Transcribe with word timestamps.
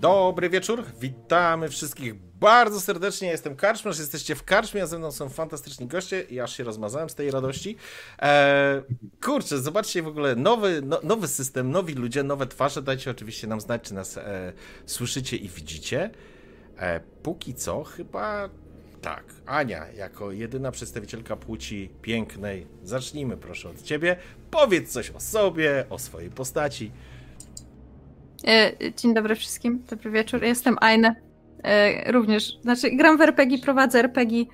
Dobry 0.00 0.50
wieczór, 0.50 0.84
witamy 1.00 1.68
wszystkich 1.68 2.14
bardzo 2.14 2.80
serdecznie. 2.80 3.28
Jestem 3.28 3.56
Karczmarz, 3.56 3.98
jesteście 3.98 4.34
w 4.34 4.44
Karczmie, 4.44 4.82
a 4.82 4.86
ze 4.86 4.98
mną 4.98 5.12
są 5.12 5.28
fantastyczni 5.28 5.86
goście 5.86 6.22
i 6.22 6.40
aż 6.40 6.56
się 6.56 6.64
rozmazałem 6.64 7.10
z 7.10 7.14
tej 7.14 7.30
radości. 7.30 7.76
Eee, 8.18 8.82
kurczę, 9.22 9.58
zobaczcie 9.58 10.02
w 10.02 10.06
ogóle 10.06 10.36
nowy, 10.36 10.82
no, 10.84 11.00
nowy 11.02 11.28
system, 11.28 11.70
nowi 11.70 11.94
ludzie, 11.94 12.22
nowe 12.22 12.46
twarze. 12.46 12.82
Dajcie 12.82 13.10
oczywiście 13.10 13.46
nam 13.46 13.60
znać, 13.60 13.82
czy 13.82 13.94
nas 13.94 14.16
e, 14.16 14.52
słyszycie 14.86 15.36
i 15.36 15.48
widzicie. 15.48 16.10
E, 16.78 17.00
póki 17.22 17.54
co 17.54 17.84
chyba 17.84 18.48
tak. 19.02 19.24
Ania, 19.46 19.92
jako 19.92 20.32
jedyna 20.32 20.70
przedstawicielka 20.70 21.36
płci 21.36 21.90
pięknej, 22.02 22.66
zacznijmy 22.82 23.36
proszę 23.36 23.68
od 23.68 23.82
ciebie. 23.82 24.16
Powiedz 24.50 24.92
coś 24.92 25.10
o 25.10 25.20
sobie, 25.20 25.84
o 25.90 25.98
swojej 25.98 26.30
postaci. 26.30 26.92
E, 28.46 28.72
dzień 28.94 29.14
dobry 29.14 29.34
wszystkim, 29.34 29.82
dobry 29.90 30.10
wieczór. 30.10 30.44
Jestem 30.44 30.76
Aine. 30.80 31.14
E, 31.64 32.12
również, 32.12 32.58
znaczy 32.62 32.90
gram 32.90 33.18
w 33.18 33.20
RPG, 33.20 33.58
prowadzę 33.58 33.98
RPG. 33.98 34.44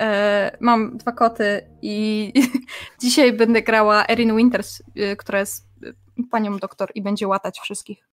E, 0.00 0.56
mam 0.60 0.96
dwa 0.96 1.12
koty 1.12 1.60
i 1.82 2.32
dzisiaj 3.02 3.32
będę 3.32 3.62
grała 3.62 4.04
Erin 4.08 4.36
Winters, 4.36 4.82
która 5.18 5.38
jest 5.38 5.68
panią 6.30 6.56
doktor 6.56 6.90
i 6.94 7.02
będzie 7.02 7.28
łatać 7.28 7.60
wszystkich. 7.60 8.09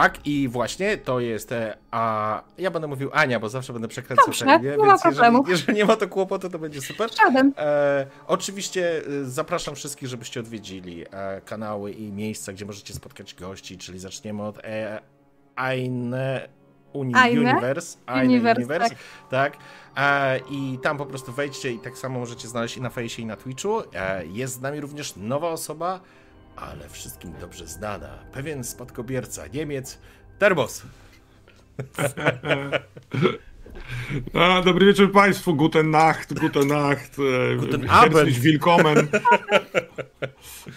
Tak, 0.00 0.26
i 0.26 0.48
właśnie 0.48 0.96
to 0.96 1.20
jest. 1.20 1.54
A 1.90 2.42
ja 2.58 2.70
będę 2.70 2.88
mówił 2.88 3.10
Ania, 3.12 3.40
bo 3.40 3.48
zawsze 3.48 3.72
będę 3.72 3.88
przekręcał 3.88 4.26
Dobrze, 4.26 4.46
nie, 4.46 4.58
nie 4.58 4.76
ma. 4.76 4.96
Jeżeli, 5.04 5.36
jeżeli, 5.48 5.78
nie 5.78 5.84
ma 5.84 5.96
to 5.96 6.08
kłopotu, 6.08 6.50
to 6.50 6.58
będzie 6.58 6.80
super. 6.80 7.10
Żaden. 7.16 7.52
E, 7.56 8.06
oczywiście 8.26 9.02
zapraszam 9.22 9.74
wszystkich, 9.74 10.08
żebyście 10.08 10.40
odwiedzili 10.40 11.04
e, 11.10 11.40
kanały 11.40 11.92
i 11.92 12.12
miejsca, 12.12 12.52
gdzie 12.52 12.66
możecie 12.66 12.94
spotkać 12.94 13.34
gości, 13.34 13.78
czyli 13.78 13.98
zaczniemy 13.98 14.42
od 14.42 14.58
e, 14.64 15.00
Aine 15.56 16.48
Uni 16.92 17.14
Aine? 17.14 17.38
Universe. 17.38 17.98
Aine 18.06 18.28
Universe, 18.28 18.60
Universe 18.60 18.88
tak. 18.88 18.98
tak. 19.30 19.56
E, 19.96 20.40
I 20.50 20.78
tam 20.82 20.98
po 20.98 21.06
prostu 21.06 21.32
wejdźcie 21.32 21.72
i 21.72 21.78
tak 21.78 21.98
samo 21.98 22.18
możecie 22.18 22.48
znaleźć 22.48 22.76
i 22.76 22.80
na 22.80 22.90
fejsie, 22.90 23.22
i 23.22 23.26
na 23.26 23.36
Twitchu. 23.36 23.82
E, 23.94 24.26
jest 24.26 24.54
z 24.54 24.60
nami 24.60 24.80
również 24.80 25.16
nowa 25.16 25.48
osoba 25.48 26.00
ale 26.60 26.88
wszystkim 26.88 27.32
dobrze 27.40 27.66
znana, 27.66 28.18
pewien 28.32 28.64
spadkobierca 28.64 29.46
Niemiec, 29.46 29.98
Termos. 30.38 30.82
A, 34.34 34.62
dobry 34.64 34.86
wieczór 34.86 35.12
Państwu, 35.12 35.54
guten 35.54 35.90
Nacht, 35.90 36.40
guten 36.40 36.68
Nacht, 36.68 37.16
e, 37.18 37.56
guten 37.56 37.90
Abend. 37.90 38.38
willkommen. 38.38 39.08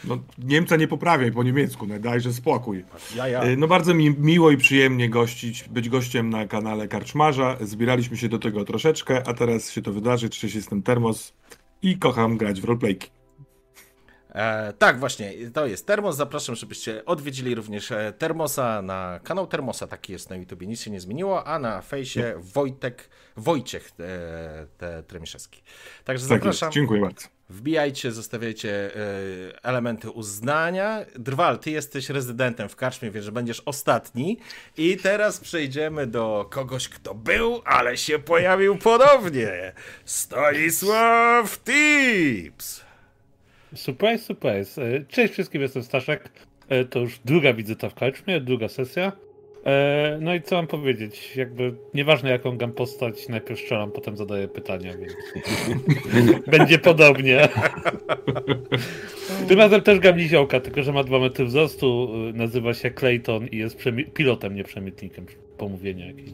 No, 0.04 0.18
Niemca 0.38 0.75
nie 0.75 0.88
poprawiaj 0.88 1.31
po 1.31 1.44
niemiecku, 1.44 1.88
no, 1.88 2.00
dajże 2.00 2.34
spokój. 2.34 2.84
Ja, 3.16 3.27
ja. 3.27 3.42
E, 3.42 3.56
no 3.56 3.68
bardzo 3.68 3.94
mi 3.94 4.16
miło 4.19 4.51
i 4.51 4.57
przyjemnie 4.57 5.10
gościć, 5.10 5.69
być 5.69 5.89
gościem 5.89 6.30
na 6.30 6.48
kanale 6.48 6.88
Karczmarza. 6.88 7.57
Zbieraliśmy 7.62 8.18
się 8.18 8.30
do 8.30 8.39
tego 8.39 8.66
troszeczkę, 8.66 9.27
a 9.27 9.34
teraz 9.34 9.72
się 9.72 9.81
to 9.81 9.94
wydarzy. 9.94 10.30
Cześć, 10.30 10.56
jestem 10.56 10.84
Termos 10.84 11.34
i 11.81 11.98
kocham 11.98 12.38
grać 12.38 12.62
w 12.62 12.66
roleplayki. 12.66 13.20
E, 14.31 14.74
tak, 14.74 15.00
właśnie, 15.00 15.33
to 15.54 15.66
jest 15.66 15.88
Termos. 15.88 16.16
Zapraszam, 16.16 16.56
żebyście 16.56 17.06
odwiedzili 17.06 17.56
również 17.56 17.92
e, 17.92 18.13
Termosa 18.18 18.81
na 18.81 19.19
kanał 19.24 19.48
Termosa, 19.48 19.88
taki 19.88 20.13
jest 20.13 20.30
na 20.30 20.36
YouTube, 20.36 20.62
nic 20.62 20.81
się 20.81 20.92
nie 20.92 21.00
zmieniło, 21.00 21.48
a 21.48 21.60
na 21.60 21.81
fejsie 21.81 22.33
Wojtek, 22.38 23.10
Wojciech 23.38 23.92
te, 23.92 24.19
te 24.78 25.04
Tremiszewski. 25.04 25.63
Także 26.04 26.28
tak 26.28 26.38
zapraszam. 26.39 26.68
Jest. 26.68 26.75
Dziękuję 26.75 27.01
bardzo. 27.01 27.28
Wbijajcie, 27.50 28.12
zostawiajcie 28.12 28.95
e, 28.95 29.00
elementy 29.63 30.10
uznania. 30.10 31.06
Drwal, 31.16 31.60
ty 31.60 31.72
jesteś 31.72 32.10
rezydentem 32.10 32.69
w 32.69 32.75
Karczmie, 32.75 33.12
więc 33.12 33.25
że 33.25 33.31
będziesz 33.31 33.62
ostatni. 33.66 34.39
I 34.77 34.98
teraz 34.98 35.39
przejdziemy 35.39 36.07
do 36.07 36.48
kogoś, 36.50 36.89
kto 36.89 37.16
był, 37.16 37.62
ale 37.66 37.98
się 37.98 38.19
pojawił 38.19 38.77
ponownie. 38.77 39.74
Stanisław 40.06 41.60
Tips. 41.63 42.90
Surprise, 43.75 44.23
surprise. 44.23 44.81
E, 44.81 45.06
cześć 45.06 45.33
wszystkim, 45.33 45.62
jestem 45.62 45.83
Staszek. 45.83 46.29
E, 46.69 46.85
to 46.85 47.00
już 47.00 47.19
druga 47.25 47.53
wizyta 47.53 47.89
w 47.89 47.95
Karczmie, 47.95 48.41
druga 48.41 48.68
sesja. 48.68 49.12
E, 49.65 50.18
no 50.21 50.35
i 50.35 50.41
co 50.41 50.56
mam 50.56 50.68
powiedzieć? 50.68 51.35
Jakby 51.35 51.73
nieważne 51.94 52.29
jaką 52.29 52.57
gam 52.57 52.71
postać, 52.71 53.29
najpierw 53.29 53.59
strzelam, 53.59 53.91
potem 53.91 54.17
zadaję 54.17 54.48
pytania, 54.48 54.93
więc 54.98 55.13
będzie 56.48 56.79
podobnie. 56.79 57.50
Tym 59.48 59.60
razem 59.60 59.81
też 59.81 60.00
gam 60.00 60.17
niziołka, 60.17 60.60
tylko 60.60 60.84
że 60.84 60.93
ma 60.93 61.03
dwa 61.03 61.19
metry 61.19 61.46
wzrostu, 61.46 62.10
nazywa 62.34 62.74
się 62.74 62.91
Clayton 62.91 63.48
i 63.48 63.57
jest 63.57 63.77
pilotem, 64.13 64.55
nie 64.55 64.63
przemytnikiem. 64.63 65.25
Pomówienia 65.57 66.07
jakieś. 66.07 66.29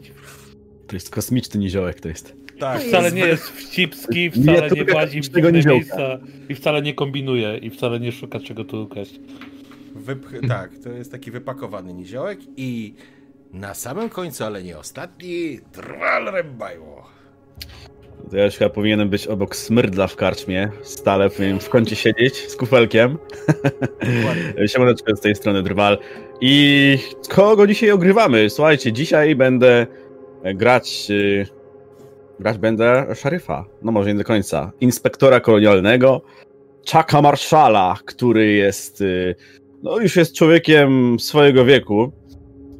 To 0.86 0.96
jest 0.96 1.10
kosmiczny 1.10 1.60
niziołek, 1.60 2.00
to 2.00 2.08
jest. 2.08 2.47
Tak. 2.58 2.80
Wcale 2.80 3.12
nie 3.12 3.26
jest 3.26 3.48
wcipski, 3.48 4.30
wcale 4.30 4.70
nie, 4.70 4.84
włazi 4.84 5.20
w 5.20 5.28
dziwne 5.28 5.52
miejsca 5.52 6.18
i 6.48 6.54
wcale 6.54 6.82
nie 6.82 6.94
kombinuje 6.94 7.58
i 7.58 7.70
wcale 7.70 8.00
nie 8.00 8.12
szuka 8.12 8.40
czego 8.40 8.64
tu 8.64 8.82
ukraść. 8.82 9.20
Wypch 9.94 10.32
tak, 10.48 10.70
to 10.84 10.90
jest 10.90 11.12
taki 11.12 11.30
wypakowany 11.30 11.94
niziołek 11.94 12.38
i 12.56 12.94
na 13.52 13.74
samym 13.74 14.08
końcu, 14.08 14.44
ale 14.44 14.62
nie 14.62 14.78
ostatni, 14.78 15.60
Drwal 15.72 16.24
Rembajło. 16.24 17.06
To 18.30 18.36
ja 18.36 18.44
już 18.44 18.54
chyba 18.54 18.70
powinienem 18.70 19.08
być 19.08 19.26
obok 19.26 19.56
smrdla 19.56 20.06
w 20.06 20.16
karczmie. 20.16 20.70
Stale 20.82 21.30
powinien 21.30 21.60
w 21.60 21.68
kącie 21.68 21.96
siedzieć 21.96 22.50
z 22.50 22.56
kufelkiem. 22.56 23.18
Siemaneczko 24.72 25.16
z 25.16 25.20
tej 25.20 25.34
strony 25.34 25.62
Drwal. 25.62 25.98
I 26.40 26.98
kogo 27.28 27.66
dzisiaj 27.66 27.90
ogrywamy? 27.90 28.50
Słuchajcie, 28.50 28.92
dzisiaj 28.92 29.36
będę 29.36 29.86
grać 30.54 31.06
y, 31.10 31.57
grać 32.40 32.58
będę 32.58 33.06
szeryfa, 33.14 33.64
no 33.82 33.92
może 33.92 34.12
nie 34.12 34.18
do 34.18 34.24
końca, 34.24 34.72
inspektora 34.80 35.40
kolonialnego, 35.40 36.22
Chucka 36.92 37.22
Marszala, 37.22 37.96
który 38.04 38.52
jest, 38.52 39.00
y, 39.00 39.34
no 39.82 39.98
już 39.98 40.16
jest 40.16 40.34
człowiekiem 40.34 41.20
swojego 41.20 41.64
wieku, 41.64 42.12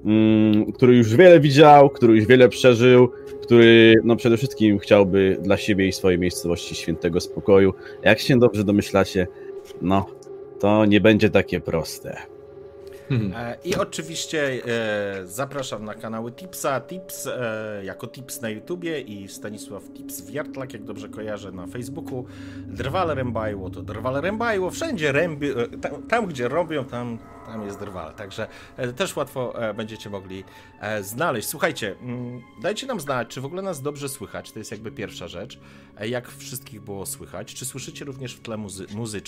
mm, 0.04 0.72
który 0.72 0.96
już 0.96 1.16
wiele 1.16 1.40
widział, 1.40 1.90
który 1.90 2.16
już 2.16 2.26
wiele 2.26 2.48
przeżył, 2.48 3.08
który 3.42 3.94
no 4.04 4.16
przede 4.16 4.36
wszystkim 4.36 4.78
chciałby 4.78 5.38
dla 5.42 5.56
siebie 5.56 5.88
i 5.88 5.92
swojej 5.92 6.18
miejscowości 6.18 6.74
świętego 6.74 7.20
spokoju. 7.20 7.74
Jak 8.02 8.18
się 8.18 8.38
dobrze 8.38 8.64
domyślacie, 8.64 9.26
no 9.82 10.06
to 10.60 10.84
nie 10.84 11.00
będzie 11.00 11.30
takie 11.30 11.60
proste. 11.60 12.16
Mhm. 13.10 13.32
E, 13.36 13.56
I 13.64 13.74
oczywiście 13.74 14.62
e, 14.66 15.26
zapraszam 15.26 15.84
na 15.84 15.94
kanały 15.94 16.32
Tipsa, 16.32 16.80
Tips 16.80 17.26
e, 17.26 17.80
jako 17.84 18.06
Tips 18.06 18.40
na 18.40 18.50
YouTubie 18.50 19.00
i 19.00 19.28
Stanisław 19.28 19.82
Tips 19.94 20.20
Wiertlak, 20.20 20.72
jak 20.72 20.84
dobrze 20.84 21.08
kojarzę, 21.08 21.52
na 21.52 21.66
Facebooku. 21.66 22.26
Drwal 22.66 23.08
Rembajło 23.08 23.70
to 23.70 23.82
Drwal 23.82 24.20
Rembajło, 24.20 24.70
wszędzie 24.70 25.12
rębi, 25.12 25.48
tam, 25.82 26.02
tam, 26.02 26.26
gdzie 26.26 26.48
robią, 26.48 26.84
tam, 26.84 27.18
tam 27.46 27.62
jest 27.66 27.78
Drwal, 27.78 28.14
także 28.14 28.46
też 28.96 29.16
łatwo 29.16 29.54
będziecie 29.76 30.10
mogli 30.10 30.44
znaleźć. 31.00 31.48
Słuchajcie, 31.48 31.96
mm, 32.02 32.42
dajcie 32.62 32.86
nam 32.86 33.00
znać, 33.00 33.28
czy 33.28 33.40
w 33.40 33.44
ogóle 33.44 33.62
nas 33.62 33.82
dobrze 33.82 34.08
słychać, 34.08 34.52
to 34.52 34.58
jest 34.58 34.70
jakby 34.70 34.90
pierwsza 34.90 35.28
rzecz, 35.28 35.58
jak 36.00 36.28
wszystkich 36.28 36.80
było 36.80 37.06
słychać, 37.06 37.54
czy 37.54 37.64
słyszycie 37.64 38.04
również 38.04 38.34
w 38.34 38.40
tle 38.40 38.56
muzy 38.94 39.22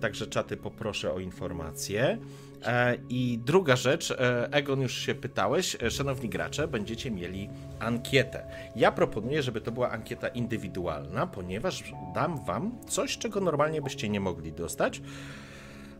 Także 0.00 0.26
czaty 0.26 0.56
poproszę 0.56 1.12
o 1.12 1.20
informacje. 1.20 2.18
E, 2.64 2.96
I 3.08 3.38
druga 3.44 3.76
rzecz, 3.76 4.10
e, 4.10 4.48
Egon 4.52 4.80
już 4.80 4.98
się 4.98 5.14
pytałeś, 5.14 5.76
e, 5.82 5.90
szanowni 5.90 6.28
gracze, 6.28 6.68
będziecie 6.68 7.10
mieli 7.10 7.48
ankietę. 7.80 8.42
Ja 8.76 8.92
proponuję, 8.92 9.42
żeby 9.42 9.60
to 9.60 9.72
była 9.72 9.90
ankieta 9.90 10.28
indywidualna, 10.28 11.26
ponieważ 11.26 11.84
dam 12.14 12.44
wam 12.44 12.78
coś, 12.88 13.18
czego 13.18 13.40
normalnie 13.40 13.82
byście 13.82 14.08
nie 14.08 14.20
mogli 14.20 14.52
dostać, 14.52 15.02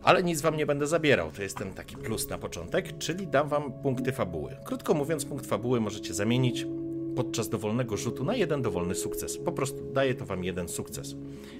ale 0.03 0.23
nic 0.23 0.41
wam 0.41 0.57
nie 0.57 0.65
będę 0.65 0.87
zabierał. 0.87 1.31
To 1.31 1.41
jest 1.41 1.57
ten 1.57 1.73
taki 1.73 1.97
plus 1.97 2.29
na 2.29 2.37
początek, 2.37 2.97
czyli 2.97 3.27
dam 3.27 3.49
wam 3.49 3.71
punkty 3.73 4.11
fabuły. 4.11 4.57
Krótko 4.63 4.93
mówiąc, 4.93 5.25
punkt 5.25 5.45
fabuły 5.45 5.81
możecie 5.81 6.13
zamienić 6.13 6.65
podczas 7.15 7.49
dowolnego 7.49 7.97
rzutu 7.97 8.23
na 8.23 8.35
jeden 8.35 8.61
dowolny 8.61 8.95
sukces. 8.95 9.37
Po 9.37 9.51
prostu 9.51 9.91
daje 9.93 10.15
to 10.15 10.25
wam 10.25 10.43
jeden 10.43 10.67
sukces. 10.67 11.15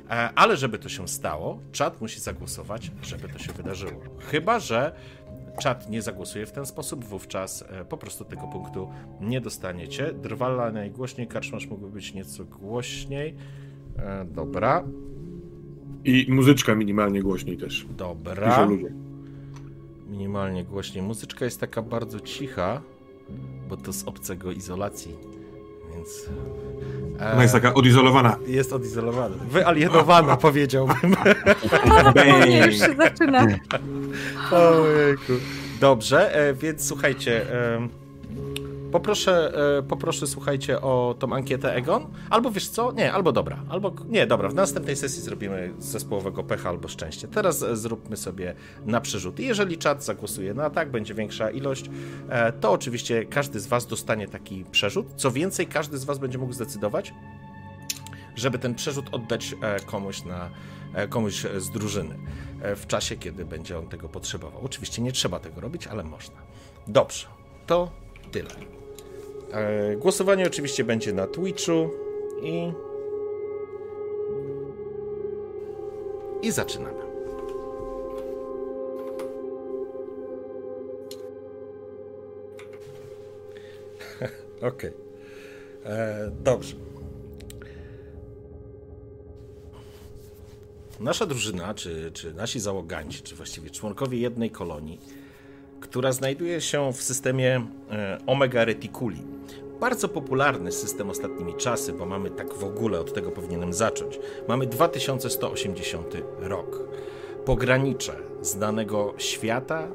E, 0.10 0.30
ale 0.36 0.58
żeby 0.58 0.80
to 0.80 0.90
się 0.90 1.08
stało, 1.08 1.60
czat 1.72 2.02
musi 2.02 2.20
zagłosować, 2.20 2.92
żeby 3.02 3.30
to 3.30 3.40
się 3.40 3.54
wydarzyło. 3.54 4.02
Chyba, 4.20 4.60
że 4.60 4.96
czat 5.60 5.90
nie 5.90 6.02
zagłosuje 6.02 6.46
w 6.46 6.52
ten 6.52 6.66
sposób, 6.66 7.06
wówczas 7.06 7.66
e, 7.70 7.86
po 7.86 7.98
prostu 7.98 8.26
tego 8.26 8.48
punktu 8.48 8.90
nie 9.22 9.42
dostaniecie. 9.42 10.14
Drwala 10.14 10.72
najgłośniej, 10.72 11.28
karczmasz 11.28 11.68
mógłby 11.68 11.90
być 11.90 12.14
nieco 12.14 12.46
głośniej. 12.46 13.36
E, 13.98 14.26
dobra. 14.26 14.84
I 16.06 16.26
muzyczka 16.30 16.76
minimalnie 16.76 17.22
głośniej 17.24 17.58
też. 17.58 17.86
Dobra. 17.98 18.68
Minimalnie 20.08 20.64
głośniej. 20.64 21.04
Muzyczka 21.04 21.46
jest 21.46 21.60
taka 21.60 21.82
bardzo 21.82 22.20
cicha, 22.20 22.82
bo 23.70 23.78
to 23.78 23.94
z 23.94 24.04
obcego 24.04 24.52
izolacji 24.52 25.16
więc... 26.06 26.30
Ona 27.34 27.42
jest 27.42 27.54
taka 27.54 27.74
odizolowana. 27.74 28.38
Jest 28.48 28.74
odizolowana. 28.74 29.36
Wyalienowana, 29.52 30.38
powiedziałbym. 30.48 31.16
O, 32.42 32.46
nie, 32.46 32.66
już 32.66 32.76
się 32.76 32.96
zaczyna. 32.98 33.48
Ojejku. 34.52 35.34
Dobrze, 35.80 36.36
e, 36.36 36.54
więc 36.54 36.88
słuchajcie. 36.88 37.46
Poproszę, 38.96 39.54
e, 39.78 39.84
poproszę, 39.84 40.28
słuchajcie, 40.28 40.82
o 40.82 41.16
tą 41.20 41.34
ankietę 41.34 41.76
Egon. 41.76 42.08
Albo 42.30 42.52
wiesz 42.52 42.70
co? 42.70 42.92
Nie, 42.92 43.14
albo 43.14 43.32
dobra. 43.32 43.64
Albo 43.70 43.94
nie, 44.08 44.28
dobra. 44.28 44.50
W 44.50 44.54
następnej 44.54 44.96
sesji 44.96 45.22
zrobimy 45.22 45.74
zespołowego 45.80 46.44
pecha 46.44 46.70
albo 46.70 46.88
szczęście. 46.88 47.28
Teraz 47.28 47.64
e, 47.64 47.76
zróbmy 47.76 48.18
sobie 48.18 48.56
na 48.86 49.02
przerzut. 49.02 49.40
Jeżeli 49.40 49.78
czat 49.78 50.04
zagłosuje 50.04 50.54
na 50.54 50.70
tak, 50.70 50.92
będzie 50.92 51.14
większa 51.14 51.50
ilość, 51.50 51.90
e, 52.30 52.52
to 52.52 52.72
oczywiście 52.72 53.26
każdy 53.26 53.60
z 53.60 53.68
Was 53.68 53.88
dostanie 53.88 54.28
taki 54.28 54.66
przerzut. 54.72 55.08
Co 55.16 55.32
więcej, 55.32 55.68
każdy 55.68 55.98
z 55.98 56.04
Was 56.04 56.18
będzie 56.18 56.38
mógł 56.38 56.54
zdecydować, 56.54 57.14
żeby 58.36 58.60
ten 58.60 58.76
przerzut 58.76 59.06
oddać 59.12 59.56
komuś 59.86 60.24
na 60.24 60.50
komuś 61.10 61.46
z 61.58 61.70
drużyny 61.70 62.16
w 62.76 62.88
czasie, 62.88 63.16
kiedy 63.16 63.46
będzie 63.46 63.80
on 63.80 63.88
tego 63.88 64.10
potrzebował. 64.10 64.62
Oczywiście 64.66 65.02
nie 65.02 65.12
trzeba 65.12 65.40
tego 65.40 65.62
robić, 65.62 65.88
ale 65.88 66.04
można. 66.04 66.36
Dobrze, 66.88 67.28
to 67.68 67.92
tyle. 68.32 68.75
E, 69.56 69.96
Głosowanie 69.96 70.48
oczywiście 70.48 70.84
będzie 70.84 71.14
na 71.14 71.28
Twitchu 71.28 71.90
i 72.44 72.72
i 76.42 76.52
zaczynamy. 76.52 77.00
Okej. 84.70 84.92
E, 85.86 86.32
Dobrze. 86.44 86.76
Nasza 91.00 91.26
drużyna, 91.26 91.74
czy, 91.74 92.12
czy 92.14 92.34
nasi 92.34 92.60
załoganci, 92.60 93.22
czy 93.24 93.36
właściwie 93.36 93.70
członkowie 93.70 94.18
jednej 94.18 94.52
kolonii, 94.52 95.00
która 95.86 96.12
znajduje 96.12 96.62
się 96.62 96.94
w 96.94 97.02
systemie 97.02 97.66
e, 97.92 98.18
Omega 98.28 98.66
Reticuli. 98.66 99.22
Bardzo 99.80 100.10
popularny 100.10 100.72
system 100.72 101.10
ostatnimi 101.10 101.56
czasy, 101.56 101.94
bo 101.94 102.06
mamy 102.06 102.30
tak 102.30 102.54
w 102.54 102.64
ogóle, 102.64 103.00
od 103.00 103.14
tego 103.14 103.32
powinienem 103.32 103.74
zacząć. 103.74 104.20
Mamy 104.48 104.68
2180 104.68 106.14
rok. 106.40 106.80
Pogranicze 107.46 108.14
znanego 108.42 109.14
świata 109.18 109.88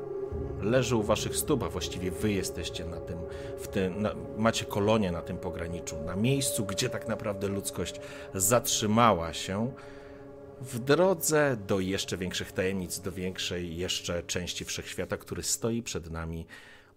leży 0.63 0.97
u 0.97 1.03
waszych 1.03 1.37
stóp, 1.37 1.63
a 1.63 1.69
właściwie 1.69 2.11
wy 2.11 2.33
jesteście 2.33 2.85
na 2.85 3.01
tym, 3.01 3.19
w 3.59 3.69
tym, 3.69 4.03
na, 4.03 4.15
macie 4.37 4.65
kolonię 4.65 5.13
na 5.13 5.23
tym 5.23 5.37
pograniczu, 5.37 5.97
na 6.07 6.17
miejscu, 6.17 6.65
gdzie 6.65 6.89
tak 6.89 7.09
naprawdę 7.09 7.49
ludzkość 7.49 8.01
zatrzymała 8.35 9.33
się 9.33 9.73
w 10.61 10.79
drodze 10.79 11.57
do 11.67 11.81
jeszcze 11.81 12.17
większych 12.17 12.53
tajemnic, 12.53 13.01
do 13.01 13.13
większej 13.13 13.77
jeszcze 13.77 14.23
części 14.23 14.65
wszechświata, 14.65 15.17
który 15.17 15.43
stoi 15.43 15.83
przed 15.83 16.11
nami 16.11 16.47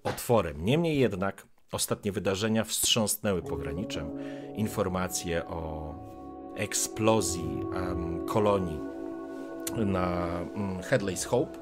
otworem. 0.03 0.65
Niemniej 0.65 0.99
jednak 0.99 1.47
ostatnie 1.71 2.11
wydarzenia 2.11 2.63
wstrząsnęły 2.63 3.41
pograniczem. 3.41 4.09
Informacje 4.55 5.45
o 5.45 5.95
eksplozji 6.55 7.59
em, 7.75 8.25
kolonii 8.25 8.79
na 9.77 10.27
mm, 10.55 10.81
Headley's 10.81 11.25
Hope 11.25 11.59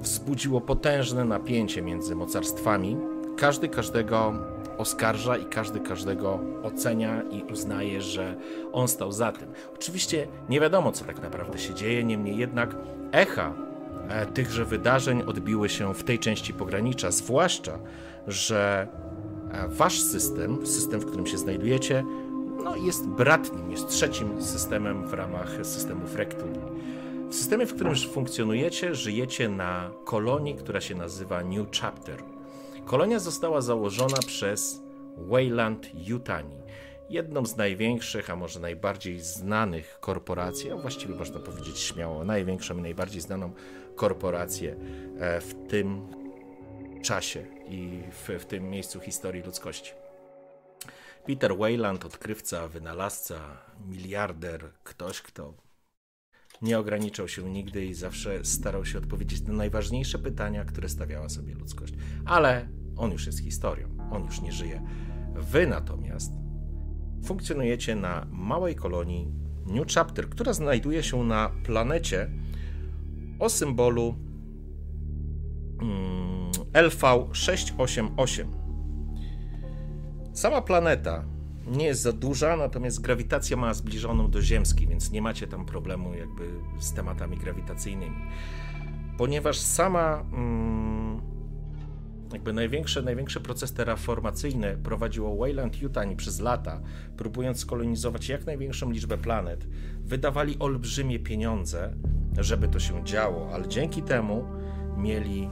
wzbudziło 0.00 0.60
potężne 0.60 1.24
napięcie 1.24 1.82
między 1.82 2.16
mocarstwami. 2.16 2.96
Każdy 3.36 3.68
każdego 3.68 4.34
oskarża 4.80 5.36
i 5.36 5.44
każdy 5.44 5.80
każdego 5.80 6.40
ocenia 6.62 7.22
i 7.22 7.42
uznaje, 7.52 8.00
że 8.00 8.36
on 8.72 8.88
stał 8.88 9.12
za 9.12 9.32
tym. 9.32 9.52
Oczywiście 9.74 10.28
nie 10.48 10.60
wiadomo, 10.60 10.92
co 10.92 11.04
tak 11.04 11.22
naprawdę 11.22 11.58
się 11.58 11.74
dzieje, 11.74 12.04
niemniej 12.04 12.36
jednak 12.36 12.76
echa 13.12 13.52
e, 14.08 14.26
tychże 14.26 14.64
wydarzeń 14.64 15.22
odbiły 15.22 15.68
się 15.68 15.94
w 15.94 16.04
tej 16.04 16.18
części 16.18 16.54
pogranicza, 16.54 17.10
zwłaszcza, 17.10 17.78
że 18.26 18.88
e, 19.52 19.68
wasz 19.68 20.00
system, 20.00 20.66
system, 20.66 21.00
w 21.00 21.06
którym 21.06 21.26
się 21.26 21.38
znajdujecie, 21.38 22.04
no, 22.64 22.76
jest 22.76 23.06
bratnim, 23.06 23.70
jest 23.70 23.88
trzecim 23.88 24.42
systemem 24.42 25.06
w 25.06 25.12
ramach 25.12 25.56
systemów 25.62 26.16
Rectuli. 26.16 26.60
W 27.28 27.34
systemie, 27.34 27.66
w 27.66 27.74
którym 27.74 27.94
funkcjonujecie, 27.96 28.94
żyjecie 28.94 29.48
na 29.48 29.90
kolonii, 30.04 30.54
która 30.54 30.80
się 30.80 30.94
nazywa 30.94 31.44
New 31.44 31.66
Chapter. 31.80 32.22
Kolonia 32.90 33.18
została 33.18 33.60
założona 33.60 34.18
przez 34.26 34.82
Wayland 35.16 36.08
Yutani, 36.08 36.56
jedną 37.10 37.46
z 37.46 37.56
największych, 37.56 38.30
a 38.30 38.36
może 38.36 38.60
najbardziej 38.60 39.20
znanych 39.20 39.98
korporacji, 40.00 40.70
a 40.70 40.76
właściwie 40.76 41.14
można 41.14 41.40
powiedzieć 41.40 41.78
śmiało, 41.78 42.24
największą 42.24 42.78
i 42.78 42.82
najbardziej 42.82 43.20
znaną 43.20 43.52
korporację 43.96 44.76
e, 45.18 45.40
w 45.40 45.54
tym 45.68 46.06
czasie 47.02 47.46
i 47.68 48.02
w, 48.10 48.28
w 48.42 48.44
tym 48.44 48.70
miejscu 48.70 49.00
historii 49.00 49.42
ludzkości. 49.42 49.92
Peter 51.26 51.56
Wayland, 51.56 52.04
odkrywca, 52.04 52.68
wynalazca, 52.68 53.40
miliarder, 53.86 54.72
ktoś, 54.84 55.22
kto 55.22 55.54
nie 56.62 56.78
ograniczał 56.78 57.28
się 57.28 57.42
nigdy 57.42 57.84
i 57.84 57.94
zawsze 57.94 58.44
starał 58.44 58.84
się 58.84 58.98
odpowiedzieć 58.98 59.42
na 59.42 59.52
najważniejsze 59.52 60.18
pytania, 60.18 60.64
które 60.64 60.88
stawiała 60.88 61.28
sobie 61.28 61.54
ludzkość. 61.54 61.94
Ale 62.26 62.79
on 62.96 63.12
już 63.12 63.26
jest 63.26 63.38
historią, 63.38 63.88
on 64.10 64.24
już 64.24 64.40
nie 64.40 64.52
żyje. 64.52 64.82
Wy 65.34 65.66
natomiast 65.66 66.32
funkcjonujecie 67.24 67.96
na 67.96 68.26
małej 68.30 68.74
kolonii 68.74 69.32
New 69.66 69.92
Chapter, 69.94 70.28
która 70.28 70.52
znajduje 70.52 71.02
się 71.02 71.24
na 71.24 71.50
planecie 71.64 72.30
o 73.38 73.48
symbolu 73.48 74.14
mm, 75.82 76.50
LV688. 76.72 78.46
Sama 80.32 80.62
planeta 80.62 81.24
nie 81.66 81.84
jest 81.84 82.02
za 82.02 82.12
duża, 82.12 82.56
natomiast 82.56 83.00
grawitacja 83.00 83.56
ma 83.56 83.74
zbliżoną 83.74 84.30
do 84.30 84.42
ziemskiej, 84.42 84.86
więc 84.86 85.10
nie 85.10 85.22
macie 85.22 85.46
tam 85.46 85.66
problemu 85.66 86.14
jakby 86.14 86.48
z 86.78 86.92
tematami 86.92 87.36
grawitacyjnymi. 87.36 88.16
Ponieważ 89.18 89.58
sama 89.58 90.24
mm, 90.32 91.29
jakby 92.32 92.52
największy, 92.52 93.02
największy 93.02 93.40
proces 93.40 93.72
terraformacyjny 93.72 94.76
prowadziło 94.82 95.36
Wayland 95.36 95.82
Yutani 95.82 96.16
przez 96.16 96.40
lata, 96.40 96.80
próbując 97.16 97.58
skolonizować 97.58 98.28
jak 98.28 98.46
największą 98.46 98.90
liczbę 98.90 99.18
planet, 99.18 99.66
wydawali 100.00 100.58
olbrzymie 100.58 101.18
pieniądze, 101.18 101.94
żeby 102.38 102.68
to 102.68 102.80
się 102.80 103.04
działo, 103.04 103.50
ale 103.52 103.68
dzięki 103.68 104.02
temu 104.02 104.44
mieli 104.96 105.48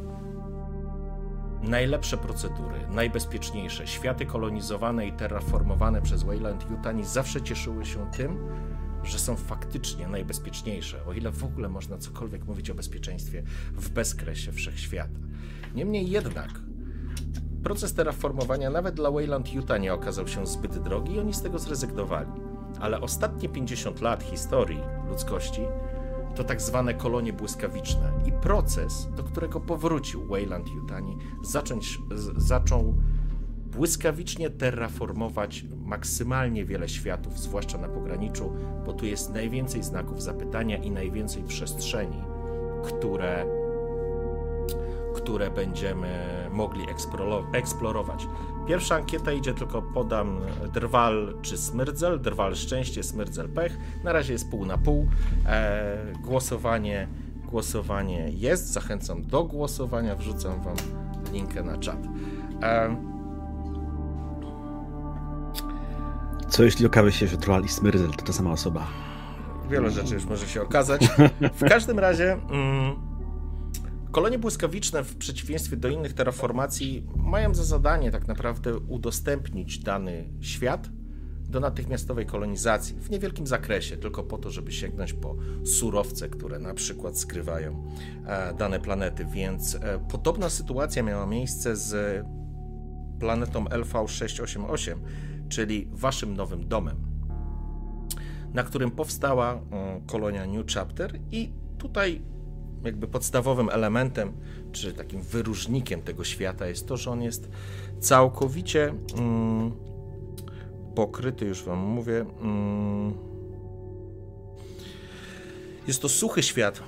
najlepsze 1.63 2.17
procedury, 2.17 2.81
najbezpieczniejsze. 2.91 3.87
Światy 3.87 4.27
kolonizowane 4.27 5.07
i 5.07 5.13
terraformowane 5.13 6.03
przez 6.03 6.23
Wayland 6.23 6.71
Yutani 6.71 7.05
zawsze 7.05 7.43
cieszyły 7.43 7.87
się 7.87 8.11
tym, 8.11 8.39
że 9.05 9.19
są 9.19 9.37
faktycznie 9.37 10.09
najbezpieczniejsze, 10.09 11.05
o 11.05 11.13
ile 11.13 11.31
w 11.31 11.45
ogóle 11.45 11.69
można 11.69 11.99
cokolwiek 11.99 12.45
mówić 12.45 12.71
o 12.71 12.75
bezpieczeństwie 12.75 13.43
w 13.73 13.91
bezkresie 13.91 14.53
wszechświata. 14.53 15.19
Niemniej 15.75 16.11
jednak 16.11 16.51
proces 17.63 17.95
terraformowania 17.95 18.71
nawet 18.71 18.95
dla 18.95 19.11
Wayland 19.11 19.53
Utah 19.55 19.81
nie 19.81 19.95
okazał 19.95 20.29
się 20.29 20.47
zbyt 20.47 20.79
drogi 20.79 21.15
i 21.15 21.21
oni 21.21 21.35
z 21.35 21.43
tego 21.43 21.59
zrezygnowali. 21.59 22.31
Ale 22.81 23.01
ostatnie 23.01 23.49
50 23.49 24.01
lat 24.01 24.23
historii 24.23 24.81
ludzkości 25.09 25.61
to 26.35 26.45
tak 26.45 26.63
zwane 26.63 26.95
kolonie 26.95 27.33
błyskawiczne 27.33 28.13
i 28.27 28.33
proces, 28.33 29.09
do 29.17 29.23
którego 29.23 29.61
powrócił 29.61 30.27
Wayland 30.27 30.69
Yutani, 30.69 31.19
zacząć, 31.43 31.99
zaczął 32.37 32.95
błyskawicznie 33.73 34.51
terraformować 34.51 35.65
maksymalnie 35.85 36.65
wiele 36.65 36.89
światów, 36.89 37.39
zwłaszcza 37.39 37.79
na 37.79 37.89
pograniczu, 37.89 38.53
bo 38.87 38.93
tu 38.93 39.07
jest 39.07 39.33
najwięcej 39.33 39.83
znaków 39.83 40.23
zapytania 40.23 40.77
i 40.77 40.91
najwięcej 40.91 41.43
przestrzeni, 41.43 42.23
które, 42.85 43.47
które 45.23 45.51
będziemy 45.51 46.09
mogli 46.53 46.87
eksplorować. 47.53 48.27
Pierwsza 48.69 48.95
ankieta 48.95 49.33
idzie, 49.33 49.55
tylko 49.55 49.83
podam 49.83 50.41
drwal 50.75 51.35
czy 51.43 51.59
smrdzel. 51.59 52.21
Drwal 52.21 52.55
szczęście, 52.57 53.03
smrdzel 53.03 53.49
pech. 53.49 53.79
Na 54.05 54.13
razie 54.13 54.33
jest 54.33 54.51
pół 54.51 54.67
na 54.67 54.79
pół. 54.79 55.09
E, 55.47 55.97
głosowanie, 56.23 57.09
głosowanie 57.51 58.29
jest. 58.31 58.73
Zachęcam 58.73 59.23
do 59.23 59.45
głosowania. 59.45 60.15
Wrzucam 60.17 60.63
wam 60.63 60.77
linkę 61.33 61.63
na 61.63 61.79
czat. 61.79 61.99
E, 62.63 62.97
Co 66.49 66.65
jeśli 66.65 66.87
okaże 66.87 67.13
się, 67.13 67.27
że 67.27 67.37
Drwal 67.37 67.65
i 67.65 67.69
Smyrzel 67.69 68.11
to 68.11 68.25
ta 68.25 68.33
sama 68.33 68.51
osoba? 68.51 68.87
Wiele 69.71 69.91
rzeczy 69.91 70.15
już 70.15 70.25
może 70.25 70.47
się 70.49 70.63
okazać. 70.63 71.09
W 71.61 71.69
każdym 71.69 71.99
razie 71.99 72.33
mm, 72.33 72.97
Kolonie 74.11 74.39
błyskawiczne, 74.39 75.05
w 75.05 75.17
przeciwieństwie 75.17 75.77
do 75.77 75.89
innych 75.89 76.13
terraformacji, 76.13 77.07
mają 77.17 77.55
za 77.55 77.65
zadanie 77.65 78.11
tak 78.11 78.27
naprawdę 78.29 78.79
udostępnić 78.79 79.79
dany 79.79 80.29
świat 80.41 80.89
do 81.49 81.61
natychmiastowej 81.61 82.27
kolonizacji 82.27 82.97
w 83.01 83.11
niewielkim 83.11 83.47
zakresie, 83.47 83.97
tylko 83.97 84.23
po 84.23 84.39
to, 84.39 84.51
żeby 84.51 84.73
sięgnąć 84.73 85.13
po 85.13 85.37
surowce, 85.65 86.29
które 86.29 86.59
na 86.59 86.75
przykład 86.75 87.19
skrywają 87.19 87.85
e, 88.27 88.55
dane 88.55 88.81
planety. 88.81 89.25
Więc 89.25 89.75
e, 89.75 89.99
podobna 90.11 90.49
sytuacja 90.49 91.03
miała 91.03 91.27
miejsce 91.27 91.77
z 91.77 92.25
planetą 93.21 93.65
LV688, 93.65 94.97
czyli 95.49 95.89
waszym 95.93 96.37
nowym 96.37 96.69
domem, 96.69 96.97
na 98.55 98.63
którym 98.63 98.91
powstała 98.91 99.53
mm, 99.53 100.07
kolonia 100.07 100.47
New 100.47 100.67
Chapter 100.67 101.19
i 101.31 101.53
tutaj 101.79 102.23
jakby 102.89 103.09
podstawowym 103.09 103.69
elementem, 103.69 104.33
czy 104.73 104.93
takim 104.93 105.23
wyróżnikiem 105.23 106.03
tego 106.03 106.25
świata 106.25 106.67
jest 106.67 106.89
to, 106.89 106.97
że 106.97 107.11
on 107.11 107.23
jest 107.23 107.49
całkowicie 108.01 108.95
mm, 109.19 109.73
pokryty, 110.95 111.45
już 111.45 111.63
wam 111.63 111.79
mówię. 111.79 112.27
Mm, 112.41 113.15
jest 115.87 116.03
to 116.03 116.09
suchy 116.09 116.43
świat. 116.43 116.83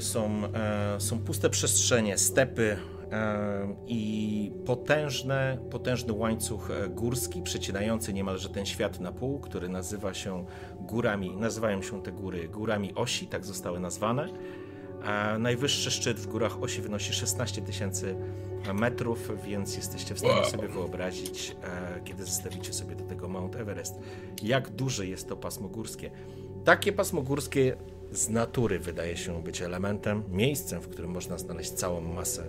Są, 0.00 0.30
e, 0.54 1.00
są 1.00 1.18
puste 1.18 1.50
przestrzenie, 1.50 2.18
stepy 2.18 2.76
e, 3.12 3.76
i 3.86 4.52
potężne, 4.66 5.58
potężny 5.70 6.12
łańcuch 6.12 6.70
e, 6.70 6.88
górski, 6.88 7.42
przecinający 7.42 8.12
niemalże 8.12 8.48
ten 8.48 8.66
świat 8.66 9.00
na 9.00 9.12
pół, 9.12 9.40
który 9.40 9.68
nazywa 9.68 10.14
się 10.14 10.44
górami, 10.80 11.36
nazywają 11.36 11.82
się 11.82 12.02
te 12.02 12.12
góry 12.12 12.48
górami 12.48 12.94
osi, 12.94 13.26
tak 13.26 13.44
zostały 13.44 13.80
nazwane. 13.80 14.28
Najwyższy 15.38 15.90
szczyt 15.90 16.20
w 16.20 16.26
górach 16.26 16.62
osi 16.62 16.82
wynosi 16.82 17.12
16 17.12 17.62
tysięcy 17.62 18.16
metrów, 18.74 19.30
więc 19.44 19.76
jesteście 19.76 20.14
w 20.14 20.18
stanie 20.18 20.44
sobie 20.44 20.68
wyobrazić, 20.68 21.56
e, 21.62 22.00
kiedy 22.04 22.24
zestawicie 22.24 22.72
sobie 22.72 22.96
do 22.96 23.04
tego 23.04 23.28
Mount 23.28 23.56
Everest, 23.56 23.94
jak 24.42 24.70
duże 24.70 25.06
jest 25.06 25.28
to 25.28 25.36
pasmo 25.36 25.68
górskie. 25.68 26.10
Takie 26.64 26.92
pasmo 26.92 27.22
górskie 27.22 27.76
z 28.12 28.28
natury 28.28 28.78
wydaje 28.78 29.16
się 29.16 29.42
być 29.42 29.62
elementem, 29.62 30.22
miejscem, 30.28 30.80
w 30.80 30.88
którym 30.88 31.10
można 31.10 31.38
znaleźć 31.38 31.70
całą 31.70 32.00
masę 32.00 32.44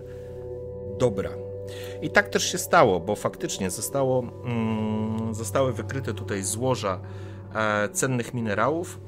dobra. 0.97 1.29
I 2.01 2.09
tak 2.09 2.29
też 2.29 2.51
się 2.51 2.57
stało, 2.57 2.99
bo 2.99 3.15
faktycznie 3.15 3.69
zostało, 3.69 4.23
mm, 4.45 5.35
zostały 5.35 5.73
wykryte 5.73 6.13
tutaj 6.13 6.43
złoża 6.43 6.99
e, 7.55 7.89
cennych 7.89 8.33
minerałów 8.33 8.99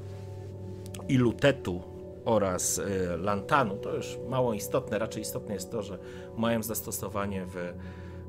i 1.08 1.17
lutetu 1.17 1.90
oraz 2.25 2.77
y, 2.77 3.17
lantanu, 3.17 3.77
to 3.77 3.95
już 3.95 4.19
mało 4.29 4.53
istotne. 4.53 4.99
Raczej 4.99 5.21
istotne 5.21 5.53
jest 5.53 5.71
to, 5.71 5.81
że 5.81 5.97
mają 6.38 6.63
zastosowanie 6.63 7.45
w, 7.45 7.55
e, 7.57 7.73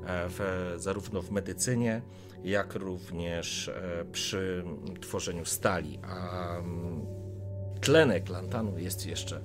w, 0.06 0.72
zarówno 0.76 1.22
w 1.22 1.30
medycynie, 1.30 2.02
jak 2.44 2.74
również 2.74 3.68
e, 3.68 4.04
przy 4.12 4.64
tworzeniu 5.00 5.44
stali. 5.44 5.98
A 6.02 6.58
mm, 6.58 7.06
tlenek 7.80 8.28
lantanu 8.28 8.78
jest 8.78 9.06
jeszcze 9.06 9.40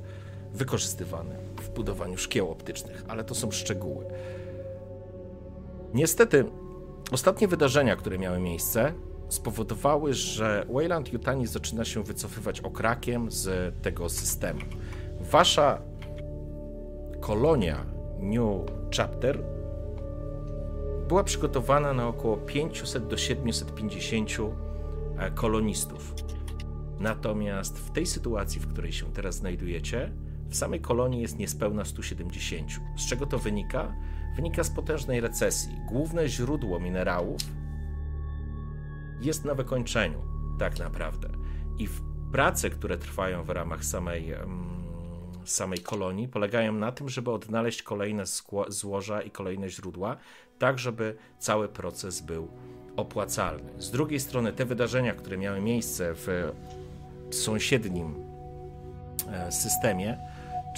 wykorzystywany 0.54 1.36
w 1.62 1.70
budowaniu 1.70 2.18
szkieł 2.18 2.52
optycznych, 2.52 3.04
ale 3.08 3.24
to 3.24 3.36
są 3.36 3.52
szczegóły. 3.52 4.06
Niestety, 5.94 6.46
ostatnie 7.12 7.48
wydarzenia, 7.48 7.96
które 7.96 8.18
miały 8.18 8.40
miejsce, 8.40 8.94
spowodowały, 9.30 10.14
że 10.14 10.66
Wayland 10.74 11.14
Yutani 11.14 11.48
zaczyna 11.48 11.86
się 11.86 12.04
wycofywać 12.04 12.62
okrakiem 12.62 13.32
z 13.32 13.76
tego 13.82 14.10
systemu. 14.10 14.62
Wasza 15.20 15.82
kolonia 17.20 17.86
New 18.20 18.62
Chapter 18.98 19.40
była 21.08 21.24
przygotowana 21.24 21.94
na 21.94 22.08
około 22.08 22.38
500 22.38 23.08
do 23.08 23.18
750 23.18 24.30
e, 25.18 25.32
kolonistów. 25.32 26.14
Natomiast 27.00 27.80
w 27.80 27.92
tej 27.92 28.06
sytuacji, 28.06 28.62
w 28.62 28.68
której 28.68 28.92
się 28.92 29.06
teraz 29.14 29.36
znajdujecie, 29.36 30.12
w 30.50 30.56
samej 30.56 30.82
kolonii 30.82 31.22
jest 31.22 31.40
niespełna 31.40 31.86
170. 31.86 32.72
Z 32.98 33.10
czego 33.10 33.26
to 33.26 33.40
wynika? 33.40 33.96
Wynika 34.36 34.64
z 34.64 34.70
potężnej 34.70 35.22
recesji. 35.22 35.72
Główne 35.88 36.30
źródło 36.30 36.80
minerałów 36.80 37.42
jest 39.22 39.46
na 39.46 39.54
wykończeniu, 39.54 40.22
tak 40.60 40.80
naprawdę. 40.80 41.30
I 41.80 41.88
prace, 42.32 42.70
które 42.70 42.98
trwają 42.98 43.44
w 43.44 43.50
ramach 43.50 43.86
samej, 43.86 44.34
samej 45.46 45.80
kolonii, 45.80 46.28
polegają 46.28 46.74
na 46.74 46.92
tym, 46.92 47.10
żeby 47.10 47.32
odnaleźć 47.32 47.84
kolejne 47.84 48.24
złoża 48.68 49.22
i 49.22 49.32
kolejne 49.32 49.70
źródła, 49.70 50.18
tak 50.60 50.80
żeby 50.80 51.16
cały 51.40 51.68
proces 51.68 52.22
był 52.22 52.48
opłacalny. 52.96 53.82
Z 53.82 53.92
drugiej 53.92 54.20
strony, 54.20 54.54
te 54.54 54.66
wydarzenia, 54.66 55.14
które 55.14 55.38
miały 55.38 55.62
miejsce 55.62 56.14
w 56.14 56.52
sąsiednim 57.32 58.16
e, 59.32 59.52
systemie, 59.52 60.18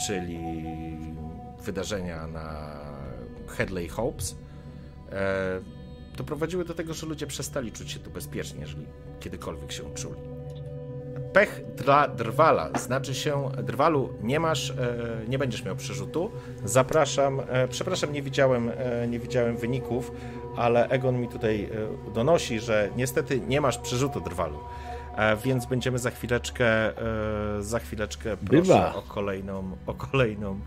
czyli 0.07 0.39
wydarzenia 1.63 2.27
na 2.27 2.79
Headley 3.47 3.87
Hopes, 3.87 4.37
e, 5.11 5.78
doprowadziły 6.19 6.65
do 6.65 6.73
tego, 6.73 6.93
że 6.93 7.05
ludzie 7.05 7.27
przestali 7.27 7.71
czuć 7.71 7.91
się 7.91 7.99
tu 7.99 8.11
bezpiecznie, 8.11 8.61
jeżeli 8.61 8.85
kiedykolwiek 9.19 9.71
się 9.71 9.93
czuli. 9.95 10.19
Pech 11.33 11.61
dla 11.75 12.07
drwala, 12.07 12.69
znaczy 12.79 13.15
się, 13.15 13.49
drwalu 13.63 14.13
nie 14.23 14.39
masz, 14.39 14.69
e, 14.69 14.75
nie 15.27 15.37
będziesz 15.39 15.63
miał 15.63 15.75
przerzutu. 15.75 16.31
Zapraszam, 16.65 17.39
e, 17.39 17.67
przepraszam, 17.67 18.13
nie 18.13 18.21
widziałem, 18.21 18.71
e, 18.77 19.07
nie 19.07 19.19
widziałem 19.19 19.57
wyników, 19.57 20.11
ale 20.57 20.87
Egon 20.87 21.19
mi 21.21 21.27
tutaj 21.27 21.69
donosi, 22.13 22.59
że 22.59 22.89
niestety 22.95 23.39
nie 23.39 23.61
masz 23.61 23.77
przerzutu 23.77 24.21
drwalu. 24.21 24.59
Więc 25.45 25.65
będziemy 25.65 25.99
za 25.99 26.11
chwileczkę, 26.11 26.65
za 27.59 27.79
chwileczkę 27.79 28.37
proszę 28.37 28.61
Bywa. 28.61 28.95
o 28.95 29.01
kolejną, 29.01 29.77
o 29.87 29.93
kolejną, 29.93 30.59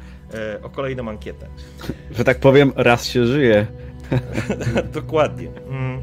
o 0.63 0.71
kolejną 0.71 1.09
ankietę. 1.09 1.47
Że 2.11 2.25
tak 2.25 2.41
powiem, 2.41 2.73
raz 2.77 3.05
się 3.05 3.27
żyje. 3.27 3.67
Dokładnie. 4.95 5.49
Mm. 5.49 6.03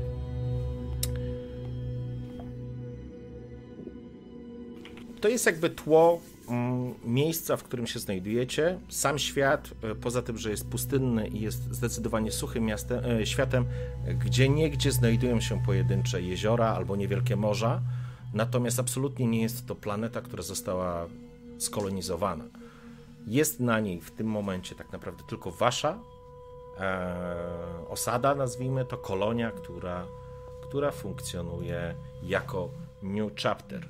To 5.22 5.30
jest 5.30 5.45
jakby 5.45 5.69
tło 5.69 6.22
mm, 6.50 6.93
miejsca, 7.06 7.58
w 7.58 7.63
którym 7.63 7.88
się 7.88 8.00
znajdujecie. 8.00 8.80
Sam 8.89 9.19
świat, 9.19 9.69
e, 9.84 9.95
poza 9.95 10.22
tym, 10.22 10.38
że 10.38 10.52
jest 10.52 10.67
pustynny 10.67 11.28
i 11.28 11.41
jest 11.41 11.74
zdecydowanie 11.74 12.32
suchym 12.32 12.65
miastem, 12.65 13.06
e, 13.06 13.26
światem, 13.26 13.65
gdzie 14.26 14.50
niegdzie 14.50 14.91
znajdują 14.91 15.41
się 15.41 15.63
pojedyncze 15.65 16.22
jeziora 16.22 16.67
albo 16.67 16.95
niewielkie 16.95 17.36
morza, 17.36 17.82
natomiast 18.34 18.80
absolutnie 18.80 19.28
nie 19.28 19.41
jest 19.41 19.65
to 19.65 19.76
planeta, 19.76 20.22
która 20.22 20.43
została 20.43 21.08
skolonizowana. 21.58 22.43
Jest 23.28 23.60
na 23.60 23.80
niej 23.80 24.02
w 24.02 24.12
tym 24.12 24.28
momencie 24.28 24.76
tak 24.76 24.91
naprawdę 24.91 25.24
tylko 25.30 25.52
wasza 25.52 26.00
e, 26.79 27.15
osada, 27.89 28.35
nazwijmy 28.35 28.85
to, 28.85 28.97
kolonia, 28.97 29.51
która, 29.51 30.05
która 30.61 30.91
funkcjonuje 30.91 31.95
jako 32.23 32.69
New 33.03 33.31
Chapter. 33.43 33.87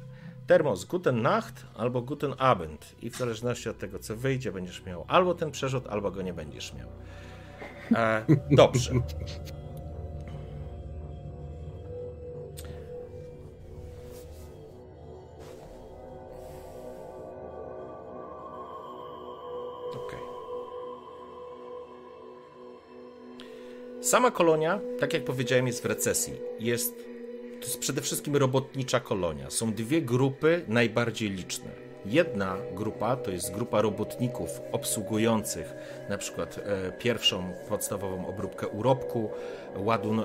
Termos 0.48 0.86
Guten 0.86 1.22
Nacht 1.22 1.66
albo 1.76 2.02
Guten 2.02 2.34
Abend 2.38 2.96
i 3.02 3.10
w 3.10 3.18
zależności 3.18 3.70
od 3.70 3.78
tego, 3.78 4.00
co 4.00 4.16
wyjdzie, 4.16 4.52
będziesz 4.52 4.86
miał 4.86 5.06
albo 5.08 5.34
ten 5.34 5.52
przerzut, 5.52 5.88
albo 5.88 6.12
go 6.12 6.22
nie 6.22 6.34
będziesz 6.34 6.74
miał. 6.74 6.88
E, 7.96 8.26
dobrze. 8.52 8.92
Sama 24.10 24.32
kolonia, 24.32 24.80
tak 25.00 25.14
jak 25.14 25.24
powiedziałem, 25.24 25.68
jest 25.68 25.84
w 25.84 25.86
recesji. 25.86 26.34
Jest, 26.60 26.96
to 27.60 27.66
jest 27.66 27.80
przede 27.80 28.02
wszystkim 28.02 28.36
robotnicza 28.36 29.00
kolonia. 29.00 29.50
Są 29.50 29.74
dwie 29.74 30.02
grupy 30.02 30.62
najbardziej 30.68 31.30
liczne. 31.30 31.70
Jedna 32.06 32.58
grupa 32.76 33.16
to 33.16 33.32
jest 33.32 33.54
grupa 33.54 33.82
robotników 33.82 34.50
obsługujących 34.72 35.74
na 36.10 36.18
przykład 36.18 36.58
e, 36.58 36.92
pierwszą 36.92 37.54
podstawową 37.70 38.28
obróbkę 38.28 38.68
urobku, 38.68 39.30
ładun, 39.76 40.20
e, 40.20 40.24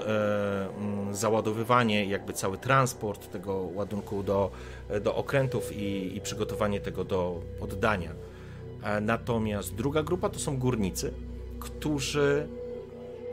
załadowywanie, 1.13 2.05
jakby 2.05 2.33
cały 2.33 2.59
transport 2.59 3.31
tego 3.31 3.69
ładunku 3.75 4.23
do, 4.23 4.51
do 5.01 5.17
okrętów 5.17 5.77
i, 5.77 6.17
i 6.17 6.21
przygotowanie 6.21 6.81
tego 6.81 7.05
do 7.05 7.41
oddania. 7.61 8.11
E, 8.83 9.01
natomiast 9.01 9.75
druga 9.75 10.03
grupa 10.03 10.29
to 10.29 10.39
są 10.39 10.59
górnicy, 10.59 11.13
którzy 11.61 12.49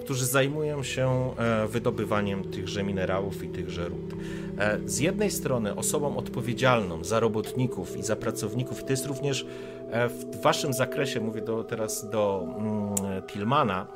którzy 0.02 0.26
zajmują 0.26 0.84
się 0.84 1.34
e, 1.38 1.68
wydobywaniem 1.68 2.44
tychże 2.44 2.84
minerałów 2.84 3.44
i 3.44 3.50
tychże 3.50 3.90
ród. 3.90 4.14
E, 4.58 4.80
z 4.86 5.00
jednej 5.00 5.32
strony 5.32 5.76
osobą 5.76 6.18
odpowiedzialną 6.18 7.04
za 7.04 7.20
robotników 7.20 7.98
i 7.98 8.04
za 8.04 8.16
pracowników, 8.16 8.82
i 8.82 8.84
to 8.84 8.92
jest 8.92 9.06
również 9.06 9.46
e, 9.92 10.08
w 10.08 10.42
waszym 10.42 10.74
zakresie, 10.74 11.20
mówię 11.20 11.42
do, 11.42 11.64
teraz 11.64 12.10
do 12.10 12.44
mm, 12.44 13.22
Tillmana, 13.28 13.88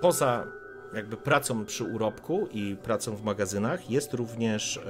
poza 0.00 0.46
jakby 0.94 1.16
pracą 1.16 1.64
przy 1.64 1.84
urobku 1.84 2.48
i 2.52 2.76
pracą 2.82 3.16
w 3.16 3.24
magazynach 3.24 3.90
jest 3.90 4.14
również 4.14 4.80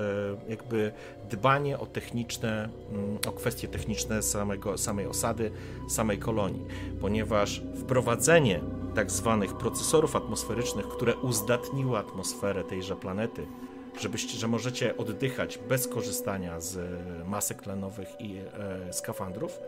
jakby 0.49 0.93
dbanie 1.31 1.79
o 1.79 1.87
techniczne, 1.87 2.69
mm, 2.93 3.19
o 3.29 3.33
kwestie 3.33 3.69
techniczne 3.69 4.23
samego, 4.23 4.79
samej 4.79 5.07
osady, 5.07 5.51
samej 5.89 6.19
kolonii, 6.19 6.65
ponieważ 7.01 7.63
wprowadzenie 7.77 8.61
tak 8.97 9.11
zwanych 9.11 9.55
procesorów 9.55 10.17
atmosferycznych, 10.17 10.89
które 10.89 11.17
uzdatniły 11.17 11.99
atmosferę 11.99 12.65
tejże 12.65 12.97
planety, 12.97 13.47
żebyście, 14.01 14.39
że 14.39 14.49
możecie 14.49 14.97
oddychać 14.97 15.59
bez 15.69 15.89
korzystania 15.89 16.61
z 16.61 16.79
masek 17.29 17.63
tlenowych 17.63 18.09
i 18.21 18.37
e, 18.37 18.93
skafandrów, 18.93 19.59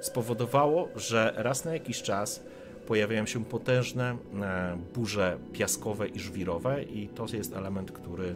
spowodowało, 0.00 0.88
że 0.96 1.34
raz 1.36 1.64
na 1.64 1.72
jakiś 1.72 2.02
czas 2.02 2.42
pojawiają 2.86 3.26
się 3.26 3.44
potężne 3.44 4.16
e, 4.40 4.78
burze 4.94 5.38
piaskowe 5.52 6.08
i 6.08 6.18
żwirowe 6.18 6.82
i 6.82 7.08
to 7.08 7.26
jest 7.32 7.56
element, 7.56 7.92
który 7.92 8.34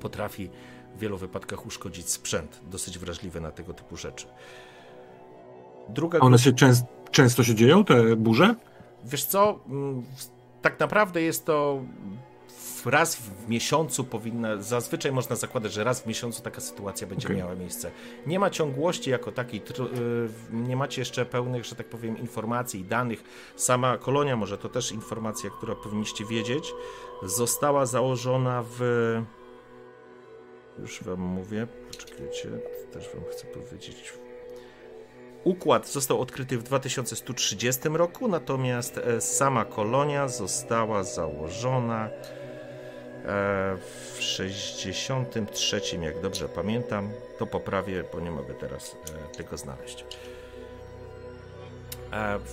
potrafi 0.00 0.50
w 0.96 0.98
wielu 0.98 1.18
wypadkach 1.18 1.66
uszkodzić 1.66 2.08
sprzęt, 2.08 2.60
dosyć 2.70 2.98
wrażliwy 2.98 3.40
na 3.40 3.50
tego 3.50 3.74
typu 3.74 3.96
rzeczy. 3.96 4.26
Druga... 5.88 6.18
One 6.18 6.38
się 6.38 6.52
często, 6.52 6.86
często 7.10 7.44
się 7.44 7.54
dzieją, 7.54 7.84
te 7.84 8.16
burze? 8.16 8.54
Wiesz 9.04 9.24
co, 9.24 9.60
mm, 9.68 10.02
tak 10.62 10.80
naprawdę 10.80 11.22
jest 11.22 11.44
to 11.44 11.82
raz 12.86 13.16
w 13.16 13.48
miesiącu 13.48 14.04
powinna, 14.04 14.56
zazwyczaj 14.56 15.12
można 15.12 15.36
zakładać, 15.36 15.72
że 15.72 15.84
raz 15.84 16.00
w 16.00 16.06
miesiącu 16.06 16.42
taka 16.42 16.60
sytuacja 16.60 17.06
będzie 17.06 17.28
okay. 17.28 17.36
miała 17.36 17.54
miejsce. 17.54 17.90
Nie 18.26 18.38
ma 18.38 18.50
ciągłości 18.50 19.10
jako 19.10 19.32
takiej, 19.32 19.60
y, 19.60 19.64
nie 20.52 20.76
macie 20.76 21.00
jeszcze 21.00 21.26
pełnych, 21.26 21.64
że 21.64 21.76
tak 21.76 21.88
powiem, 21.88 22.18
informacji 22.18 22.80
i 22.80 22.84
danych. 22.84 23.24
Sama 23.56 23.98
kolonia, 23.98 24.36
może 24.36 24.58
to 24.58 24.68
też 24.68 24.92
informacja, 24.92 25.50
która 25.50 25.74
powinniście 25.74 26.24
wiedzieć, 26.24 26.72
została 27.22 27.86
założona 27.86 28.64
w... 28.78 28.80
Już 30.78 31.02
wam 31.02 31.20
mówię, 31.20 31.66
poczekajcie, 31.90 32.48
też 32.92 33.14
wam 33.14 33.24
chcę 33.30 33.46
powiedzieć 33.46 34.12
Układ 35.44 35.88
został 35.88 36.20
odkryty 36.20 36.58
w 36.58 36.62
2130 36.62 37.88
roku, 37.88 38.28
natomiast 38.28 38.98
e, 38.98 39.20
sama 39.20 39.64
kolonia 39.64 40.28
została 40.28 41.04
założona 41.04 42.06
e, 42.06 42.10
w 44.16 44.22
63, 44.22 45.80
jak 46.00 46.20
dobrze 46.20 46.48
pamiętam. 46.48 47.10
To 47.38 47.46
poprawię, 47.46 48.04
bo 48.12 48.20
nie 48.20 48.30
mogę 48.30 48.54
teraz 48.54 48.96
e, 49.32 49.36
tego 49.36 49.56
znaleźć. 49.56 50.04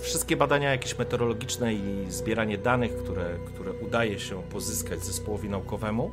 Wszystkie 0.00 0.36
badania 0.36 0.70
jakieś 0.70 0.98
meteorologiczne 0.98 1.74
i 1.74 2.06
zbieranie 2.08 2.58
danych, 2.58 2.96
które, 2.96 3.38
które 3.46 3.72
udaje 3.72 4.18
się 4.18 4.42
pozyskać 4.42 5.04
zespołowi 5.04 5.48
naukowemu, 5.48 6.10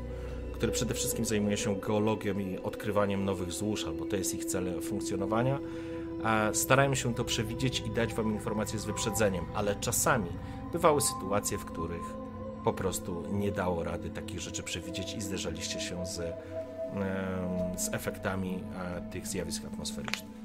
który 0.53 0.71
przede 0.71 0.93
wszystkim 0.93 1.25
zajmuje 1.25 1.57
się 1.57 1.75
geologią 1.75 2.39
i 2.39 2.59
odkrywaniem 2.59 3.25
nowych 3.25 3.51
złóż, 3.51 3.85
albo 3.85 4.05
to 4.05 4.15
jest 4.15 4.33
ich 4.33 4.45
cel 4.45 4.81
funkcjonowania, 4.81 5.59
Starałem 6.53 6.95
się 6.95 7.13
to 7.13 7.23
przewidzieć 7.23 7.79
i 7.79 7.89
dać 7.89 8.13
Wam 8.13 8.33
informacje 8.33 8.79
z 8.79 8.85
wyprzedzeniem, 8.85 9.45
ale 9.53 9.75
czasami 9.75 10.29
bywały 10.71 11.01
sytuacje, 11.01 11.57
w 11.57 11.65
których 11.65 12.03
po 12.63 12.73
prostu 12.73 13.23
nie 13.31 13.51
dało 13.51 13.83
rady 13.83 14.09
takich 14.09 14.39
rzeczy 14.39 14.63
przewidzieć 14.63 15.13
i 15.13 15.21
zderzaliście 15.21 15.79
się 15.79 16.05
z, 16.05 16.15
z 17.77 17.93
efektami 17.93 18.63
tych 19.11 19.27
zjawisk 19.27 19.65
atmosferycznych. 19.65 20.37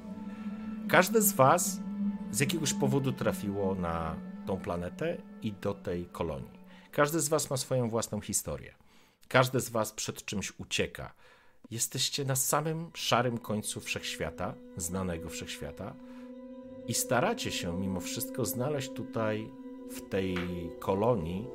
Każdy 0.88 1.22
z 1.22 1.32
Was 1.32 1.80
z 2.30 2.40
jakiegoś 2.40 2.74
powodu 2.74 3.12
trafiło 3.12 3.74
na 3.74 4.16
tą 4.46 4.56
planetę 4.60 5.16
i 5.42 5.52
do 5.52 5.74
tej 5.74 6.06
kolonii. 6.06 6.62
Każdy 6.92 7.20
z 7.20 7.28
Was 7.28 7.50
ma 7.50 7.56
swoją 7.56 7.90
własną 7.90 8.20
historię. 8.20 8.74
Każdy 9.28 9.60
z 9.60 9.70
Was 9.70 9.92
przed 9.92 10.24
czymś 10.24 10.52
ucieka 10.58 11.14
jesteście 11.72 12.24
na 12.24 12.36
samym 12.36 12.90
szarym 12.94 13.38
końcu 13.38 13.80
wszechświata, 13.80 14.54
znanego 14.76 15.28
wszechświata, 15.28 15.94
i 16.88 16.94
staracie 16.94 17.50
się 17.50 17.80
mimo 17.80 18.00
wszystko 18.00 18.44
znaleźć 18.44 18.90
tutaj, 18.90 19.50
w 19.90 20.08
tej 20.08 20.36
kolonii, 20.78 21.46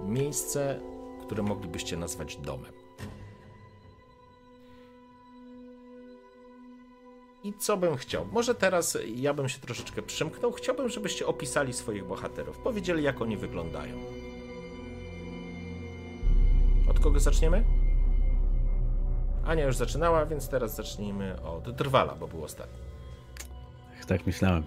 miejsce, 0.00 0.80
które 1.20 1.42
moglibyście 1.42 1.96
nazwać 1.96 2.36
domem. 2.36 2.72
I 7.44 7.52
co 7.58 7.76
bym 7.76 7.96
chciał? 7.96 8.26
Może 8.32 8.54
teraz 8.54 8.98
ja 9.14 9.34
bym 9.34 9.48
się 9.48 9.60
troszeczkę 9.60 10.02
przymknął. 10.02 10.52
Chciałbym, 10.52 10.88
żebyście 10.88 11.26
opisali 11.26 11.72
swoich 11.72 12.04
bohaterów, 12.04 12.58
powiedzieli, 12.58 13.02
jak 13.02 13.20
oni 13.20 13.36
wyglądają. 13.36 13.98
Od 16.90 17.00
kogo 17.00 17.20
zaczniemy? 17.20 17.77
Ania 19.48 19.64
już 19.64 19.76
zaczynała, 19.76 20.26
więc 20.26 20.48
teraz 20.48 20.76
zacznijmy 20.76 21.42
od 21.42 21.70
Drwala, 21.70 22.14
bo 22.14 22.28
był 22.28 22.44
ostatni. 22.44 22.78
Tak 24.06 24.26
myślałem. 24.26 24.64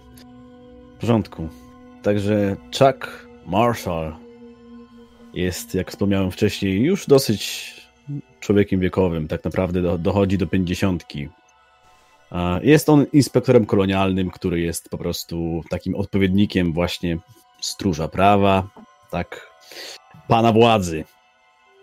W 0.96 1.00
porządku. 1.00 1.48
Także 2.02 2.56
Chuck 2.78 3.26
Marshall 3.46 4.16
jest, 5.34 5.74
jak 5.74 5.90
wspomniałem 5.90 6.30
wcześniej, 6.30 6.82
już 6.82 7.06
dosyć 7.06 7.72
człowiekiem 8.40 8.80
wiekowym. 8.80 9.28
Tak 9.28 9.44
naprawdę 9.44 9.98
dochodzi 9.98 10.38
do 10.38 10.46
pięćdziesiątki. 10.46 11.28
Jest 12.62 12.88
on 12.88 13.06
inspektorem 13.12 13.66
kolonialnym, 13.66 14.30
który 14.30 14.60
jest 14.60 14.88
po 14.88 14.98
prostu 14.98 15.62
takim 15.70 15.94
odpowiednikiem 15.94 16.72
właśnie 16.72 17.18
stróża 17.60 18.08
prawa, 18.08 18.68
tak, 19.10 19.50
pana 20.28 20.52
władzy. 20.52 21.04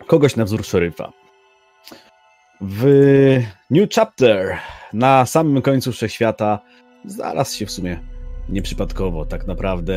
Kogoś 0.06 0.36
na 0.36 0.44
wzór 0.44 0.64
szeryfa. 0.64 1.12
W 2.60 2.84
New 3.70 3.90
Chapter 3.90 4.58
na 4.92 5.26
samym 5.26 5.62
końcu 5.62 5.92
wszechświata 5.92 6.60
znalazł 7.04 7.56
się 7.56 7.66
w 7.66 7.70
sumie 7.70 8.00
nieprzypadkowo. 8.48 9.26
Tak 9.26 9.46
naprawdę 9.46 9.94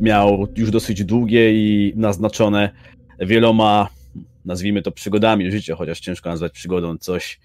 miał 0.00 0.46
już 0.56 0.70
dosyć 0.70 1.04
długie 1.04 1.52
i 1.52 1.92
naznaczone 1.96 2.70
wieloma, 3.18 3.88
nazwijmy 4.44 4.82
to 4.82 4.92
przygodami 4.92 5.50
życia, 5.50 5.76
chociaż 5.76 6.00
ciężko 6.00 6.28
nazwać 6.28 6.52
przygodą 6.52 6.98
coś, 6.98 7.40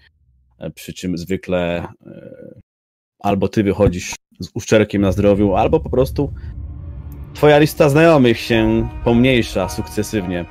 e, 0.58 0.70
przy 0.70 0.92
czym 0.92 1.18
zwykle 1.18 1.88
e, 2.06 2.54
albo 3.18 3.48
ty 3.48 3.62
wychodzisz 3.62 4.14
z 4.40 4.48
uszczelkiem 4.54 5.02
na 5.02 5.12
zdrowiu, 5.12 5.54
albo 5.54 5.80
po 5.80 5.90
prostu 5.90 6.32
twoja 7.34 7.58
lista 7.58 7.88
znajomych 7.88 8.38
się 8.38 8.88
pomniejsza 9.04 9.68
sukcesywnie. 9.68 10.44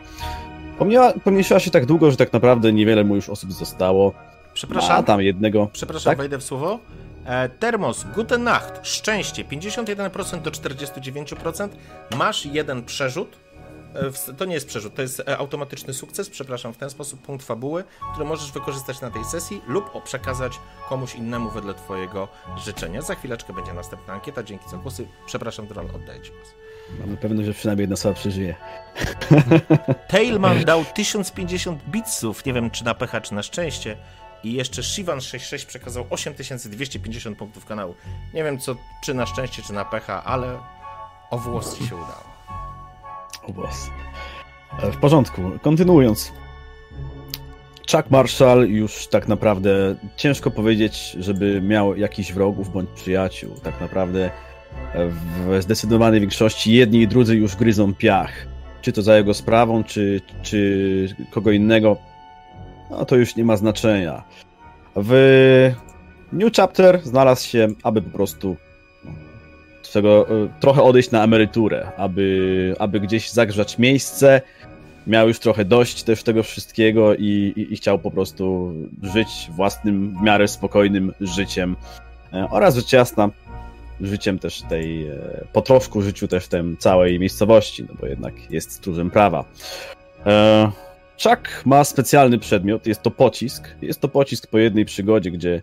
Pomniała, 0.81 1.13
pomniejszyła 1.23 1.59
się 1.59 1.71
tak 1.71 1.85
długo, 1.85 2.11
że 2.11 2.17
tak 2.17 2.33
naprawdę 2.33 2.73
niewiele 2.73 3.03
mu 3.03 3.15
już 3.15 3.29
osób 3.29 3.53
zostało. 3.53 4.13
Przepraszam. 4.53 4.99
A 4.99 5.03
tam 5.03 5.21
jednego. 5.21 5.69
Przepraszam, 5.73 6.11
tak? 6.11 6.17
wejdę 6.17 6.37
w 6.37 6.43
słowo. 6.43 6.79
E, 7.25 7.49
termos, 7.49 8.05
Guten 8.15 8.43
Nacht, 8.43 8.87
szczęście 8.87 9.43
51% 9.43 10.41
do 10.41 10.51
49%. 10.51 11.69
Masz 12.17 12.45
jeden 12.45 12.83
przerzut. 12.83 13.37
E, 14.29 14.33
to 14.33 14.45
nie 14.45 14.53
jest 14.53 14.67
przerzut, 14.67 14.95
to 14.95 15.01
jest 15.01 15.19
e, 15.19 15.37
automatyczny 15.37 15.93
sukces, 15.93 16.29
przepraszam, 16.29 16.73
w 16.73 16.77
ten 16.77 16.89
sposób 16.89 17.21
punkt 17.21 17.45
fabuły, 17.45 17.83
który 18.13 18.25
możesz 18.25 18.51
wykorzystać 18.51 19.01
na 19.01 19.11
tej 19.11 19.23
sesji 19.25 19.61
lub 19.67 20.03
przekazać 20.03 20.59
komuś 20.89 21.15
innemu 21.15 21.49
wedle 21.49 21.73
Twojego 21.73 22.27
życzenia. 22.57 23.01
Za 23.01 23.15
chwileczkę 23.15 23.53
będzie 23.53 23.73
następna 23.73 24.13
ankieta, 24.13 24.43
dzięki 24.43 24.69
za 24.69 24.77
głosy. 24.77 25.07
Przepraszam, 25.25 25.67
Dral, 25.67 25.85
oddaję 25.95 26.21
Ci 26.21 26.31
głos. 26.31 26.60
Mamy 26.99 27.17
pewność, 27.17 27.47
że 27.47 27.53
przynajmniej 27.53 27.83
jedna 27.83 27.93
osoba 27.93 28.15
przeżyje. 28.15 28.55
Tailman 30.07 30.63
dał 30.63 30.85
1050 30.85 31.83
bitsów, 31.83 32.45
nie 32.45 32.53
wiem 32.53 32.71
czy 32.71 32.85
na 32.85 32.93
pecha, 32.93 33.21
czy 33.21 33.33
na 33.33 33.43
szczęście. 33.43 33.97
I 34.43 34.53
jeszcze 34.53 34.81
Shivan66 34.81 35.65
przekazał 35.65 36.05
8250 36.09 37.37
punktów 37.37 37.65
kanału. 37.65 37.95
Nie 38.33 38.43
wiem 38.43 38.59
co, 38.59 38.75
czy 39.03 39.13
na 39.13 39.25
szczęście, 39.25 39.61
czy 39.61 39.73
na 39.73 39.85
pecha, 39.85 40.23
ale 40.23 40.57
o 41.29 41.37
włos 41.37 41.79
się 41.79 41.95
udało. 41.95 42.31
O 43.43 43.51
włos. 43.51 43.89
E, 44.79 44.91
w 44.91 44.97
porządku. 44.97 45.41
Kontynuując. 45.61 46.31
Chuck 47.91 48.09
Marshall 48.09 48.67
już 48.67 49.07
tak 49.07 49.27
naprawdę 49.27 49.95
ciężko 50.15 50.51
powiedzieć, 50.51 51.15
żeby 51.19 51.61
miał 51.61 51.95
jakichś 51.95 52.31
wrogów 52.31 52.73
bądź 52.73 52.89
przyjaciół. 52.89 53.55
Tak 53.63 53.81
naprawdę 53.81 54.31
w 54.95 55.61
zdecydowanej 55.61 56.19
większości 56.19 56.73
jedni 56.73 57.01
i 57.01 57.07
drudzy 57.07 57.35
już 57.35 57.55
gryzą 57.55 57.93
piach. 57.93 58.31
Czy 58.81 58.91
to 58.91 59.01
za 59.01 59.17
jego 59.17 59.33
sprawą, 59.33 59.83
czy, 59.83 60.21
czy 60.41 61.15
kogo 61.31 61.51
innego, 61.51 61.97
no 62.91 63.05
to 63.05 63.15
już 63.15 63.35
nie 63.35 63.43
ma 63.43 63.57
znaczenia. 63.57 64.23
W 64.95 65.71
New 66.31 66.53
Chapter 66.53 67.01
znalazł 67.03 67.47
się, 67.47 67.67
aby 67.83 68.01
po 68.01 68.09
prostu 68.09 68.55
swego, 69.81 70.29
e, 70.29 70.47
trochę 70.59 70.81
odejść 70.83 71.11
na 71.11 71.23
emeryturę, 71.23 71.91
aby, 71.97 72.75
aby 72.79 72.99
gdzieś 72.99 73.29
zagrzać 73.29 73.77
miejsce. 73.77 74.41
Miał 75.07 75.27
już 75.27 75.39
trochę 75.39 75.65
dość 75.65 76.03
też 76.03 76.23
tego 76.23 76.43
wszystkiego 76.43 77.15
i, 77.15 77.53
i, 77.55 77.73
i 77.73 77.75
chciał 77.75 77.99
po 77.99 78.11
prostu 78.11 78.73
żyć 79.03 79.49
własnym, 79.55 80.17
w 80.19 80.21
miarę 80.21 80.47
spokojnym 80.47 81.13
życiem. 81.21 81.75
E, 82.33 82.47
oraz 82.49 82.75
rzecz 82.75 82.93
jasna, 82.93 83.29
życiem 84.01 84.39
też 84.39 84.61
tej, 84.61 85.07
e, 85.07 85.45
po 85.53 85.61
troszku 85.61 86.01
życiu 86.01 86.27
też 86.27 86.45
w 86.45 86.47
tej 86.47 86.77
całej 86.77 87.19
miejscowości, 87.19 87.85
no 87.89 87.95
bo 87.99 88.07
jednak 88.07 88.51
jest 88.51 88.71
stróżem 88.71 89.11
prawa. 89.11 89.45
Chuck 91.23 91.65
ma 91.65 91.83
specjalny 91.83 92.39
przedmiot, 92.39 92.87
jest 92.87 93.01
to 93.01 93.11
pocisk. 93.11 93.67
Jest 93.81 93.99
to 93.99 94.07
pocisk 94.07 94.47
po 94.47 94.57
jednej 94.57 94.85
przygodzie, 94.85 95.31
gdzie 95.31 95.61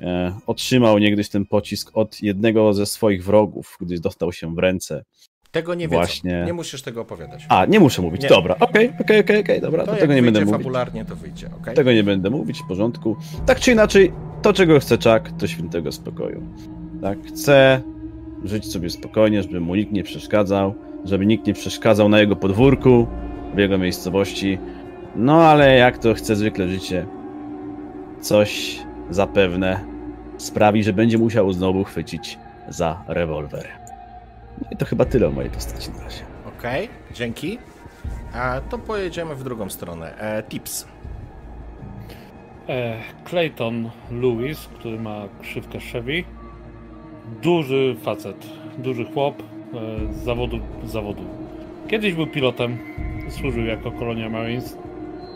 e, 0.00 0.38
otrzymał 0.46 0.98
niegdyś 0.98 1.28
ten 1.28 1.46
pocisk 1.46 1.90
od 1.94 2.22
jednego 2.22 2.72
ze 2.72 2.86
swoich 2.86 3.24
wrogów, 3.24 3.76
gdy 3.80 4.00
dostał 4.00 4.32
się 4.32 4.54
w 4.54 4.58
ręce. 4.58 5.04
Tego 5.50 5.74
nie 5.74 5.88
Właśnie... 5.88 6.42
Nie 6.46 6.52
musisz 6.52 6.82
tego 6.82 7.00
opowiadać. 7.00 7.46
A, 7.48 7.66
nie 7.66 7.80
muszę 7.80 8.02
mówić. 8.02 8.22
Nie. 8.22 8.28
Dobra, 8.28 8.56
okej, 8.60 8.92
okej, 9.00 9.20
okej, 9.20 9.40
okej, 9.40 9.60
dobra. 9.60 9.84
To, 9.84 9.92
to 9.92 9.98
tego 9.98 10.14
nie 10.14 10.22
będę 10.22 10.40
mówić. 10.40 10.56
fabularnie, 10.56 11.04
to 11.04 11.16
wyjdzie, 11.16 11.50
okay? 11.60 11.74
Tego 11.74 11.92
nie 11.92 12.04
będę 12.04 12.30
mówić, 12.30 12.58
w 12.58 12.68
porządku. 12.68 13.16
Tak 13.46 13.60
czy 13.60 13.72
inaczej, 13.72 14.12
to 14.42 14.52
czego 14.52 14.80
chce 14.80 14.96
Chuck, 14.96 15.38
to 15.38 15.46
świętego 15.46 15.92
spokoju. 15.92 16.42
Tak, 17.02 17.18
chce 17.26 17.82
żyć 18.44 18.72
sobie 18.72 18.90
spokojnie, 18.90 19.42
żeby 19.42 19.60
mu 19.60 19.74
nikt 19.74 19.92
nie 19.92 20.04
przeszkadzał, 20.04 20.74
żeby 21.04 21.26
nikt 21.26 21.46
nie 21.46 21.54
przeszkadzał 21.54 22.08
na 22.08 22.20
jego 22.20 22.36
podwórku, 22.36 23.06
w 23.54 23.58
jego 23.58 23.78
miejscowości. 23.78 24.58
No 25.16 25.42
ale 25.42 25.76
jak 25.76 25.98
to 25.98 26.14
chce 26.14 26.36
zwykle 26.36 26.68
życie, 26.68 27.06
coś 28.20 28.78
zapewne 29.10 29.84
sprawi, 30.38 30.84
że 30.84 30.92
będzie 30.92 31.18
musiał 31.18 31.52
znowu 31.52 31.84
chwycić 31.84 32.38
za 32.68 33.04
rewolwer. 33.08 33.68
No 34.62 34.68
i 34.70 34.76
to 34.76 34.86
chyba 34.86 35.04
tyle 35.04 35.28
o 35.28 35.30
mojej 35.30 35.50
postaci 35.50 35.90
na 35.90 36.04
razie. 36.04 36.22
Okej, 36.58 36.84
okay, 36.84 37.14
dzięki. 37.14 37.58
A 38.34 38.60
to 38.70 38.78
pojedziemy 38.78 39.34
w 39.34 39.44
drugą 39.44 39.70
stronę. 39.70 40.18
E, 40.18 40.42
tips. 40.42 40.86
E, 42.68 42.96
Clayton 43.24 43.90
Lewis, 44.10 44.68
który 44.78 44.98
ma 44.98 45.28
krzywkę 45.40 45.80
Chevy. 45.80 46.24
Duży 47.42 47.96
facet, 48.02 48.46
duży 48.78 49.04
chłop 49.04 49.42
e, 49.42 50.14
z 50.14 50.16
zawodu, 50.16 50.58
z 50.84 50.90
zawodu. 50.90 51.22
Kiedyś 51.88 52.14
był 52.14 52.26
pilotem, 52.26 52.78
służył 53.28 53.64
jako 53.64 53.90
kolonia 53.90 54.30
Marines, 54.30 54.78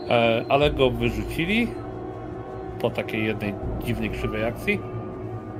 e, 0.09 0.45
ale 0.49 0.71
go 0.71 0.89
wyrzucili 0.89 1.67
po 2.81 2.89
takiej 2.89 3.25
jednej 3.25 3.53
dziwnej 3.85 4.09
krzywej 4.09 4.45
akcji. 4.45 4.79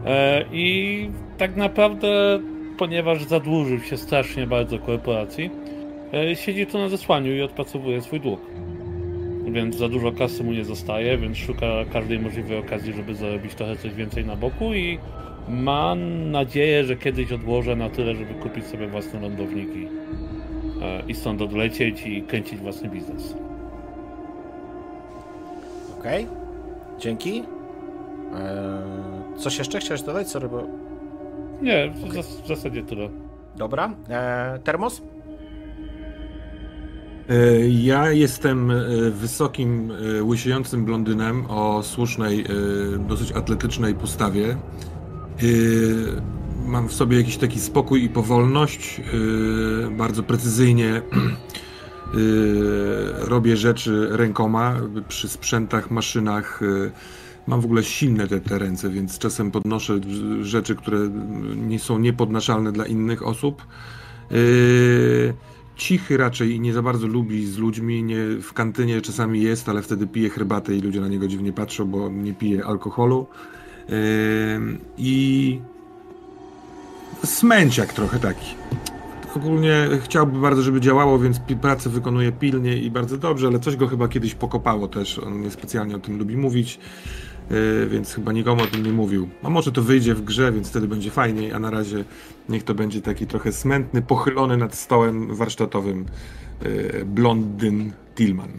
E, 0.06 0.46
I 0.52 1.10
tak 1.38 1.56
naprawdę, 1.56 2.40
ponieważ 2.78 3.24
zadłużył 3.24 3.80
się 3.80 3.98
strasznie 3.98 4.48
bardzo 4.48 4.80
korporacji, 4.80 5.50
siedzi 6.34 6.66
tu 6.66 6.78
na 6.78 6.90
zesłaniu 6.90 7.36
i 7.36 7.42
odpracowuje 7.42 8.02
swój 8.02 8.20
dług. 8.20 8.40
Więc 9.52 9.76
za 9.76 9.90
dużo 9.90 10.12
kasy 10.12 10.44
mu 10.44 10.52
nie 10.52 10.66
zostaje, 10.66 11.18
więc 11.18 11.38
szuka 11.38 11.68
każdej 11.94 12.20
możliwej 12.20 12.58
okazji, 12.58 12.94
żeby 12.94 13.16
zarobić 13.16 13.56
trochę 13.56 13.76
coś 13.76 13.94
więcej 13.94 14.26
na 14.26 14.36
boku 14.36 14.74
i 14.74 15.00
ma 15.50 15.96
nadzieję, 16.32 16.86
że 16.86 16.96
kiedyś 16.96 17.32
odłożę 17.32 17.76
na 17.76 17.90
tyle, 17.90 18.16
żeby 18.16 18.34
kupić 18.34 18.66
sobie 18.66 18.88
własne 18.88 19.20
lądowniki 19.20 19.88
i 21.08 21.16
stąd 21.16 21.42
odlecieć 21.42 22.06
i 22.06 22.22
kręcić 22.22 22.60
własny 22.60 22.90
biznes. 22.90 23.36
Okej, 26.00 26.24
okay. 26.24 27.00
dzięki. 27.00 27.44
Eee, 28.36 29.38
coś 29.38 29.58
jeszcze 29.58 29.80
chciałeś 29.80 30.02
dodać, 30.02 30.30
sorry, 30.30 30.50
bo... 30.50 30.64
Nie, 31.62 31.92
w, 31.92 32.10
okay. 32.10 32.24
w 32.24 32.48
zasadzie 32.48 32.84
tyle. 32.84 33.10
Dobra, 33.56 33.96
eee, 34.10 34.60
Termos? 34.60 35.02
E, 37.30 37.70
ja 37.70 38.12
jestem 38.12 38.72
e, 38.72 38.76
wysokim, 39.12 39.92
e, 40.20 40.24
łysiejącym 40.24 40.86
blondynem 40.86 41.46
o 41.50 41.84
słusznej, 41.84 42.46
dosyć 43.08 43.32
atletycznej 43.32 43.96
postawie 43.96 44.58
mam 46.68 46.88
w 46.88 46.94
sobie 46.94 47.18
jakiś 47.18 47.38
taki 47.38 47.60
spokój 47.60 48.04
i 48.04 48.10
powolność. 48.10 49.02
Yy, 49.14 49.92
bardzo 49.92 50.24
precyzyjnie 50.24 50.86
yy, 52.14 53.14
robię 53.18 53.58
rzeczy 53.58 54.08
rękoma 54.12 54.76
przy 55.08 55.28
sprzętach, 55.28 55.92
maszynach. 55.92 56.60
Yy, 56.62 56.92
mam 57.48 57.62
w 57.62 57.66
ogóle 57.66 57.84
silne 57.84 58.28
te, 58.28 58.40
te 58.40 58.60
ręce, 58.60 58.90
więc 58.90 59.18
czasem 59.20 59.52
podnoszę 59.52 60.00
rzeczy, 60.42 60.76
które 60.76 61.00
nie 61.56 61.80
są 61.80 62.00
niepodnaszalne 62.00 62.72
dla 62.72 62.86
innych 62.86 63.28
osób. 63.28 63.66
Cichy 65.76 66.18
raczej 66.18 66.52
i 66.52 66.60
nie 66.60 66.74
za 66.74 66.82
bardzo 66.82 67.08
lubi 67.08 67.46
z 67.46 67.58
ludźmi. 67.58 68.04
Nie, 68.04 68.18
w 68.42 68.54
kantynie 68.54 69.02
czasami 69.02 69.42
jest, 69.42 69.70
ale 69.70 69.82
wtedy 69.82 70.08
pije 70.08 70.30
herbatę 70.30 70.76
i 70.76 70.82
ludzie 70.82 71.02
na 71.02 71.08
niego 71.08 71.28
dziwnie 71.28 71.54
patrzą, 71.54 71.86
bo 71.86 72.10
nie 72.10 72.34
pije 72.34 72.66
alkoholu. 72.66 73.28
I 74.98 75.62
smęciak 77.24 77.94
trochę 77.94 78.20
taki. 78.20 78.56
Ogólnie 79.36 79.88
chciałby 80.04 80.40
bardzo, 80.40 80.62
żeby 80.62 80.82
działało, 80.82 81.20
więc 81.20 81.40
pracę 81.62 81.90
wykonuje 81.90 82.32
pilnie 82.32 82.78
i 82.78 82.92
bardzo 82.92 83.18
dobrze, 83.18 83.48
ale 83.48 83.60
coś 83.60 83.76
go 83.76 83.88
chyba 83.88 84.08
kiedyś 84.08 84.36
pokopało 84.36 84.88
też. 84.88 85.20
On 85.20 85.42
niespecjalnie 85.42 85.96
o 85.96 86.00
tym 86.00 86.18
lubi 86.18 86.38
mówić, 86.38 86.80
yy, 87.50 87.88
więc 87.90 88.14
chyba 88.14 88.32
nikomu 88.32 88.64
o 88.64 88.68
tym 88.68 88.84
nie 88.84 88.92
mówił. 88.92 89.30
A 89.44 89.50
może 89.50 89.72
to 89.72 89.82
wyjdzie 89.82 90.16
w 90.16 90.22
grze, 90.22 90.52
więc 90.52 90.70
wtedy 90.70 90.88
będzie 90.88 91.12
fajniej, 91.12 91.54
a 91.54 91.60
na 91.60 91.70
razie 91.70 92.04
niech 92.50 92.64
to 92.64 92.74
będzie 92.74 93.02
taki 93.02 93.28
trochę 93.28 93.52
smętny, 93.52 94.02
pochylony 94.02 94.58
nad 94.58 94.76
stołem 94.76 95.36
warsztatowym 95.36 96.06
yy, 96.62 97.06
blondyn 97.06 97.92
Tillman. 98.16 98.52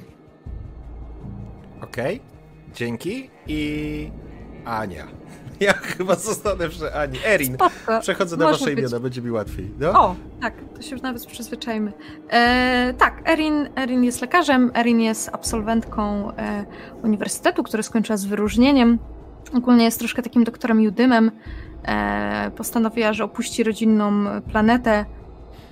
Okej, 1.81 2.17
okay. 2.17 2.75
dzięki 2.75 3.31
i 3.47 4.11
Ania. 4.69 5.05
Ja 5.61 5.73
chyba 5.73 6.15
zostanę 6.15 6.69
przy 6.69 6.95
Ani. 6.95 7.19
Erin, 7.27 7.55
Spoko. 7.55 8.01
przechodzę 8.01 8.37
na 8.37 8.45
Może 8.45 8.59
wasze 8.59 8.65
być. 8.65 8.79
imiona, 8.79 9.01
będzie 9.01 9.23
mi 9.23 9.31
łatwiej. 9.31 9.71
No? 9.81 9.91
O, 10.03 10.15
tak, 10.41 10.55
to 10.77 10.83
się 10.83 10.93
już 10.93 11.03
nawet 11.03 11.27
przyzwyczajmy. 11.27 11.93
E, 12.31 12.95
tak, 12.99 13.29
Erin, 13.29 13.69
Erin 13.77 14.05
jest 14.05 14.21
lekarzem, 14.21 14.71
Erin 14.75 15.01
jest 15.01 15.31
absolwentką 15.33 16.33
e, 16.37 16.65
uniwersytetu, 17.03 17.63
który 17.63 17.83
skończyła 17.83 18.17
z 18.17 18.25
wyróżnieniem. 18.25 18.99
Ogólnie 19.55 19.85
jest 19.85 19.99
troszkę 19.99 20.23
takim 20.23 20.45
doktorem 20.45 20.81
Judymem. 20.81 21.31
E, 21.85 22.51
postanowiła, 22.57 23.13
że 23.13 23.25
opuści 23.25 23.65
rodzinną 23.65 24.13
planetę 24.51 25.05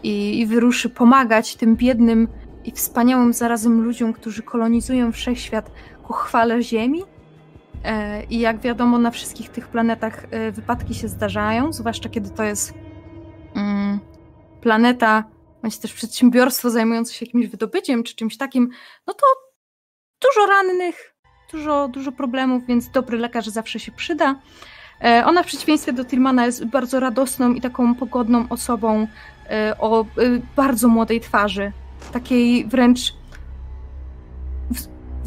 i, 0.02 0.40
i 0.40 0.46
wyruszy 0.46 0.90
pomagać 0.90 1.56
tym 1.56 1.76
biednym 1.76 2.28
i 2.64 2.72
wspaniałym 2.72 3.32
zarazem 3.32 3.82
ludziom, 3.82 4.12
którzy 4.12 4.42
kolonizują 4.42 5.12
wszechświat 5.12 5.70
ku 6.02 6.12
chwale 6.12 6.62
Ziemi 6.62 7.02
I 8.30 8.38
jak 8.38 8.60
wiadomo, 8.60 8.98
na 8.98 9.10
wszystkich 9.10 9.48
tych 9.50 9.68
planetach 9.68 10.26
e, 10.30 10.52
wypadki 10.52 10.94
się 10.94 11.08
zdarzają, 11.08 11.72
zwłaszcza 11.72 12.08
kiedy 12.08 12.30
to 12.30 12.42
jest 12.42 12.74
mm, 13.54 14.00
planeta, 14.60 15.24
bądź 15.62 15.78
też 15.78 15.92
przedsiębiorstwo 15.92 16.70
zajmujące 16.70 17.14
się 17.14 17.26
jakimś 17.26 17.46
wydobyciem 17.46 18.02
czy 18.02 18.16
czymś 18.16 18.36
takim, 18.36 18.70
no 19.06 19.14
to 19.14 19.26
dużo 20.22 20.46
rannych, 20.46 21.14
dużo, 21.52 21.88
dużo 21.88 22.12
problemów, 22.12 22.66
więc 22.66 22.90
dobry 22.90 23.18
lekarz 23.18 23.46
zawsze 23.46 23.80
się 23.80 23.92
przyda. 23.92 24.40
E, 25.04 25.22
ona 25.26 25.42
w 25.42 25.46
przeciwieństwie 25.46 25.92
do 25.92 26.04
Tillmana 26.04 26.46
jest 26.46 26.64
bardzo 26.64 27.00
radosną 27.00 27.54
i 27.54 27.60
taką 27.60 27.94
pogodną 27.94 28.46
osobą 28.48 29.06
o 29.78 30.04
bardzo 30.56 30.88
młodej 30.88 31.20
twarzy. 31.20 31.72
Takiej 32.12 32.66
wręcz 32.66 33.14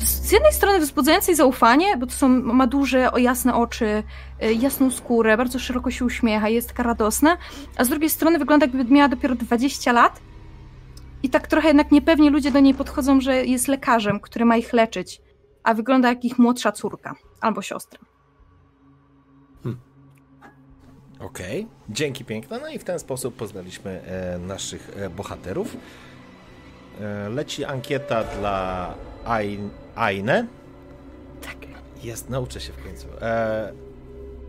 z 0.06 0.32
jednej 0.32 0.54
strony 0.54 0.80
wzbudzającej 0.80 1.36
zaufanie, 1.36 1.98
bo 1.98 2.06
to 2.06 2.12
są, 2.12 2.30
ma 2.30 2.68
duże, 2.68 3.12
o 3.12 3.18
jasne 3.18 3.56
oczy, 3.56 4.04
y, 4.44 4.54
jasną 4.54 4.92
skórę, 4.92 5.38
bardzo 5.38 5.60
szeroko 5.60 5.92
się 5.92 6.06
uśmiecha, 6.06 6.50
jest 6.50 6.68
taka 6.68 6.84
radosna, 6.84 7.38
a 7.78 7.84
z 7.84 7.90
drugiej 7.90 8.10
strony 8.10 8.40
wygląda 8.40 8.66
jakby 8.66 8.86
miała 8.86 9.10
dopiero 9.10 9.36
20 9.36 9.92
lat 9.92 10.20
i 11.24 11.30
tak 11.30 11.48
trochę 11.48 11.68
jednak 11.68 11.92
niepewnie 11.92 12.30
ludzie 12.30 12.52
do 12.52 12.60
niej 12.60 12.74
podchodzą, 12.74 13.22
że 13.22 13.46
jest 13.46 13.68
lekarzem, 13.68 14.20
który 14.20 14.46
ma 14.46 14.58
ich 14.58 14.74
leczyć, 14.74 15.22
a 15.64 15.74
wygląda 15.74 16.10
jak 16.10 16.26
ich 16.26 16.40
młodsza 16.40 16.72
córka 16.72 17.16
albo 17.42 17.62
siostra. 17.62 18.00
Hmm. 19.64 19.82
Okej, 21.20 21.62
okay. 21.62 21.76
dzięki 21.90 22.26
piękne. 22.26 22.60
No 22.60 22.70
i 22.70 22.80
w 22.80 22.84
ten 22.84 23.00
sposób 23.00 23.36
poznaliśmy 23.36 24.02
e, 24.02 24.40
naszych 24.40 24.92
e, 24.98 25.10
bohaterów. 25.10 25.78
E, 27.02 27.30
leci 27.30 27.66
ankieta 27.66 28.24
dla 28.24 28.94
Ainę? 30.00 30.48
Tak. 31.42 31.58
Jest, 32.04 32.30
nauczę 32.30 32.62
się 32.62 32.74
w 32.74 32.84
końcu. 32.84 33.08
E... 33.22 33.74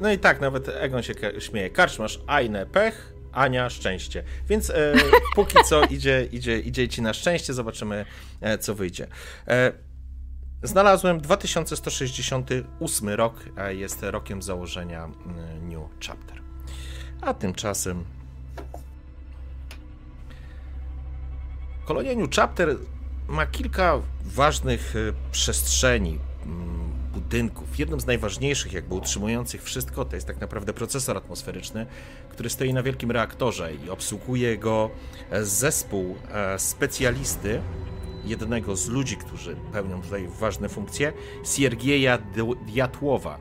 No 0.00 0.12
i 0.12 0.18
tak, 0.18 0.40
nawet 0.40 0.68
Egon 0.68 1.02
się 1.02 1.14
śmieje. 1.38 1.70
Karczmasz, 1.70 2.20
Ainę, 2.26 2.66
pech, 2.66 3.12
Ania, 3.32 3.70
szczęście. 3.70 4.24
Więc 4.48 4.70
e, 4.70 4.94
póki 5.36 5.56
co 5.64 5.84
idzie, 5.84 6.28
idzie, 6.32 6.58
idzie 6.58 6.88
ci 6.88 7.02
na 7.02 7.12
szczęście, 7.12 7.52
zobaczymy 7.52 8.04
e, 8.40 8.58
co 8.58 8.74
wyjdzie. 8.74 9.06
E, 9.48 9.72
znalazłem 10.62 11.20
2168 11.20 13.08
rok, 13.08 13.44
jest 13.68 14.02
rokiem 14.02 14.42
założenia 14.42 15.08
New 15.62 15.82
Chapter. 16.06 16.42
A 17.20 17.34
tymczasem. 17.34 18.04
Kolonia 21.84 22.14
New 22.14 22.30
Chapter 22.30 22.76
ma 23.30 23.46
kilka 23.46 24.00
ważnych 24.24 24.94
przestrzeni, 25.32 26.18
budynków. 27.12 27.78
Jednym 27.78 28.00
z 28.00 28.06
najważniejszych, 28.06 28.72
jakby 28.72 28.94
utrzymujących 28.94 29.62
wszystko, 29.62 30.04
to 30.04 30.14
jest 30.14 30.26
tak 30.26 30.40
naprawdę 30.40 30.72
procesor 30.72 31.16
atmosferyczny, 31.16 31.86
który 32.30 32.50
stoi 32.50 32.74
na 32.74 32.82
wielkim 32.82 33.10
reaktorze 33.10 33.74
i 33.74 33.90
obsługuje 33.90 34.58
go 34.58 34.90
zespół 35.42 36.16
specjalisty, 36.58 37.60
jednego 38.24 38.76
z 38.76 38.88
ludzi, 38.88 39.16
którzy 39.16 39.56
pełnią 39.72 40.02
tutaj 40.02 40.28
ważne 40.40 40.68
funkcje, 40.68 41.12
Siergieja 41.44 42.18
Diatłowa. 42.66 43.38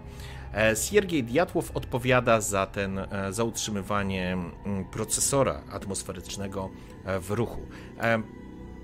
E, 0.54 0.76
Siergiej 0.76 1.24
Diatłow 1.24 1.72
odpowiada 1.78 2.42
za, 2.42 2.66
ten, 2.66 3.00
e, 3.00 3.08
za 3.30 3.44
utrzymywanie 3.44 4.34
mm, 4.34 4.86
procesora 4.86 5.62
atmosferycznego 5.72 6.70
e, 7.06 7.20
w 7.20 7.32
ruchu. 7.32 7.62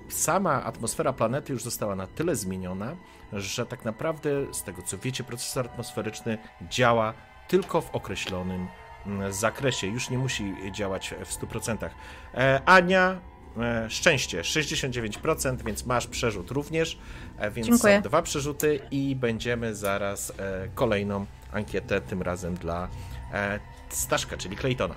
Sama 0.08 0.64
atmosfera 0.64 1.12
planety 1.12 1.52
już 1.52 1.62
została 1.62 1.96
na 1.96 2.06
tyle 2.06 2.36
zmieniona, 2.36 2.96
że 3.32 3.66
tak 3.66 3.84
naprawdę, 3.84 4.30
z 4.52 4.62
tego 4.62 4.82
co 4.82 4.98
wiecie, 4.98 5.24
procesor 5.24 5.66
atmosferyczny 5.66 6.38
działa 6.70 7.14
tylko 7.48 7.80
w 7.80 7.94
określonym 7.94 8.68
mm, 9.06 9.32
zakresie. 9.32 9.86
Już 9.86 10.10
nie 10.10 10.18
musi 10.18 10.54
działać 10.72 11.14
w 11.24 11.40
100%. 11.40 11.88
Ania 12.66 13.20
E, 13.58 13.90
szczęście 13.90 14.42
69%, 14.42 15.62
więc 15.64 15.86
masz 15.86 16.06
przerzut 16.06 16.50
również. 16.50 16.98
E, 17.38 17.50
więc 17.50 17.66
Dziękuję. 17.66 17.96
są 17.96 18.02
dwa 18.02 18.22
przerzuty 18.22 18.80
i 18.90 19.16
będziemy 19.16 19.74
zaraz 19.74 20.30
e, 20.30 20.68
kolejną 20.74 21.26
ankietę, 21.52 22.00
tym 22.00 22.22
razem 22.22 22.54
dla 22.54 22.88
Staszka, 23.88 24.36
czyli 24.36 24.56
Claytona. 24.56 24.94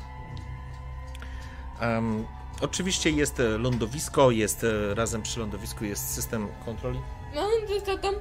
Um, 1.82 2.26
oczywiście 2.62 3.10
jest 3.10 3.42
lądowisko, 3.60 4.32
jest 4.32 4.66
razem 4.94 5.22
przy 5.22 5.40
lądowisku 5.40 5.86
jest 5.86 6.14
system 6.14 6.48
kontroli. 6.66 7.00
No, 7.36 7.48
co 7.86 7.98
tam? 7.98 8.16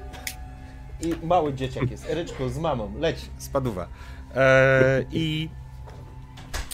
I 1.01 1.25
mały 1.25 1.53
dzieciak 1.53 1.91
jest, 1.91 2.09
Eryczku 2.09 2.49
z 2.49 2.57
mamą, 2.57 2.93
leć, 2.99 3.17
spaduwa. 3.37 3.87
E, 4.35 5.05
I 5.11 5.49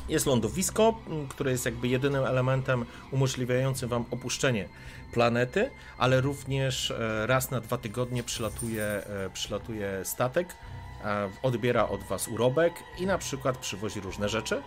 jest 0.09 0.25
lądowisko, 0.25 0.99
które 1.29 1.51
jest 1.51 1.65
jakby 1.65 1.87
jedynym 1.87 2.25
elementem 2.25 2.85
umożliwiającym 3.11 3.89
wam 3.89 4.05
opuszczenie 4.11 4.69
planety, 5.13 5.71
ale 5.97 6.21
również 6.21 6.91
e, 6.91 7.27
raz 7.27 7.51
na 7.51 7.61
dwa 7.61 7.77
tygodnie 7.77 8.23
przylatuje, 8.23 8.83
e, 8.83 9.29
przylatuje 9.33 9.99
statek, 10.03 10.55
e, 11.03 11.29
odbiera 11.43 11.89
od 11.89 12.03
was 12.03 12.27
urobek 12.27 12.73
i 12.99 13.05
na 13.05 13.17
przykład 13.17 13.57
przywozi 13.57 13.99
różne 13.99 14.29
rzeczy, 14.29 14.61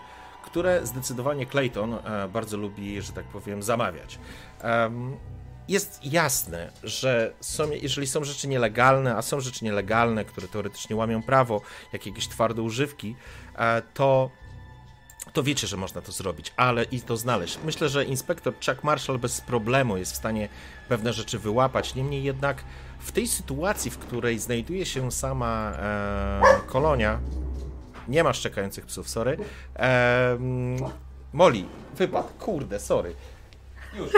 które 0.51 0.87
zdecydowanie 0.87 1.47
Clayton 1.47 1.99
bardzo 2.33 2.57
lubi, 2.57 3.03
że 3.03 3.13
tak 3.13 3.25
powiem, 3.25 3.63
zamawiać. 3.63 4.19
Jest 5.69 6.01
jasne, 6.05 6.73
że 6.85 7.33
są, 7.41 7.71
jeżeli 7.71 8.07
są 8.07 8.25
rzeczy 8.25 8.49
nielegalne, 8.49 9.17
a 9.17 9.23
są 9.23 9.41
rzeczy 9.41 9.65
nielegalne, 9.65 10.25
które 10.25 10.49
teoretycznie 10.49 10.97
łamią 10.97 11.23
prawo, 11.23 11.61
jak 11.93 12.07
jakieś 12.07 12.29
twarde 12.29 12.63
używki, 12.63 13.17
to 13.95 14.31
to 15.33 15.43
wiecie, 15.43 15.67
że 15.67 15.77
można 15.77 16.01
to 16.01 16.13
zrobić, 16.13 16.53
ale 16.57 16.85
i 16.85 17.01
to 17.01 17.17
znaleźć. 17.17 17.59
Myślę, 17.65 17.89
że 17.89 18.05
inspektor 18.05 18.55
Chuck 18.67 18.85
Marshall 18.85 19.19
bez 19.19 19.41
problemu 19.41 19.97
jest 19.97 20.13
w 20.13 20.17
stanie 20.17 20.49
pewne 20.89 21.13
rzeczy 21.13 21.39
wyłapać. 21.39 21.95
Niemniej 21.95 22.23
jednak 22.23 22.65
w 22.99 23.13
tej 23.13 23.29
sytuacji, 23.29 23.91
w 23.91 23.99
której 23.99 24.39
znajduje 24.39 24.87
się 24.87 25.13
sama 25.13 25.73
e, 25.73 26.41
kolonia, 26.67 27.21
nie 28.09 28.25
masz 28.25 28.41
czekających 28.41 28.87
psów, 28.87 29.09
sorry. 29.09 29.37
E, 29.77 30.39
Moli, 31.33 31.65
wypad, 31.97 32.33
kurde, 32.39 32.81
sorry. 32.81 33.15
Już, 33.99 34.11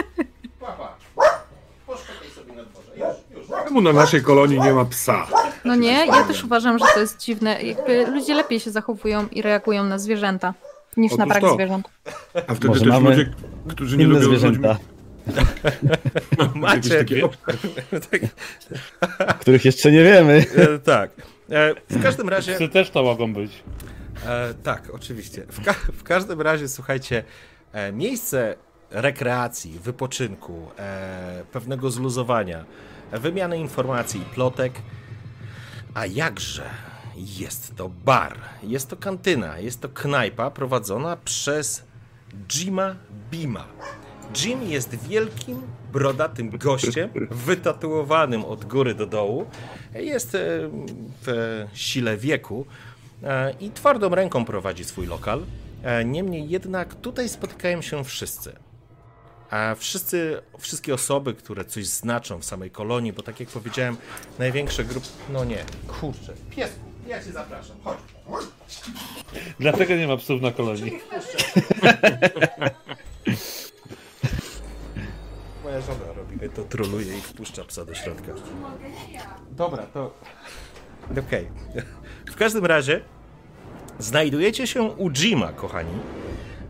papa, 0.59 0.95
poszukaj 1.87 2.29
sobie 2.35 2.53
na 2.53 2.63
dworze, 2.63 2.91
już, 2.95 3.37
już. 3.49 3.65
Czemu 3.65 3.81
na 3.81 3.93
naszej 3.93 4.21
kolonii 4.21 4.59
nie 4.59 4.73
ma 4.73 4.85
psa? 4.85 5.27
No 5.65 5.75
nie, 5.75 6.05
ja 6.05 6.23
też 6.23 6.43
uważam, 6.43 6.79
że 6.79 6.85
to 6.93 6.99
jest 6.99 7.19
dziwne. 7.19 7.61
Jakby 7.63 8.05
ludzie 8.07 8.33
lepiej 8.33 8.59
się 8.59 8.71
zachowują 8.71 9.27
i 9.27 9.41
reagują 9.41 9.83
na 9.83 9.99
zwierzęta 9.99 10.53
niż 10.97 11.11
Otóż 11.11 11.19
na 11.19 11.25
brak 11.25 11.41
to. 11.41 11.53
zwierząt. 11.53 11.89
A 12.47 12.53
wtedy 12.55 12.67
Może 12.67 12.79
też 12.79 12.89
mamy 12.89 13.09
ludzie, 13.09 13.33
którzy 13.69 13.97
nie 13.97 14.05
lubią 14.07 14.23
zwierzęta. 14.23 14.77
Macie 16.55 16.89
takie 16.89 17.21
których 19.41 19.65
jeszcze 19.65 19.91
nie 19.91 20.03
wiemy. 20.03 20.45
E, 20.55 20.79
tak. 20.79 21.11
E, 21.51 21.75
w 21.89 22.03
każdym 22.03 22.29
razie. 22.29 22.55
Psy 22.55 22.69
też 22.69 22.89
to 22.89 23.03
mogą 23.03 23.33
być. 23.33 23.63
E, 24.25 24.53
tak, 24.53 24.89
oczywiście. 24.93 25.45
W, 25.49 25.65
ka 25.65 25.73
w, 25.73 26.03
każdym 26.03 26.41
razie, 26.41 26.67
słuchajcie, 26.67 27.23
e, 27.73 27.91
miejsce 27.91 28.55
rekreacji, 28.91 29.79
wypoczynku, 29.79 30.67
pewnego 31.51 31.91
zluzowania, 31.91 32.65
wymiany 33.11 33.57
informacji 33.57 34.21
i 34.21 34.25
plotek, 34.25 34.73
a 35.93 36.05
jakże 36.05 36.63
jest 37.15 37.75
to 37.75 37.89
bar, 37.89 38.37
jest 38.63 38.89
to 38.89 38.97
kantyna, 38.97 39.59
jest 39.59 39.81
to 39.81 39.89
knajpa 39.89 40.51
prowadzona 40.51 41.17
przez 41.25 41.83
Jima 42.49 42.95
Bima. 43.31 43.67
Jim 44.43 44.63
jest 44.63 45.07
wielkim, 45.07 45.61
brodatym 45.93 46.49
gościem, 46.49 47.09
wytatuowanym 47.31 48.45
od 48.45 48.65
góry 48.65 48.95
do 48.95 49.05
dołu. 49.05 49.45
Jest 49.93 50.35
e, 50.35 50.39
w 51.21 51.65
sile 51.73 52.17
wieku 52.17 52.65
e, 53.23 53.53
i 53.59 53.71
twardą 53.71 54.09
ręką 54.09 54.45
prowadzi 54.45 54.83
swój 54.83 55.07
lokal. 55.07 55.43
E, 55.83 56.05
niemniej 56.05 56.49
jednak 56.49 56.95
tutaj 56.95 57.29
spotykają 57.29 57.81
się 57.81 58.03
wszyscy. 58.03 58.55
A 59.49 59.75
wszyscy, 59.75 60.41
wszystkie 60.59 60.93
osoby, 60.93 61.33
które 61.33 61.65
coś 61.65 61.85
znaczą 61.85 62.39
w 62.39 62.45
samej 62.45 62.71
kolonii, 62.71 63.13
bo 63.13 63.23
tak 63.23 63.39
jak 63.39 63.49
powiedziałem, 63.49 63.97
największe 64.39 64.83
grupy. 64.83 65.07
No 65.29 65.45
nie, 65.45 65.65
kurczę, 65.87 66.33
piesku. 66.49 66.79
Ja 67.07 67.23
cię 67.23 67.31
zapraszam, 67.31 67.75
chodź. 67.83 67.97
Dlatego 69.59 69.95
nie 69.95 70.07
ma 70.07 70.17
psów 70.17 70.41
na 70.41 70.51
kolonii. 70.51 70.99
To 76.49 76.63
troluje 76.63 77.17
i 77.17 77.21
wpuszcza 77.21 77.63
psa 77.63 77.85
do 77.85 77.95
środka. 77.95 78.31
Dobra, 79.51 79.83
to... 79.83 80.13
Okej. 81.11 81.49
Okay. 81.69 81.83
W 82.31 82.35
każdym 82.35 82.65
razie 82.65 83.01
znajdujecie 83.99 84.67
się 84.67 84.83
u 84.83 85.11
Jima, 85.11 85.53
kochani. 85.53 85.93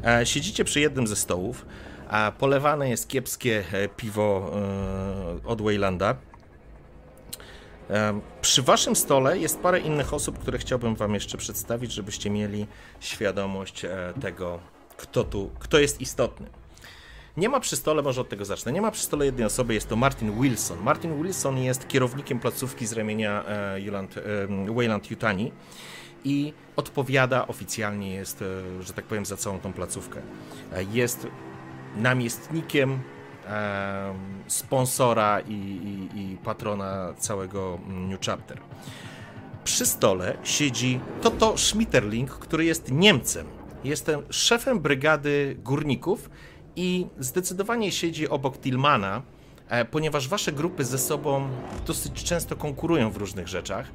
E, 0.05 0.25
siedzicie 0.25 0.65
przy 0.65 0.79
jednym 0.79 1.07
ze 1.07 1.15
stołów, 1.15 1.65
a 2.09 2.31
polewane 2.39 2.89
jest 2.89 3.07
kiepskie 3.07 3.63
e, 3.71 3.87
piwo 3.87 4.51
e, 5.43 5.47
od 5.47 5.61
Waylanda. 5.61 6.15
Przy 8.41 8.61
waszym 8.61 8.95
stole 8.95 9.37
jest 9.37 9.59
parę 9.59 9.79
innych 9.79 10.13
osób, 10.13 10.39
które 10.39 10.57
chciałbym 10.57 10.95
wam 10.95 11.13
jeszcze 11.13 11.37
przedstawić, 11.37 11.91
żebyście 11.91 12.29
mieli 12.29 12.67
świadomość 12.99 13.85
tego, 14.21 14.59
kto 14.97 15.23
tu, 15.23 15.51
kto 15.59 15.79
jest 15.79 16.01
istotny. 16.01 16.60
Nie 17.37 17.49
ma 17.49 17.59
przy 17.59 17.75
stole, 17.75 18.01
może 18.01 18.21
od 18.21 18.29
tego 18.29 18.45
zacznę, 18.45 18.71
nie 18.71 18.81
ma 18.81 18.91
przy 18.91 19.03
stole 19.03 19.25
jednej 19.25 19.45
osoby, 19.45 19.73
jest 19.73 19.89
to 19.89 19.95
Martin 19.95 20.41
Wilson. 20.41 20.79
Martin 20.83 21.23
Wilson 21.23 21.57
jest 21.57 21.87
kierownikiem 21.87 22.39
placówki 22.39 22.85
z 22.85 22.93
ramienia 22.93 23.43
Juland, 23.77 24.17
e, 24.17 24.73
Wayland 24.73 25.11
Yutani 25.11 25.51
i 26.23 26.53
odpowiada 26.75 27.47
oficjalnie 27.47 28.13
jest, 28.13 28.41
e, 28.41 28.83
że 28.83 28.93
tak 28.93 29.05
powiem, 29.05 29.25
za 29.25 29.37
całą 29.37 29.59
tą 29.59 29.73
placówkę. 29.73 30.21
Jest 30.91 31.27
namiestnikiem 31.95 32.99
sponsora 34.47 35.39
i, 35.39 35.53
i, 35.53 36.19
i 36.19 36.37
patrona 36.37 37.13
całego 37.17 37.79
New 37.87 38.21
Chapter. 38.25 38.61
Przy 39.63 39.85
stole 39.85 40.37
siedzi 40.43 40.99
Toto 41.21 41.57
Schmitterling, 41.57 42.31
który 42.31 42.65
jest 42.65 42.91
Niemcem. 42.91 43.47
Jestem 43.83 44.21
szefem 44.29 44.79
brygady 44.79 45.57
górników 45.63 46.29
i 46.75 47.07
zdecydowanie 47.19 47.91
siedzi 47.91 48.29
obok 48.29 48.57
Tillmana, 48.57 49.21
e, 49.69 49.85
ponieważ 49.85 50.27
wasze 50.27 50.51
grupy 50.51 50.85
ze 50.85 50.97
sobą 50.97 51.49
dosyć 51.87 52.23
często 52.23 52.55
konkurują 52.55 53.11
w 53.11 53.17
różnych 53.17 53.47
rzeczach. 53.47 53.87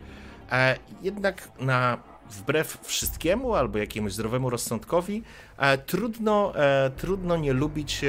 E, 0.52 0.76
jednak 1.02 1.48
na 1.60 1.98
wbrew 2.30 2.78
wszystkiemu 2.82 3.54
albo 3.54 3.78
jakiemuś 3.78 4.12
zdrowemu 4.12 4.50
rozsądkowi, 4.50 5.22
e, 5.58 5.78
trudno, 5.78 6.52
trudno 6.96 7.36
nie 7.36 7.52
lubić 7.52 8.00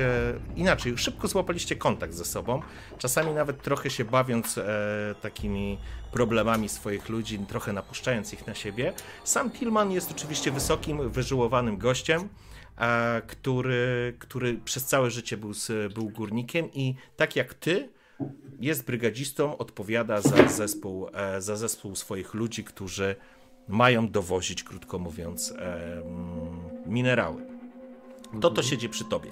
inaczej. 0.56 0.98
Szybko 0.98 1.28
złapaliście 1.28 1.76
kontakt 1.76 2.14
ze 2.14 2.26
sobą, 2.26 2.62
czasami 2.98 3.34
nawet 3.34 3.62
trochę 3.62 3.90
się 3.90 4.06
bawiąc 4.06 4.60
takimi 5.22 5.78
problemami 6.12 6.70
swoich 6.70 7.10
ludzi, 7.10 7.40
trochę 7.40 7.74
napuszczając 7.74 8.34
ich 8.34 8.48
na 8.48 8.56
siebie. 8.56 8.94
Sam 9.24 9.52
Tillman 9.52 9.92
jest 9.92 10.12
oczywiście 10.12 10.52
wysokim, 10.52 11.10
wyżyłowanym 11.10 11.78
gościem. 11.78 12.30
E, 12.78 13.22
który, 13.28 14.14
który 14.20 14.54
przez 14.66 14.86
całe 14.86 15.12
życie 15.12 15.38
był, 15.38 15.52
był 15.96 16.10
górnikiem 16.10 16.74
i 16.74 16.96
tak 17.16 17.36
jak 17.36 17.54
ty, 17.54 17.90
jest 18.60 18.86
brygadzistą, 18.86 19.58
odpowiada 19.58 20.22
za 20.22 20.48
zespół, 20.48 21.08
e, 21.14 21.42
za 21.42 21.56
zespół 21.56 21.96
swoich 21.96 22.34
ludzi, 22.34 22.64
którzy 22.64 23.16
mają 23.68 24.10
dowozić, 24.10 24.64
krótko 24.64 25.00
mówiąc, 25.00 25.52
e, 25.52 26.02
minerały. 26.86 27.42
To 28.42 28.52
to 28.52 28.64
siedzi 28.64 28.90
przy 28.90 29.06
tobie. 29.06 29.30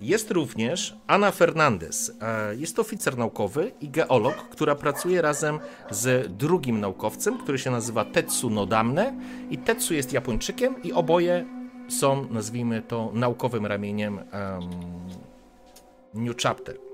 Jest 0.00 0.30
również 0.30 0.96
Ana 1.06 1.30
Fernandez. 1.30 2.12
Jest 2.56 2.76
to 2.76 2.82
oficer 2.82 3.18
naukowy 3.18 3.72
i 3.80 3.88
geolog, 3.88 4.48
która 4.48 4.74
pracuje 4.74 5.22
razem 5.22 5.58
z 5.90 6.32
drugim 6.36 6.80
naukowcem, 6.80 7.38
który 7.38 7.58
się 7.58 7.70
nazywa 7.70 8.04
Tetsu 8.04 8.50
Nodamne. 8.50 9.14
I 9.50 9.58
Tetsu 9.58 9.94
jest 9.94 10.12
Japończykiem 10.12 10.82
i 10.82 10.92
oboje 10.92 11.59
są, 11.90 12.26
nazwijmy 12.30 12.82
to, 12.82 13.10
naukowym 13.14 13.66
ramieniem 13.66 14.18
um, 14.18 14.70
New 16.14 16.36
Chapter. 16.42 16.90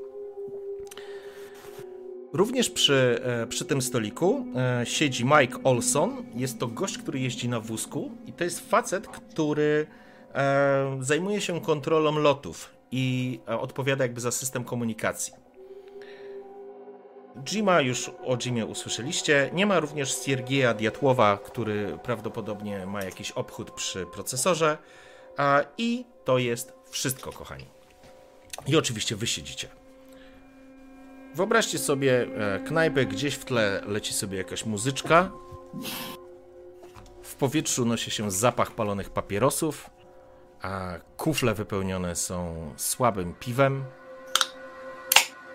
Również 2.33 2.71
przy, 2.71 3.21
e, 3.25 3.47
przy 3.47 3.65
tym 3.65 3.83
stoliku 3.83 4.47
e, 4.57 4.87
siedzi 4.87 5.25
Mike 5.25 5.59
Olson. 5.65 6.25
Jest 6.35 6.59
to 6.59 6.67
gość, 6.67 6.99
który 6.99 7.21
jeździ 7.21 7.49
na 7.49 7.61
wózku 7.61 8.11
i 8.27 8.33
to 8.33 8.45
jest 8.45 8.71
facet, 8.71 9.09
który 9.09 9.87
e, 10.35 10.99
zajmuje 11.01 11.41
się 11.41 11.61
kontrolą 11.61 12.19
lotów 12.19 12.71
i 12.91 13.41
odpowiada 13.47 14.05
jakby 14.05 14.21
za 14.21 14.31
system 14.31 14.65
komunikacji. 14.65 15.46
Jima 17.45 17.80
już 17.80 18.11
o 18.24 18.37
Jimie 18.37 18.66
usłyszeliście. 18.66 19.51
Nie 19.53 19.66
ma 19.66 19.80
również 19.80 20.22
Siergieja 20.24 20.74
Diatłowa, 20.74 21.39
który 21.45 21.99
prawdopodobnie 22.03 22.87
ma 22.87 23.03
jakiś 23.03 23.30
obchód 23.30 23.70
przy 23.70 24.07
procesorze. 24.07 24.78
I 25.78 26.05
to 26.24 26.39
jest 26.39 26.72
wszystko, 26.91 27.32
kochani. 27.32 27.64
I 28.66 28.76
oczywiście 28.76 29.16
wy 29.16 29.26
siedzicie. 29.26 29.68
Wyobraźcie 31.34 31.78
sobie 31.78 32.22
e, 32.22 32.61
knajpę, 32.61 33.07
gdzieś 33.07 33.34
w 33.34 33.45
tle 33.45 33.82
leci 33.87 34.12
sobie 34.12 34.39
jakaś 34.39 34.64
muzyczka. 34.64 35.30
W 37.22 37.34
powietrzu 37.34 37.84
nosi 37.84 38.11
się 38.11 38.30
zapach 38.30 38.70
palonych 38.70 39.11
papierosów, 39.11 39.91
a 40.62 40.95
kufle 41.16 41.55
wypełnione 41.55 42.16
są 42.16 42.72
słabym 42.76 43.34
piwem. 43.34 43.84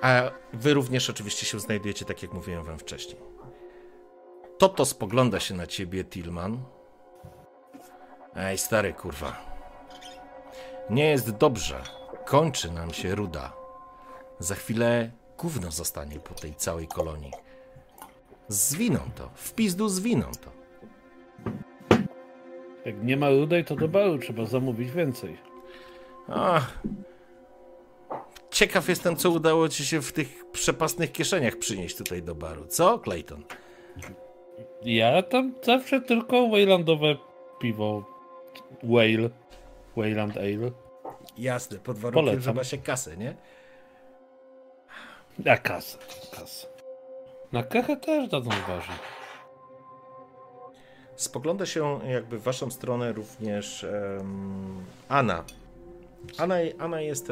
A 0.01 0.31
wy 0.53 0.73
również 0.73 1.09
oczywiście 1.09 1.45
się 1.45 1.59
znajdujecie, 1.59 2.05
tak 2.05 2.23
jak 2.23 2.33
mówiłem 2.33 2.63
wam 2.63 2.79
wcześniej. 2.79 3.17
Toto 4.57 4.85
spogląda 4.85 5.39
się 5.39 5.53
na 5.55 5.67
ciebie, 5.67 6.03
Tillman. 6.05 6.63
Ej, 8.35 8.57
stary 8.57 8.93
kurwa. 8.93 9.45
Nie 10.89 11.09
jest 11.09 11.31
dobrze. 11.31 11.81
Kończy 12.25 12.71
nam 12.71 12.93
się 12.93 13.15
ruda. 13.15 13.53
Za 14.39 14.55
chwilę 14.55 15.11
gówno 15.37 15.71
zostanie 15.71 16.19
po 16.19 16.33
tej 16.33 16.55
całej 16.55 16.87
kolonii. 16.87 17.31
Zwiną 18.47 18.99
to. 19.15 19.29
W 19.35 19.53
pizdu 19.53 19.89
zwiną 19.89 20.25
to. 20.41 20.51
Jak 22.85 23.03
nie 23.03 23.17
ma 23.17 23.29
rudej, 23.29 23.65
to 23.65 23.75
do 23.75 23.87
baru 23.87 24.17
trzeba 24.17 24.45
zamówić 24.45 24.91
więcej. 24.91 25.37
Ach. 26.27 26.79
Ciekaw 28.51 28.89
jestem, 28.89 29.15
co 29.15 29.29
udało 29.29 29.69
ci 29.69 29.85
się 29.85 30.01
w 30.01 30.13
tych 30.13 30.51
przepasnych 30.51 31.11
kieszeniach 31.11 31.55
przynieść 31.55 31.97
tutaj 31.97 32.23
do 32.23 32.35
baru. 32.35 32.65
Co, 32.67 32.99
Clayton? 32.99 33.43
Ja 34.81 35.21
tam 35.23 35.53
zawsze 35.63 36.01
tylko 36.01 36.49
Waylandowe 36.49 37.15
piwo. 37.59 38.05
Whale. 38.83 39.29
Wayland 39.97 40.37
Ale. 40.37 40.71
Jasne, 41.37 41.77
pod 41.79 41.97
warunkiem, 41.97 42.25
Polecam. 42.25 42.41
że 42.41 42.53
ma 42.53 42.63
się 42.63 42.77
kasę, 42.77 43.17
nie? 43.17 43.35
A 45.51 45.57
kasę, 45.57 45.97
kasę. 46.31 46.67
Na 47.51 47.63
kachę 47.63 47.97
też 47.97 48.29
dadzą 48.29 48.49
ważne. 48.49 48.95
Spogląda 51.15 51.65
się 51.65 51.99
jakby 52.07 52.37
w 52.37 52.43
waszą 52.43 52.71
stronę 52.71 53.13
również 53.13 53.85
um, 54.17 54.85
Anna. 55.09 55.43
Anna. 56.37 56.55
Anna 56.79 57.01
jest 57.01 57.31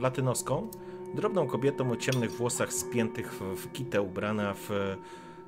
latynoską, 0.00 0.70
drobną 1.14 1.46
kobietą 1.46 1.90
o 1.90 1.96
ciemnych 1.96 2.30
włosach 2.30 2.72
spiętych 2.72 3.32
w, 3.32 3.72
kitę, 3.72 4.02
ubrana 4.02 4.54
w, 4.54 4.68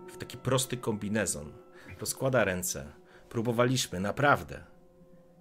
w 0.09 0.16
taki 0.16 0.37
prosty 0.37 0.76
kombinezon. 0.76 1.53
Rozkłada 2.01 2.45
ręce. 2.45 2.93
Próbowaliśmy, 3.28 4.01
naprawdę. 4.01 4.64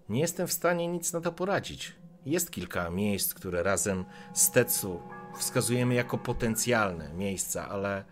Nie 0.09 0.19
jestem 0.19 0.47
w 0.47 0.53
stanie 0.53 0.87
nic 0.87 1.13
na 1.13 1.21
to 1.21 1.31
poradzić. 1.31 1.95
Jest 2.25 2.51
kilka 2.51 2.89
miejsc, 2.89 3.33
które 3.33 3.63
razem 3.63 4.05
z 4.33 4.51
Tetsu 4.51 4.99
wskazujemy 5.37 5.93
jako 5.93 6.17
potencjalne 6.17 7.13
miejsca, 7.13 7.69
ale 7.69 8.05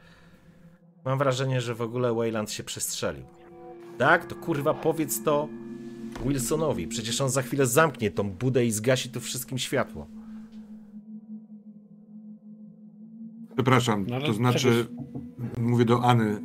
mam 1.06 1.18
wrażenie, 1.18 1.62
że 1.62 1.76
w 1.76 1.82
ogóle 1.82 2.14
Wayland 2.14 2.52
się 2.52 2.64
przestrzelił. 2.64 3.26
Tak, 3.98 4.26
to 4.26 4.36
kurwa 4.36 4.74
powiedz 4.74 5.24
to 5.24 5.48
Wilsonowi. 6.26 6.88
Przecież 6.88 7.22
on 7.22 7.30
za 7.30 7.42
chwilę 7.42 7.66
zamknie 7.66 8.12
tą 8.12 8.32
budę 8.32 8.66
i 8.66 8.72
zgasi 8.72 9.10
tu 9.10 9.20
wszystkim 9.20 9.58
światło. 9.58 10.08
Przepraszam, 13.56 14.06
no, 14.10 14.22
to 14.22 14.34
znaczy, 14.34 14.88
mówię 15.58 15.86
do 15.86 16.04
Any, 16.04 16.26
y, 16.26 16.40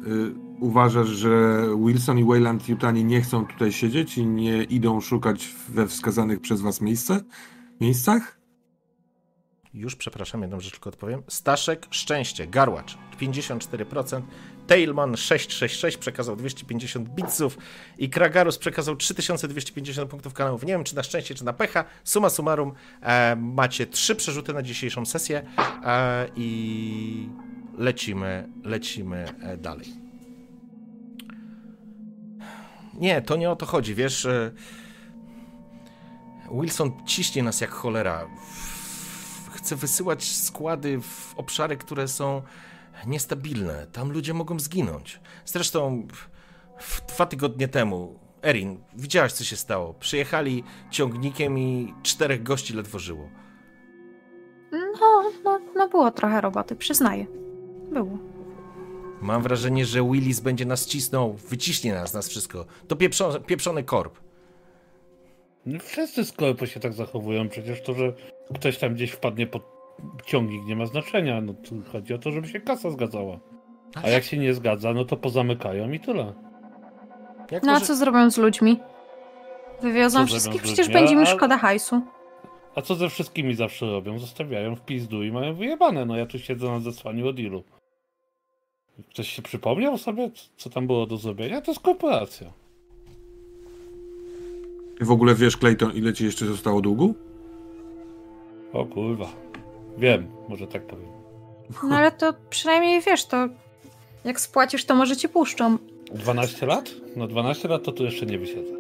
uważasz, 0.61 1.09
że 1.09 1.63
Wilson 1.87 2.19
i 2.19 2.25
Wayland 2.25 2.69
Jutani 2.69 3.05
nie 3.05 3.21
chcą 3.21 3.47
tutaj 3.47 3.73
siedzieć 3.73 4.19
i 4.19 4.27
nie 4.27 4.65
idą 4.65 5.01
szukać 5.01 5.55
we 5.69 5.87
wskazanych 5.87 6.41
przez 6.41 6.61
was 6.61 6.81
miejsce, 6.81 7.21
miejscach? 7.81 8.41
Już, 9.75 9.97
przepraszam, 9.97 10.43
jedną 10.43 10.61
rzecz 10.61 10.73
tylko 10.73 10.91
odpowiem. 10.91 11.23
Staszek 11.29 11.87
Szczęście, 11.91 12.47
Garłacz 12.47 12.99
54%, 13.21 14.23
Tailman 14.67 15.17
666 15.17 15.97
przekazał 15.97 16.37
250 16.37 17.09
bitsów 17.09 17.59
i 17.99 18.11
Kragarus 18.11 18.59
przekazał 18.59 18.97
3250 18.97 20.11
punktów 20.11 20.35
kanałów. 20.35 20.63
Nie 20.63 20.73
wiem, 20.73 20.85
czy 20.85 20.97
na 20.97 21.03
szczęście, 21.03 21.35
czy 21.35 21.45
na 21.45 21.53
pecha. 21.53 21.85
Suma 22.05 22.31
summarum 22.31 22.73
e, 23.03 23.37
macie 23.37 23.87
trzy 23.87 24.15
przerzuty 24.17 24.53
na 24.53 24.63
dzisiejszą 24.63 25.07
sesję 25.07 25.43
e, 25.85 26.29
i 26.37 27.29
lecimy, 27.79 28.49
lecimy 28.65 29.25
e, 29.43 29.57
dalej. 29.57 29.87
Nie, 32.95 33.23
to 33.23 33.37
nie 33.37 33.51
o 33.51 33.57
to 33.57 33.67
chodzi, 33.67 33.95
wiesz... 33.95 34.27
E, 34.27 34.51
Wilson 36.61 36.93
ciśnie 37.07 37.43
nas 37.43 37.61
jak 37.61 37.71
cholera 37.71 38.27
chce 39.63 39.77
wysyłać 39.77 40.25
składy 40.37 41.01
w 41.01 41.35
obszary, 41.37 41.77
które 41.77 42.09
są 42.09 42.43
niestabilne. 43.07 43.87
Tam 43.93 44.13
ludzie 44.13 44.35
mogą 44.35 44.61
zginąć. 44.61 45.21
Zresztą 45.45 46.07
dwa 47.09 47.27
tygodnie 47.27 47.69
temu, 47.69 48.19
Erin, 48.43 48.79
widziałaś 48.97 49.33
co 49.33 49.45
się 49.45 49.57
stało. 49.57 49.95
Przyjechali 49.95 50.65
ciągnikiem 50.91 51.59
i 51.59 51.95
czterech 52.03 52.43
gości 52.43 52.75
ledwo 52.75 52.99
żyło. 52.99 53.29
No, 54.73 55.31
no, 55.45 55.61
no 55.77 55.89
było 55.89 56.11
trochę 56.11 56.41
roboty, 56.41 56.77
przyznaję. 56.77 57.27
Było. 57.91 58.19
Mam 59.21 59.43
wrażenie, 59.43 59.87
że 59.87 60.03
Willis 60.11 60.41
będzie 60.41 60.65
nas 60.65 60.87
cisnął, 60.87 61.33
wyciśnie 61.33 61.95
nas, 61.95 62.15
nas 62.15 62.29
wszystko. 62.29 62.67
To 62.89 62.97
pieprzony, 62.97 63.41
pieprzony 63.41 63.85
korp. 63.85 64.19
No, 65.67 65.79
wszyscy 65.79 66.25
sklepy 66.25 66.67
się 66.67 66.81
tak 66.81 66.93
zachowują. 66.93 67.49
Przecież 67.49 67.83
to, 67.83 67.95
że 67.95 68.13
ktoś 68.55 68.79
tam 68.79 68.95
gdzieś 68.95 69.11
wpadnie 69.11 69.47
pod 69.47 69.63
ciągnik 70.27 70.67
nie 70.67 70.77
ma 70.77 70.87
znaczenia. 70.87 71.41
No, 71.41 71.55
chodzi 71.93 72.15
o 72.15 72.19
to, 72.19 72.31
żeby 72.31 72.49
się 72.49 72.61
kasa 72.61 72.91
zgadzała. 72.91 73.41
A 74.03 74.09
jak 74.09 74.25
się 74.25 74.39
nie 74.39 74.55
zgadza, 74.55 74.93
no 74.93 75.05
to 75.05 75.17
pozamykają 75.17 75.93
i 75.93 76.01
tyle. 76.01 76.33
Jak 77.51 77.63
no 77.63 77.73
a 77.73 77.81
co 77.81 77.97
zrobią 77.97 78.31
z 78.31 78.39
ludźmi? 78.39 78.81
Wywiozą 79.83 80.27
wszystkich, 80.27 80.63
przecież 80.63 80.89
będzie 80.89 81.17
mi 81.17 81.27
szkoda 81.27 81.59
hajsu. 81.59 82.03
A 82.75 82.83
co 82.83 82.95
ze 82.95 83.09
wszystkimi 83.09 83.55
zawsze 83.55 83.87
robią? 83.87 84.19
Zostawiają 84.19 84.77
w 84.77 84.81
pizdu 84.81 85.23
i 85.23 85.33
mają 85.33 85.55
wyjebane. 85.55 86.05
No 86.05 86.17
ja 86.17 86.27
tu 86.27 86.39
siedzę 86.39 86.67
na 86.67 86.81
zesłaniu 86.81 87.29
od 87.29 87.39
ilu. 87.39 87.63
Ktoś 89.11 89.29
się 89.29 89.43
przypomniał 89.43 89.99
sobie, 89.99 90.31
co 90.57 90.71
tam 90.71 90.87
było 90.87 91.07
do 91.07 91.17
zrobienia? 91.17 91.61
To 91.61 91.71
jest 91.71 91.81
korporacja. 91.81 92.53
W 95.01 95.11
ogóle 95.11 95.35
wiesz, 95.35 95.57
Clayton, 95.57 95.93
ile 95.93 96.13
ci 96.13 96.25
jeszcze 96.25 96.47
zostało 96.47 96.81
długu? 96.81 97.15
O 98.73 98.85
kurwa. 98.85 99.42
Wiem, 99.99 100.29
może 100.49 100.67
tak 100.67 100.87
powiem. 100.87 101.09
No 101.83 101.97
ale 101.97 102.11
to 102.11 102.35
przynajmniej 102.51 103.01
wiesz, 103.01 103.25
to 103.25 103.49
jak 104.25 104.41
spłacisz, 104.41 104.85
to 104.85 104.95
może 104.95 105.17
ci 105.17 105.29
puszczą. 105.29 105.79
12 106.15 106.67
lat? 106.67 106.91
No 107.17 107.27
12 107.27 107.69
lat 107.69 107.83
to 107.83 107.93
tu 107.93 108.05
jeszcze 108.05 108.27
nie 108.27 108.39
wysiedzę. 108.39 108.73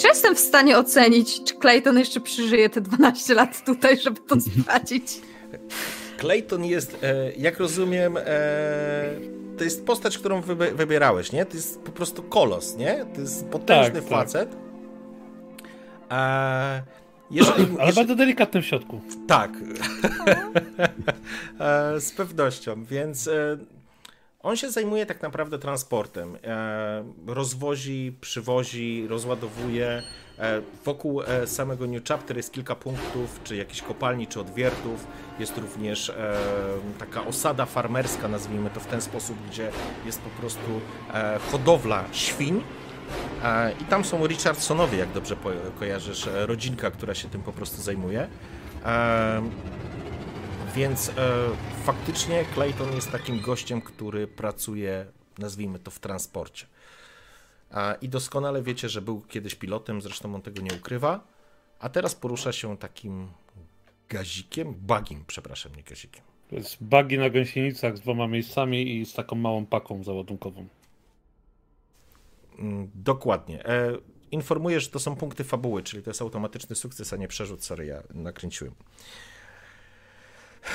Czy 0.00 0.08
jestem 0.08 0.34
w 0.34 0.38
stanie 0.38 0.78
ocenić, 0.78 1.44
czy 1.44 1.54
Clayton 1.54 1.98
jeszcze 1.98 2.20
przeżyje 2.20 2.70
te 2.70 2.80
12 2.80 3.34
lat 3.34 3.64
tutaj, 3.64 3.98
żeby 3.98 4.20
to 4.20 4.36
spłacić? 4.62 5.20
Clayton 6.18 6.64
jest, 6.64 6.98
e, 7.02 7.32
jak 7.32 7.58
rozumiem, 7.58 8.16
e, 8.16 8.22
to 9.58 9.64
jest 9.64 9.86
postać, 9.86 10.18
którą 10.18 10.40
wybierałeś, 10.74 11.32
nie? 11.32 11.46
To 11.46 11.56
jest 11.56 11.80
po 11.80 11.92
prostu 11.92 12.22
kolos, 12.22 12.76
nie? 12.76 13.06
To 13.14 13.20
jest 13.20 13.46
potężny 13.46 14.00
tak, 14.00 14.02
tak. 14.02 14.08
facet. 14.08 14.56
Tak. 16.08 16.82
Jeżeli, 17.30 17.78
Ale 17.80 17.92
bardzo 17.92 18.14
delikatny 18.14 18.62
w 18.62 18.66
środku. 18.66 19.00
Tak. 19.26 19.50
e, 21.60 22.00
z 22.00 22.12
pewnością, 22.12 22.84
więc 22.84 23.28
e, 23.28 23.58
on 24.42 24.56
się 24.56 24.70
zajmuje 24.70 25.06
tak 25.06 25.22
naprawdę 25.22 25.58
transportem. 25.58 26.36
E, 26.44 27.04
rozwozi, 27.26 28.16
przywozi, 28.20 29.06
rozładowuje 29.08 30.02
wokół 30.84 31.22
samego 31.46 31.86
New 31.86 32.04
Chapter 32.04 32.36
jest 32.36 32.52
kilka 32.52 32.74
punktów, 32.74 33.40
czy 33.44 33.56
jakieś 33.56 33.82
kopalni, 33.82 34.26
czy 34.26 34.40
odwiertów. 34.40 35.06
Jest 35.38 35.58
również 35.58 36.12
taka 36.98 37.26
osada 37.26 37.66
farmerska, 37.66 38.28
nazwijmy 38.28 38.70
to 38.70 38.80
w 38.80 38.86
ten 38.86 39.00
sposób, 39.00 39.36
gdzie 39.50 39.70
jest 40.06 40.20
po 40.20 40.30
prostu 40.30 40.80
hodowla 41.50 42.04
świń. 42.12 42.62
I 43.80 43.84
tam 43.84 44.04
są 44.04 44.26
Richardsonowie, 44.26 44.98
jak 44.98 45.12
dobrze 45.12 45.36
kojarzysz, 45.78 46.26
e, 46.26 46.46
rodzinka, 46.46 46.90
która 46.90 47.14
się 47.14 47.28
tym 47.28 47.42
po 47.42 47.52
prostu 47.52 47.82
zajmuje. 47.82 48.28
E, 48.84 49.42
więc 50.74 51.08
e, 51.08 51.12
faktycznie 51.84 52.44
Clayton 52.54 52.94
jest 52.94 53.10
takim 53.10 53.40
gościem, 53.40 53.80
który 53.80 54.26
pracuje, 54.26 55.06
nazwijmy 55.38 55.78
to, 55.78 55.90
w 55.90 55.98
transporcie. 55.98 56.66
I 58.00 58.08
doskonale 58.08 58.62
wiecie, 58.62 58.88
że 58.88 59.02
był 59.02 59.20
kiedyś 59.20 59.54
pilotem, 59.54 60.00
zresztą 60.00 60.34
on 60.34 60.42
tego 60.42 60.62
nie 60.62 60.74
ukrywa, 60.74 61.20
a 61.80 61.88
teraz 61.88 62.14
porusza 62.14 62.52
się 62.52 62.76
takim 62.76 63.28
gazikiem, 64.08 64.74
bagiem, 64.78 65.24
przepraszam, 65.26 65.76
nie 65.76 65.82
gazikiem. 65.82 66.22
To 66.50 66.56
jest 66.56 66.84
bagi 66.84 67.18
na 67.18 67.30
gąsienicach 67.30 67.96
z 67.96 68.00
dwoma 68.00 68.26
miejscami 68.28 68.96
i 68.96 69.06
z 69.06 69.12
taką 69.12 69.36
małą 69.36 69.66
paką 69.66 70.04
załadunkową. 70.04 70.66
Mm, 72.58 72.90
Dokładnie. 72.94 73.66
E, 73.66 73.92
informuję, 74.30 74.80
że 74.80 74.88
to 74.88 74.98
są 74.98 75.16
punkty 75.16 75.44
fabuły, 75.44 75.82
czyli 75.82 76.02
to 76.02 76.10
jest 76.10 76.22
automatyczny 76.22 76.76
sukces, 76.76 77.12
a 77.12 77.16
nie 77.16 77.28
przerzut. 77.28 77.64
Sorry, 77.64 77.86
ja 77.86 78.02
nakręciłem. 78.14 78.74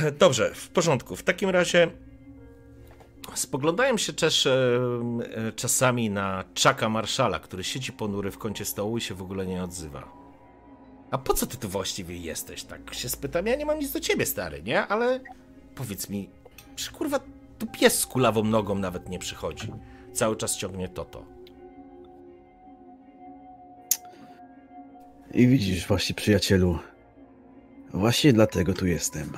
E, 0.01 0.11
Dobrze, 0.11 0.51
w 0.55 0.69
porządku. 0.69 1.15
W 1.15 1.23
takim 1.23 1.49
razie 1.49 1.91
spoglądałem 3.35 3.97
się 3.97 4.13
też 4.13 4.45
e, 4.45 4.51
e, 5.35 5.51
czasami 5.51 6.09
na 6.09 6.43
Chucka 6.63 6.89
Marszala, 6.89 7.39
który 7.39 7.63
siedzi 7.63 7.93
ponury 7.93 8.31
w 8.31 8.37
kącie 8.37 8.65
stołu 8.65 8.97
i 8.97 9.01
się 9.01 9.15
w 9.15 9.21
ogóle 9.21 9.45
nie 9.45 9.63
odzywa. 9.63 10.21
A 11.11 11.17
po 11.17 11.33
co 11.33 11.45
ty 11.47 11.57
tu 11.57 11.69
właściwie 11.69 12.17
jesteś? 12.17 12.63
Tak 12.63 12.93
się 12.93 13.09
spytam. 13.09 13.47
Ja 13.47 13.55
nie 13.55 13.65
mam 13.65 13.79
nic 13.79 13.91
do 13.91 13.99
ciebie, 13.99 14.25
stary, 14.25 14.63
nie? 14.63 14.87
Ale 14.87 15.19
powiedz 15.75 16.09
mi, 16.09 16.29
czy 16.75 16.91
kurwa 16.91 17.19
tu 17.59 17.67
pies 17.67 17.99
z 17.99 18.05
kulawą 18.05 18.43
nogą 18.43 18.75
nawet 18.75 19.09
nie 19.09 19.19
przychodzi? 19.19 19.71
Cały 20.13 20.35
czas 20.35 20.57
ciągnie 20.57 20.89
toto. 20.89 21.25
I 25.33 25.47
widzisz, 25.47 25.87
właśnie 25.87 26.15
przyjacielu, 26.15 26.79
właśnie 27.93 28.33
dlatego 28.33 28.73
tu 28.73 28.87
jestem. 28.87 29.31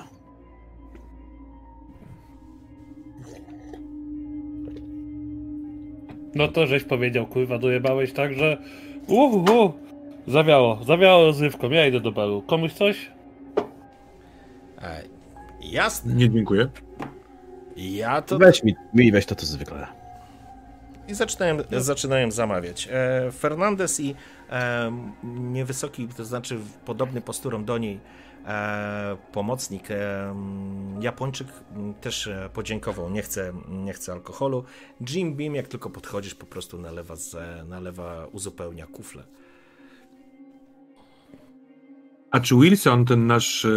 No 6.35 6.47
to 6.47 6.67
żeś 6.67 6.83
powiedział, 6.83 7.27
kurwa, 7.27 7.57
dojebałeś 7.57 8.13
tak, 8.13 8.33
że 8.33 8.57
uhu, 9.07 9.73
zawiało, 10.27 10.83
zawiało 10.83 11.23
rozrywką, 11.25 11.69
ja 11.69 11.87
idę 11.87 11.99
do 11.99 12.11
baru. 12.11 12.41
Komuś 12.41 12.73
coś? 12.73 13.11
E, 14.81 15.03
jasne. 15.61 16.13
Nie 16.13 16.29
dziękuję. 16.29 16.67
Ja 17.75 18.21
to. 18.21 18.37
Weź 18.37 18.63
mi, 18.63 18.75
mi 18.93 19.11
weź 19.11 19.25
to, 19.25 19.35
to 19.35 19.45
zwykle. 19.45 20.02
I 21.07 21.13
zaczynają, 21.13 21.57
zaczynają 21.71 22.31
zamawiać. 22.31 22.89
E, 22.91 23.31
Fernandez 23.31 23.99
i 23.99 24.15
e, 24.49 24.91
niewysoki, 25.23 26.07
to 26.07 26.25
znaczy 26.25 26.59
podobny 26.85 27.21
posturą 27.21 27.65
do 27.65 27.77
niej, 27.77 27.99
e, 28.45 29.17
pomocnik, 29.31 29.91
e, 29.91 30.35
Japończyk 30.99 31.47
też 32.01 32.27
e, 32.27 32.49
podziękował. 32.53 33.09
Nie 33.09 33.21
chce, 33.21 33.53
nie 33.69 33.93
chce 33.93 34.11
alkoholu. 34.11 34.63
Jim 35.09 35.35
Beam, 35.35 35.55
jak 35.55 35.67
tylko 35.67 35.89
podchodzisz, 35.89 36.35
po 36.35 36.45
prostu 36.45 36.77
nalewa, 36.77 37.15
z, 37.15 37.35
nalewa 37.69 38.27
uzupełnia 38.31 38.87
kufle. 38.87 39.23
A 42.33 42.39
czy 42.39 42.55
Wilson, 42.55 43.05
ten 43.05 43.27
nasz, 43.27 43.65
e, 43.65 43.69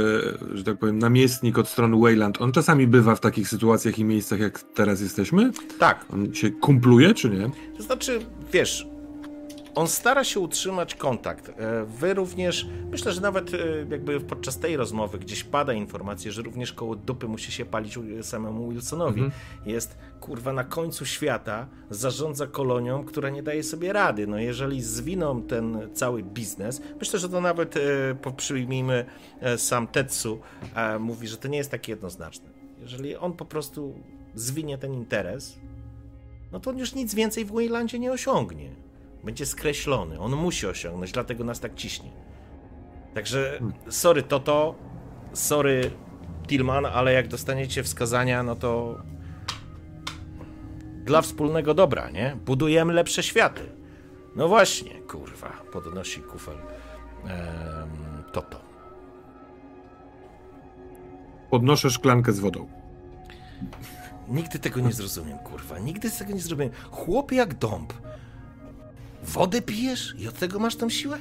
że 0.55 0.65
tak 0.65 0.79
powiem, 0.79 0.99
namiestnik 0.99 1.59
od 1.59 1.69
strony 1.69 2.01
Wayland, 2.01 2.41
on 2.41 2.53
czasami 2.53 2.87
bywa 2.87 3.15
w 3.15 3.21
takich 3.21 3.49
sytuacjach 3.49 3.99
i 3.99 4.05
miejscach, 4.05 4.41
jak 4.41 4.63
teraz 4.63 5.01
jesteśmy? 5.01 5.51
Tak, 5.79 6.05
On 6.13 6.35
się 6.35 6.51
kumpluje, 6.51 7.15
czy 7.15 7.31
nie? 7.31 7.51
To 7.77 7.83
znaczy, 7.83 8.21
wiesz, 8.53 8.87
on 9.77 9.89
stara 9.89 10.25
się 10.25 10.41
utrzymać 10.41 10.95
kontakt. 10.95 11.49
E, 11.49 11.85
Wy 11.85 12.15
również, 12.15 12.67
myślę, 12.91 13.13
że 13.13 13.21
nawet 13.21 13.55
e, 13.55 13.59
jakby 13.91 14.21
podczas 14.21 14.59
tej 14.59 14.77
rozmowy 14.77 15.19
gdzieś 15.19 15.45
pada 15.45 15.73
informacja, 15.73 16.33
że 16.33 16.43
również 16.43 16.73
koło 16.73 16.97
dupy 16.97 17.29
musi 17.29 17.53
się 17.53 17.65
palić 17.65 17.99
samemu 18.23 18.71
Wilsonowi. 18.71 19.21
Mhm. 19.21 19.43
Jest, 19.67 19.99
kurwa, 20.21 20.53
na 20.53 20.65
końcu 20.65 21.07
świata, 21.07 21.67
zarządza 21.91 22.47
kolonią, 22.47 23.05
która 23.05 23.31
nie 23.31 23.43
daje 23.43 23.63
sobie 23.63 23.93
rady. 23.93 24.27
No 24.27 24.39
jeżeli 24.39 24.83
zwiną 24.83 25.43
ten 25.43 25.89
cały 25.95 26.23
biznes, 26.23 26.83
myślę, 27.01 27.19
że 27.19 27.29
to 27.29 27.41
nawet, 27.41 27.77
e, 27.77 27.81
przyjmijmy, 28.37 29.07
sam 29.57 29.87
Tetsu 29.87 30.41
mówi, 31.01 31.29
że 31.29 31.37
to 31.37 31.49
nie 31.49 31.59
jest 31.59 31.71
takie 31.71 31.93
jednoznaczne. 31.93 32.49
Jeżeli 32.81 33.17
on 33.17 33.33
po 33.33 33.45
prostu 33.45 33.95
zwinie 34.35 34.79
ten 34.79 34.95
interes, 34.95 35.59
no 36.53 36.61
to 36.61 36.71
on 36.71 36.79
już 36.79 36.95
nic 36.95 37.15
więcej 37.15 37.45
w 37.45 37.53
Waylandzie 37.53 37.99
nie 37.99 38.13
osiągnie. 38.13 38.86
Będzie 39.27 39.47
skreślony. 39.47 40.21
On 40.21 40.37
musi 40.37 40.67
osiągnąć, 40.67 41.13
dlatego 41.13 41.45
nas 41.45 41.61
tak 41.61 41.75
ciśnie. 41.75 42.11
Także, 43.15 43.59
sorry 43.89 44.23
Toto, 44.23 44.75
sorry 45.33 45.91
Tillman, 46.47 46.87
ale 46.87 47.13
jak 47.13 47.29
dostaniecie 47.29 47.83
wskazania, 47.83 48.43
no 48.43 48.57
to 48.57 48.99
dla 51.05 51.23
wspólnego 51.23 51.75
dobra, 51.75 52.11
nie? 52.11 52.37
Budujemy 52.45 52.93
lepsze 52.93 53.23
światy. 53.23 53.61
No 54.37 54.49
właśnie, 54.49 55.01
kurwa, 55.01 55.53
podnosi 55.73 56.21
kufel 56.21 56.57
em, 57.25 57.89
Toto. 58.33 58.61
Podnoszę 61.51 61.91
szklankę 61.91 62.33
z 62.33 62.41
wodą. 62.41 62.69
Nigdy 64.29 64.59
tego 64.59 64.81
nie 64.81 64.93
zrozumiem, 64.93 65.39
kurwa. 65.39 65.79
Nigdy 65.79 66.11
tego 66.11 66.33
nie 66.33 66.41
zrobiłem. 66.41 66.73
Chłop 66.91 67.33
jak 67.33 67.55
dąb. 67.55 67.93
Wodę 69.27 69.63
pijesz 69.63 70.15
i 70.19 70.29
od 70.29 70.35
tego 70.35 70.59
masz 70.59 70.77
tą 70.77 70.89
siłę? 70.89 71.19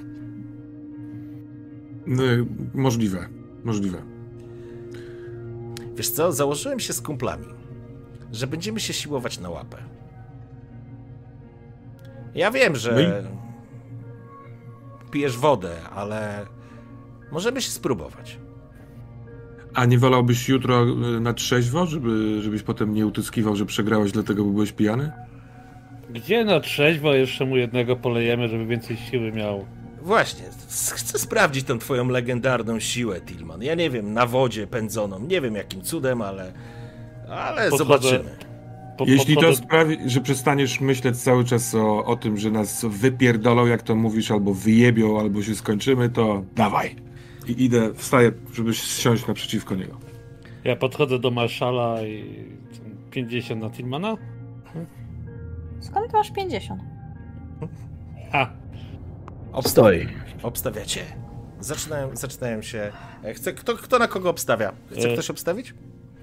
No, 2.08 2.24
możliwe, 2.74 3.30
możliwe. 3.64 4.02
Wiesz 5.96 6.10
co, 6.10 6.32
założyłem 6.32 6.80
się 6.80 6.94
z 6.94 7.02
kumplami, 7.02 7.46
że 8.32 8.48
będziemy 8.48 8.80
się 8.80 8.94
siłować 8.94 9.40
na 9.40 9.50
łapę. 9.50 9.78
Ja 12.36 12.52
wiem, 12.52 12.76
że 12.76 13.24
pijesz 15.12 15.38
wodę, 15.38 15.76
ale 15.96 16.46
możemy 17.32 17.62
się 17.62 17.72
spróbować. 17.72 18.40
A 19.74 19.86
nie 19.86 20.00
wolałbyś 20.00 20.50
jutro 20.50 20.84
y, 20.84 21.20
na 21.20 21.34
trzeźwo, 21.34 21.86
żeby, 21.86 22.42
żebyś 22.42 22.64
potem 22.64 22.94
nie 22.94 23.08
utyskiwał, 23.08 23.56
że 23.56 23.66
przegrałeś 23.66 24.12
dlatego, 24.12 24.44
bo 24.44 24.52
byłeś 24.52 24.72
pijany? 24.72 25.12
Gdzie 26.16 26.46
na 26.46 26.60
trzeźwo 26.60 27.14
jeszcze 27.14 27.46
mu 27.46 27.58
jednego 27.58 27.96
polejemy, 27.96 28.48
żeby 28.48 28.66
więcej 28.66 28.98
siły 28.98 29.32
miał? 29.32 29.66
Właśnie, 30.02 30.44
chcę 30.70 31.20
sprawdzić 31.20 31.66
tą 31.66 31.80
twoją 31.80 32.08
legendarną 32.10 32.80
siłę, 32.80 33.22
Tillman. 33.22 33.62
Ja 33.62 33.76
nie 33.76 33.90
wiem, 33.90 34.14
na 34.14 34.26
wodzie 34.26 34.68
pędzoną, 34.68 35.20
nie 35.20 35.42
wiem 35.42 35.56
jakim 35.56 35.82
cudem, 35.82 36.22
ale... 36.22 36.54
Ale 37.30 37.70
Podchodzę- 37.70 37.78
zobaczymy. 37.78 38.30
Po, 38.98 39.06
Jeśli 39.08 39.38
to 39.38 39.56
sprawi, 39.56 39.98
że 40.06 40.22
przestaniesz 40.22 40.82
myśleć 40.82 41.18
cały 41.18 41.46
czas 41.46 41.76
o, 41.76 42.06
o 42.06 42.16
tym, 42.16 42.38
że 42.38 42.52
nas 42.52 42.86
wypierdolą, 42.86 43.66
jak 43.66 43.82
to 43.82 43.96
mówisz, 43.96 44.32
albo 44.32 44.54
wyjebią, 44.54 45.20
albo 45.20 45.44
się 45.44 45.56
skończymy, 45.56 46.10
to 46.10 46.44
dawaj. 46.56 46.96
I 47.48 47.64
idę, 47.64 47.94
wstaję, 47.96 48.32
żeby 48.54 48.74
siąść 48.74 49.28
naprzeciwko 49.28 49.76
niego. 49.76 49.98
Ja 50.64 50.76
podchodzę 50.76 51.20
do 51.20 51.32
Marszala 51.32 52.02
i 52.02 52.46
50 53.12 53.62
na 53.62 53.70
Tillmana. 53.70 54.18
Skąd 55.86 56.12
ty 56.12 56.18
masz 56.18 56.32
50? 56.32 56.82
Ha! 58.32 58.50
Stoi. 59.66 60.08
Obstawiacie? 60.44 61.02
Zaczynają, 61.60 62.16
zaczynają 62.16 62.62
się... 62.62 62.92
e, 63.24 63.34
Chce, 63.34 63.54
kto, 63.54 63.76
kto 63.76 64.00
na 64.00 64.08
kogo 64.08 64.30
obstawia? 64.30 64.72
Chce 64.92 65.10
E. 65.10 65.14
ktoś 65.14 65.30
obstawić? 65.30 65.74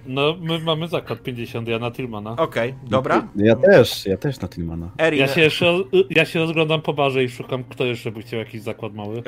No, 0.06 0.36
my 0.40 0.58
mamy 0.58 0.88
zakład 0.88 1.22
50, 1.22 1.68
ja 1.68 1.78
na 1.78 1.90
Tillmana. 1.90 2.36
Okej, 2.36 2.74
dobra. 2.84 3.28
Ja 3.36 3.56
też, 3.56 4.06
ja 4.06 4.16
też 4.16 4.40
na 4.40 4.48
Tilmana. 4.48 4.90
Erin, 4.98 5.20
Ja 5.20 5.28
się 5.28 5.40
jeszcze 5.40 5.66
ja 6.10 6.24
się 6.24 6.38
rozglądam 6.38 6.82
po 6.82 6.92
barze 6.94 7.24
i 7.24 7.28
szukam, 7.28 7.64
kto 7.64 7.84
jeszcze 7.84 8.12
by 8.12 8.22
chciał 8.22 8.38
jakiś 8.38 8.62
zakład 8.62 8.94
mały. 8.94 9.18
e, 9.18 9.22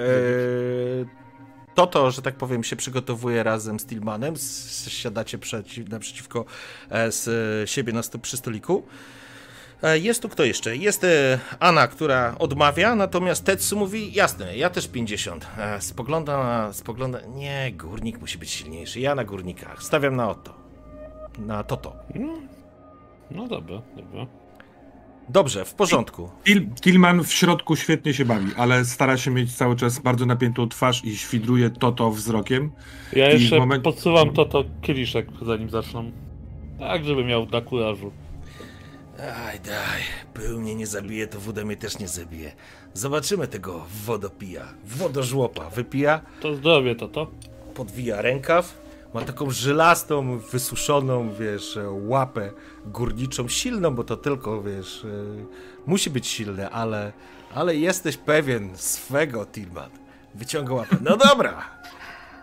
to 1.75 1.87
to, 1.87 2.11
że 2.11 2.23
tak 2.23 2.35
powiem, 2.37 2.65
się 2.65 2.77
przygotowuje 2.77 3.43
razem 3.43 3.81
z 3.81 3.87
Tillmanem, 3.87 4.35
s- 4.35 4.89
siadacie 4.89 5.39
przeciw, 5.39 5.89
naprzeciwko 5.89 6.45
e, 6.91 7.13
z 7.13 7.29
e, 7.29 7.67
siebie 7.67 7.93
na 7.93 8.03
sto, 8.03 8.19
przy 8.19 8.37
stoliku. 8.37 8.83
E, 9.85 9.99
Jest 9.99 10.23
tu 10.23 10.29
kto 10.29 10.45
jeszcze? 10.45 10.77
Jest 10.77 11.05
e, 11.05 11.39
Anna, 11.61 11.87
która 11.89 12.35
odmawia, 12.39 12.95
natomiast 12.95 13.45
Tetsu 13.45 13.77
mówi, 13.79 14.13
jasne, 14.13 14.57
ja 14.57 14.71
też 14.71 14.89
50. 14.89 15.47
E, 15.59 15.81
Spogląda 15.81 16.39
na, 16.39 16.73
spogląda, 16.73 17.19
nie, 17.35 17.73
górnik 17.73 18.21
musi 18.21 18.39
być 18.39 18.51
silniejszy, 18.51 19.01
ja 19.01 19.15
na 19.15 19.25
górnikach, 19.25 19.83
stawiam 19.83 20.17
na 20.17 20.29
oto. 20.31 20.55
Na 21.39 21.65
toto. 21.65 21.93
No, 22.15 22.33
no 23.31 23.49
dobra, 23.49 23.83
dobra. 23.97 24.27
Dobrze, 25.29 25.65
w 25.65 25.75
porządku. 25.75 26.31
Til, 26.45 26.69
Tilman 26.81 27.25
w 27.25 27.33
środku 27.33 27.77
świetnie 27.77 28.15
się 28.15 28.25
bawi, 28.25 28.47
ale 28.57 28.85
stara 28.85 29.17
się 29.17 29.31
mieć 29.31 29.53
cały 29.57 29.77
czas 29.77 29.99
bardzo 29.99 30.27
napiętą 30.27 30.69
twarz 30.69 31.05
i 31.05 31.17
świdruje 31.17 31.71
Toto 31.71 32.11
wzrokiem. 32.11 32.71
Ja 33.13 33.31
jeszcze 33.31 33.57
moment- 33.59 33.81
podsuwam 33.83 34.33
to, 34.33 34.45
to 34.45 34.65
kieliszek, 34.83 35.27
zanim 35.43 35.71
zaczną. 35.71 36.11
Tak, 36.79 37.05
żeby 37.05 37.25
miał 37.25 37.47
na 37.47 37.61
kurażu. 37.61 38.13
Daj, 39.19 39.61
daj. 39.61 40.01
Pył 40.35 40.61
mnie 40.61 40.75
nie 40.75 40.87
zabije, 40.87 41.27
to 41.27 41.41
woda 41.41 41.65
mnie 41.65 41.77
też 41.77 41.99
nie 41.99 42.09
zabije. 42.09 42.53
Zobaczymy 42.95 43.49
tego 43.49 43.85
wodopija. 44.05 44.65
Wodożłopa. 44.85 45.71
Wypija, 45.71 46.21
To 46.41 46.55
zdrowie 46.55 46.95
to 46.97 47.09
to. 47.09 47.31
podwija 47.75 48.23
rękaw. 48.23 48.85
Ma 49.15 49.21
taką 49.23 49.51
żylastą, 49.51 50.39
wysuszoną, 50.39 51.33
wiesz, 51.35 51.79
łapę 51.91 52.51
górniczą. 52.87 53.49
Silną, 53.49 53.95
bo 53.95 54.05
to 54.05 54.17
tylko, 54.17 54.63
wiesz, 54.63 55.05
e, 55.05 55.09
musi 55.87 56.11
być 56.11 56.27
silne, 56.27 56.71
ale, 56.71 57.13
ale 57.55 57.77
jesteś 57.77 58.17
pewien 58.17 58.71
swego, 58.77 59.47
Tilman. 59.47 59.91
Wyciąga 60.35 60.75
łapę. 60.75 60.97
No 61.01 61.17
dobra. 61.17 61.65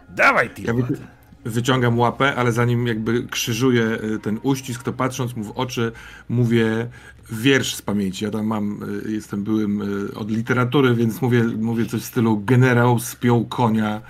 Dawaj, 0.10 0.48
Ja 0.48 0.54
Tilman. 0.54 0.82
wy, 0.86 0.98
wyciągam 1.46 2.00
łapę, 2.00 2.36
ale 2.36 2.52
zanim 2.52 2.88
jakby 2.88 3.24
krzyżuję 3.24 3.84
y, 3.84 4.20
ten 4.20 4.40
uścisk, 4.44 4.84
to 4.84 4.94
patrząc 4.94 5.36
mu 5.36 5.44
w 5.44 5.52
oczy, 5.52 5.92
mówię 6.30 6.88
wiersz 7.32 7.76
z 7.76 7.82
pamięci. 7.82 8.26
Ja 8.26 8.32
tam 8.32 8.46
mam, 8.46 8.84
y, 9.06 9.12
jestem 9.12 9.44
byłym 9.44 9.82
y, 9.82 10.16
od 10.16 10.32
literatury, 10.32 10.96
więc 10.96 11.22
mówię, 11.22 11.44
mówię 11.44 11.86
coś 11.86 12.02
w 12.02 12.06
stylu 12.06 12.42
generał 12.46 13.00
spiął 13.00 13.46
konia, 13.46 14.02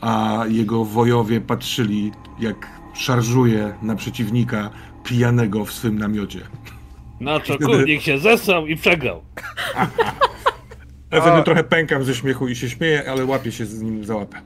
a 0.00 0.44
jego 0.48 0.84
wojowie 0.84 1.40
patrzyli, 1.40 2.12
jak 2.40 2.66
szarżuje 2.94 3.74
na 3.82 3.96
przeciwnika 3.96 4.70
pijanego 5.04 5.64
w 5.64 5.72
swym 5.72 5.98
namiocie. 5.98 6.40
Na 7.20 7.40
co 7.40 7.58
kurnik 7.58 8.02
się 8.02 8.18
zesrał 8.18 8.66
i 8.66 8.76
przegrał. 8.76 9.22
Wtedy 11.10 11.42
trochę 11.44 11.64
pękam 11.64 12.04
ze 12.04 12.14
śmiechu 12.14 12.48
i 12.48 12.56
się 12.56 12.70
śmieję, 12.70 13.10
ale 13.10 13.24
łapię 13.24 13.52
się 13.52 13.66
z 13.66 13.82
nim 13.82 14.04
za 14.04 14.16
łapę. 14.16 14.42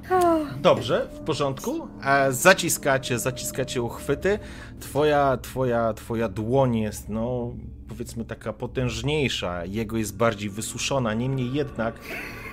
Dobrze, 0.62 1.08
w 1.14 1.18
porządku. 1.18 1.88
E, 2.04 2.32
zaciskacie, 2.32 3.18
zaciskacie 3.18 3.82
uchwyty. 3.82 4.38
Twoja, 4.80 5.38
twoja, 5.42 5.92
twoja 5.92 6.28
dłoń 6.28 6.76
jest, 6.76 7.08
no, 7.08 7.52
powiedzmy 7.88 8.24
taka 8.24 8.52
potężniejsza. 8.52 9.64
Jego 9.64 9.96
jest 9.96 10.16
bardziej 10.16 10.50
wysuszona. 10.50 11.14
Niemniej 11.14 11.52
jednak 11.52 11.94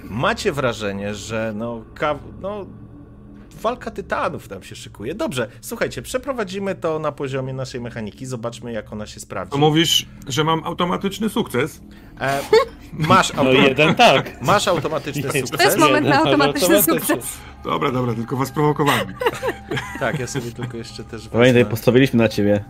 macie 0.03 0.51
wrażenie, 0.51 1.15
że 1.15 1.53
no, 1.55 1.83
no 2.41 2.65
walka 3.61 3.91
tytanów 3.91 4.47
tam 4.47 4.63
się 4.63 4.75
szykuje. 4.75 5.15
Dobrze, 5.15 5.47
słuchajcie, 5.61 6.01
przeprowadzimy 6.01 6.75
to 6.75 6.99
na 6.99 7.11
poziomie 7.11 7.53
naszej 7.53 7.81
mechaniki. 7.81 8.25
Zobaczmy, 8.25 8.71
jak 8.71 8.93
ona 8.93 9.05
się 9.05 9.19
sprawdzi. 9.19 9.51
To 9.51 9.57
mówisz, 9.57 10.05
że 10.27 10.43
mam 10.43 10.63
automatyczny 10.63 11.29
sukces? 11.29 11.81
E, 12.21 12.39
masz, 12.93 13.33
No 13.33 13.41
automa- 13.43 13.67
jeden 13.67 13.95
tak. 13.95 14.41
masz 14.41 14.67
automatyczny 14.67 15.21
Nie, 15.33 15.41
sukces. 15.41 15.57
To 15.59 15.63
jest 15.63 15.77
moment 15.77 16.07
na 16.07 16.15
Jeden, 16.15 16.27
automatyczny 16.27 16.75
automatyczny. 16.77 17.15
sukces. 17.15 17.37
Dobra, 17.63 17.91
dobra, 17.91 18.13
tylko 18.13 18.37
was 18.37 18.51
prowokowałem. 18.51 19.13
Tak, 19.99 20.19
ja 20.19 20.27
sobie 20.27 20.51
tylko 20.51 20.77
jeszcze 20.77 21.03
też 21.03 21.27
Pamiętaj, 21.27 21.65
postawiliśmy 21.65 22.17
na 22.17 22.27
ciebie. 22.29 22.63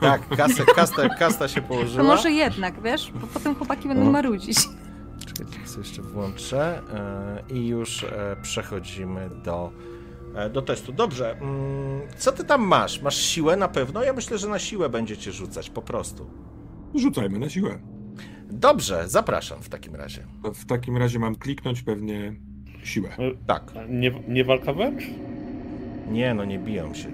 Tak, 0.00 0.28
kasę, 0.36 0.64
kasta, 0.74 1.08
kasta 1.08 1.48
się 1.48 1.62
położyła. 1.62 2.02
To 2.02 2.08
może 2.08 2.30
jednak, 2.30 2.82
wiesz? 2.82 3.12
Bo 3.14 3.26
potem 3.26 3.54
chłopaki 3.54 3.88
będą 3.88 4.04
No. 4.04 4.10
marudzić. 4.10 4.58
Czekajcie, 5.26 5.68
sobie 5.68 5.86
jeszcze 5.86 6.02
włączę 6.02 6.82
e, 6.94 7.54
i 7.54 7.66
już 7.66 8.04
e, 8.04 8.36
przechodzimy 8.42 9.30
do, 9.44 9.70
do 10.52 10.62
testu. 10.62 10.92
Dobrze, 10.92 11.32
mm, 11.40 12.00
co 12.16 12.32
ty 12.32 12.44
tam 12.44 12.62
masz? 12.62 13.02
Masz 13.02 13.16
siłę 13.16 13.56
na 13.56 13.68
pewno? 13.68 14.02
Ja 14.04 14.12
myślę, 14.12 14.38
że 14.38 14.48
na 14.48 14.58
siłę 14.58 14.88
będziecie 14.88 15.32
rzucać 15.32 15.70
po 15.70 15.82
prostu. 15.82 16.26
Rzucajmy 16.94 17.38
na 17.38 17.48
siłę. 17.48 17.78
Dobrze, 18.50 19.02
zapraszam 19.08 19.62
w 19.62 19.68
takim 19.68 19.94
razie. 19.96 20.26
W 20.54 20.64
takim 20.66 20.96
razie 20.96 21.18
mam 21.18 21.34
kliknąć 21.34 21.82
pewnie 21.82 22.34
siłę. 22.84 23.08
Tak. 23.46 23.72
Nie, 23.88 24.10
nie 24.28 24.44
walka 24.44 24.72
wręcz? 24.72 25.02
Nie, 26.10 26.34
no 26.34 26.44
nie 26.44 26.58
biją 26.58 26.94
się. 26.94 27.08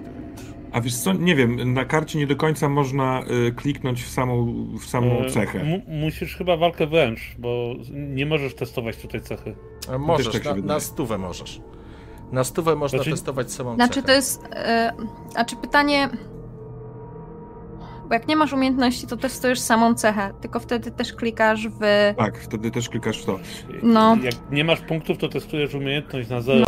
A 0.71 0.81
wiesz 0.81 0.95
co, 0.97 1.13
nie 1.13 1.35
wiem, 1.35 1.73
na 1.73 1.85
karcie 1.85 2.19
nie 2.19 2.27
do 2.27 2.35
końca 2.35 2.69
można 2.69 3.23
y, 3.47 3.51
kliknąć 3.51 4.03
w 4.03 4.09
samą, 4.09 4.65
w 4.79 4.85
samą 4.85 5.19
E, 5.25 5.29
cechę. 5.29 5.63
mu- 5.63 5.81
musisz 5.87 6.35
chyba 6.35 6.57
walkę 6.57 6.87
wręcz, 6.87 7.19
bo 7.39 7.75
nie 7.91 8.25
możesz 8.25 8.55
testować 8.55 8.97
tutaj 8.97 9.21
cechy. 9.21 9.55
E, 9.89 9.97
Możesz, 9.97 10.33
tak 10.33 10.45
na, 10.45 10.55
na 10.55 10.79
stówę 10.79 11.17
możesz. 11.17 11.61
Na 12.31 12.43
stówę 12.43 12.75
można 12.75 12.97
Znaczy- 12.97 13.11
testować 13.11 13.51
samą 13.51 13.75
Znaczy 13.75 13.93
cechę. 13.93 14.07
to 14.07 14.11
jest... 14.13 14.43
E, 14.51 14.93
a 15.35 15.45
czy 15.45 15.55
pytanie... 15.55 16.09
Bo 18.07 18.13
jak 18.13 18.27
nie 18.27 18.35
masz 18.35 18.53
umiejętności, 18.53 19.07
to 19.07 19.17
testujesz 19.17 19.59
samą 19.59 19.93
cechę, 19.95 20.33
tylko 20.41 20.59
wtedy 20.59 20.91
też 20.91 21.13
klikasz 21.13 21.67
w... 21.67 21.79
Tak, 22.17 22.37
wtedy 22.37 22.71
też 22.71 22.89
klikasz 22.89 23.21
w 23.21 23.25
to. 23.25 23.39
No. 23.83 24.17
Jak 24.23 24.33
nie 24.51 24.63
masz 24.63 24.81
punktów, 24.81 25.17
to 25.17 25.29
testujesz 25.29 25.73
umiejętność 25.73 26.29
na 26.29 26.41
zero. 26.41 26.65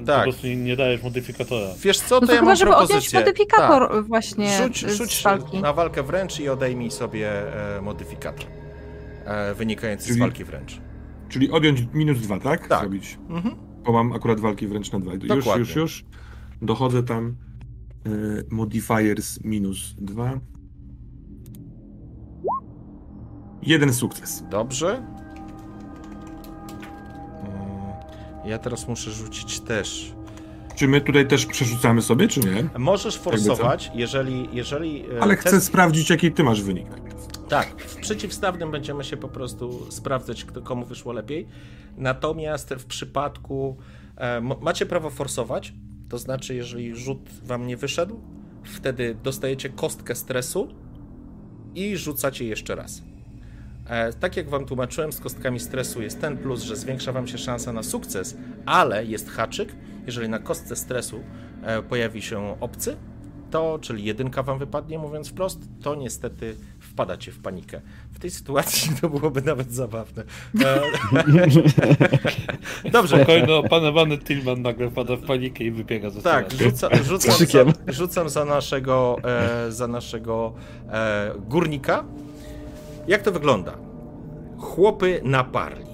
Po 0.00 0.06
Tak. 0.06 0.22
prostu 0.22 0.46
nie, 0.46 0.56
nie 0.56 0.76
dajesz 0.76 1.02
modyfikatora. 1.02 1.66
Wiesz 1.82 1.98
co, 2.00 2.14
No 2.14 2.20
to 2.20 2.26
to 2.26 2.32
ja 2.32 2.38
chyba, 2.38 2.50
mam 2.50 2.56
żeby 2.56 2.70
odjąć 2.70 2.88
propozycję. 2.90 3.20
modyfikator 3.20 3.88
Tak. 3.92 4.04
właśnie 4.06 4.58
Rzuć, 4.62 4.86
z 4.86 4.94
rzuć 4.96 5.22
walki. 5.24 5.58
na 5.60 5.72
walkę 5.72 6.02
wręcz 6.02 6.40
i 6.40 6.48
odejmij 6.48 6.90
sobie 6.90 7.30
e, 7.76 7.80
modyfikator 7.82 8.46
e, 9.24 9.54
wynikający 9.54 10.04
z 10.04 10.08
Czyli- 10.08 10.20
walki 10.20 10.44
wręcz. 10.44 10.80
Czyli 11.28 11.50
odjąć 11.50 11.80
minus 11.94 12.18
dwa, 12.18 12.40
tak? 12.40 12.68
Tak. 12.68 12.80
Zrobić. 12.80 13.18
Mhm. 13.28 13.67
Bo 13.84 13.92
mam 13.92 14.12
akurat 14.12 14.40
walki 14.40 14.66
wręcz 14.66 14.92
na 14.92 15.00
dwa. 15.00 15.12
Już, 15.14 15.22
Dokładnie. 15.28 15.60
już, 15.60 15.76
już. 15.76 16.04
Dochodzę 16.62 17.02
tam. 17.02 17.36
Y, 18.06 18.44
modifiers 18.50 19.44
minus 19.44 19.94
dwa. 19.98 20.40
Jeden 23.62 23.94
sukces. 23.94 24.44
Dobrze. 24.50 24.96
Mm, 24.96 25.08
Ja 28.46 28.58
teraz 28.58 28.88
muszę 28.88 29.10
rzucić 29.10 29.60
też. 29.60 30.14
Czy 30.76 30.88
my 30.88 31.00
tutaj 31.00 31.28
też 31.28 31.46
przerzucamy 31.46 32.02
sobie, 32.02 32.28
czy 32.28 32.40
nie? 32.40 32.68
Możesz 32.78 33.18
forsować, 33.18 33.90
jeżeli. 33.94 34.48
jeżeli 34.52 35.04
e, 35.16 35.22
Ale 35.22 35.34
test- 35.36 35.40
chcę 35.48 35.60
sprawdzić, 35.60 36.10
jaki 36.10 36.32
ty 36.32 36.44
masz 36.44 36.62
wynik. 36.62 36.86
Tak, 37.48 37.80
w 37.82 37.96
przeciwstawnym 37.96 38.70
będziemy 38.70 39.04
się 39.04 39.16
po 39.16 39.28
prostu 39.28 39.86
sprawdzać, 39.92 40.44
kto, 40.44 40.62
komu 40.62 40.84
wyszło 40.86 41.12
lepiej. 41.12 41.46
Natomiast 41.98 42.74
w 42.74 42.86
przypadku. 42.86 43.76
E, 44.16 44.40
macie 44.40 44.86
prawo 44.86 45.10
forsować, 45.10 45.72
to 46.08 46.18
znaczy, 46.18 46.54
jeżeli 46.54 46.96
rzut 46.96 47.30
wam 47.44 47.66
nie 47.66 47.76
wyszedł, 47.76 48.20
wtedy 48.64 49.16
dostajecie 49.22 49.68
kostkę 49.68 50.14
stresu 50.14 50.68
i 51.74 51.96
rzucacie 51.96 52.44
jeszcze 52.44 52.74
raz. 52.74 53.02
E, 53.86 54.12
tak 54.12 54.36
jak 54.36 54.48
wam 54.48 54.66
tłumaczyłem, 54.66 55.12
z 55.12 55.20
kostkami 55.20 55.60
stresu 55.60 56.02
jest 56.02 56.20
ten 56.20 56.38
plus, 56.38 56.62
że 56.62 56.76
zwiększa 56.76 57.12
wam 57.12 57.26
się 57.26 57.38
szansa 57.38 57.72
na 57.72 57.82
sukces, 57.82 58.36
ale 58.66 59.04
jest 59.04 59.30
haczyk. 59.30 59.74
Jeżeli 60.06 60.28
na 60.28 60.38
kostce 60.38 60.76
stresu 60.76 61.20
e, 61.62 61.82
pojawi 61.82 62.22
się 62.22 62.60
obcy, 62.60 62.96
to, 63.50 63.78
czyli 63.80 64.04
jedynka 64.04 64.42
wam 64.42 64.58
wypadnie, 64.58 64.98
mówiąc 64.98 65.28
wprost, 65.28 65.60
to 65.82 65.94
niestety 65.94 66.56
wpadacie 66.80 67.32
w 67.32 67.38
panikę. 67.38 67.80
W 68.12 68.18
tej 68.18 68.30
sytuacji 68.30 68.90
to 69.00 69.08
byłoby 69.08 69.42
nawet 69.42 69.72
zabawne. 69.72 70.24
E, 70.60 70.80
Dobrze, 72.92 73.16
Spokojny, 73.16 73.54
opanowany 73.54 74.18
Tillman 74.18 74.62
nagle 74.62 74.90
wpada 74.90 75.16
w 75.16 75.20
panikę 75.20 75.64
i 75.64 75.70
wybiega 75.70 76.10
ze 76.10 76.22
tak, 76.22 76.52
rzuca, 76.52 76.88
rzucam, 77.04 77.32
za, 77.32 77.92
rzucam 77.92 78.28
za 78.28 78.44
naszego, 78.44 79.16
e, 79.24 79.72
za 79.72 79.86
naszego 79.86 80.52
e, 80.88 81.32
górnika. 81.48 82.04
Jak 83.08 83.22
to 83.22 83.32
wygląda? 83.32 83.78
Chłopy 84.58 85.20
naparli, 85.24 85.86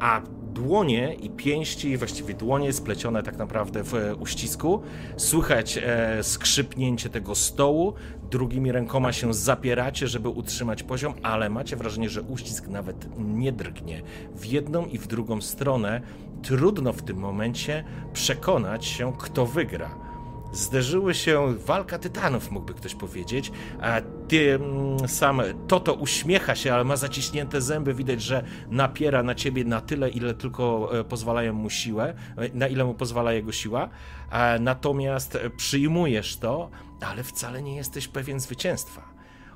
a 0.00 0.22
dłonie 0.56 1.14
i 1.14 1.30
pięści, 1.30 1.96
właściwie 1.96 2.34
dłonie 2.34 2.72
splecione 2.72 3.22
tak 3.22 3.36
naprawdę 3.36 3.84
w 3.84 3.94
e, 3.94 4.14
uścisku. 4.14 4.82
Słychać 5.16 5.78
e, 5.82 6.22
skrzypnięcie 6.22 7.10
tego 7.10 7.34
stołu, 7.34 7.94
drugimi 8.30 8.72
rękoma 8.72 9.12
się 9.12 9.34
zapieracie, 9.34 10.08
żeby 10.08 10.28
utrzymać 10.28 10.82
poziom, 10.82 11.14
ale 11.22 11.50
macie 11.50 11.76
wrażenie, 11.76 12.08
że 12.08 12.22
uścisk 12.22 12.68
nawet 12.68 13.08
nie 13.18 13.52
drgnie. 13.52 14.02
W 14.34 14.44
jedną 14.44 14.86
i 14.86 14.98
w 14.98 15.06
drugą 15.06 15.40
stronę 15.40 16.00
trudno 16.42 16.92
w 16.92 17.02
tym 17.02 17.16
momencie 17.16 17.84
przekonać 18.12 18.86
się, 18.86 19.12
kto 19.18 19.46
wygra. 19.46 19.90
Zderzyły 20.56 21.14
się 21.14 21.54
walka 21.58 21.98
tytanów, 21.98 22.50
mógłby 22.50 22.74
ktoś 22.74 22.94
powiedzieć. 22.94 23.52
A 23.80 24.00
ty 24.28 24.54
mm, 24.54 25.08
sam 25.08 25.42
Toto 25.68 25.94
uśmiecha 25.94 26.54
się, 26.54 26.74
ale 26.74 26.84
ma 26.84 26.96
zaciśnięte 26.96 27.60
zęby. 27.60 27.94
Widać, 27.94 28.22
że 28.22 28.44
napiera 28.70 29.22
na 29.22 29.34
ciebie 29.34 29.64
na 29.64 29.80
tyle, 29.80 30.10
ile 30.10 30.34
tylko 30.34 30.90
e, 31.00 31.04
pozwalają 31.04 31.52
mu 31.52 31.70
siłę, 31.70 32.14
e, 32.36 32.48
na 32.54 32.68
ile 32.68 32.84
mu 32.84 32.94
pozwala 32.94 33.32
jego 33.32 33.52
siła. 33.52 33.88
Natomiast 34.60 35.38
przyjmujesz 35.56 36.36
to, 36.36 36.70
ale 37.00 37.22
wcale 37.22 37.62
nie 37.62 37.76
jesteś 37.76 38.08
pewien 38.08 38.40
zwycięstwa. 38.40 39.08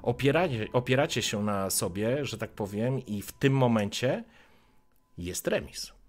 Opieracie, 0.03 0.69
opieracie 0.73 1.23
się 1.23 1.43
na 1.43 1.71
sobie, 1.71 2.25
że 2.27 2.39
tak 2.39 2.51
powiem, 2.51 3.07
i 3.07 3.23
w 3.23 3.33
tym 3.33 3.53
momencie 3.53 4.25
jest 5.19 5.47
remis. 5.47 6.00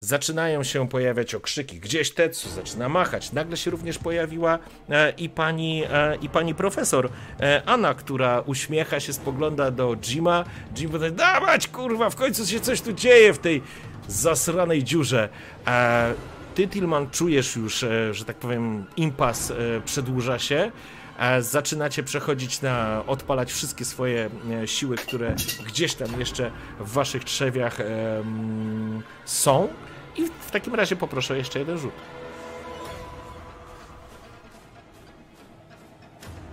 Zaczynają 0.00 0.64
się 0.64 0.88
pojawiać 0.88 1.34
okrzyki. 1.34 1.80
Gdzieś 1.80 2.10
Tetsu 2.10 2.50
zaczyna 2.50 2.88
machać. 2.88 3.32
Nagle 3.32 3.56
się 3.56 3.70
również 3.70 3.98
pojawiła 3.98 4.58
e, 4.90 5.10
i, 5.10 5.28
pani, 5.28 5.84
e, 5.90 6.16
i 6.22 6.28
pani 6.28 6.54
profesor 6.54 7.10
e, 7.40 7.62
Anna, 7.66 7.94
która 7.94 8.40
uśmiecha 8.40 9.00
się, 9.00 9.12
spogląda 9.12 9.70
do 9.70 9.96
Jima. 9.96 10.44
Jim 10.78 10.92
mówi, 10.92 11.12
dawać 11.12 11.68
kurwa, 11.68 12.10
w 12.10 12.16
końcu 12.16 12.46
się 12.46 12.60
coś 12.60 12.80
tu 12.80 12.92
dzieje 12.92 13.32
w 13.32 13.38
tej 13.38 13.62
zasranej 14.08 14.84
dziurze. 14.84 15.28
Ty, 16.54 16.68
Tillman, 16.68 17.10
czujesz 17.10 17.56
już, 17.56 17.84
że 18.12 18.24
tak 18.24 18.36
powiem, 18.36 18.84
impas 18.96 19.52
przedłuża 19.84 20.38
się. 20.38 20.72
Zaczynacie 21.40 22.02
przechodzić 22.02 22.62
na 22.62 23.02
odpalać 23.06 23.52
wszystkie 23.52 23.84
swoje 23.84 24.30
e, 24.50 24.68
siły, 24.68 24.96
które 24.96 25.34
gdzieś 25.66 25.94
tam 25.94 26.20
jeszcze 26.20 26.50
w 26.80 26.92
waszych 26.92 27.24
trzewiach 27.24 27.78
są. 29.24 29.68
I 30.16 30.26
w 30.40 30.50
takim 30.50 30.74
razie 30.74 30.96
poproszę 30.96 31.38
jeszcze 31.38 31.58
jeden 31.58 31.78
rzut. 31.78 31.92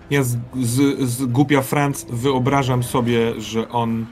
Ja 0.09 0.23
z, 0.23 0.37
z, 0.61 0.99
z 1.09 1.25
głupia 1.25 1.61
Franc 1.61 2.05
wyobrażam 2.09 2.83
sobie, 2.83 3.41
że 3.41 3.69
on 3.69 4.05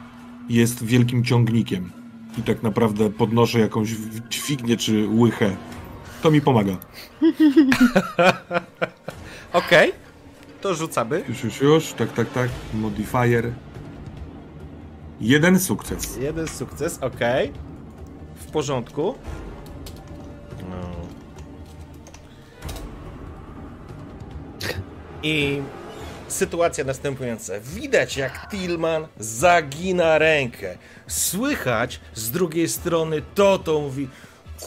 jest 0.50 0.84
wielkim 0.84 1.24
ciągnikiem 1.24 1.92
i 2.38 2.42
tak 2.42 2.64
naprawdę 2.64 3.10
podnoszę 3.10 3.60
jakąś 3.60 3.90
dźwignię 4.30 4.78
czy 4.78 5.08
łychę. 5.08 5.56
To 6.22 6.32
mi 6.32 6.42
pomaga. 6.42 6.74
Okej, 9.54 10.03
to 10.64 10.74
rzucamy. 10.74 11.24
Już, 11.30 11.44
już, 11.44 11.62
już. 11.62 11.94
Tak, 11.94 12.14
tak, 12.14 12.32
tak. 12.32 12.50
Modifier. 12.74 13.52
Jeden 15.22 15.60
sukces. 15.60 16.18
Jeden 16.18 16.48
sukces, 16.48 17.00
okej. 17.02 17.52
W 18.36 18.52
porządku. 18.52 19.16
No. 20.70 20.78
I 25.24 25.62
sytuacja 26.28 26.84
następująca. 26.84 27.54
Widać, 27.60 28.18
jak 28.18 28.48
Tillman 28.52 29.08
zagina 29.20 30.18
rękę. 30.18 30.78
Słychać 31.08 32.00
z 32.14 32.32
drugiej 32.32 32.70
strony 32.70 33.22
Toto 33.36 33.80
mówi 33.80 34.08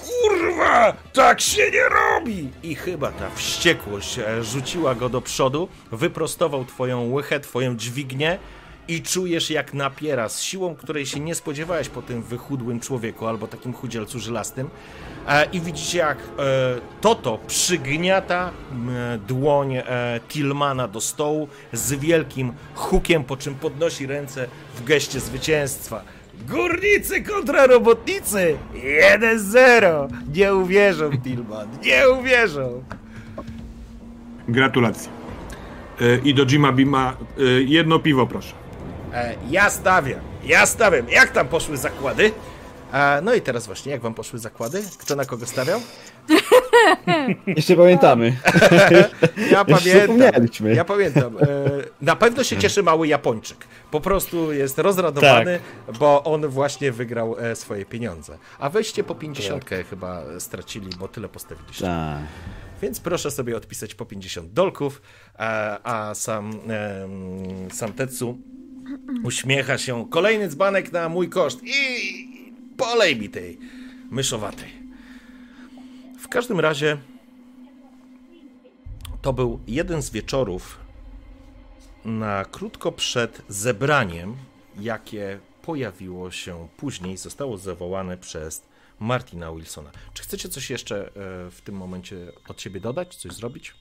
Kurwa, 0.01 0.92
tak 1.12 1.40
się 1.40 1.70
nie 1.70 1.88
robi! 1.88 2.51
I 2.62 2.74
chyba 2.74 3.12
ta 3.12 3.30
wściekłość 3.30 4.18
e, 4.18 4.44
rzuciła 4.44 4.94
go 4.94 5.09
do 5.09 5.20
przodu, 5.20 5.68
wyprostował 5.92 6.64
twoją 6.64 7.11
łychę, 7.12 7.40
twoją 7.40 7.76
dźwignię 7.76 8.38
i 8.88 9.03
czujesz 9.03 9.51
jak 9.51 9.74
napiera 9.74 10.28
z 10.28 10.42
siłą, 10.42 10.74
której 10.74 11.07
się 11.07 11.20
nie 11.20 11.34
spodziewałeś 11.34 11.88
po 11.88 12.03
tym 12.03 12.22
wychudłym 12.22 12.80
człowieku 12.80 13.26
albo 13.26 13.47
takim 13.49 13.72
chudzielcu 13.72 14.18
żelastym. 14.18 14.70
E, 15.28 15.44
I 15.44 15.61
widzicie 15.61 15.99
jak 15.99 16.18
e, 16.18 16.22
Toto 17.01 17.38
przygniata 17.47 18.51
dłoń 19.28 19.74
Tillmana 20.28 20.88
do 20.88 21.01
stołu 21.01 21.49
z 21.72 21.92
wielkim 21.92 22.53
hukiem, 22.74 23.24
po 23.24 23.36
czym 23.36 23.55
podnosi 23.55 24.07
ręce 24.07 24.49
w 24.76 24.84
geście 24.84 25.20
zwycięstwa. 25.20 26.15
Górnicy 26.49 27.22
kontra 27.22 27.66
robotnicy! 27.66 28.57
1-0! 29.20 30.09
Nie 30.34 30.55
uwierzą, 30.55 31.11
Tillman, 31.24 31.68
nie 31.84 32.11
uwierzą! 32.11 32.82
Gratulacje. 34.49 35.11
E, 36.01 36.18
I 36.24 36.34
do 36.34 36.47
Jima 36.47 36.72
Bima 36.72 37.16
e, 37.38 37.42
jedno 37.62 37.99
piwo, 37.99 38.26
proszę. 38.26 38.53
E, 39.14 39.34
ja 39.51 39.70
stawiam, 39.70 40.20
ja 40.44 40.66
stawiam. 40.66 41.09
Jak 41.09 41.30
tam 41.30 41.49
poszły 41.49 41.76
zakłady? 41.76 42.32
E, 42.97 43.22
no 43.22 43.34
i 43.34 43.40
teraz 43.40 43.66
właśnie, 43.66 43.92
jak 43.92 44.01
wam 44.01 44.14
poszły 44.14 44.38
zakłady? 44.38 44.82
Kto 44.99 45.16
na 45.16 45.24
kogo 45.24 45.47
stawiał? 45.47 45.80
Jeszcze 47.57 47.76
pamiętamy. 47.76 48.36
Ja 49.51 49.64
pamiętam. 49.64 50.18
Ja 50.74 50.84
pamiętam. 50.84 51.38
E, 51.38 51.42
na 52.01 52.16
pewno 52.16 52.44
się 52.44 52.57
cieszy 52.57 52.82
mały 52.82 53.09
Japończyk. 53.09 53.59
Po 53.90 54.01
prostu 54.01 54.53
jest 54.53 54.78
rozradowany, 54.78 55.61
bo 55.99 56.24
on 56.24 56.49
właśnie 56.49 56.92
wygrał 56.92 57.36
e, 57.38 57.57
swoje 57.57 57.84
pieniądze. 57.84 58.38
A 58.59 58.70
weźcie 58.70 59.05
po 59.05 59.14
50 59.14 59.64
chyba 59.90 60.22
stracili, 60.38 60.90
bo 60.99 61.09
tyle 61.09 61.28
postawiliście. 61.28 61.84
Tak. 61.84 62.18
Więc 62.82 63.01
proszę 63.01 63.30
sobie 63.30 63.57
odpisać 63.57 63.94
po 63.94 64.07
50 64.07 64.53
dolków, 64.53 65.03
a, 65.38 65.78
a 66.09 66.14
sam, 66.14 66.61
sam 67.72 67.92
Tetsu 67.92 68.38
uśmiecha 69.24 69.78
się. 69.78 70.07
Kolejny 70.11 70.49
dzbanek 70.49 70.92
na 70.92 71.09
mój 71.09 71.28
koszt 71.28 71.61
i 71.64 72.36
polej 72.76 73.16
mi 73.16 73.28
tej 73.30 73.58
myszowatej. 74.10 74.68
W 76.18 76.28
każdym 76.28 76.60
razie 76.60 76.98
to 79.22 79.32
był 79.32 79.60
jeden 79.66 80.02
z 80.02 80.10
wieczorów 80.10 80.80
na 82.04 82.44
krótko 82.44 82.92
przed 82.92 83.42
zebraniem, 83.48 84.36
jakie 84.80 85.40
pojawiło 85.62 86.30
się 86.30 86.68
później, 86.76 87.16
zostało 87.16 87.58
zawołane 87.58 88.16
przez 88.18 88.62
Martina 89.00 89.52
Wilsona. 89.52 89.90
Czy 90.14 90.22
chcecie 90.22 90.48
coś 90.48 90.70
jeszcze 90.70 91.06
e, 91.06 91.10
w 91.50 91.60
tym 91.64 91.74
momencie 91.74 92.16
od 92.48 92.60
siebie 92.62 92.80
dodać, 92.80 93.16
coś 93.16 93.32
zrobić? 93.32 93.74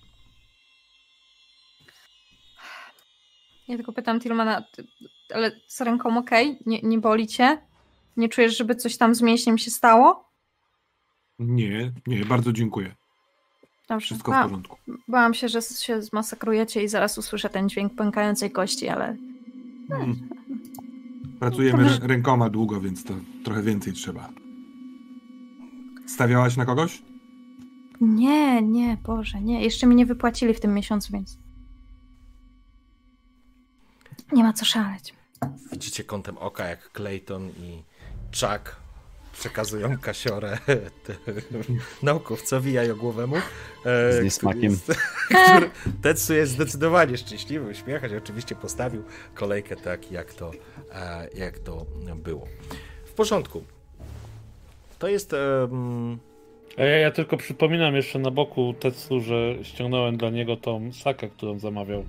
Ja 3.67 3.75
tylko 3.75 3.93
pytam 3.93 4.19
Tillmana, 4.19 4.61
ty- 4.61 4.87
ale 5.33 5.51
z 5.67 5.81
ręką 5.81 6.17
okej? 6.17 6.59
Nie, 6.65 6.81
nie 6.81 6.99
boli 6.99 7.27
cię? 7.27 7.57
Nie 8.18 8.30
czujesz, 8.30 8.57
żeby 8.57 8.76
coś 8.76 8.97
tam 8.97 9.16
z 9.16 9.22
mięśniem 9.22 9.57
się 9.57 9.72
stało? 9.72 10.30
Nie, 11.39 11.91
nie, 12.07 12.26
bardzo 12.26 12.53
dziękuję. 12.53 12.95
Dobrze. 13.89 14.05
Wszystko 14.05 14.32
w 14.32 14.36
Ba- 14.36 14.43
porządku. 14.43 14.78
Bałam 15.07 15.34
się, 15.34 15.49
że 15.49 15.61
się 15.61 16.01
zmasakrujecie 16.01 16.84
i 16.84 16.88
zaraz 16.88 17.18
usłyszę 17.18 17.49
ten 17.49 17.70
dźwięk 17.70 17.95
pękającej 17.95 18.51
kości, 18.51 18.89
ale 18.89 19.18
Mm. 19.89 20.30
Pracujemy 21.39 21.99
rękoma 22.01 22.49
długo, 22.49 22.82
więc 22.82 23.03
to 23.03 23.13
trochę 23.43 23.61
więcej 23.61 23.93
trzeba. 23.93 24.30
Stawiałaś 26.07 26.57
na 26.57 26.66
kogoś? 26.66 27.01
nie, 28.01 28.61
nie, 28.61 28.97
Boże, 29.03 29.41
nie. 29.41 29.63
Jeszcze 29.63 29.88
mi 29.88 29.95
nie 29.95 30.05
wypłacili 30.05 30.53
w 30.53 30.59
tym 30.59 30.74
miesiącu, 30.74 31.13
więc 31.13 31.38
nie 34.32 34.43
ma 34.43 34.53
co 34.53 34.66
szaleć. 34.66 35.13
Widzicie 35.72 36.03
kątem 36.03 36.38
oka, 36.38 36.66
jak 36.66 36.91
Clayton 36.93 37.49
i 37.49 37.84
Chuck 38.41 38.75
przekazują 39.33 39.97
kasiorę 39.99 40.57
naukowcowi 42.03 42.73
jajogłowemu. 42.73 43.36
e, 43.36 43.41
Z 44.13 44.23
niesmakiem. 44.23 44.77
który 44.79 44.97
jest- 45.39 45.51
który- 45.55 45.69
Tetsu 46.01 46.33
jest 46.33 46.51
zdecydowanie 46.51 47.17
szczęśliwy, 47.17 47.69
uśmiecha 47.71 48.09
się, 48.09 48.17
oczywiście 48.17 48.55
postawił 48.55 49.03
kolejkę 49.33 49.75
tak, 49.75 50.11
jak 50.11 50.33
to, 50.33 50.51
e, 50.93 51.27
jak 51.36 51.59
to 51.59 51.86
było. 52.15 52.47
W 53.05 53.11
porządku. 53.13 53.63
To 54.99 55.07
jest... 55.07 55.36
A 56.77 56.81
ja, 56.83 56.97
ja 56.97 57.11
tylko 57.11 57.38
przypominam 57.38 57.95
jeszcze 57.95 58.19
na 58.19 58.31
boku 58.31 58.73
Tetsu, 58.79 59.21
że 59.21 59.36
ściągnąłem 59.63 60.17
dla 60.17 60.29
niego 60.29 60.57
tą 60.57 60.93
sakę, 60.93 61.29
którą 61.29 61.59
zamawiał. 61.59 62.05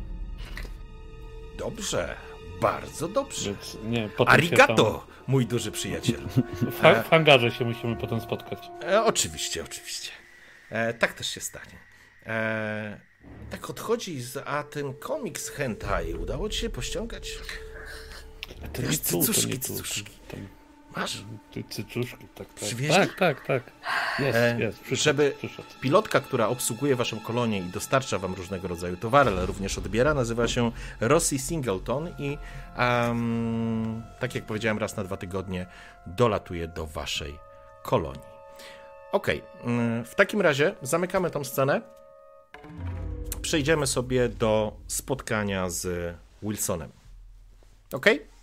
dobrze, 1.59 2.15
bardzo 2.61 3.09
dobrze. 3.09 3.51
Więc 3.51 3.77
nie, 3.85 4.09
Arigato, 4.27 5.07
mój 5.27 5.47
duży 5.47 5.73
przyjaciel. 5.73 6.21
w, 6.71 6.81
ha- 6.81 7.03
w 7.03 7.09
hangarze 7.11 7.51
się 7.51 7.65
musimy 7.65 7.97
potem 7.97 8.21
spotkać. 8.21 8.59
E, 8.83 9.05
oczywiście, 9.05 9.65
oczywiście. 9.65 10.11
E, 10.71 10.95
tak 10.95 11.13
też 11.13 11.31
się 11.31 11.41
stanie. 11.41 11.79
E, 12.27 13.01
tak 13.51 13.71
odchodzi, 13.71 14.21
z, 14.23 14.43
a 14.47 14.63
ten 14.63 14.95
komiks 14.95 15.49
hentai 15.49 16.15
udało 16.15 16.49
ci 16.49 16.59
się 16.59 16.71
pościągać? 16.71 17.39
To 18.73 18.83
nie 18.83 18.89
tu, 18.89 18.95
to 18.99 18.99
cycuszki, 19.05 19.47
nie 19.53 19.59
tu. 19.59 19.61
cycuszki. 19.63 20.05
Tam, 20.29 20.49
Masz? 20.97 21.25
ty 21.53 21.65
cycuszki, 21.71 22.27
tak, 22.35 22.47
tak. 22.49 22.55
Przywieźli? 22.55 22.95
Tak, 22.97 23.17
tak, 23.19 23.47
tak. 23.47 23.63
Jest, 24.19 24.39
E, 24.39 24.57
jest, 24.61 24.81
przyszedł, 24.81 25.05
żeby- 25.23 25.35
przyszedł. 25.39 25.69
Pilotka, 25.81 26.21
która 26.21 26.49
obsługuje 26.49 26.97
waszą 26.97 27.21
kolonię 27.21 27.59
i 27.59 27.63
dostarcza 27.65 28.19
wam 28.19 28.35
różnego 28.35 28.69
rodzaju 28.69 28.97
towary, 28.97 29.31
ale 29.31 29.47
również 29.47 29.79
odbiera, 29.79 30.15
nazywa 30.15 30.49
się 30.49 30.71
Rossi 31.01 31.39
Singleton 31.39 32.09
i 32.19 32.39
em, 32.77 34.03
tak 34.21 34.35
jak 34.35 34.45
powiedziałem, 34.45 34.79
raz 34.79 34.97
na 34.97 35.05
dwa 35.05 35.17
tygodnie 35.17 35.67
dolatuje 36.07 36.69
do 36.69 36.87
waszej 36.87 37.39
kolonii. 37.83 38.21
Okej, 39.13 39.43
mm, 39.65 40.05
w 40.05 40.15
takim 40.15 40.41
razie 40.41 40.75
zamykamy 40.83 41.31
tą 41.31 41.45
scenę. 41.45 41.83
Przejdziemy 43.43 43.87
sobie 43.87 44.29
do 44.29 44.73
spotkania 44.87 45.71
z 45.71 46.15
Wilsonem. 46.43 46.91
Okej? 47.93 48.17
E, 48.17 48.36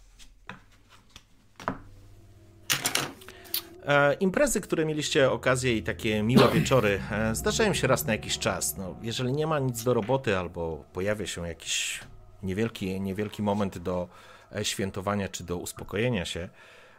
imprezy, 4.20 4.62
które 4.62 4.86
mieliście 4.86 5.32
okazję 5.32 5.78
i 5.78 5.84
takie 5.84 6.24
miłe 6.24 6.48
wieczory, 6.56 7.00
e, 7.12 7.36
zdarzają 7.36 7.74
się 7.74 7.88
raz 7.88 8.06
na 8.06 8.14
jakiś 8.14 8.40
czas. 8.40 8.78
No, 8.78 8.96
jeżeli 9.02 9.34
nie 9.34 9.48
ma 9.48 9.60
nic 9.60 9.84
do 9.84 9.94
roboty 9.94 10.38
albo 10.38 10.84
pojawia 10.94 11.28
się 11.28 11.48
jakiś 11.48 12.00
niewielki, 12.44 13.02
niewielki 13.02 13.42
moment 13.42 13.78
do 13.78 14.08
e, 14.56 14.66
świętowania 14.66 15.30
czy 15.30 15.44
do 15.44 15.58
uspokojenia 15.58 16.26
się, 16.26 16.50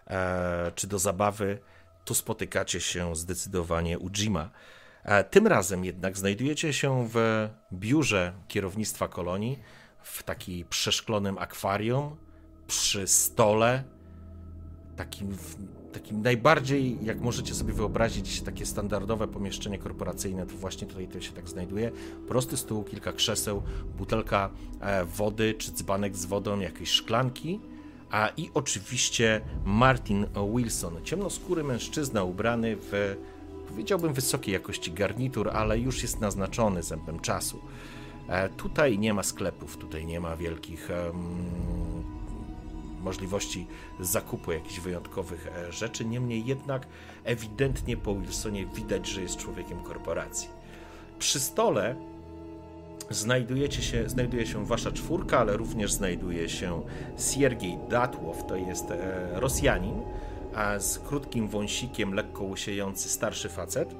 e, 0.07 0.72
czy 0.74 0.87
do 0.87 0.99
zabawy, 0.99 1.59
tu 2.05 2.14
spotykacie 2.14 2.80
się 2.80 3.16
zdecydowanie 3.16 3.99
u 3.99 4.11
Jima. 4.11 4.51
E, 5.05 5.24
tym 5.24 5.47
razem 5.47 5.85
jednak 5.85 6.18
znajdujecie 6.18 6.72
się 6.72 7.09
w 7.12 7.49
biurze 7.72 8.32
kierownictwa 8.49 9.09
kolonii, 9.09 9.59
w 10.03 10.22
takim 10.22 10.68
przeszklonym 10.68 11.39
akwarium, 11.39 12.16
przy 12.66 13.07
stole, 13.07 13.85
takim, 14.97 15.37
takim 15.95 16.22
najbardziej, 16.22 16.99
jak 17.03 17.20
możecie 17.20 17.55
sobie 17.55 17.72
wyobrazić, 17.72 18.40
takie 18.40 18.66
standardowe 18.66 19.28
pomieszczenie 19.28 19.78
korporacyjne, 19.78 20.47
to 20.47 20.57
właśnie 20.57 20.86
tutaj 20.86 21.09
to 21.09 21.20
się 21.20 21.32
tak 21.32 21.49
znajduje. 21.49 21.90
Prosty 22.28 22.57
stół, 22.57 22.84
kilka 22.84 23.12
krzeseł, 23.12 23.62
butelka 23.99 24.51
e, 24.80 25.05
wody 25.05 25.55
czy 25.59 25.72
dzbanek 25.72 26.16
z 26.16 26.24
wodą, 26.24 26.61
jakieś 26.61 26.90
szklanki. 26.90 27.61
A 28.11 28.28
i 28.36 28.51
oczywiście 28.55 29.40
Martin 29.64 30.26
Wilson, 30.55 30.95
ciemnoskóry 31.05 31.64
mężczyzna 31.64 32.24
ubrany 32.24 32.76
w, 32.76 33.16
powiedziałbym, 33.68 34.12
wysokiej 34.12 34.53
jakości 34.53 34.92
garnitur, 34.92 35.51
ale 35.51 35.78
już 35.78 36.03
jest 36.03 36.20
naznaczony 36.20 36.82
zębem 36.82 37.20
czasu. 37.20 37.61
E, 38.28 38.49
tutaj 38.49 38.99
nie 38.99 39.14
ma 39.14 39.22
sklepów, 39.22 39.76
tutaj 39.76 40.07
nie 40.07 40.20
ma 40.20 40.36
wielkich 40.36 40.88
um, 41.07 42.14
możliwości 43.05 43.67
zakupu 44.01 44.53
jakichś 44.53 44.81
wyjątkowych 44.81 45.47
e, 45.47 45.73
rzeczy. 45.73 46.05
Niemniej 46.05 46.47
jednak 46.47 46.87
ewidentnie 47.25 47.97
po 47.97 48.15
Wilsonie 48.15 48.67
widać, 48.67 49.07
że 49.09 49.23
jest 49.23 49.37
człowiekiem 49.37 49.83
korporacji. 49.83 50.49
Przy 51.19 51.41
stole 51.41 51.97
znajdujecie 53.11 53.83
się, 53.83 54.09
znajduje 54.09 54.47
się 54.47 54.67
wasza 54.67 54.93
czwórka, 54.93 55.39
ale 55.39 55.57
również 55.57 55.93
znajduje 55.93 56.49
się 56.49 56.83
Siergiej 57.19 57.79
Datłow, 57.89 58.47
to 58.47 58.57
jest 58.57 58.91
e, 58.91 59.29
Rosjanin, 59.33 60.03
z 60.79 60.99
krótkim 60.99 61.49
wąsikiem, 61.49 62.15
lekko 62.15 62.45
łysiejący 62.45 63.09
starszy 63.09 63.49
facet. 63.49 63.95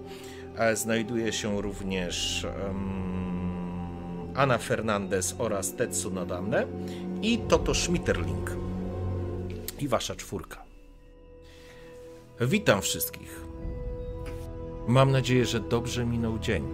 Znajduje 0.75 1.33
się 1.33 1.63
również 1.63 2.47
um, 2.67 4.29
Anna 4.35 4.59
Fernandez 4.59 5.35
oraz 5.39 5.75
Tetsu 5.75 6.11
Nodamne 6.11 6.67
i 7.23 7.39
Toto 7.39 7.75
Schmitterling 7.75 8.51
i 9.85 9.89
wasza 9.89 10.17
czwórka. 10.17 10.65
Witam 12.41 12.83
wszystkich. 12.83 13.41
Mam 14.89 15.11
nadzieję, 15.11 15.47
że 15.47 15.61
dobrze 15.61 16.07
minął 16.07 16.39
dzień. 16.39 16.65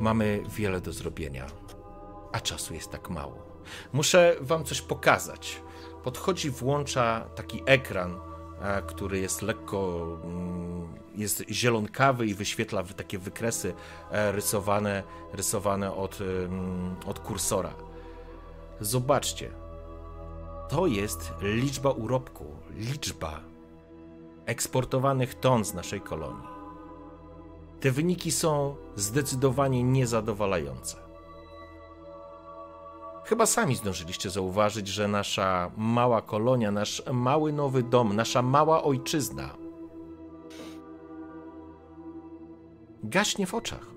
Mamy 0.00 0.42
wiele 0.48 0.80
do 0.80 0.92
zrobienia, 0.92 1.46
a 2.32 2.40
czasu 2.40 2.74
jest 2.74 2.90
tak 2.90 3.10
mało. 3.10 3.38
Muszę 3.92 4.36
wam 4.40 4.64
coś 4.64 4.80
pokazać. 4.80 5.62
Podchodzi, 6.04 6.50
włącza 6.50 7.28
taki 7.34 7.62
ekran, 7.66 8.20
e, 8.60 8.82
który 8.82 9.18
jest 9.18 9.42
lekko 9.42 10.06
mm, 10.24 10.88
jest 11.14 11.44
zielonkawy 11.50 12.26
i 12.26 12.34
wyświetla 12.34 12.82
takie 12.82 13.18
wykresy 13.18 13.74
e, 14.10 14.32
rysowane, 14.32 15.02
rysowane 15.32 15.94
od, 15.94 16.18
od 17.06 17.18
kursora. 17.18 17.74
Zobaczcie, 18.80 19.61
to 20.72 20.86
jest 20.86 21.32
liczba 21.42 21.90
urobku, 21.90 22.44
liczba 22.76 23.40
eksportowanych 24.46 25.34
ton 25.34 25.64
z 25.64 25.74
naszej 25.74 26.00
kolonii. 26.00 26.48
Te 27.80 27.90
wyniki 27.90 28.32
są 28.32 28.76
zdecydowanie 28.96 29.82
niezadowalające. 29.82 30.96
Chyba 33.24 33.46
sami 33.46 33.76
zdążyliście 33.76 34.30
zauważyć, 34.30 34.88
że 34.88 35.08
nasza 35.08 35.70
mała 35.76 36.22
kolonia, 36.22 36.70
nasz 36.70 37.02
mały 37.12 37.52
nowy 37.52 37.82
dom, 37.82 38.16
nasza 38.16 38.42
mała 38.42 38.82
ojczyzna 38.82 39.50
gaśnie 43.02 43.46
w 43.46 43.54
oczach. 43.54 43.91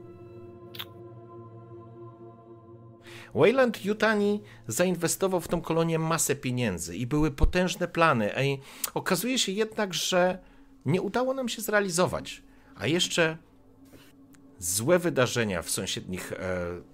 Wayland 3.36 3.86
Yutani 3.86 4.42
zainwestował 4.68 5.42
w 5.42 5.48
tą 5.48 5.62
kolonię 5.62 6.00
masę 6.00 6.36
pieniędzy 6.36 6.98
i 6.98 7.08
były 7.08 7.32
potężne 7.32 7.88
plany, 7.88 8.32
i 8.44 8.58
okazuje 8.94 9.40
się 9.40 9.52
jednak, 9.52 9.94
że 9.94 10.40
nie 10.86 11.02
udało 11.02 11.34
nam 11.34 11.50
się 11.50 11.62
zrealizować. 11.62 12.44
A 12.76 12.88
jeszcze 12.88 13.38
złe 14.60 15.00
wydarzenia 15.00 15.62
w 15.62 15.70
sąsiednich 15.70 16.34
e, 16.34 16.38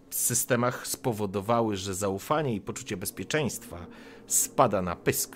systemach 0.09 0.87
spowodowały, 0.87 1.77
że 1.77 1.93
zaufanie 1.93 2.55
i 2.55 2.61
poczucie 2.61 2.97
bezpieczeństwa 2.97 3.85
spada 4.27 4.81
na 4.81 4.95
pysk. 4.95 5.35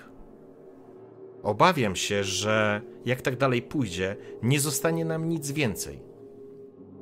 Obawiam 1.43 1.95
się, 1.95 2.23
że 2.23 2.81
jak 3.05 3.21
tak 3.21 3.37
dalej 3.37 3.61
pójdzie, 3.61 4.15
nie 4.43 4.59
zostanie 4.59 5.05
nam 5.05 5.29
nic 5.29 5.51
więcej 5.51 6.14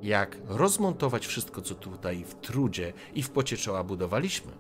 jak 0.04 0.38
rozmontować 0.48 1.28
wszystko, 1.28 1.62
co 1.62 1.76
tutaj 1.76 2.24
w 2.24 2.36
trudzie 2.36 2.94
i 3.14 3.24
w 3.24 3.30
pocie 3.30 3.58
czoła 3.58 3.84
budowaliśmy. 3.84 4.52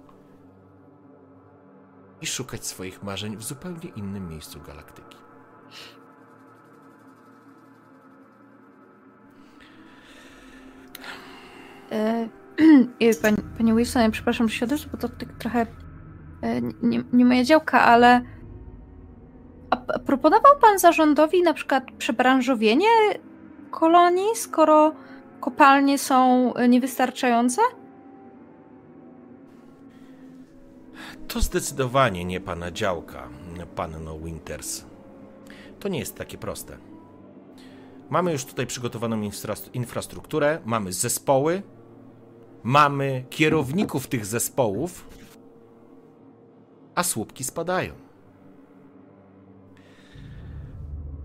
I 2.22 2.26
szukać 2.26 2.66
swoich 2.66 3.04
marzeń 3.04 3.38
w 3.38 3.44
zupełnie 3.44 3.90
innym 3.96 4.30
miejscu 4.30 4.60
galaktyki. 4.68 5.18
E, 11.92 12.30
pani, 13.22 13.38
panie 13.58 13.74
Wilson, 13.74 14.12
przepraszam, 14.12 14.50
że 14.50 14.56
się 14.56 14.66
odezwę, 14.66 14.90
bo 14.92 14.98
to 14.98 15.10
tak 15.10 15.34
trochę 15.34 15.68
e, 16.42 16.62
nie, 16.62 17.04
nie 17.14 17.26
moja 17.26 17.44
działka, 17.44 17.82
ale 17.82 18.22
a 19.70 20.00
proponował 20.00 20.60
pan 20.62 20.80
zarządowi 20.80 21.42
na 21.42 21.54
przykład 21.54 21.84
przebranżowienie 21.98 22.88
kolonii, 23.72 24.36
skoro 24.36 24.94
kopalnie 25.44 25.98
są 25.98 26.54
niewystarczające? 26.70 27.62
To 31.28 31.42
zdecydowanie 31.42 32.26
nie 32.26 32.40
pana 32.40 32.72
działka, 32.72 33.30
panno 33.76 34.20
Winters. 34.20 34.86
To 35.80 35.88
nie 35.88 36.00
jest 36.00 36.16
takie 36.16 36.38
proste. 36.38 36.78
Mamy 38.10 38.32
już 38.32 38.46
tutaj 38.46 38.68
przygotowaną 38.68 39.30
infrastrukturę, 39.74 40.60
mamy 40.66 40.94
zespoły, 40.94 41.62
mamy 42.64 43.26
kierowników 43.30 44.08
tych 44.08 44.26
zespołów, 44.26 45.08
a 46.96 47.04
słupki 47.04 47.44
spadają. 47.44 47.94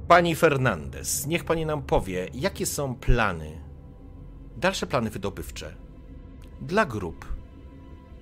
Pani 0.08 0.34
Fernandez, 0.34 1.26
niech 1.26 1.44
pani 1.44 1.66
nam 1.66 1.82
powie, 1.82 2.28
jakie 2.34 2.66
są 2.66 2.94
plany 2.94 3.67
dalsze 4.58 4.86
plany 4.86 5.10
wydobywcze 5.10 5.74
dla 6.60 6.86
grup 6.86 7.24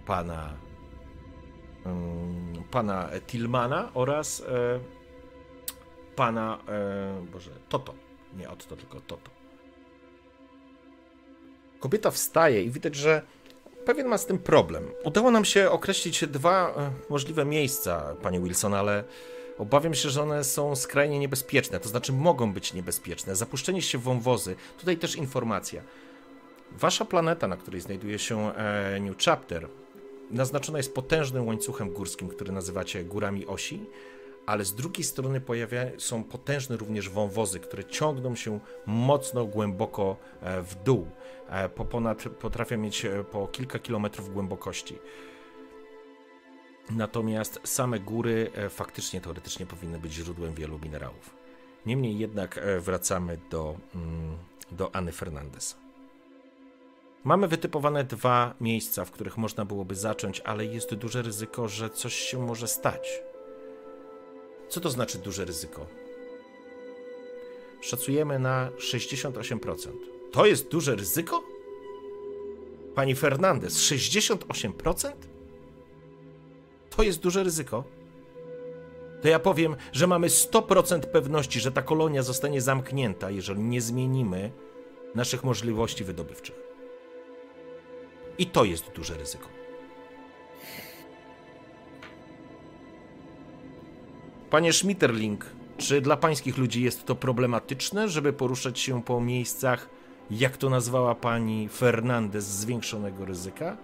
pana, 0.07 0.53
um, 1.85 2.65
pana 2.71 3.09
Tillmana 3.27 3.91
oraz 3.95 4.41
e, 4.41 4.81
pana, 6.17 6.59
e, 6.69 7.27
Boże, 7.33 7.51
Toto. 7.69 7.95
Nie 8.37 8.51
Otto, 8.51 8.77
tylko 8.77 9.01
Toto. 9.01 9.31
Kobieta 11.81 12.11
wstaje 12.11 12.63
i 12.63 12.71
widać, 12.71 12.95
że 12.95 13.23
pewien 13.85 14.07
ma 14.09 14.19
z 14.19 14.27
tym 14.27 14.39
problem. 14.39 14.85
Udało 15.05 15.31
nam 15.31 15.45
się 15.45 15.71
określić 15.71 16.27
dwa 16.27 16.75
e, 16.77 16.91
możliwe 17.11 17.45
miejsca, 17.45 18.17
panie 18.23 18.41
Wilson, 18.41 18.75
ale 18.75 19.05
obawiam 19.59 19.95
się, 19.95 20.11
że 20.11 20.23
one 20.23 20.45
są 20.45 20.77
skrajnie 20.77 21.19
niebezpieczne, 21.19 21.81
to 21.81 21.89
znaczy 21.89 22.13
mogą 22.13 22.53
być 22.53 22.75
niebezpieczne. 22.75 23.37
Zapuszczenie 23.37 23.83
się 23.83 23.99
w 23.99 24.03
wąwozy, 24.03 24.57
tutaj 24.79 24.97
też 24.97 25.17
informacja. 25.17 25.83
Wasza 26.77 27.05
planeta, 27.05 27.49
na 27.49 27.57
której 27.57 27.81
znajduje 27.81 28.19
się 28.19 28.55
e, 28.55 29.01
New 29.01 29.17
Chapter, 29.25 29.69
naznaczona 30.31 30.79
jest 30.79 30.95
potężnym 30.95 31.47
łańcuchem 31.47 31.91
górskim, 31.91 32.29
który 32.29 32.53
nazywacie 32.53 33.05
górami 33.05 33.47
osi, 33.47 33.85
ale 34.47 34.65
z 34.65 34.75
drugiej 34.75 35.05
strony 35.05 35.41
pojawia, 35.41 35.85
są 35.99 36.25
potężne 36.25 36.77
również 36.77 37.09
wąwozy, 37.09 37.61
które 37.61 37.85
ciągną 37.85 38.35
się 38.35 38.61
mocno 38.87 39.47
głęboko 39.47 40.17
e, 40.41 40.63
w 40.63 40.75
dół. 40.75 41.07
E, 41.49 41.69
po 41.69 41.85
ponad, 41.85 42.23
potrafią 42.23 42.79
mieć 42.79 43.07
po 43.31 43.49
kilka 43.49 43.79
kilometrów 43.79 44.33
głębokości. 44.33 44.99
Natomiast 46.91 47.61
same 47.65 48.01
góry 48.01 48.51
faktycznie, 48.71 49.21
teoretycznie 49.21 49.67
powinny 49.67 49.99
być 49.99 50.13
źródłem 50.13 50.55
wielu 50.55 50.79
minerałów. 50.79 51.37
Niemniej 51.87 52.19
jednak 52.19 52.61
wracamy 52.81 53.39
do, 53.51 53.77
mm, 53.95 54.37
do 54.71 54.95
Anny 54.95 55.13
Fernandez. 55.13 55.86
Mamy 57.27 57.49
wytypowane 57.49 58.05
dwa 58.05 58.55
miejsca, 58.61 59.05
w 59.05 59.11
których 59.11 59.37
można 59.37 59.65
byłoby 59.65 59.95
zacząć, 59.95 60.41
ale 60.41 60.67
jest 60.67 60.95
duże 60.95 61.23
ryzyko, 61.23 61.69
że 61.69 61.91
coś 61.91 62.15
się 62.15 62.47
może 62.47 62.69
stać. 62.69 63.23
Co 64.69 64.81
to 64.81 64.91
znaczy 64.91 65.19
duże 65.19 65.45
ryzyko? 65.45 65.87
Szacujemy 67.81 68.39
na 68.39 68.71
68%. 68.79 69.93
To 70.33 70.47
jest 70.47 70.69
duże 70.69 70.97
ryzyko? 70.97 71.43
Pani 72.95 73.15
Fernandez, 73.15 73.79
68%? 73.79 75.13
To 76.91 77.03
jest 77.03 77.21
duże 77.21 77.45
ryzyko? 77.45 77.85
to 79.23 79.29
ja 79.29 79.39
powiem, 79.39 79.77
że 79.93 80.07
mamy 80.07 80.29
100% 80.29 81.01
pewności, 81.01 81.61
że 81.61 81.73
ta 81.73 81.83
kolonia 81.83 82.23
zostanie 82.23 82.61
zamknięta, 82.61 83.31
jeżeli 83.31 83.63
nie 83.63 83.81
zmienimy 83.81 84.51
naszych 85.15 85.45
możliwości 85.45 86.05
wydobywczych. 86.05 86.66
I 88.39 88.47
to 88.47 88.65
jest 88.65 88.91
duże 88.95 89.15
ryzyko. 89.15 89.49
Panie 94.51 94.73
Schmitterling, 94.73 95.47
czy 95.79 96.01
dla 96.01 96.17
pańskich 96.17 96.59
ludzi 96.59 96.83
jest 96.83 97.05
to 97.05 97.15
problematyczne, 97.15 98.09
żeby 98.09 98.33
poruszać 98.33 98.79
się 98.79 99.03
po 99.03 99.21
miejscach, 99.21 99.89
jak 100.31 100.57
to 100.57 100.71
nazwała 100.71 101.15
pani 101.15 101.69
Fernandez, 101.69 102.45
zwiększonego 102.45 103.25
ryzyka? 103.25 103.77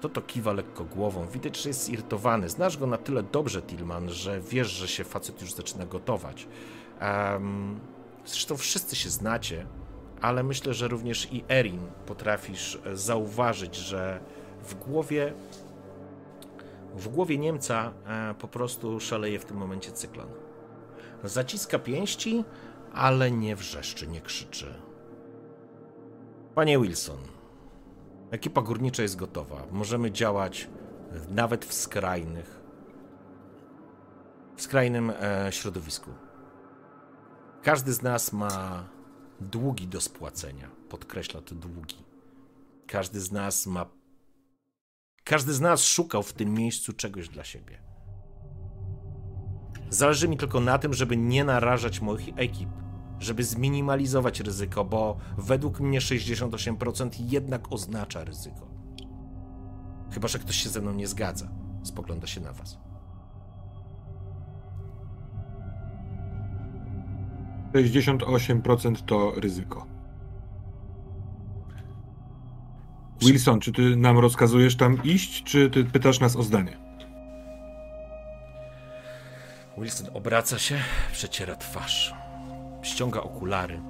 To 0.00 0.08
to 0.08 0.22
kiwa 0.22 0.52
lekko 0.52 0.84
głową. 0.84 1.26
Widać, 1.26 1.62
że 1.62 1.68
jest 1.68 1.84
zirytowany. 1.84 2.48
Znasz 2.48 2.76
go 2.76 2.86
na 2.86 2.98
tyle 2.98 3.22
dobrze, 3.22 3.62
Tillman, 3.62 4.10
że 4.10 4.40
wiesz, 4.40 4.68
że 4.68 4.88
się 4.88 5.04
facet 5.04 5.40
już 5.40 5.52
zaczyna 5.52 5.86
gotować. 5.86 6.48
Um, 7.00 7.80
zresztą 8.24 8.56
wszyscy 8.56 8.96
się 8.96 9.10
znacie, 9.10 9.66
ale 10.20 10.42
myślę, 10.42 10.74
że 10.74 10.88
również 10.88 11.32
i 11.32 11.44
Erin 11.48 11.80
potrafisz 12.06 12.78
zauważyć, 12.94 13.76
że 13.76 14.20
w 14.62 14.74
głowie 14.74 15.32
w 16.96 17.08
głowie 17.08 17.38
Niemca 17.38 17.92
e, 18.06 18.34
po 18.34 18.48
prostu 18.48 19.00
szaleje 19.00 19.38
w 19.38 19.44
tym 19.44 19.56
momencie 19.56 19.92
cyklon. 19.92 20.28
Zaciska 21.24 21.78
pięści, 21.78 22.44
ale 22.92 23.30
nie 23.30 23.56
wrzeszczy, 23.56 24.06
nie 24.06 24.20
krzyczy. 24.20 24.74
Panie 26.54 26.78
Wilson, 26.78 27.18
ekipa 28.30 28.62
górnicza 28.62 29.02
jest 29.02 29.16
gotowa. 29.16 29.62
Możemy 29.72 30.10
działać 30.10 30.68
nawet 31.28 31.64
w 31.64 31.72
skrajnych, 31.72 32.60
w 34.56 34.62
skrajnym 34.62 35.12
e, 35.20 35.52
środowisku. 35.52 36.10
Każdy 37.62 37.92
z 37.92 38.02
nas 38.02 38.32
ma 38.32 38.84
długi 39.40 39.88
do 39.88 40.00
spłacenia. 40.00 40.70
Podkreśla 40.88 41.40
te 41.40 41.54
długi. 41.54 41.96
Każdy 42.86 43.20
z 43.20 43.32
nas 43.32 43.66
ma 43.66 43.86
każdy 45.24 45.54
z 45.54 45.60
nas 45.60 45.84
szukał 45.84 46.22
w 46.22 46.32
tym 46.32 46.54
miejscu 46.54 46.92
czegoś 46.92 47.28
dla 47.28 47.44
siebie. 47.44 47.78
Zależy 49.90 50.28
mi 50.28 50.36
tylko 50.36 50.60
na 50.60 50.78
tym, 50.78 50.94
żeby 50.94 51.16
nie 51.16 51.44
narażać 51.44 52.00
moich 52.00 52.28
ekip, 52.36 52.68
żeby 53.18 53.44
zminimalizować 53.44 54.40
ryzyko, 54.40 54.84
bo 54.84 55.16
według 55.38 55.80
mnie 55.80 56.00
68% 56.00 57.10
jednak 57.18 57.72
oznacza 57.72 58.24
ryzyko. 58.24 58.68
Chyba, 60.10 60.28
że 60.28 60.38
ktoś 60.38 60.56
się 60.56 60.68
ze 60.68 60.80
mną 60.80 60.92
nie 60.92 61.06
zgadza, 61.06 61.48
spogląda 61.82 62.26
się 62.26 62.40
na 62.40 62.52
was. 62.52 62.78
68% 67.82 69.04
to 69.04 69.32
ryzyko. 69.36 69.86
Wilson, 73.20 73.60
czy 73.60 73.72
ty 73.72 73.96
nam 73.96 74.18
rozkazujesz 74.18 74.76
tam 74.76 75.04
iść, 75.04 75.42
czy 75.42 75.70
ty 75.70 75.84
pytasz 75.84 76.20
nas 76.20 76.36
o 76.36 76.42
zdanie? 76.42 76.78
Wilson 79.78 80.08
obraca 80.14 80.58
się, 80.58 80.78
przeciera 81.12 81.56
twarz, 81.56 82.14
ściąga 82.82 83.20
okulary, 83.20 83.80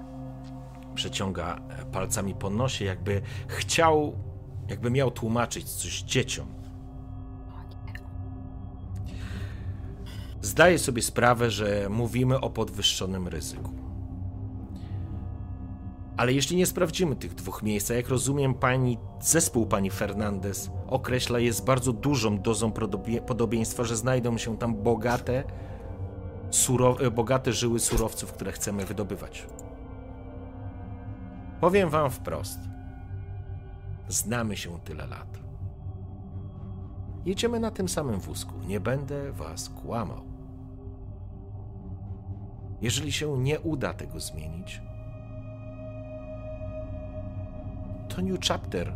przeciąga 0.95 1.61
palcami 1.93 2.35
po 2.35 2.51
nosie, 2.51 2.85
jakby 2.85 3.23
chciał, 3.47 4.19
jakby 4.69 4.91
miał 4.91 5.11
tłumaczyć 5.11 5.71
coś 5.71 6.03
dzieciom. 6.03 6.47
Zdaje 10.47 10.79
sobie 10.79 11.03
sprawę, 11.03 11.51
że 11.51 11.89
mówimy 11.91 12.41
o 12.41 12.51
podwyższonym 12.51 13.29
ryzyku. 13.29 13.71
Ale 16.17 16.33
jeśli 16.33 16.57
nie 16.57 16.67
sprawdzimy 16.67 17.17
tych 17.17 17.35
dwóch 17.35 17.63
miejsc, 17.63 17.91
a 17.91 17.95
jak 17.95 18.09
rozumiem, 18.09 18.55
pani 18.55 18.99
zespół 19.21 19.67
pani 19.67 19.91
Fernandez 19.91 20.71
określa 20.87 21.39
je 21.39 21.53
z 21.53 21.61
bardzo 21.61 21.93
dużą 21.93 22.39
dozą 22.39 22.73
podobieństwa, 23.27 23.85
że 23.85 23.97
znajdą 23.97 24.39
się 24.39 24.59
tam 24.59 24.75
bogate, 24.75 25.45
surow- 26.51 27.11
bogate 27.11 27.53
żyły 27.53 27.81
surowców, 27.81 28.33
które 28.33 28.53
chcemy 28.53 28.85
wydobywać. 28.85 29.47
Powiem 31.61 31.91
wam 31.91 32.11
wprost. 32.11 32.59
Znamy 34.09 34.57
się 34.57 34.81
tyle 34.81 35.07
lat. 35.07 35.39
Jedziemy 37.25 37.61
na 37.61 37.71
tym 37.71 37.89
samym 37.89 38.21
wózku. 38.21 38.53
Nie 38.67 38.81
będę 38.81 39.33
was 39.33 39.69
kłamał. 39.69 40.36
Jeżeli 42.81 43.13
się 43.13 43.39
nie 43.39 43.61
uda 43.61 43.95
tego 43.95 44.21
zmienić, 44.21 44.81
to 48.09 48.23
New 48.23 48.41
Chapter 48.49 48.93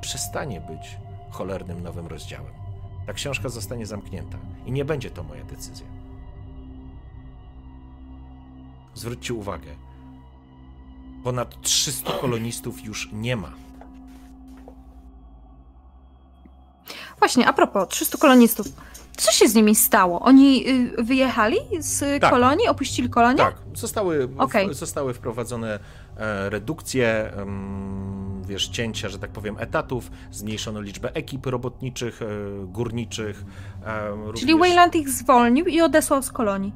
przestanie 0.00 0.60
być 0.60 0.98
cholernym 1.30 1.82
nowym 1.82 2.06
rozdziałem. 2.06 2.52
Ta 3.06 3.12
książka 3.12 3.48
zostanie 3.48 3.86
zamknięta 3.86 4.38
i 4.66 4.72
nie 4.72 4.84
będzie 4.84 5.10
to 5.10 5.22
moja 5.22 5.44
decyzja. 5.44 5.86
Zwróćcie 8.94 9.34
uwagę, 9.34 9.76
ponad 11.24 11.60
300 11.62 12.12
kolonistów 12.12 12.84
już 12.84 13.08
nie 13.12 13.36
ma. 13.36 13.52
Właśnie, 17.18 17.48
a 17.48 17.52
propos 17.52 17.88
300 17.88 18.18
kolonistów. 18.18 18.66
Co 19.20 19.32
się 19.32 19.48
z 19.48 19.54
nimi 19.54 19.74
stało? 19.74 20.20
Oni 20.20 20.68
y, 20.68 21.02
wyjechali 21.02 21.56
z 21.78 22.20
tak. 22.20 22.30
kolonii, 22.30 22.68
opuścili 22.68 23.10
kolonię? 23.10 23.38
Tak, 23.38 23.56
zostały, 23.74 24.28
okay. 24.38 24.68
w, 24.68 24.74
zostały 24.74 25.14
wprowadzone 25.14 25.78
e, 26.16 26.50
redukcje 26.50 27.32
wiesz, 28.44 28.68
cięcia, 28.68 29.08
że 29.08 29.18
tak 29.18 29.30
powiem, 29.30 29.56
etatów, 29.58 30.10
zmniejszono 30.30 30.80
liczbę 30.80 31.14
ekip 31.14 31.46
robotniczych, 31.46 32.22
e, 32.22 32.26
górniczych. 32.66 33.44
Również... 34.16 34.40
Czyli 34.40 34.58
Wayland 34.58 34.94
ich 34.96 35.08
zwolnił 35.08 35.66
i 35.66 35.80
odesłał 35.80 36.22
z 36.22 36.32
kolonii. 36.32 36.72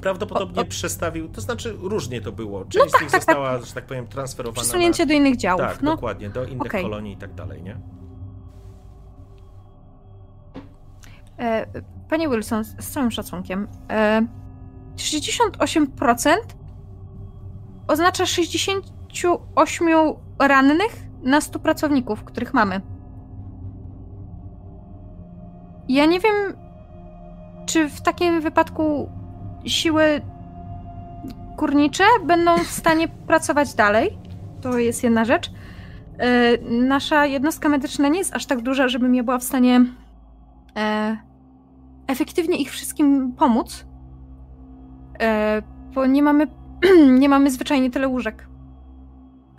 Prawdopodobnie 0.00 0.58
o, 0.58 0.62
o... 0.62 0.64
przestawił, 0.64 1.28
to 1.28 1.40
znaczy 1.40 1.76
różnie 1.80 2.20
to 2.20 2.32
było. 2.32 2.64
Część 2.64 2.76
no 2.76 2.84
tak, 2.84 3.00
z 3.00 3.02
nich 3.02 3.10
tak, 3.10 3.20
została, 3.20 3.58
tak. 3.58 3.66
że 3.66 3.72
tak 3.72 3.86
powiem, 3.86 4.06
transferowana. 4.06 4.62
Przesunięcie 4.62 5.02
na... 5.02 5.08
do 5.08 5.14
innych 5.14 5.36
działów. 5.36 5.62
Tak, 5.62 5.82
no. 5.82 5.90
dokładnie, 5.90 6.30
do 6.30 6.44
innych 6.44 6.66
okay. 6.66 6.82
kolonii 6.82 7.12
i 7.12 7.16
tak 7.16 7.34
dalej, 7.34 7.62
nie? 7.62 7.76
Panie 12.08 12.28
Wilson, 12.28 12.64
z 12.64 12.88
całym 12.90 13.10
szacunkiem, 13.10 13.68
68% 14.96 16.32
oznacza 17.88 18.26
68 18.26 19.88
rannych 20.38 20.92
na 21.22 21.40
100 21.40 21.58
pracowników, 21.58 22.24
których 22.24 22.54
mamy. 22.54 22.80
Ja 25.88 26.06
nie 26.06 26.20
wiem, 26.20 26.34
czy 27.66 27.88
w 27.88 28.00
takim 28.00 28.40
wypadku 28.40 29.08
siły 29.64 30.20
górnicze 31.56 32.04
będą 32.24 32.58
w 32.58 32.66
stanie 32.66 33.08
pracować 33.28 33.74
dalej. 33.74 34.18
To 34.60 34.78
jest 34.78 35.04
jedna 35.04 35.24
rzecz. 35.24 35.50
E, 36.18 36.58
nasza 36.70 37.26
jednostka 37.26 37.68
medyczna 37.68 38.08
nie 38.08 38.18
jest 38.18 38.34
aż 38.34 38.46
tak 38.46 38.60
duża, 38.60 38.88
żebym 38.88 39.14
ja 39.14 39.22
była 39.22 39.38
w 39.38 39.44
stanie 39.44 39.84
e, 40.76 41.16
efektywnie 42.08 42.58
ich 42.58 42.70
wszystkim 42.70 43.32
pomóc, 43.32 43.84
e, 45.20 45.62
bo 45.94 46.06
nie 46.06 46.22
mamy, 46.22 46.46
nie 47.20 47.28
mamy 47.28 47.50
zwyczajnie 47.50 47.90
tyle 47.90 48.08
łóżek. 48.08 48.48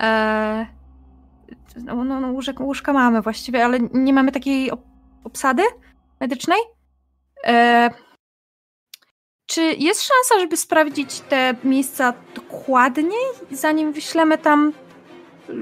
E, 0.01 0.65
no, 1.83 2.03
no, 2.03 2.21
no 2.21 2.31
łóżek, 2.31 2.59
łóżka 2.59 2.93
mamy 2.93 3.21
właściwie, 3.21 3.65
ale 3.65 3.79
nie 3.93 4.13
mamy 4.13 4.31
takiej 4.31 4.71
obsady 5.23 5.63
medycznej. 6.19 6.59
E, 7.47 7.89
czy 9.45 9.61
jest 9.61 10.01
szansa, 10.01 10.39
żeby 10.39 10.57
sprawdzić 10.57 11.19
te 11.19 11.55
miejsca 11.63 12.13
dokładniej, 12.35 13.25
zanim 13.51 13.93
wyślemy 13.93 14.37
tam 14.37 14.73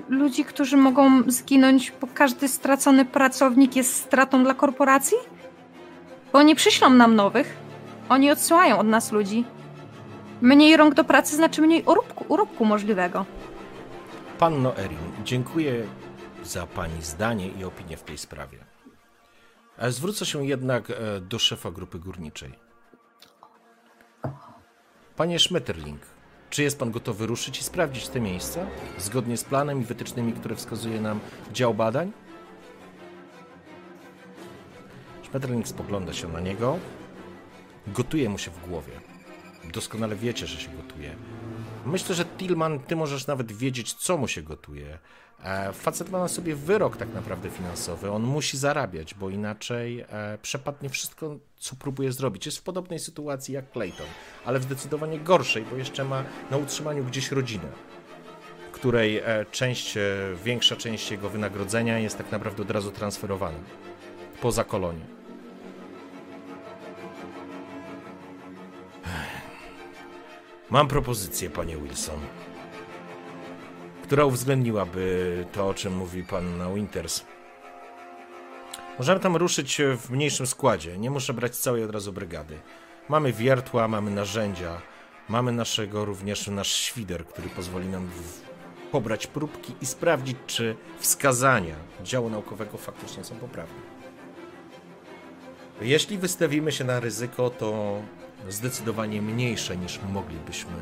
ludzi, 0.09 0.45
którzy 0.45 0.77
mogą 0.77 1.23
zginąć, 1.27 1.93
bo 2.01 2.07
każdy 2.13 2.47
stracony 2.47 3.05
pracownik 3.05 3.75
jest 3.75 3.95
stratą 3.95 4.43
dla 4.43 4.53
korporacji? 4.53 5.17
Bo 6.33 6.39
oni 6.39 6.55
przyślą 6.55 6.89
nam 6.89 7.15
nowych. 7.15 7.57
Oni 8.09 8.31
odsyłają 8.31 8.79
od 8.79 8.87
nas 8.87 9.11
ludzi. 9.11 9.45
Mniej 10.41 10.77
rąk 10.77 10.93
do 10.93 11.03
pracy 11.03 11.35
znaczy 11.35 11.61
mniej 11.61 11.83
urobku, 11.83 12.25
urobku 12.27 12.65
możliwego. 12.65 13.25
Panno 14.39 14.77
Erin, 14.77 14.97
dziękuję 15.23 15.87
za 16.43 16.67
Pani 16.67 17.01
zdanie 17.01 17.47
i 17.47 17.63
opinię 17.63 17.97
w 17.97 18.03
tej 18.03 18.17
sprawie. 18.17 18.57
Zwrócę 19.87 20.25
się 20.25 20.45
jednak 20.45 20.91
e, 20.91 21.21
do 21.21 21.39
szefa 21.39 21.71
grupy 21.71 21.99
górniczej. 21.99 22.53
Panie 25.15 25.39
Schmetterling, 25.39 26.01
czy 26.49 26.63
jest 26.63 26.79
Pan 26.79 26.91
gotowy 26.91 27.25
ruszyć 27.25 27.59
i 27.59 27.63
sprawdzić 27.63 28.07
te 28.07 28.19
miejsca 28.19 28.65
zgodnie 28.97 29.37
z 29.37 29.43
planem 29.43 29.81
i 29.81 29.85
wytycznymi, 29.85 30.33
które 30.33 30.55
wskazuje 30.55 31.01
nam 31.01 31.19
dział 31.53 31.73
badań? 31.73 32.11
Schmetterling 35.37 35.67
spogląda 35.67 36.13
się 36.13 36.27
na 36.27 36.39
niego, 36.39 36.79
Gotuje 37.87 38.29
mu 38.29 38.37
się 38.37 38.51
w 38.51 38.67
głowie. 38.69 38.93
Doskonale 39.73 40.15
wiecie, 40.15 40.47
że 40.47 40.57
się 40.57 40.69
gotuje. 40.69 41.15
Myślę, 41.85 42.15
że 42.15 42.25
Tillman, 42.25 42.79
ty 42.79 42.95
możesz 42.95 43.27
nawet 43.27 43.51
wiedzieć, 43.51 43.93
co 43.93 44.17
mu 44.17 44.27
się 44.27 44.41
gotuje. 44.41 44.99
E, 45.43 45.73
facet 45.73 46.09
ma 46.09 46.19
na 46.19 46.27
sobie 46.27 46.55
wyrok 46.55 46.97
tak 46.97 47.13
naprawdę 47.13 47.49
finansowy. 47.49 48.11
On 48.11 48.23
musi 48.23 48.57
zarabiać, 48.57 49.13
bo 49.13 49.29
inaczej 49.29 49.99
e, 49.99 50.37
przepadnie 50.41 50.89
wszystko, 50.89 51.37
co 51.57 51.75
próbuje 51.75 52.11
zrobić. 52.11 52.45
Jest 52.45 52.57
w 52.57 52.63
podobnej 52.63 52.99
sytuacji 52.99 53.53
jak 53.53 53.71
Clayton, 53.71 54.07
ale 54.45 54.59
w 54.59 54.63
zdecydowanie 54.63 55.19
gorszej, 55.19 55.63
bo 55.71 55.77
jeszcze 55.77 56.03
ma 56.03 56.23
na 56.51 56.57
utrzymaniu 56.57 57.03
gdzieś 57.03 57.31
rodzinę, 57.31 57.67
której 58.71 59.17
e, 59.17 59.45
część, 59.51 59.97
większa 60.45 60.75
część 60.75 61.11
jego 61.11 61.29
wynagrodzenia 61.29 61.99
jest 61.99 62.17
tak 62.17 62.31
naprawdę 62.31 62.63
od 62.63 62.71
razu 62.71 62.91
transferowana 62.91 63.59
poza 64.41 64.63
kolonię. 64.63 65.16
Mam 70.69 70.87
propozycję, 70.87 71.49
panie 71.49 71.77
Wilson 71.77 72.19
która 74.07 74.25
uwzględniłaby 74.25 75.45
to, 75.51 75.67
o 75.67 75.73
czym 75.73 75.95
mówi 75.95 76.23
pan 76.23 76.75
Winters. 76.75 77.23
Możemy 78.97 79.19
tam 79.19 79.35
ruszyć 79.35 79.81
w 79.97 80.09
mniejszym 80.09 80.47
składzie. 80.47 80.97
Nie 80.97 81.09
muszę 81.09 81.33
brać 81.33 81.55
całej 81.55 81.83
od 81.83 81.91
razu 81.91 82.13
brygady. 82.13 82.59
Mamy 83.09 83.33
wiertła, 83.33 83.87
mamy 83.87 84.11
narzędzia, 84.11 84.81
mamy 85.29 85.51
naszego 85.51 86.05
również 86.05 86.47
nasz 86.47 86.71
świder, 86.71 87.25
który 87.25 87.49
pozwoli 87.49 87.87
nam 87.87 88.09
pobrać 88.91 89.27
próbki 89.27 89.73
i 89.81 89.85
sprawdzić, 89.85 90.37
czy 90.47 90.75
wskazania 90.99 91.75
działu 92.03 92.29
naukowego 92.29 92.77
faktycznie 92.77 93.23
są 93.23 93.35
poprawne. 93.35 93.79
Jeśli 95.81 96.17
wystawimy 96.17 96.71
się 96.71 96.83
na 96.83 96.99
ryzyko, 96.99 97.49
to 97.49 98.01
zdecydowanie 98.49 99.21
mniejsze 99.21 99.77
niż 99.77 99.99
moglibyśmy 100.13 100.73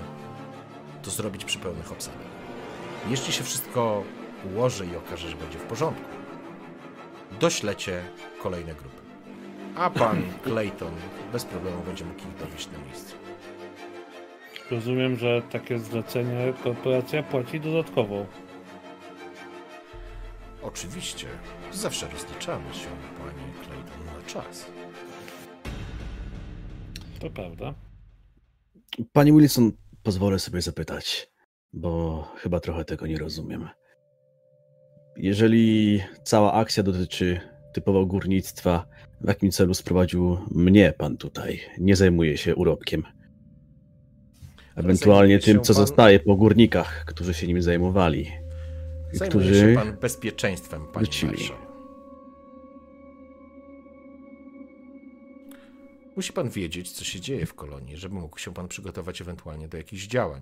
to 1.04 1.12
zrobić 1.12 1.46
przy 1.46 1.60
pełnych 1.60 1.92
obsadach. 1.92 2.28
Jeśli 3.10 3.34
się 3.34 3.44
wszystko 3.44 4.04
ułoży 4.54 4.86
i 4.86 4.96
okaże, 4.96 5.30
że 5.30 5.36
będzie 5.36 5.60
w 5.60 5.64
porządku, 5.64 6.06
doślecie 7.40 8.04
kolejne 8.44 8.74
grupy. 8.74 9.02
A 9.76 9.90
pan 9.90 10.22
Clayton 10.44 10.94
bez 11.32 11.46
problemu 11.46 11.82
będzie 11.82 12.06
mógł 12.06 12.20
ich 12.20 12.36
dowieść 12.38 12.70
na 12.72 12.78
miejsce. 12.86 13.16
Rozumiem, 14.72 15.18
że 15.18 15.42
takie 15.52 15.80
zlecenie 15.80 16.54
korporacja 16.64 17.24
płaci 17.24 17.60
dodatkowo. 17.60 18.26
Oczywiście. 20.64 21.28
Zawsze 21.72 22.08
rozliczamy 22.10 22.74
się, 22.74 22.88
panie 23.18 23.54
Clayton, 23.64 24.06
na 24.06 24.28
czas. 24.28 24.66
To 27.26 27.30
prawda. 27.32 27.74
Pani 29.14 29.32
Wilson, 29.32 29.72
pozwolę 30.04 30.40
sobie 30.40 30.62
zapytać 30.62 31.36
bo 31.76 32.24
chyba 32.38 32.60
trochę 32.60 32.86
tego 32.86 33.08
nie 33.08 33.18
rozumiem. 33.18 33.70
Jeżeli 35.18 36.02
cała 36.24 36.54
akcja 36.54 36.84
dotyczy 36.84 37.40
typowo 37.74 38.06
górnictwa, 38.06 38.86
w 39.22 39.28
jakim 39.28 39.52
celu 39.52 39.74
sprowadził 39.74 40.38
mnie 40.52 40.94
pan 40.98 41.18
tutaj? 41.18 41.60
Nie 41.78 41.96
zajmuje 41.96 42.38
się 42.38 42.56
urobkiem. 42.56 43.04
Ewentualnie 44.76 45.40
tym, 45.40 45.62
co 45.62 45.74
pan... 45.74 45.82
zostaje 45.82 46.20
po 46.20 46.36
górnikach, 46.36 47.06
którzy 47.06 47.34
się 47.34 47.48
nim 47.48 47.62
zajmowali. 47.62 48.32
Zajmuje 49.12 49.30
którzy 49.30 49.56
się 49.56 49.76
pan 49.76 49.98
bezpieczeństwem, 49.98 50.82
panie 50.94 51.08
marszał. 51.24 51.65
Musi 56.16 56.34
pan 56.34 56.50
wiedzieć, 56.50 56.92
co 56.92 57.04
się 57.04 57.20
dzieje 57.22 57.46
w 57.46 57.54
kolonii, 57.54 57.98
żeby 57.98 58.16
mógł 58.16 58.38
się 58.40 58.54
pan 58.54 58.68
przygotować 58.68 59.22
ewentualnie 59.22 59.68
do 59.68 59.78
jakichś 59.78 60.08
działań. 60.08 60.42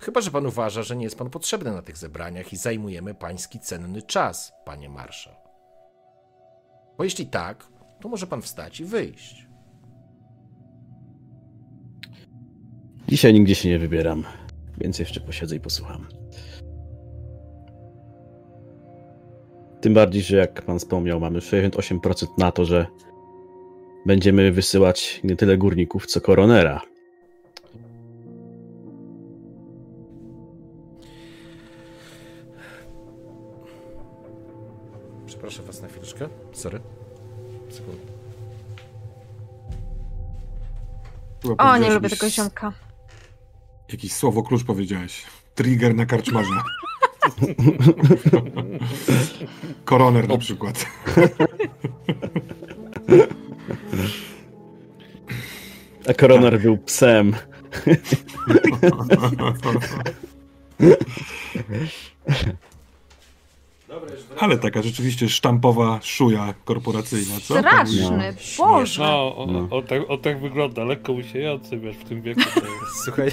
Chyba, 0.00 0.20
że 0.20 0.30
pan 0.30 0.46
uważa, 0.46 0.82
że 0.82 0.96
nie 0.96 1.04
jest 1.04 1.18
pan 1.18 1.30
potrzebny 1.30 1.72
na 1.72 1.82
tych 1.82 1.96
zebraniach 1.96 2.52
i 2.52 2.56
zajmujemy 2.56 3.14
pański 3.14 3.60
cenny 3.60 4.02
czas, 4.02 4.52
panie 4.64 4.88
marszał. 4.88 5.34
Bo 6.98 7.04
jeśli 7.04 7.26
tak, 7.26 7.66
to 8.00 8.08
może 8.08 8.26
pan 8.26 8.42
wstać 8.42 8.80
i 8.80 8.84
wyjść. 8.84 9.46
Dzisiaj 13.08 13.34
nigdzie 13.34 13.54
się 13.54 13.68
nie 13.68 13.78
wybieram, 13.78 14.24
więc 14.78 14.98
jeszcze 14.98 15.20
posiedzę 15.20 15.56
i 15.56 15.60
posłucham. 15.60 16.06
Tym 19.80 19.94
bardziej, 19.94 20.22
że 20.22 20.36
jak 20.36 20.62
pan 20.62 20.78
wspomniał, 20.78 21.20
mamy 21.20 21.38
68% 21.38 22.26
na 22.38 22.52
to, 22.52 22.64
że 22.64 22.86
będziemy 24.06 24.52
wysyłać 24.52 25.20
nie 25.24 25.36
tyle 25.36 25.58
górników, 25.58 26.06
co 26.06 26.20
koronera. 26.20 26.82
Proszę 35.40 35.62
was 35.62 35.82
na 35.82 35.88
chwileczkę. 35.88 36.28
Sorry. 36.52 36.80
Sekund. 37.68 37.98
O, 41.58 41.76
nie 41.76 41.90
lubię 41.90 42.08
tego 42.08 42.30
ziomka. 42.30 42.72
Jakieś 43.92 44.12
słowo 44.12 44.42
klucz 44.42 44.64
powiedziałeś. 44.64 45.24
Trigger 45.54 45.94
na 45.94 46.06
karczmarza. 46.06 46.54
Koroner 49.84 50.28
na 50.28 50.38
przykład. 50.38 50.86
A 56.08 56.14
koroner 56.14 56.60
był 56.60 56.78
psem. 56.78 57.32
Ale 64.38 64.58
taka 64.58 64.82
rzeczywiście 64.82 65.28
sztampowa 65.28 66.00
szuja 66.02 66.54
korporacyjna, 66.64 67.34
co? 67.42 67.58
Straszny, 67.58 68.34
no. 68.58 68.64
Boże. 68.64 69.02
No, 69.02 69.36
o, 69.36 69.46
no. 69.46 69.68
O, 69.70 69.82
tak, 69.82 70.02
o 70.08 70.18
tak 70.18 70.40
wygląda, 70.40 70.84
lekko 70.84 71.12
usiejący, 71.12 71.78
wiesz, 71.78 71.96
w 71.96 72.04
tym 72.04 72.22
wieku. 72.22 72.40
Słuchaj, 73.04 73.30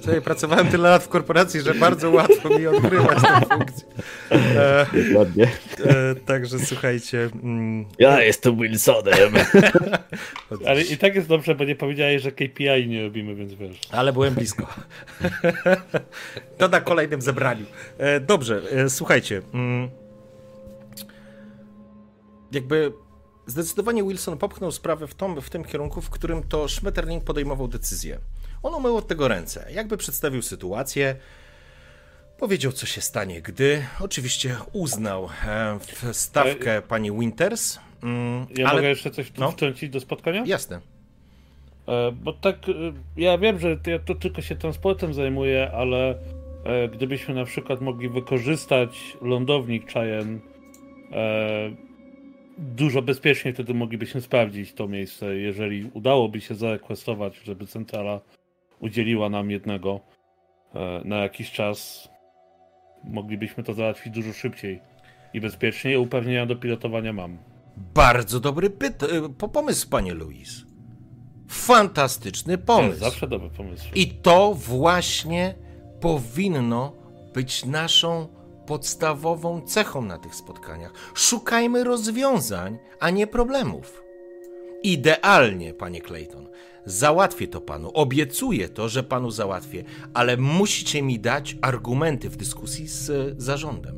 słuchaj, 0.00 0.22
pracowałem 0.22 0.68
tyle 0.68 0.90
lat 0.90 1.04
w 1.04 1.08
korporacji, 1.08 1.60
że 1.60 1.74
bardzo 1.74 2.10
łatwo 2.10 2.58
mi 2.58 2.66
odgrywać 2.66 3.22
tę 3.22 3.40
funkcję. 3.40 3.88
E. 4.30 4.86
E, 5.84 6.14
także 6.26 6.58
słuchajcie. 6.58 7.28
Mm, 7.42 7.84
ja 7.98 8.22
jestem 8.22 8.56
Wilsonem. 8.56 9.32
Ale 10.66 10.82
i 10.82 10.96
tak 10.96 11.14
jest 11.14 11.28
dobrze, 11.28 11.54
bo 11.54 11.64
nie 11.64 11.76
powiedziałeś, 11.76 12.22
że 12.22 12.32
KPI 12.32 12.88
nie 12.88 13.02
robimy, 13.02 13.34
więc 13.34 13.54
wiesz. 13.54 13.80
Ale 13.90 14.12
byłem 14.12 14.34
blisko. 14.34 14.66
to 16.58 16.68
na 16.68 16.80
kolejnym 16.80 17.22
zebraniu. 17.22 17.64
E, 17.98 18.20
dobrze, 18.20 18.62
e, 18.72 18.90
słuchajcie. 18.90 19.42
Mm, 19.54 19.90
jakby 22.52 22.92
zdecydowanie 23.46 24.02
Wilson 24.02 24.38
popchnął 24.38 24.72
sprawę 24.72 25.06
w, 25.06 25.14
tom, 25.14 25.40
w 25.40 25.50
tym 25.50 25.64
kierunku, 25.64 26.00
w 26.00 26.10
którym 26.10 26.42
to 26.42 26.68
Schmetterling 26.68 27.24
podejmował 27.24 27.68
decyzję. 27.68 28.18
On 28.62 28.74
umył 28.74 28.96
od 28.96 29.08
tego 29.08 29.28
ręce, 29.28 29.66
jakby 29.72 29.96
przedstawił 29.96 30.42
sytuację, 30.42 31.16
powiedział, 32.38 32.72
co 32.72 32.86
się 32.86 33.00
stanie, 33.00 33.42
gdy 33.42 33.84
oczywiście 34.00 34.56
uznał 34.72 35.28
e, 35.46 35.78
stawkę 36.12 36.72
Ale... 36.72 36.82
pani 36.82 37.12
Winters. 37.12 37.78
Mm, 38.02 38.46
ja 38.56 38.66
ale... 38.66 38.76
mogę 38.76 38.88
jeszcze 38.88 39.10
coś 39.10 39.30
tu 39.30 39.40
no? 39.40 39.50
wtrącić 39.50 39.90
do 39.90 40.00
spotkania? 40.00 40.42
Jasne. 40.46 40.80
E, 41.88 42.12
bo 42.12 42.32
tak, 42.32 42.56
e, 42.68 42.72
ja 43.16 43.38
wiem, 43.38 43.58
że 43.58 43.78
ja 43.86 43.98
to 43.98 44.14
tylko 44.14 44.42
się 44.42 44.56
transportem 44.56 45.14
zajmuję, 45.14 45.70
ale 45.74 46.18
gdybyśmy 46.92 47.34
na 47.34 47.44
przykład 47.44 47.80
mogli 47.80 48.08
wykorzystać 48.08 49.16
lądownik 49.22 49.92
Cheyenne 49.92 50.40
dużo 52.60 53.02
bezpieczniej 53.02 53.54
wtedy 53.54 53.74
moglibyśmy 53.74 54.20
sprawdzić 54.20 54.72
to 54.72 54.88
miejsce, 54.88 55.36
jeżeli 55.36 55.90
udałoby 55.94 56.40
się 56.40 56.54
zarekwestować, 56.54 57.40
żeby 57.44 57.66
centrala 57.66 58.20
udzieliła 58.80 59.28
nam 59.28 59.50
jednego 59.50 60.00
e, 60.74 61.02
na 61.04 61.16
jakiś 61.16 61.50
czas. 61.50 62.08
Moglibyśmy 63.04 63.64
to 63.64 63.74
załatwić 63.74 64.12
dużo 64.12 64.32
szybciej 64.32 64.80
i 65.34 65.40
bezpieczniej. 65.40 65.96
Upewnienia 65.96 66.46
do 66.46 66.56
pilotowania 66.56 67.12
mam. 67.12 67.38
Bardzo 67.94 68.40
dobry 68.40 68.70
pyt 68.70 69.02
e, 69.02 69.48
pomysł, 69.48 69.90
panie 69.90 70.14
Luis. 70.14 70.64
Fantastyczny 71.48 72.58
pomysł. 72.58 72.98
zawsze 72.98 73.28
dobry 73.28 73.50
pomysł. 73.50 73.84
I 73.94 74.06
to 74.06 74.54
właśnie 74.54 75.54
powinno 76.00 76.92
być 77.34 77.64
naszą 77.64 78.39
podstawową 78.70 79.60
cechą 79.60 80.02
na 80.02 80.18
tych 80.18 80.34
spotkaniach. 80.34 80.92
Szukajmy 81.14 81.84
rozwiązań, 81.84 82.78
a 83.00 83.10
nie 83.10 83.26
problemów. 83.26 84.02
Idealnie, 84.82 85.74
panie 85.74 86.00
Clayton. 86.00 86.48
Załatwię 86.84 87.48
to 87.48 87.60
panu. 87.60 87.90
Obiecuję 87.94 88.68
to, 88.68 88.88
że 88.88 89.02
panu 89.02 89.30
załatwię, 89.30 89.84
ale 90.14 90.36
musicie 90.36 91.02
mi 91.02 91.18
dać 91.20 91.56
argumenty 91.62 92.30
w 92.30 92.36
dyskusji 92.36 92.86
z 92.88 93.34
zarządem. 93.42 93.96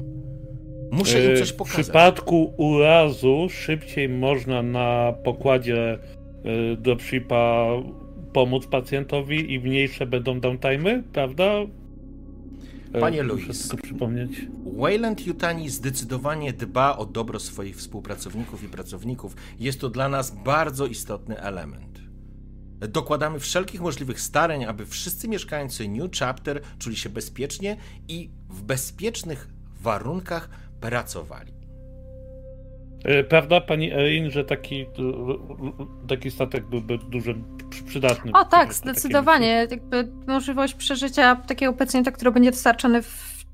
Muszę 0.91 1.25
im 1.25 1.37
coś 1.37 1.53
pokazać. 1.53 1.81
W 1.81 1.83
przypadku 1.85 2.55
urazu 2.57 3.49
szybciej 3.51 4.09
można 4.09 4.63
na 4.63 5.13
pokładzie 5.25 5.99
y, 6.73 6.77
dropshipa 6.77 7.67
pomóc 8.33 8.67
pacjentowi 8.67 9.53
i 9.53 9.61
mniejsze 9.61 10.07
będą 10.07 10.41
downtime'y, 10.41 11.03
prawda? 11.13 11.53
E, 12.93 13.01
Panie 13.01 13.23
Muszę 13.23 13.35
Louis. 13.35 13.69
to 13.69 13.77
przypomnieć. 13.77 14.47
Wayland 14.77 15.27
Yutani 15.27 15.69
zdecydowanie 15.71 16.53
dba 16.53 16.97
o 16.97 17.07
dobro 17.07 17.39
swoich 17.41 17.77
współpracowników 17.77 18.65
i 18.65 18.69
pracowników. 18.69 19.37
Jest 19.59 19.81
to 19.81 19.91
dla 19.91 20.09
nas 20.09 20.31
bardzo 20.45 20.87
istotny 20.87 21.41
element. 21.41 22.03
Dokładamy 22.89 23.39
wszelkich 23.41 23.81
możliwych 23.81 24.21
starań, 24.21 24.65
aby 24.65 24.87
wszyscy 24.87 25.29
mieszkańcy 25.29 25.89
New 25.89 26.11
Chapter 26.19 26.61
czuli 26.79 26.97
się 26.97 27.09
bezpiecznie 27.09 27.77
i 28.09 28.31
w 28.51 28.63
bezpiecznych 28.63 29.49
warunkach 29.83 30.49
pracowali. 30.81 31.53
E, 33.05 33.25
Prawda, 33.25 33.61
pani 33.61 33.93
Erin, 33.93 34.31
że 34.31 34.45
taki, 34.45 34.81
e, 34.83 34.87
taki 36.09 36.31
statek 36.31 36.67
byłby 36.67 36.99
przy- 36.99 37.35
przydatny? 37.81 38.33
O 38.35 38.45
tak, 38.45 38.75
zdecydowanie. 38.75 39.67
Jakby 39.71 40.09
możliwość 40.27 40.75
przeżycia 40.75 41.37
takiego 41.37 41.73
pacjenta, 41.73 42.11
który 42.11 42.31
będzie 42.31 42.51
dostarczony 42.51 43.03
w 43.03 43.45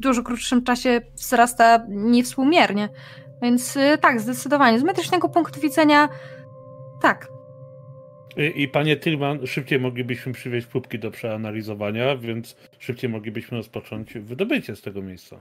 dużo 0.00 0.22
krótszym 0.22 0.64
czasie 0.64 1.00
wzrasta 1.14 1.86
niewspółmiernie. 1.88 2.88
Więc 3.42 3.76
y, 3.76 3.98
tak, 4.00 4.20
zdecydowanie. 4.20 4.78
Z 4.78 4.82
medycznego 4.82 5.28
punktu 5.28 5.60
widzenia 5.60 6.08
tak. 7.02 7.28
I, 8.36 8.62
I 8.62 8.68
panie 8.68 8.96
Tillman, 8.96 9.46
szybciej 9.46 9.80
moglibyśmy 9.80 10.32
przywieźć 10.32 10.66
próbki 10.66 10.98
do 10.98 11.10
przeanalizowania, 11.10 12.16
więc 12.16 12.56
szybciej 12.78 13.10
moglibyśmy 13.10 13.56
rozpocząć 13.56 14.14
wydobycie 14.14 14.76
z 14.76 14.82
tego 14.82 15.02
miejsca. 15.02 15.40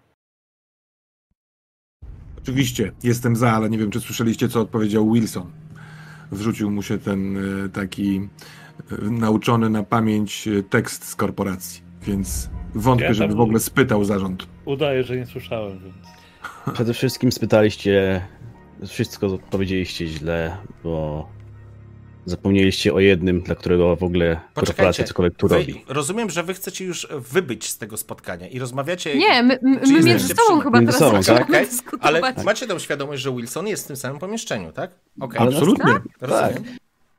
Oczywiście, 2.37 2.91
jestem 3.03 3.35
za, 3.35 3.51
ale 3.51 3.69
nie 3.69 3.77
wiem, 3.77 3.91
czy 3.91 3.99
słyszeliście, 3.99 4.49
co 4.49 4.61
odpowiedział 4.61 5.11
Wilson. 5.11 5.51
Wrzucił 6.31 6.71
mu 6.71 6.81
się 6.81 6.97
ten 6.97 7.37
e, 7.65 7.69
taki 7.69 8.29
e, 8.91 8.95
nauczony 9.01 9.69
na 9.69 9.83
pamięć 9.83 10.47
e, 10.47 10.63
tekst 10.63 11.07
z 11.07 11.15
korporacji, 11.15 11.81
więc 12.03 12.49
wątpię, 12.75 13.05
Ja 13.05 13.13
żeby 13.13 13.35
w 13.35 13.39
ogóle 13.39 13.59
spytał 13.59 14.03
zarząd. 14.03 14.47
Udaje, 14.65 15.03
że 15.03 15.17
nie 15.17 15.25
słyszałem, 15.25 15.79
więc... 15.79 15.95
Przede 16.73 16.93
wszystkim 16.93 17.31
spytaliście, 17.31 18.21
wszystko 18.87 19.37
powiedzieliście 19.37 20.07
źle, 20.07 20.57
bo 20.83 21.27
zapomnieliście 22.25 22.93
o 22.93 22.99
jednym, 22.99 23.41
dla 23.41 23.55
którego 23.55 23.95
w 23.95 24.03
ogóle 24.03 24.39
korporacja 24.53 25.03
cokolwiek 25.03 25.37
tu 25.37 25.47
wy, 25.47 25.57
robi. 25.57 25.85
rozumiem, 25.87 26.29
że 26.29 26.43
wy 26.43 26.53
chcecie 26.53 26.85
już 26.85 27.07
wybyć 27.31 27.69
z 27.69 27.77
tego 27.77 27.97
spotkania 27.97 28.47
i 28.47 28.59
rozmawiacie. 28.59 29.17
Nie, 29.17 29.43
my, 29.43 29.59
my, 29.61 29.79
my 29.87 30.01
między 30.03 30.27
sobą 30.27 30.41
przy- 30.53 30.63
chyba 30.63 30.79
między 30.81 30.99
teraz 30.99 31.25
sobą, 31.25 31.37
tak? 31.37 31.51
Dyskutować. 31.51 32.23
Ale 32.23 32.43
macie 32.43 32.67
tą 32.67 32.79
świadomość, 32.79 33.21
że 33.21 33.31
Wilson 33.35 33.67
jest 33.67 33.83
w 33.83 33.87
tym 33.87 33.95
samym 33.95 34.19
pomieszczeniu, 34.19 34.71
tak? 34.71 34.91
Okej, 35.19 35.39
Ale 35.39 35.49
Absolutnie. 35.51 35.93
rozumiem. 36.21 36.63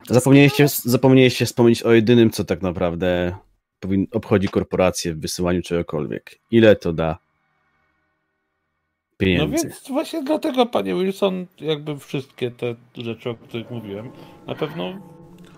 Zapomnieliście, 0.09 0.67
zapomnieliście 0.69 1.47
wspomnieć 1.47 1.83
o 1.83 1.93
jedynym, 1.93 2.31
co 2.31 2.45
tak 2.45 2.63
naprawdę 2.63 3.35
obchodzi 4.13 4.49
korporację 4.49 5.15
w 5.15 5.21
wysyłaniu 5.21 5.63
czegokolwiek. 5.63 6.39
Ile 6.51 6.77
to 6.77 6.93
da 6.93 7.19
No 9.23 9.27
pieniędzy? 9.27 9.67
więc 9.67 9.89
właśnie 9.89 10.23
dlatego, 10.23 10.67
panie 10.67 10.95
Wilson, 10.95 11.47
jakby 11.61 11.99
wszystkie 11.99 12.51
te 12.51 12.75
rzeczy, 12.97 13.31
o 13.31 13.35
których 13.35 13.71
mówiłem, 13.71 14.11
na 14.47 14.55
pewno 14.55 14.93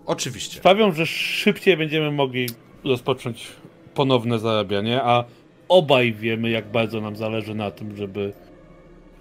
Oczywiście. 0.07 0.59
sprawią, 0.59 0.93
że 0.93 1.07
szybciej 1.07 1.77
będziemy 1.77 2.11
mogli 2.11 2.47
rozpocząć 2.85 3.49
ponowne 3.95 4.39
zarabianie, 4.39 5.03
a 5.03 5.25
obaj 5.69 6.13
wiemy, 6.13 6.51
jak 6.51 6.71
bardzo 6.71 7.01
nam 7.01 7.17
zależy 7.17 7.55
na 7.55 7.71
tym, 7.71 7.97
żeby 7.97 8.33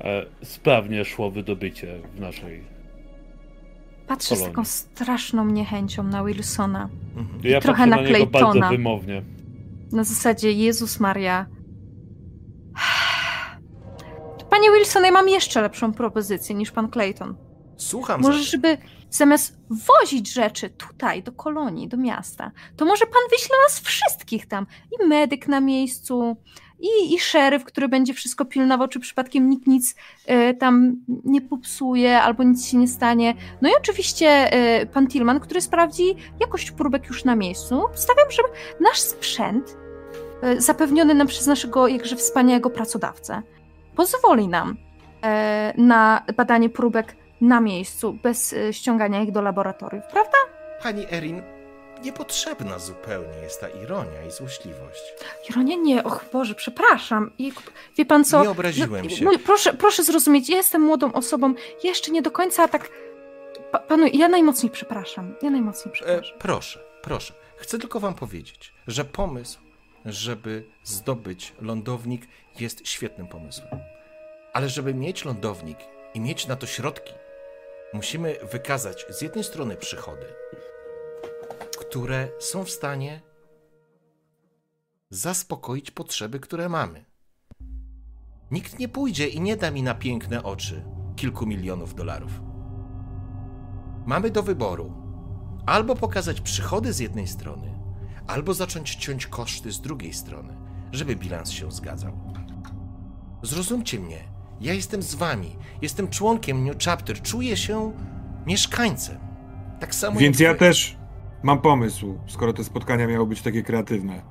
e, 0.01 0.25
sprawnie 0.43 1.05
szło 1.05 1.31
wydobycie 1.31 1.99
w 2.15 2.19
naszej... 2.19 2.73
Patrzę 4.07 4.25
z 4.35 4.39
Kolonii. 4.39 4.51
taką 4.55 4.65
straszną 4.65 5.45
niechęcią 5.45 6.03
na 6.03 6.23
Wilsona. 6.23 6.89
Mhm. 7.17 7.39
Ja 7.43 7.61
trochę 7.61 7.85
na 7.87 7.95
na 7.95 8.01
niego 8.01 8.25
bardzo 8.25 8.51
Claytona. 8.51 8.69
wymownie. 8.69 9.21
Na 9.91 10.03
zasadzie 10.03 10.51
Jezus 10.51 10.99
Maria. 10.99 11.45
Panie 14.53 14.71
Wilson, 14.71 15.05
ja 15.05 15.11
mam 15.11 15.29
jeszcze 15.29 15.61
lepszą 15.61 15.93
propozycję 15.93 16.55
niż 16.55 16.71
pan 16.71 16.91
Clayton. 16.91 17.35
Słucham 17.77 18.21
Może, 18.21 18.39
za... 18.39 18.43
żeby 18.43 18.77
zamiast 19.09 19.57
wozić 19.69 20.33
rzeczy 20.33 20.69
tutaj, 20.69 21.23
do 21.23 21.31
kolonii, 21.31 21.87
do 21.87 21.97
miasta, 21.97 22.51
to 22.77 22.85
może 22.85 23.05
pan 23.05 23.21
wyśle 23.31 23.55
nas 23.67 23.79
wszystkich 23.79 24.47
tam. 24.47 24.67
I 24.91 25.07
medyk 25.07 25.47
na 25.47 25.59
miejscu, 25.59 26.37
i, 26.79 27.13
i 27.13 27.19
szeryf, 27.19 27.63
który 27.63 27.87
będzie 27.87 28.13
wszystko 28.13 28.45
pilnował, 28.45 28.87
czy 28.87 28.99
przypadkiem 28.99 29.49
nikt 29.49 29.67
nic 29.67 29.95
e, 30.25 30.53
tam 30.53 30.95
nie 31.23 31.41
popsuje, 31.41 32.21
albo 32.21 32.43
nic 32.43 32.65
się 32.65 32.77
nie 32.77 32.87
stanie. 32.87 33.35
No 33.61 33.69
i 33.69 33.71
oczywiście 33.79 34.27
e, 34.29 34.85
pan 34.85 35.07
Tillman, 35.07 35.39
który 35.39 35.61
sprawdzi 35.61 36.15
jakość 36.39 36.71
próbek 36.71 37.07
już 37.07 37.25
na 37.25 37.35
miejscu. 37.35 37.81
Stawiam, 37.93 38.31
że 38.31 38.43
nasz 38.79 38.99
sprzęt, 38.99 39.77
e, 40.41 40.61
zapewniony 40.61 41.13
nam 41.13 41.27
przez 41.27 41.47
naszego 41.47 41.87
jakże 41.87 42.15
wspaniałego 42.15 42.69
pracodawcę, 42.69 43.43
pozwoli 43.95 44.47
nam 44.47 44.75
e, 45.23 45.73
na 45.77 46.23
badanie 46.37 46.69
próbek 46.69 47.15
na 47.41 47.61
miejscu, 47.61 48.13
bez 48.13 48.53
e, 48.53 48.73
ściągania 48.73 49.21
ich 49.23 49.31
do 49.31 49.41
laboratoriów, 49.41 50.03
prawda? 50.11 50.37
Pani 50.83 51.05
Erin, 51.11 51.41
niepotrzebna 52.03 52.79
zupełnie 52.79 53.37
jest 53.43 53.61
ta 53.61 53.67
ironia 53.69 54.23
i 54.27 54.31
złośliwość. 54.31 55.13
Ironia 55.49 55.75
nie, 55.75 56.03
och 56.03 56.25
Boże, 56.33 56.55
przepraszam. 56.55 57.31
I, 57.37 57.51
wie 57.97 58.05
pan 58.05 58.25
co? 58.25 58.43
Nie 58.43 58.49
obraziłem 58.49 59.03
No, 59.05 59.09
się. 59.09 59.25
no, 59.25 59.31
proszę, 59.45 59.73
proszę 59.73 60.03
zrozumieć, 60.03 60.49
ja 60.49 60.57
jestem 60.57 60.81
młodą 60.81 61.13
osobą, 61.13 61.53
jeszcze 61.83 62.11
nie 62.11 62.21
do 62.21 62.31
końca 62.31 62.67
tak... 62.67 62.89
Pa, 63.71 63.79
panu, 63.79 64.05
ja 64.13 64.27
najmocniej 64.29 64.71
przepraszam, 64.71 65.35
ja 65.41 65.49
najmocniej 65.49 65.91
E, 65.91 65.93
przepraszam. 65.95 66.37
proszę, 66.39 66.79
proszę. 67.01 67.33
Chcę 67.57 67.79
tylko 67.79 67.99
wam 67.99 68.13
powiedzieć, 68.13 68.73
że 68.87 69.05
pomysł, 69.05 69.59
żeby 70.05 70.63
zdobyć 70.83 71.53
lądownik 71.61 72.27
jest 72.61 72.87
świetnym 72.87 73.27
pomysłem. 73.27 73.79
Ale 74.53 74.69
żeby 74.69 74.93
mieć 74.93 75.25
lądownik 75.25 75.77
i 76.13 76.19
mieć 76.19 76.47
na 76.47 76.55
to 76.55 76.67
środki, 76.67 77.13
musimy 77.93 78.35
wykazać 78.51 79.05
z 79.09 79.21
jednej 79.21 79.43
strony 79.43 79.75
przychody, 79.75 80.25
które 81.79 82.29
są 82.39 82.63
w 82.63 82.69
stanie 82.69 83.21
zaspokoić 85.09 85.91
potrzeby, 85.91 86.39
które 86.39 86.69
mamy. 86.69 87.05
Nikt 88.51 88.79
nie 88.79 88.89
pójdzie 88.89 89.27
i 89.27 89.41
nie 89.41 89.57
da 89.57 89.71
mi 89.71 89.83
na 89.83 89.95
piękne 89.95 90.43
oczy 90.43 90.85
kilku 91.15 91.45
milionów 91.45 91.95
dolarów. 91.95 92.41
Mamy 94.05 94.31
do 94.31 94.43
wyboru 94.43 94.93
albo 95.65 95.95
pokazać 95.95 96.41
przychody 96.41 96.93
z 96.93 96.99
jednej 96.99 97.27
strony, 97.27 97.79
albo 98.27 98.53
zacząć 98.53 98.95
ciąć 98.95 99.27
koszty 99.27 99.71
z 99.71 99.81
drugiej 99.81 100.13
strony, 100.13 100.57
żeby 100.91 101.15
bilans 101.15 101.51
się 101.51 101.71
zgadzał. 101.71 102.33
Zrozumcie 103.43 103.99
mnie, 103.99 104.17
ja 104.61 104.73
jestem 104.73 105.01
z 105.01 105.15
wami, 105.15 105.55
jestem 105.81 106.07
członkiem 106.07 106.65
New 106.65 106.77
Chapter, 106.85 107.21
czuję 107.21 107.57
się 107.57 107.91
mieszkańcem. 108.45 109.17
Tak 109.79 109.95
samo 109.95 110.19
Więc 110.19 110.39
jak 110.39 110.47
ja 110.47 110.53
wy. 110.53 110.59
też 110.59 110.97
mam 111.43 111.61
pomysł, 111.61 112.17
skoro 112.27 112.53
te 112.53 112.63
spotkania 112.63 113.07
miały 113.07 113.27
być 113.27 113.41
takie 113.41 113.63
kreatywne. 113.63 114.21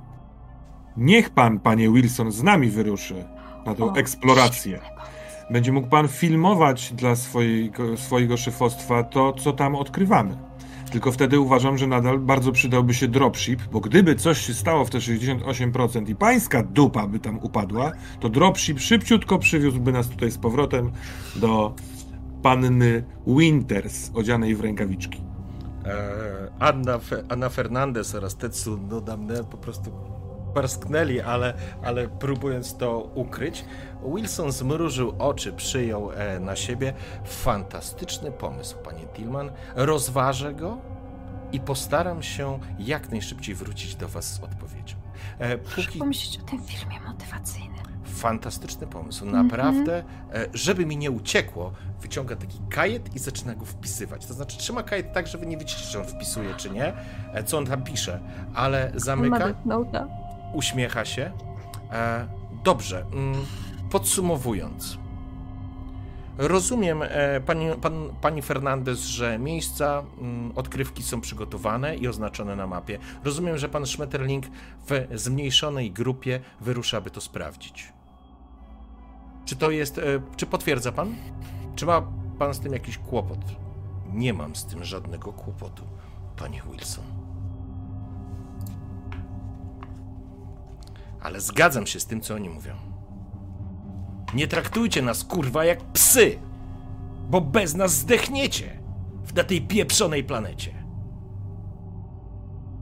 Niech 0.96 1.30
pan, 1.30 1.60
panie 1.60 1.90
Wilson, 1.90 2.32
z 2.32 2.42
nami 2.42 2.68
wyruszy 2.68 3.24
na 3.66 3.74
tą 3.74 3.92
O, 3.92 3.96
eksplorację. 3.96 4.80
Będzie 5.50 5.72
mógł 5.72 5.88
pan 5.88 6.08
filmować 6.08 6.92
dla 6.92 7.16
swojego, 7.16 7.96
swojego 7.96 8.36
szefostwa 8.36 9.02
to, 9.04 9.32
co 9.32 9.52
tam 9.52 9.74
odkrywamy. 9.74 10.36
Tylko 10.92 11.12
wtedy 11.12 11.40
uważam, 11.40 11.78
że 11.78 11.86
nadal 11.86 12.18
bardzo 12.18 12.52
przydałby 12.52 12.94
się 12.94 13.08
dropship, 13.08 13.62
bo 13.72 13.80
gdyby 13.80 14.14
coś 14.14 14.38
się 14.46 14.54
stało 14.54 14.84
w 14.84 14.90
te 14.90 14.98
68% 14.98 16.08
i 16.08 16.14
pańska 16.14 16.62
dupa 16.62 17.06
by 17.06 17.18
tam 17.18 17.38
upadła, 17.38 17.92
to 18.20 18.28
dropship 18.28 18.80
szybciutko 18.80 19.38
przywiózłby 19.38 19.92
nas 19.92 20.08
tutaj 20.08 20.30
z 20.30 20.38
powrotem 20.38 20.92
do 21.36 21.74
panny 22.42 23.04
Winters, 23.26 24.10
odzianej 24.14 24.54
w 24.54 24.60
rękawiczki. 24.60 25.20
E, 25.84 26.50
Anna, 26.58 27.00
Anna 27.28 27.48
Fernandez 27.48 28.14
oraz 28.14 28.36
Tetsu 28.36 28.78
Nodamne 28.90 29.44
po 29.44 29.56
prostu 29.56 29.90
parsknęli, 30.54 31.20
ale, 31.20 31.54
ale 31.82 32.08
próbując 32.08 32.76
to 32.76 33.10
ukryć, 33.14 33.64
Wilson 34.14 34.52
zmrużył 34.52 35.14
oczy, 35.18 35.52
przyjął 35.52 36.12
e, 36.12 36.40
na 36.40 36.56
siebie. 36.56 36.92
Fantastyczny 37.24 38.32
pomysł, 38.32 38.76
panie 38.84 39.06
Tillman. 39.14 39.50
Rozważę 39.74 40.54
go 40.54 40.78
i 41.52 41.60
postaram 41.60 42.22
się 42.22 42.58
jak 42.78 43.10
najszybciej 43.10 43.54
wrócić 43.54 43.94
do 43.94 44.08
was 44.08 44.34
z 44.34 44.40
odpowiedzią. 44.40 44.96
E, 45.38 45.58
póki... 45.58 45.98
Pomyśleć 45.98 46.40
o 46.44 46.50
tym 46.50 46.62
filmie 46.62 47.00
motywacyjnym. 47.00 47.72
Fantastyczny 48.04 48.86
pomysł. 48.86 49.26
Naprawdę, 49.26 50.04
e, 50.34 50.46
żeby 50.54 50.86
mi 50.86 50.96
nie 50.96 51.10
uciekło, 51.10 51.72
wyciąga 52.00 52.36
taki 52.36 52.58
kajet 52.70 53.16
i 53.16 53.18
zaczyna 53.18 53.54
go 53.54 53.64
wpisywać. 53.64 54.26
To 54.26 54.34
znaczy 54.34 54.58
trzyma 54.58 54.82
kajet 54.82 55.12
tak, 55.12 55.26
że 55.26 55.38
wy 55.38 55.46
nie 55.46 55.56
widzicie, 55.56 55.84
czy 55.84 56.00
on 56.00 56.06
wpisuje, 56.06 56.54
czy 56.54 56.70
nie, 56.70 56.92
co 57.46 57.58
on 57.58 57.66
tam 57.66 57.84
pisze, 57.84 58.20
ale 58.54 58.92
zamyka, 58.94 59.54
Nota. 59.64 60.21
Uśmiecha 60.52 61.04
się. 61.04 61.32
E, 61.90 62.42
Dobrze, 62.64 63.06
mm, 63.12 63.46
podsumowując. 63.90 64.98
Rozumiem, 66.38 67.02
e, 67.02 67.40
pani, 67.40 67.66
pan, 67.80 68.10
pani 68.20 68.42
Fernandez, 68.42 69.00
że 69.00 69.38
miejsca 69.38 70.02
mm, 70.20 70.52
odkrywki 70.56 71.02
są 71.02 71.20
przygotowane 71.20 71.96
i 71.96 72.08
oznaczone 72.08 72.56
na 72.56 72.66
mapie. 72.66 72.98
Rozumiem, 73.24 73.58
że 73.58 73.68
pan 73.68 73.86
Schmetterling 73.86 74.46
w 74.88 75.06
zmniejszonej 75.14 75.90
grupie 75.90 76.40
wyrusza, 76.60 76.98
aby 76.98 77.10
to 77.10 77.20
sprawdzić. 77.20 77.92
Czy 79.44 79.56
to 79.56 79.70
jest. 79.70 79.98
E, 79.98 80.02
czy 80.36 80.46
potwierdza 80.46 80.92
pan? 80.92 81.14
Czy 81.76 81.86
ma 81.86 82.02
pan 82.38 82.54
z 82.54 82.60
tym 82.60 82.72
jakiś 82.72 82.98
kłopot? 82.98 83.40
Nie 84.12 84.34
mam 84.34 84.56
z 84.56 84.64
tym 84.66 84.84
żadnego 84.84 85.32
kłopotu, 85.32 85.84
panie 86.36 86.62
Wilson. 86.70 87.21
Ale 91.22 91.40
zgadzam 91.40 91.86
się 91.86 92.00
z 92.00 92.06
tym, 92.06 92.20
co 92.20 92.34
oni 92.34 92.50
mówią. 92.50 92.76
Nie 94.34 94.48
traktujcie 94.48 95.02
nas, 95.02 95.24
kurwa, 95.24 95.64
jak 95.64 95.92
psy, 95.92 96.38
bo 97.30 97.40
bez 97.40 97.74
nas 97.74 97.92
zdechniecie 97.92 98.82
na 99.34 99.44
tej 99.44 99.62
pieprzonej 99.62 100.24
planecie. 100.24 100.82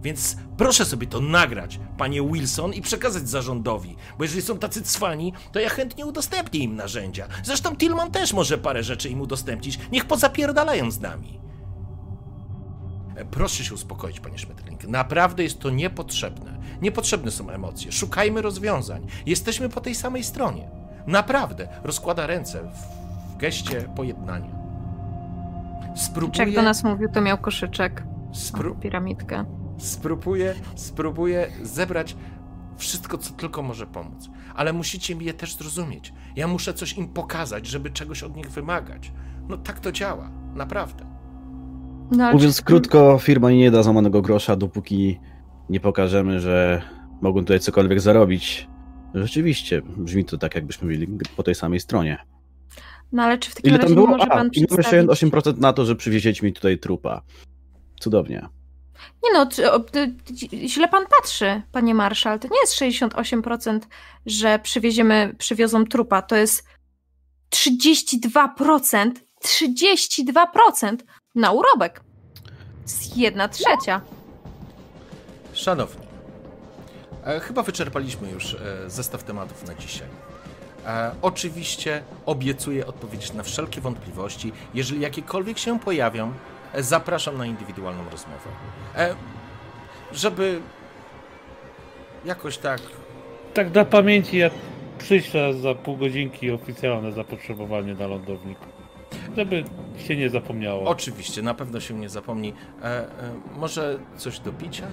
Więc 0.02 0.36
proszę 0.56 0.84
sobie 0.84 1.06
to 1.06 1.20
nagrać, 1.20 1.80
panie 1.98 2.22
Wilson, 2.22 2.72
i 2.72 2.82
przekazać 2.82 3.28
zarządowi, 3.28 3.96
bo 4.18 4.24
jeżeli 4.24 4.42
są 4.42 4.58
tacy 4.58 4.82
cwani, 4.82 5.32
to 5.52 5.60
ja 5.60 5.68
chętnie 5.68 6.06
udostępnię 6.06 6.60
im 6.60 6.76
narzędzia. 6.76 7.28
Zresztą 7.42 7.76
Tillman 7.76 8.10
też 8.10 8.32
może 8.32 8.58
parę 8.58 8.82
rzeczy 8.82 9.08
im 9.08 9.20
udostępnić, 9.20 9.78
niech 9.92 10.04
pozapierdalają 10.04 10.90
z 10.90 11.00
nami. 11.00 11.40
Proszę 13.24 13.64
się 13.64 13.74
uspokoić, 13.74 14.20
panie 14.20 14.38
Schmetterling. 14.38 14.84
Naprawdę 14.84 15.42
jest 15.42 15.58
to 15.58 15.70
niepotrzebne. 15.70 16.56
Niepotrzebne 16.82 17.30
są 17.30 17.50
emocje. 17.50 17.92
Szukajmy 17.92 18.42
rozwiązań. 18.42 19.06
Jesteśmy 19.26 19.68
po 19.68 19.80
tej 19.80 19.94
samej 19.94 20.24
stronie. 20.24 20.68
Naprawdę 21.06 21.68
rozkłada 21.82 22.26
ręce 22.26 22.62
w, 22.62 23.36
geście 23.36 23.82
pojednania. 23.96 24.60
Spróbuję... 25.96 26.44
Jak 26.44 26.54
do 26.54 26.62
nas 26.62 26.84
mówił, 26.84 27.08
to 27.08 27.20
miał 27.20 27.38
koszyczek. 27.38 28.04
Spró... 28.32 28.74
piramidkę. 28.74 29.44
Spróbuję, 29.78 30.54
spróbuję 30.74 31.50
zebrać 31.62 32.16
wszystko, 32.76 33.18
co 33.18 33.32
tylko 33.32 33.62
może 33.62 33.86
pomóc. 33.86 34.30
Ale 34.54 34.72
musicie 34.72 35.14
mi 35.14 35.24
je 35.24 35.34
też 35.34 35.56
zrozumieć. 35.56 36.12
Ja 36.36 36.46
muszę 36.46 36.74
coś 36.74 36.92
im 36.92 37.08
pokazać, 37.08 37.66
żeby 37.66 37.90
czegoś 37.90 38.22
od 38.22 38.36
nich 38.36 38.50
wymagać. 38.50 39.12
No 39.48 39.56
tak 39.56 39.80
to 39.80 39.92
działa, 39.92 40.30
naprawdę. 40.54 41.09
No, 42.10 42.32
Mówiąc 42.32 42.56
czy... 42.56 42.62
krótko, 42.62 43.18
firma 43.18 43.50
nie 43.50 43.70
da 43.70 43.82
złamanego 43.82 44.22
grosza, 44.22 44.56
dopóki 44.56 45.20
nie 45.70 45.80
pokażemy, 45.80 46.40
że 46.40 46.82
mogą 47.20 47.40
tutaj 47.40 47.60
cokolwiek 47.60 48.00
zarobić. 48.00 48.68
Rzeczywiście, 49.14 49.82
brzmi 49.96 50.24
to 50.24 50.38
tak, 50.38 50.54
jakbyśmy 50.54 50.88
byli 50.88 51.06
po 51.36 51.42
tej 51.42 51.54
samej 51.54 51.80
stronie. 51.80 52.18
No 53.12 53.22
ale 53.22 53.38
czy 53.38 53.50
w 53.50 53.54
takim 53.54 53.68
ile 53.68 53.78
razie 53.78 53.88
tam 53.88 53.94
było? 53.94 54.06
może 54.06 54.26
pan 54.26 54.46
A, 54.46 54.50
przedstawić... 54.50 55.10
8% 55.10 55.58
na 55.58 55.72
to, 55.72 55.84
że 55.84 55.96
przywieziecie 55.96 56.46
mi 56.46 56.52
tutaj 56.52 56.78
trupa. 56.78 57.22
Cudownie. 58.00 58.48
Nie 59.22 59.32
no, 59.32 59.48
źle 60.66 60.88
pan 60.88 61.04
patrzy, 61.06 61.62
panie 61.72 61.94
marszał. 61.94 62.38
To 62.38 62.48
nie 62.48 62.60
jest 62.60 63.00
68%, 63.00 63.80
że 64.26 64.58
przywieziemy, 64.58 65.34
przywiozą 65.38 65.84
trupa. 65.84 66.22
To 66.22 66.36
jest 66.36 66.64
32%, 67.50 69.12
32% 69.44 70.96
na 71.34 71.52
urobek. 71.52 72.00
Z 72.84 73.16
jedna 73.16 73.48
trzecia. 73.48 74.00
Szanowni, 75.52 76.10
E, 77.26 77.40
chyba 77.40 77.62
wyczerpaliśmy 77.62 78.30
już 78.30 78.54
e, 78.54 78.90
zestaw 78.90 79.24
tematów 79.24 79.66
na 79.66 79.74
dzisiaj. 79.74 80.08
E, 80.86 81.10
oczywiście 81.22 82.02
obiecuję 82.26 82.86
odpowiedzieć 82.86 83.32
na 83.32 83.42
wszelkie 83.42 83.80
wątpliwości. 83.80 84.52
Jeżeli 84.74 85.00
jakiekolwiek 85.00 85.58
się 85.58 85.78
pojawią, 85.78 86.32
zapraszam 86.78 87.38
na 87.38 87.46
indywidualną 87.46 88.04
rozmowę. 88.10 88.50
Żeby 90.12 90.60
jakoś 92.24 92.58
tak. 92.58 92.80
Tak 93.54 93.70
dla 93.70 93.84
pamięci, 93.84 94.38
ja 94.38 94.50
przyślę 94.98 95.54
za 95.54 95.74
pół 95.74 95.96
godzinki 95.96 96.50
oficjalne 96.50 97.12
zapotrzebowanie 97.12 97.94
na 97.94 98.06
lądownik. 98.06 98.58
Żeby 99.36 99.64
się 99.98 100.16
nie 100.16 100.30
zapomniało. 100.30 100.88
Oczywiście, 100.88 101.42
na 101.42 101.54
pewno 101.54 101.80
się 101.80 101.94
nie 101.94 102.08
zapomni. 102.08 102.54
E, 102.82 102.84
e, 102.84 103.10
może 103.56 103.98
coś 104.16 104.40
do 104.40 104.52
picia? 104.52 104.86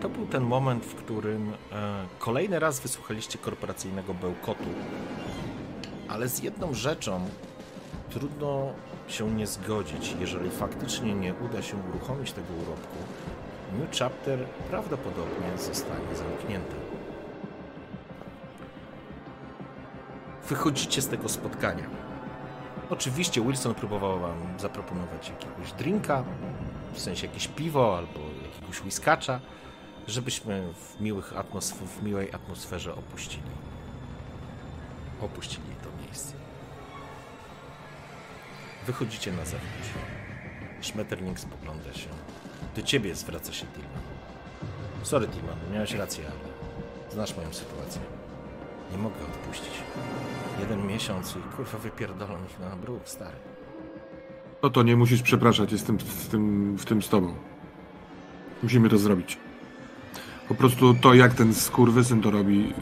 To 0.00 0.08
był 0.08 0.26
ten 0.26 0.42
moment, 0.42 0.84
w 0.84 0.94
którym 0.94 1.52
e, 1.52 1.54
kolejny 2.18 2.58
raz 2.58 2.80
wysłuchaliście 2.80 3.38
korporacyjnego 3.38 4.14
bełkotu, 4.14 4.68
ale 6.08 6.28
z 6.28 6.42
jedną 6.42 6.74
rzeczą 6.74 7.28
trudno 8.10 8.72
się 9.08 9.30
nie 9.30 9.46
zgodzić, 9.46 10.14
jeżeli 10.20 10.50
faktycznie 10.50 11.14
nie 11.14 11.34
uda 11.34 11.62
się 11.62 11.76
uruchomić 11.90 12.32
tego 12.32 12.54
urobku. 12.66 12.96
New 13.80 13.98
Chapter 13.98 14.38
prawdopodobnie 14.70 15.58
zostanie 15.58 16.16
zamknięty. 16.16 16.87
Wychodzicie 20.48 21.02
z 21.02 21.08
tego 21.08 21.28
spotkania. 21.28 21.84
Oczywiście 22.90 23.40
Wilson 23.40 23.74
próbował 23.74 24.20
wam 24.20 24.58
zaproponować 24.58 25.28
jakiegoś 25.28 25.72
drinka, 25.72 26.24
w 26.92 27.00
sensie 27.00 27.26
jakieś 27.26 27.48
piwo 27.48 27.98
albo 27.98 28.20
jakiegoś 28.54 28.82
whiskacza, 28.82 29.40
żebyśmy 30.06 30.72
w, 30.74 31.00
miłych 31.00 31.32
atmosf- 31.32 31.86
w 31.86 32.02
miłej 32.02 32.32
atmosferze 32.32 32.94
opuścili. 32.94 33.42
Opuścili 35.20 35.74
to 35.82 36.04
miejsce. 36.06 36.32
Wychodzicie 38.86 39.32
na 39.32 39.44
zewnątrz. 39.44 39.88
Schmetterling 40.80 41.40
spogląda 41.40 41.94
się. 41.94 42.08
Do 42.76 42.82
ciebie 42.82 43.14
zwraca 43.14 43.52
się 43.52 43.66
Tilman. 43.66 44.02
Sorry, 45.02 45.28
Tilman, 45.28 45.56
miałeś 45.72 45.92
rację, 45.92 46.24
ale 46.26 47.12
znasz 47.12 47.36
moją 47.36 47.54
sytuację. 47.54 48.17
Nie 48.92 48.98
mogę 48.98 49.16
odpuścić. 49.16 49.72
Jeden 50.60 50.86
miesiąc 50.86 51.36
i 51.36 51.56
kurwa 51.56 51.78
wypierdolą 51.78 52.34
ich 52.44 52.60
na 52.60 52.76
bruk, 52.76 53.00
stary. 53.04 53.36
No 54.62 54.70
to 54.70 54.82
nie 54.82 54.96
musisz 54.96 55.22
przepraszać, 55.22 55.72
jestem 55.72 55.98
w 55.98 56.28
tym, 56.28 56.76
w 56.76 56.84
tym 56.84 57.02
z 57.02 57.08
tobą. 57.08 57.34
Musimy 58.62 58.88
to 58.88 58.98
zrobić. 58.98 59.38
Po 60.48 60.54
prostu 60.54 60.94
to, 60.94 61.14
jak 61.14 61.34
ten 61.34 61.54
skurwysyn 61.54 62.22
to 62.22 62.30
robi, 62.30 62.74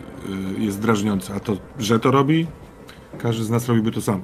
y, 0.59 0.61
jest 0.61 0.81
drażniące. 0.81 1.35
A 1.35 1.41
to, 1.41 1.57
że 1.79 2.01
to 2.01 2.11
robi, 2.11 2.47
każdy 3.19 3.45
z 3.45 3.51
nas 3.51 3.69
robiby 3.69 3.93
to 3.93 4.01
samo. 4.01 4.23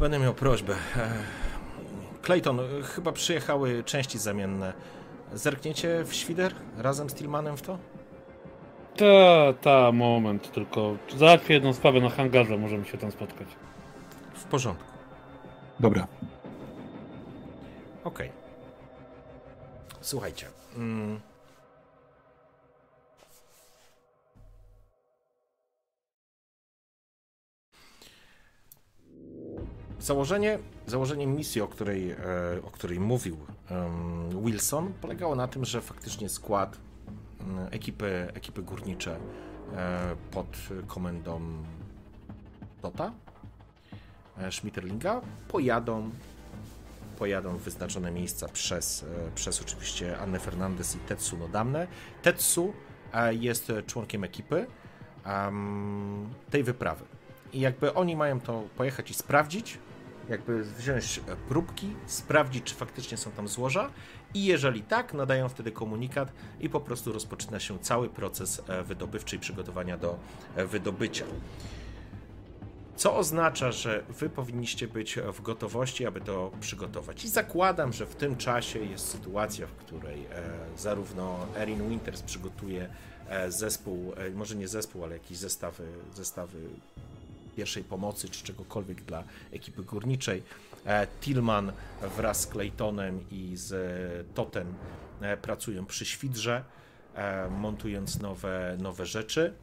Będę 0.00 0.18
miał 0.18 0.34
prośbę. 0.34 0.74
Clayton, 2.22 2.58
chyba 2.82 3.12
przyjechały 3.12 3.84
części 3.84 4.18
zamienne. 4.18 4.72
Zerkniecie 5.34 6.04
w 6.04 6.14
świder 6.14 6.54
razem 6.76 7.10
z 7.10 7.14
Tillmanem 7.14 7.56
w 7.56 7.62
to? 7.62 7.78
Ta, 8.96 9.52
ta, 9.60 9.92
moment, 9.92 10.52
tylko 10.52 10.96
załatwię 11.16 11.54
jedną 11.54 11.72
sprawę 11.72 12.00
na 12.00 12.10
hangarze, 12.10 12.58
możemy 12.58 12.84
się 12.84 12.98
tam 12.98 13.10
spotkać. 13.10 13.48
W 14.34 14.44
porządku. 14.44 14.92
Dobra. 15.80 16.06
Okej. 18.04 18.28
Okay. 18.28 18.44
Słuchajcie. 20.00 20.46
Mm. 20.76 21.20
Założenie, 29.98 30.58
założenie 30.86 31.26
misji, 31.26 31.60
o 31.60 31.68
której, 31.68 32.10
e, 32.10 32.16
o 32.66 32.70
której 32.70 33.00
mówił 33.00 33.36
Wilson, 34.44 34.92
polegało 35.00 35.34
na 35.34 35.48
tym, 35.48 35.64
że 35.64 35.80
faktycznie 35.80 36.28
skład 36.28 36.83
ekipy, 37.70 38.28
ekipy 38.34 38.62
górnicze 38.62 39.16
e, 39.76 40.16
pod 40.30 40.46
komendą 40.86 41.40
Dota 42.82 43.12
e, 44.38 44.52
Schmitterlinga 44.52 45.20
pojadą 45.48 46.10
pojadą 47.18 47.56
w 47.56 47.62
wyznaczone 47.62 48.10
miejsca 48.10 48.48
przez, 48.48 49.02
e, 49.02 49.30
przez 49.34 49.62
oczywiście 49.62 50.18
Annę 50.18 50.40
Fernandez 50.40 50.96
i 50.96 50.98
Tetsu 50.98 51.36
Nodamne. 51.36 51.86
Tetsu 52.22 52.72
jest 53.30 53.72
członkiem 53.86 54.24
ekipy 54.24 54.66
tej 56.50 56.62
wyprawy. 56.62 57.04
I 57.52 57.60
jakby 57.60 57.94
oni 57.94 58.16
mają 58.16 58.40
to 58.40 58.62
pojechać 58.76 59.10
i 59.10 59.14
sprawdzić, 59.14 59.78
jakby 60.28 60.64
wziąć 60.64 61.20
próbki, 61.48 61.96
sprawdzić, 62.06 62.64
czy 62.64 62.74
faktycznie 62.74 63.16
są 63.16 63.30
tam 63.30 63.48
złoża 63.48 63.90
i 64.34 64.44
jeżeli 64.44 64.82
tak, 64.82 65.14
nadają 65.14 65.48
wtedy 65.48 65.72
komunikat 65.72 66.32
i 66.60 66.68
po 66.68 66.80
prostu 66.80 67.12
rozpoczyna 67.12 67.60
się 67.60 67.78
cały 67.78 68.08
proces 68.08 68.62
e, 68.68 68.82
wydobywczy 68.82 69.36
i 69.36 69.38
przygotowania 69.38 69.96
do 69.96 70.18
wydobycia. 70.56 71.24
Co 72.96 73.16
oznacza, 73.16 73.72
że 73.72 74.04
wy 74.08 74.30
powinniście 74.30 74.88
być 74.88 75.18
w 75.32 75.42
gotowości, 75.42 76.06
aby 76.06 76.20
to 76.20 76.50
przygotować. 76.60 77.24
I 77.24 77.28
zakładam, 77.28 77.92
że 77.92 78.06
w 78.06 78.14
tym 78.14 78.36
czasie 78.36 78.78
jest 78.78 79.08
sytuacja, 79.08 79.66
w 79.66 79.72
której 79.72 80.24
e, 80.24 80.42
zarówno 80.78 81.46
Erin 81.56 81.88
Winters 81.88 82.22
przygotuje 82.22 82.88
e, 83.28 83.52
zespół, 83.52 84.12
e, 84.16 84.30
może 84.30 84.56
nie 84.56 84.68
zespół, 84.68 85.04
ale 85.04 85.12
jakieś 85.12 85.38
zestawy, 85.38 85.84
zestawy 86.14 86.58
pierwszej 87.56 87.84
pomocy 87.84 88.28
czy 88.28 88.44
czegokolwiek 88.44 89.02
dla 89.02 89.24
ekipy 89.52 89.82
górniczej. 89.82 90.42
E, 90.86 91.06
Tillman 91.20 91.72
wraz 92.16 92.40
z 92.40 92.46
Claytonem 92.46 93.24
i 93.30 93.52
z 93.56 93.74
Totem 94.34 94.74
e, 95.20 95.36
pracują 95.36 95.86
przy 95.86 96.04
świdrze, 96.04 96.64
e, 97.14 97.48
montując 97.48 98.20
nowe, 98.20 98.76
nowe 98.78 99.06
rzeczy. 99.06 99.54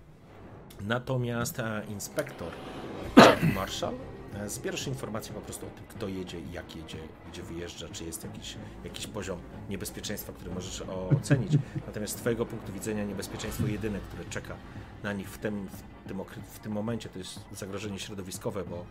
Natomiast 0.82 1.58
inspektor 1.90 2.52
Marshall 3.56 4.11
zbierasz 4.48 4.88
informacje 4.88 5.34
po 5.34 5.42
prostu 5.42 5.68
o 5.68 5.70
tym, 5.70 5.86
kto 5.88 6.08
jedzie 6.08 6.38
jak 6.52 6.76
jedzie, 6.76 6.98
gdzie 7.32 7.44
wyjeżdża, 7.44 7.88
czy 7.92 8.04
jest 8.04 8.24
jakiś, 8.24 8.58
jakiś 8.84 9.08
poziom 9.08 9.40
niebezpieczeństwa, 9.70 10.34
który 10.34 10.52
możesz 10.52 10.82
ocenić. 11.20 11.54
Natomiast 11.88 12.14
z 12.14 12.16
Twojego 12.16 12.46
punktu 12.46 12.74
widzenia 12.74 13.06
niebezpieczeństwo 13.06 13.68
jedyne, 13.68 14.00
które 14.00 14.26
czeka 14.26 14.56
na 15.04 15.14
nich 15.14 15.30
w 15.30 15.38
tym, 15.38 15.68
w 15.68 16.08
tym, 16.08 16.24
w 16.46 16.60
tym 16.60 16.72
momencie, 16.72 17.10
to 17.10 17.20
jest 17.20 17.40
zagrożenie 17.52 18.00
środowiskowe, 18.00 18.64
bo 18.64 18.86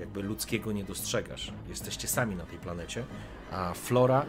jakby 0.00 0.22
ludzkiego 0.22 0.72
nie 0.72 0.84
dostrzegasz. 0.84 1.52
Jesteście 1.68 2.08
sami 2.08 2.36
na 2.36 2.44
tej 2.44 2.58
planecie, 2.58 3.04
a 3.50 3.74
flora 3.74 4.26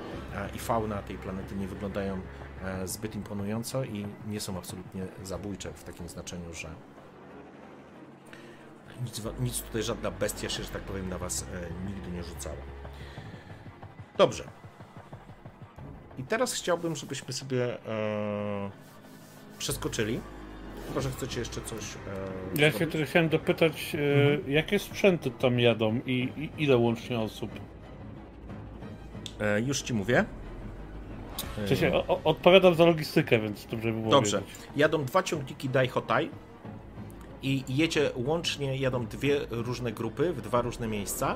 i 0.56 0.60
fauna 0.60 1.02
tej 1.02 1.18
planety 1.18 1.56
nie 1.56 1.68
wyglądają 1.68 2.22
e, 2.64 2.88
zbyt 2.88 3.16
imponująco 3.16 3.84
i 3.84 4.08
nie 4.28 4.40
są 4.40 4.58
absolutnie 4.58 5.08
zabójcze 5.24 5.74
w 5.74 5.84
takim 5.84 6.10
znaczeniu, 6.10 6.54
że 6.54 6.70
nic, 9.02 9.22
nic 9.40 9.62
tutaj 9.62 9.84
żadna 9.84 10.12
bestia 10.12 10.50
się, 10.50 10.64
że 10.64 10.70
tak 10.70 10.82
powiem, 10.82 11.10
na 11.10 11.18
was 11.18 11.46
e, 11.54 11.88
nigdy 11.88 12.12
nie 12.12 12.24
rzucała. 12.24 12.56
Dobrze. 14.18 14.44
I 16.18 16.24
teraz 16.24 16.54
chciałbym, 16.54 16.96
żebyśmy 16.96 17.34
sobie 17.34 17.88
e, 17.88 18.72
przeskoczyli. 19.58 20.20
Chyba, 20.88 21.02
że 21.02 21.12
chcecie 21.12 21.40
jeszcze 21.40 21.62
coś. 21.62 21.84
E, 22.58 22.62
ja 22.62 22.72
się 22.72 22.88
tylko 22.88 23.10
chciałem 23.10 23.30
dopytać, 23.30 23.96
e, 23.96 23.98
mhm. 23.98 24.52
jakie 24.52 24.80
sprzęty 24.80 25.32
tam 25.32 25.60
jadą 25.60 26.00
i, 26.06 26.30
i 26.38 26.64
ile 26.64 26.78
łącznie 26.78 27.20
osób? 27.20 27.52
E, 29.40 29.62
już 29.62 29.82
ci 29.82 29.94
mówię. 29.94 30.26
Sensie, 31.68 31.94
o, 31.94 32.20
odpowiadam 32.24 32.76
za 32.76 32.86
logistykę, 32.86 33.40
więc 33.40 33.66
dobrze 33.66 33.92
by 33.92 34.00
było 34.00 34.12
Dobrze. 34.12 34.40
Wiedzieć. 34.40 34.56
Jadą 34.76 35.06
dwa 35.06 35.24
ciągniki 35.24 35.70
Daihotai 35.70 36.30
i 37.42 37.64
jedzie 37.68 38.12
łącznie, 38.16 38.78
jadą 38.78 39.06
dwie 39.06 39.40
różne 39.50 39.92
grupy 39.92 40.34
w 40.34 40.42
dwa 40.42 40.62
różne 40.62 40.88
miejsca. 40.88 41.36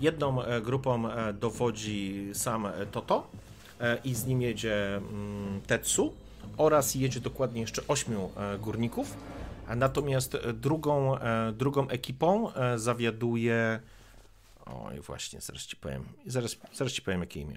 Jedną 0.00 0.42
e, 0.42 0.60
grupą 0.60 1.08
e, 1.08 1.32
dowodzi 1.32 2.30
sam 2.32 2.66
e, 2.66 2.72
Toto 2.92 3.26
i 4.04 4.14
z 4.14 4.26
nim 4.26 4.42
jedzie 4.42 4.96
mm, 4.96 5.60
Tetsu 5.66 6.12
oraz 6.56 6.94
jedzie 6.94 7.20
dokładnie 7.20 7.60
jeszcze 7.60 7.82
ośmiu 7.88 8.30
górników. 8.60 9.16
Natomiast 9.76 10.36
drugą, 10.54 11.16
drugą 11.52 11.88
ekipą 11.88 12.52
zawiaduje 12.76 13.80
Oj, 14.66 15.00
właśnie, 15.00 15.40
zaraz 15.40 15.62
ci 15.62 15.76
powiem. 15.76 16.04
Zaraz, 16.26 16.56
zaraz 16.72 16.92
ci 16.92 17.02
powiem, 17.02 17.20
jakie 17.20 17.40
imię 17.40 17.56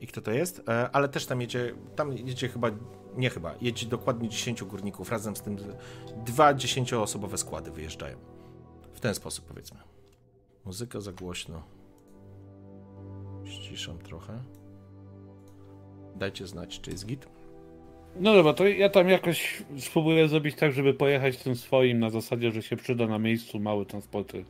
i 0.00 0.06
kto 0.06 0.20
to 0.20 0.30
jest. 0.30 0.62
Ale 0.92 1.08
też 1.08 1.26
tam 1.26 1.40
jedzie, 1.40 1.74
tam 1.96 2.12
jedzie 2.12 2.48
chyba, 2.48 2.70
nie 3.16 3.30
chyba, 3.30 3.54
jedzie 3.60 3.86
dokładnie 3.86 4.28
10 4.28 4.64
górników. 4.64 5.10
Razem 5.10 5.36
z 5.36 5.42
tym 5.42 5.56
dwa 6.26 6.54
dziesięcioosobowe 6.54 7.38
składy 7.38 7.70
wyjeżdżają. 7.70 8.16
W 8.92 9.00
ten 9.00 9.14
sposób, 9.14 9.44
powiedzmy. 9.44 9.78
Muzyka 10.64 11.00
za 11.00 11.12
głośno. 11.12 11.62
Ściszam 13.44 13.98
trochę. 13.98 14.42
Dajcie 16.16 16.46
znać, 16.46 16.80
czy 16.80 16.90
jest 16.90 17.06
git. 17.06 17.28
No 18.16 18.34
dobra, 18.34 18.52
to 18.52 18.66
ja 18.66 18.88
tam 18.88 19.08
jakoś 19.08 19.62
spróbuję 19.78 20.28
zrobić 20.28 20.56
tak, 20.56 20.72
żeby 20.72 20.94
pojechać 20.94 21.36
tym 21.36 21.56
swoim 21.56 21.98
na 21.98 22.10
zasadzie, 22.10 22.52
że 22.52 22.62
się 22.62 22.76
przyda 22.76 23.06
na 23.06 23.18
miejscu 23.18 23.60
mały 23.60 23.86
transporter 23.86 24.44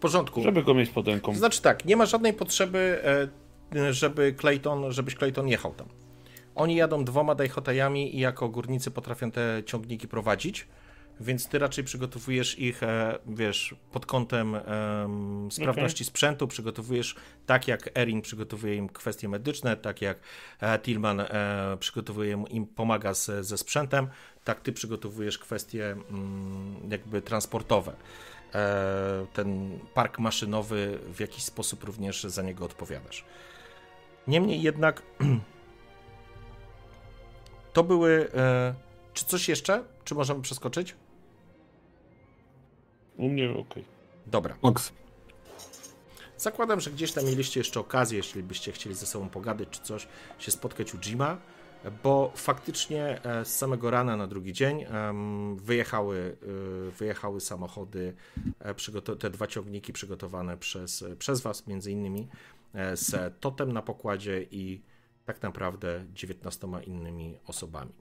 porządku. 0.00 0.42
Żeby 0.42 0.62
go 0.62 0.74
mieć 0.74 0.90
pod 0.90 1.08
ręką. 1.08 1.34
Znaczy 1.34 1.62
tak, 1.62 1.84
nie 1.84 1.96
ma 1.96 2.06
żadnej 2.06 2.32
potrzeby, 2.32 3.02
e, 3.74 3.92
żeby 3.92 4.34
Clayton, 4.40 4.92
żebyś 4.92 5.14
Clayton 5.14 5.48
jechał 5.48 5.74
tam. 5.74 5.88
Oni 6.60 6.76
jadą 6.76 7.04
dwoma 7.04 7.34
dajhotajami 7.34 8.16
i 8.16 8.20
jako 8.20 8.48
górnicy 8.48 8.90
potrafią 8.90 9.30
te 9.30 9.62
ciągniki 9.66 10.08
prowadzić, 10.08 10.68
więc 11.20 11.48
ty 11.48 11.58
raczej 11.58 11.84
przygotowujesz 11.84 12.58
ich, 12.58 12.82
e, 12.82 13.18
wiesz, 13.26 13.74
pod 13.92 14.06
kątem 14.06 14.52
um, 14.54 15.52
sprawności 15.52 16.04
okay. 16.04 16.08
sprzętu, 16.08 16.48
przygotowujesz 16.48 17.14
tak 17.46 17.68
jak 17.68 17.98
Erin 17.98 18.22
przygotowuje 18.22 18.76
im 18.76 18.88
kwestie 18.88 19.28
medyczne, 19.28 19.76
tak 19.76 20.02
jak 20.02 20.18
e, 20.60 20.78
Tillman 20.78 21.20
e, 21.20 21.76
przygotowuje 21.80 22.44
im, 22.50 22.66
pomaga 22.66 23.14
z, 23.14 23.46
ze 23.46 23.58
sprzętem, 23.58 24.08
tak 24.44 24.60
ty 24.60 24.72
przygotowujesz 24.72 25.38
kwestie 25.38 25.90
mm, 25.90 26.90
jakby 26.90 27.22
transportowe. 27.22 27.92
E, 28.54 29.26
ten 29.32 29.78
park 29.94 30.18
maszynowy 30.18 30.98
w 31.14 31.20
jakiś 31.20 31.44
sposób 31.44 31.84
również 31.84 32.24
za 32.24 32.42
niego 32.42 32.64
odpowiadasz. 32.64 33.24
Niemniej 34.26 34.62
jednak 34.62 35.02
to 37.72 37.84
były. 37.84 38.28
E, 38.34 38.74
czy 39.14 39.24
coś 39.24 39.48
jeszcze? 39.48 39.84
Czy 40.04 40.14
możemy 40.14 40.42
przeskoczyć? 40.42 40.96
U 43.16 43.28
mnie 43.28 43.50
ok. 43.50 43.74
Dobra. 44.26 44.56
Oks. 44.62 44.92
Zakładam, 46.36 46.80
że 46.80 46.90
gdzieś 46.90 47.12
tam 47.12 47.24
mieliście 47.24 47.60
jeszcze 47.60 47.80
okazję, 47.80 48.16
jeśli 48.16 48.42
byście 48.42 48.72
chcieli 48.72 48.94
ze 48.94 49.06
sobą 49.06 49.28
pogadać 49.28 49.68
czy 49.70 49.80
coś, 49.80 50.08
się 50.38 50.50
spotkać 50.50 50.94
u 50.94 50.98
Jima 50.98 51.38
bo 52.02 52.32
faktycznie 52.34 53.24
e, 53.24 53.44
z 53.44 53.56
samego 53.56 53.90
rana 53.90 54.16
na 54.16 54.26
drugi 54.26 54.52
dzień 54.52 54.86
wyjechały, 55.56 56.36
e, 56.88 56.90
wyjechały 56.90 57.40
samochody, 57.40 58.14
e, 58.58 58.74
te 59.18 59.30
dwa 59.30 59.46
ciągniki 59.46 59.92
przygotowane 59.92 60.56
przez, 60.56 61.04
przez 61.18 61.40
Was, 61.40 61.66
między 61.66 61.90
innymi 61.92 62.28
z 62.94 63.34
Totem 63.40 63.72
na 63.72 63.82
pokładzie 63.82 64.46
i 64.50 64.82
tak 65.30 65.42
naprawdę 65.42 66.04
19 66.12 66.68
innymi 66.86 67.38
osobami. 67.46 67.92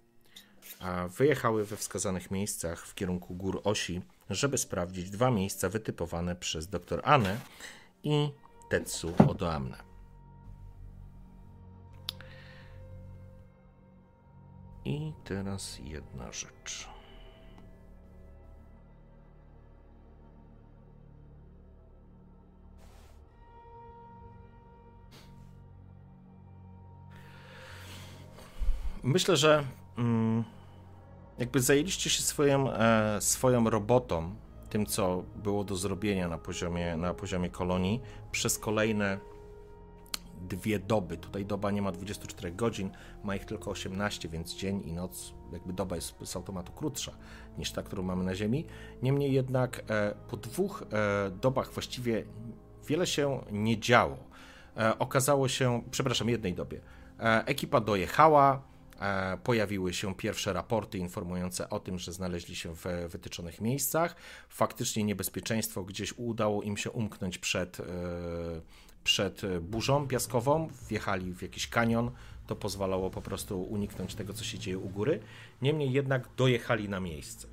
Wyjechały 1.18 1.66
we 1.66 1.78
wskazanych 1.78 2.32
miejscach 2.32 2.86
w 2.86 2.96
kierunku 2.96 3.36
gór 3.36 3.62
osi, 3.64 4.02
żeby 4.30 4.58
sprawdzić 4.58 5.10
dwa 5.10 5.32
miejsca 5.32 5.70
wytypowane 5.70 6.36
przez 6.36 6.68
dr 6.68 7.02
Anę 7.04 7.40
i 8.04 8.30
Tetsu 8.70 9.14
Odoamne. 9.28 9.78
I 14.86 15.14
teraz 15.24 15.80
jedna 15.84 16.32
rzecz. 16.32 16.99
Myślę, 29.04 29.38
że 29.38 29.64
mm, 29.98 30.44
jakby 31.38 31.62
zajęliście 31.62 32.10
się 32.10 32.22
swoją, 32.22 32.74
e, 32.74 33.22
swoją 33.22 33.70
robotą, 33.70 34.36
tym 34.70 34.86
co 34.86 35.24
było 35.36 35.64
do 35.64 35.76
zrobienia 35.76 36.28
na 36.28 36.38
poziomie, 36.38 36.98
na 36.98 37.14
poziomie 37.14 37.50
kolonii, 37.50 38.02
przez 38.32 38.60
kolejne 38.60 39.20
dwie 40.42 40.80
doby. 40.80 41.18
Tutaj 41.18 41.46
doba 41.46 41.72
nie 41.72 41.82
ma 41.82 41.92
24 41.92 42.52
godzin, 42.52 42.92
ma 43.24 43.36
ich 43.36 43.46
tylko 43.46 43.72
18, 43.72 44.30
więc 44.30 44.56
dzień 44.56 44.82
i 44.86 44.94
noc, 44.94 45.34
jakby 45.54 45.74
doba 45.74 45.96
jest 45.96 46.16
z 46.24 46.36
automatu 46.36 46.72
krótsza 46.72 47.12
niż 47.58 47.72
ta, 47.72 47.84
którą 47.84 48.04
mamy 48.04 48.24
na 48.24 48.36
Ziemi. 48.36 48.66
Niemniej 49.02 49.34
jednak 49.34 49.84
e, 49.90 50.16
po 50.30 50.38
dwóch 50.38 50.84
e, 50.92 51.32
dobach 51.32 51.72
właściwie 51.72 52.24
wiele 52.88 53.08
się 53.08 53.42
nie 53.52 53.80
działo. 53.80 54.18
Okazało 55.00 55.48
się, 55.48 55.82
przepraszam, 55.92 56.30
jednej 56.30 56.54
dobie. 56.54 56.82
Ekipa 57.46 57.82
dojechała, 57.82 58.62
pojawiły 59.44 59.94
się 59.94 60.16
pierwsze 60.16 60.54
raporty 60.54 60.98
informujące 60.98 61.70
o 61.70 61.80
tym, 61.80 62.00
że 62.00 62.14
znaleźli 62.14 62.56
się 62.56 62.76
w 62.76 62.86
wytyczonych 63.10 63.62
miejscach. 63.62 64.16
Faktycznie 64.50 65.04
niebezpieczeństwo 65.04 65.84
gdzieś 65.84 66.14
udało 66.18 66.64
im 66.64 66.78
się 66.78 66.92
umknąć 66.92 67.38
przed 67.38 67.78
przed 69.04 69.42
burzą 69.62 70.08
piaskową, 70.08 70.68
wjechali 70.90 71.34
w 71.34 71.42
jakiś 71.42 71.68
kanion, 71.68 72.12
to 72.48 72.56
pozwalało 72.56 73.10
po 73.10 73.22
prostu 73.22 73.62
uniknąć 73.62 74.16
tego, 74.16 74.34
co 74.34 74.44
się 74.44 74.60
dzieje 74.60 74.78
u 74.78 74.90
góry. 74.90 75.20
Niemniej 75.62 75.92
jednak 75.92 76.30
dojechali 76.38 76.90
na 76.90 77.00
miejsce. 77.00 77.48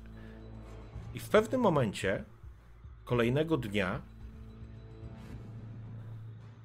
I 1.13 1.19
w 1.19 1.29
pewnym 1.29 1.61
momencie 1.61 2.23
kolejnego 3.05 3.57
dnia 3.57 4.01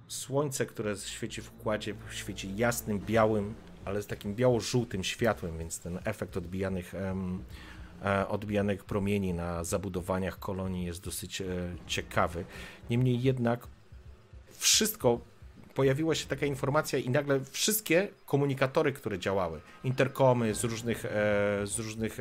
słońce, 0.08 0.66
które 0.66 0.96
świeci 0.96 1.42
w 1.42 1.52
układzie, 1.60 1.94
świeci 2.10 2.56
jasnym, 2.56 2.98
białym, 2.98 3.54
ale 3.84 4.02
z 4.02 4.06
takim 4.06 4.34
biało-żółtym 4.34 5.04
światłem, 5.04 5.58
więc 5.58 5.78
ten 5.80 5.98
efekt 6.04 6.36
odbijanych, 6.36 6.94
e, 6.94 8.28
odbijanych 8.28 8.84
promieni 8.84 9.34
na 9.34 9.64
zabudowaniach 9.64 10.38
kolonii 10.38 10.86
jest 10.86 11.04
dosyć 11.04 11.40
e, 11.40 11.46
ciekawy. 11.86 12.44
Niemniej 12.90 13.22
jednak 13.22 13.66
wszystko 14.50 15.20
pojawiła 15.74 16.14
się 16.14 16.26
taka 16.26 16.46
informacja 16.46 16.98
i 16.98 17.10
nagle 17.10 17.40
wszystkie 17.40 18.08
komunikatory, 18.26 18.92
które 18.92 19.18
działały, 19.18 19.60
interkomy 19.84 20.54
z 20.54 20.64
różnych, 20.64 21.04
z 21.64 21.78
różnych 21.78 22.18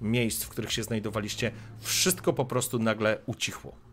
miejsc, 0.00 0.44
w 0.44 0.48
których 0.48 0.72
się 0.72 0.82
znajdowaliście, 0.82 1.52
wszystko 1.80 2.32
po 2.32 2.44
prostu 2.44 2.78
nagle 2.78 3.18
ucichło 3.26 3.85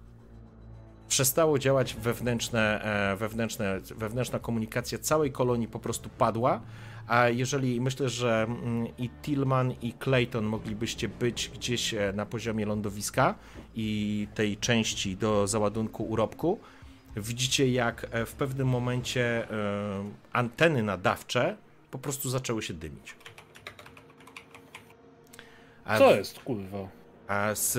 przestało 1.13 1.59
działać 1.59 1.93
wewnętrzne, 1.93 2.81
e, 3.13 3.15
wewnętrzne, 3.15 3.79
wewnętrzna 3.95 4.39
komunikacja 4.39 4.97
całej 4.97 5.31
kolonii 5.31 5.67
po 5.67 5.79
prostu 5.79 6.09
padła. 6.09 6.61
A 7.07 7.29
jeżeli 7.29 7.81
myślę, 7.81 8.09
że 8.09 8.43
mm, 8.43 8.87
i 8.97 9.09
Tillman 9.09 9.73
i 9.81 9.93
Clayton 9.93 10.45
moglibyście 10.45 11.09
być 11.09 11.49
gdzieś 11.49 11.93
e, 11.93 12.13
na 12.15 12.25
poziomie 12.25 12.65
lądowiska 12.65 13.35
i 13.75 14.27
tej 14.35 14.57
części 14.57 15.17
do 15.17 15.47
załadunku 15.47 16.03
urobku, 16.03 16.59
widzicie 17.17 17.71
jak 17.71 18.07
e, 18.11 18.25
w 18.25 18.33
pewnym 18.33 18.67
momencie 18.67 19.47
anteny 20.31 20.83
nadawcze 20.83 21.57
po 21.91 21.99
prostu 21.99 22.29
zaczęły 22.29 22.61
się 22.61 22.73
dymić. 22.73 23.15
Co 25.97 26.15
jest, 26.15 26.39
kurwa? 26.39 27.02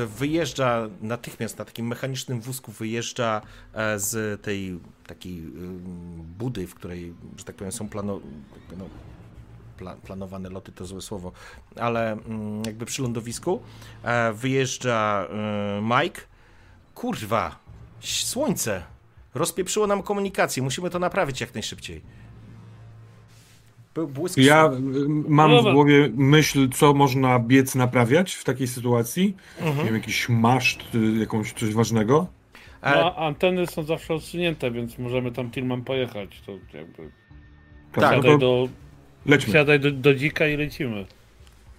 Wyjeżdża 0.07 0.89
natychmiast 1.01 1.59
na 1.59 1.65
takim 1.65 1.87
mechanicznym 1.87 2.41
wózku 2.41 2.73
wyjeżdża 2.73 3.43
e, 3.73 3.99
z 3.99 4.43
tej 4.43 4.81
takiej 5.07 5.43
budy, 6.39 6.67
w 6.67 6.75
której, 6.75 7.15
że 7.37 7.45
tak 7.45 7.57
powiem, 7.57 7.73
są 7.73 7.89
plano, 7.89 8.21
no, 8.77 8.89
pla, 9.77 9.97
planowane 9.97 10.51
loty, 10.51 10.73
to 10.73 10.87
złe 10.87 11.01
słowo, 11.01 11.33
ale 11.77 12.13
mm, 12.13 12.63
jakby 12.67 12.87
przy 12.87 13.03
lądowisku 13.03 13.63
e, 14.03 14.33
wyjeżdża 14.33 15.27
e, 15.31 15.83
Mike. 15.83 16.21
Kurwa, 16.95 17.59
słońce! 18.01 18.83
Rozpieprzyło 19.35 19.87
nam 19.87 20.03
komunikację, 20.03 20.63
musimy 20.63 20.91
to 20.91 20.99
naprawić 20.99 21.41
jak 21.41 21.55
najszybciej. 21.55 22.03
Był 23.95 24.09
błysk. 24.09 24.39
Ja 24.39 24.71
mam 25.29 25.51
no 25.51 25.63
w 25.63 25.73
głowie 25.73 26.11
myśl, 26.15 26.69
co 26.69 26.95
można 26.95 27.39
biec 27.39 27.75
naprawiać 27.75 28.35
w 28.35 28.45
takiej 28.45 28.67
sytuacji. 28.67 29.37
Mhm. 29.59 29.79
Nie 29.79 29.85
wiem, 29.85 29.95
jakiś 29.95 30.29
maszt, 30.29 30.95
y, 30.95 31.19
jakąś 31.19 31.53
coś 31.53 31.75
ważnego. 31.75 32.27
No, 32.83 33.17
anteny 33.17 33.67
są 33.67 33.83
zawsze 33.83 34.15
odsunięte, 34.15 34.71
więc 34.71 34.99
możemy 34.99 35.33
tam 35.33 35.51
Tillman 35.51 35.83
pojechać. 35.83 36.41
To 36.47 36.53
jakby. 36.53 37.11
Tak, 37.93 38.15
Siadaj, 38.15 38.33
no 38.33 38.39
do, 38.39 38.69
lećmy. 39.27 39.53
siadaj 39.53 39.81
do, 39.81 39.91
do 39.91 40.15
dzika 40.15 40.49
i 40.49 40.57
lecimy. 40.57 41.07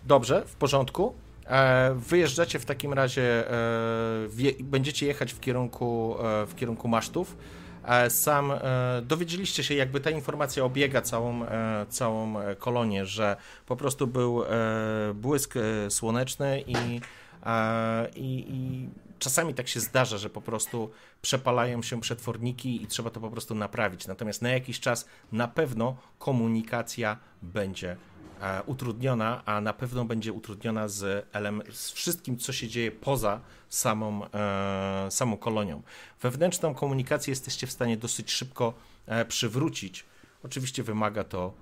Dobrze, 0.04 0.44
w 0.46 0.56
porządku. 0.56 1.14
E, 1.48 1.96
wyjeżdżacie 1.96 2.60
w 2.60 2.66
takim 2.66 2.94
razie, 2.94 3.52
e, 3.52 4.64
będziecie 4.64 5.06
jechać 5.06 5.34
w 5.34 5.40
kierunku, 5.40 6.16
e, 6.20 6.46
w 6.46 6.56
kierunku 6.56 6.88
masztów. 6.88 7.38
E, 7.86 8.10
sam 8.10 8.52
e, 8.52 8.60
dowiedzieliście 9.02 9.64
się, 9.64 9.74
jakby 9.74 10.00
ta 10.00 10.10
informacja 10.10 10.64
obiega 10.64 11.02
całą, 11.02 11.46
e, 11.46 11.86
całą 11.90 12.36
kolonię, 12.60 13.06
że 13.06 13.38
po 13.66 13.76
prostu 13.76 14.08
był 14.08 14.44
błysk 15.14 15.54
słoneczny 15.90 16.64
i, 16.68 17.02
i, 18.16 18.46
i 18.50 18.90
czasami 19.20 19.54
tak 19.54 19.68
się 19.68 19.80
zdarza, 19.80 20.18
że 20.18 20.30
po 20.30 20.42
prostu 20.42 20.92
przepalają 21.22 21.82
się 21.82 22.02
przetworniki 22.02 22.84
i 22.84 22.88
trzeba 22.88 23.10
to 23.10 23.20
po 23.20 23.32
prostu 23.32 23.56
naprawić. 23.56 24.08
Natomiast 24.08 24.42
na 24.42 24.50
jakiś 24.50 24.80
czas 24.80 25.06
na 25.32 25.48
pewno 25.48 25.98
komunikacja 26.20 27.18
będzie 27.42 27.92
E, 27.92 28.15
utrudniona, 28.66 29.46
a 29.46 29.62
na 29.62 29.74
pewno 29.74 30.06
będzie 30.06 30.34
utrudniona 30.34 30.88
z, 30.88 31.28
z 31.74 31.92
wszystkim, 31.92 32.38
co 32.38 32.54
się 32.54 32.68
dzieje 32.68 32.92
poza 32.92 33.40
samą, 33.70 34.26
e, 34.26 35.08
samą 35.10 35.38
kolonią. 35.38 35.82
Wewnętrzną 36.22 36.74
komunikację 36.74 37.32
jesteście 37.32 37.68
w 37.68 37.72
stanie 37.72 37.98
dosyć 37.98 38.32
szybko 38.32 38.74
e, 39.06 39.26
przywrócić. 39.26 40.06
Oczywiście 40.44 40.84
wymaga 40.84 41.24
to 41.24 41.54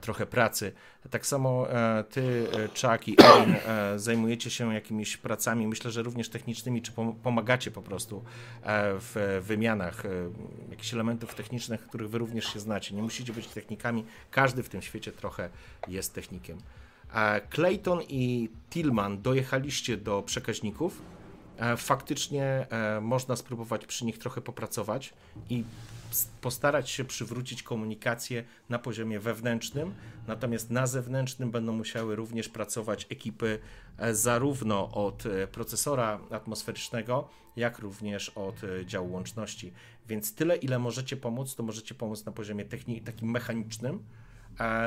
trochę 0.00 0.26
pracy. 0.26 0.72
Tak 1.10 1.26
samo 1.26 1.70
e, 1.70 2.04
ty, 2.04 2.46
e, 2.52 2.68
Chuck 2.68 3.08
i 3.08 3.16
Erin 3.22 3.54
e, 3.66 3.98
zajmujecie 3.98 4.50
się 4.50 4.74
jakimiś 4.74 5.16
pracami, 5.16 5.66
myślę, 5.66 5.90
że 5.90 6.02
również 6.02 6.28
technicznymi, 6.28 6.82
czy 6.82 6.92
pomagacie 7.22 7.70
po 7.70 7.82
prostu 7.82 8.24
w 9.00 9.40
wymianach 9.46 10.02
jakichś 10.70 10.94
elementów 10.94 11.34
technicznych, 11.34 11.86
których 11.86 12.10
wy 12.10 12.18
również 12.18 12.52
się 12.52 12.60
znacie. 12.60 12.94
Nie 12.94 13.02
musicie 13.02 13.32
być 13.32 13.46
technikami, 13.46 14.04
każdy 14.30 14.62
w 14.62 14.68
tym 14.68 14.82
świecie 14.82 15.12
trochę 15.12 15.50
jest 15.88 16.14
technikiem. 16.14 16.58
Clayton 17.50 18.02
i 18.08 18.50
Tillman 18.70 19.22
dojechaliście 19.22 19.96
do 19.96 20.22
przekaźników. 20.22 21.02
Faktycznie 21.76 22.66
można 23.00 23.36
spróbować 23.36 23.86
przy 23.86 24.04
nich 24.04 24.18
trochę 24.18 24.40
popracować 24.40 25.14
i 25.50 25.64
postarać 26.40 26.90
się 26.90 27.04
przywrócić 27.04 27.62
komunikację 27.62 28.44
na 28.68 28.78
poziomie 28.78 29.20
wewnętrznym, 29.20 29.94
natomiast 30.26 30.70
na 30.70 30.86
zewnętrznym 30.86 31.50
będą 31.50 31.72
musiały 31.72 32.16
również 32.16 32.48
pracować 32.48 33.06
ekipy 33.10 33.58
e, 33.98 34.14
zarówno 34.14 34.90
od 34.90 35.26
e, 35.26 35.46
procesora 35.46 36.20
atmosferycznego, 36.30 37.28
jak 37.56 37.78
również 37.78 38.28
od 38.28 38.64
e, 38.64 38.86
działu 38.86 39.12
łączności. 39.12 39.72
Więc 40.08 40.34
tyle, 40.34 40.56
ile 40.56 40.78
możecie 40.78 41.16
pomóc, 41.16 41.54
to 41.54 41.62
możecie 41.62 41.94
pomóc 41.94 42.24
na 42.24 42.32
poziomie 42.32 42.64
techni- 42.64 43.02
takim 43.02 43.30
mechanicznym, 43.30 44.04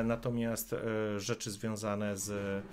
natomiast 0.04 0.76
rzeczy 1.18 1.52
związane 1.52 2.18
z 2.18 2.64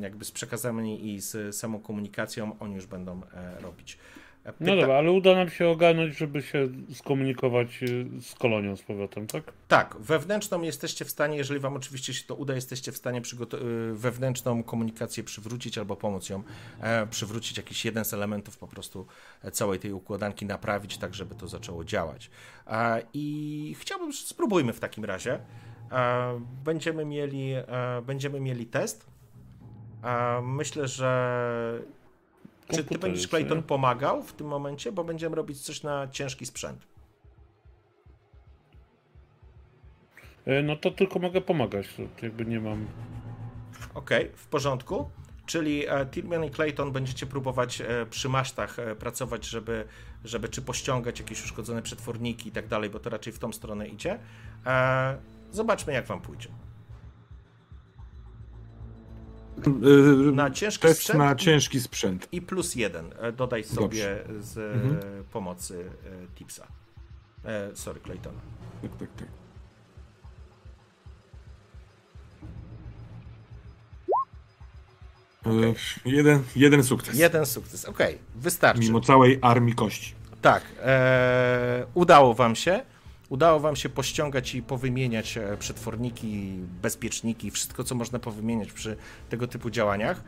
jakby 0.00 0.24
z 0.24 0.30
przekazami 0.30 1.14
i 1.14 1.20
z 1.20 1.56
samą 1.56 1.80
komunikacją 1.80 2.58
oni 2.60 2.74
już 2.74 2.86
będą 2.86 3.20
robić. 3.60 3.98
Pyta... 4.42 4.56
No 4.60 4.76
dobra, 4.76 4.94
ale 4.94 5.12
uda 5.12 5.34
nam 5.34 5.50
się 5.50 5.68
ogarnąć, 5.68 6.16
żeby 6.16 6.42
się 6.42 6.68
skomunikować 6.92 7.82
y, 7.82 8.06
z 8.20 8.34
kolonią 8.34 8.76
z 8.76 8.82
powrotem, 8.82 9.26
tak? 9.26 9.52
Tak, 9.68 9.96
wewnętrzną 10.00 10.62
jesteście 10.62 11.04
w 11.04 11.10
stanie, 11.10 11.36
jeżeli 11.36 11.60
wam 11.60 11.76
oczywiście 11.76 12.14
się 12.14 12.24
to 12.26 12.34
uda, 12.34 12.54
jesteście 12.54 12.92
w 12.92 12.96
stanie 12.96 13.20
y, 13.20 13.94
wewnętrzną 13.94 14.62
komunikację 14.62 15.24
przywrócić 15.24 15.78
albo 15.78 15.96
pomóc 15.96 16.28
ją 16.28 16.42
e, 16.80 17.06
przywrócić 17.06 17.56
jakiś 17.56 17.84
jeden 17.84 18.04
z 18.04 18.14
elementów 18.14 18.58
po 18.58 18.66
prostu 18.66 19.06
e, 19.42 19.50
całej 19.50 19.78
tej 19.78 19.92
układanki, 19.92 20.46
naprawić 20.46 20.98
tak, 20.98 21.14
żeby 21.14 21.34
to 21.34 21.48
zaczęło 21.48 21.84
działać. 21.84 22.30
E, 22.66 23.02
I 23.14 23.76
chciałbym, 23.80 24.12
spróbujmy 24.12 24.72
w 24.72 24.80
takim 24.80 25.04
razie. 25.04 25.38
E, 25.92 26.40
będziemy 26.64 27.04
mieli, 27.04 27.52
będziemy 28.06 28.40
mieli 28.40 28.66
test. 28.66 29.12
Myślę, 30.42 30.88
że 30.88 31.82
czy 32.76 32.84
ty 32.84 32.98
będziesz, 32.98 33.28
Clayton, 33.28 33.62
pomagał 33.62 34.22
w 34.22 34.32
tym 34.32 34.46
momencie? 34.46 34.92
Bo 34.92 35.04
będziemy 35.04 35.36
robić 35.36 35.60
coś 35.60 35.82
na 35.82 36.08
ciężki 36.08 36.46
sprzęt. 36.46 36.86
E, 40.46 40.62
no 40.62 40.76
to 40.76 40.90
tylko 40.90 41.18
mogę 41.18 41.40
pomagać, 41.40 41.86
to 41.96 42.02
jakby 42.26 42.44
nie 42.44 42.60
mam... 42.60 42.86
Okej, 43.94 44.24
okay, 44.26 44.36
w 44.36 44.46
porządku. 44.46 45.10
Czyli 45.46 45.86
e, 45.88 46.06
Tillman 46.06 46.44
i 46.44 46.50
Clayton 46.50 46.92
będziecie 46.92 47.26
próbować 47.26 47.80
e, 47.80 48.06
przy 48.10 48.28
masztach 48.28 48.76
pracować, 48.98 49.46
żeby, 49.46 49.84
żeby 50.24 50.48
czy 50.48 50.62
pościągać 50.62 51.20
jakieś 51.20 51.44
uszkodzone 51.44 51.82
przetworniki 51.82 52.48
i 52.48 52.52
tak 52.52 52.68
dalej, 52.68 52.90
bo 52.90 53.00
to 53.00 53.10
raczej 53.10 53.32
w 53.32 53.38
tą 53.38 53.52
stronę 53.52 53.88
idzie. 53.88 54.18
Zobaczmy, 55.50 55.92
jak 55.92 56.06
wam 56.06 56.20
pójdzie. 56.20 56.48
Yy, 59.82 60.32
na 60.32 60.50
ciężki 60.50 60.82
Test 60.82 61.00
sprzęt. 61.00 61.18
na 61.18 61.34
ciężki 61.34 61.80
sprzęt. 61.80 62.28
I 62.32 62.42
plus 62.42 62.74
jeden. 62.74 63.10
E, 63.20 63.32
dodaj 63.32 63.64
sobie 63.64 63.80
Dobrze. 63.80 64.24
z 64.40 64.58
mhm. 64.58 65.24
pomocy 65.32 65.84
e, 66.06 66.34
Tipsa. 66.34 66.66
E, 67.44 67.70
sorry, 67.74 68.00
Claytona. 68.00 68.40
Tak, 68.82 68.90
tak, 68.98 69.08
tak. 69.16 69.28
Okay. 75.44 75.74
Jeden, 76.04 76.42
jeden 76.56 76.84
sukces. 76.84 77.18
Jeden 77.18 77.46
sukces, 77.46 77.84
okej, 77.84 78.14
okay. 78.14 78.18
wystarczy. 78.34 78.80
Mimo 78.80 79.00
całej 79.00 79.38
armii 79.42 79.74
kości. 79.74 80.14
Tak, 80.42 80.62
e, 80.82 81.86
udało 81.94 82.34
wam 82.34 82.56
się 82.56 82.80
udało 83.32 83.60
wam 83.60 83.76
się 83.76 83.88
pościągać 83.88 84.54
i 84.54 84.62
powymieniać 84.62 85.36
e, 85.36 85.56
przetworniki, 85.56 86.58
bezpieczniki, 86.82 87.50
wszystko, 87.50 87.84
co 87.84 87.94
można 87.94 88.18
powymieniać 88.18 88.72
przy 88.72 88.96
tego 89.28 89.46
typu 89.46 89.70
działaniach. 89.70 90.24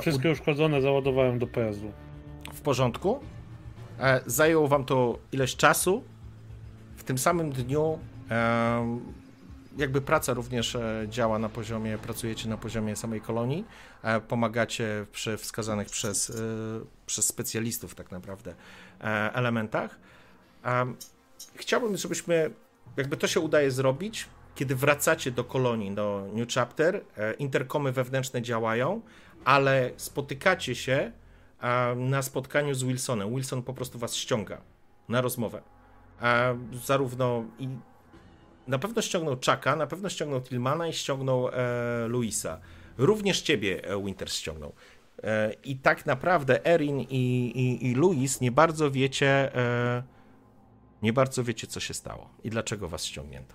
Wszystkie 0.00 0.30
uszkodzone 0.30 0.82
załadowałem 0.82 1.38
do 1.38 1.46
pojazdu. 1.46 1.92
W 2.54 2.60
porządku. 2.60 3.20
E, 4.00 4.20
zajęło 4.26 4.68
wam 4.68 4.84
to 4.84 5.18
ileś 5.32 5.56
czasu. 5.56 6.02
W 6.96 7.04
tym 7.04 7.18
samym 7.18 7.52
dniu 7.52 7.98
jakby 9.76 10.00
praca 10.00 10.34
również 10.34 10.74
e, 10.74 11.06
działa 11.08 11.38
na 11.38 11.48
poziomie, 11.48 11.98
pracujecie 11.98 12.48
na 12.48 12.56
poziomie 12.56 12.96
samej 12.96 13.20
kolonii, 13.20 13.64
pomagacie 14.28 15.06
przy 15.12 15.36
wskazanych 15.36 15.88
przez, 15.88 16.32
przez 17.06 17.26
specjalistów 17.26 17.94
tak 17.94 18.10
naprawdę 18.10 18.54
elementach 19.32 19.98
chciałbym, 21.54 21.96
żebyśmy, 21.96 22.50
jakby 22.96 23.16
to 23.16 23.26
się 23.26 23.40
udaje 23.40 23.70
zrobić, 23.70 24.28
kiedy 24.54 24.74
wracacie 24.74 25.30
do 25.30 25.44
kolonii, 25.44 25.90
do 25.90 26.26
New 26.32 26.52
Chapter, 26.52 27.04
e, 27.16 27.34
interkomy 27.34 27.92
wewnętrzne 27.92 28.42
działają, 28.42 29.00
ale 29.44 29.90
spotykacie 29.96 30.74
się 30.74 31.12
na 31.96 32.22
spotkaniu 32.22 32.74
z 32.74 32.82
Wilsonem. 32.82 33.34
Wilson 33.34 33.62
po 33.62 33.74
prostu 33.74 33.98
was 33.98 34.14
ściąga 34.14 34.60
na 35.08 35.20
rozmowę. 35.20 35.62
Zarówno 36.84 37.44
i 37.58 37.68
na 38.66 38.78
pewno 38.78 39.02
ściągnął 39.02 39.34
Chucka, 39.34 39.76
na 39.76 39.86
pewno 39.86 40.08
ściągnął 40.08 40.40
Tillmana 40.40 40.88
i 40.88 40.92
ściągnął 40.92 41.48
e, 41.48 41.52
Luisa. 42.08 42.60
Również 42.98 43.42
ciebie 43.42 43.84
e, 43.84 44.04
Winter 44.04 44.30
ściągnął. 44.30 44.72
E, 45.22 45.52
I 45.64 45.76
tak 45.76 46.06
naprawdę 46.06 46.66
Erin 46.66 47.00
i, 47.00 47.06
i, 47.54 47.86
i 47.86 47.94
Luis 47.94 48.40
nie 48.40 48.52
bardzo 48.52 48.90
wiecie, 48.90 49.56
e, 49.56 50.02
nie 51.02 51.12
bardzo 51.12 51.44
wiecie, 51.44 51.66
co 51.66 51.80
się 51.80 51.94
stało 51.94 52.30
i 52.44 52.50
dlaczego 52.50 52.88
was 52.88 53.04
ściągnięto. 53.04 53.54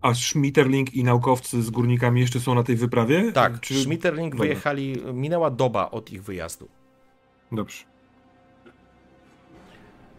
A 0.00 0.14
Schmitterling 0.14 0.94
i 0.94 1.04
naukowcy 1.04 1.62
z 1.62 1.70
górnikami 1.70 2.20
jeszcze 2.20 2.40
są 2.40 2.54
na 2.54 2.62
tej 2.62 2.76
wyprawie? 2.76 3.32
Tak, 3.32 3.60
Czy... 3.60 3.82
Schmitterling 3.82 4.34
Dobra. 4.34 4.46
wyjechali, 4.46 4.96
minęła 5.12 5.50
doba 5.50 5.90
od 5.90 6.12
ich 6.12 6.22
wyjazdu. 6.22 6.68
Dobrze. 7.52 7.84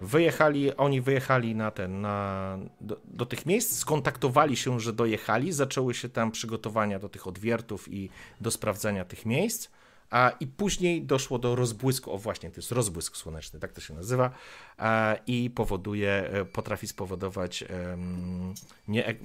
Wyjechali, 0.02 0.76
oni 0.76 1.02
wyjechali 1.02 1.56
na 1.56 1.72
ten, 1.72 2.02
na, 2.02 2.58
do, 2.82 2.98
do, 3.04 3.26
tych 3.26 3.46
miejsc, 3.46 3.78
skontaktowali 3.78 4.58
się, 4.58 4.80
że 4.80 4.94
dojechali, 4.94 5.52
zaczęły 5.52 5.94
się 5.94 6.10
tam 6.10 6.32
przygotowania 6.32 7.00
do 7.00 7.10
tych 7.10 7.28
odwiertów 7.28 7.94
i 7.94 8.10
do 8.42 8.52
sprawdzania 8.52 9.06
tych 9.06 9.26
miejsc, 9.26 9.70
a 10.12 10.32
i 10.40 10.48
później 10.48 11.06
doszło 11.06 11.40
do 11.40 11.56
rozbłysku, 11.56 12.12
o 12.12 12.18
właśnie, 12.18 12.52
to 12.52 12.56
jest 12.56 12.72
rozbłysk 12.72 13.18
słoneczny, 13.18 13.60
tak 13.60 13.74
to 13.74 13.82
się 13.82 13.94
nazywa, 13.94 14.32
a, 14.78 15.16
i 15.28 15.50
powoduje, 15.50 16.12
e, 16.12 16.46
potrafi 16.46 16.88
spowodować 16.88 17.64
um, 17.64 18.54
nie, 18.88 19.16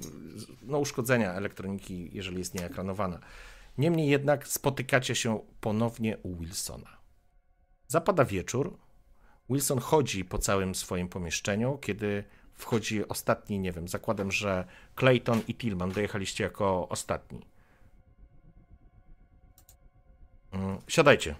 no, 0.61 0.79
uszkodzenia 0.79 1.33
elektroniki, 1.33 2.09
jeżeli 2.13 2.37
jest 2.37 2.53
nieekranowana. 2.53 3.19
Niemniej 3.77 4.09
jednak 4.09 4.47
spotykacie 4.47 5.15
się 5.15 5.39
ponownie 5.61 6.17
u 6.17 6.35
Wilsona. 6.35 6.97
Zapada 7.87 8.25
wieczór, 8.25 8.77
Wilson 9.49 9.79
chodzi 9.79 10.25
po 10.25 10.37
całym 10.37 10.75
swoim 10.75 11.09
pomieszczeniu, 11.09 11.77
kiedy 11.77 12.23
wchodzi 12.53 13.07
ostatni, 13.07 13.59
nie 13.59 13.71
wiem, 13.71 13.87
zakładam, 13.87 14.31
że 14.31 14.65
Clayton 14.95 15.41
i 15.47 15.55
Tillman 15.55 15.91
dojechaliście 15.91 16.43
jako 16.43 16.89
ostatni. 16.89 17.37
Mm, 17.39 17.57
siadajcie. 20.87 21.35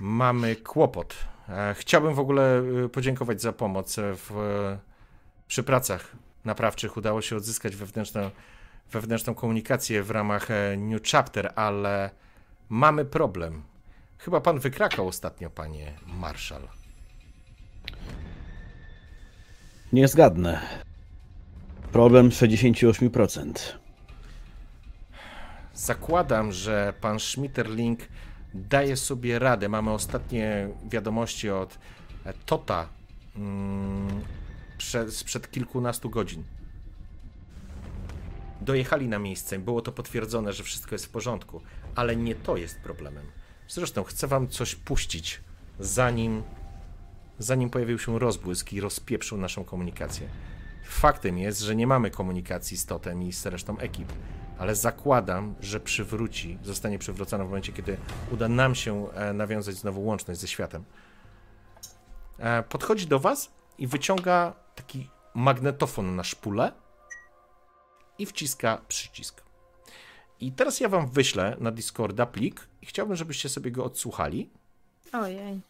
Mamy 0.00 0.56
kłopot. 0.56 1.16
E, 1.48 1.74
chciałbym 1.78 2.14
w 2.14 2.18
ogóle 2.18 2.62
y, 2.84 2.88
podziękować 2.88 3.42
za 3.42 3.52
pomoc 3.52 3.96
w, 3.98 4.30
przy 5.48 5.62
pracach 5.62 6.12
naprawczych. 6.44 6.96
Udało 6.96 7.22
się 7.22 7.36
odzyskać 7.36 7.76
wewnętrzną, 7.76 8.30
wewnętrzną 8.92 9.34
komunikację 9.34 10.02
w 10.02 10.10
ramach 10.10 10.50
e, 10.50 10.76
New 10.76 11.02
Chapter, 11.02 11.52
ale 11.56 12.10
mamy 12.68 13.04
problem. 13.04 13.62
Chyba 14.18 14.40
pan 14.40 14.58
wykrakał 14.58 15.08
ostatnio, 15.08 15.50
panie 15.50 15.92
Marszal. 16.06 16.62
Nie 19.92 20.08
zgadnę. 20.08 20.60
Problem 21.92 22.28
68%. 22.28 23.52
Zakładam, 25.76 26.52
że 26.52 26.94
pan 27.00 27.20
Schmitterling 27.20 28.00
daje 28.54 28.96
sobie 28.96 29.38
radę. 29.38 29.68
Mamy 29.68 29.90
ostatnie 29.90 30.68
wiadomości 30.88 31.50
od 31.50 31.78
Tota 32.46 32.88
mm, 33.36 34.24
przed, 34.78 35.14
sprzed 35.14 35.50
kilkunastu 35.50 36.10
godzin. 36.10 36.44
Dojechali 38.60 39.08
na 39.08 39.18
miejsce, 39.18 39.58
było 39.58 39.82
to 39.82 39.92
potwierdzone, 39.92 40.52
że 40.52 40.64
wszystko 40.64 40.94
jest 40.94 41.06
w 41.06 41.10
porządku, 41.10 41.60
ale 41.94 42.16
nie 42.16 42.34
to 42.34 42.56
jest 42.56 42.80
problemem. 42.80 43.26
Zresztą 43.68 44.04
chcę 44.04 44.26
wam 44.26 44.48
coś 44.48 44.74
puścić, 44.74 45.40
zanim, 45.80 46.42
zanim 47.38 47.70
pojawił 47.70 47.98
się 47.98 48.18
rozbłysk 48.18 48.72
i 48.72 48.80
rozpieprzył 48.80 49.38
naszą 49.38 49.64
komunikację. 49.64 50.28
Faktem 50.84 51.38
jest, 51.38 51.60
że 51.60 51.76
nie 51.76 51.86
mamy 51.86 52.10
komunikacji 52.10 52.76
z 52.76 52.86
Totem 52.86 53.22
i 53.22 53.32
z 53.32 53.46
resztą 53.46 53.78
ekip, 53.78 54.12
ale 54.58 54.74
zakładam, 54.74 55.54
że 55.60 55.80
przywróci, 55.80 56.58
zostanie 56.62 56.98
przywrócona 56.98 57.44
w 57.44 57.46
momencie, 57.46 57.72
kiedy 57.72 57.96
uda 58.32 58.48
nam 58.48 58.74
się 58.74 59.12
e, 59.12 59.32
nawiązać 59.32 59.74
znowu 59.74 60.04
łączność 60.04 60.40
ze 60.40 60.48
światem. 60.48 60.84
E, 62.38 62.62
podchodzi 62.62 63.06
do 63.06 63.18
was 63.18 63.50
i 63.78 63.86
wyciąga 63.86 64.54
taki 64.74 65.10
magnetofon 65.34 66.16
na 66.16 66.24
szpulę 66.24 66.72
i 68.18 68.26
wciska 68.26 68.80
przycisk. 68.88 69.42
I 70.40 70.52
teraz 70.52 70.80
ja 70.80 70.88
wam 70.88 71.08
wyślę 71.08 71.56
na 71.60 71.70
Discorda 71.70 72.26
plik 72.26 72.68
i 72.82 72.86
chciałbym, 72.86 73.16
żebyście 73.16 73.48
sobie 73.48 73.70
go 73.70 73.84
odsłuchali. 73.84 74.50
Ojej. 75.12 75.60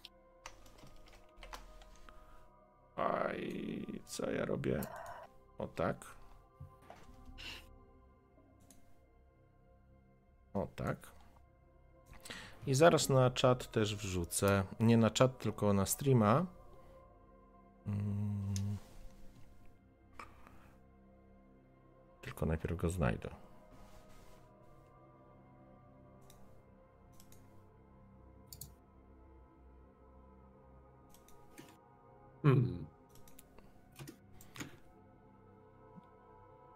Aj, 2.96 3.86
co 4.06 4.30
ja 4.30 4.44
robię? 4.44 4.80
O 5.58 5.66
tak. 5.66 6.15
O 10.56 10.66
tak. 10.76 11.10
I 12.66 12.74
zaraz 12.74 13.08
na 13.08 13.30
czat 13.30 13.70
też 13.70 13.96
wrzucę. 13.96 14.64
Nie 14.80 14.96
na 14.96 15.10
czat, 15.10 15.38
tylko 15.38 15.72
na 15.72 15.86
streama. 15.86 16.46
Hmm. 17.84 18.76
Tylko 22.22 22.46
najpierw 22.46 22.76
go 22.76 22.90
znajdę. 22.90 23.30
Hmm. 32.42 32.86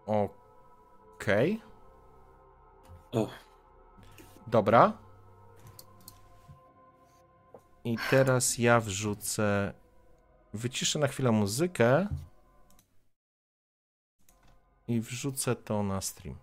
Okej. 0.05 1.61
Okay. 3.11 3.40
Dobra. 4.51 4.93
I 7.83 7.97
teraz 8.09 8.57
ja 8.57 8.79
wrzucę. 8.79 9.73
Wyciszę 10.53 10.99
na 10.99 11.07
chwilę 11.07 11.31
muzykę. 11.31 12.07
I 14.87 15.01
wrzucę 15.01 15.55
to 15.55 15.83
na 15.83 16.01
stream. 16.01 16.37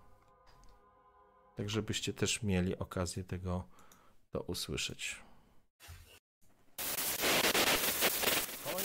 Tak, 1.55 1.69
żebyście 1.69 2.13
też 2.13 2.43
mieli 2.43 2.79
okazję 2.79 3.23
tego 3.23 3.63
to 4.31 4.41
usłyszeć. 4.41 5.15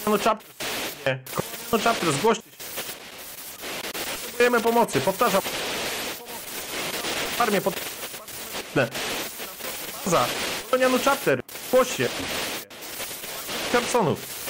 No 0.07 0.19
chapter. 0.19 0.67
Nie. 1.07 1.23
No 1.73 1.79
chapter, 1.79 2.13
zgłoście 2.13 2.51
się. 2.51 2.57
Potrzebujemy 4.23 4.61
pomocy, 4.61 5.01
powtarzam. 5.01 5.43
Armię 7.39 7.61
pod... 7.61 7.75
Baza. 10.05 10.27
Kolonianu 10.71 10.99
chapter. 11.05 11.41
Zgłoś 11.69 11.97
się. 11.97 12.09
Carlsonów. 13.73 14.45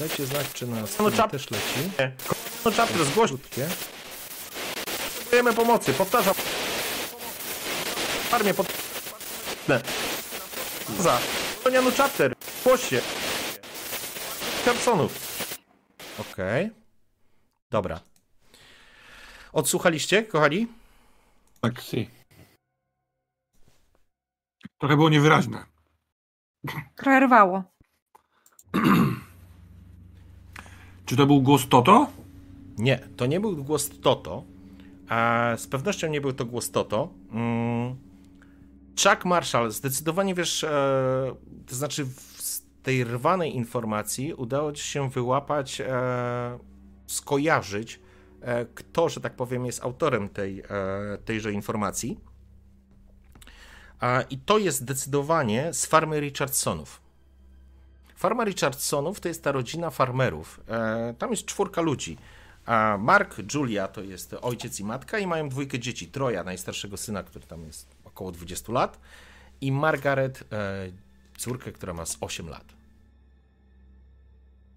Dajcie 0.00 0.26
znać, 0.26 0.46
czy 0.54 0.66
nas 0.66 0.98
no, 0.98 1.10
chap... 1.10 1.30
też 1.30 1.50
leci. 1.50 1.90
Nie. 1.98 2.12
No 2.64 2.70
chapter, 2.70 3.04
zgłoś. 3.04 3.30
Potrzebujemy 5.30 5.52
pomocy, 5.52 5.92
powtarzam. 5.92 6.34
Armię 8.32 8.54
pod... 8.54 8.66
Baza. 10.88 11.18
Kolonianu 11.62 11.90
chapter. 11.96 12.34
Zgłoś 12.60 12.88
się. 12.88 13.00
Carlsonów. 14.64 15.12
Okej. 16.18 16.64
Okay. 16.66 16.80
Dobra. 17.70 18.00
Odsłuchaliście, 19.52 20.22
kochani? 20.22 20.66
Tak. 21.60 21.80
Si. 21.80 22.19
Trochę 24.80 24.96
było 24.96 25.08
niewyraźne. 25.08 25.64
Trochę 26.96 27.20
rwało. 27.20 27.62
Czy 31.06 31.16
to 31.16 31.26
był 31.26 31.42
głos 31.42 31.68
Toto? 31.68 32.06
Nie, 32.78 32.98
to 33.16 33.26
nie 33.26 33.40
był 33.40 33.64
głos 33.64 33.90
Toto. 34.00 34.44
A 35.08 35.50
z 35.56 35.66
pewnością 35.66 36.08
nie 36.08 36.20
był 36.20 36.32
to 36.32 36.44
głos 36.44 36.70
Toto. 36.70 37.08
Mm. 37.32 37.96
Chuck 39.02 39.24
Marshall 39.24 39.70
zdecydowanie 39.70 40.34
wiesz, 40.34 40.64
e, 40.64 41.34
to 41.66 41.74
znaczy 41.76 42.06
tej 42.82 43.04
rwanej 43.04 43.56
informacji 43.56 44.34
udało 44.34 44.72
ci 44.72 44.84
się 44.84 45.10
wyłapać, 45.10 45.80
e, 45.80 46.58
skojarzyć, 47.06 48.00
e, 48.40 48.66
kto, 48.66 49.08
że 49.08 49.20
tak 49.20 49.36
powiem, 49.36 49.66
jest 49.66 49.84
autorem 49.84 50.28
tej, 50.28 50.62
tejże 51.24 51.52
informacji. 51.52 52.20
I 54.30 54.38
to 54.38 54.58
jest 54.58 54.78
zdecydowanie 54.78 55.74
z 55.74 55.86
farmy 55.86 56.20
Richardsonów. 56.20 57.00
Farma 58.16 58.44
Richardsonów 58.44 59.20
to 59.20 59.28
jest 59.28 59.44
ta 59.44 59.52
rodzina 59.52 59.90
farmerów. 59.90 60.60
E, 60.68 61.14
tam 61.18 61.30
jest 61.30 61.44
czwórka 61.44 61.80
ludzi. 61.80 62.16
Mark, 62.98 63.54
Julia 63.54 63.88
to 63.88 64.02
jest 64.02 64.36
ojciec 64.42 64.80
i 64.80 64.84
matka 64.84 65.18
i 65.18 65.26
mają 65.26 65.48
dwójkę 65.48 65.78
dzieci. 65.78 66.06
Troja, 66.06 66.44
najstarszego 66.44 66.96
syna, 66.96 67.22
który 67.22 67.46
tam 67.46 67.64
jest 67.64 67.86
około 68.04 68.32
20 68.32 68.72
lat 68.72 68.98
i 69.60 69.72
Margaret, 69.72 70.44
e, 70.52 70.90
córkę, 71.36 71.72
która 71.72 71.94
ma 71.94 72.06
z 72.06 72.16
8 72.20 72.48
lat. 72.48 72.64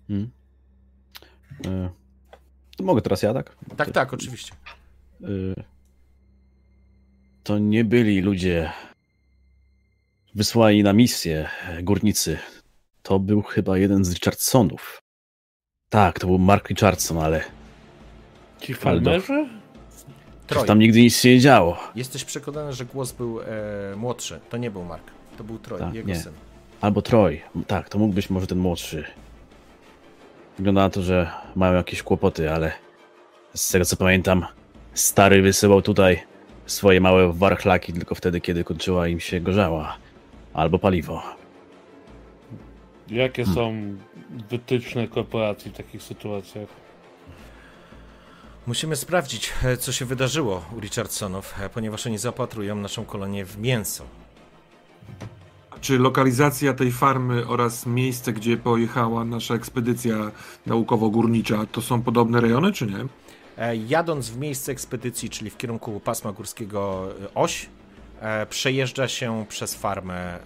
Hmm. 0.08 0.30
E, 1.66 1.90
to 2.78 2.84
mogę 2.84 3.02
teraz 3.02 3.22
ja, 3.22 3.34
tak? 3.34 3.56
Tak, 3.78 3.91
tak, 3.91 4.14
oczywiście. 4.14 4.56
E, 5.24 5.28
to 7.44 7.60
nie 7.60 7.86
byli 7.86 8.22
ludzie 8.22 8.72
wysłani 10.36 10.84
na 10.84 10.94
misję 10.94 11.50
górnicy. 11.84 12.38
To 13.02 13.20
był 13.20 13.42
chyba 13.42 13.78
jeden 13.78 14.06
z 14.06 14.14
Richardsonów. 14.14 15.02
Tak, 15.90 16.20
to 16.20 16.28
był 16.28 16.38
Mark 16.38 16.70
Richardson, 16.70 17.18
ale... 17.18 17.44
Ci 18.62 18.74
farmerzy? 18.74 19.50
Troj. 20.48 20.68
Tam 20.68 20.80
nigdy 20.80 21.02
nic 21.02 21.20
się 21.20 21.30
nie 21.30 21.40
działo. 21.40 21.78
Jesteś 21.96 22.24
przekonany, 22.26 22.74
że 22.74 22.86
głos 22.86 23.12
był 23.12 23.42
e, 23.42 23.46
młodszy. 23.96 24.40
To 24.50 24.58
nie 24.58 24.72
był 24.72 24.84
Mark. 24.84 25.04
To 25.38 25.44
był 25.44 25.60
Troj, 25.60 25.80
tak, 25.80 25.94
jego 25.94 26.08
nie. 26.08 26.16
syn. 26.16 26.34
Albo 26.82 27.02
Troj. 27.02 27.42
Tak, 27.68 27.90
to 27.90 28.00
mógł 28.00 28.14
być 28.14 28.30
może 28.30 28.48
ten 28.48 28.58
młodszy. 28.58 29.04
Wygląda 30.58 30.82
na 30.82 30.90
to, 30.90 31.02
że 31.02 31.32
mają 31.56 31.74
jakieś 31.74 32.04
kłopoty, 32.04 32.52
ale 32.52 32.72
z 33.54 33.72
tego 33.72 33.86
co 33.86 33.98
pamiętam, 33.98 34.46
stary 34.94 35.42
wysyłał 35.42 35.82
tutaj 35.82 36.24
swoje 36.66 37.02
małe 37.02 37.34
warchlaki 37.34 37.94
tylko 37.94 38.16
wtedy, 38.16 38.42
kiedy 38.42 38.64
kończyła 38.64 39.08
im 39.08 39.20
się 39.20 39.40
gorzała 39.40 39.98
albo 40.54 40.80
paliwo. 40.80 41.24
Jakie 43.10 43.46
hmm. 43.46 43.56
są 43.56 43.74
wytyczne 44.50 45.08
korporacji 45.08 45.72
w 45.72 45.78
takich 45.78 46.04
sytuacjach? 46.04 46.68
Musimy 48.68 48.96
sprawdzić, 48.96 49.54
e, 49.64 49.78
co 49.78 49.92
się 49.92 50.06
wydarzyło 50.06 50.66
u 50.78 50.80
Richardsonów, 50.80 51.56
e, 51.60 51.70
ponieważ 51.70 52.08
oni 52.08 52.18
zaopatrują 52.18 52.76
naszą 52.76 53.06
kolonię 53.06 53.46
w 53.46 53.58
mięso. 53.58 54.04
Czy 55.82 56.00
lokalizacja 56.00 56.74
tej 56.74 56.92
farmy 56.92 57.48
oraz 57.48 57.86
miejsce, 57.86 58.34
gdzie 58.34 58.58
pojechała 58.58 59.26
nasza 59.26 59.56
ekspedycja 59.56 60.32
naukowo-górnicza, 60.66 61.66
to 61.72 61.82
są 61.82 62.02
podobne 62.02 62.42
rejony, 62.42 62.72
czy 62.72 62.88
nie? 62.88 63.06
E, 63.58 63.76
jadąc 63.76 64.30
w 64.30 64.38
miejsce 64.38 64.72
ekspedycji, 64.72 65.30
czyli 65.30 65.50
w 65.50 65.58
kierunku 65.58 66.00
pasma 66.00 66.32
górskiego 66.32 67.08
Oś, 67.36 67.70
przejeżdża 68.50 69.08
się 69.08 69.45
przez 69.50 69.76
farmę 69.76 70.40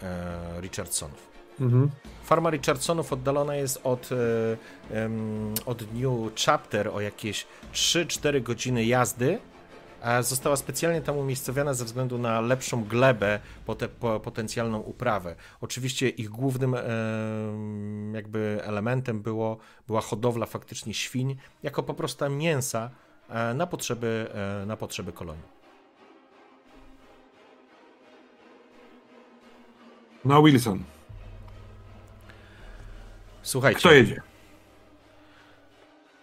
Richardsonów. 0.61 1.27
Mhm. 1.59 1.89
Farma 2.23 2.49
Richardsonów 2.49 3.13
oddalona 3.13 3.55
jest 3.55 3.79
od, 3.83 4.09
od 5.65 5.93
New 5.93 6.35
Chapter 6.45 6.87
o 6.87 7.01
jakieś 7.01 7.47
3-4 7.73 8.43
godziny 8.43 8.85
jazdy. 8.85 9.39
Została 10.21 10.55
specjalnie 10.55 11.01
tam 11.01 11.17
umiejscowiona 11.17 11.73
ze 11.73 11.85
względu 11.85 12.17
na 12.17 12.41
lepszą 12.41 12.83
glebę, 12.83 13.39
potencjalną 14.23 14.79
uprawę. 14.79 15.35
Oczywiście 15.61 16.09
ich 16.09 16.29
głównym 16.29 16.75
jakby 18.13 18.59
elementem 18.63 19.21
było, 19.21 19.57
była 19.87 20.01
hodowla 20.01 20.45
faktycznie 20.45 20.93
świń, 20.93 21.35
jako 21.63 21.83
po 21.83 21.93
prostu 21.93 22.29
mięsa 22.29 22.89
e, 23.29 23.53
na 23.53 23.67
potrzeby, 23.67 24.27
e, 24.61 24.65
na 24.65 24.77
potrzeby 24.77 25.11
kolonii. 25.11 25.56
No 30.27 30.43
Wilson. 30.43 30.83
Słuchajcie. 33.43 33.79
Kto 33.79 33.91
jedzie? 33.91 34.21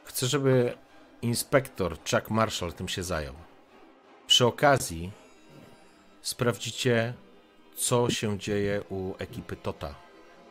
Chcę, 0.05 0.27
żeby 0.27 0.77
inspektor 1.23 1.99
Chuck 1.99 2.31
Marshall 2.31 2.73
tym 2.73 2.89
się 2.89 3.03
zajął. 3.03 3.35
Przy 4.27 4.47
okazji 4.47 5.11
sprawdzicie, 6.23 7.15
co 7.77 8.11
się 8.11 8.39
dzieje 8.39 8.83
u 8.89 9.15
ekipy 9.19 9.57
Tota. 9.57 9.95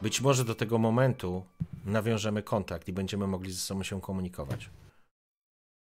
Być 0.01 0.21
może 0.21 0.45
do 0.45 0.55
tego 0.55 0.77
momentu 0.77 1.45
nawiążemy 1.85 2.43
kontakt 2.43 2.87
i 2.87 2.93
będziemy 2.93 3.27
mogli 3.27 3.51
ze 3.51 3.59
sobą 3.59 3.83
się 3.83 4.01
komunikować. 4.01 4.69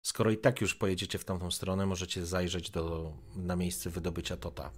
Skoro 0.03 0.31
i 0.31 0.39
tak 0.39 0.61
już 0.61 0.75
pojedziecie 0.75 1.19
w 1.19 1.25
tamtą 1.25 1.51
stronę, 1.51 1.87
możecie 1.87 2.27
zajrzeć 2.27 2.71
do, 2.71 3.13
na 3.37 3.57
miejsce 3.57 3.91
wydobycia 3.91 4.37
Tota. 4.37 4.71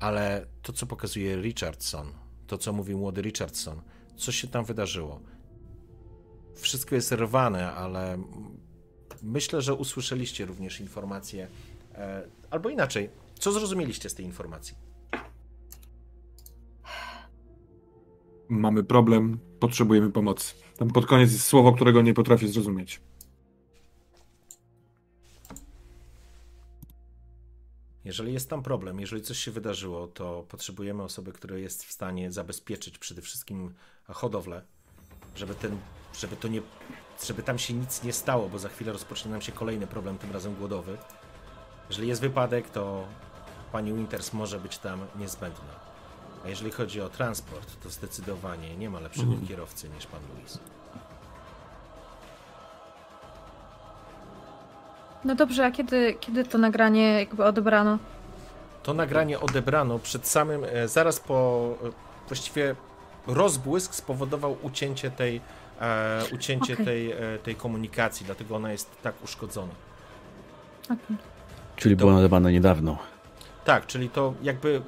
Ale 0.00 0.46
to, 0.62 0.72
co 0.72 0.86
pokazuje 0.86 1.42
Richardson, 1.42 2.12
to, 2.46 2.58
co 2.58 2.72
mówi 2.72 2.94
młody 2.94 3.22
Richardson, 3.22 3.80
co 4.16 4.32
się 4.32 4.48
tam 4.48 4.64
wydarzyło. 4.64 5.20
Wszystko 6.54 6.94
jest 6.94 7.12
rwane, 7.12 7.72
ale 7.72 8.18
myślę, 9.22 9.62
że 9.62 9.74
usłyszeliście 9.74 10.46
również 10.46 10.80
informacje, 10.80 11.48
e, 11.94 12.22
albo 12.50 12.68
inaczej, 12.68 13.10
co 13.38 13.52
zrozumieliście 13.52 14.08
z 14.08 14.14
tej 14.14 14.26
informacji? 14.26 14.74
Mamy 18.48 18.84
problem, 18.84 19.38
potrzebujemy 19.60 20.10
pomocy. 20.10 20.54
Tam 20.76 20.90
pod 20.90 21.06
koniec 21.06 21.32
jest 21.32 21.44
słowo, 21.44 21.72
którego 21.72 22.02
nie 22.02 22.14
potrafię 22.14 22.48
zrozumieć. 22.48 23.00
Jeżeli 28.04 28.32
jest 28.32 28.50
tam 28.50 28.62
problem, 28.62 29.00
jeżeli 29.00 29.22
coś 29.22 29.38
się 29.38 29.50
wydarzyło, 29.50 30.06
to 30.06 30.44
potrzebujemy 30.48 31.02
osoby, 31.02 31.32
która 31.32 31.56
jest 31.56 31.84
w 31.84 31.92
stanie 31.92 32.32
zabezpieczyć 32.32 32.98
przede 32.98 33.22
wszystkim 33.22 33.74
hodowlę, 34.08 34.62
żeby 35.34 35.54
ten, 35.54 35.78
żeby 36.18 36.36
to 36.36 36.48
nie, 36.48 36.62
żeby 37.24 37.42
tam 37.42 37.58
się 37.58 37.74
nic 37.74 38.02
nie 38.02 38.12
stało, 38.12 38.48
bo 38.48 38.58
za 38.58 38.68
chwilę 38.68 38.92
rozpocznie 38.92 39.30
nam 39.30 39.40
się 39.40 39.52
kolejny 39.52 39.86
problem, 39.86 40.18
tym 40.18 40.32
razem 40.32 40.54
głodowy. 40.54 40.98
Jeżeli 41.88 42.08
jest 42.08 42.20
wypadek, 42.20 42.70
to 42.70 43.08
pani 43.72 43.92
Winters 43.92 44.32
może 44.32 44.60
być 44.60 44.78
tam 44.78 45.06
niezbędna. 45.16 45.88
A 46.44 46.48
jeżeli 46.48 46.70
chodzi 46.70 47.00
o 47.00 47.08
transport, 47.08 47.82
to 47.82 47.90
zdecydowanie 47.90 48.76
nie 48.76 48.90
ma 48.90 49.00
lepszego 49.00 49.28
mhm. 49.28 49.48
kierowcy 49.48 49.88
niż 49.88 50.06
pan 50.06 50.20
Luis. 50.34 50.58
No 55.24 55.34
dobrze, 55.34 55.66
a 55.66 55.70
kiedy, 55.70 56.16
kiedy 56.20 56.44
to 56.44 56.58
nagranie 56.58 57.12
jakby 57.12 57.44
odebrano? 57.44 57.98
To 58.82 58.94
nagranie 58.94 59.40
odebrano 59.40 59.98
przed 59.98 60.26
samym, 60.26 60.64
e, 60.64 60.88
zaraz 60.88 61.20
po, 61.20 61.68
e, 61.84 61.90
właściwie 62.28 62.74
rozbłysk 63.26 63.94
spowodował 63.94 64.56
ucięcie 64.62 65.10
tej, 65.10 65.40
e, 65.80 66.22
ucięcie 66.32 66.72
okay. 66.72 66.86
tej, 66.86 67.12
e, 67.12 67.16
tej 67.42 67.54
komunikacji, 67.54 68.26
dlatego 68.26 68.56
ona 68.56 68.72
jest 68.72 69.02
tak 69.02 69.14
uszkodzona. 69.24 69.72
Okay. 70.84 71.16
Czyli 71.76 71.96
to, 71.96 72.00
była 72.00 72.18
odebrana 72.18 72.50
niedawno. 72.50 72.98
Tak, 73.64 73.86
czyli 73.86 74.10
to 74.10 74.34
jakby 74.42 74.68
mm, 74.68 74.82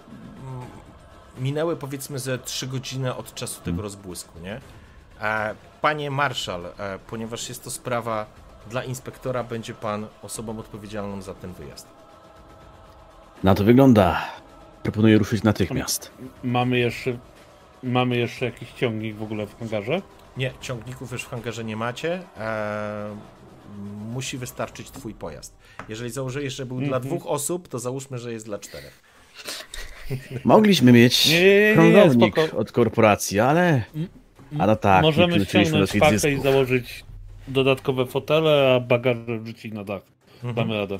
minęły 1.38 1.76
powiedzmy 1.76 2.18
ze 2.18 2.38
3 2.38 2.66
godziny 2.66 3.16
od 3.16 3.34
czasu 3.34 3.58
tego 3.58 3.64
hmm. 3.64 3.82
rozbłysku, 3.82 4.38
nie? 4.42 4.60
E, 5.20 5.54
panie 5.80 6.10
Marszal, 6.10 6.66
e, 6.66 6.98
ponieważ 6.98 7.48
jest 7.48 7.64
to 7.64 7.70
sprawa 7.70 8.26
dla 8.70 8.84
inspektora 8.84 9.44
będzie 9.44 9.74
pan 9.74 10.06
osobą 10.22 10.58
odpowiedzialną 10.58 11.22
za 11.22 11.34
ten 11.34 11.52
wyjazd. 11.52 11.86
Na 13.42 13.54
to 13.54 13.64
wygląda. 13.64 14.28
Proponuję 14.82 15.18
ruszyć 15.18 15.42
natychmiast. 15.42 16.10
Mamy 16.44 16.78
jeszcze, 16.78 17.18
mamy 17.82 18.16
jeszcze 18.16 18.44
jakiś 18.44 18.72
ciągnik 18.72 19.16
w 19.16 19.22
ogóle 19.22 19.46
w 19.46 19.58
hangarze? 19.58 20.02
Nie, 20.36 20.52
ciągników 20.60 21.12
już 21.12 21.22
w 21.22 21.28
hangarze 21.28 21.64
nie 21.64 21.76
macie. 21.76 22.22
Eee, 22.38 23.16
musi 24.12 24.38
wystarczyć 24.38 24.90
twój 24.90 25.14
pojazd. 25.14 25.56
Jeżeli 25.88 26.10
założyłeś, 26.10 26.52
że 26.52 26.66
był 26.66 26.76
mm 26.76 26.86
-hmm. 26.86 26.88
dla 26.88 26.96
mhm. 26.96 27.16
dwóch 27.16 27.32
osób, 27.32 27.68
to 27.68 27.78
załóżmy, 27.78 28.18
że 28.18 28.32
jest 28.32 28.46
dla 28.46 28.58
czterech. 28.58 29.02
Mogliśmy 30.44 30.92
mieć 30.92 31.30
krążownik 31.74 32.36
od 32.56 32.72
korporacji, 32.72 33.40
ale... 33.40 33.82
A 34.58 34.66
no 34.66 34.76
tak, 34.76 35.02
Możemy 35.02 35.44
ściągnąć 35.44 35.92
pakę 35.92 36.32
i 36.32 36.40
założyć 36.40 37.04
dodatkowe 37.50 38.06
fotele, 38.06 38.74
a 38.74 38.80
bagaże 38.80 39.38
wrzucić 39.38 39.72
na 39.72 39.84
dach. 39.84 40.02
Mhm. 40.34 40.54
Damy 40.54 40.78
radę. 40.78 40.98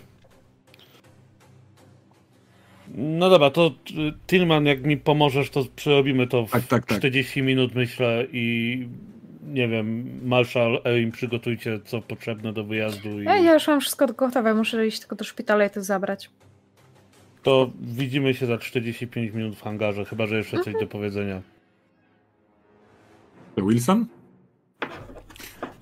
No 2.95 3.31
dobra, 3.31 3.51
to 3.51 3.67
y, 3.67 3.73
Tillman, 4.27 4.67
jak 4.67 4.85
mi 4.85 4.97
pomożesz, 4.97 5.51
to 5.51 5.65
przerobimy 5.77 6.27
to 6.27 6.47
w 6.47 6.51
tak, 6.51 6.67
tak, 6.67 6.87
tak. 6.87 6.99
40 6.99 7.43
minut, 7.43 7.75
myślę, 7.75 8.27
i 8.33 8.89
nie 9.43 9.69
wiem, 9.69 10.21
Marshall, 10.29 10.81
Erin, 10.85 11.13
przygotujcie 11.13 11.81
co 11.85 12.03
potrzebne 12.03 12.53
do 12.53 12.65
wyjazdu. 12.65 13.21
I... 13.21 13.25
Ja, 13.25 13.39
ja 13.39 13.55
już 13.55 13.69
mam 13.69 13.81
wszystko 13.81 14.07
gotowe, 14.07 14.55
muszę 14.55 14.87
iść 14.87 15.01
tylko 15.01 15.17
do 15.17 15.25
szpitala 15.25 15.65
i 15.65 15.71
to 15.71 15.83
zabrać. 15.83 16.31
To 17.43 17.71
widzimy 17.81 18.35
się 18.35 18.47
za 18.47 18.59
45 18.59 19.33
minut 19.33 19.57
w 19.57 19.63
hangarze, 19.63 20.05
chyba 20.05 20.27
że 20.27 20.37
jeszcze 20.37 20.57
mhm. 20.57 20.75
coś 20.75 20.83
do 20.83 20.89
powiedzenia. 20.89 21.43
Wilson? 23.57 24.07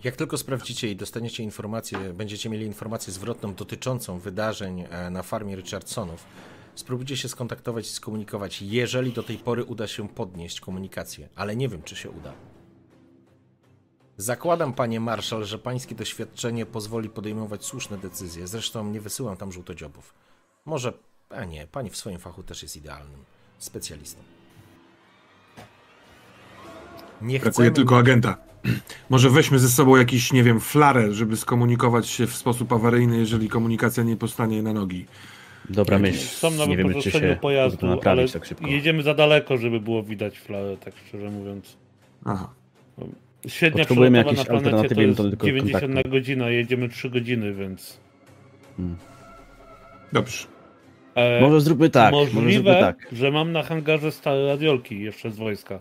Jak 0.05 0.17
tylko 0.17 0.39
sprawdzicie 0.39 0.91
i 0.91 0.97
dostaniecie 0.97 1.43
informację, 1.43 1.99
będziecie 1.99 2.51
mieli 2.51 2.67
informację 2.67 3.13
zwrotną 3.13 3.55
dotyczącą 3.55 4.19
wydarzeń 4.19 4.85
e, 4.91 5.11
na 5.11 5.23
farmie 5.23 5.57
Richardsonów, 5.57 6.25
spróbujcie 6.75 7.17
się 7.17 7.29
skontaktować 7.29 7.87
i 7.87 7.91
skomunikować, 7.91 8.63
jeżeli 8.63 9.13
do 9.13 9.23
tej 9.23 9.39
pory 9.39 9.65
uda 9.65 9.87
się 9.87 10.09
podnieść 10.09 10.61
komunikację, 10.61 11.29
ale 11.35 11.57
nie 11.57 11.69
wiem, 11.69 11.83
czy 11.83 11.97
się 11.97 12.11
uda. 12.11 12.33
Zakładam, 14.17 14.73
panie 14.73 15.01
marszał, 15.01 15.45
że 15.45 15.59
pańskie 15.59 15.95
doświadczenie 15.95 16.67
pozwoli 16.67 17.09
podejmować 17.09 17.65
słuszne 17.65 17.99
decyzje. 17.99 18.47
Zresztą 18.47 18.91
nie 18.91 19.01
wysyłam 19.01 19.37
tam 19.37 19.53
żółtodziobów. 19.53 20.15
Może, 20.65 20.93
a 21.31 21.45
nie, 21.45 21.67
pani 21.67 21.91
w 21.91 21.97
swoim 21.97 22.19
fachu 22.19 22.43
też 22.43 22.63
jest 22.63 22.77
idealnym 22.77 23.25
specjalistą. 23.59 24.21
Nie 27.23 27.41
Brakuje 27.41 27.71
tylko 27.71 27.99
agenta. 27.99 28.48
Może 29.11 29.31
weźmy 29.31 29.59
ze 29.59 29.69
sobą 29.69 29.97
jakiś, 29.97 30.33
nie 30.33 30.43
wiem, 30.43 30.61
flarę, 30.61 31.13
żeby 31.15 31.37
skomunikować 31.37 32.09
się 32.09 32.27
w 32.27 32.35
sposób 32.37 32.73
awaryjny, 32.73 33.19
jeżeli 33.19 33.49
komunikacja 33.49 34.03
nie 34.03 34.17
powstanie 34.17 34.63
na 34.63 34.73
nogi. 34.73 35.07
Dobra 35.71 35.99
myśl. 35.99 36.19
Są 36.29 36.51
na 36.51 36.67
Nie 36.67 36.77
wiemy, 36.77 36.83
czy 36.83 36.89
wypożyczeniu 36.89 37.23
się 37.25 37.27
uda 37.27 37.35
to 37.37 37.41
pojazdu, 37.41 37.87
ale 38.05 38.29
tak 38.29 38.45
szybko. 38.45 38.67
jedziemy 38.67 39.03
za 39.03 39.15
daleko, 39.15 39.57
żeby 39.57 39.81
było 39.81 40.03
widać 40.03 40.39
flarę, 40.39 40.77
tak 40.77 40.95
szczerze 41.09 41.31
mówiąc. 41.31 41.77
Aha. 42.25 42.49
Średnia 43.47 43.79
Potrzebujemy 43.85 44.25
przelotowa 44.25 44.61
na 44.61 44.67
jakiejś 44.67 44.71
planecie 44.73 44.95
to 44.95 45.01
jest 45.03 45.17
to 45.17 45.29
tylko 45.29 45.47
90 45.47 45.83
na 45.83 45.89
kontaktu. 45.89 46.11
godzinę, 46.11 46.45
a 46.45 46.51
jedziemy 46.51 46.89
3 46.89 47.11
godziny, 47.11 47.55
więc... 47.55 47.99
Dobrze. 50.13 50.47
E, 51.15 51.41
Może 51.41 51.61
zróbmy 51.61 51.91
tak, 51.91 52.13
może 52.13 52.33
Możliwe, 52.33 52.53
zróbmy 52.63 52.81
tak. 52.81 53.07
że 53.13 53.31
mam 53.31 53.53
na 53.53 53.63
hangarze 53.63 54.13
stare 54.13 54.47
radiolki 54.47 55.01
jeszcze 55.01 55.31
z 55.31 55.37
wojska. 55.37 55.81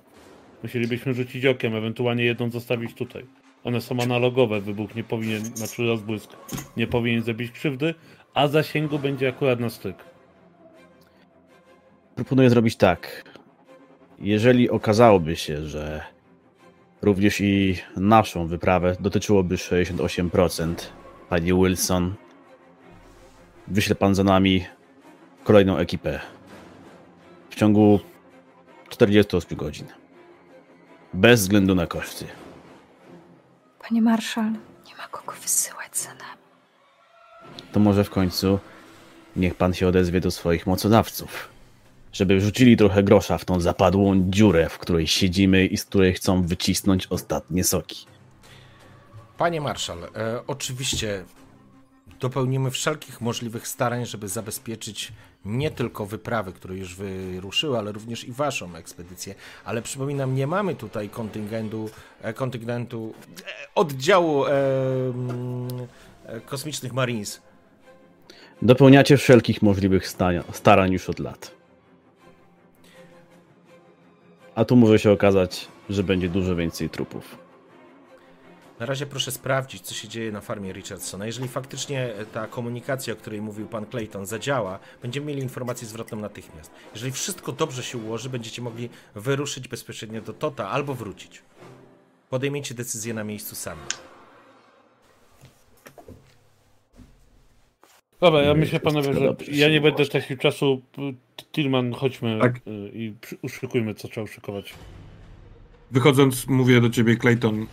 Musielibyśmy 0.63 1.13
rzucić 1.13 1.45
okiem, 1.45 1.75
ewentualnie 1.75 2.23
jedną 2.23 2.49
zostawić 2.49 2.93
tutaj. 2.93 3.25
One 3.63 3.81
są 3.81 3.99
analogowe, 3.99 4.61
wybuch 4.61 4.95
nie 4.95 5.03
powinien, 5.03 5.45
znaczy 5.45 5.83
rozbłysk 5.83 6.31
nie 6.77 6.87
powinien 6.87 7.21
zrobić 7.21 7.51
krzywdy, 7.51 7.93
a 8.33 8.47
zasięgu 8.47 8.99
będzie 8.99 9.29
akurat 9.29 9.59
na 9.59 9.69
styk. 9.69 9.95
Proponuję 12.15 12.49
zrobić 12.49 12.75
tak. 12.75 13.23
Jeżeli 14.19 14.69
okazałoby 14.69 15.35
się, 15.35 15.67
że 15.67 16.01
również 17.01 17.41
i 17.41 17.77
naszą 17.97 18.47
wyprawę 18.47 18.95
dotyczyłoby 18.99 19.55
68%, 19.55 20.75
panie 21.29 21.53
Wilson, 21.53 22.15
wyśle 23.67 23.95
pan 23.95 24.15
za 24.15 24.23
nami 24.23 24.65
kolejną 25.43 25.77
ekipę 25.77 26.19
w 27.49 27.55
ciągu 27.55 27.99
48 28.89 29.57
godzin. 29.57 29.85
Bez 31.17 31.41
względu 31.41 31.75
na 31.75 31.87
koszty. 31.87 32.25
Panie 33.89 34.01
marszal, 34.01 34.51
nie 34.87 34.95
ma 34.97 35.07
kogo 35.07 35.33
wysyłać 35.41 35.97
za 35.97 36.09
nami. 36.09 36.41
To 37.71 37.79
może 37.79 38.03
w 38.03 38.09
końcu 38.09 38.59
niech 39.35 39.55
pan 39.55 39.73
się 39.73 39.87
odezwie 39.87 40.21
do 40.21 40.31
swoich 40.31 40.67
mocodawców, 40.67 41.49
żeby 42.13 42.37
wrzucili 42.37 42.77
trochę 42.77 43.03
grosza 43.03 43.37
w 43.37 43.45
tą 43.45 43.59
zapadłą 43.59 44.29
dziurę, 44.29 44.69
w 44.69 44.77
której 44.77 45.07
siedzimy 45.07 45.65
i 45.65 45.77
z 45.77 45.85
której 45.85 46.13
chcą 46.13 46.43
wycisnąć 46.43 47.07
ostatnie 47.07 47.63
soki. 47.63 48.05
Panie 49.37 49.61
marszal, 49.61 49.97
e, 50.03 50.47
oczywiście 50.47 51.23
dopełnimy 52.19 52.71
wszelkich 52.71 53.21
możliwych 53.21 53.67
starań, 53.67 54.05
żeby 54.05 54.27
zabezpieczyć 54.27 55.13
nie 55.45 55.71
tylko 55.71 56.05
wyprawy, 56.05 56.53
które 56.53 56.75
już 56.77 56.95
wyruszyły, 56.95 57.77
ale 57.77 57.91
również 57.91 58.23
i 58.23 58.31
waszą 58.31 58.75
ekspedycję. 58.75 59.35
Ale 59.65 59.81
przypominam, 59.81 60.35
nie 60.35 60.47
mamy 60.47 60.75
tutaj 60.75 61.09
kontyngentu, 61.09 61.89
e, 62.21 62.33
kontyngentu 62.33 63.13
e, 63.39 63.43
oddziału 63.75 64.45
e, 64.45 64.49
mm, 64.49 65.67
e, 66.25 66.41
kosmicznych 66.41 66.93
Marines. 66.93 67.41
Dopełniacie 68.61 69.17
wszelkich 69.17 69.61
możliwych 69.61 70.07
starań 70.51 70.91
już 70.91 71.09
od 71.09 71.19
lat. 71.19 71.51
A 74.55 74.65
tu 74.65 74.75
może 74.75 74.99
się 74.99 75.11
okazać, 75.11 75.67
że 75.89 76.03
będzie 76.03 76.29
dużo 76.29 76.55
więcej 76.55 76.89
trupów. 76.89 77.46
Na 78.79 78.85
razie 78.85 79.05
proszę 79.05 79.31
sprawdzić, 79.31 79.81
co 79.81 79.93
się 79.93 80.07
dzieje 80.07 80.31
na 80.31 80.41
farmie 80.41 80.73
Richardsona. 80.73 81.25
Jeżeli 81.25 81.47
faktycznie 81.47 82.13
ta 82.33 82.47
komunikacja, 82.47 83.13
o 83.13 83.15
której 83.15 83.41
mówił 83.41 83.67
pan 83.67 83.85
Clayton, 83.85 84.25
zadziała, 84.25 84.79
będziemy 85.01 85.25
mieli 85.25 85.41
informację 85.41 85.87
zwrotną 85.87 86.19
natychmiast. 86.19 86.71
Jeżeli 86.93 87.11
wszystko 87.11 87.51
dobrze 87.51 87.83
się 87.83 87.97
ułoży, 87.97 88.29
będziecie 88.29 88.61
mogli 88.61 88.89
wyruszyć 89.15 89.67
bezpośrednio 89.67 90.21
do 90.21 90.33
Tota 90.33 90.69
albo 90.69 90.93
wrócić. 90.93 91.41
Podejmijcie 92.29 92.75
decyzję 92.75 93.13
na 93.13 93.23
miejscu 93.23 93.55
sami. 93.55 93.81
Dobra, 98.19 98.41
ja 98.41 98.53
myślę 98.53 98.79
panowie, 98.79 99.13
że 99.13 99.35
ja 99.51 99.69
nie 99.69 99.81
będę 99.81 100.05
tracił 100.05 100.37
czasu. 100.37 100.81
Tilman, 101.51 101.93
chodźmy 101.93 102.39
Tak. 102.41 102.55
y, 102.57 102.61
i 102.93 103.13
uszykujmy, 103.41 103.95
co 103.95 104.07
trzeba 104.07 104.23
uszykować. 104.25 104.73
Wychodząc, 105.91 106.47
mówię 106.47 106.81
do 106.81 106.89
ciebie, 106.89 107.17
Clayton, 107.17 107.67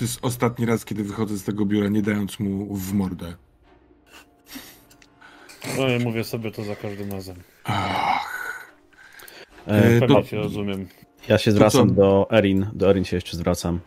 to 0.00 0.04
jest 0.04 0.18
ostatni 0.24 0.66
raz, 0.66 0.84
kiedy 0.84 1.04
wychodzę 1.04 1.36
z 1.36 1.44
tego 1.44 1.66
biura, 1.66 1.88
nie 1.88 2.02
dając 2.02 2.40
mu 2.40 2.74
w 2.76 2.92
mordę. 2.92 3.34
No 5.78 5.88
ja 5.88 5.98
mówię 5.98 6.24
sobie 6.24 6.50
to 6.50 6.64
za 6.64 6.76
każdym 6.76 7.12
razem. 7.12 7.36
Ach, 7.64 8.40
E, 9.66 9.96
E, 9.96 10.08
to- 10.08 10.22
cię 10.22 10.36
rozumiem. 10.36 10.88
Ja 11.28 11.38
się 11.38 11.52
zwracam 11.52 11.94
do 11.94 12.26
Erin, 12.30 12.66
do 12.72 12.90
Erin 12.90 13.04
się 13.04 13.16
jeszcze 13.16 13.36
zwracam. 13.36 13.80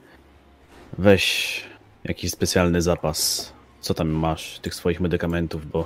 Weź 0.97 1.63
jakiś 2.03 2.31
specjalny 2.31 2.81
zapas. 2.81 3.53
Co 3.81 3.93
tam 3.93 4.09
masz, 4.09 4.59
tych 4.59 4.75
swoich 4.75 5.01
medykamentów, 5.01 5.65
bo 5.71 5.85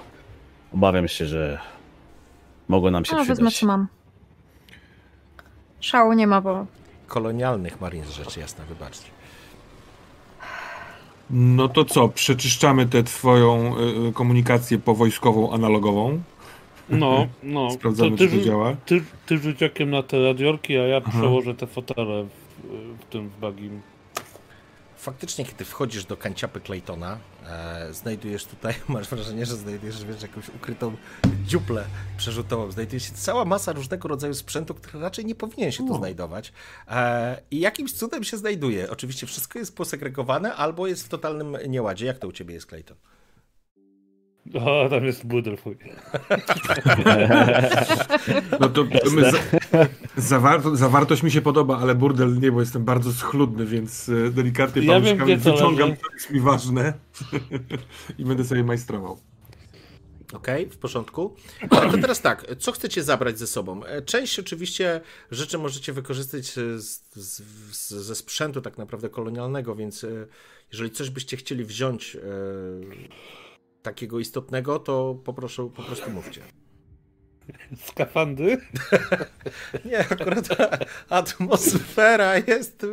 obawiam 0.74 1.08
się, 1.08 1.26
że 1.26 1.60
mogą 2.68 2.92
nam 2.92 3.06
się 3.06 3.12
No, 3.16 3.20
wezmę 3.20 3.34
przydać. 3.36 3.60
co 3.60 3.66
mam. 3.66 3.88
Szału 5.80 6.14
nie 6.14 6.28
ma, 6.28 6.42
bo 6.42 6.66
Kolonialnych 7.08 7.82
Marines, 7.82 8.10
rzecz 8.10 8.38
jasna, 8.38 8.66
wybaczcie. 8.66 9.10
No 11.30 11.68
to 11.68 11.86
co, 11.86 12.10
przeczyszczamy 12.10 12.86
tę 12.86 13.04
twoją 13.04 13.76
y, 14.10 14.14
komunikację 14.14 14.80
powojskową, 14.80 15.52
analogową. 15.52 16.22
No, 16.90 17.28
no. 17.44 17.72
Sprawdzamy, 17.72 18.18
ty, 18.18 18.30
czy 18.30 18.38
to 18.38 18.44
działa. 18.46 18.76
ty, 18.86 19.04
ty 19.26 19.38
rzuć 19.38 19.64
okiem 19.64 19.90
na 19.90 20.04
te 20.04 20.24
radiolki, 20.24 20.78
a 20.78 20.88
ja 20.88 20.98
Aha. 21.06 21.20
przełożę 21.20 21.56
te 21.56 21.68
fotele 21.68 22.24
w, 22.24 22.30
w 23.02 23.06
tym 23.06 23.30
w 23.30 23.40
bagim. 23.40 23.82
Faktycznie, 24.98 25.46
kiedy 25.46 25.66
wchodzisz 25.66 26.06
do 26.06 26.18
kanciapy 26.18 26.62
Claytona, 26.62 27.18
e, 27.48 27.94
znajdujesz 27.94 28.46
tutaj, 28.46 28.74
masz 28.88 29.10
wrażenie, 29.10 29.46
że 29.46 29.56
znajdujesz 29.56 30.06
wiesz, 30.06 30.22
jakąś 30.22 30.50
ukrytą 30.50 30.96
dziuplę 31.46 31.86
przerzutową. 32.18 32.72
Znajduje 32.72 33.00
się 33.00 33.14
cała 33.14 33.46
masa 33.46 33.74
różnego 33.74 34.08
rodzaju 34.08 34.34
sprzętu, 34.34 34.74
który 34.74 35.00
raczej 35.00 35.26
nie 35.26 35.36
powinien 35.36 35.72
się 35.72 35.88
tu 35.88 35.98
znajdować. 35.98 36.54
E, 36.88 37.42
I 37.52 37.60
jakimś 37.60 37.94
cudem 37.94 38.24
się 38.24 38.38
znajduje. 38.38 38.92
Oczywiście 38.92 39.28
wszystko 39.28 39.60
jest 39.60 39.76
posegregowane 39.76 40.56
albo 40.56 40.88
jest 40.88 41.06
w 41.06 41.10
totalnym 41.10 41.58
nieładzie. 41.68 42.06
Jak 42.06 42.20
to 42.20 42.28
u 42.28 42.32
ciebie 42.32 42.54
jest, 42.54 42.68
Clayton? 42.68 42.98
O, 44.54 44.90
tam 44.90 45.06
jest 45.06 45.26
burdel 45.26 45.58
twój. 45.58 45.78
No 48.60 48.70
to 48.70 48.84
my 49.12 49.32
za, 49.32 49.38
zawarto, 50.18 50.76
zawartość 50.76 51.24
mi 51.24 51.32
się 51.32 51.42
podoba, 51.42 51.78
ale 51.78 51.96
burdel 51.96 52.40
nie, 52.40 52.52
bo 52.52 52.60
jestem 52.60 52.84
bardzo 52.86 53.14
schludny, 53.14 53.66
więc 53.66 54.10
e, 54.10 54.30
delikatnie 54.30 54.86
Ja 54.86 55.02
wiem, 55.02 55.18
paluszkami 55.18 55.38
wyciągam, 55.38 55.98
co 55.98 56.14
jest 56.14 56.32
mi 56.32 56.40
ważne 56.40 56.94
i 58.20 58.26
będę 58.26 58.44
sobie 58.44 58.64
majstrował. 58.64 59.18
Okej, 60.34 60.70
w 60.70 60.78
porządku. 60.78 61.36
No 61.72 61.92
to 61.92 61.98
teraz 61.98 62.22
tak, 62.22 62.46
co 62.60 62.72
chcecie 62.72 63.04
zabrać 63.04 63.40
ze 63.40 63.48
sobą? 63.48 63.84
E, 63.86 64.02
Część 64.02 64.40
oczywiście 64.40 65.02
rzeczy 65.32 65.58
możecie 65.58 65.94
wykorzystać 65.94 66.46
z, 66.46 66.84
z, 67.16 67.42
z, 67.72 67.90
ze 67.90 68.16
sprzętu 68.16 68.62
tak 68.62 68.78
naprawdę 68.78 69.10
kolonialnego, 69.10 69.76
więc 69.76 70.04
e, 70.04 70.28
jeżeli 70.72 70.92
coś 70.92 71.10
byście 71.10 71.38
chcieli 71.38 71.66
wziąć 71.66 72.16
e, 72.16 72.20
takiego 73.82 74.20
istotnego, 74.20 74.80
to 74.80 75.18
poproszę, 75.26 75.70
po 75.76 75.84
prostu 75.84 76.12
mówcie. 76.12 76.42
Skafandy? 77.76 78.58
Nie, 79.86 80.00
akurat 80.00 80.48
atmosfera 81.10 82.38
jest 82.38 82.86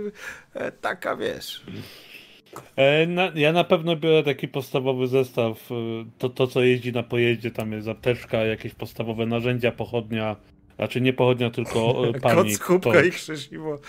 e, 0.55 0.73
taka, 0.73 1.17
wiesz... 1.17 1.65
E, 2.77 3.07
na, 3.07 3.33
ja 3.35 3.53
na 3.53 3.65
pewno 3.65 3.97
biorę 3.97 4.23
taki 4.23 4.49
podstawowy 4.49 5.09
zestaw. 5.09 5.71
e, 5.71 5.75
To, 6.19 6.29
to, 6.29 6.47
co 6.47 6.63
jeździ 6.63 6.93
na 6.93 7.03
pojeździe, 7.03 7.51
tam 7.51 7.73
jest 7.73 7.89
apteczka, 7.89 8.45
jakieś 8.45 8.75
podstawowe 8.75 9.27
narzędzia, 9.27 9.73
pochodnia. 9.73 10.37
Znaczy 10.77 11.01
nie 11.01 11.13
pochodnia, 11.13 11.51
tylko 11.51 12.03
palnik. 12.23 12.59
kubka 12.65 12.93
torcz. 12.93 13.07
i 13.07 13.11
krzesiwo. 13.11 13.79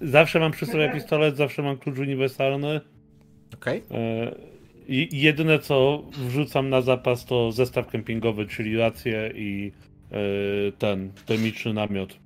Zawsze 0.00 0.40
mam 0.40 0.52
przy 0.52 0.66
sobie 0.66 0.90
pistolet, 0.92 1.36
zawsze 1.36 1.62
mam 1.62 1.78
klucz 1.78 1.98
uniwersalny. 1.98 2.80
Okej, 3.54 3.82
E, 3.90 4.34
I 4.88 5.08
jedyne 5.20 5.58
co 5.58 6.02
wrzucam 6.12 6.70
na 6.70 6.80
zapas 6.80 7.24
to 7.24 7.52
zestaw 7.52 7.86
kempingowy, 7.86 8.46
czyli 8.46 8.76
rację 8.76 9.32
i 9.34 9.72
e, 10.10 10.72
ten 10.72 11.12
termiczny 11.26 11.72
namiot. 11.74 12.18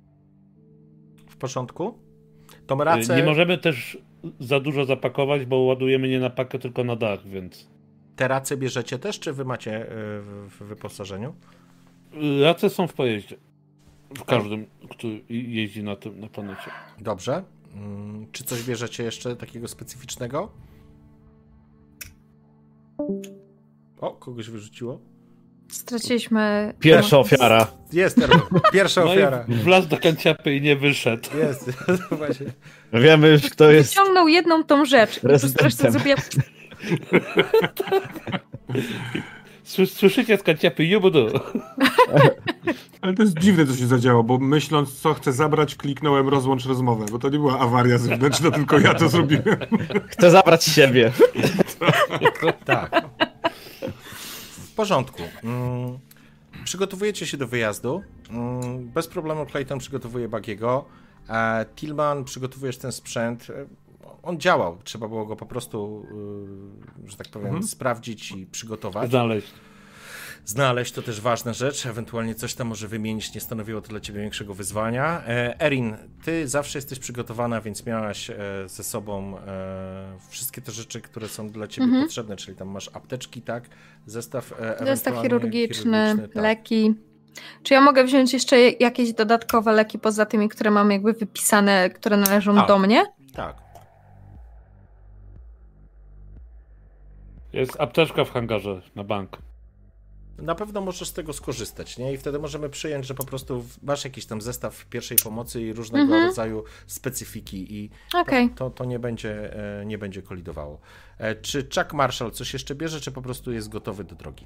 w 1.29 1.37
porządku. 1.37 1.97
Tą 2.67 2.83
E. 2.83 3.15
Nie 3.15 3.23
możemy 3.23 3.57
też 3.57 3.97
za 4.39 4.59
dużo 4.59 4.85
zapakować, 4.85 5.45
bo 5.45 5.57
ładujemy 5.57 6.07
nie 6.09 6.19
na 6.19 6.29
pakę, 6.29 6.59
tylko 6.59 6.83
na 6.83 6.95
dach, 6.95 7.27
więc. 7.27 7.69
Te 8.15 8.27
race 8.27 8.57
bierzecie 8.57 8.99
też, 8.99 9.19
czy 9.19 9.33
wy 9.33 9.45
macie 9.45 9.81
e, 9.81 9.85
w, 10.21 10.47
w 10.49 10.63
wyposażeniu? 10.63 11.35
Race 12.41 12.69
są 12.69 12.87
w 12.87 12.93
pojeździe. 12.93 13.37
W 14.17 14.23
każdym, 14.23 14.65
który 14.89 15.21
jeździ 15.29 15.83
na 15.83 15.95
tym 15.95 16.19
na 16.19 16.27
planecie. 16.27 16.71
Dobrze. 16.99 17.43
Mm, 17.75 18.27
czy 18.31 18.43
coś 18.43 18.63
bierzecie 18.63 19.03
jeszcze 19.03 19.35
takiego 19.35 19.67
specyficznego? 19.67 20.51
O, 24.01 24.11
kogoś 24.11 24.49
wyrzuciło? 24.49 24.99
Straciliśmy. 25.71 26.73
Pierwsza 26.79 27.19
ofiara. 27.19 27.67
Jest, 27.93 28.17
pierwsza 28.73 29.05
No 29.05 29.11
ofiara. 29.11 29.45
wlazł 29.47 29.87
do 29.87 29.97
kanciapy 29.97 30.55
i 30.55 30.61
nie 30.61 30.75
wyszedł. 30.75 31.29
Jest, 31.37 31.71
właśnie. 32.17 32.45
Wiemy 32.93 33.29
już, 33.29 33.41
kto 33.41 33.71
jest. 33.71 33.89
Wyciągnął 33.89 34.27
jedną 34.27 34.63
tą 34.63 34.85
rzecz. 34.85 35.19
Zrobiła. 35.89 36.15
Sły- 39.65 39.85
Słyszycie 39.87 40.37
z 40.37 40.43
kanciapy 40.43 40.85
jubudu. 40.85 41.27
Ale 43.01 43.13
to 43.13 43.23
jest 43.23 43.39
dziwne, 43.39 43.65
co 43.65 43.75
się 43.75 43.87
zadziało, 43.87 44.23
bo 44.23 44.37
myśląc, 44.39 44.99
co 45.01 45.13
chcę 45.13 45.33
zabrać, 45.33 45.75
kliknąłem 45.75 46.29
rozłącz 46.29 46.65
rozmowę, 46.65 47.05
bo 47.11 47.19
to 47.19 47.29
nie 47.29 47.37
była 47.39 47.59
awaria 47.59 47.97
zewnętrzna, 47.97 48.51
tylko 48.51 48.79
ja 48.79 48.93
to 48.93 49.09
zrobiłem. 49.09 49.57
Chcę 50.07 50.31
zabrać 50.31 50.63
siebie. 50.63 51.11
Tak. 52.65 53.01
W 54.51 54.75
porządku. 54.75 55.23
Mm, 55.43 55.99
przygotowujecie 56.63 57.27
się 57.27 57.37
do 57.37 57.47
wyjazdu. 57.47 58.03
Mm, 58.29 58.87
bez 58.89 59.07
problemu 59.07 59.45
Clayton 59.45 59.79
przygotowuje 59.79 60.29
Bagiego. 60.29 60.85
E, 61.29 61.65
Tillman, 61.75 62.23
przygotowujesz 62.23 62.77
ten 62.77 62.91
sprzęt. 62.91 63.47
E, 63.49 63.65
On 64.23 64.39
działał. 64.39 64.77
Trzeba 64.83 65.07
było 65.07 65.25
go 65.25 65.35
po 65.35 65.45
prostu, 65.45 66.05
y, 67.05 67.09
że 67.11 67.17
tak 67.17 67.27
powiem, 67.27 67.47
Mhm. 67.47 67.63
sprawdzić 67.67 68.31
i 68.31 68.45
przygotować. 68.45 69.09
Znaleźć. 69.09 69.53
Znaleźć 70.49 70.91
to 70.91 71.01
też 71.01 71.21
ważna 71.21 71.53
rzecz, 71.53 71.85
ewentualnie 71.85 72.35
coś 72.35 72.53
tam 72.55 72.67
może 72.67 72.87
wymienić, 72.87 73.33
nie 73.35 73.41
stanowiło 73.41 73.81
to 73.81 73.87
dla 73.87 73.99
ciebie 73.99 74.21
większego 74.21 74.53
wyzwania. 74.53 75.21
E, 75.27 75.59
Erin, 75.61 75.97
ty 76.23 76.47
zawsze 76.47 76.77
jesteś 76.77 76.99
przygotowana, 76.99 77.61
więc 77.61 77.85
miałaś 77.85 78.29
e, 78.29 78.35
ze 78.65 78.83
sobą 78.83 79.37
e, 79.37 80.17
wszystkie 80.29 80.61
te 80.61 80.71
rzeczy, 80.71 81.01
które 81.01 81.27
są 81.27 81.49
dla 81.49 81.67
ciebie 81.67 81.85
Mhm. 81.85 82.03
potrzebne, 82.03 82.35
czyli 82.35 82.57
tam 82.57 82.67
masz 82.67 82.89
apteczki, 82.93 83.41
tak? 83.41 83.63
Zestaw, 84.05 84.51
e, 84.51 84.55
Zestaw 84.85 84.87
ewentualnie 84.87 85.21
chirurgiczny, 85.21 86.15
tak. 86.33 86.35
leki. 86.43 86.95
Czy 87.63 87.73
ja 87.73 87.81
mogę 87.81 88.03
wziąć 88.03 88.33
jeszcze 88.33 88.59
jakieś 88.59 89.13
dodatkowe 89.13 89.71
leki 89.71 89.99
poza 89.99 90.25
tymi, 90.25 90.49
które 90.49 90.71
mam 90.71 90.91
jakby 90.91 91.13
wypisane, 91.13 91.89
które 91.89 92.17
należą 92.17 92.61
A. 92.61 92.65
do 92.67 92.79
mnie? 92.79 93.05
Tak. 93.33 93.55
Jest 97.53 97.81
apteczka 97.81 98.25
w 98.25 98.31
hangarze 98.31 98.81
na 98.95 99.03
bank. 99.03 99.37
Na 100.41 100.55
pewno 100.55 100.81
możesz 100.81 101.07
z 101.07 101.13
tego 101.13 101.33
skorzystać, 101.33 101.97
nie? 101.97 102.13
I 102.13 102.17
wtedy 102.17 102.39
możemy 102.39 102.69
przyjąć, 102.69 103.05
że 103.07 103.13
po 103.13 103.25
prostu 103.25 103.65
masz 103.83 104.03
jakiś 104.03 104.25
tam 104.25 104.41
zestaw 104.41 104.85
pierwszej 104.85 105.17
pomocy 105.23 105.61
i 105.61 105.73
różnego 105.73 106.03
Mhm. 106.03 106.25
rodzaju 106.25 106.63
specyfiki 106.87 107.75
i 107.75 107.89
Okej. 108.13 108.49
to, 108.49 108.55
to, 108.55 108.69
to 108.69 108.85
nie, 108.85 108.99
będzie, 108.99 109.53
e, 109.81 109.85
nie 109.85 109.97
będzie 109.97 110.21
kolidowało. 110.21 110.79
E, 111.17 111.35
Czy 111.35 111.63
Chuck 111.75 111.93
Marshall 111.93 112.31
coś 112.31 112.53
jeszcze 112.53 112.75
bierze, 112.75 112.99
czy 113.01 113.11
po 113.11 113.21
prostu 113.21 113.51
jest 113.51 113.69
gotowy 113.69 114.03
do 114.03 114.15
drogi? 114.15 114.45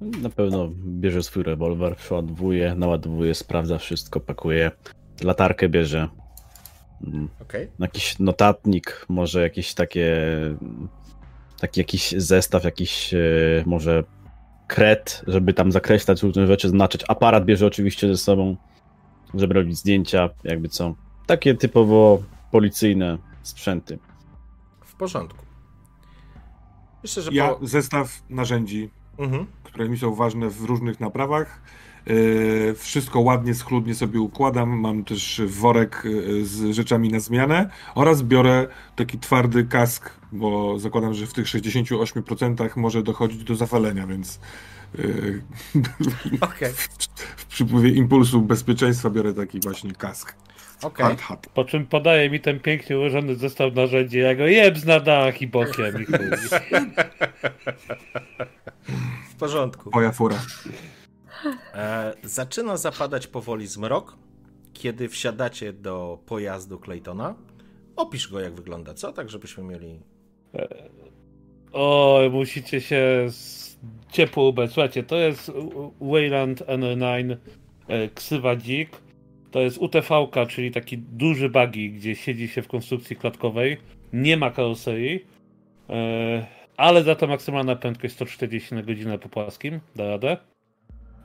Na 0.00 0.28
pewno 0.30 0.70
bierze 0.86 1.22
swój 1.22 1.42
rewolwer, 1.42 1.96
przeładowuje, 1.96 2.74
naładowuje, 2.74 3.34
sprawdza 3.34 3.78
wszystko, 3.78 4.20
pakuje. 4.20 4.70
Latarkę 5.22 5.68
bierze. 5.68 6.08
Mm, 7.06 7.28
Okej? 7.42 7.68
Jakiś 7.78 8.18
notatnik, 8.18 9.06
może 9.08 9.42
jakieś 9.42 9.74
takie. 9.74 10.16
Taki 11.60 11.80
jakiś 11.80 12.14
zestaw, 12.16 12.64
jakiś 12.64 13.14
e, 13.14 13.18
może 13.66 14.04
kret, 14.74 15.22
żeby 15.26 15.54
tam 15.54 15.72
zakreślać 15.72 16.22
różne 16.22 16.46
rzeczy, 16.46 16.68
znaczyć. 16.68 17.02
Aparat 17.08 17.44
bierze 17.44 17.66
oczywiście 17.66 18.08
ze 18.08 18.16
sobą, 18.16 18.56
żeby 19.34 19.54
robić 19.54 19.76
zdjęcia, 19.78 20.28
jakby 20.44 20.68
co. 20.68 20.94
Takie 21.26 21.54
typowo 21.54 22.22
policyjne 22.50 23.18
sprzęty. 23.42 23.98
W 24.84 24.94
porządku. 24.94 25.44
Myślę, 27.02 27.22
że 27.22 27.30
Ja 27.32 27.48
po... 27.48 27.66
zestaw 27.66 28.22
narzędzi, 28.30 28.90
Mhm. 29.18 29.46
które 29.64 29.88
mi 29.88 29.98
są 29.98 30.14
ważne 30.14 30.50
w 30.50 30.60
różnych 30.64 31.00
naprawach. 31.00 31.60
Yy, 32.06 32.74
wszystko 32.78 33.20
ładnie, 33.20 33.54
schludnie 33.54 33.94
sobie 33.94 34.20
układam. 34.20 34.80
Mam 34.80 35.04
też 35.04 35.42
worek 35.46 36.02
yy, 36.04 36.44
z 36.44 36.74
rzeczami 36.74 37.08
na 37.08 37.20
zmianę 37.20 37.70
oraz 37.94 38.22
biorę 38.22 38.66
taki 38.96 39.18
twardy 39.18 39.64
kask, 39.64 40.10
bo 40.32 40.78
zakładam, 40.78 41.14
że 41.14 41.26
w 41.26 41.32
tych 41.32 41.46
68% 41.46 42.76
może 42.76 43.02
dochodzić 43.02 43.44
do 43.44 43.54
zawalenia, 43.54 44.06
więc 44.06 44.40
yy, 44.98 45.42
Okej, 46.40 46.72
w 47.36 47.46
przypływie 47.46 47.90
impulsu 47.90 48.40
bezpieczeństwa 48.42 49.10
biorę 49.10 49.34
taki 49.34 49.60
właśnie 49.60 49.92
kask. 49.92 50.34
okej. 50.82 51.06
Hard 51.06 51.20
hat. 51.20 51.46
Po 51.54 51.64
czym 51.64 51.86
podaje 51.86 52.30
mi 52.30 52.40
ten 52.40 52.60
pięknie 52.60 52.98
ułożony 52.98 53.34
zestaw 53.34 53.74
narzędzi, 53.74 54.18
ja 54.18 54.34
go 54.34 54.46
jebz 54.46 54.84
na 54.84 55.00
dach 55.00 55.42
i 55.42 55.46
bokiem 55.46 56.02
i. 56.02 56.06
W 59.30 59.34
porządku. 59.38 59.90
Moja 59.94 60.12
fura. 60.12 60.36
E, 61.74 62.14
zaczyna 62.22 62.76
zapadać 62.76 63.26
powoli 63.26 63.66
zmrok, 63.66 64.16
kiedy 64.72 65.08
wsiadacie 65.08 65.72
do 65.72 66.18
pojazdu 66.26 66.78
Claytona. 66.78 67.34
Opisz 67.96 68.28
go, 68.28 68.40
jak 68.40 68.54
wygląda, 68.54 68.94
co? 68.94 69.12
Tak, 69.12 69.30
żebyśmy 69.30 69.64
mieli... 69.64 70.00
O, 71.72 72.20
musicie 72.32 72.80
się 72.80 73.28
ciepło 74.12 74.48
ubrać. 74.48 74.70
Słuchajcie, 74.70 75.02
to 75.02 75.16
jest 75.16 75.52
Wayland 76.00 76.60
N9 76.60 77.36
e, 77.88 78.08
ksywa 78.08 78.56
dzik. 78.56 78.90
To 79.50 79.60
jest 79.60 79.78
UTV-ka, 79.78 80.46
czyli 80.46 80.70
taki 80.70 80.98
duży 80.98 81.48
buggy, 81.48 81.88
gdzie 81.88 82.16
siedzi 82.16 82.48
się 82.48 82.62
w 82.62 82.68
konstrukcji 82.68 83.16
klatkowej. 83.16 83.76
Nie 84.12 84.36
ma 84.36 84.50
karoserii, 84.50 85.26
e, 85.90 86.46
ale 86.76 87.02
za 87.02 87.14
to 87.14 87.26
maksymalna 87.26 87.76
prędkość 87.76 88.14
140 88.14 88.74
na 88.74 88.82
godzinę 88.82 89.18
po 89.18 89.28
płaskim. 89.28 89.80
Da 89.96 90.08
radę. 90.08 90.49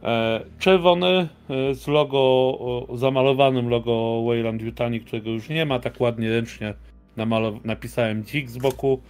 E, 0.03 0.41
Czerwony 0.59 1.27
e, 1.49 1.75
z 1.75 1.87
logo, 1.87 2.87
zamalowanym 2.93 3.69
logo 3.69 4.23
Wayland 4.27 4.61
Yutani, 4.61 4.99
którego 5.01 5.29
już 5.29 5.49
nie 5.49 5.65
ma, 5.65 5.79
tak 5.79 6.01
ładnie 6.01 6.29
ręcznie 6.29 6.73
napisałem 7.63 8.23
dzik 8.23 8.49
z 8.49 8.57
boku. 8.57 9.01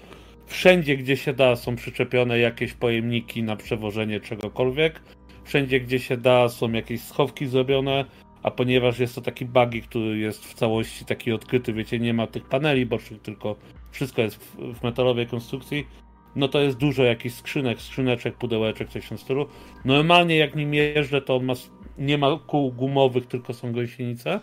Wszędzie, 0.48 0.98
gdzie 0.98 1.18
się 1.18 1.34
da, 1.34 1.56
są 1.56 1.76
przyczepione 1.76 2.40
jakieś 2.40 2.74
pojemniki 2.74 3.44
na 3.44 3.56
przewożenie 3.56 4.20
czegokolwiek. 4.20 5.02
Wszędzie, 5.44 5.80
gdzie 5.80 6.00
się 6.00 6.18
da, 6.18 6.50
są 6.50 6.72
jakieś 6.72 7.02
schowki 7.02 7.48
zrobione. 7.48 8.06
A 8.44 8.52
ponieważ 8.52 9.00
jest 9.00 9.16
to 9.16 9.22
taki 9.22 9.46
buggy, 9.46 9.82
który 9.82 10.18
jest 10.18 10.46
w 10.46 10.54
całości 10.54 11.06
taki 11.06 11.32
odkryty, 11.32 11.74
wiecie, 11.74 12.00
nie 12.00 12.14
ma 12.14 12.28
tych 12.28 12.46
paneli 12.46 12.86
bocznych, 12.86 13.22
tylko 13.22 13.56
wszystko 13.92 14.22
jest 14.22 14.58
w 14.74 14.84
metalowej 14.84 15.28
konstrukcji, 15.28 15.88
no 16.36 16.48
to 16.48 16.62
jest 16.62 16.78
dużo 16.78 17.04
jakichś 17.04 17.36
skrzynek, 17.36 17.82
skrzyneczek, 17.82 18.36
pudełeczek, 18.36 18.90
coś 18.90 19.06
w 19.06 19.10
tym 19.10 19.18
stylu. 19.18 19.48
Normalnie 19.86 20.36
jak 20.36 20.56
nim 20.56 20.74
jeżdżę, 20.74 21.22
to 21.22 21.36
on 21.36 21.46
ma, 21.46 21.54
nie 21.98 22.18
ma 22.18 22.40
kół 22.48 22.72
gumowych, 22.72 23.28
tylko 23.28 23.54
są 23.54 23.72
gąsienice. 23.72 24.40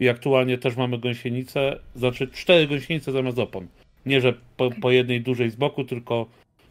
I 0.00 0.08
aktualnie 0.08 0.58
też 0.58 0.76
mamy 0.76 0.98
gąsienice, 0.98 1.78
znaczy 1.94 2.28
cztery 2.28 2.66
gąsienice 2.66 3.12
zamiast 3.12 3.38
opon. 3.38 3.66
Nie, 4.06 4.20
że 4.20 4.34
po, 4.56 4.70
po 4.70 4.90
jednej 4.90 5.20
dużej 5.20 5.50
z 5.50 5.56
boku, 5.56 5.84
tylko 5.84 6.26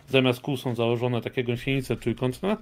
zamiast 0.09 0.41
kół 0.41 0.57
są 0.57 0.75
założone 0.75 1.21
takie 1.21 1.43
gąsienice 1.43 1.95
trójkątne. 1.95 2.57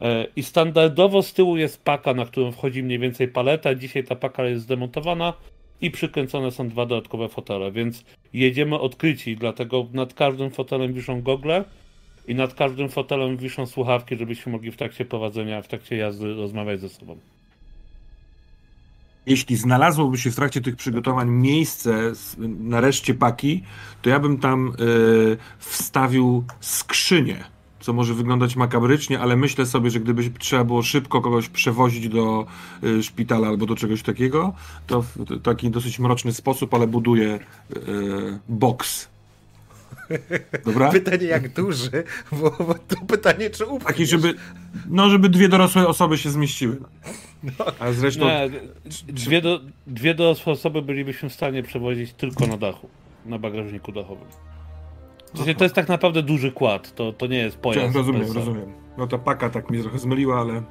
E, 0.00 0.26
I 0.36 0.42
standardowo 0.42 1.22
z 1.22 1.32
tyłu 1.32 1.56
jest 1.56 1.84
paka, 1.84 2.14
na 2.14 2.26
którą 2.26 2.52
wchodzi 2.52 2.82
mniej 2.82 2.98
więcej 2.98 3.28
paleta. 3.28 3.74
Dzisiaj 3.74 4.04
ta 4.04 4.14
paka 4.14 4.44
jest 4.44 4.62
zdemontowana 4.62 5.32
i 5.80 5.90
przykręcone 5.90 6.50
są 6.50 6.68
dwa 6.68 6.86
dodatkowe 6.86 7.28
fotele, 7.28 7.72
więc 7.72 8.04
jedziemy 8.32 8.78
odkryci, 8.80 9.36
dlatego 9.36 9.86
nad 9.92 10.14
każdym 10.14 10.50
fotelem 10.50 10.92
wiszą 10.94 11.22
gogle 11.22 11.64
i 12.28 12.34
nad 12.34 12.54
każdym 12.54 12.88
fotelem 12.88 13.36
wiszą 13.36 13.66
słuchawki, 13.66 14.16
żebyśmy 14.16 14.52
mogli 14.52 14.70
w 14.70 14.76
trakcie 14.76 15.04
prowadzenia, 15.04 15.62
w 15.62 15.68
trakcie 15.68 15.96
jazdy 15.96 16.34
rozmawiać 16.34 16.80
ze 16.80 16.88
sobą. 16.88 17.16
Jeśli 19.26 19.56
znalazłoby 19.56 20.18
się 20.18 20.30
w 20.30 20.36
trakcie 20.36 20.60
tych 20.60 20.76
przygotowań 20.76 21.30
miejsce 21.30 22.14
z- 22.14 22.36
na 22.58 22.80
reszcie 22.80 23.14
paki, 23.14 23.62
to 24.02 24.10
ja 24.10 24.20
bym 24.20 24.38
tam 24.38 24.72
y, 24.80 25.36
wstawił 25.58 26.44
skrzynię, 26.60 27.44
co 27.86 27.92
może 27.92 28.14
wyglądać 28.14 28.56
makabrycznie, 28.56 29.20
ale 29.20 29.36
myślę 29.36 29.66
sobie, 29.66 29.90
że 29.90 30.00
gdyby 30.00 30.30
trzeba 30.38 30.64
było 30.64 30.82
szybko 30.82 31.20
kogoś 31.20 31.48
przewozić 31.48 32.08
do 32.08 32.46
y, 32.84 33.02
szpitala 33.02 33.48
albo 33.48 33.66
do 33.66 33.76
czegoś 33.76 34.02
takiego, 34.02 34.54
to 34.86 35.02
w 35.02 35.42
taki 35.42 35.70
dosyć 35.70 35.98
mroczny 35.98 36.32
sposób, 36.32 36.74
ale 36.74 36.86
buduję 36.86 37.34
y, 37.34 37.78
boks. 38.48 39.08
Dobra? 40.64 40.90
Pytanie 41.00 41.26
jak 41.26 41.52
duży, 41.52 42.04
bo, 42.32 42.50
bo 42.50 42.74
to 42.74 42.96
pytanie 43.08 43.50
czy 43.50 43.64
upchniesz. 43.64 43.84
Taki, 43.86 44.06
żeby, 44.06 44.34
no, 44.88 45.10
żeby 45.10 45.28
dwie 45.28 45.48
dorosłe 45.48 45.88
osoby 45.88 46.18
się 46.18 46.30
zmieściły. 46.30 46.76
A 47.78 47.92
zresztą 47.92 48.24
Nie, 48.24 48.50
dwie, 49.08 49.42
do, 49.42 49.60
dwie 49.86 50.14
dorosłe 50.14 50.52
osoby 50.52 50.82
bylibyśmy 50.82 51.28
w 51.28 51.34
stanie 51.34 51.62
przewozić 51.62 52.12
tylko 52.12 52.46
na 52.46 52.56
dachu, 52.56 52.88
na 53.26 53.38
bagażniku 53.38 53.92
dachowym. 53.92 54.45
To 55.58 55.64
jest 55.64 55.74
tak 55.74 55.88
naprawdę 55.88 56.22
duży 56.22 56.52
kład, 56.52 56.94
to, 56.94 57.12
to 57.12 57.26
nie 57.26 57.38
jest 57.38 57.56
pojazd. 57.56 57.94
rozumiem, 57.94 58.22
bez- 58.22 58.34
rozumiem. 58.34 58.72
No 58.98 59.06
ta 59.06 59.18
paka 59.18 59.50
tak 59.50 59.70
mnie 59.70 59.82
trochę 59.82 59.98
zmyliła, 59.98 60.40
ale... 60.40 60.52
No 60.52 60.62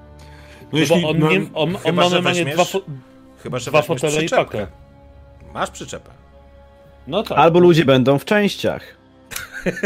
No 0.73 0.79
jeśli, 0.79 1.01
bo 1.01 1.09
on, 1.09 1.19
no, 1.19 1.31
nie, 1.31 1.37
on, 1.37 1.47
on 1.53 1.75
chyba, 1.77 2.03
ma 2.03 2.09
że 2.09 2.15
normalnie 2.15 2.45
dwa, 2.45 2.63
fo- 2.63 2.81
Chyba, 3.43 3.59
że 3.59 3.71
dwa 3.71 3.81
fotele 3.81 4.13
i 4.13 4.15
przyczepkę. 4.15 4.57
pakę. 4.59 4.67
Masz 5.53 5.71
przyczepę. 5.71 6.11
No 7.07 7.23
tak. 7.23 7.37
Albo 7.37 7.59
ludzie 7.59 7.85
będą 7.85 8.19
w 8.19 8.25
częściach. 8.25 8.97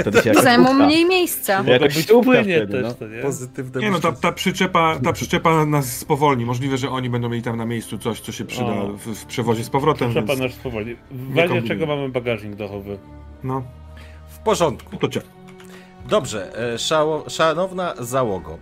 Wtedy 0.02 0.22
się 0.22 0.30
jakoś 0.30 0.44
Zajmą 0.44 0.74
mniej 0.74 1.06
miejsca. 1.06 1.64
Jakoś 1.68 1.96
być 1.96 2.08
się 2.08 2.14
upcha 2.14 2.32
płynie 2.32 2.58
wtedy, 2.58 2.74
też, 2.74 2.84
no. 2.84 2.94
to 2.94 3.08
nie? 3.08 3.22
Pozytywne 3.22 3.82
Nie 3.82 3.92
no, 3.92 4.00
ta, 4.00 4.12
ta, 4.12 4.32
przyczepa, 4.32 5.00
ta 5.04 5.14
przyczepa 5.14 5.66
nas 5.66 5.98
spowolni. 5.98 6.46
Możliwe, 6.46 6.78
że 6.78 6.90
oni 6.90 7.10
będą 7.10 7.30
mieli 7.30 7.44
tam 7.44 7.58
na 7.58 7.66
miejscu 7.66 7.98
coś, 7.98 8.20
co 8.22 8.32
się 8.32 8.46
przyda 8.46 8.74
w, 8.86 9.16
w 9.16 9.26
przewozie 9.26 9.64
z 9.64 9.70
powrotem, 9.70 10.14
więc 10.14 10.28
pana, 10.28 10.50
spowolni. 10.50 10.96
W 11.12 11.38
razie 11.38 11.62
czego 11.62 11.86
mamy 11.86 12.10
bagażnik 12.10 12.56
dachowy? 12.56 12.98
no, 13.44 13.64
W 14.40 14.44
porządku. 14.44 14.98
to 14.98 15.08
cię. 15.10 15.22
Dobrze, 16.10 16.52
e, 16.74 17.30
szanowna 17.30 17.94
załogo. 18.00 18.58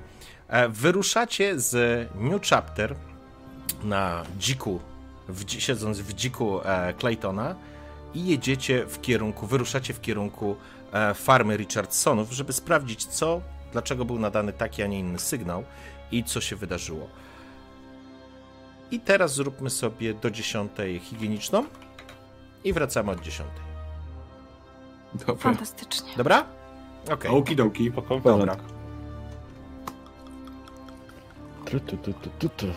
e, 0.47 0.69
Wyruszacie 0.69 1.59
z 1.59 2.09
New 2.15 2.41
Chapter 2.49 2.95
na 3.83 4.23
dziku, 4.39 4.79
w, 5.29 5.51
siedząc 5.61 5.99
w 5.99 6.13
dziku 6.13 6.61
e, 6.63 6.93
Claytona 6.93 7.55
i 8.13 8.27
jedziecie 8.27 8.85
w 8.85 9.01
kierunku, 9.01 9.47
wyruszacie 9.47 9.93
w 9.93 10.01
kierunku 10.01 10.55
farmy 11.15 11.57
Richardsonów, 11.57 12.31
żeby 12.31 12.53
sprawdzić 12.53 13.05
co, 13.05 13.41
dlaczego 13.71 14.05
był 14.05 14.19
nadany 14.19 14.53
taki, 14.53 14.83
a 14.83 14.87
nie 14.87 14.99
inny 14.99 15.19
sygnał 15.19 15.63
i 16.11 16.23
co 16.23 16.41
się 16.41 16.55
wydarzyło. 16.55 17.07
I 18.91 18.99
teraz 18.99 19.33
zróbmy 19.33 19.69
sobie 19.69 20.13
do 20.13 20.31
10 20.31 20.71
higieniczną 21.01 21.65
i 22.63 22.73
wracamy 22.73 23.11
od 23.11 23.21
10. 23.21 23.66
Dobra. 25.17 25.35
Fantastycznie. 25.35 26.13
Dobra? 26.17 26.45
Okej. 27.13 27.31
Okidoki. 27.31 27.91
Spoko? 27.91 28.19
Dobra. 28.19 28.55
Tu, 31.65 31.79
tu, 31.79 31.97
tu, 31.97 32.13
tu, 32.13 32.49
tu, 32.49 32.67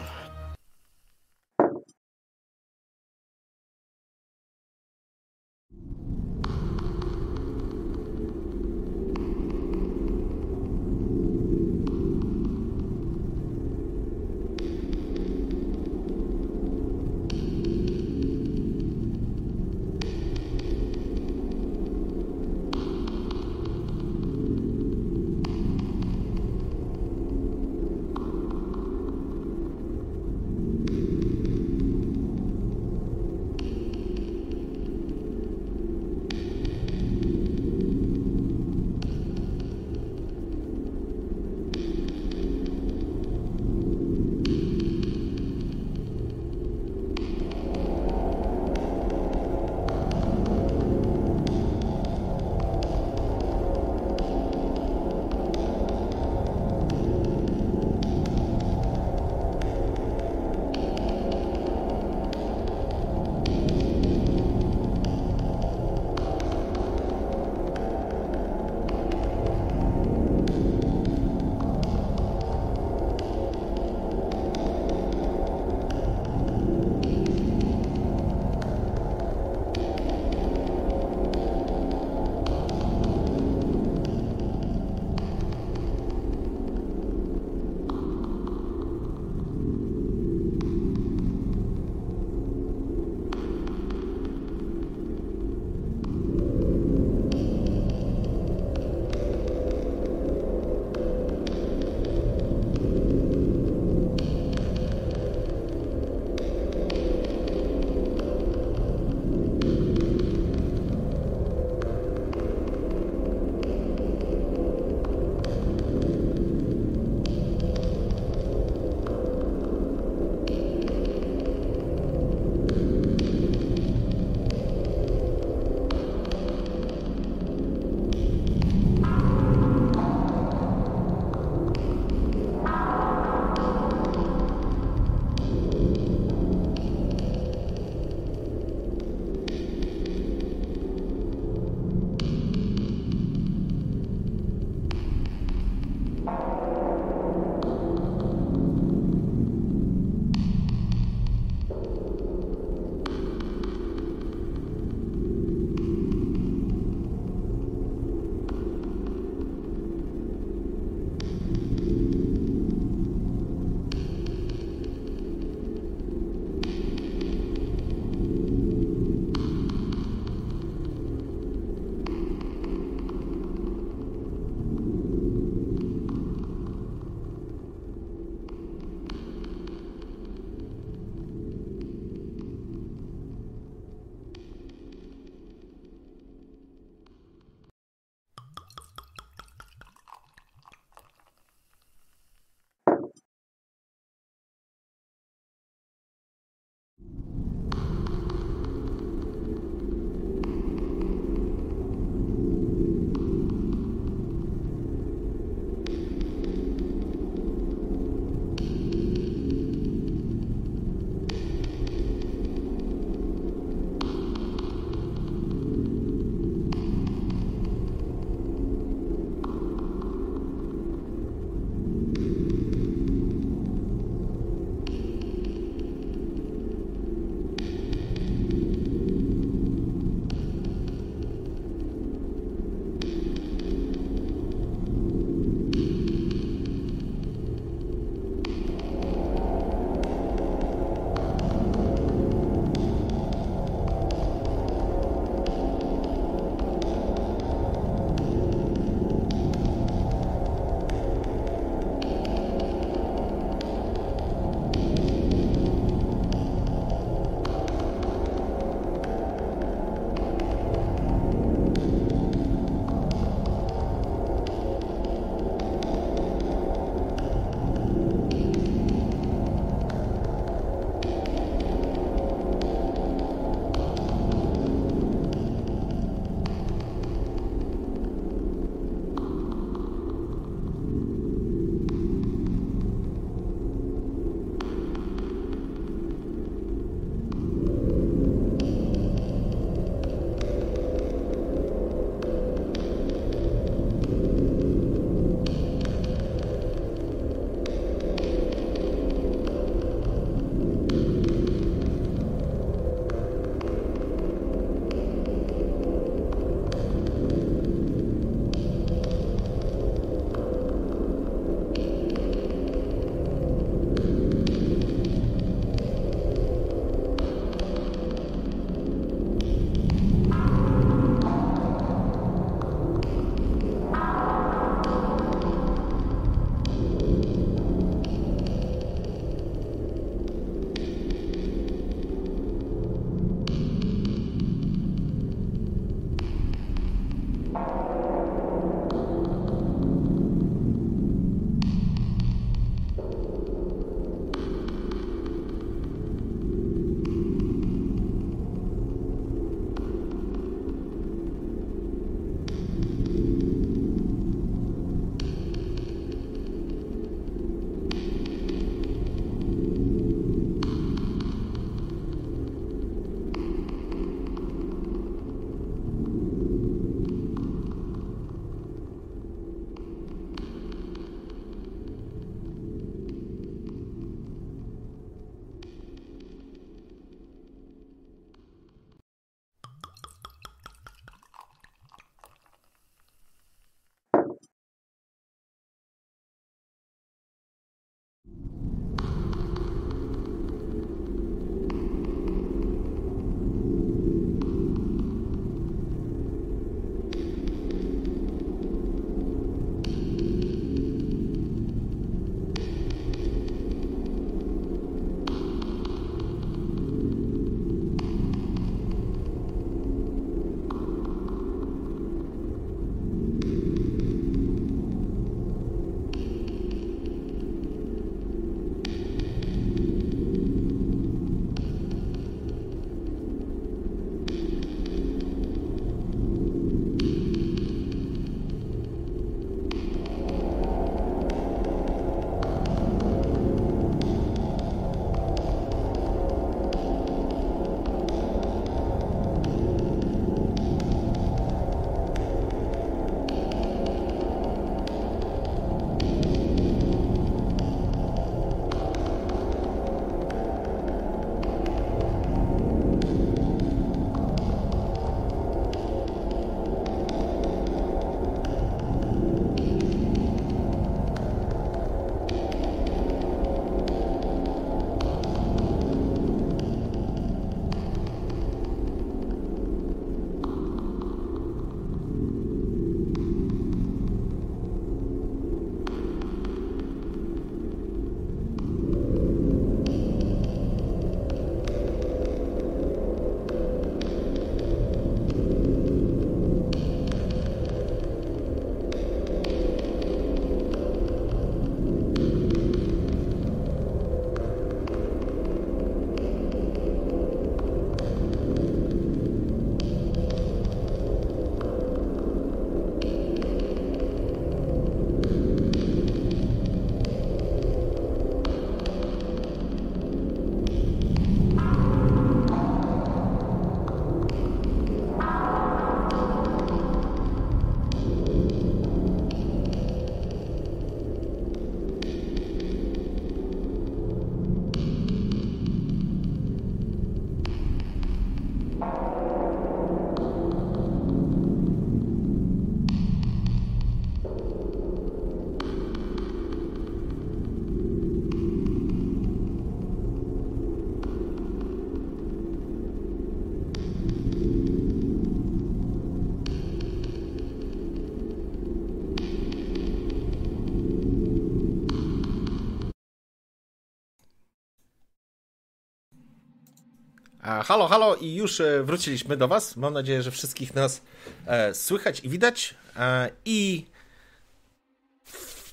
halo, 557.58 557.88
halo 557.88 558.16
i 558.16 558.34
już 558.34 558.60
e, 558.60 558.82
wróciliśmy 558.82 559.36
do 559.36 559.48
Was. 559.48 559.76
Mam 559.76 559.94
nadzieję, 559.94 560.22
że 560.22 560.30
wszystkich 560.30 560.74
nas 560.74 561.02
e, 561.46 561.74
słychać 561.74 562.20
i 562.20 562.28
widać. 562.28 562.74
E, 562.96 563.30
I 563.44 563.86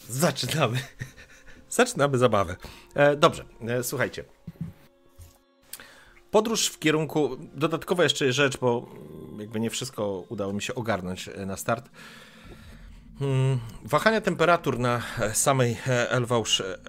zaczynamy. 0.10 0.80
zaczynamy 1.70 2.18
zabawę. 2.18 2.56
E, 2.96 3.16
dobrze, 3.16 3.46
e, 3.68 3.84
słuchajcie. 3.84 4.24
Podróż 6.32 6.68
w 6.68 6.80
kierunku. 6.80 7.38
Dodatkowa 7.54 8.04
jeszcze 8.04 8.34
rzecz, 8.34 8.58
bo 8.58 8.90
jakby 9.40 9.60
nie 9.60 9.70
wszystko 9.70 10.24
udało 10.30 10.54
mi 10.54 10.62
się 10.62 10.76
ogarnąć 10.76 11.28
e, 11.28 11.46
na 11.46 11.58
start. 11.58 11.90
Hmm, 13.20 13.60
wahania 13.84 14.22
temperatur 14.22 14.80
na 14.80 15.02
samej 15.34 15.78
LV, 16.20 16.36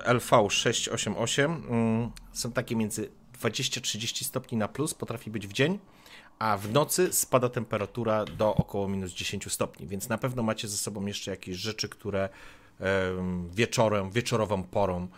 LV688 0.07 1.69
hmm, 1.69 2.11
są 2.33 2.53
takie 2.53 2.77
między 2.77 3.11
20-30 3.39 4.25
stopni 4.25 4.59
na 4.59 4.69
plus 4.69 4.95
potrafi 4.95 5.31
być 5.31 5.47
w 5.47 5.53
dzień, 5.53 5.79
a 6.39 6.57
w 6.57 6.73
nocy 6.73 7.13
spada 7.13 7.49
temperatura 7.49 8.25
do 8.25 8.55
około 8.55 8.89
minus 8.89 9.13
10 9.13 9.53
stopni, 9.53 9.87
więc 9.87 10.09
na 10.09 10.19
pewno 10.19 10.43
macie 10.43 10.69
ze 10.69 10.77
sobą 10.77 11.07
jeszcze 11.07 11.31
jakieś 11.31 11.57
rzeczy, 11.57 11.89
które 11.89 12.29
wieczorem, 13.53 14.11
wieczorową 14.11 14.63
porą 14.63 15.09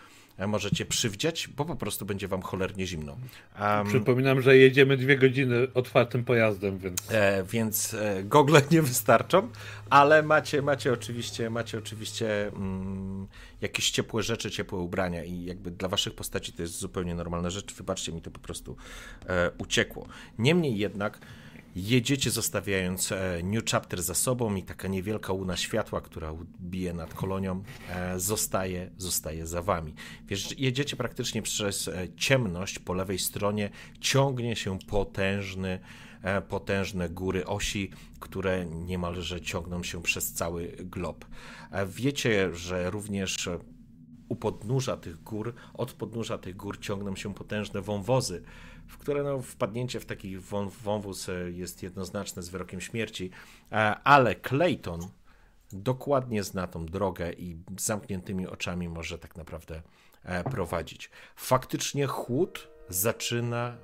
możecie 0.46 0.86
przywdziać, 0.86 1.48
bo 1.48 1.64
po 1.64 1.76
prostu 1.76 2.06
będzie 2.06 2.28
wam 2.28 2.42
cholernie 2.42 2.86
zimno. 2.86 3.16
Um, 3.60 3.86
Przypominam, 3.86 4.42
że 4.42 4.56
jedziemy 4.56 4.96
dwie 4.96 5.16
godziny 5.16 5.66
otwartym 5.74 6.24
pojazdem, 6.24 6.78
więc... 6.78 7.10
E, 7.10 7.44
więc 7.44 7.94
e, 7.94 8.24
gogle 8.24 8.62
nie 8.70 8.82
wystarczą, 8.82 9.48
ale 9.90 10.22
macie, 10.22 10.62
macie 10.62 10.92
oczywiście, 10.92 11.50
macie 11.50 11.78
oczywiście 11.78 12.48
mm, 12.48 13.26
jakieś 13.60 13.90
ciepłe 13.90 14.22
rzeczy, 14.22 14.50
ciepłe 14.50 14.78
ubrania 14.78 15.24
i 15.24 15.44
jakby 15.44 15.70
dla 15.70 15.88
waszych 15.88 16.14
postaci 16.14 16.52
to 16.52 16.62
jest 16.62 16.78
zupełnie 16.78 17.14
normalna 17.14 17.50
rzecz. 17.50 17.74
Wybaczcie, 17.74 18.12
mi 18.12 18.22
to 18.22 18.30
po 18.30 18.40
prostu 18.40 18.76
e, 19.26 19.50
uciekło. 19.58 20.06
Niemniej 20.38 20.78
jednak 20.78 21.18
Jedziecie 21.76 22.30
zostawiając 22.30 23.12
e, 23.12 23.40
New 23.42 23.64
Chapter 23.64 24.02
za 24.02 24.14
sobą 24.14 24.54
i 24.54 24.62
taka 24.62 24.88
niewielka 24.88 25.32
łuna 25.32 25.56
światła, 25.56 26.00
która 26.00 26.34
bije 26.60 26.92
nad 26.92 27.14
kolonią, 27.14 27.62
e, 27.88 28.20
zostaje, 28.20 28.90
zostaje 28.96 29.46
za 29.46 29.62
wami. 29.62 29.94
Wiesz, 30.26 30.58
jedziecie 30.58 30.96
praktycznie 30.96 31.42
przez 31.42 31.88
e, 31.88 32.08
ciemność 32.16 32.78
po 32.78 32.94
lewej 32.94 33.18
stronie, 33.18 33.70
ciągnie 34.00 34.56
się 34.56 34.78
potężny, 34.78 35.78
potężne 36.48 37.08
góry 37.08 37.46
osi, 37.46 37.90
które 38.20 38.66
niemalże 38.66 39.40
ciągną 39.40 39.82
się 39.82 40.02
przez 40.02 40.32
cały 40.32 40.76
glob. 40.78 41.24
Wiecie, 41.86 42.54
że 42.54 42.90
również 42.90 43.48
u 44.28 44.36
podnóża 44.36 44.96
tych 44.96 45.22
gór, 45.22 45.54
od 45.74 45.92
podnóża 45.92 46.38
tych 46.38 46.56
gór 46.56 46.80
ciągną 46.80 47.16
się 47.16 47.34
potężne 47.34 47.80
wąwozy, 47.80 48.42
w 48.90 48.98
które 48.98 49.22
no, 49.22 49.42
wpadnięcie 49.42 50.00
w 50.00 50.06
taki 50.06 50.36
wąwóz 50.82 51.28
e, 51.28 51.50
jest 51.50 51.82
jednoznaczne 51.82 52.42
z 52.42 52.48
wyrokiem 52.48 52.80
śmierci, 52.80 53.30
e, 53.72 53.74
ale 54.04 54.34
Clayton 54.34 55.00
dokładnie 55.72 56.42
zna 56.42 56.66
tą 56.66 56.86
drogę 56.86 57.32
i 57.32 57.56
zamkniętymi 57.78 58.46
oczami 58.46 58.88
może 58.88 59.18
tak 59.18 59.36
naprawdę 59.36 59.82
e, 60.24 60.44
prowadzić. 60.44 61.10
Faktycznie 61.36 62.06
chłód 62.06 62.68
zaczyna 62.88 63.76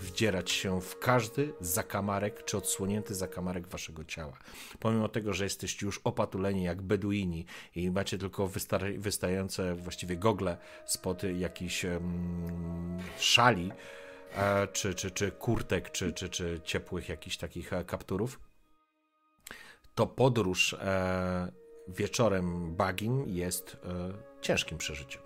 wdzierać 0.00 0.50
się 0.50 0.80
w 0.80 0.98
każdy 0.98 1.52
zakamarek 1.60 2.44
czy 2.44 2.56
odsłonięty 2.56 3.14
zakamarek 3.14 3.68
waszego 3.68 4.04
ciała. 4.04 4.38
Pomimo 4.78 5.08
tego, 5.08 5.32
że 5.32 5.44
jesteście 5.44 5.86
już 5.86 6.00
opatuleni 6.04 6.64
jak 6.64 6.82
beduini 6.82 7.44
i 7.74 7.90
macie 7.90 8.18
tylko 8.18 8.50
wystające 8.98 9.74
właściwie 9.74 10.16
gogle 10.16 10.56
spod 10.86 11.22
jakichś 11.22 11.84
um, 11.84 12.98
szali, 13.18 13.72
czy, 14.72 14.94
czy, 14.94 15.10
czy 15.10 15.30
kurtek, 15.30 15.90
czy, 15.90 16.12
czy, 16.12 16.28
czy 16.28 16.60
ciepłych 16.64 17.08
jakichś 17.08 17.36
takich 17.36 17.72
e, 17.72 17.84
kapturów, 17.84 18.40
to 19.94 20.06
podróż 20.06 20.74
e, 20.74 21.52
wieczorem 21.88 22.76
bagin 22.76 23.24
jest 23.26 23.76
ciężkim 24.40 24.78
przeżyciem. 24.78 25.22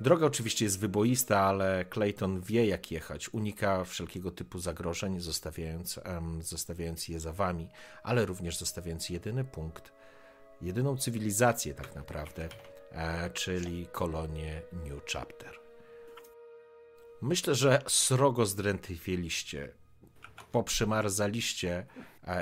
Droga 0.00 0.26
oczywiście 0.26 0.64
jest 0.64 0.78
wyboista, 0.78 1.40
ale 1.40 1.84
Clayton 1.84 2.40
wie 2.40 2.66
jak 2.66 2.90
jechać, 2.90 3.28
unika 3.28 3.84
wszelkiego 3.84 4.30
typu 4.30 4.58
zagrożeń, 4.58 5.20
zostawiając, 5.20 6.00
zostawiając 6.40 7.08
je 7.08 7.20
za 7.20 7.32
wami, 7.32 7.68
ale 8.02 8.26
również 8.26 8.56
zostawiając 8.56 9.10
jedyny 9.10 9.44
punkt, 9.44 9.92
jedyną 10.62 10.96
cywilizację 10.96 11.74
tak 11.74 11.94
naprawdę, 11.94 12.48
czyli 13.32 13.86
kolonię 13.86 14.62
New 14.72 15.04
Chapter. 15.12 15.65
Myślę, 17.22 17.54
że 17.54 17.82
srogo 17.88 18.46
zdrętwieliście, 18.46 19.72
poprzemarzaliście 20.52 21.86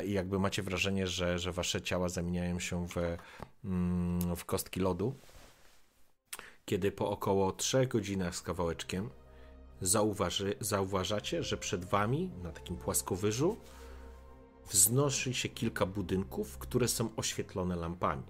i 0.06 0.12
jakby 0.12 0.38
macie 0.38 0.62
wrażenie, 0.62 1.06
że, 1.06 1.38
że 1.38 1.52
wasze 1.52 1.82
ciała 1.82 2.08
zamieniają 2.08 2.60
się 2.60 2.88
w, 2.88 2.96
mm, 3.64 4.36
w 4.36 4.44
kostki 4.44 4.80
lodu. 4.80 5.18
Kiedy 6.64 6.92
po 6.92 7.10
około 7.10 7.52
3 7.52 7.86
godzinach 7.86 8.36
z 8.36 8.42
kawałeczkiem 8.42 9.10
zauważy, 9.80 10.54
zauważacie, 10.60 11.42
że 11.42 11.56
przed 11.56 11.84
wami 11.84 12.30
na 12.42 12.52
takim 12.52 12.76
płaskowyżu 12.76 13.56
wznosi 14.70 15.34
się 15.34 15.48
kilka 15.48 15.86
budynków, 15.86 16.58
które 16.58 16.88
są 16.88 17.16
oświetlone 17.16 17.76
lampami. 17.76 18.22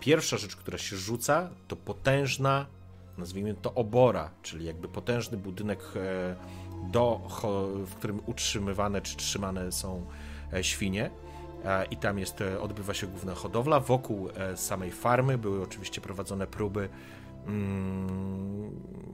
Pierwsza 0.00 0.36
rzecz, 0.36 0.56
która 0.56 0.78
się 0.78 0.96
rzuca, 0.96 1.50
to 1.68 1.76
potężna 1.76 2.66
nazwijmy 3.18 3.54
to 3.54 3.74
obora, 3.74 4.30
czyli 4.42 4.64
jakby 4.64 4.88
potężny 4.88 5.36
budynek, 5.36 5.80
e, 5.96 6.36
do, 6.90 7.20
w 7.86 7.94
którym 7.94 8.20
utrzymywane 8.26 9.00
czy 9.00 9.16
trzymane 9.16 9.72
są 9.72 10.06
e, 10.52 10.64
świnie. 10.64 11.10
E, 11.64 11.84
I 11.84 11.96
tam 11.96 12.18
jest, 12.18 12.40
odbywa 12.60 12.94
się 12.94 13.06
główna 13.06 13.34
hodowla. 13.34 13.80
Wokół 13.80 14.28
samej 14.56 14.92
farmy 14.92 15.38
były 15.38 15.62
oczywiście 15.62 16.00
prowadzone 16.00 16.46
próby 16.46 16.88
um, 17.46 18.70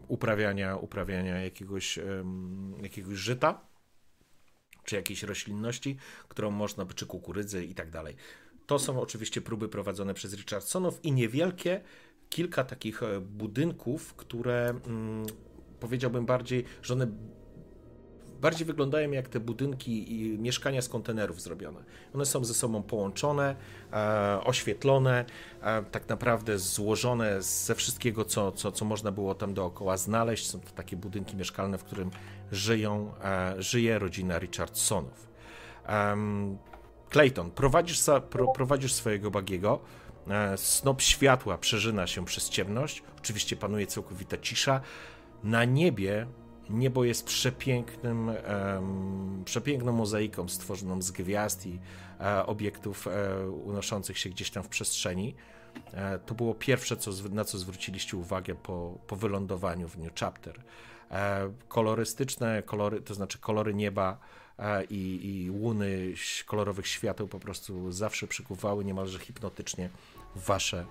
uprawiania, 0.08 0.76
uprawiania 0.76 1.40
jakiegoś, 1.40 1.98
um, 1.98 2.74
jakiegoś 2.82 3.18
żyta 3.18 3.60
czy 4.84 4.96
jakiejś 4.96 5.22
roślinności, 5.22 5.96
którą 6.28 6.50
można, 6.50 6.86
czy 6.86 7.06
kukurydzy 7.06 7.64
i 7.64 7.74
tak 7.74 7.90
dalej. 7.90 8.16
To 8.66 8.78
są 8.78 9.00
oczywiście 9.00 9.40
próby 9.40 9.68
prowadzone 9.68 10.14
przez 10.14 10.34
Richardsonów 10.34 11.04
i 11.04 11.12
niewielkie 11.12 11.80
kilka 12.30 12.64
takich 12.64 13.02
e, 13.02 13.20
budynków, 13.20 14.14
które 14.14 14.68
mm, 14.68 15.26
powiedziałbym 15.80 16.26
bardziej, 16.26 16.64
że 16.82 16.94
one 16.94 17.06
bardziej 18.40 18.66
wyglądają 18.66 19.10
jak 19.10 19.28
te 19.28 19.40
budynki 19.40 20.20
i 20.20 20.38
mieszkania 20.38 20.82
z 20.82 20.88
kontenerów 20.88 21.40
zrobione. 21.40 21.80
One 22.14 22.26
są 22.26 22.44
ze 22.44 22.54
sobą 22.54 22.82
połączone, 22.82 23.56
e, 23.92 24.40
oświetlone, 24.44 25.24
e, 25.62 25.82
tak 25.82 26.08
naprawdę 26.08 26.58
złożone 26.58 27.42
ze 27.42 27.74
wszystkiego, 27.74 28.24
co, 28.24 28.52
co, 28.52 28.72
co 28.72 28.84
można 28.84 29.12
było 29.12 29.34
tam 29.34 29.54
dookoła 29.54 29.96
znaleźć. 29.96 30.50
Są 30.50 30.60
to 30.60 30.70
takie 30.70 30.96
budynki 30.96 31.36
mieszkalne, 31.36 31.78
w 31.78 31.84
którym 31.84 32.10
żyją, 32.52 33.12
żyje 33.58 33.98
rodzina 33.98 34.38
Richardsonów. 34.38 35.28
Clayton, 37.10 37.50
prowadzisz, 37.50 38.02
pro, 38.30 38.48
prowadzisz 38.48 38.92
swojego 38.92 39.30
bagiego, 39.30 39.80
snop 40.56 41.02
światła 41.02 41.58
przeżyna 41.58 42.06
się 42.06 42.24
przez 42.24 42.48
ciemność. 42.48 43.02
Oczywiście 43.18 43.56
panuje 43.56 43.86
całkowita 43.86 44.36
cisza. 44.38 44.80
Na 45.44 45.64
niebie 45.64 46.26
niebo 46.70 47.04
jest 47.04 47.26
przepięknym, 47.26 48.30
przepiękną 49.44 49.92
mozaiką 49.92 50.48
stworzoną 50.48 51.02
z 51.02 51.10
gwiazd 51.10 51.66
i 51.66 51.78
e, 52.20 52.46
obiektów 52.46 53.06
e, 53.06 53.48
unoszących 53.48 54.18
się 54.18 54.30
gdzieś 54.30 54.50
tam 54.50 54.62
w 54.62 54.68
przestrzeni. 54.68 55.34
E, 55.92 56.18
to 56.18 56.34
było 56.34 56.54
pierwsze, 56.54 56.96
co, 56.96 57.10
na 57.30 57.44
co 57.44 57.58
zwróciliście 57.58 58.16
uwagę 58.16 58.54
po, 58.54 58.98
po 59.06 59.16
wylądowaniu 59.16 59.88
w 59.88 59.98
New 59.98 60.14
Chapter. 60.14 60.62
E, 61.10 61.52
kolorystyczne 61.68 62.62
kolory, 62.62 63.00
to 63.00 63.14
znaczy 63.14 63.38
kolory 63.38 63.74
nieba 63.74 64.12
e, 64.12 64.39
i, 64.90 65.20
i 65.44 65.50
łuny 65.50 66.14
kolorowych 66.46 66.86
świateł 66.86 67.28
po 67.28 67.40
prostu 67.40 67.92
zawsze 67.92 68.26
przykuwały 68.26 68.84
niemalże 68.84 69.18
hipnotycznie 69.18 69.90
wasze, 70.36 70.86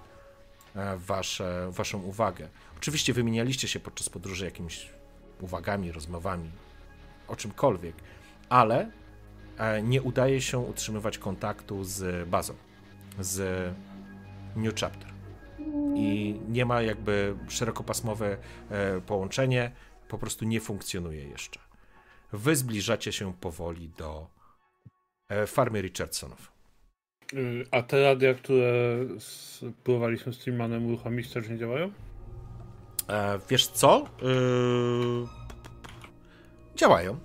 e, 0.75 0.97
wasze, 0.97 1.69
waszą 1.71 2.01
uwagę. 2.01 2.49
Oczywiście 2.77 3.13
wymienialiście 3.13 3.67
się 3.67 3.79
podczas 3.79 4.09
podróży 4.09 4.45
jakimiś 4.45 4.89
uwagami, 5.41 5.91
rozmowami, 5.91 6.51
o 7.27 7.35
czymkolwiek, 7.35 7.95
ale 8.49 8.91
e, 9.57 9.81
nie 9.81 10.01
udaje 10.01 10.41
się 10.41 10.59
utrzymywać 10.59 11.17
kontaktu 11.17 11.83
z 11.83 12.29
bazą, 12.29 12.53
z 13.19 13.71
New 14.55 14.75
Chapter. 14.75 15.09
I 15.95 16.39
nie 16.49 16.65
ma 16.65 16.81
jakby 16.81 17.35
szerokopasmowe 17.47 18.37
e, 18.69 19.01
połączenie, 19.01 19.71
po 20.07 20.17
prostu 20.17 20.45
nie 20.45 20.61
funkcjonuje 20.61 21.23
jeszcze. 21.23 21.68
Wy 22.33 22.55
zbliżacie 22.55 23.11
się 23.11 23.33
powoli 23.33 23.89
do 23.89 24.27
farmy 25.47 25.81
Richardsonów. 25.81 26.51
Y, 27.33 27.65
a 27.71 27.81
te 27.81 28.03
radia, 28.03 28.33
które 28.33 28.97
próbowaliśmy 29.83 30.33
z 30.33 30.37
Trimmanem 30.37 30.85
uruchomić, 30.85 31.33
też 31.33 31.49
nie 31.49 31.57
działają? 31.57 31.91
E, 33.09 33.39
wiesz 33.49 33.67
co? 33.67 34.05
Yy... 34.21 35.27
Działają. 36.75 37.19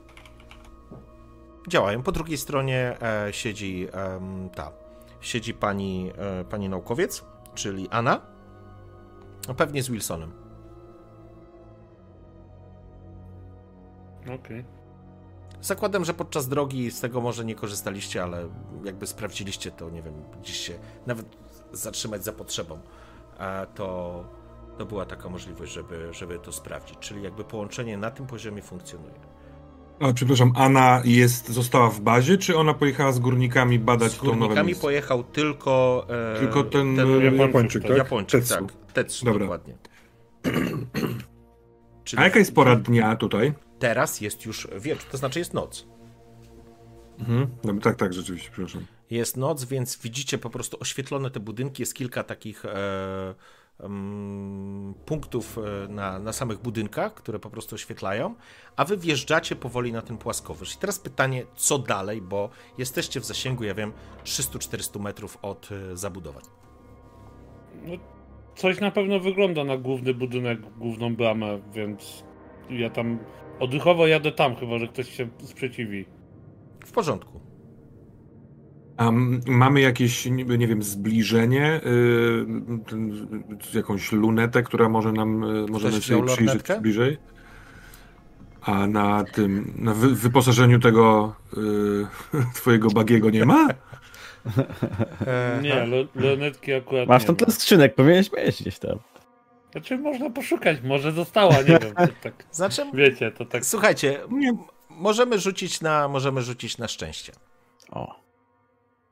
działają. 1.69 2.03
Po 2.03 2.13
drugiej 2.13 2.39
stronie 2.39 2.97
e, 3.03 3.33
siedzi 3.33 3.89
ta, 4.55 4.73
siedzi 5.21 5.55
pani, 5.55 6.13
e, 6.19 6.45
pani 6.45 6.69
naukowiec, 6.69 7.25
czyli 7.55 7.89
Anna, 7.91 8.21
no 9.49 9.55
pewnie 9.55 9.83
z 9.83 9.89
Wilsonem. 9.91 10.33
Okej. 14.23 14.35
Okay. 14.35 14.84
Zakładam, 15.65 16.05
że 16.05 16.15
podczas 16.15 16.49
drogi 16.49 16.91
z 16.91 17.01
tego 17.01 17.21
może 17.21 17.45
nie 17.45 17.55
korzystaliście, 17.55 18.23
ale 18.23 18.49
jakby 18.85 19.07
sprawdziliście 19.07 19.71
to, 19.71 19.91
nie 19.91 20.03
wiem, 20.03 20.15
gdzieś 20.43 20.57
się 20.57 20.73
nawet 21.07 21.27
zatrzymać 21.73 22.25
za 22.25 22.33
potrzebą, 22.33 22.79
to, 23.75 24.25
to 24.79 24.87
była 24.87 25.07
taka 25.07 25.29
możliwość, 25.29 25.73
żeby, 25.73 26.13
żeby 26.13 26.39
to 26.39 26.53
sprawdzić. 26.53 26.99
Czyli 26.99 27.23
jakby 27.23 27.45
połączenie 27.45 27.99
na 27.99 28.11
tym 28.11 28.27
poziomie 28.27 28.63
funkcjonuje. 28.63 29.15
A, 30.01 30.13
przepraszam, 30.13 30.53
Anna 30.57 31.03
jest, 31.05 31.49
została 31.49 31.91
w 31.91 32.01
bazie, 32.01 32.39
czy 32.39 32.57
ona 32.57 32.75
pojechała 32.75 33.13
z 33.13 33.19
górnikami 33.19 33.79
badać 33.79 34.13
z 34.13 34.19
górnikami 34.19 34.55
to 34.55 34.63
nowe 34.63 34.75
pojechał 34.81 35.25
tylko... 35.25 36.07
E, 36.35 36.39
tylko 36.41 36.65
ten, 36.65 36.97
ten 36.97 37.37
Japończyk, 37.37 37.83
tak? 37.83 37.97
Japończyk, 37.97 38.41
Tetsu. 38.41 38.55
tak. 38.55 38.93
Tetsu, 38.93 39.25
Dobra. 39.25 39.41
dokładnie. 39.41 39.75
Czyli 42.05 42.23
A 42.23 42.25
jaka 42.25 42.39
jest 42.39 42.55
pora 42.55 42.77
dnia 42.77 43.17
tutaj? 43.17 43.55
Teraz 43.85 44.21
jest 44.21 44.47
już 44.47 44.69
wieczór, 44.81 45.11
to 45.11 45.17
znaczy 45.17 45.39
jest 45.39 45.55
noc. 45.55 45.87
Mhm. 47.19 47.47
No, 47.65 47.75
tak, 47.81 47.97
tak, 47.97 48.13
rzeczywiście, 48.13 48.51
przepraszam. 48.53 48.87
Jest 49.11 49.37
noc, 49.37 49.65
więc 49.65 49.99
widzicie 49.99 50.39
po 50.39 50.51
prostu 50.51 50.77
oświetlone 50.81 51.31
te 51.31 51.41
budynki. 51.41 51.83
Jest 51.83 51.95
kilka 51.95 52.23
takich 52.23 52.65
e, 52.65 53.35
punktów 55.07 55.59
e, 55.59 55.89
na, 55.89 56.19
na 56.19 56.33
samych 56.33 56.59
budynkach, 56.59 57.15
które 57.15 57.39
po 57.39 57.51
prostu 57.51 57.75
oświetlają, 57.75 58.35
a 58.77 58.85
wy 58.85 58.97
wjeżdżacie 58.97 59.57
powoli 59.57 59.93
na 59.93 60.03
ten 60.03 60.19
płaskowyż. 60.19 60.75
I 60.75 60.79
teraz 60.79 60.99
pytanie, 60.99 61.47
co 61.57 61.79
dalej, 61.79 62.23
bo 62.23 62.51
jesteście 62.79 63.21
w 63.21 63.25
zasięgu, 63.25 63.65
ja 63.65 63.75
wiem, 63.75 63.93
300-400 64.25 65.01
metrów 65.01 65.39
od 65.43 65.69
e, 65.73 65.97
zabudowań. 65.97 66.45
No, 67.83 67.93
coś 68.57 68.81
na 68.81 68.91
pewno 68.91 69.21
wygląda 69.21 69.65
na 69.65 69.77
główny 69.77 70.15
budynek, 70.15 70.61
główną 70.79 71.17
bramę, 71.17 71.61
więc 71.73 72.25
ja 72.71 72.91
tam 72.91 73.19
odruchowo 73.61 74.07
jadę 74.07 74.33
tam, 74.33 74.57
chyba 74.57 74.79
że 74.79 74.89
ktoś 74.89 75.09
się 75.17 75.29
sprzeciwi. 75.45 76.05
W 76.87 76.93
porządku. 76.93 77.41
A 78.97 79.11
mamy 79.47 79.81
jakieś, 79.81 80.27
nie 80.59 80.67
wiem, 80.67 80.83
zbliżenie, 80.83 81.81
yy, 81.85 82.47
jakąś 83.75 84.13
lunetę, 84.13 84.63
która 84.63 84.89
może 84.89 85.13
nam, 85.13 85.43
yy, 85.43 85.67
możemy 85.71 86.01
sobie 86.01 86.27
przyjrzeć 86.27 86.63
bliżej? 86.81 87.19
A 88.61 88.87
na 88.87 89.25
tym, 89.25 89.75
na 89.79 89.95
wy, 89.95 90.15
wyposażeniu 90.15 90.81
tego 90.81 91.35
yy, 91.57 92.07
twojego 92.57 92.89
bagiego 92.89 93.31
nie 93.31 93.45
ma? 93.45 93.69
nie, 95.63 95.87
lunetki 96.15 96.73
akurat 96.73 97.09
Masz 97.09 97.25
tam 97.25 97.37
ten 97.37 97.51
skrzynek, 97.51 97.95
powinieneś 97.95 98.33
mieć 98.33 98.61
gdzieś 98.61 98.79
tam. 98.79 98.99
Znaczy 99.75 99.99
można 99.99 100.31
poszukać, 100.31 100.79
może 100.83 101.13
została, 101.13 101.57
nie 101.57 101.79
wiem. 101.79 101.95
Tak, 102.23 102.47
znaczy, 102.53 102.83
wiecie, 102.95 103.33
to 103.33 103.45
tak. 103.45 103.67
Słuchajcie, 103.67 104.21
możemy 104.91 105.39
rzucić 105.39 105.81
na, 105.81 106.09
możemy 106.09 106.43
rzucić 106.43 106.79
na 106.79 106.89
szczęście. 106.89 107.33
O. 107.91 108.21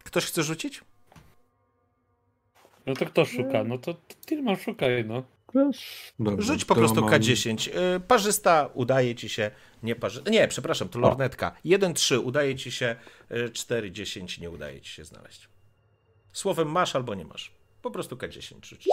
Ktoś 0.05 0.25
chce 0.27 0.43
rzucić? 0.43 0.81
No 2.87 2.95
to 2.95 3.07
kto 3.07 3.25
szuka? 3.25 3.65
No 3.65 3.79
to 3.79 3.95
Tilman 4.27 4.57
szukaj, 4.57 5.05
no. 5.05 5.23
Dobrze, 6.19 6.47
Rzuć 6.47 6.65
po 6.65 6.75
prostu 6.75 7.01
mam... 7.01 7.11
K10. 7.11 7.69
Y, 7.97 8.01
parzysta 8.01 8.71
udaje 8.75 9.15
ci 9.15 9.29
się. 9.29 9.51
Nie, 9.83 9.97
parzy... 9.97 10.23
nie 10.31 10.49
przepraszam, 10.49 10.89
to 10.89 10.99
lornetka. 10.99 11.57
1-3 11.65 12.21
udaje 12.25 12.57
ci 12.57 12.73
się, 12.73 12.97
4-10 13.31 14.39
y, 14.39 14.41
nie 14.41 14.51
udaje 14.51 14.81
ci 14.81 14.93
się 14.93 15.05
znaleźć. 15.05 15.49
Słowem 16.33 16.71
masz 16.71 16.97
albo 16.97 17.15
nie 17.15 17.25
masz. 17.25 17.53
Po 17.83 17.91
prostu 17.91 18.17
K10 18.17 18.65
rzuć. 18.65 18.89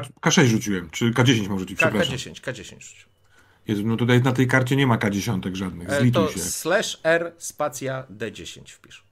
K, 0.00 0.08
K6 0.30 0.44
rzuciłem, 0.44 0.90
czy 0.90 1.10
K10 1.10 1.48
mam 1.48 1.58
rzucić, 1.58 1.78
przepraszam. 1.78 2.14
K10, 2.16 2.32
K10 2.32 2.80
rzuć. 2.80 3.06
Jezu, 3.68 3.82
no 3.86 3.96
tutaj 3.96 4.22
na 4.22 4.32
tej 4.32 4.46
karcie 4.46 4.76
nie 4.76 4.86
ma 4.86 4.96
K10 4.98 5.54
żadnych, 5.54 5.90
e, 5.90 6.00
zlituj 6.00 6.26
to 6.26 6.32
się. 6.32 6.38
slash 6.38 7.00
R 7.02 7.32
spacja 7.38 8.04
D10 8.18 8.60
wpisz 8.70 9.04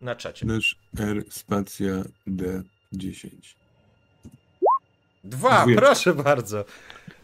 na 0.00 0.16
czacie. 0.16 0.46
Nasz 0.46 0.78
R 0.98 1.24
spacja 1.30 1.92
D10. 2.28 3.28
Dwa, 5.24 5.64
Dwie. 5.64 5.76
proszę 5.76 6.14
bardzo. 6.14 6.64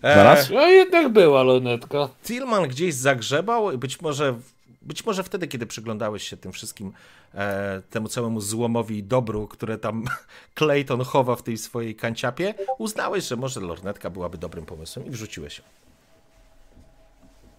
E, 0.02 0.46
No 0.50 0.66
jednak 0.68 1.12
była 1.12 1.42
lunetka. 1.42 2.08
Tillman 2.24 2.68
gdzieś 2.68 2.94
zagrzebał, 2.94 3.78
być 3.78 4.00
może, 4.00 4.38
być 4.82 5.06
może 5.06 5.22
wtedy, 5.22 5.48
kiedy 5.48 5.66
przyglądałeś 5.66 6.28
się 6.28 6.36
tym 6.36 6.52
wszystkim, 6.52 6.92
e, 7.34 7.82
temu 7.90 8.08
całemu 8.08 8.40
złomowi 8.40 8.98
i 8.98 9.02
dobru, 9.02 9.48
które 9.48 9.78
tam 9.78 10.04
Clayton 10.58 11.04
chowa 11.04 11.36
w 11.36 11.42
tej 11.42 11.58
swojej 11.58 11.94
kanciapie, 11.94 12.54
uznałeś, 12.78 13.24
że 13.24 13.36
może 13.36 13.60
lornetka 13.60 14.10
byłaby 14.10 14.38
dobrym 14.38 14.66
pomysłem 14.66 15.06
i 15.06 15.10
wrzuciłeś 15.10 15.58
ją. 15.58 15.64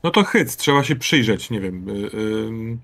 No 0.04 0.12
to 0.12 0.24
hyc, 0.24 0.56
trzeba 0.56 0.84
się 0.84 0.96
przyjrzeć, 0.96 1.50
nie 1.50 1.62
wiem. 1.62 1.90
Y, 1.90 2.78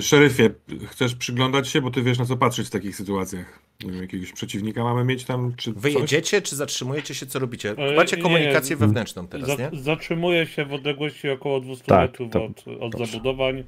szeryfie, 0.00 0.50
chcesz 0.86 1.14
przyglądać 1.14 1.68
się, 1.68 1.80
bo 1.80 1.90
ty 1.90 2.02
wiesz 2.02 2.18
na 2.18 2.24
co 2.24 2.36
patrzeć 2.36 2.66
w 2.66 2.70
takich 2.70 2.96
sytuacjach. 2.96 3.60
Nie 3.84 3.92
wiem, 3.92 4.02
jakiegoś 4.02 4.32
przeciwnika 4.32 4.84
mamy 4.84 5.04
mieć 5.04 5.24
tam, 5.24 5.54
czy 5.56 5.72
Wyjedziecie, 5.72 6.42
czy 6.42 6.56
zatrzymujecie 6.56 7.14
się, 7.14 7.26
co 7.26 7.38
robicie? 7.38 7.74
E, 7.76 7.96
Macie 7.96 8.16
komunikację 8.16 8.76
nie, 8.76 8.80
wewnętrzną 8.80 9.28
teraz, 9.28 9.48
za, 9.48 9.54
nie? 9.54 9.70
Zatrzymuję 9.72 10.46
się 10.46 10.64
w 10.64 10.72
odległości 10.72 11.30
około 11.30 11.60
200 11.60 11.84
tak, 11.84 12.10
metrów 12.10 12.32
to, 12.32 12.44
od, 12.44 12.64
od 12.80 13.06
zabudowań. 13.06 13.64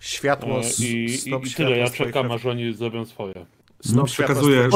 Światło, 0.00 0.60
e, 0.60 0.84
I, 0.84 1.04
i, 1.26 1.48
i 1.48 1.54
tyle, 1.56 1.78
ja 1.78 1.90
czekam, 1.90 2.32
aż 2.32 2.46
oni 2.46 2.74
zrobią 2.74 3.04
swoje. 3.04 3.34
Snop 3.80 3.96
no, 3.96 4.04
przekazuję. 4.04 4.68
W, 4.68 4.70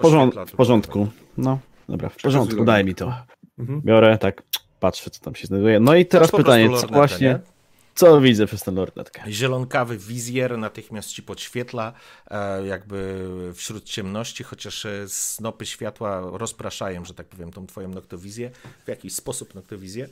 porząd, 0.00 0.34
w 0.46 0.52
porządku, 0.52 1.08
no, 1.38 1.58
dobra, 1.88 2.08
w 2.08 2.16
porządku, 2.16 2.64
daj 2.64 2.84
mi 2.84 2.94
to. 2.94 3.14
Mhm. 3.58 3.80
Biorę, 3.84 4.18
tak, 4.18 4.42
patrzę, 4.80 5.10
co 5.10 5.20
tam 5.20 5.34
się 5.34 5.46
znajduje. 5.46 5.80
No 5.80 5.94
i 5.94 6.06
teraz 6.06 6.30
pytanie, 6.30 6.70
co 6.76 6.86
właśnie... 6.86 7.26
Nie? 7.26 7.57
Co 7.98 8.20
widzę 8.20 8.46
przez 8.46 8.62
tę 8.62 8.70
lornetkę? 8.70 9.22
Zielonkawy 9.32 9.98
wizjer 9.98 10.58
natychmiast 10.58 11.08
ci 11.08 11.22
podświetla, 11.22 11.92
e, 12.30 12.66
jakby 12.66 13.26
wśród 13.54 13.84
ciemności, 13.84 14.44
chociaż 14.44 14.86
e, 14.86 15.08
snopy 15.08 15.66
światła 15.66 16.20
rozpraszają, 16.32 17.04
że 17.04 17.14
tak 17.14 17.26
powiem, 17.26 17.52
tą 17.52 17.66
twoją 17.66 17.88
noktowizję, 17.88 18.50
w 18.84 18.88
jakiś 18.88 19.14
sposób 19.14 19.54
noktowizję. 19.54 20.08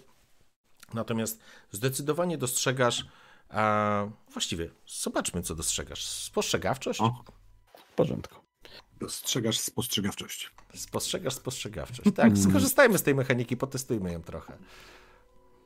Natomiast 0.94 1.40
zdecydowanie 1.70 2.38
dostrzegasz, 2.38 3.06
a 3.48 4.06
właściwie 4.32 4.70
zobaczmy, 4.86 5.42
co 5.42 5.54
dostrzegasz. 5.54 6.06
Spostrzegawczość? 6.06 7.00
O, 7.00 7.24
w 7.92 7.94
porządku. 7.94 8.40
Dostrzegasz 9.00 9.58
spostrzegawczość. 9.58 10.50
Spostrzegasz 10.74 11.34
spostrzegawczość. 11.34 12.10
Tak, 12.16 12.38
skorzystajmy 12.48 12.98
z 12.98 13.02
tej 13.02 13.14
mechaniki, 13.14 13.56
potestujmy 13.56 14.12
ją 14.12 14.22
trochę. 14.22 14.58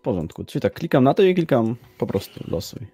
W 0.01 0.03
porządku. 0.03 0.45
Czyli 0.45 0.63
tak, 0.63 0.75
klikam 0.75 1.05
na 1.05 1.15
to 1.15 1.23
i 1.23 1.35
klikam 1.35 1.77
po 1.99 2.07
prostu 2.07 2.45
losuj. 2.49 2.87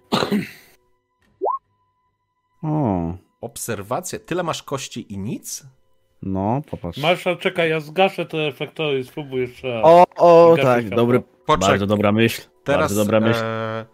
O. 2.63 3.13
Obserwacja. 3.41 4.19
Tyle 4.19 4.43
masz 4.43 4.63
kości 4.63 5.13
i 5.13 5.17
nic? 5.17 5.63
No, 6.21 6.61
popatrz. 6.69 6.99
Marszal, 6.99 7.37
czekaj, 7.37 7.69
ja 7.69 7.79
zgaszę 7.79 8.25
te 8.25 8.37
efektory 8.37 8.99
i 8.99 9.03
spróbuj 9.03 9.41
jeszcze. 9.41 9.81
O, 9.83 10.05
o, 10.15 10.57
tak, 10.61 10.89
dobry. 10.89 11.23
Poczek. 11.45 11.69
Bardzo 11.69 11.87
dobra 11.87 12.11
myśl. 12.11 12.41
Teraz, 12.63 12.79
bardzo 12.81 12.95
dobra 12.95 13.19
myśl. 13.19 13.39
E... 13.43 13.85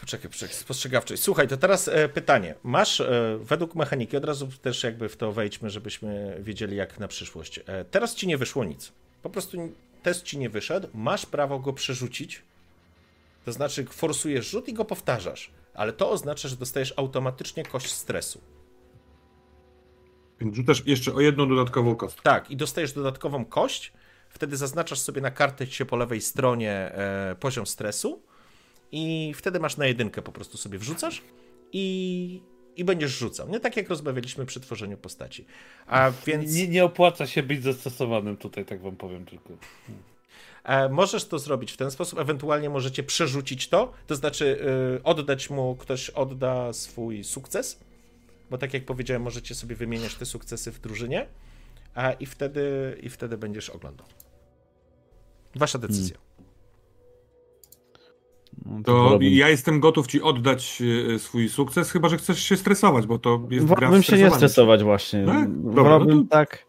Poczekaj, 0.00 0.30
poczekaj, 0.30 0.54
spostrzegawczość. 0.54 1.22
Słuchaj, 1.22 1.48
to 1.48 1.56
teraz 1.56 1.88
e, 1.88 2.08
pytanie. 2.08 2.54
Masz 2.62 3.00
e, 3.00 3.38
według 3.40 3.74
mechaniki, 3.74 4.16
od 4.16 4.24
razu 4.24 4.48
też 4.62 4.84
jakby 4.84 5.08
w 5.08 5.16
to 5.16 5.32
wejdźmy, 5.32 5.70
żebyśmy 5.70 6.36
wiedzieli 6.40 6.76
jak 6.76 6.98
na 6.98 7.08
przyszłość. 7.08 7.60
E, 7.66 7.84
teraz 7.84 8.14
ci 8.14 8.26
nie 8.26 8.38
wyszło 8.38 8.64
nic. 8.64 8.92
Po 9.22 9.30
prostu 9.30 9.58
test 10.02 10.22
ci 10.22 10.38
nie 10.38 10.50
wyszedł, 10.50 10.88
masz 10.94 11.26
prawo 11.26 11.58
go 11.58 11.72
przerzucić. 11.72 12.42
To 13.44 13.52
znaczy, 13.52 13.84
forsujesz 13.84 14.50
rzut 14.50 14.68
i 14.68 14.72
go 14.72 14.84
powtarzasz, 14.84 15.50
ale 15.74 15.92
to 15.92 16.10
oznacza, 16.10 16.48
że 16.48 16.56
dostajesz 16.56 16.94
automatycznie 16.96 17.64
kość 17.64 17.90
stresu. 17.92 18.40
Więc 20.40 20.56
rzucasz 20.56 20.82
jeszcze 20.86 21.14
o 21.14 21.20
jedną 21.20 21.48
dodatkową 21.48 21.96
kostkę. 21.96 22.22
Tak, 22.22 22.50
i 22.50 22.56
dostajesz 22.56 22.92
dodatkową 22.92 23.44
kość. 23.44 23.92
Wtedy 24.28 24.56
zaznaczasz 24.56 25.00
sobie 25.00 25.20
na 25.20 25.30
kartecie 25.30 25.86
po 25.86 25.96
lewej 25.96 26.20
stronie 26.20 26.72
e, 26.72 27.36
poziom 27.40 27.66
stresu 27.66 28.22
i 28.92 29.32
wtedy 29.36 29.60
masz 29.60 29.76
na 29.76 29.86
jedynkę 29.86 30.22
po 30.22 30.32
prostu 30.32 30.58
sobie 30.58 30.78
wrzucasz 30.78 31.22
i 31.72 32.42
i 32.78 32.84
będziesz 32.84 33.10
rzucał. 33.10 33.48
Nie 33.48 33.60
tak 33.60 33.76
jak 33.76 33.88
rozmawialiśmy 33.88 34.46
przy 34.46 34.60
tworzeniu 34.60 34.96
postaci. 34.96 35.44
A 35.86 36.12
więc... 36.26 36.54
nie, 36.54 36.68
nie 36.68 36.84
opłaca 36.84 37.26
się 37.26 37.42
być 37.42 37.62
zastosowanym 37.62 38.36
tutaj, 38.36 38.64
tak 38.64 38.80
wam 38.82 38.96
powiem 38.96 39.26
tylko. 39.26 39.48
E, 40.64 40.88
możesz 40.88 41.24
to 41.24 41.38
zrobić 41.38 41.72
w 41.72 41.76
ten 41.76 41.90
sposób, 41.90 42.18
ewentualnie 42.18 42.70
możecie 42.70 43.02
przerzucić 43.02 43.68
to, 43.68 43.92
to 44.06 44.16
znaczy 44.16 44.58
yy, 44.92 45.02
oddać 45.04 45.50
mu, 45.50 45.76
ktoś 45.76 46.10
odda 46.10 46.72
swój 46.72 47.24
sukces, 47.24 47.80
bo 48.50 48.58
tak 48.58 48.74
jak 48.74 48.84
powiedziałem, 48.84 49.22
możecie 49.22 49.54
sobie 49.54 49.76
wymieniać 49.76 50.14
te 50.14 50.26
sukcesy 50.26 50.72
w 50.72 50.80
drużynie 50.80 51.26
a, 51.94 52.12
i, 52.12 52.26
wtedy, 52.26 52.98
i 53.02 53.08
wtedy 53.10 53.38
będziesz 53.38 53.70
oglądał. 53.70 54.06
Wasza 55.54 55.78
decyzja. 55.78 56.27
No, 58.66 58.82
To 58.84 58.92
wolałbym- 58.92 59.32
ja 59.32 59.48
jestem 59.48 59.80
gotów 59.80 60.06
ci 60.06 60.22
oddać 60.22 60.82
e, 61.14 61.18
swój 61.18 61.48
sukces, 61.48 61.90
chyba 61.90 62.08
że 62.08 62.16
chcesz 62.16 62.42
się 62.42 62.56
stresować, 62.56 63.06
bo 63.06 63.18
to 63.18 63.40
jest 63.50 63.66
gra 63.66 63.74
Wolałbym 63.76 64.02
się 64.02 64.16
nie 64.16 64.30
stresować 64.30 64.82
właśnie. 64.82 65.26
Tak? 65.26 65.62
Dobra, 65.62 65.82
Wolałbym 65.82 66.16
no 66.16 66.22
to- 66.22 66.28
tak... 66.30 66.66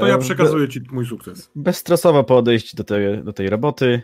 To 0.00 0.06
ja 0.06 0.14
e, 0.14 0.18
przekazuję 0.18 0.68
ci 0.68 0.80
mój 0.92 1.06
sukces. 1.06 1.50
be- 1.54 1.62
Bezstresowo 1.62 2.24
podejść 2.24 2.74
do 2.74 2.84
tej, 2.84 3.24
do 3.24 3.32
tej 3.32 3.48
roboty. 3.50 4.02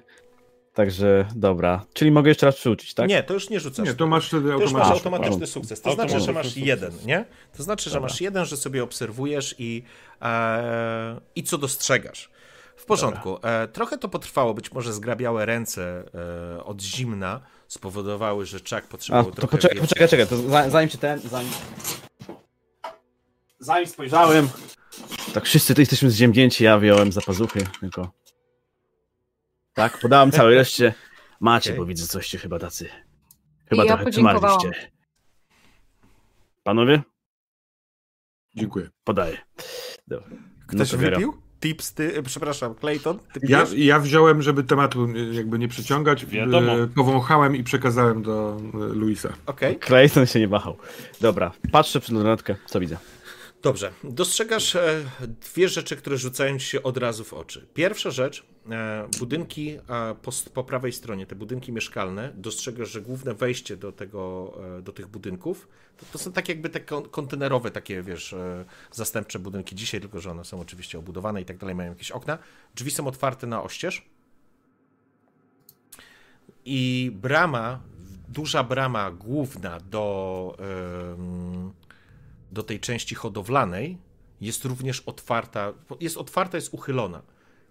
Także 0.75 1.27
dobra. 1.37 1.85
Czyli 1.93 2.11
mogę 2.11 2.29
jeszcze 2.31 2.47
raz 2.47 2.57
przyuczyć, 2.57 2.95
tak? 2.95 3.09
Nie, 3.09 3.23
to 3.23 3.35
już 3.35 3.51
nie 3.51 3.61
rzucasz. 3.61 3.87
Nie, 3.87 3.95
to 3.95 4.07
masz 4.07 4.29
wtedy 4.29 4.51
To 4.51 4.61
już 4.61 4.73
masz 4.73 4.91
automatyczny 4.91 5.47
sukces. 5.47 5.81
To 5.83 5.93
znaczy, 5.95 6.11
że 6.11 6.17
automatyczny 6.17 6.35
masz 6.35 6.47
sukces. 6.47 6.67
jeden, 6.67 6.93
nie? 7.07 7.25
To 7.57 7.63
znaczy, 7.63 7.91
że 7.91 7.95
Dobra. 7.95 8.09
masz 8.09 8.21
jeden, 8.21 8.45
że 8.45 8.57
sobie 8.57 8.83
obserwujesz 8.85 9.55
i, 9.59 9.83
e, 10.23 11.21
i 11.37 11.43
co 11.43 11.59
dostrzegasz. 11.59 12.31
W 12.83 12.85
porządku. 12.85 13.39
E, 13.43 13.69
trochę 13.69 13.99
to 13.99 14.09
potrwało, 14.09 14.55
być 14.55 14.73
może 14.73 14.93
zgrabiałe 14.93 15.47
ręce 15.47 16.05
e, 16.59 16.65
od 16.65 16.83
zimna 16.83 17.41
spowodowały, 17.69 18.47
że 18.47 18.59
Chuck 18.59 18.73
A, 18.73 18.81
potrzebował 18.81 19.31
to 19.31 19.37
trochę 19.37 19.51
poczekaj, 19.57 19.77
więcej- 19.79 19.89
poczekaj, 19.89 20.09
czekaj. 20.09 20.27
To 20.27 20.37
za- 20.37 20.71
zanim 20.71 20.91
się 20.91 20.99
ten. 20.99 21.21
Zanim... 21.21 21.53
zanim 23.59 23.87
spojrzałem. 23.87 24.49
Tak 25.35 25.45
wszyscy 25.45 25.75
tu 25.75 25.81
jesteśmy 25.81 26.11
zziemnięci, 26.11 26.65
ja 26.65 26.79
wyjąłem 26.79 27.13
za 27.13 27.21
pazuchy, 27.21 27.67
tylko. 27.81 28.11
Tak, 29.75 29.99
podałem 29.99 30.33
całej 30.33 30.55
reszcie. 30.55 30.95
Macie, 31.41 31.71
Okej. 31.71 31.79
bo 31.81 31.87
widzę 31.87 32.07
coście 32.07 32.39
chyba 32.39 32.59
tacy. 32.59 32.89
Chyba 33.67 33.85
I 33.85 33.87
ja 33.87 33.97
trochę 33.97 34.11
przymarliście. 34.11 34.73
Panowie? 36.63 37.03
Dziękuję. 38.57 38.89
Podaję. 39.05 39.39
Dobra. 40.09 40.29
Ktoś 40.67 40.91
to 40.91 40.99
biorę. 40.99 41.11
wypił? 41.17 41.43
Tips, 41.63 41.93
ty, 41.95 42.17
e, 42.17 42.23
przepraszam, 42.23 42.75
Clayton, 42.75 43.19
ty 43.33 43.41
Ja, 43.49 43.67
ja 43.77 43.99
wziąłem, 44.01 44.43
żeby 44.43 44.65
tematu 44.65 45.09
jakby 45.33 45.59
nie 45.59 45.69
przyciągać, 45.69 46.27
Wiadomo. 46.27 46.73
e, 46.73 46.87
powąchałem 46.87 47.57
i 47.57 47.65
przekazałem 47.65 48.23
do 48.23 48.57
e, 48.75 48.79
Luisa. 48.79 49.33
Okej. 49.47 49.79
Clayton 49.79 50.27
się 50.27 50.41
nie 50.41 50.49
wahał. 50.49 50.77
Dobra, 51.21 51.53
patrzę 51.73 52.01
przed 52.01 52.15
lornetkę, 52.15 52.57
co 52.67 52.81
widzę. 52.81 52.97
Dobrze. 53.63 53.91
Dostrzegasz 54.05 54.77
dwie 55.55 55.69
rzeczy, 55.69 55.97
które 55.97 56.17
rzucają 56.17 56.59
ci 56.59 56.67
się 56.67 56.83
od 56.83 56.97
razu 56.97 57.25
w 57.25 57.33
oczy. 57.35 57.67
Pierwsza 57.75 58.11
rzecz, 58.11 58.45
budynki 59.19 59.71
e, 59.71 59.81
po, 60.23 60.31
po 60.55 60.65
prawej 60.65 60.93
stronie, 60.93 61.27
te 61.27 61.35
budynki 61.35 61.73
mieszkalne, 61.73 62.33
dostrzegasz, 62.35 62.91
że 62.91 63.01
główne 63.01 63.35
wejście 63.35 63.77
do, 63.77 63.93
tego, 63.93 64.53
e, 64.79 64.83
do 64.83 64.93
tych 64.93 65.07
budynków 65.07 65.69
to, 65.97 66.07
to 66.13 66.19
są 66.19 66.33
tak 66.33 66.49
jakby 66.49 66.69
te 66.69 66.81
kon- 66.81 67.09
kontenerowe 67.09 67.71
takie, 67.71 68.03
wiesz, 68.03 68.33
e, 68.33 68.65
zastępcze 68.93 69.39
budynki 69.39 69.75
dzisiaj, 69.75 70.01
tylko 70.01 70.21
że 70.21 70.31
one 70.31 70.45
są 70.45 70.61
oczywiście 70.61 70.99
obudowane 70.99 71.43
i 71.43 71.45
tak 71.45 71.59
dalej, 71.59 71.75
mają 71.75 71.91
jakieś 71.91 72.11
okna. 72.11 72.39
Drzwi 72.75 72.91
są 72.91 73.07
otwarte 73.07 73.47
na 73.47 73.63
oścież. 73.63 74.05
I 76.65 77.11
brama, 77.15 77.81
duża 78.29 78.65
brama 78.65 79.11
główna 79.11 79.81
do, 79.81 80.57
do 82.53 82.63
tej 82.63 82.81
części 82.81 83.15
hodowlanej 83.15 83.99
jest 84.41 84.65
również 84.65 85.01
otwarta. 85.01 85.73
Jest 86.01 86.17
otwarta, 86.17 86.57
jest 86.57 86.75
uchylona. 86.75 87.23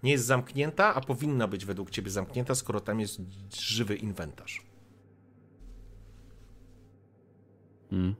Nie 0.03 0.11
jest 0.11 0.25
zamknięta, 0.25 0.95
a 0.95 1.01
powinna 1.01 1.47
być 1.47 1.65
według 1.65 1.89
ciebie 1.89 2.11
zamknięta, 2.11 2.55
skoro 2.55 2.79
tam 2.79 2.99
jest 2.99 3.21
żywy 3.59 3.95
inwentarz. 3.95 4.61
Mm. 7.91 8.15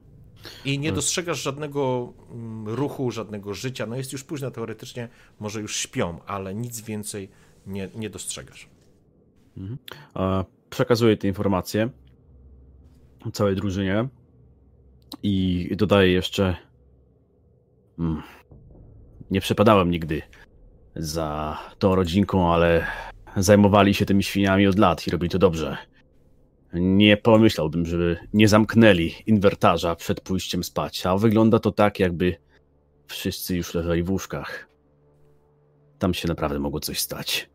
I 0.64 0.78
nie 0.78 0.92
dostrzegasz 0.92 1.42
żadnego 1.42 2.12
mm, 2.30 2.68
ruchu, 2.68 3.10
żadnego 3.10 3.54
życia. 3.54 3.86
No 3.86 3.96
jest 3.96 4.12
już 4.12 4.24
późno 4.24 4.50
teoretycznie, 4.50 5.08
może 5.40 5.60
już 5.60 5.76
śpią, 5.76 6.18
ale 6.26 6.54
nic 6.54 6.80
więcej 6.80 7.28
nie, 7.66 7.88
nie 7.94 8.10
dostrzegasz. 8.10 8.68
E, 10.16 10.44
Przekazuję 10.70 11.16
te 11.16 11.28
informacje 11.28 11.90
całej 13.32 13.56
drużynie 13.56 14.08
i 15.22 15.68
dodaję 15.76 16.12
jeszcze. 16.12 16.56
Mm, 17.98 18.22
Nie 19.30 19.40
przepadałem 19.40 19.90
nigdy 19.90 20.22
za 20.96 21.58
tą 21.78 21.94
rodzinką, 21.94 22.52
ale 22.52 22.86
zajmowali 23.36 23.94
się 23.94 24.06
tymi 24.06 24.22
świniami 24.22 24.66
od 24.66 24.78
lat 24.78 25.06
i 25.06 25.10
robili 25.10 25.30
to 25.30 25.38
dobrze. 25.38 25.76
Nie 26.74 27.16
pomyślałbym, 27.16 27.86
żeby 27.86 28.16
nie 28.32 28.48
zamknęli 28.48 29.14
inwertarza 29.26 29.96
przed 29.96 30.20
pójściem 30.20 30.64
spać, 30.64 31.06
a 31.06 31.16
wygląda 31.16 31.58
to 31.58 31.72
tak, 31.72 32.00
jakby 32.00 32.36
wszyscy 33.06 33.56
już 33.56 33.74
leżeli 33.74 34.02
w 34.02 34.10
łóżkach. 34.10 34.68
Tam 35.98 36.14
się 36.14 36.28
naprawdę 36.28 36.58
mogło 36.58 36.80
coś 36.80 36.98
stać. 36.98 37.50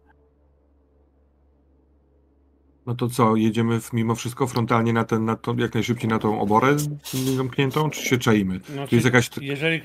No 2.86 2.96
to 2.96 3.10
co, 3.10 3.36
jedziemy 3.36 3.82
w, 3.82 3.94
mimo 3.94 4.16
wszystko 4.16 4.48
frontalnie 4.48 4.94
na 4.94 5.04
ten, 5.04 5.26
na 5.26 5.36
to, 5.36 5.56
jak 5.58 5.74
najszybciej 5.74 6.10
na 6.10 6.20
tą 6.20 6.42
oborę 6.42 6.76
zamkniętą, 7.36 7.90
czy 7.90 8.06
się 8.06 8.18
czaimy? 8.18 8.60
Znaczy, 8.60 8.90
Tu 8.90 8.96
jest 8.96 9.06
jakaś... 9.06 9.30
jeżeli, 9.42 9.82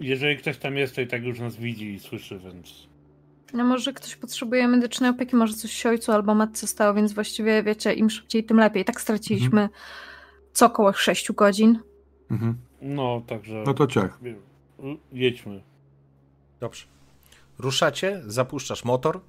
jeżeli 0.00 0.36
ktoś 0.36 0.56
tam 0.56 0.76
jest, 0.76 0.94
to 0.94 1.00
i 1.00 1.06
tak 1.06 1.24
już 1.24 1.38
nas 1.38 1.56
widzi 1.56 1.94
i 1.94 2.00
słyszy, 2.00 2.38
więc. 2.38 2.91
No 3.52 3.64
może 3.64 3.92
ktoś 3.92 4.16
potrzebuje 4.16 4.68
medycznej 4.68 5.10
opieki, 5.10 5.36
może 5.36 5.54
coś 5.54 5.72
się 5.72 5.88
ojcu 5.88 6.12
albo 6.12 6.34
matce 6.34 6.66
stało, 6.66 6.94
więc 6.94 7.12
właściwie 7.12 7.62
wiecie, 7.62 7.92
im 7.92 8.10
szybciej, 8.10 8.44
tym 8.44 8.56
lepiej. 8.56 8.84
Tak 8.84 9.00
straciliśmy 9.00 9.68
co 10.52 10.66
około 10.66 10.92
6 10.92 11.32
godzin. 11.32 11.78
Mhm. 12.30 12.56
No, 12.82 13.22
także. 13.26 13.62
No 13.66 13.74
to 13.74 13.86
ciach. 13.86 14.18
Jedźmy. 15.12 15.62
Dobrze. 16.60 16.84
Ruszacie, 17.58 18.22
zapuszczasz 18.26 18.84
motor 18.84 19.20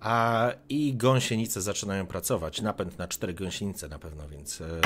a, 0.00 0.50
i 0.68 0.94
gąsienice 0.94 1.60
zaczynają 1.60 2.06
pracować. 2.06 2.62
Napęd 2.62 2.98
na 2.98 3.08
cztery 3.08 3.34
gąsienice 3.34 3.88
na 3.88 3.98
pewno, 3.98 4.28
więc, 4.28 4.60
e, 4.60 4.80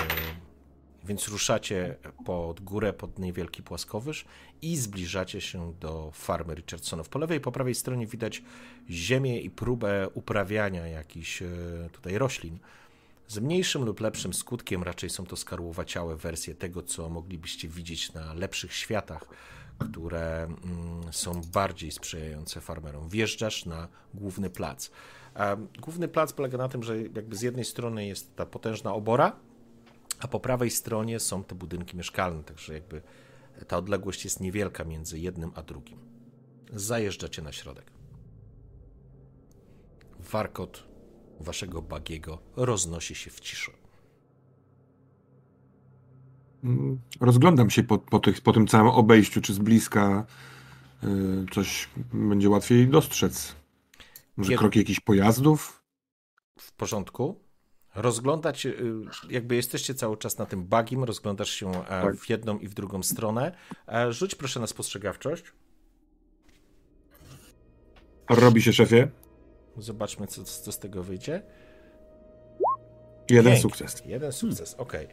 więc 1.08 1.28
ruszacie 1.28 1.96
pod 2.24 2.60
górę, 2.60 2.92
pod 2.92 3.18
niewielki 3.18 3.62
płaskowyż 3.62 4.24
i 4.62 4.76
zbliżacie 4.76 5.40
się 5.40 5.74
do 5.80 6.10
farmy 6.14 6.54
Richardsonów. 6.54 7.08
Po 7.08 7.18
lewej 7.18 7.38
i 7.38 7.40
po 7.40 7.52
prawej 7.52 7.74
stronie 7.74 8.06
widać 8.06 8.42
ziemię 8.90 9.40
i 9.40 9.50
próbę 9.50 10.08
uprawiania 10.14 10.86
jakichś 10.86 11.42
e, 11.42 11.46
tutaj 11.92 12.18
roślin. 12.18 12.58
Z 13.28 13.38
mniejszym 13.38 13.84
lub 13.84 14.00
lepszym 14.00 14.34
skutkiem 14.34 14.82
raczej 14.82 15.10
są 15.10 15.26
to 15.26 15.36
skarłowaciałe 15.36 16.16
wersje 16.16 16.54
tego, 16.54 16.82
co 16.82 17.08
moglibyście 17.08 17.68
widzieć 17.68 18.12
na 18.12 18.34
lepszych 18.34 18.72
światach, 18.72 19.28
które 19.78 20.42
mm, 20.42 21.12
są 21.12 21.40
bardziej 21.40 21.90
sprzyjające 21.90 22.60
farmerom. 22.60 23.08
Wjeżdżasz 23.08 23.66
na 23.66 23.88
główny 24.14 24.50
plac. 24.50 24.90
Główny 25.80 26.08
plac 26.08 26.32
polega 26.32 26.58
na 26.58 26.68
tym, 26.68 26.82
że 26.82 27.02
jakby 27.02 27.36
z 27.36 27.42
jednej 27.42 27.64
strony 27.64 28.06
jest 28.06 28.36
ta 28.36 28.46
potężna 28.46 28.94
obora, 28.94 29.36
a 30.18 30.28
po 30.28 30.40
prawej 30.40 30.70
stronie 30.70 31.20
są 31.20 31.44
te 31.44 31.54
budynki 31.54 31.96
mieszkalne, 31.96 32.44
także 32.44 32.74
jakby 32.74 33.02
ta 33.68 33.76
odległość 33.76 34.24
jest 34.24 34.40
niewielka 34.40 34.84
między 34.84 35.18
jednym 35.18 35.52
a 35.54 35.62
drugim. 35.62 35.98
Zajeżdżacie 36.72 37.42
na 37.42 37.52
środek. 37.52 37.92
Warkot 40.32 40.84
waszego 41.40 41.82
bagiego 41.82 42.38
roznosi 42.56 43.14
się 43.14 43.30
w 43.30 43.40
ciszy. 43.40 43.70
Rozglądam 47.20 47.70
się 47.70 47.82
po, 47.82 47.98
po, 47.98 48.18
tych, 48.18 48.40
po 48.40 48.52
tym 48.52 48.66
całym 48.66 48.88
obejściu, 48.88 49.40
czy 49.40 49.54
z 49.54 49.58
bliska 49.58 50.26
y, 51.04 51.06
coś 51.52 51.88
będzie 52.12 52.48
łatwiej 52.50 52.88
dostrzec. 52.88 53.54
Może 54.36 54.48
Kiedy- 54.48 54.58
kroki 54.58 54.78
jakichś 54.78 55.00
pojazdów? 55.00 55.82
W 56.58 56.72
porządku. 56.72 57.47
Rozglądać, 58.02 58.66
y, 58.66 58.76
jakby 59.30 59.54
jesteście 59.56 59.94
cały 59.94 60.16
czas 60.16 60.38
na 60.38 60.46
tym 60.46 60.64
bagim, 60.64 61.04
rozglądasz 61.04 61.50
się 61.50 61.70
e, 61.70 61.84
Tak. 61.84 62.16
w 62.16 62.30
jedną 62.30 62.58
i 62.58 62.68
w 62.68 62.74
drugą 62.74 63.02
stronę. 63.02 63.52
E, 63.88 64.12
Rzuć 64.12 64.34
proszę 64.34 64.60
na 64.60 64.66
spostrzegawczość. 64.66 65.44
Robi 68.30 68.62
się 68.62 68.72
szefie. 68.72 69.08
Zobaczmy, 69.76 70.26
co, 70.26 70.44
co 70.44 70.72
z 70.72 70.78
tego 70.78 71.02
wyjdzie. 71.02 71.42
Jeden 73.30 73.44
Pięknie. 73.52 73.62
sukces. 73.62 74.02
Jeden 74.06 74.32
sukces, 74.32 74.74
okej. 74.74 75.08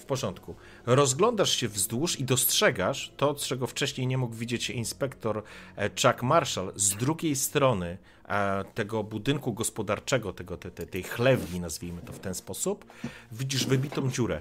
W 0.00 0.04
porządku. 0.04 0.54
Rozglądasz 0.86 1.50
się 1.50 1.68
wzdłuż 1.68 2.20
i 2.20 2.24
dostrzegasz 2.24 3.12
to, 3.16 3.34
czego 3.34 3.66
wcześniej 3.66 4.06
nie 4.06 4.18
mógł 4.18 4.34
widzieć 4.34 4.70
inspektor 4.70 5.42
e, 5.76 5.90
Chuck 5.90 6.22
Marshall. 6.22 6.72
Z 6.76 6.96
drugiej 6.96 7.36
strony 7.36 7.98
e, 8.28 8.64
tego 8.74 9.04
budynku 9.04 9.52
gospodarczego, 9.52 10.32
tego, 10.32 10.56
te, 10.56 10.70
te, 10.70 10.86
tej 10.86 11.02
chlewni, 11.02 11.60
nazwijmy 11.60 12.02
to 12.02 12.12
w 12.12 12.18
ten 12.18 12.34
sposób, 12.34 12.84
widzisz 13.32 13.66
wybitą 13.66 14.10
dziurę 14.10 14.40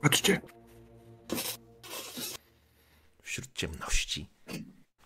Patrzcie. 0.00 0.40
wśród 3.22 3.52
ciemności. 3.52 4.30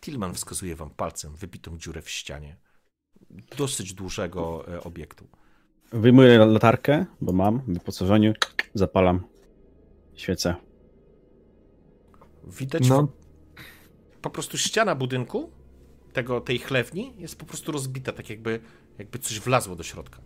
Tillman 0.01 0.35
wskazuje 0.35 0.77
wam 0.77 0.91
palcem 0.91 1.37
wybitą 1.37 1.79
dziurę 1.79 2.03
w 2.03 2.11
ścianie. 2.11 2.57
Dosyć 3.57 3.95
dużego 3.95 4.65
e, 4.69 4.83
obiektu. 4.85 5.27
Wyjmuję 5.93 6.39
latarkę, 6.39 7.07
bo 7.21 7.33
mam 7.33 7.59
w 7.59 7.75
wyposażeniu, 7.75 8.33
zapalam 8.75 9.32
świecę. 10.23 10.55
Widać 12.47 12.89
No, 12.89 13.09
po 14.23 14.31
prostu 14.31 14.59
ściana 14.59 14.95
budynku, 14.95 15.51
tego, 16.13 16.41
tej 16.41 16.59
chlewni, 16.59 17.13
jest 17.19 17.37
po 17.37 17.45
prostu 17.47 17.73
rozbita, 17.73 18.13
tak 18.13 18.31
jakby, 18.31 18.61
jakby 18.99 19.19
coś 19.19 19.41
wlazło 19.41 19.77
do 19.77 19.83
środka. 19.83 20.19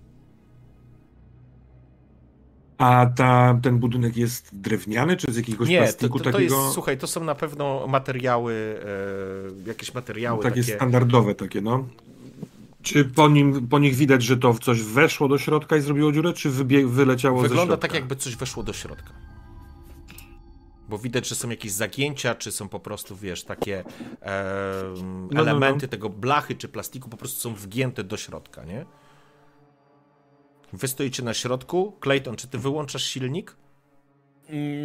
A 2.79 3.07
ta, 3.17 3.59
ten 3.63 3.79
budynek 3.79 4.17
jest 4.17 4.61
drewniany, 4.61 5.17
czy 5.17 5.33
z 5.33 5.37
jakiegoś 5.37 5.69
Nie, 5.69 5.79
to, 5.79 5.85
plastiku 5.85 6.19
to, 6.19 6.25
to 6.25 6.33
takiego? 6.33 6.63
jest, 6.63 6.75
słuchaj, 6.75 6.99
to 6.99 7.07
są 7.07 7.25
na 7.25 7.35
pewno 7.35 7.87
materiały, 7.87 8.81
e, 9.65 9.69
jakieś 9.69 9.95
materiały 9.95 10.37
No, 10.45 10.51
takie, 10.51 10.61
takie... 10.61 10.75
standardowe 10.75 11.35
takie, 11.35 11.61
no. 11.61 11.89
Czy 12.83 13.05
po, 13.05 13.29
nim, 13.29 13.69
po 13.69 13.79
nich 13.79 13.95
widać, 13.95 14.23
że 14.23 14.37
to 14.37 14.55
coś 14.55 14.83
weszło 14.83 15.29
do 15.29 15.39
środka 15.39 15.77
i 15.77 15.81
zrobiło 15.81 16.13
dziurę, 16.13 16.33
czy 16.33 16.51
wybie, 16.51 16.87
wyleciało 16.87 17.43
ze 17.43 17.49
Wygląda 17.49 17.73
środka? 17.73 17.89
tak, 17.89 17.95
jakby 17.95 18.17
coś 18.17 18.37
weszło 18.37 18.63
do 18.63 18.73
środka. 18.73 19.11
Bo 20.89 20.99
widać, 20.99 21.29
że 21.29 21.35
są 21.35 21.51
jakieś 21.51 21.73
zagięcia, 21.73 22.35
czy 22.35 22.53
są 22.53 22.69
po 22.69 22.81
prostu, 22.81 23.17
wiesz, 23.17 23.45
takie 23.45 23.85
e, 24.23 24.45
no, 25.31 25.41
elementy 25.41 25.87
no. 25.87 25.91
tego 25.91 26.09
blachy 26.09 26.55
czy 26.55 26.69
plastiku 26.69 27.09
po 27.09 27.17
prostu 27.17 27.41
są 27.41 27.55
wgięte 27.55 28.05
do 28.05 28.17
środka, 28.17 28.65
nie? 28.65 28.85
Wy 30.73 30.89
stoicie 30.89 31.23
na 31.23 31.35
środku. 31.35 31.97
Clayton, 32.01 32.37
czy 32.37 32.49
ty 32.49 32.59
wyłączasz 32.59 33.05
silnik? 33.05 33.57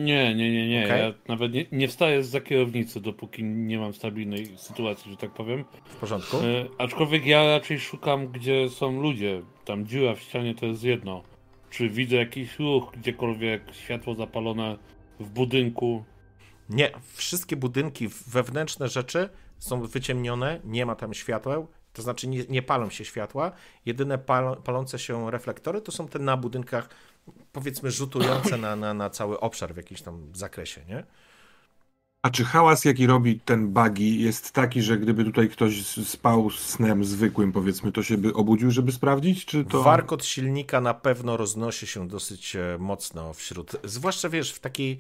Nie, 0.04 0.36
nie, 0.36 0.52
nie, 0.52 0.70
nie. 0.70 0.86
Okej. 0.86 1.02
Ja 1.02 1.14
nawet 1.28 1.54
nie, 1.54 1.66
nie 1.72 1.88
wstaję 1.88 2.24
za 2.24 2.42
kierownicy, 2.42 3.02
dopóki 3.02 3.44
nie 3.44 3.80
mam 3.80 3.94
stabilnej 3.94 4.58
sytuacji, 4.58 5.12
że 5.12 5.18
tak 5.18 5.32
powiem. 5.32 5.66
W 5.86 5.96
porządku? 5.96 6.38
E, 6.38 6.66
aczkolwiek 6.78 7.26
ja 7.26 7.46
raczej 7.46 7.80
szukam, 7.80 8.28
gdzie 8.28 8.70
są 8.70 9.02
ludzie. 9.02 9.42
Tam 9.66 9.86
dziura 9.86 10.16
w 10.16 10.20
ścianie 10.20 10.56
to 10.56 10.66
jest 10.66 10.84
jedno. 10.84 11.24
Czy 11.70 11.90
widzę 11.90 12.16
jakiś 12.16 12.60
ruch, 12.60 12.92
gdziekolwiek 12.98 13.62
światło 13.72 14.16
zapalone 14.16 14.78
w 15.22 15.30
budynku. 15.30 16.04
Nie, 16.70 16.92
wszystkie 17.14 17.56
budynki, 17.56 18.08
wewnętrzne 18.28 18.90
rzeczy 18.90 19.30
są 19.60 19.88
wyciemnione, 19.88 20.60
nie 20.64 20.86
ma 20.86 20.96
tam 20.96 21.14
świateł, 21.14 21.68
to 21.94 22.02
znaczy 22.02 22.28
nie, 22.28 22.46
nie 22.50 22.62
palą 22.62 22.90
się 22.90 23.06
światła. 23.06 23.52
Jedyne 23.86 24.18
pal, 24.18 24.58
palące 24.64 25.00
się 25.00 25.32
reflektory 25.32 25.82
to 25.82 25.92
są 25.92 26.08
te 26.08 26.20
na 26.20 26.38
budynkach, 26.38 26.90
powiedzmy, 27.52 27.92
rzutujące 27.92 28.58
na, 28.58 28.76
na, 28.76 28.94
na 28.94 29.10
cały 29.10 29.40
obszar 29.40 29.74
w 29.74 29.78
jakimś 29.78 30.02
tam 30.02 30.32
zakresie, 30.34 30.82
nie? 30.86 31.04
A 32.22 32.30
czy 32.30 32.44
hałas, 32.46 32.86
jaki 32.86 33.08
robi 33.08 33.40
ten 33.40 33.68
buggy, 33.68 34.04
jest 34.04 34.52
taki, 34.52 34.82
że 34.82 34.98
gdyby 34.98 35.24
tutaj 35.24 35.50
ktoś 35.50 35.84
spał 35.86 36.50
snem 36.52 37.06
zwykłym, 37.06 37.52
powiedzmy, 37.52 37.92
to 37.92 38.04
się 38.04 38.18
by 38.18 38.34
obudził, 38.34 38.72
żeby 38.72 38.92
sprawdzić, 38.92 39.46
czy 39.46 39.66
to... 39.66 39.84
Warkot 39.84 40.26
silnika 40.26 40.82
na 40.82 40.94
pewno 40.94 41.38
roznosi 41.38 41.88
się 41.88 42.08
dosyć 42.08 42.56
e, 42.56 42.78
mocno 42.80 43.34
wśród, 43.34 43.72
zwłaszcza 43.84 44.30
wiesz, 44.30 44.54
w 44.54 44.60
takiej, 44.60 45.00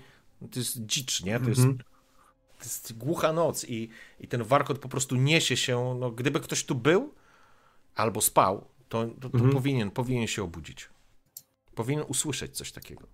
to 0.51 0.59
jest 0.59 0.85
dzicz, 0.85 1.23
nie? 1.23 1.39
To 1.39 1.49
jest, 1.49 1.61
Mhm. 1.61 1.77
to 2.59 2.63
jest 2.65 2.97
głucha 2.97 3.33
noc 3.33 3.65
i, 3.69 3.89
i 4.19 4.27
ten 4.27 4.43
warkot 4.43 4.79
po 4.79 4.89
prostu 4.89 5.15
niesie 5.15 5.57
się, 5.57 5.95
no 5.99 6.11
gdyby 6.11 6.39
ktoś 6.39 6.63
tu 6.63 6.75
był 6.75 7.13
albo 7.95 8.21
spał, 8.21 8.65
to, 8.89 9.05
to, 9.05 9.29
to 9.29 9.37
Mhm. 9.37 9.53
powinien, 9.53 9.91
powinien 9.91 10.27
się 10.27 10.43
obudzić. 10.43 10.89
Powinien 11.75 12.05
usłyszeć 12.07 12.57
coś 12.57 12.71
takiego. 12.71 13.07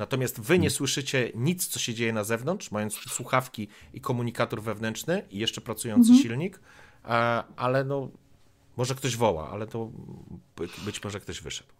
Natomiast 0.00 0.40
wy 0.40 0.58
nie 0.58 0.70
słyszycie 0.70 1.32
nic, 1.34 1.66
co 1.66 1.78
się 1.78 1.94
dzieje 1.94 2.12
na 2.12 2.24
zewnątrz, 2.24 2.70
mając 2.70 2.94
słuchawki 2.94 3.68
i 3.94 4.00
komunikator 4.00 4.62
wewnętrzny 4.62 5.22
i 5.30 5.38
jeszcze 5.38 5.60
pracujący 5.60 6.14
silnik, 6.14 6.60
a, 7.04 7.44
ale 7.56 7.84
no, 7.84 8.08
może 8.76 8.94
ktoś 8.94 9.16
woła, 9.16 9.50
ale 9.50 9.66
to 9.66 9.90
by- 10.56 10.68
być 10.84 11.04
może 11.04 11.20
ktoś 11.20 11.40
wyszedł. 11.40 11.70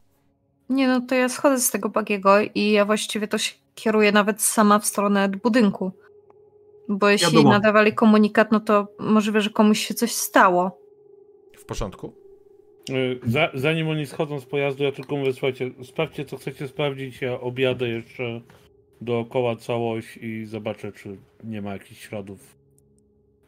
Nie, 0.68 0.89
no 0.89 1.00
to 1.00 1.15
ja 1.15 1.28
schodzę 1.28 1.60
z 1.60 1.70
tego 1.70 1.89
bagiego 1.89 2.34
i 2.55 2.70
ja 2.70 2.84
właściwie 2.84 3.28
to 3.28 3.39
się 3.39 3.55
kieruję 3.74 4.12
nawet 4.12 4.42
sama 4.42 4.78
w 4.78 4.86
stronę 4.86 5.28
budynku. 5.28 5.92
Bo 6.89 7.08
jeśli 7.08 7.26
Wiadomo. 7.26 7.50
nadawali 7.50 7.94
komunikat, 7.94 8.52
no 8.52 8.60
to 8.60 8.89
możliwe, 8.99 9.40
że 9.40 9.50
komuś 9.50 9.86
się 9.86 9.94
coś 9.94 10.12
stało. 10.15 10.78
W 11.58 11.65
porządku? 11.65 12.12
E, 12.91 13.31
Za, 13.31 13.50
zanim 13.55 13.89
oni 13.89 14.07
schodzą 14.07 14.41
z 14.41 14.44
pojazdu, 14.47 14.84
ja 14.84 14.92
tylko 14.92 15.17
mówię, 15.17 15.33
słuchajcie, 15.33 15.70
sprawdźcie 15.84 16.25
co 16.25 16.36
chcecie 16.36 16.68
sprawdzić, 16.68 17.20
ja 17.20 17.41
objadę 17.41 17.89
jeszcze 17.89 18.41
dookoła 19.00 19.57
całość 19.57 20.17
i 20.17 20.47
zobaczę, 20.47 20.92
czy 20.92 21.17
nie 21.44 21.62
ma 21.62 21.73
jakichś 21.73 22.09
śladów 22.09 22.57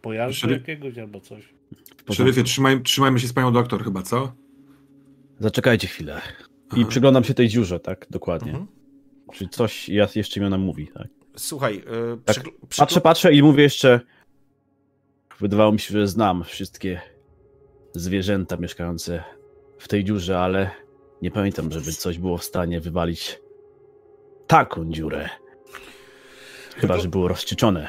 pojazdu 0.02 0.46
Szeryf- 0.46 0.52
jakiegoś 0.52 0.98
albo 0.98 1.20
coś. 1.20 1.54
Szeryfie, 2.12 2.42
trzymaj, 2.44 2.82
trzymajmy 2.82 3.20
się 3.20 3.26
z 3.28 3.32
panią 3.32 3.52
doktor 3.52 3.84
chyba, 3.84 4.02
co? 4.02 4.32
Zaczekajcie 5.38 5.86
chwilę. 5.88 6.20
I 6.76 6.80
Aha. 6.80 6.88
przyglądam 6.88 7.24
się 7.24 7.34
tej 7.34 7.48
dziurze, 7.48 7.80
tak? 7.80 8.06
Dokładnie. 8.10 8.50
Mhm. 8.50 8.68
Czy 9.32 9.48
coś 9.48 9.88
ja- 9.88 10.08
jeszcze 10.14 10.40
mi 10.40 10.46
ona 10.46 10.58
mówi, 10.58 10.88
tak? 10.94 11.08
Słuchaj, 11.36 11.74
yy, 11.76 11.82
Tak, 12.24 12.36
przygl- 12.36 12.50
Patrzę, 12.78 13.00
patrzę 13.00 13.34
i 13.34 13.42
mówię 13.42 13.62
jeszcze. 13.62 14.00
Wydawało 15.40 15.72
mi 15.72 15.78
się, 15.78 15.92
że 15.92 16.06
znam 16.08 16.44
wszystkie 16.44 17.00
zwierzęta 17.94 18.56
mieszkające 18.56 19.24
w 19.78 19.88
tej 19.88 20.04
dziurze, 20.04 20.38
ale 20.38 20.70
nie 21.22 21.30
pamiętam, 21.30 21.72
żeby 21.72 21.92
coś 21.92 22.18
było 22.18 22.38
w 22.38 22.44
stanie 22.44 22.80
wywalić 22.80 23.40
taką 24.46 24.92
dziurę. 24.92 25.28
Chyba, 26.76 26.98
że 26.98 27.08
było 27.08 27.28
rozczyczone. 27.28 27.88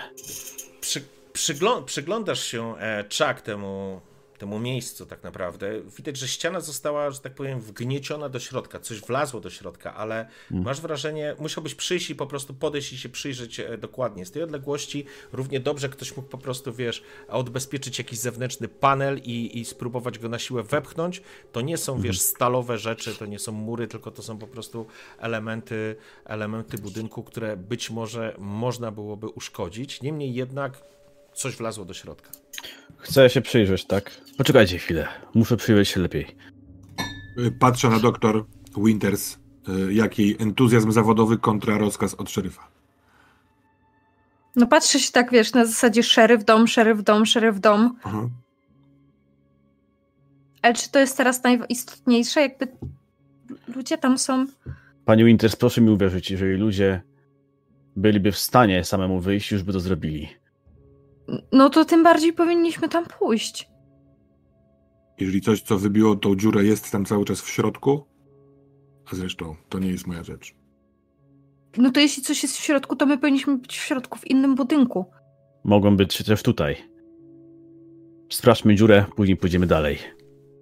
przy, 0.82 1.02
przyglą- 1.34 1.84
przyglądasz 1.84 2.44
się, 2.44 2.78
e, 2.78 3.04
Chuck, 3.04 3.42
temu, 3.42 4.02
temu 4.44 4.60
miejscu 4.60 5.06
tak 5.06 5.24
naprawdę. 5.24 5.82
Widać, 5.98 6.18
że 6.18 6.28
ściana 6.28 6.60
została, 6.60 7.12
że 7.12 7.20
tak 7.20 7.36
powiem, 7.36 7.62
wgnieciona 7.62 8.30
do 8.30 8.40
środka. 8.40 8.80
Coś 8.80 9.02
wlazło 9.02 9.40
do 9.40 9.50
środka, 9.50 9.96
ale 9.96 10.28
masz 10.52 10.82
wrażenie, 10.82 11.36
musiałbyś 11.40 11.76
przyjść 11.76 12.10
i 12.10 12.16
po 12.16 12.28
prostu 12.28 12.54
podejść 12.54 12.94
i 12.94 12.98
się 12.98 13.10
przyjrzeć 13.10 13.60
e, 13.60 13.78
dokładnie. 13.78 14.26
Z 14.26 14.32
tej 14.32 14.44
odległości 14.44 15.06
równie 15.34 15.60
dobrze 15.60 15.90
ktoś 15.90 16.18
mógł 16.18 16.30
po 16.30 16.38
prostu, 16.38 16.74
wiesz, 16.74 17.04
odbezpieczyć 17.28 17.98
jakiś 17.98 18.20
zewnętrzny 18.20 18.68
panel 18.68 19.22
i, 19.24 19.60
i 19.60 19.66
spróbować 19.66 20.20
go 20.20 20.30
na 20.30 20.40
siłę 20.40 20.64
wepchnąć. 20.64 21.22
To 21.52 21.62
nie 21.62 21.78
są, 21.78 22.02
wiesz, 22.02 22.22
stalowe 22.22 22.78
rzeczy, 22.78 23.16
to 23.16 23.26
nie 23.26 23.40
są 23.40 23.52
mury, 23.52 23.88
tylko 23.88 24.12
to 24.12 24.24
są 24.24 24.38
po 24.38 24.48
prostu 24.48 24.86
elementy, 25.18 25.96
elementy 26.26 26.78
budynku, 26.78 27.24
które 27.24 27.58
być 27.58 27.90
może 27.90 28.36
można 28.40 28.92
byłoby 28.92 29.28
uszkodzić. 29.28 30.02
Niemniej 30.02 30.34
jednak 30.34 30.94
coś 31.34 31.56
wlazło 31.56 31.86
do 31.86 31.94
środka. 31.94 32.30
Chcę 32.98 33.30
się 33.30 33.42
przyjrzeć, 33.42 33.86
tak? 33.86 34.12
Poczekajcie 34.38 34.78
chwilę. 34.78 35.08
Muszę 35.34 35.58
przyjrzeć 35.58 35.90
się 35.90 36.00
lepiej. 36.00 36.36
Patrzę 37.60 37.90
na 37.90 38.00
doktor 38.00 38.46
Winters, 38.78 39.38
y, 39.70 39.94
jak 39.94 40.20
jej 40.20 40.36
entuzjazm 40.40 40.92
zawodowy 40.92 41.38
kontra 41.38 41.78
rozkaz 41.78 42.14
od 42.14 42.30
szeryfa. 42.30 42.68
No 44.56 44.68
patrzę 44.68 45.00
się 45.00 45.12
tak, 45.12 45.32
wiesz, 45.32 45.54
na 45.54 45.66
zasadzie 45.66 46.04
szeryf 46.04 46.44
dom, 46.44 46.68
szeryf 46.68 47.04
dom, 47.04 47.26
szeryf 47.26 47.60
dom. 47.60 47.98
Aha. 48.04 48.30
Ale 50.62 50.74
czy 50.74 50.92
to 50.92 51.00
jest 51.00 51.18
teraz 51.18 51.44
najistotniejsze? 51.44 52.42
Jakby 52.42 52.68
ludzie 53.76 53.98
tam 53.98 54.18
są... 54.18 54.46
Pani 55.06 55.26
Winters, 55.26 55.56
proszę 55.56 55.82
mi 55.82 55.90
uwierzyć, 55.90 56.32
jeżeli 56.32 56.58
ludzie 56.58 57.02
byliby 57.96 58.32
w 58.32 58.38
stanie 58.38 58.84
samemu 58.84 59.20
wyjść, 59.20 59.52
już 59.52 59.64
by 59.64 59.74
to 59.74 59.80
zrobili. 59.80 60.30
No 61.52 61.70
to 61.70 61.86
tym 61.86 62.04
bardziej 62.04 62.34
powinniśmy 62.34 62.90
tam 62.90 63.06
pójść. 63.20 63.70
Jeżeli 65.20 65.42
coś, 65.42 65.62
co 65.62 65.78
wybiło 65.78 66.16
tą 66.16 66.36
dziurę, 66.36 66.64
jest 66.64 66.92
tam 66.92 67.06
cały 67.06 67.26
czas 67.26 67.42
w 67.42 67.50
środku, 67.50 68.06
a 69.12 69.16
zresztą 69.16 69.56
to 69.70 69.80
nie 69.80 69.90
jest 69.90 70.08
moja 70.08 70.24
rzecz. 70.24 70.56
No 71.78 71.92
to 71.92 72.00
jeśli 72.00 72.24
coś 72.24 72.44
jest 72.44 72.58
w 72.58 72.62
środku, 72.62 72.96
to 72.96 73.06
my 73.06 73.18
powinniśmy 73.18 73.58
być 73.58 73.78
w 73.78 73.82
środku 73.82 74.20
w 74.20 74.28
innym 74.28 74.56
budynku. 74.56 75.06
Mogą 75.64 75.98
być 75.98 76.24
też 76.24 76.44
tutaj. 76.44 76.76
Sprawdźmy 78.30 78.76
dziurę, 78.76 79.06
później 79.16 79.38
pójdziemy 79.38 79.68
dalej. 79.68 79.98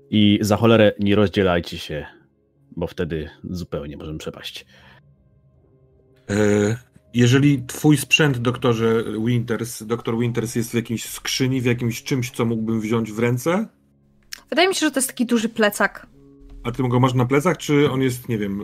I 0.10 0.40
za 0.42 0.58
cholerę 0.58 0.94
nie 1.00 1.16
rozdzielajcie 1.16 1.78
się, 1.78 2.06
bo 2.72 2.88
wtedy 2.88 3.30
zupełnie 3.44 3.98
możemy 3.98 4.18
przepaść. 4.18 4.66
E, 6.30 6.78
jeżeli 7.14 7.64
twój 7.68 7.98
sprzęt, 7.98 8.38
doktorze 8.38 9.04
Winters, 9.26 9.84
doktor 9.84 10.18
Winters 10.20 10.56
jest 10.56 10.72
w 10.72 10.74
jakiejś 10.74 11.06
skrzyni, 11.10 11.62
w 11.62 11.66
jakimś 11.66 12.04
czymś, 12.04 12.32
co 12.32 12.46
mógłbym 12.46 12.82
wziąć 12.82 13.12
w 13.12 13.20
ręce, 13.20 13.68
Wydaje 14.50 14.68
mi 14.68 14.76
się, 14.76 14.80
że 14.86 14.92
to 14.92 15.00
jest 15.00 15.08
taki 15.10 15.26
duży 15.26 15.50
plecak. 15.50 16.08
a 16.64 16.72
ty 16.72 16.84
go 16.88 17.00
masz 17.00 17.14
na 17.14 17.26
plecach, 17.26 17.58
czy 17.58 17.92
on 17.92 18.02
jest, 18.02 18.30
nie 18.30 18.38
wiem, 18.38 18.62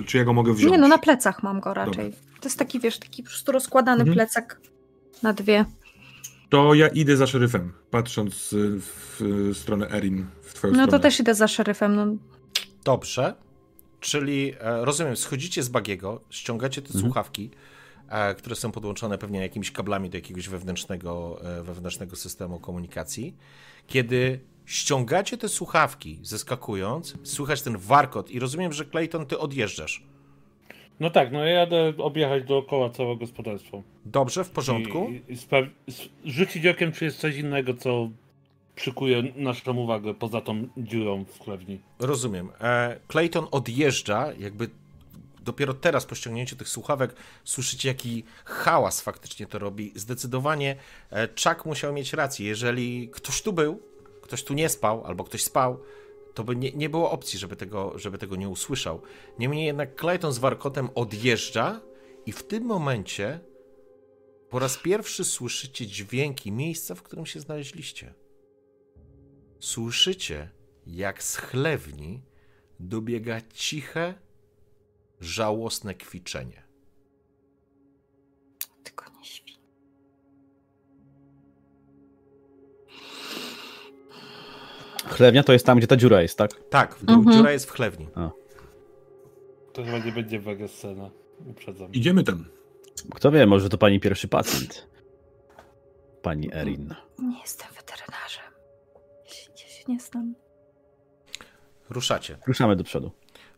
e, 0.00 0.02
czy 0.02 0.18
ja 0.18 0.24
go 0.24 0.32
mogę 0.32 0.52
wziąć? 0.54 0.72
Nie, 0.72 0.78
no 0.78 0.88
na 0.88 0.98
plecach 0.98 1.42
mam 1.42 1.60
go 1.60 1.74
raczej. 1.74 2.12
To 2.40 2.48
jest 2.48 2.58
taki, 2.58 2.80
wiesz, 2.80 2.98
taki 2.98 3.22
po 3.22 3.28
prostu 3.28 3.52
rozkładany 3.52 4.00
Mhm. 4.00 4.14
plecak 4.14 4.60
na 5.22 5.32
dwie. 5.32 5.64
To 6.48 6.74
ja 6.74 6.88
idę 6.88 7.16
za 7.16 7.26
szeryfem, 7.26 7.72
patrząc 7.90 8.52
y, 8.52 8.80
w 8.80 9.22
y, 9.50 9.54
stronę 9.54 9.90
Erin, 9.90 10.26
w 10.42 10.54
twoją 10.54 10.72
No 10.72 10.76
stronę. 10.78 10.92
to 10.92 10.98
też 11.02 11.20
idę 11.20 11.34
za 11.34 11.48
szeryfem. 11.48 11.96
No. 11.96 12.06
Dobrze. 12.84 13.34
Czyli 14.00 14.52
e, 14.60 14.84
rozumiem, 14.84 15.16
schodzicie 15.16 15.62
z 15.62 15.68
bagiego, 15.68 16.20
ściągacie 16.30 16.82
te 16.82 16.86
Mhm. 16.88 17.04
słuchawki, 17.04 17.50
e, 17.54 17.56
które 18.36 18.56
są 18.56 18.72
podłączone 18.72 19.18
pewnie 19.18 19.40
jakimiś 19.40 19.70
kablami 19.70 20.10
do 20.10 20.16
jakiegoś 20.16 20.48
wewnętrznego, 20.48 21.40
e, 21.58 21.62
wewnętrznego 21.62 22.16
systemu 22.16 22.60
komunikacji. 22.60 23.36
Kiedy 23.86 24.40
ściągacie 24.66 25.36
te 25.36 25.48
słuchawki, 25.48 26.18
zeskakując, 26.22 27.14
słychać 27.22 27.62
ten 27.62 27.76
warkot 27.76 28.30
i 28.30 28.38
rozumiem, 28.38 28.72
że 28.72 28.84
Clayton, 28.84 29.26
ty 29.26 29.38
odjeżdżasz. 29.38 30.02
No 31.00 31.10
tak, 31.10 31.32
no 31.32 31.44
ja 31.44 31.50
jadę 31.50 31.92
objechać 31.98 32.44
dookoła 32.44 32.90
całe 32.90 33.16
gospodarstwo. 33.16 33.82
Dobrze, 34.04 34.44
w 34.44 34.50
porządku. 34.50 35.10
I, 35.28 35.32
i 36.24 36.30
rzucić 36.30 36.66
okiem, 36.66 36.92
czy 36.92 37.04
jest 37.04 37.18
coś 37.18 37.36
innego, 37.36 37.74
co 37.74 38.08
przykuje 38.74 39.22
naszą 39.36 39.76
uwagę 39.76 40.14
poza 40.14 40.40
tą 40.40 40.68
dziurą 40.76 41.24
w 41.24 41.44
chlewni. 41.44 41.80
Rozumiem. 41.98 42.48
E, 42.60 43.00
Clayton 43.08 43.46
odjeżdża, 43.50 44.32
jakby 44.38 44.70
dopiero 45.50 45.74
teraz 45.74 46.06
po 46.06 46.14
ściągnięciu 46.14 46.56
tych 46.56 46.68
słuchawek 46.68 47.14
słyszycie, 47.44 47.88
jaki 47.88 48.24
hałas 48.44 49.00
faktycznie 49.00 49.46
to 49.46 49.58
robi. 49.58 49.92
Zdecydowanie 49.94 50.76
e, 51.10 51.28
Chuck 51.28 51.64
musiał 51.64 51.92
mieć 51.92 52.12
rację. 52.12 52.46
Jeżeli 52.46 53.10
ktoś 53.10 53.42
tu 53.42 53.52
był, 53.52 53.82
ktoś 54.22 54.44
tu 54.44 54.54
nie 54.54 54.68
spał, 54.68 55.04
albo 55.04 55.24
ktoś 55.24 55.42
spał, 55.44 55.80
to 56.34 56.44
by 56.44 56.56
nie, 56.56 56.72
nie 56.72 56.88
było 56.88 57.10
opcji, 57.10 57.38
żeby 57.38 57.56
tego, 57.56 57.98
żeby 57.98 58.18
tego 58.18 58.36
nie 58.36 58.48
usłyszał. 58.48 59.02
Niemniej 59.38 59.66
jednak 59.66 60.00
Clayton 60.00 60.32
z 60.32 60.38
warkotem 60.38 60.88
odjeżdża 60.94 61.80
i 62.26 62.32
w 62.32 62.42
tym 62.42 62.64
momencie 62.64 63.40
po 64.50 64.58
raz 64.58 64.78
pierwszy 64.78 65.24
słyszycie 65.24 65.86
dźwięki 65.86 66.52
miejsca, 66.52 66.94
w 66.94 67.02
którym 67.02 67.26
się 67.26 67.40
znaleźliście. 67.40 68.14
Słyszycie, 69.60 70.50
jak 70.86 71.22
z 71.22 71.36
chlewni 71.36 72.22
dobiega 72.80 73.40
ciche, 73.54 74.14
żałosne 75.20 75.94
kwiczenie. 75.94 76.62
Tylko 78.84 79.04
nie 79.18 79.24
śpi. 79.24 79.58
Chlewnia 85.08 85.42
to 85.42 85.52
jest 85.52 85.66
tam, 85.66 85.78
gdzie 85.78 85.86
ta 85.86 85.96
dziura 85.96 86.22
jest, 86.22 86.38
tak? 86.38 86.50
Tak, 86.70 86.94
w 86.94 87.04
dół, 87.04 87.16
Mhm. 87.16 87.36
dziura 87.36 87.52
jest 87.52 87.66
w 87.66 87.70
chlewni. 87.70 88.08
To 89.72 89.84
chyba 89.84 89.98
nie 89.98 90.12
będzie 90.12 90.40
waga 90.40 90.68
scena. 90.68 91.10
Uprzedzam. 91.50 91.92
Idziemy 91.92 92.24
tam. 92.24 92.44
Kto 93.14 93.30
wie, 93.30 93.46
może 93.46 93.68
to 93.68 93.78
pani 93.78 94.00
pierwszy 94.00 94.28
pacjent. 94.28 94.86
Pani 96.22 96.54
Erin. 96.54 96.94
Nie 97.18 97.40
jestem 97.40 97.68
weterynarzem. 97.76 98.44
Ja 99.26 99.30
się, 99.32 99.50
ja 99.52 99.68
się 99.68 99.84
nie 99.88 100.00
znam. 100.00 100.34
Ruszacie. 101.90 102.38
Ruszamy 102.46 102.76
do 102.76 102.84
przodu. 102.84 103.10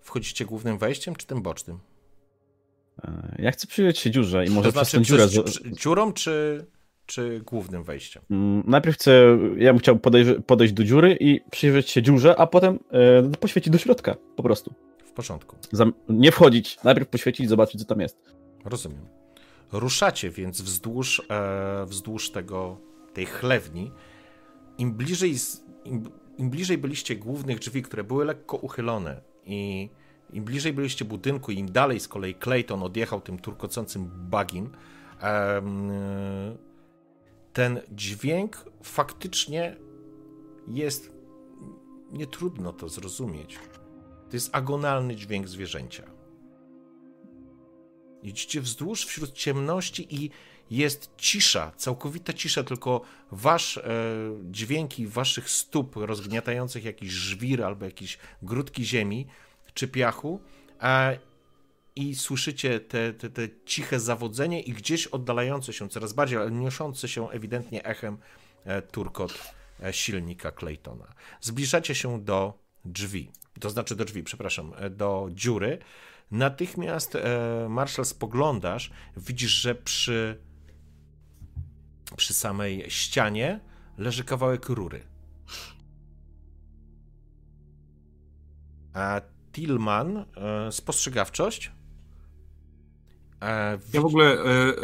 Wchodzicie 0.02 0.44
głównym 0.44 0.78
wejściem 0.78 1.16
czy 1.16 1.26
tym 1.26 1.42
bocznym? 1.42 1.78
E, 3.04 3.36
Ja 3.38 3.50
chcę 3.50 3.66
przyjrzeć 3.66 3.98
się 3.98 4.10
dziurze 4.10 4.44
i 4.46 4.50
może 4.50 4.72
to 4.72 4.80
przez 4.80 4.90
znaczy 4.90 4.96
tę 4.98 5.02
dziurę... 5.04 5.28
przez, 5.28 5.44
przy- 5.44 5.72
dziurą 5.72 6.12
czy, 6.12 6.66
czy 7.06 7.40
głównym 7.46 7.84
wejściem? 7.84 8.22
Mm, 8.30 8.62
Najpierw 8.66 8.96
chcę, 8.96 9.38
ja 9.56 9.72
bym 9.72 9.78
chciał 9.78 9.98
podejść, 9.98 10.30
podejść 10.46 10.74
do 10.74 10.84
dziury 10.84 11.16
i 11.20 11.40
przyjrzeć 11.50 11.90
się 11.90 12.02
dziurze, 12.02 12.36
a 12.40 12.46
potem 12.46 12.78
e, 12.90 13.22
poświecić 13.40 13.72
do 13.72 13.78
środka, 13.78 14.16
po 14.36 14.42
prostu. 14.42 14.74
W 15.06 15.12
porządku. 15.12 15.56
Zam- 15.72 15.92
nie 16.08 16.32
wchodzić, 16.32 16.78
najpierw 16.84 17.08
poświecić, 17.08 17.48
zobaczyć 17.48 17.80
co 17.80 17.86
tam 17.86 18.00
jest. 18.00 18.18
Rozumiem. 18.64 19.06
Ruszacie 19.72 20.30
więc 20.30 20.60
wzdłuż, 20.62 21.22
e, 21.30 21.86
wzdłuż 21.86 22.30
tego, 22.30 22.78
tej 23.14 23.26
chlewni. 23.26 23.92
Im 24.78 24.94
bliżej, 24.94 25.34
im, 25.84 26.10
im 26.38 26.50
bliżej 26.50 26.78
byliście 26.78 27.16
głównych 27.16 27.58
drzwi, 27.58 27.82
które 27.82 28.04
były 28.04 28.24
lekko 28.24 28.56
uchylone 28.56 29.20
i 29.46 29.90
im 30.32 30.44
bliżej 30.44 30.72
byliście 30.72 31.04
budynku, 31.04 31.52
im 31.52 31.72
dalej 31.72 32.00
z 32.00 32.08
kolei 32.08 32.34
Clayton 32.34 32.82
odjechał 32.82 33.20
tym 33.20 33.38
turkocącym 33.38 34.10
bagim, 34.30 34.70
em, 35.20 35.90
e, 35.90 36.56
ten 37.52 37.80
dźwięk 37.92 38.64
faktycznie 38.82 39.76
jest, 40.68 41.12
nie 42.12 42.26
trudno 42.26 42.72
to 42.72 42.88
zrozumieć. 42.88 43.58
To 44.30 44.36
jest 44.36 44.56
agonalny 44.56 45.16
dźwięk 45.16 45.48
zwierzęcia. 45.48 46.02
Idziecie 48.22 48.60
wzdłuż 48.60 49.06
wśród 49.06 49.32
ciemności 49.32 50.14
i 50.14 50.30
jest 50.76 51.10
cisza, 51.16 51.72
całkowita 51.76 52.32
cisza, 52.32 52.64
tylko 52.64 53.00
wasz 53.32 53.76
e, 53.76 53.82
dźwięki 54.50 55.06
waszych 55.06 55.50
stóp 55.50 55.96
rozgniatających 55.96 56.84
jakiś 56.84 57.10
żwir 57.10 57.62
albo 57.64 57.84
jakieś 57.84 58.18
grudki 58.42 58.84
ziemi 58.84 59.26
czy 59.74 59.88
piachu 59.88 60.40
e, 60.82 61.18
i 61.96 62.14
słyszycie 62.14 62.80
te, 62.80 63.12
te, 63.12 63.30
te 63.30 63.48
ciche 63.64 64.00
zawodzenie 64.00 64.60
i 64.60 64.72
gdzieś 64.72 65.06
oddalające 65.06 65.72
się 65.72 65.88
coraz 65.88 66.12
bardziej, 66.12 66.38
ale 66.38 66.50
niosące 66.50 67.08
się 67.08 67.30
ewidentnie 67.30 67.84
echem 67.84 68.18
e, 68.64 68.82
turkot 68.82 69.54
e, 69.82 69.92
silnika 69.92 70.52
Claytona. 70.52 71.14
Zbliżacie 71.40 71.94
się 71.94 72.24
do 72.24 72.58
drzwi, 72.84 73.30
to 73.60 73.70
znaczy 73.70 73.96
do 73.96 74.04
drzwi, 74.04 74.22
przepraszam, 74.22 74.72
e, 74.76 74.90
do 74.90 75.28
dziury. 75.30 75.78
Natychmiast 76.30 77.16
e, 77.16 77.66
Marshall 77.68 78.04
spoglądasz, 78.04 78.90
widzisz, 79.16 79.50
że 79.50 79.74
przy, 79.74 80.40
przy 82.16 82.34
samej 82.34 82.84
ścianie 82.88 83.60
leży 83.98 84.24
kawałek 84.24 84.68
rury. 84.68 85.00
A 88.94 89.20
Tillman, 89.52 90.16
e, 90.16 90.72
spostrzegawczość. 90.72 91.72
E, 93.42 93.78
Ja 93.94 94.00
w 94.00 94.04
ogóle 94.04 94.36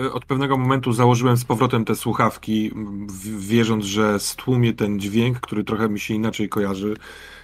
e, 0.04 0.12
od 0.12 0.24
pewnego 0.24 0.58
momentu 0.58 0.92
założyłem 0.92 1.36
z 1.36 1.44
powrotem 1.44 1.84
te 1.84 1.94
słuchawki, 1.94 2.70
wierząc, 3.38 3.84
że 3.84 4.20
stłumie 4.20 4.72
ten 4.74 5.00
dźwięk, 5.00 5.40
który 5.40 5.64
trochę 5.64 5.88
mi 5.88 6.00
się 6.00 6.14
inaczej 6.14 6.48
kojarzy 6.48 6.96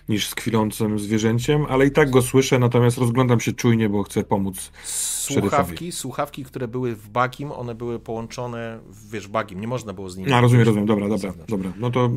niż 0.08 0.28
z 0.28 0.34
kwilącym 0.34 0.98
zwierzęciem, 0.98 1.66
ale 1.68 1.86
i 1.86 1.90
tak 1.90 2.10
go 2.10 2.22
słyszę, 2.22 2.58
natomiast 2.58 2.98
rozglądam 2.98 3.40
się 3.40 3.52
czujnie, 3.52 3.88
bo 3.88 4.02
chcę 4.02 4.24
pomóc. 4.24 4.72
Słuchawki, 4.84 5.92
słuchawki, 5.92 6.44
które 6.44 6.68
były 6.68 6.96
w 6.96 7.08
bagim, 7.08 7.52
one 7.52 7.74
były 7.74 7.98
połączone, 7.98 8.80
wiesz, 9.10 9.28
bagim, 9.28 9.60
nie 9.60 9.68
można 9.68 9.92
było 9.92 10.10
z 10.10 10.16
nimi... 10.16 10.32
A, 10.32 10.40
rozumiem, 10.40 10.66
rozumiem, 10.66 10.86
dobra, 10.86 11.08
dobra, 11.08 11.32
dobra. 11.48 11.72
No 11.78 11.90
to 11.90 12.10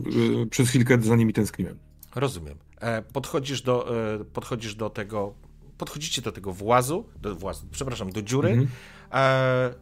y, 0.43 0.47
przez 0.47 0.69
chwilkę 0.69 1.01
za 1.01 1.15
nimi 1.15 1.33
tęskniłem. 1.33 1.77
Rozumiem. 2.15 2.57
E, 2.81 3.01
podchodzisz 3.01 3.61
do, 3.61 3.97
e, 4.15 4.25
podchodzisz 4.25 4.75
do 4.75 4.89
tego, 4.89 5.33
podchodzicie 5.77 6.21
do 6.21 6.31
tego 6.31 6.53
włazu, 6.53 7.05
do 7.21 7.35
włazu, 7.35 7.67
przepraszam, 7.71 8.11
do 8.11 8.21
dziury. 8.21 8.49
Mhm. 8.49 8.67
E, 9.11 9.73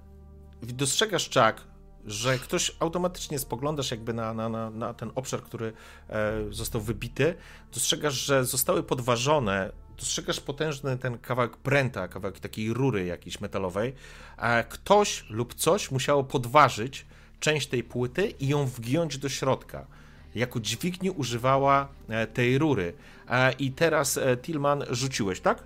dostrzegasz, 0.73 1.29
Chuck, 1.29 1.67
że 2.05 2.39
ktoś 2.39 2.75
automatycznie 2.79 3.39
spoglądasz 3.39 3.91
jakby 3.91 4.13
na, 4.13 4.33
na, 4.33 4.49
na, 4.49 4.69
na 4.69 4.93
ten 4.93 5.11
obszar, 5.15 5.41
który 5.41 5.73
e, 6.09 6.33
został 6.49 6.81
wybity. 6.81 7.35
Dostrzegasz, 7.73 8.13
że 8.13 8.45
zostały 8.45 8.83
podważone. 8.83 9.71
Dostrzegasz 9.97 10.39
potężny 10.39 10.97
ten 10.97 11.17
kawałek 11.17 11.57
pręta, 11.57 12.07
kawałek 12.07 12.39
takiej 12.39 12.73
rury 12.73 13.05
jakiejś 13.05 13.41
metalowej. 13.41 13.93
E, 14.37 14.63
ktoś 14.63 15.25
lub 15.29 15.53
coś 15.53 15.91
musiało 15.91 16.23
podważyć 16.23 17.05
część 17.39 17.67
tej 17.67 17.83
płyty 17.83 18.27
i 18.27 18.47
ją 18.47 18.65
wgiąć 18.65 19.17
do 19.17 19.29
środka. 19.29 19.87
Jako 20.35 20.59
dźwigni 20.59 21.11
używała 21.11 21.87
e, 22.09 22.27
tej 22.27 22.57
rury. 22.57 22.93
E, 23.29 23.51
I 23.51 23.71
teraz 23.71 24.17
e, 24.17 24.37
Tillman 24.37 24.83
rzuciłeś, 24.89 25.41
tak? 25.41 25.63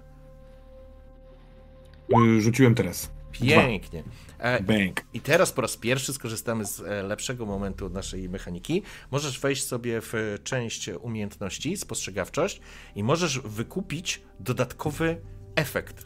Y, 2.18 2.42
Rzuciłem 2.42 2.76
teraz. 2.76 3.19
Pięknie. 3.32 4.04
E, 4.38 4.64
Bang. 4.64 5.02
I 5.14 5.22
teraz 5.22 5.52
po 5.52 5.62
raz 5.62 5.78
pierwszy 5.78 6.14
skorzystamy 6.14 6.66
z 6.66 6.80
e, 6.80 7.04
lepszego 7.04 7.46
momentu 7.46 7.90
naszej 7.90 8.30
mechaniki. 8.30 8.82
Możesz 9.12 9.40
wejść 9.40 9.64
sobie 9.64 10.02
w 10.02 10.16
e, 10.16 10.40
część 10.44 10.90
umiejętności, 11.02 11.78
spostrzegawczość 11.78 12.62
i 12.96 13.04
możesz 13.04 13.40
wykupić 13.40 14.22
dodatkowy 14.40 15.22
efekt 15.56 16.06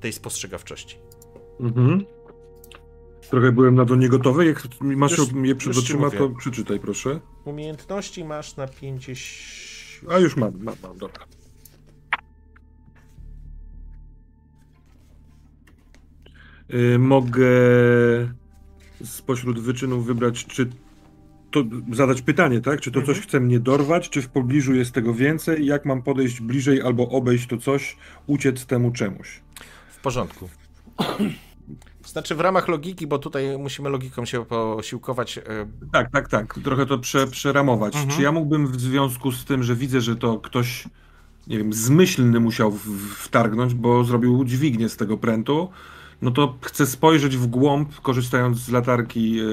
tej 0.00 0.12
spostrzegawczości. 0.12 0.96
Mhm. 1.60 2.04
Trochę 3.30 3.52
byłem 3.52 3.74
na 3.74 3.84
to 3.84 3.96
niegotowy. 3.96 4.46
Jak 4.46 4.68
masz 4.80 5.18
Już- 5.18 5.28
je 5.44 5.54
przed 5.54 5.76
oczyma, 5.76 6.10
to 6.10 6.28
przeczytaj 6.28 6.80
proszę. 6.80 7.20
Umiejętności 7.44 8.24
masz 8.24 8.56
na 8.56 8.68
50. 8.68 10.14
A 10.14 10.18
już 10.18 10.36
mam, 10.36 10.52
mam, 10.62 10.74
mam, 10.82 10.98
dobra. 10.98 11.24
Mogę 16.98 17.48
spośród 19.04 19.60
wyczynów 19.60 20.06
wybrać, 20.06 20.46
czy 20.46 20.70
to 21.50 21.64
zadać 21.92 22.22
pytanie, 22.22 22.60
tak? 22.60 22.80
Czy 22.80 22.90
to 22.90 23.02
coś 23.02 23.20
chce 23.20 23.40
mnie 23.40 23.60
dorwać, 23.60 24.10
czy 24.10 24.22
w 24.22 24.28
pobliżu 24.28 24.74
jest 24.74 24.92
tego 24.92 25.14
więcej? 25.14 25.66
Jak 25.66 25.84
mam 25.84 26.02
podejść 26.02 26.40
bliżej 26.40 26.82
albo 26.82 27.08
obejść 27.08 27.46
to 27.46 27.56
coś, 27.56 27.96
uciec 28.26 28.66
temu 28.66 28.90
czemuś? 28.90 29.40
W 29.90 30.00
porządku. 30.00 30.48
Znaczy 32.06 32.34
w 32.34 32.40
ramach 32.40 32.68
logiki, 32.68 33.06
bo 33.06 33.18
tutaj 33.18 33.58
musimy 33.58 33.88
logiką 33.88 34.24
się 34.24 34.44
posiłkować. 34.44 35.38
e, 35.38 35.42
Tak, 35.92 36.10
tak, 36.10 36.28
tak. 36.28 36.58
Trochę 36.64 36.86
to 36.86 36.98
prze, 36.98 37.26
przeramować. 37.26 37.94
Mhm. 37.94 38.16
Czy 38.16 38.22
ja 38.22 38.32
mógłbym 38.32 38.66
w 38.66 38.80
związku 38.80 39.32
z 39.32 39.44
tym, 39.44 39.62
że 39.62 39.74
widzę, 39.76 40.00
że 40.00 40.16
to 40.16 40.38
ktoś, 40.38 40.88
nie 41.46 41.58
wiem, 41.58 41.72
zmyślny 41.72 42.40
musiał 42.40 42.70
w, 42.70 43.14
wtargnąć, 43.14 43.74
bo 43.74 44.04
zrobił 44.04 44.44
dźwignię 44.44 44.88
z 44.88 44.96
tego 44.96 45.18
prętu, 45.18 45.68
no 46.22 46.30
to 46.30 46.58
chcę 46.62 46.86
spojrzeć 46.86 47.36
w 47.36 47.46
głąb, 47.46 48.00
korzystając 48.00 48.58
z 48.58 48.68
latarki 48.68 49.40
e, 49.40 49.44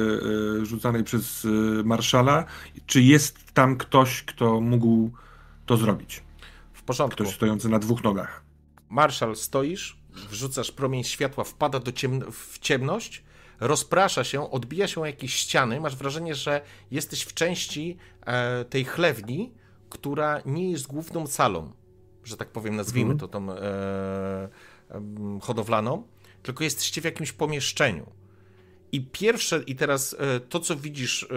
e, 0.62 0.66
rzucanej 0.66 1.04
przez 1.04 1.46
e, 1.46 1.84
Marszala, 1.84 2.46
czy 2.86 3.02
jest 3.02 3.54
tam 3.54 3.78
ktoś, 3.78 4.24
kto 4.24 4.62
mógł 4.62 5.12
to 5.66 5.78
zrobić. 5.78 6.24
W 6.74 6.84
porządku. 6.84 7.24
Ktoś 7.24 7.36
stojący 7.36 7.70
na 7.70 7.80
dwóch 7.80 8.04
nogach. 8.04 8.44
Marszal, 8.90 9.36
stoisz, 9.36 9.98
wrzucasz 10.30 10.72
promień 10.72 11.04
światła, 11.04 11.44
wpada 11.44 11.80
do 11.80 11.92
ciem 11.92 12.22
w 12.32 12.60
ciemność, 12.60 13.24
rozprasza 13.60 14.24
się, 14.24 14.52
odbija 14.52 14.88
się 14.88 15.02
o 15.02 15.06
jakieś 15.06 15.34
ściany. 15.34 15.80
Masz 15.80 15.96
wrażenie, 15.96 16.36
że 16.36 16.62
jesteś 16.92 17.22
w 17.22 17.34
części 17.34 17.98
e, 18.26 18.66
tej 18.66 18.86
chlewni, 18.86 19.54
która 19.90 20.42
nie 20.46 20.72
jest 20.72 20.88
główną 20.88 21.28
salą, 21.28 21.72
że 22.24 22.38
tak 22.38 22.50
powiem, 22.52 22.76
nazwijmy 22.76 23.12
Mhm. 23.12 23.20
to 23.20 23.40
tą, 23.40 23.52
e, 23.52 24.50
em, 24.90 25.40
hodowlaną, 25.42 26.08
tylko 26.46 26.64
jesteście 26.64 27.02
w 27.02 27.06
jakimś 27.06 27.32
pomieszczeniu. 27.32 28.12
I 28.92 29.02
pierwsze, 29.02 29.64
i 29.68 29.76
teraz 29.76 30.16
e, 30.20 30.40
to, 30.40 30.60
co 30.60 30.76
widzisz, 30.76 31.24
e, 31.24 31.28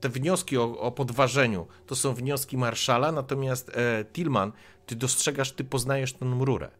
te 0.00 0.08
wnioski 0.08 0.58
o, 0.58 0.80
o 0.80 0.92
podważeniu, 0.92 1.66
to 1.86 1.96
są 1.96 2.14
wnioski 2.14 2.56
Marszala, 2.58 3.12
natomiast 3.12 3.70
e, 3.74 4.04
Tillman, 4.04 4.52
ty 4.86 4.96
dostrzegasz, 4.96 5.52
ty 5.52 5.64
poznajesz 5.64 6.12
tę 6.12 6.36
rurę. 6.40 6.70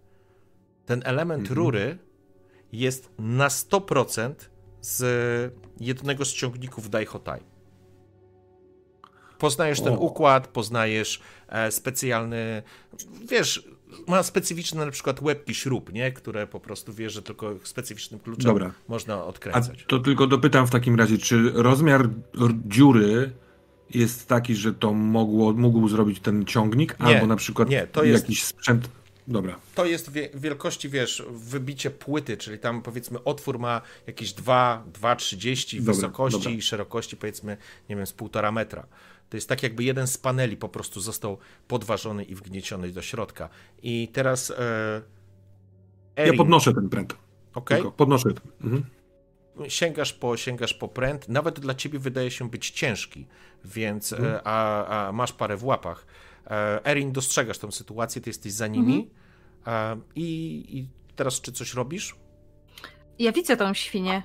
Ten 0.87 1.03
element 1.05 1.41
Mhm. 1.41 1.59
rury 1.59 1.99
jest 2.73 3.11
na 3.19 3.49
100% 3.49 4.35
z 4.81 5.55
jednego 5.81 6.25
z 6.25 6.33
ciągników 6.33 6.91
Daihotai. 6.91 7.41
Poznajesz 9.39 9.81
ten 9.81 9.95
O. 9.95 9.99
układ, 9.99 10.49
poznajesz 10.49 11.21
e, 11.49 11.71
specjalny, 11.73 12.63
wiesz, 13.29 13.69
ma 14.09 14.23
specyficzne 14.23 14.85
na 14.87 14.91
przykład 14.93 15.23
łebki 15.23 15.55
śrub, 15.55 15.93
nie? 15.93 16.13
Które 16.13 16.47
po 16.47 16.61
prostu 16.61 16.93
wiesz, 16.93 17.13
że 17.13 17.23
tylko 17.23 17.55
specyficznym 17.65 18.21
kluczem 18.21 18.45
Dobra. 18.45 18.73
można 18.89 19.15
A 19.15 19.25
odkręcać. 19.25 19.85
to 19.89 19.99
tylko 19.99 20.27
dopytam 20.27 20.67
w 20.67 20.71
takim 20.71 20.95
razie, 20.97 21.19
czy 21.19 21.51
rozmiar 21.55 22.09
dziury 22.67 23.31
jest 23.91 24.29
taki, 24.29 24.55
że 24.55 24.75
to 24.75 24.93
mogło, 24.93 25.53
mógł 25.53 25.89
zrobić 25.89 26.21
ten 26.21 26.45
ciągnik, 26.45 26.97
Nie, 27.01 27.07
albo 27.07 27.27
na 27.27 27.37
przykład 27.37 27.69
nie, 27.71 27.87
to 27.87 28.05
jest- 28.05 28.23
jakiś 28.25 28.45
sprzęt. 28.45 28.89
Dobra. 29.29 29.57
To 29.75 29.85
jest 29.87 30.13
wie, 30.13 30.29
wielkości, 30.35 30.89
wiesz, 30.89 31.23
wybicie 31.31 31.91
płyty, 31.91 32.37
czyli 32.37 32.59
tam 32.59 32.83
powiedzmy 32.83 33.25
otwór 33.25 33.59
ma 33.59 33.81
jakieś 34.07 34.33
2, 34.33 34.85
2,30 35.01 35.79
Dobra, 35.79 35.95
wysokości 35.95 36.39
dobra. 36.39 36.51
i 36.53 36.63
szerokości 36.63 37.17
powiedzmy, 37.17 37.57
nie 37.89 37.97
wiem, 37.97 38.07
z 38.07 38.13
półtora 38.13 38.53
metra. 38.53 38.87
To 39.31 39.37
jest 39.37 39.49
tak 39.49 39.63
jakby 39.63 39.85
jeden 39.85 40.07
z 40.07 40.19
paneli 40.19 40.57
po 40.57 40.69
prostu 40.69 41.01
został 41.01 41.39
podważony 41.69 42.25
i 42.25 42.35
wgnieciony 42.35 42.91
do 42.91 43.03
środka. 43.03 43.49
I 43.83 44.09
teraz 44.13 44.51
e, 44.51 44.55
Ja 46.17 46.23
Erin, 46.25 46.37
podnoszę 46.39 46.75
ten 46.75 46.89
pręt. 46.89 47.17
okej? 47.55 47.77
Tylko 47.77 47.93
podnoszę. 47.93 48.29
Mhm. 48.61 48.85
sięgasz 49.69 50.13
po, 50.13 50.37
sięgasz 50.37 50.75
po 50.75 50.89
pręt, 50.89 51.29
nawet 51.29 51.61
dla 51.61 51.75
ciebie 51.75 51.99
wydaje 51.99 52.31
się 52.31 52.51
być 52.51 52.71
ciężki, 52.71 53.27
więc, 53.65 54.13
e, 54.13 54.41
a, 54.45 55.09
a 55.09 55.13
masz 55.13 55.33
parę 55.33 55.57
w 55.57 55.65
łapach. 55.65 56.07
E, 56.47 56.85
Erin, 56.87 57.13
dostrzegasz 57.13 57.59
tę 57.59 57.73
sytuację, 57.73 58.23
ty 58.23 58.31
jesteś 58.31 58.53
za 58.53 58.67
nimi 58.67 59.11
e, 59.67 60.01
i, 60.15 60.65
i 60.79 60.89
teraz 61.17 61.41
czy 61.41 61.53
coś 61.53 61.75
robisz? 61.75 62.17
Ja 63.19 63.33
widzę 63.33 63.57
tą 63.57 63.75
świnię, 63.75 64.23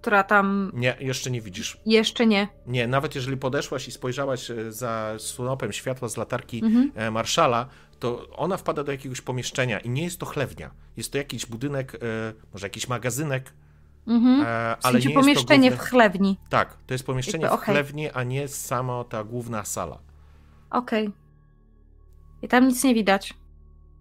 która 0.00 0.22
tam 0.22 0.70
Nie, 0.74 0.96
jeszcze 1.00 1.30
nie 1.30 1.40
widzisz. 1.40 1.78
jeszcze 1.86 2.26
nie. 2.26 2.48
Nie, 2.66 2.86
nawet 2.86 3.14
jeżeli 3.14 3.36
podeszłaś 3.36 3.88
i 3.88 3.92
spojrzałaś 3.92 4.50
e, 4.50 4.72
za 4.72 5.12
snopem 5.18 5.72
światła 5.72 6.08
z 6.08 6.16
latarki 6.16 6.64
Mhm. 6.64 6.92
e, 6.94 7.10
Marszala, 7.10 7.66
to 7.98 8.28
ona 8.30 8.56
wpada 8.56 8.84
do 8.84 8.92
jakiegoś 8.92 9.20
pomieszczenia 9.20 9.78
i 9.78 9.88
nie 9.90 10.02
jest 10.04 10.18
to 10.20 10.26
chlewnia. 10.26 10.70
Jest 10.96 11.12
to 11.12 11.18
jakiś 11.18 11.46
budynek, 11.46 11.94
e, 11.94 11.98
może 12.52 12.66
jakiś 12.66 12.88
magazynek, 12.88 13.52
Mhm. 14.06 14.40
e, 14.40 14.44
W 14.44 14.46
ale 14.46 14.92
sensie 14.92 14.92
nie 14.92 14.98
jest 14.98 15.14
to 15.14 15.20
pomieszczenie 15.20 15.68
główny... 15.70 15.86
w 15.86 15.88
chlewni. 15.90 16.36
Tak, 16.48 16.76
to 16.86 16.94
jest 16.94 17.06
pomieszczenie 17.06 17.42
Jakby, 17.44 17.58
w 17.58 17.62
okej. 17.62 17.74
chlewni, 17.74 18.10
a 18.10 18.22
nie 18.22 18.48
sama 18.48 19.04
ta 19.04 19.24
główna 19.24 19.64
sala. 19.64 19.98
Okej. 20.70 21.10
I 22.42 22.48
tam 22.48 22.68
nic 22.68 22.84
nie 22.84 22.94
widać. 22.94 23.34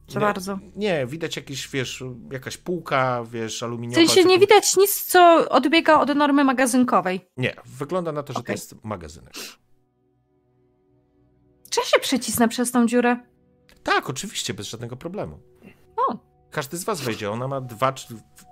Za 0.10 0.20
Nie, 0.20 0.26
bardzo. 0.26 0.60
Nie, 0.76 1.06
widać 1.08 1.36
jakieś, 1.36 1.70
wiesz, 1.70 2.04
jakaś 2.32 2.58
półka, 2.58 3.24
wiesz, 3.32 3.60
W 3.60 3.64
aluminiowa. 3.64 4.06
sensie 4.08 4.24
nie 4.24 4.40
widać 4.40 4.78
nic, 4.78 5.04
co 5.06 5.50
odbiega 5.50 6.00
od 6.00 6.16
normy 6.16 6.44
magazynkowej. 6.44 7.22
Nie, 7.38 7.56
wygląda 7.66 8.12
na 8.12 8.24
to, 8.24 8.34
że 8.34 8.36
to 8.36 8.40
Okej. 8.40 8.54
jest 8.54 8.76
magazynek. 8.84 9.34
Czy 11.70 11.82
się 11.86 12.00
przycisnę 12.00 12.48
przez 12.48 12.72
tą 12.72 12.86
dziurę? 12.88 13.18
Tak, 13.84 14.10
oczywiście, 14.10 14.54
bez 14.54 14.68
żadnego 14.68 14.96
problemu. 14.96 15.40
O. 15.98 16.18
Każdy 16.52 16.78
z 16.78 16.84
was 16.84 17.02
wejdzie. 17.02 17.32
Ona 17.32 17.48
ma 17.48 17.62
dwa, 17.62 17.94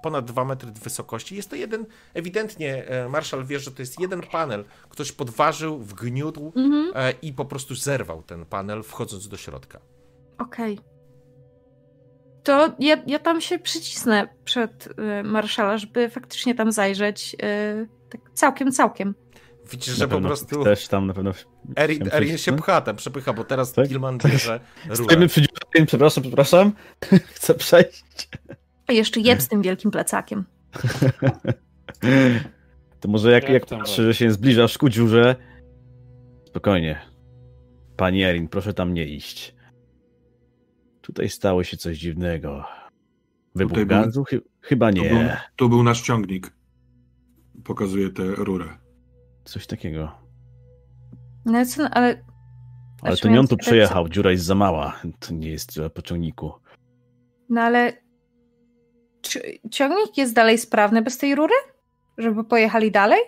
ponad 0.03 0.25
2 0.25 0.45
metry 0.45 0.71
wysokości. 0.71 1.35
Jest 1.35 1.49
to 1.49 1.55
jeden, 1.55 1.85
ewidentnie, 2.13 2.87
e, 2.87 3.09
Marszal 3.09 3.45
wie, 3.45 3.59
że 3.59 3.71
to 3.71 3.81
jest 3.81 3.99
jeden 3.99 4.21
panel. 4.21 4.65
Ktoś 4.89 5.11
podważył, 5.11 5.77
wgniótł 5.79 6.53
Mhm. 6.55 6.91
e, 6.95 7.11
i 7.21 7.33
po 7.33 7.45
prostu 7.45 7.75
zerwał 7.75 8.23
ten 8.23 8.45
panel, 8.45 8.83
wchodząc 8.83 9.27
do 9.27 9.37
środka. 9.37 9.79
Okej. 10.37 10.79
To 12.47 12.73
ja, 12.79 12.97
ja 13.07 13.19
tam 13.19 13.41
się 13.41 13.59
przycisnę 13.59 14.27
przed 14.45 14.87
y, 14.87 15.23
marszala, 15.23 15.77
żeby 15.77 16.09
faktycznie 16.09 16.55
tam 16.55 16.71
zajrzeć. 16.71 17.35
Y, 17.43 17.87
tak 18.09 18.21
całkiem, 18.33 18.71
całkiem. 18.71 19.15
Widzisz, 19.71 19.97
Na 19.97 19.99
że 19.99 20.07
po 20.07 20.21
prostu 20.21 20.61
Chcesz 20.61 20.87
tam 20.87 21.07
na 21.07 21.13
pewno... 21.13 21.31
Erin, 21.75 22.09
Erin 22.11 22.29
się 22.29 22.35
przycisnąć? 22.35 22.61
pcha, 22.61 22.81
tam 22.81 22.95
przepycha, 22.95 23.33
bo 23.33 23.43
teraz 23.43 23.73
Tak? 23.73 23.87
Gilman 23.87 24.17
bierze. 24.17 24.59
Stoimy 24.93 25.27
przy 25.27 25.41
dziurze, 25.41 25.85
przepraszam, 25.85 26.23
przepraszam. 26.23 26.71
Chcę 27.35 27.53
przejść. 27.53 28.29
A 28.87 28.93
jeszcze 28.93 29.19
jeb 29.19 29.41
z 29.41 29.47
tym 29.47 29.61
wielkim 29.61 29.91
plecakiem. 29.91 30.45
To 32.99 33.07
może 33.07 33.31
jak, 33.31 33.43
Jak 33.43 33.53
jak 33.53 33.65
tam 33.65 33.79
patrzy, 33.79 34.03
że 34.03 34.13
się 34.13 34.31
zbliżasz 34.31 34.77
ku 34.77 34.89
dziurze... 34.89 35.35
Spokojnie. 36.45 37.01
Pani 37.97 38.23
Erin, 38.23 38.47
proszę 38.47 38.73
tam 38.73 38.93
nie 38.93 39.05
iść. 39.05 39.56
Tutaj 41.07 41.29
stało 41.29 41.63
się 41.63 41.77
coś 41.77 41.97
dziwnego. 41.97 42.65
Wybuch 43.55 43.71
Tutaj 43.71 43.85
był- 43.85 43.97
gazu? 44.05 44.23
Chy- 44.23 44.41
chyba 44.61 44.89
Tu 44.91 44.95
był, 45.01 45.03
nie. 45.05 45.41
tu 45.55 45.69
był 45.69 45.83
nasz 45.83 46.01
ciągnik. 46.01 46.53
Pokazuje 47.63 48.09
tę 48.09 48.23
rurę. 48.35 48.65
Coś 49.45 49.67
takiego. 49.67 50.11
No 51.45 51.65
co, 51.65 51.89
ale 51.89 52.23
Ale 53.01 53.17
to 53.17 53.27
nie 53.27 53.29
on 53.31 53.33
miałem 53.33 53.47
tu 53.47 53.57
przejechał, 53.57 54.09
dziura 54.09 54.31
jest 54.31 54.45
za 54.45 54.55
mała. 54.55 55.01
To 55.19 55.33
nie 55.33 55.49
jest 55.51 55.71
dziura 55.71 55.89
po 55.89 56.01
ciągniku. 56.01 56.51
No 57.49 57.61
ale 57.61 57.93
czy 59.21 59.41
ciągnik 59.71 60.17
jest 60.17 60.33
dalej 60.33 60.57
sprawny 60.57 61.01
bez 61.01 61.17
tej 61.17 61.35
rury? 61.35 61.53
Żeby 62.17 62.43
pojechali 62.43 62.91
dalej? 62.91 63.19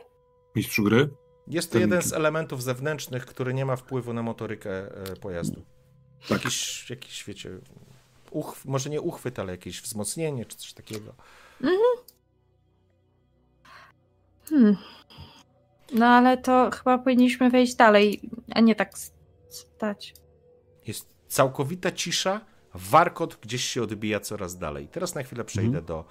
Mistrzu 0.55 0.83
gry? 0.83 1.09
Jest 1.47 1.69
to 1.69 1.73
Ten- 1.73 1.81
jeden 1.81 2.01
z 2.01 2.13
elementów 2.13 2.63
zewnętrznych, 2.63 3.25
który 3.25 3.53
nie 3.53 3.65
ma 3.65 3.75
wpływu 3.75 4.13
na 4.13 4.23
motorykę 4.23 4.71
e, 5.11 5.15
pojazdu. 5.15 5.61
Tak. 6.21 6.29
Jakiś, 6.29 6.89
jakiś 6.89 7.23
wiecie, 7.23 7.49
uchw, 8.31 8.65
może 8.65 8.89
nie 8.89 9.01
uchwyt, 9.01 9.39
ale 9.39 9.51
jakieś 9.51 9.81
wzmocnienie 9.81 10.45
czy 10.45 10.57
coś 10.57 10.73
takiego. 10.73 11.13
Hmm. 14.49 14.77
No 15.93 16.05
ale 16.05 16.37
to 16.37 16.69
chyba 16.71 16.97
powinniśmy 16.97 17.49
wejść 17.49 17.75
dalej, 17.75 18.21
a 18.51 18.59
nie 18.59 18.75
tak 18.75 18.91
stać. 19.49 20.13
Jest 20.87 21.09
całkowita 21.27 21.91
cisza, 21.91 22.41
warkot 22.73 23.35
gdzieś 23.35 23.65
się 23.65 23.83
odbija 23.83 24.19
coraz 24.19 24.57
dalej. 24.57 24.87
Teraz 24.87 25.15
na 25.15 25.23
chwilę 25.23 25.43
przejdę 25.43 25.81
do 25.81 25.99
e, 25.99 26.03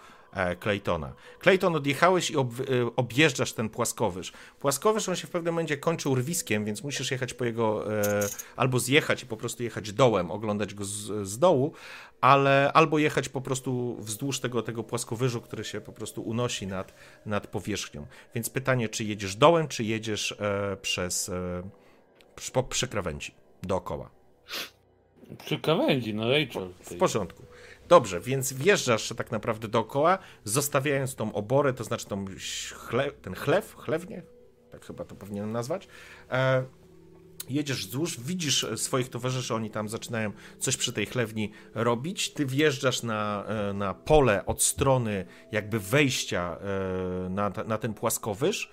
Claytona. 0.60 1.12
Clayton, 1.42 1.76
odjechałeś 1.76 2.30
i 2.30 2.36
ob, 2.36 2.48
e, 2.60 2.64
objeżdżasz 2.96 3.52
ten 3.52 3.68
płaskowyż. 3.68 4.32
Płaskowyż, 4.60 5.08
on 5.08 5.16
się 5.16 5.26
w 5.26 5.30
pewnym 5.30 5.54
momencie 5.54 5.76
kończy 5.76 6.08
urwiskiem, 6.08 6.64
więc 6.64 6.82
musisz 6.82 7.10
jechać 7.10 7.34
po 7.34 7.44
jego, 7.44 7.94
e, 8.00 8.28
albo 8.56 8.78
zjechać 8.78 9.22
i 9.22 9.26
po 9.26 9.36
prostu 9.36 9.62
jechać 9.62 9.92
dołem, 9.92 10.30
oglądać 10.30 10.74
go 10.74 10.84
z, 10.84 11.28
z 11.28 11.38
dołu, 11.38 11.72
ale 12.20 12.72
albo 12.74 12.98
jechać 12.98 13.28
po 13.28 13.40
prostu 13.40 13.96
wzdłuż 14.00 14.40
tego, 14.40 14.62
tego 14.62 14.84
płaskowyżu, 14.84 15.40
który 15.40 15.64
się 15.64 15.80
po 15.80 15.92
prostu 15.92 16.22
unosi 16.22 16.66
nad, 16.66 16.94
nad 17.26 17.46
powierzchnią. 17.46 18.06
Więc 18.34 18.50
pytanie, 18.50 18.88
czy 18.88 19.04
jedziesz 19.04 19.36
dołem, 19.36 19.68
czy 19.68 19.84
jedziesz 19.84 20.32
e, 20.32 20.76
przez, 20.82 21.28
e, 21.28 21.62
po, 22.52 22.62
przy 22.62 22.88
krawędzi, 22.88 23.34
dookoła. 23.62 24.10
Przy 25.44 25.58
krawędzi, 25.58 26.14
no 26.14 26.30
Rachel. 26.30 26.68
W 26.80 26.94
porządku. 26.96 27.47
Dobrze, 27.88 28.20
więc 28.20 28.52
wjeżdżasz 28.52 29.12
tak 29.16 29.30
naprawdę 29.30 29.68
dookoła, 29.68 30.18
zostawiając 30.44 31.14
tą 31.14 31.32
oborę, 31.32 31.72
to 31.72 31.84
znaczy 31.84 32.06
tą 32.06 32.24
chle, 32.74 33.12
ten 33.12 33.34
chlew, 33.34 33.74
chlewnie, 33.74 34.22
tak 34.70 34.86
chyba 34.86 35.04
to 35.04 35.14
powinienem 35.14 35.52
nazwać. 35.52 35.88
E, 36.30 36.64
jedziesz 37.48 37.86
wzdłuż, 37.86 38.20
widzisz 38.20 38.66
swoich 38.76 39.08
towarzyszy, 39.08 39.54
oni 39.54 39.70
tam 39.70 39.88
zaczynają 39.88 40.32
coś 40.58 40.76
przy 40.76 40.92
tej 40.92 41.06
chlewni 41.06 41.52
robić. 41.74 42.32
Ty 42.32 42.46
wjeżdżasz 42.46 43.02
na, 43.02 43.44
e, 43.44 43.72
na 43.72 43.94
pole 43.94 44.46
od 44.46 44.62
strony 44.62 45.26
jakby 45.52 45.80
wejścia 45.80 46.58
e, 47.26 47.28
na, 47.28 47.52
na 47.66 47.78
ten 47.78 47.94
płaskowyż. 47.94 48.70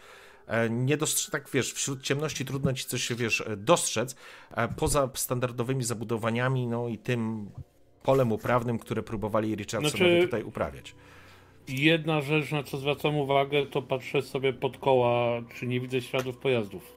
E, 0.48 0.70
Nie 0.70 0.98
dostrzec, 0.98 1.32
tak 1.32 1.50
wiesz, 1.54 1.74
wśród 1.74 2.02
ciemności 2.02 2.46
trudno 2.46 2.74
ci 2.74 2.86
coś, 2.86 3.14
wiesz, 3.14 3.44
dostrzec, 3.58 4.16
poza 4.78 5.10
standardowymi 5.14 5.84
zabudowaniami, 5.84 6.68
no 6.68 6.88
i 6.88 6.98
tym 6.98 7.50
polem 8.06 8.32
uprawnym, 8.32 8.80
które 8.80 9.04
próbowali 9.04 9.56
Richardsonowi 9.56 9.98
Znaczy- 9.98 10.22
tutaj 10.26 10.44
uprawiać. 10.44 10.96
Jedna 11.68 12.22
rzecz, 12.22 12.52
na 12.52 12.64
co 12.64 12.78
zwracam 12.78 13.16
uwagę, 13.18 13.66
to 13.66 13.82
patrzę 13.82 14.22
sobie 14.22 14.54
pod 14.54 14.78
koła, 14.78 15.42
czy 15.56 15.68
nie 15.68 15.80
widzę 15.80 16.02
śladów 16.02 16.38
pojazdów. 16.38 16.94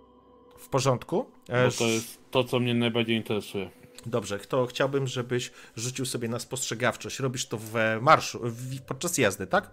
W 0.58 0.68
porządku? 0.68 1.26
E, 1.48 1.66
Bo 1.66 1.72
to 1.72 1.86
jest 1.86 2.18
to, 2.30 2.44
co 2.44 2.60
mnie 2.60 2.74
najbardziej 2.74 3.16
interesuje. 3.16 3.70
Dobrze, 4.06 4.38
to 4.38 4.66
chciałbym, 4.66 5.06
żebyś 5.06 5.50
rzucił 5.76 6.06
sobie 6.06 6.28
na 6.28 6.38
spostrzegawczość. 6.38 7.18
Robisz 7.18 7.46
to 7.46 7.58
w 7.60 7.72
marszu, 8.00 8.40
w, 8.42 8.80
podczas 8.80 9.18
jazdy, 9.18 9.46
tak? 9.46 9.70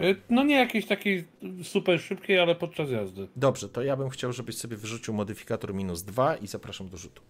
E, 0.00 0.14
No 0.30 0.44
nie 0.44 0.54
jakiejś 0.54 0.86
takiej 0.86 1.24
super 1.62 2.00
szybkiej, 2.00 2.38
ale 2.38 2.54
podczas 2.54 2.90
jazdy. 2.90 3.28
Dobrze, 3.36 3.68
to 3.68 3.82
ja 3.82 3.96
bym 3.96 4.08
chciał, 4.10 4.32
żebyś 4.32 4.56
sobie 4.56 4.76
wyrzucił 4.76 5.14
modyfikator 5.14 5.74
minus 5.74 6.02
2 6.02 6.36
i 6.36 6.46
zapraszam 6.46 6.88
do 6.88 6.96
rzutu. 6.96 7.22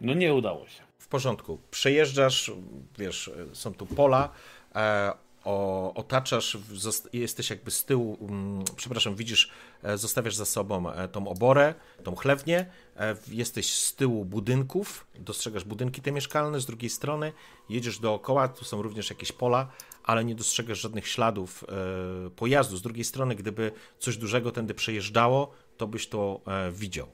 No 0.00 0.14
nie 0.14 0.34
udało 0.34 0.66
się. 0.66 0.82
W 0.98 1.08
porządku. 1.08 1.58
Przejeżdżasz, 1.70 2.52
wiesz, 2.98 3.30
są 3.52 3.74
tu 3.74 3.86
pola, 3.86 4.30
e, 4.74 5.12
o, 5.44 5.94
otaczasz, 5.94 6.58
jesteś 7.12 7.50
jakby 7.50 7.70
z 7.70 7.84
tyłu, 7.84 8.18
mm, 8.20 8.64
przepraszam, 8.76 9.16
widzisz, 9.16 9.50
e, 9.82 9.98
zostawiasz 9.98 10.34
za 10.34 10.44
sobą 10.44 10.90
e, 10.90 11.08
tą 11.08 11.28
oborę, 11.28 11.74
tą 12.04 12.16
chlewnię, 12.16 12.66
e, 12.96 13.16
jesteś 13.28 13.74
z 13.74 13.94
tyłu 13.94 14.24
budynków, 14.24 15.06
dostrzegasz 15.18 15.64
budynki 15.64 16.02
te 16.02 16.12
mieszkalne, 16.12 16.60
z 16.60 16.66
drugiej 16.66 16.90
strony 16.90 17.32
jedziesz 17.68 17.98
dookoła, 17.98 18.48
tu 18.48 18.64
są 18.64 18.82
również 18.82 19.10
jakieś 19.10 19.32
pola, 19.32 19.68
ale 20.04 20.24
nie 20.24 20.34
dostrzegasz 20.34 20.80
żadnych 20.80 21.08
śladów 21.08 21.64
e, 22.26 22.30
pojazdu. 22.30 22.76
Z 22.76 22.82
drugiej 22.82 23.04
strony, 23.04 23.34
gdyby 23.34 23.72
coś 23.98 24.16
dużego 24.16 24.52
tędy 24.52 24.74
przejeżdżało, 24.74 25.50
to 25.76 25.86
byś 25.86 26.08
to 26.08 26.40
e, 26.46 26.72
widział. 26.72 27.08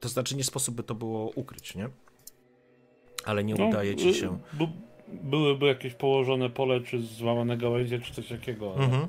To 0.00 0.08
znaczy, 0.08 0.36
nie 0.36 0.44
sposób 0.44 0.74
by 0.74 0.82
to 0.82 0.94
było 0.94 1.30
ukryć, 1.34 1.74
nie? 1.74 1.88
Ale 3.28 3.44
nie 3.44 3.54
No, 3.54 3.66
udaje 3.66 3.96
ci 3.96 4.14
się. 4.14 4.38
byłyby 5.22 5.66
jakieś 5.66 5.94
położone 5.94 6.50
pole, 6.50 6.80
czy 6.80 7.02
złamane 7.02 7.56
gałęzie, 7.56 8.00
czy 8.00 8.14
coś 8.14 8.28
takiego. 8.28 8.74
ale- 8.76 8.84
Mhm. 8.84 9.06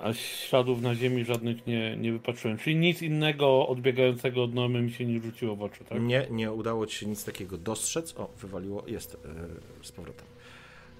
A 0.00 0.12
śladów 0.12 0.82
na 0.82 0.94
ziemi 0.94 1.24
żadnych 1.24 1.66
nie, 1.66 1.96
nie 1.96 2.12
wypatrzyłem. 2.12 2.58
Czyli 2.58 2.76
nic 2.76 3.02
innego 3.02 3.68
odbiegającego 3.68 4.42
od 4.44 4.54
normy 4.54 4.82
mi 4.82 4.90
się 4.92 5.04
nie 5.04 5.20
rzuciło 5.20 5.56
w 5.56 5.62
oczy, 5.62 5.84
tak? 5.84 6.02
Nie, 6.02 6.26
nie 6.30 6.52
udało 6.52 6.86
ci 6.86 6.96
się 6.98 7.06
nic 7.06 7.24
takiego 7.24 7.58
dostrzec. 7.58 8.14
O, 8.18 8.28
wywaliło, 8.40 8.84
jest 8.86 9.14
e, 9.14 9.18
z 9.86 9.92
powrotem. 9.92 10.26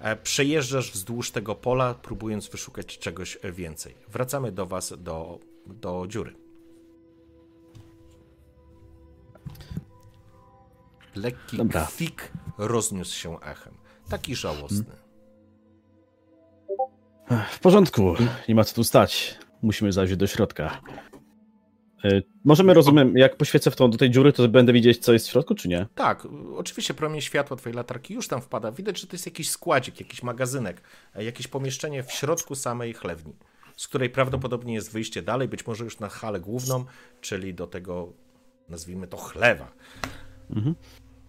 E, 0.01 0.15
przejeżdżasz 0.15 0.91
wzdłuż 0.91 1.31
tego 1.31 1.55
pola, 1.55 1.93
próbując 1.93 2.47
wyszukać 2.49 2.97
czegoś 2.99 3.37
więcej. 3.53 3.93
Wracamy 4.07 4.51
do 4.51 4.65
was, 4.65 4.93
do, 4.97 5.39
do 5.65 6.05
dziury. 6.09 6.33
Lekki 11.17 11.57
Dobra. 11.57 11.85
kwik 11.85 12.31
rozniósł 12.57 13.15
się 13.15 13.39
echem. 13.41 13.73
Taki 14.09 14.35
żałosny. 14.35 14.85
W 17.51 17.59
porządku, 17.59 18.15
nie 18.49 18.55
ma 18.55 18.63
co 18.63 18.75
tu 18.75 18.83
stać. 18.83 19.37
Musimy 19.61 19.91
zajrzeć 19.91 20.17
do 20.17 20.27
środka. 20.27 20.81
Y, 22.05 22.23
Możemy, 22.45 22.73
rozumiem, 22.73 23.17
jak 23.17 23.37
poświecę 23.37 23.71
w 23.71 23.75
tą, 23.75 23.91
do 23.91 23.97
tej 23.97 24.09
dziury, 24.11 24.33
to 24.33 24.47
będę 24.47 24.73
widzieć, 24.73 24.97
co 24.97 25.13
jest 25.13 25.27
w 25.27 25.31
środku, 25.31 25.55
czy 25.55 25.67
nie? 25.67 25.87
Tak, 25.95 26.27
oczywiście 26.55 26.93
promień 26.93 27.21
światła 27.21 27.57
twojej 27.57 27.75
latarki 27.75 28.13
już 28.13 28.27
tam 28.27 28.41
wpada. 28.41 28.71
Widać, 28.71 28.99
że 28.99 29.07
to 29.07 29.13
jest 29.13 29.25
jakiś 29.25 29.49
składzik, 29.49 29.99
jakiś 29.99 30.23
magazynek, 30.23 30.81
e, 31.15 31.23
jakieś 31.23 31.47
pomieszczenie 31.47 32.03
w 32.03 32.11
środku 32.11 32.55
samej 32.55 32.93
chlewni, 32.93 33.33
z 33.77 33.87
której 33.87 34.09
prawdopodobnie 34.09 34.73
jest 34.73 34.91
wyjście 34.93 35.21
dalej, 35.21 35.47
być 35.47 35.67
może 35.67 35.83
już 35.83 35.99
na 35.99 36.09
halę 36.09 36.39
główną, 36.39 36.85
czyli 37.21 37.53
do 37.53 37.67
tego, 37.67 38.13
nazwijmy 38.69 39.07
to 39.07 39.17
chlewa. 39.17 39.71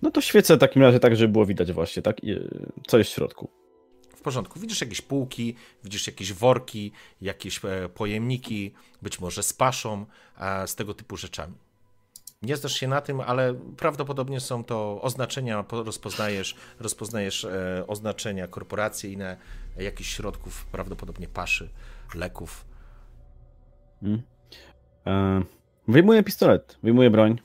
No 0.03 0.11
to 0.11 0.21
świecę 0.21 0.57
w 0.57 0.61
takim 0.61 0.83
razie 0.83 1.01
tak, 1.01 1.17
żeby 1.17 1.33
było 1.33 1.47
widać 1.47 1.73
właśnie, 1.73 2.03
tak, 2.03 2.25
y, 2.25 2.73
co 2.87 2.99
jest 2.99 3.11
w 3.11 3.15
środku. 3.15 3.51
W 4.17 4.21
porządku. 4.23 4.61
Widzisz 4.61 4.81
jakieś 4.81 5.01
półki, 5.01 5.55
widzisz 5.85 6.07
jakieś 6.07 6.33
worki, 6.33 6.93
jakieś 7.21 7.61
e, 7.65 7.89
pojemniki, 7.89 8.75
być 9.03 9.21
może 9.21 9.43
z 9.43 9.53
paszą, 9.53 10.07
e, 10.41 10.67
z 10.67 10.75
tego 10.75 10.95
typu 10.95 11.17
rzeczami. 11.17 11.55
Nie 12.43 12.57
znasz 12.57 12.73
się 12.73 12.89
na 12.89 13.01
tym, 13.01 13.21
ale 13.21 13.55
prawdopodobnie 13.77 14.41
są 14.41 14.65
to 14.65 15.03
oznaczenia, 15.03 15.63
po- 15.63 15.83
rozpoznajesz, 15.83 16.55
rozpoznajesz 16.81 17.45
e, 17.45 17.85
oznaczenia 17.87 18.49
korporacyjne, 18.49 19.37
e, 19.79 19.85
jakichś 19.85 20.11
środków, 20.17 20.67
prawdopodobnie 20.67 21.29
paszy, 21.29 21.69
leków. 22.15 22.65
Mm. 24.03 24.23
E, 25.07 25.43
Wyjmuję 25.89 26.23
pistolet, 26.23 26.79
wyjmuję 26.83 27.11
broń, 27.11 27.39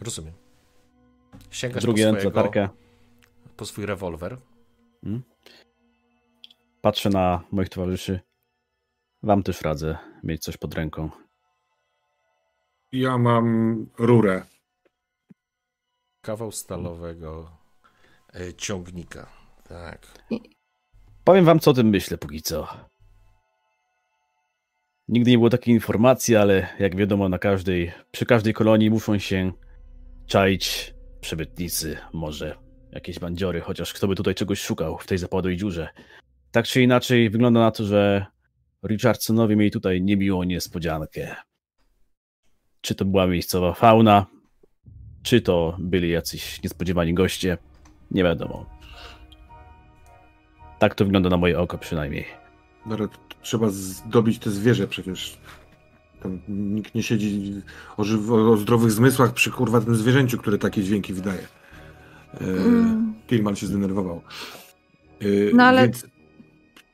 Rozumiem. 0.00 0.34
Sięgasz 1.50 1.82
drugie 1.82 2.02
po, 2.04 2.06
ręce 2.06 2.20
swojego, 2.20 2.40
latarkę, 2.40 2.68
po 3.56 3.64
swój 3.64 3.86
rewolwer. 3.86 4.36
patrzę 6.80 7.10
na 7.10 7.42
moich 7.52 7.68
towarzyszy. 7.68 8.20
Wam 9.22 9.42
też 9.42 9.62
radzę 9.62 9.98
mieć 10.24 10.42
coś 10.42 10.56
pod 10.56 10.74
ręką. 10.74 11.10
Ja 12.92 13.18
mam 13.18 13.86
rurę. 13.98 14.42
Kawał 16.20 16.52
stalowego 16.52 17.50
e, 18.34 18.54
ciągnika. 18.54 19.26
Tak. 19.68 20.06
Powiem 21.24 21.44
wam, 21.44 21.60
co 21.60 21.70
o 21.70 21.74
tym 21.74 21.88
myślę 21.88 22.18
póki 22.18 22.42
co. 22.42 22.68
Nigdy 25.08 25.30
nie 25.30 25.38
było 25.38 25.50
takiej 25.50 25.74
informacji, 25.74 26.36
ale 26.36 26.68
jak 26.78 26.96
wiadomo, 26.96 27.28
na 27.28 27.38
każdej, 27.38 27.92
przy 28.10 28.26
każdej 28.26 28.54
kolonii 28.54 28.90
muszą 28.90 29.18
się 29.18 29.52
czaić 30.26 30.94
przebytnicy, 31.26 31.96
może 32.12 32.56
jakieś 32.92 33.18
bandziory, 33.18 33.60
chociaż 33.60 33.92
kto 33.92 34.08
by 34.08 34.14
tutaj 34.14 34.34
czegoś 34.34 34.60
szukał 34.60 34.98
w 34.98 35.06
tej 35.06 35.18
zapadłej 35.18 35.56
dziurze. 35.56 35.88
Tak 36.50 36.66
czy 36.66 36.82
inaczej, 36.82 37.30
wygląda 37.30 37.60
na 37.60 37.70
to, 37.70 37.84
że 37.84 38.26
Richardsonowie 38.88 39.56
mieli 39.56 39.70
tutaj 39.70 40.02
niemiłą 40.02 40.42
niespodziankę. 40.42 41.36
Czy 42.80 42.94
to 42.94 43.04
była 43.04 43.26
miejscowa 43.26 43.72
fauna, 43.74 44.26
czy 45.22 45.40
to 45.40 45.76
byli 45.78 46.10
jacyś 46.10 46.62
niespodziewani 46.62 47.14
goście, 47.14 47.58
nie 48.10 48.24
wiadomo. 48.24 48.66
Tak 50.78 50.94
to 50.94 51.04
wygląda 51.04 51.28
na 51.28 51.36
moje 51.36 51.58
oko 51.58 51.78
przynajmniej. 51.78 52.24
Dobra, 52.86 53.08
t- 53.08 53.16
trzeba 53.42 53.68
zdobić 53.68 54.38
te 54.38 54.50
zwierzę 54.50 54.88
przecież. 54.88 55.38
Tam 56.26 56.38
nikt 56.74 56.94
nie 56.94 57.02
siedzi 57.02 57.54
o, 57.96 58.04
żyw- 58.04 58.30
o 58.30 58.56
zdrowych 58.56 58.90
zmysłach 58.92 59.32
przy 59.32 59.50
kurwa 59.50 59.80
tym 59.80 59.96
zwierzęciu, 59.96 60.38
które 60.38 60.58
takie 60.58 60.82
dźwięki 60.82 61.12
wydaje. 61.14 61.40
E, 62.34 62.44
Mm. 62.44 63.14
Kilman 63.26 63.56
się 63.56 63.66
zdenerwował. 63.66 64.22
E, 65.20 65.24
No 65.54 65.64
ale- 65.64 65.82
Więc 65.82 66.06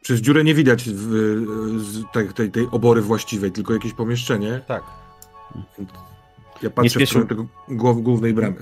przez 0.03 0.21
dziurę 0.21 0.45
nie 0.45 0.55
widać 0.55 0.85
w, 0.85 1.01
z 1.79 2.03
tej, 2.13 2.29
tej, 2.29 2.51
tej 2.51 2.67
obory 2.71 3.01
właściwej, 3.03 3.53
tylko 3.53 3.73
jakieś 3.73 3.93
pomieszczenie. 3.93 4.61
Tak. 4.67 4.83
Ja 6.63 6.71
patrzę 6.71 6.91
w 6.91 6.93
spieszył- 6.93 7.07
stronę 7.07 7.27
tego 7.27 7.47
głow, 7.69 7.97
głównej 8.03 8.35
bramy. 8.35 8.57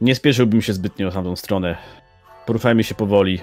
Nie 0.00 0.14
spieszyłbym 0.14 0.62
się 0.62 0.72
zbytnio 0.72 1.10
w 1.10 1.14
tamtą 1.14 1.36
stronę. 1.36 1.76
Poruszajmy 2.46 2.84
się 2.84 2.94
powoli. 2.94 3.38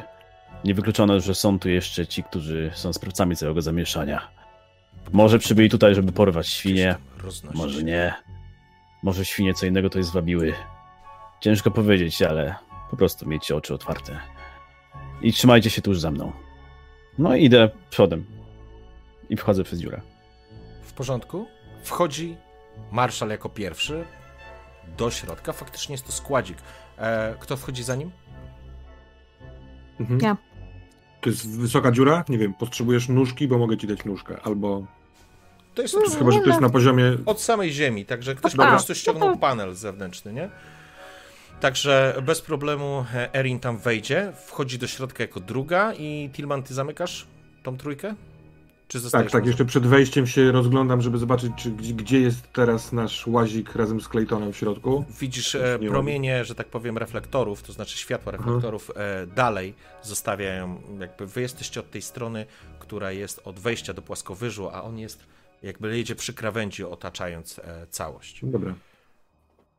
Niewykluczone, 0.65 1.21
że 1.21 1.35
są 1.35 1.59
tu 1.59 1.69
jeszcze 1.69 2.07
ci, 2.07 2.23
którzy 2.23 2.71
są 2.73 2.93
sprawcami 2.93 3.35
całego 3.35 3.61
zamieszania. 3.61 4.27
Może 5.11 5.39
przybyli 5.39 5.69
tutaj, 5.69 5.95
żeby 5.95 6.11
porwać 6.11 6.47
świnie, 6.47 6.95
może 7.53 7.83
nie. 7.83 8.13
Może 9.03 9.25
świnie 9.25 9.53
co 9.53 9.65
innego 9.65 9.89
to 9.89 10.03
zwabiły. 10.03 10.53
Ciężko 11.41 11.71
powiedzieć, 11.71 12.21
ale 12.21 12.55
po 12.89 12.97
prostu 12.97 13.29
miejcie 13.29 13.55
oczy 13.55 13.73
otwarte. 13.73 14.19
I 15.21 15.33
trzymajcie 15.33 15.69
się 15.69 15.81
tuż 15.81 15.99
za 15.99 16.11
mną. 16.11 16.31
No 17.17 17.35
i 17.35 17.43
idę 17.45 17.69
przodem. 17.89 18.25
I 19.29 19.37
wchodzę 19.37 19.63
przez 19.63 19.79
dziurę. 19.79 20.01
W 20.81 20.93
porządku. 20.93 21.47
Wchodzi 21.83 22.35
marszal 22.91 23.29
jako 23.29 23.49
pierwszy 23.49 24.05
do 24.97 25.11
środka. 25.11 25.53
Faktycznie 25.53 25.93
jest 25.93 26.05
to 26.05 26.11
składzik. 26.11 26.57
E, 26.97 27.35
kto 27.39 27.57
wchodzi 27.57 27.83
za 27.83 27.95
nim? 27.95 28.11
Mhm. 29.99 30.19
Ja. 30.19 30.37
To 31.21 31.29
jest 31.29 31.49
wysoka 31.49 31.91
dziura? 31.91 32.23
Nie 32.29 32.37
wiem, 32.37 32.53
potrzebujesz 32.53 33.09
nóżki, 33.09 33.47
bo 33.47 33.57
mogę 33.57 33.77
ci 33.77 33.87
dać 33.87 34.05
nóżkę. 34.05 34.37
Albo. 34.43 34.85
To 35.75 35.81
jest 35.81 35.95
Mm. 35.95 36.09
Chyba, 36.11 36.31
że 36.31 36.39
to 36.39 36.47
jest 36.47 36.61
na 36.61 36.69
poziomie. 36.69 37.17
od 37.25 37.41
samej 37.41 37.71
ziemi, 37.71 38.05
także 38.05 38.35
ktoś 38.35 38.51
po 38.51 38.57
Dobra. 38.57 38.71
prostu 38.71 38.95
ściągnął 38.95 39.29
No 39.29 39.37
panel 39.37 39.75
zewnętrzny, 39.75 40.33
nie? 40.33 40.49
Także 41.59 42.15
bez 42.25 42.41
problemu 42.41 43.05
e, 43.13 43.33
Erin 43.35 43.59
tam 43.59 43.77
wejdzie, 43.77 44.33
wchodzi 44.45 44.79
do 44.79 44.87
środka 44.87 45.23
jako 45.23 45.39
druga 45.39 45.93
i 45.93 46.29
Tilman, 46.33 46.63
ty 46.63 46.73
zamykasz 46.73 47.27
tą 47.63 47.77
trójkę? 47.77 48.15
Czy 48.91 49.11
Tak, 49.11 49.31
tak, 49.31 49.45
jeszcze 49.45 49.65
przed 49.65 49.87
wejściem 49.87 50.27
się 50.27 50.51
rozglądam, 50.51 51.01
żeby 51.01 51.17
zobaczyć, 51.17 51.51
czy, 51.55 51.71
gdzie, 51.71 52.19
jest 52.19 52.53
teraz 52.53 52.91
nasz 52.91 53.27
łazik 53.27 53.75
razem 53.75 54.01
z 54.01 54.07
Claytonem 54.07 54.53
w 54.53 54.57
środku. 54.57 55.05
Widzisz 55.19 55.55
e, 55.55 55.77
nie 55.81 55.89
promienie, 55.89 56.45
że 56.45 56.55
tak 56.55 56.67
powiem, 56.67 56.97
reflektorów, 56.97 57.63
to 57.63 57.73
znaczy 57.73 57.97
światła 57.97 58.31
reflektorów 58.31 58.91
e, 58.95 59.27
dalej 59.27 59.73
zostawiają, 60.01 60.81
jakby 60.99 61.27
wy 61.27 61.41
jesteście 61.41 61.79
od 61.79 61.91
tej 61.91 62.01
strony, 62.01 62.45
która 62.79 63.11
jest 63.11 63.41
od 63.45 63.59
wejścia 63.59 63.93
do 63.93 64.01
płaskowyżu, 64.01 64.69
a 64.69 64.83
on 64.83 64.97
jest, 64.97 65.25
jakby 65.63 65.97
jedzie 65.97 66.15
przy 66.15 66.33
krawędzi, 66.33 66.83
otaczając 66.83 67.59
e, 67.59 67.87
całość. 67.89 68.39
Dobra. 68.43 68.73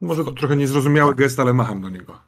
Może 0.00 0.24
to 0.24 0.32
trochę 0.32 0.57
niezrozumiały 0.57 1.15
gest, 1.15 1.41
ale 1.41 1.52
macham 1.52 1.81
do 1.81 1.89
niego. 1.89 2.18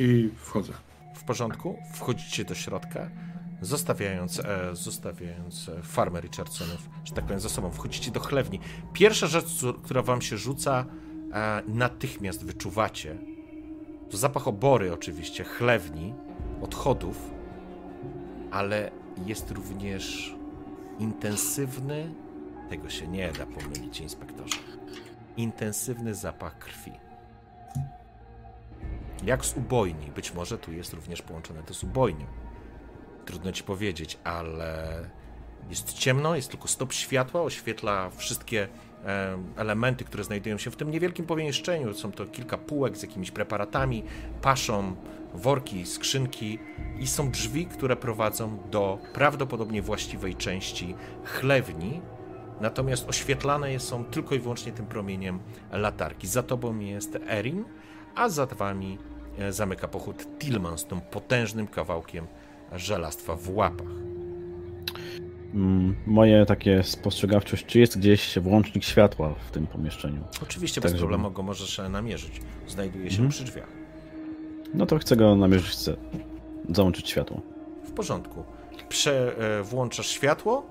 I 0.00 0.30
wchodzę. 0.36 0.72
W 1.14 1.24
porządku, 1.24 1.78
wchodzicie 1.94 2.44
do 2.44 2.54
środka, 2.54 3.10
zostawiając, 3.60 4.40
e, 4.40 4.76
zostawiając 4.76 5.68
e, 5.68 5.82
farmę 5.82 6.20
Richardsonów, 6.20 6.88
że 7.04 7.14
tak 7.14 7.24
powiem, 7.24 7.40
za 7.40 7.48
sobą. 7.48 7.70
Wchodzicie 7.70 8.10
do 8.10 8.20
chlewni. 8.20 8.60
Pierwsza 8.92 9.26
rzecz, 9.26 9.46
która 9.82 10.02
wam 10.02 10.22
się 10.22 10.36
rzuca, 10.36 10.86
e, 11.32 11.62
natychmiast 11.68 12.44
wyczuwacie, 12.44 13.18
to 14.10 14.16
zapach 14.16 14.48
obory 14.48 14.92
oczywiście, 14.92 15.44
chlewni, 15.44 16.14
odchodów, 16.62 17.30
ale 18.50 18.90
jest 19.26 19.50
również 19.50 20.34
intensywny, 20.98 22.14
tego 22.70 22.90
się 22.90 23.08
nie 23.08 23.32
da 23.32 23.46
pomylić, 23.46 24.00
inspektorze, 24.00 24.56
intensywny 25.36 26.14
zapach 26.14 26.58
krwi. 26.58 26.92
jak 29.24 29.44
z 29.44 29.56
ubojni. 29.56 30.10
Być 30.14 30.34
może 30.34 30.58
tu 30.58 30.72
jest 30.72 30.92
również 30.92 31.22
połączone 31.22 31.62
to 31.62 31.74
z 31.74 31.84
ubojnią. 31.84 32.26
Trudno 33.28 33.52
ci 33.52 33.62
powiedzieć, 33.62 34.18
ale 34.24 35.00
jest 35.70 35.92
ciemno, 35.92 36.36
jest 36.36 36.50
tylko 36.50 36.68
stop 36.68 36.92
światła, 36.92 37.42
oświetla 37.42 38.10
wszystkie 38.10 38.68
e, 39.04 39.38
elementy, 39.56 40.04
które 40.04 40.24
znajdują 40.24 40.58
się 40.58 40.70
w 40.70 40.76
tym 40.76 40.90
niewielkim 40.90 41.26
pomieszczeniu. 41.26 41.94
Są 41.94 42.12
to 42.12 42.26
kilka 42.26 42.58
półek 42.58 42.96
z 42.96 43.02
jakimiś 43.02 43.30
preparatami, 43.30 44.04
paszą, 44.42 44.96
worki, 45.34 45.86
skrzynki 45.86 46.58
i 46.98 47.06
są 47.06 47.30
drzwi, 47.30 47.66
które 47.66 47.96
prowadzą 47.96 48.58
do 48.70 48.98
prawdopodobnie 49.12 49.82
właściwej 49.82 50.34
części 50.34 50.94
chlewni, 51.24 52.00
natomiast 52.60 53.08
oświetlane 53.08 53.80
są 53.80 54.04
tylko 54.04 54.34
i 54.34 54.38
wyłącznie 54.38 54.72
tym 54.72 54.86
promieniem 54.86 55.40
latarki. 55.72 56.26
Za 56.26 56.42
tobą 56.42 56.78
jest 56.78 57.18
Erin, 57.30 57.64
a 58.14 58.28
za 58.28 58.46
wami 58.46 58.98
e, 59.38 59.52
zamyka 59.52 59.88
pochód 59.88 60.26
Tillman 60.38 60.78
z 60.78 60.84
tym 60.84 61.00
potężnym 61.00 61.66
kawałkiem 61.66 62.26
żelastwa 62.72 63.36
w 63.36 63.50
łapach. 63.56 63.86
Mm, 65.54 65.96
moje 66.06 66.46
takie 66.46 66.82
spostrzegawczość, 66.82 67.66
czy 67.66 67.78
jest 67.78 67.98
gdzieś 67.98 68.38
włącznik 68.38 68.84
światła 68.84 69.34
w 69.48 69.50
tym 69.50 69.66
pomieszczeniu? 69.66 70.24
Oczywiście 70.42 70.80
Tak, 70.80 70.82
bez 70.90 70.92
żeby- 70.92 71.08
problemu 71.08 71.30
go 71.30 71.42
możesz 71.42 71.78
e, 71.78 71.88
namierzyć. 71.88 72.40
Znajduje 72.68 73.10
się 73.10 73.14
Mhm. 73.16 73.30
przy 73.30 73.44
drzwiach. 73.44 73.68
No 74.74 74.86
to 74.86 74.98
chcę 74.98 75.16
go 75.16 75.36
namierzyć, 75.36 75.70
chcę 75.70 75.96
załączyć 76.70 77.10
światło. 77.10 77.40
W 77.84 77.90
porządku. 77.92 78.44
Prze, 78.88 79.36
e, 79.58 79.62
włączasz 79.62 80.06
światło. 80.08 80.66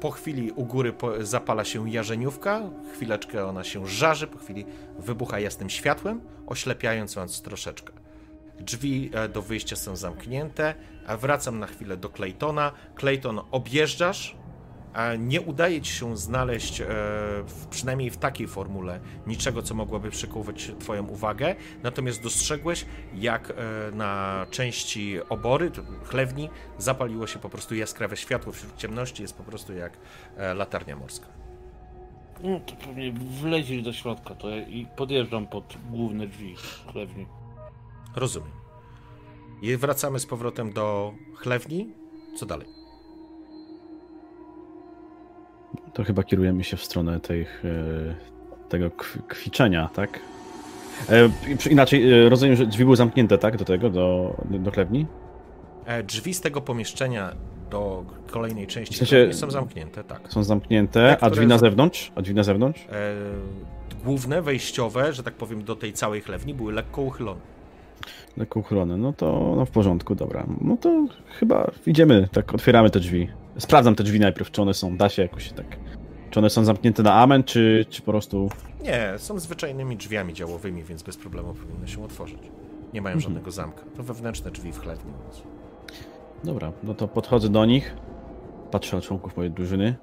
Po 0.00 0.10
chwili 0.10 0.50
u 0.50 0.64
góry 0.64 0.92
zapala 1.20 1.64
się 1.64 1.90
jarzeniówka. 1.90 2.62
Chwileczkę 2.94 3.46
ona 3.46 3.64
się 3.64 3.86
żarzy. 3.86 4.26
Po 4.26 4.38
chwili 4.38 4.64
wybucha 4.98 5.40
jasnym 5.40 5.70
światłem, 5.70 6.20
oślepiając 6.46 7.14
was 7.14 7.42
troszeczkę. 7.42 7.92
Drzwi 8.60 9.10
e, 9.14 9.28
do 9.28 9.42
wyjścia 9.42 9.76
są 9.76 9.96
zamknięte. 9.96 10.74
Wracam 11.18 11.58
na 11.58 11.66
chwilę 11.66 11.96
do 11.96 12.08
Claytona. 12.08 12.72
Clayton, 12.96 13.40
objeżdżasz. 13.50 14.36
Nie 15.18 15.40
udaje 15.40 15.80
ci 15.80 15.92
się 15.92 16.16
znaleźć, 16.16 16.80
e, 16.80 16.86
przynajmniej 17.70 18.10
w 18.10 18.16
takiej 18.16 18.48
formule, 18.48 19.00
niczego, 19.26 19.62
co 19.62 19.74
mogłoby 19.74 20.10
przykuwać 20.10 20.72
Twoją 20.78 21.06
uwagę. 21.06 21.54
Natomiast 21.82 22.22
dostrzegłeś, 22.22 22.86
jak 23.14 23.50
e, 23.50 23.54
na 23.96 24.46
części 24.50 25.16
obory, 25.28 25.70
chlewni, 26.04 26.50
zapaliło 26.78 27.26
się 27.26 27.38
po 27.38 27.48
prostu 27.48 27.74
jaskrawe 27.74 28.16
światło 28.16 28.52
wśród 28.52 28.76
ciemności. 28.76 29.22
Jest 29.22 29.36
po 29.36 29.42
prostu 29.42 29.72
jak 29.72 29.92
e, 30.36 30.54
latarnia 30.54 30.96
morska. 30.96 31.26
No 32.42 32.60
to 32.60 32.74
pewnie 32.76 33.12
wleźli 33.12 33.82
do 33.82 33.92
środka 33.92 34.34
to 34.34 34.48
ja 34.48 34.66
i 34.66 34.86
podjeżdżam 34.96 35.46
pod 35.46 35.76
główne 35.90 36.26
drzwi 36.26 36.56
chlewni. 36.92 37.26
Rozumiem. 38.16 38.61
I 39.62 39.76
wracamy 39.76 40.18
z 40.20 40.26
powrotem 40.26 40.72
do 40.72 41.14
chlewni. 41.34 41.88
Co 42.36 42.46
dalej? 42.46 42.66
To 45.94 46.04
chyba 46.04 46.22
kierujemy 46.22 46.64
się 46.64 46.76
w 46.76 46.84
stronę 46.84 47.20
tych, 47.20 47.62
e, 47.64 48.68
tego 48.68 48.86
kw- 48.90 49.26
kwiczenia, 49.28 49.90
tak? 49.94 50.20
E, 51.10 51.30
Inaczej, 51.70 52.12
e, 52.26 52.28
rozumiem, 52.28 52.56
że 52.56 52.66
drzwi 52.66 52.84
były 52.84 52.96
zamknięte, 52.96 53.38
tak? 53.38 53.56
Do 53.56 53.64
tego, 53.64 53.90
do, 53.90 54.36
do 54.50 54.70
chlewni? 54.70 55.06
Drzwi 56.04 56.34
z 56.34 56.40
tego 56.40 56.60
pomieszczenia 56.60 57.32
do 57.70 58.04
kolejnej 58.30 58.66
części 58.66 58.94
W 58.94 58.98
sensie- 59.08 59.32
są 59.34 59.50
zamknięte, 59.50 60.04
tak. 60.04 60.32
Są 60.32 60.44
zamknięte, 60.44 61.16
Te, 61.20 61.24
a 61.24 61.30
drzwi 61.30 61.46
na 61.46 61.58
zewnątrz? 61.58 62.12
A 62.14 62.22
drzwi 62.22 62.34
na 62.34 62.42
zewnątrz? 62.42 62.80
E, 62.90 63.14
główne, 64.04 64.42
wejściowe, 64.42 65.12
że 65.12 65.22
tak 65.22 65.34
powiem, 65.34 65.64
do 65.64 65.76
tej 65.76 65.92
całej 65.92 66.20
chlewni 66.20 66.54
były 66.54 66.72
lekko 66.72 67.02
uchylone. 67.02 67.40
Lekko 68.36 68.60
uchylone. 68.60 68.96
No 68.96 69.12
to 69.12 69.54
no 69.56 69.66
w 69.66 69.70
porządku, 69.70 70.14
dobra. 70.14 70.46
No 70.60 70.76
to 70.76 71.06
chyba 71.38 71.70
idziemy, 71.86 72.28
tak 72.32 72.54
otwieramy 72.54 72.90
te 72.90 73.00
drzwi. 73.00 73.28
Sprawdzam 73.58 73.94
te 73.94 74.04
drzwi 74.04 74.20
najpierw, 74.20 74.50
czy 74.50 74.62
one 74.62 74.74
są, 74.74 74.96
da 74.96 75.08
się 75.08 75.22
jakoś 75.22 75.52
tak... 75.52 75.66
Czy 76.30 76.38
one 76.38 76.50
są 76.50 76.64
zamknięte 76.64 77.02
na 77.02 77.14
amen, 77.14 77.44
czy, 77.44 77.86
czy 77.90 78.02
po 78.02 78.12
prostu... 78.12 78.50
Nie, 78.82 79.12
są 79.16 79.38
zwyczajnymi 79.38 79.96
drzwiami 79.96 80.34
działowymi, 80.34 80.84
więc 80.84 81.02
bez 81.02 81.16
problemu 81.16 81.54
powinny 81.54 81.88
się 81.88 82.04
otworzyć. 82.04 82.38
Nie 82.94 83.02
mają 83.02 83.14
Mhm. 83.16 83.20
żadnego 83.20 83.50
zamka. 83.50 83.82
To 83.96 84.02
wewnętrzne 84.02 84.50
drzwi 84.50 84.72
w 84.72 84.78
chlewni. 84.80 85.12
Więc... 85.22 85.42
Dobra, 86.44 86.72
no 86.82 86.94
to 86.94 87.08
podchodzę 87.08 87.48
do 87.48 87.64
nich, 87.64 87.96
patrzę 88.70 88.96
na 88.96 89.02
członków 89.02 89.36
mojej 89.36 89.52
drużyny. 89.52 89.94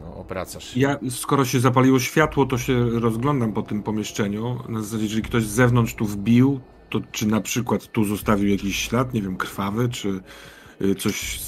No, 0.00 0.16
obracasz 0.16 0.64
się. 0.74 0.80
Ja, 0.80 0.98
skoro 1.10 1.44
się 1.44 1.60
zapaliło 1.60 1.98
światło, 1.98 2.46
to 2.46 2.58
się 2.58 2.90
rozglądam 2.90 3.52
po 3.52 3.62
tym 3.62 3.82
pomieszczeniu. 3.82 4.58
Na 4.68 4.80
zasadzie, 4.80 5.02
jeżeli 5.04 5.22
ktoś 5.22 5.42
z 5.42 5.50
zewnątrz 5.50 5.94
tu 5.94 6.04
wbił, 6.04 6.60
to 6.92 7.00
czy 7.12 7.26
na 7.26 7.40
przykład 7.40 7.86
tu 7.86 8.04
zostawił 8.04 8.48
jakiś 8.48 8.76
ślad, 8.76 9.14
nie 9.14 9.22
wiem, 9.22 9.36
krwawy, 9.36 9.88
czy 9.88 10.20
y, 10.82 10.94
coś 10.94 11.40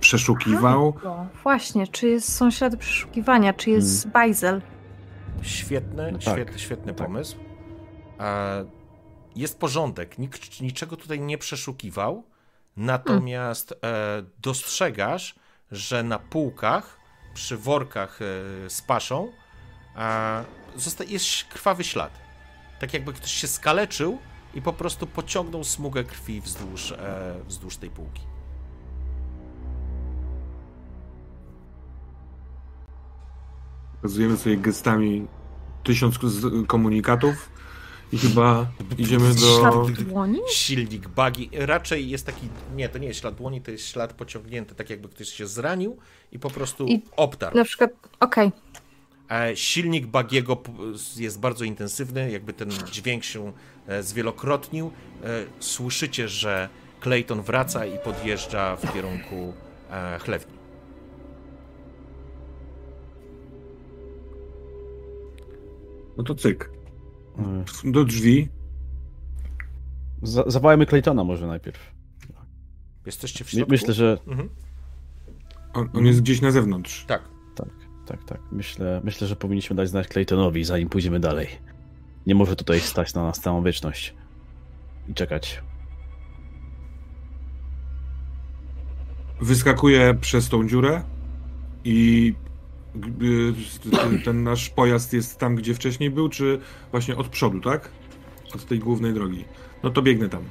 przeszukiwał. 0.00 0.94
Właśnie, 1.42 1.86
czy 1.86 2.08
jest, 2.08 2.32
są 2.36 2.50
ślady 2.50 2.76
przeszukiwania, 2.76 3.52
czy 3.52 3.70
jest 3.70 4.02
Hmm. 4.02 4.12
bajzel? 4.12 4.62
Świetny, 5.42 6.12
No 6.12 6.18
tak, 6.18 6.34
świetny, 6.34 6.58
świetny 6.58 6.94
tak. 6.94 7.06
pomysł. 7.06 7.36
Jest 9.36 9.58
porządek, 9.58 10.18
nikt 10.18 10.60
niczego 10.60 10.96
tutaj 10.96 11.20
nie 11.20 11.38
przeszukiwał, 11.38 12.24
natomiast 12.76 13.72
e, 13.72 13.76
dostrzegasz, 14.42 15.34
że 15.72 16.02
na 16.02 16.18
półkach, 16.18 16.98
przy 17.34 17.56
workach 17.56 18.22
e, 18.22 18.24
z 18.70 18.82
paszą, 18.82 19.32
jest 21.08 21.44
krwawy 21.44 21.84
ślad. 21.84 22.12
Tak 22.80 22.94
jakby 22.94 23.12
ktoś 23.12 23.32
się 23.32 23.46
skaleczył 23.46 24.18
i 24.58 24.62
po 24.62 24.72
prostu 24.72 25.06
pociągnął 25.06 25.64
smugę 25.64 26.04
krwi 26.04 26.40
wzdłuż, 26.40 26.92
e, 26.92 27.34
wzdłuż 27.48 27.76
tej 27.76 27.90
półki. 27.90 28.22
Pokazujemy 33.96 34.36
sobie 34.36 34.56
gestami 34.56 35.26
tysiąc 35.84 36.18
komunikatów 36.66 37.50
i 38.12 38.18
chyba 38.18 38.66
idziemy 38.98 39.34
do... 39.34 39.58
Ślad 39.58 39.90
dłoni? 39.90 40.38
silnik 40.52 41.08
bagi. 41.08 41.50
Raczej 41.52 42.10
jest 42.10 42.26
taki, 42.26 42.48
nie, 42.76 42.88
to 42.88 42.98
nie 42.98 43.08
jest 43.08 43.20
ślad 43.20 43.34
dłoni, 43.34 43.60
to 43.60 43.70
jest 43.70 43.86
ślad 43.86 44.12
pociągnięty, 44.12 44.74
tak 44.74 44.90
jakby 44.90 45.08
ktoś 45.08 45.28
się 45.28 45.46
zranił 45.46 45.96
i 46.32 46.38
po 46.38 46.50
prostu 46.50 46.86
I- 46.86 47.02
obtarł. 47.16 47.56
Na 47.56 47.64
przykład, 47.64 47.90
okej, 48.20 48.48
E, 48.48 48.52
Silnik 49.54 50.06
bagiego 50.06 50.62
jest 51.16 51.40
bardzo 51.40 51.64
intensywny, 51.64 52.30
jakby 52.30 52.52
ten 52.52 52.70
dźwięk 52.70 53.24
się 53.24 53.52
e, 53.86 54.02
zwielokrotnił. 54.02 54.90
E, 55.24 55.44
Słyszycie, 55.60 56.28
że 56.28 56.68
Clayton 57.00 57.42
wraca 57.42 57.86
i 57.86 57.98
podjeżdża 57.98 58.76
w 58.76 58.92
kierunku 58.92 59.52
e, 59.90 60.18
chlewni. 60.18 60.52
No 66.16 66.24
to 66.24 66.34
cyk. 66.34 66.70
Y, 67.84 67.92
Do 67.92 68.04
drzwi. 68.04 68.48
Za, 70.22 70.44
zawołajmy 70.46 70.86
Claytona 70.86 71.24
może 71.24 71.46
najpierw. 71.46 71.92
Jesteście 73.06 73.44
w 73.44 73.50
środku? 73.50 73.70
myślę, 73.70 73.94
że 73.94 74.18
Mhm. 74.26 74.48
On, 75.74 75.88
on 75.94 76.06
jest 76.06 76.20
gdzieś 76.20 76.40
na 76.40 76.50
zewnątrz. 76.50 77.04
Tak. 77.06 77.22
Tak, 78.08 78.18
tak, 78.18 78.24
tak. 78.24 78.40
Myślę, 78.52 79.00
myślę, 79.04 79.26
że 79.26 79.36
powinniśmy 79.36 79.76
dać 79.76 79.88
znać 79.88 80.08
Claytonowi, 80.08 80.64
zanim 80.64 80.88
pójdziemy 80.88 81.20
dalej. 81.20 81.48
Nie 82.26 82.34
może 82.34 82.56
tutaj 82.56 82.80
stać 82.80 83.14
na 83.14 83.22
nas 83.22 83.40
całą 83.40 83.62
wieczność 83.62 84.14
i 85.08 85.14
czekać. 85.14 85.62
Wyskakuje 89.40 90.14
przez 90.20 90.48
tą 90.48 90.68
dziurę 90.68 91.02
i 91.84 92.34
y, 93.22 93.90
ten, 93.90 94.22
ten 94.22 94.42
nasz 94.42 94.70
pojazd 94.70 95.12
jest 95.12 95.38
tam, 95.38 95.54
gdzie 95.56 95.74
wcześniej 95.74 96.10
był, 96.10 96.28
czy 96.28 96.60
właśnie 96.90 97.16
od 97.16 97.28
przodu, 97.28 97.60
tak? 97.60 97.90
Od 98.54 98.64
tej 98.66 98.78
głównej 98.78 99.14
drogi. 99.14 99.44
No 99.82 99.90
to 99.90 100.02
biegnę 100.02 100.28
tam. 100.28 100.44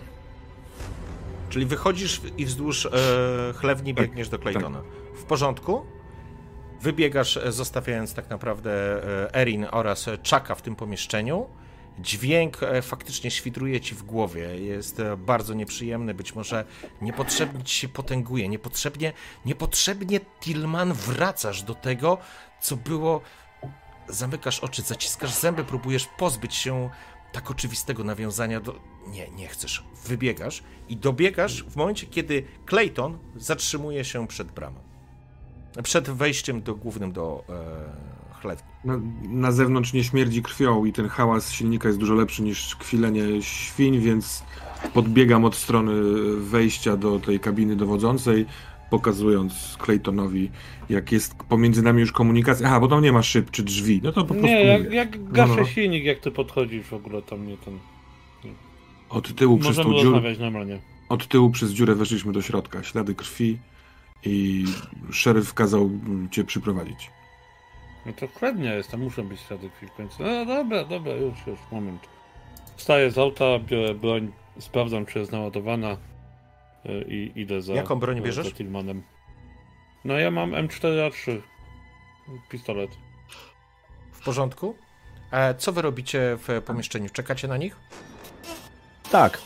Czyli 1.49 1.65
wychodzisz 1.65 2.21
i 2.37 2.45
wzdłuż 2.45 2.85
e, 2.85 2.89
chlewni 3.55 3.95
Tak, 3.95 4.05
biegniesz 4.05 4.29
do 4.29 4.39
Claytona. 4.39 4.81
W 5.15 5.23
porządku? 5.23 5.96
Wybiegasz, 6.81 7.37
e, 7.37 7.51
zostawiając 7.51 8.13
tak 8.13 8.29
naprawdę 8.29 8.71
e, 8.73 9.33
Erin 9.33 9.67
oraz 9.71 10.05
Chucka 10.05 10.55
w 10.55 10.61
tym 10.61 10.75
pomieszczeniu. 10.75 11.45
Dźwięk 11.99 12.63
e, 12.63 12.81
faktycznie 12.81 13.31
świdruje 13.31 13.81
ci 13.81 13.95
w 13.95 14.03
głowie. 14.03 14.59
Jest 14.59 15.01
bardzo 15.17 15.53
nieprzyjemny, 15.53 16.13
być 16.13 16.35
może 16.35 16.65
niepotrzebnie 17.01 17.63
ci 17.63 17.75
się 17.75 17.89
potęguje. 17.89 18.49
Niepotrzebnie, 18.49 19.13
niepotrzebnie 19.45 20.19
Tillman 20.19 20.93
wracasz 20.93 21.63
do 21.63 21.75
tego, 21.75 22.17
co 22.61 22.75
było. 22.75 23.21
Zamykasz 24.09 24.59
oczy, 24.59 24.81
zaciskasz 24.81 25.31
zęby, 25.31 25.63
próbujesz 25.63 26.07
pozbyć 26.17 26.55
się 26.55 26.89
tak 27.31 27.51
oczywistego 27.51 28.03
nawiązania 28.03 28.59
do. 28.59 28.79
Nie, 29.07 29.29
nie 29.31 29.47
chcesz. 29.47 29.83
Wybiegasz 30.05 30.63
i 30.89 30.97
dobiegasz 30.97 31.63
w 31.63 31.75
momencie, 31.75 32.07
kiedy 32.07 32.45
Clayton 32.65 33.19
zatrzymuje 33.35 34.05
się 34.05 34.27
przed 34.27 34.51
bramą. 34.51 34.86
Przed 35.83 36.09
wejściem 36.09 36.61
do 36.61 36.75
głównym 36.75 37.11
do 37.11 37.43
e, 37.49 38.41
chlewni. 38.41 38.67
Na, 38.85 38.99
na 39.23 39.51
zewnątrz 39.51 39.93
nie 39.93 40.03
śmierdzi 40.03 40.41
krwią 40.41 40.85
i 40.85 40.93
ten 40.93 41.07
hałas 41.07 41.51
silnika 41.51 41.87
jest 41.87 41.99
dużo 41.99 42.13
lepszy 42.13 42.43
niż 42.43 42.75
kwilenie 42.75 43.41
świń, 43.41 43.99
więc 43.99 44.43
podbiegam 44.93 45.45
od 45.45 45.55
strony 45.55 45.93
wejścia 46.37 46.97
do 46.97 47.19
tej 47.19 47.39
kabiny 47.39 47.75
dowodzącej, 47.75 48.45
pokazując 48.89 49.77
Claytonowi, 49.85 50.49
jak 50.89 51.11
jest 51.11 51.35
pomiędzy 51.35 51.81
nami 51.81 51.99
już 51.99 52.11
komunikacja. 52.11 52.67
Aha, 52.67 52.79
bo 52.79 52.87
tam 52.87 53.03
nie 53.03 53.11
ma 53.11 53.23
szyb 53.23 53.51
czy 53.51 53.63
drzwi. 53.63 54.01
No 54.03 54.11
to 54.11 54.21
po 54.21 54.33
prostu. 54.33 54.47
Nie, 54.47 54.63
jak, 54.63 54.83
mówię. 54.83 54.95
jak 54.95 55.31
gaszę 55.31 55.55
No, 55.55 55.61
no. 55.61 55.67
silnik, 55.67 56.03
jak 56.03 56.19
ty 56.19 56.31
podchodzisz 56.31 56.85
w 56.85 56.93
ogóle 56.93 57.21
tam 57.21 57.47
nie 57.47 57.57
ten. 57.57 57.79
Od 59.09 59.35
tyłu 59.35 59.57
przez 59.57 59.77
Możemy 59.77 59.95
tą 59.95 60.01
dziurę. 60.01 60.21
Od 61.09 61.27
tyłu 61.27 61.49
przez 61.49 61.71
dziurę 61.71 61.95
weszliśmy 61.95 62.33
do 62.33 62.41
środka. 62.41 62.83
Ślady 62.83 63.15
krwi 63.15 63.57
i 64.23 64.65
szeryf 65.11 65.53
kazał 65.53 65.89
cię 66.31 66.43
przyprowadzić. 66.43 67.11
No 68.05 68.13
to 68.13 68.27
chętnie 68.39 68.69
jestem, 68.69 69.03
muszę 69.03 69.23
być 69.23 69.39
ślady 69.41 69.69
krwi 69.69 69.87
w 69.87 69.93
końcu. 69.93 70.23
No 70.23 70.45
dobra, 70.45 70.83
dobra, 70.83 71.13
już, 71.13 71.47
już, 71.47 71.59
moment. 71.71 72.07
Wstaję 72.75 73.11
z 73.11 73.17
auta, 73.17 73.45
biorę 73.59 73.93
broń, 73.93 74.31
sprawdzam, 74.59 75.05
czy 75.05 75.19
jest 75.19 75.31
naładowana 75.31 75.97
y, 76.85 77.05
i 77.09 77.31
idę 77.41 77.61
za. 77.61 77.73
Jaką 77.73 77.95
broń 77.95 78.17
za- 78.17 78.23
bierzesz? 78.23 78.45
Za 78.49 78.53
Tillmanem. 78.55 79.03
No 80.05 80.13
ja 80.19 80.31
mam 80.31 80.51
M4A3. 80.51 81.41
Pistolet. 82.49 82.91
W 84.11 84.23
porządku? 84.23 84.75
E, 85.31 85.55
co 85.55 85.71
wy 85.71 85.81
robicie 85.81 86.37
w 86.47 86.61
pomieszczeniu? 86.65 87.09
Czekacie 87.09 87.47
na 87.47 87.57
nich? 87.57 87.75
Tak. 89.11 89.41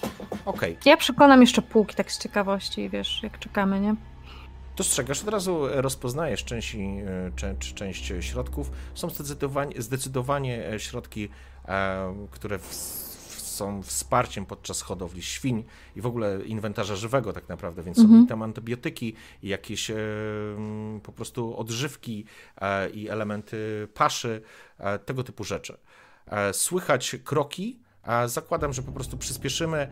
Okej. 0.45 0.77
Ja 0.85 0.97
przekonam 0.97 1.41
jeszcze 1.41 1.61
półki 1.61 1.95
tak 1.95 2.11
z 2.11 2.19
ciekawości, 2.23 2.89
wiesz, 2.89 3.23
jak 3.23 3.39
czekamy, 3.39 3.79
nie? 3.79 3.95
Dostrzegasz, 4.81 5.21
od 5.23 5.29
razu 5.29 5.59
rozpoznajesz 5.71 6.43
część, 6.43 6.77
część, 7.35 7.73
część 7.73 8.13
środków. 8.19 8.71
Są 8.93 9.09
zdecydowanie, 9.09 9.81
zdecydowanie 9.81 10.69
e, 10.73 10.79
środki, 10.79 11.29
e, 11.67 12.27
które 12.31 12.59
w, 12.59 12.73
są 13.37 13.83
wsparciem 13.83 14.45
podczas 14.45 14.81
hodowli 14.81 15.21
świń 15.21 15.63
i 15.95 16.01
w 16.01 16.05
ogóle 16.05 16.41
inwentarza 16.45 16.95
żywego 16.95 17.33
tak 17.33 17.49
naprawdę, 17.49 17.83
więc 17.83 17.97
są 17.97 18.03
Mhm. 18.03 18.23
i 18.23 18.27
tam 18.27 18.41
antybiotyki, 18.41 19.15
i 19.43 19.47
jakieś 19.47 19.91
e, 19.91 19.95
po 21.03 21.11
prostu 21.11 21.57
odżywki 21.57 22.25
e, 22.61 22.89
i 22.89 23.09
elementy 23.09 23.87
paszy, 23.93 24.41
e, 24.77 24.99
tego 24.99 25.23
typu 25.23 25.43
rzeczy. 25.43 25.77
E, 26.27 26.53
Słychać 26.53 27.15
kroki, 27.23 27.79
zakładam, 28.25 28.73
że 28.73 28.81
po 28.81 28.91
prostu 28.91 29.17
przyspieszymy. 29.17 29.87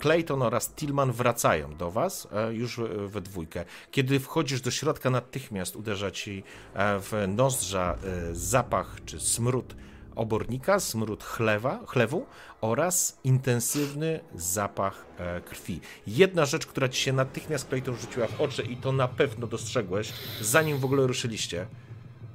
Clayton 0.00 0.42
oraz 0.42 0.74
Tillman 0.74 1.12
wracają 1.12 1.76
do 1.76 1.90
was 1.90 2.28
e, 2.32 2.54
już 2.54 2.80
we 3.06 3.20
dwójkę. 3.20 3.64
Kiedy 3.90 4.20
wchodzisz 4.20 4.60
do 4.60 4.70
środka, 4.70 5.10
natychmiast 5.10 5.76
uderza 5.76 6.10
ci 6.10 6.42
e, 6.74 7.00
w 7.00 7.12
nozdrza 7.28 7.96
e, 8.04 8.34
zapach 8.34 8.96
czy 9.04 9.20
smród 9.20 9.76
obornika, 10.16 10.80
smród 10.80 11.24
chlewa, 11.24 11.80
chlewu 11.86 12.26
oraz 12.60 13.18
intensywny 13.24 14.20
zapach 14.34 15.06
krwi. 15.44 15.80
Jedna 16.06 16.44
rzecz, 16.44 16.66
która 16.66 16.88
ci 16.88 17.02
się 17.02 17.12
natychmiast 17.12 17.68
Clayton 17.68 17.96
rzuciła 17.96 18.26
w 18.26 18.40
oczy 18.40 18.62
i 18.62 18.76
to 18.76 18.92
na 18.92 19.08
pewno 19.08 19.46
dostrzegłeś, 19.46 20.12
zanim 20.40 20.78
w 20.78 20.84
ogóle 20.84 21.06
ruszyliście, 21.06 21.66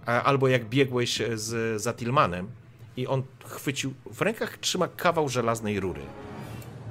albo 0.06 0.48
jak 0.48 0.69
biegłeś 0.69 1.22
z, 1.33 1.81
za 1.81 1.93
Tillmanem 1.93 2.48
i 2.98 3.07
on 3.07 3.23
chwycił, 3.45 3.93
w 4.06 4.22
rękach 4.22 4.57
trzyma 4.57 4.88
kawał 4.88 5.30
żelaznej 5.30 5.80
rury. 5.80 6.01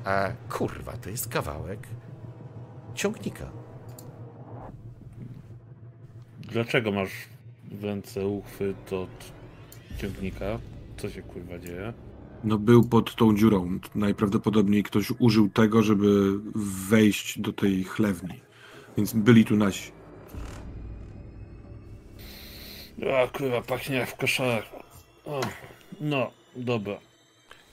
A 0.05 0.29
kurwa, 0.49 0.93
to 0.93 1.11
jest 1.11 1.29
kawałek 1.29 1.89
ciągnika. 2.95 3.51
Dlaczego 6.39 6.93
masz 6.93 7.11
w 7.71 7.85
ręce 7.85 8.27
uchwyt 8.27 8.93
od 8.93 9.33
ciągnika? 9.99 10.59
Co 10.97 11.11
się 11.11 11.23
kurwa 11.23 11.59
dzieje? 11.59 11.93
No 12.45 12.59
był 12.59 12.85
pod 12.85 13.15
tą 13.15 13.37
dziurą. 13.37 13.79
Najprawdopodobniej 13.95 14.83
ktoś 14.83 15.13
użył 15.19 15.49
tego, 15.49 15.83
żeby 15.83 16.39
wejść 16.89 17.41
do 17.41 17.53
tej 17.53 17.85
chlewni. 17.85 18.41
Więc 18.97 19.13
byli 19.13 19.45
tu 19.45 19.57
nasi. 19.57 19.93
A 23.15 23.39
kurwa, 23.39 23.63
pachnie 23.63 23.97
jak 23.97 24.09
w 24.09 24.17
koszarach. 24.17 24.65
O, 25.25 25.41
no, 26.01 26.31
dobra. 26.57 26.99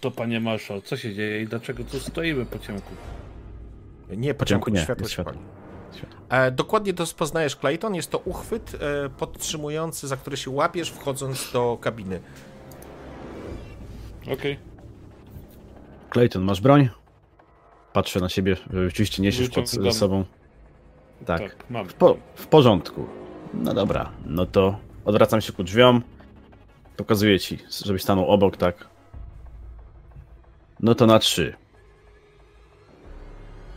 To 0.07 0.11
panie 0.11 0.39
marszał, 0.39 0.81
co 0.81 0.97
się 0.97 1.13
dzieje 1.13 1.41
i 1.41 1.47
dlaczego 1.47 1.83
tu 1.83 1.99
stoimy 1.99 2.45
po 2.45 2.59
ciemku? 2.59 2.91
Nie, 4.09 4.33
po 4.33 4.45
ciemku 4.45 4.65
ciemku 4.65 4.69
nie, 4.69 4.83
światło 4.83 5.07
światło. 5.07 5.33
E, 6.29 6.51
dokładnie 6.51 6.93
to 6.93 7.03
poznajesz, 7.17 7.55
Clayton. 7.55 7.95
Jest 7.95 8.11
to 8.11 8.17
uchwyt 8.17 8.75
e, 8.75 9.09
podtrzymujący, 9.09 10.07
za 10.07 10.17
który 10.17 10.37
się 10.37 10.51
łapiesz, 10.51 10.89
wchodząc 10.89 11.51
do 11.51 11.77
kabiny. 11.81 12.19
Okej. 14.33 14.59
Clayton, 16.09 16.43
masz 16.43 16.61
broń? 16.61 16.89
Patrzę 17.93 18.19
na 18.19 18.29
siebie, 18.29 18.55
że 18.73 18.85
rzeczywiście 18.85 19.21
niesiesz 19.21 19.49
pod 19.49 19.65
Wyciągam. 19.65 19.93
sobą. 19.93 20.25
Tak. 21.25 21.41
Tak, 21.41 21.69
mam. 21.69 21.87
W, 21.89 21.93
po, 21.93 22.17
w 22.35 22.47
porządku. 22.47 23.05
No 23.53 23.73
dobra, 23.73 24.11
no 24.25 24.45
to 24.45 24.79
odwracam 25.05 25.41
się 25.41 25.53
ku 25.53 25.63
drzwiom. 25.63 26.01
Pokazuję 26.97 27.39
ci, 27.39 27.59
żebyś 27.85 28.03
stanął 28.03 28.27
obok, 28.27 28.57
tak. 28.57 28.96
No 30.79 30.95
to 30.95 31.05
na 31.05 31.19
trzy. 31.19 31.55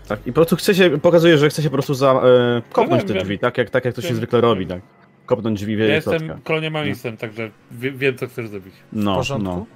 Tak, 0.08 0.20
i 0.26 0.32
po 0.32 0.34
prostu 0.34 0.56
chcę 0.56 0.74
się, 0.74 0.98
pokazuję, 0.98 1.38
że 1.38 1.48
chcę 1.48 1.62
się 1.62 1.68
po 1.70 1.72
prostu 1.72 1.94
za, 1.94 2.12
e, 2.12 2.62
kopnąć 2.72 3.02
wiem, 3.04 3.08
te 3.16 3.22
drzwi, 3.24 3.38
tak 3.38 3.58
jak, 3.58 3.70
tak 3.70 3.84
jak 3.84 3.94
to 3.94 4.00
się 4.02 4.08
Wiem, 4.08 4.16
zwykle 4.16 4.40
robi, 4.40 4.66
tak. 4.66 4.80
Kopnąć 5.26 5.60
drzwi 5.60 5.72
Ja 5.72 5.78
w 5.78 5.88
jestem 5.88 6.18
środka. 6.18 6.38
kolonialistem, 6.44 7.16
także 7.16 7.50
wie, 7.70 7.92
wiem, 7.92 8.18
co 8.18 8.26
chcesz 8.26 8.48
zrobić. 8.48 8.74
W 8.74 8.80
No, 8.92 9.14
porządku? 9.16 9.48
no. 9.48 9.66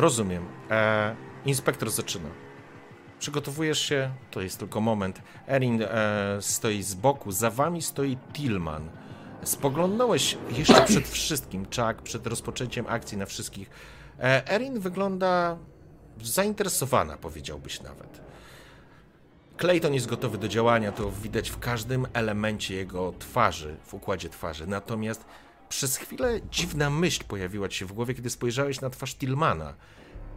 Rozumiem. 0.00 0.42
E, 0.70 1.14
inspektor 1.46 1.90
zaczyna. 1.90 2.28
Przygotowujesz 3.18 3.78
się, 3.80 4.10
to 4.30 4.40
jest 4.40 4.58
tylko 4.58 4.80
moment. 4.80 5.22
Erin 5.48 5.82
e, 5.82 6.36
stoi 6.40 6.82
z 6.82 6.94
boku, 6.94 7.32
za 7.32 7.50
wami 7.50 7.82
stoi 7.82 8.16
Tillman. 8.32 8.88
Spoglądałeś 9.42 10.38
jeszcze 10.58 10.82
przed 10.84 11.08
wszystkim, 11.08 11.64
Chuck, 11.64 12.02
przed 12.02 12.26
rozpoczęciem 12.26 12.86
akcji 12.88 13.18
na 13.18 13.26
wszystkich. 13.26 13.70
E, 14.20 14.48
Erin 14.54 14.80
wygląda 14.80 15.56
zainteresowana, 16.26 17.16
powiedziałbyś 17.16 17.80
nawet. 17.80 18.20
Clayton 19.56 19.94
jest 19.94 20.06
gotowy 20.06 20.38
do 20.38 20.48
działania, 20.48 20.92
to 20.92 21.10
widać 21.10 21.50
w 21.50 21.58
każdym 21.58 22.06
elemencie 22.12 22.74
jego 22.74 23.12
twarzy, 23.18 23.76
w 23.86 23.94
układzie 23.94 24.28
twarzy. 24.28 24.66
Natomiast 24.66 25.24
przez 25.68 25.96
chwilę 25.96 26.40
dziwna 26.50 26.90
myśl 26.90 27.24
pojawiła 27.28 27.68
ci 27.68 27.78
się 27.78 27.86
w 27.86 27.92
głowie, 27.92 28.14
kiedy 28.14 28.30
spojrzałeś 28.30 28.80
na 28.80 28.90
twarz 28.90 29.14
Tillmana. 29.14 29.74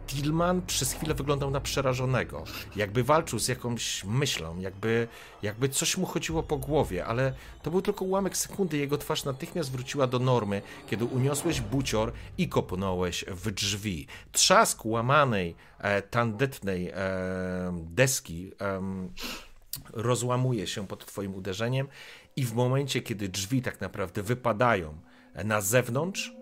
Tillman 0.06 0.62
przez 0.62 0.92
chwilę 0.92 1.14
wyglądał 1.14 1.50
na 1.50 1.60
przerażonego, 1.60 2.44
jakby 2.76 3.04
walczył 3.04 3.38
z 3.38 3.48
jakąś 3.48 4.04
myślą, 4.04 4.58
jakby, 4.58 5.08
jakby 5.42 5.68
coś 5.68 5.96
mu 5.96 6.06
chodziło 6.06 6.42
po 6.42 6.56
głowie, 6.56 7.06
ale 7.06 7.32
to 7.62 7.70
był 7.70 7.82
tylko 7.82 8.04
ułamek 8.04 8.36
sekundy. 8.36 8.76
Jego 8.76 8.98
twarz 8.98 9.24
natychmiast 9.24 9.72
wróciła 9.72 10.06
do 10.06 10.18
normy, 10.18 10.62
kiedy 10.86 11.04
uniosłeś 11.04 11.60
bucior 11.60 12.12
i 12.38 12.48
kopnąłeś 12.48 13.24
w 13.28 13.50
drzwi. 13.50 14.06
Trzask 14.32 14.84
łamanej, 14.84 15.54
e, 15.78 16.02
tandetnej 16.02 16.88
e, 16.88 16.94
deski 17.90 18.52
em, 18.58 19.10
rozłamuje 19.92 20.66
się 20.66 20.86
pod 20.86 21.06
twoim 21.06 21.34
uderzeniem 21.34 21.88
i 22.36 22.44
w 22.44 22.54
momencie, 22.54 23.02
kiedy 23.02 23.28
drzwi 23.28 23.62
tak 23.62 23.80
naprawdę 23.80 24.22
wypadają 24.22 24.94
na 25.44 25.60
zewnątrz, 25.60 26.32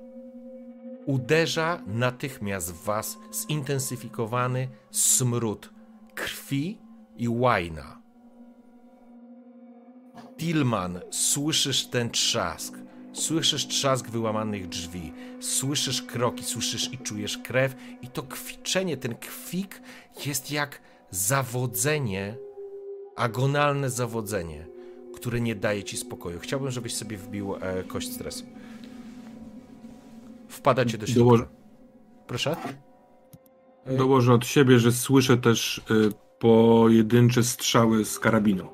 uderza 1.07 1.83
natychmiast 1.87 2.73
w 2.73 2.85
was 2.85 3.19
zintensyfikowany 3.33 4.69
smród 4.91 5.71
krwi 6.15 6.79
i 7.17 7.29
łajna. 7.29 8.03
Tillman, 10.39 11.01
słyszysz 11.11 11.87
ten 11.87 12.11
trzask. 12.11 12.79
Słyszysz 13.13 13.67
trzask 13.67 14.11
wyłamanych 14.11 14.69
drzwi, 14.69 15.13
słyszysz 15.41 16.03
kroki, 16.03 16.45
słyszysz 16.45 16.93
i 16.93 16.99
czujesz 16.99 17.39
krew, 17.39 17.75
i 18.03 18.09
to 18.09 18.23
kwiczenie, 18.23 18.97
ten 18.97 19.15
kwik 19.15 19.83
jest 20.27 20.51
jak 20.51 20.81
zawodzenie, 21.11 22.37
agonalne 23.17 23.91
zawodzenie, 23.91 24.67
które 25.15 25.41
nie 25.41 25.55
daje 25.55 25.85
ci 25.85 25.97
spokoju. 25.97 26.41
Chciałbym, 26.41 26.71
żebyś 26.71 26.95
sobie 26.95 27.17
wbił 27.17 27.57
e, 27.57 27.85
kość 27.85 28.13
stresu. 28.13 28.45
Wpadacie 30.55 30.99
do 30.99 31.07
środka. 31.07 31.21
Dołożę, 31.25 31.47
Proszę? 32.27 32.57
dołożę 33.87 34.33
od 34.35 34.47
siebie, 34.47 34.79
że 34.79 34.93
słyszę 34.93 35.37
też 35.37 35.79
y, 35.79 35.83
pojedyncze 36.39 37.43
strzały 37.43 38.05
z 38.05 38.19
karabinu. 38.19 38.69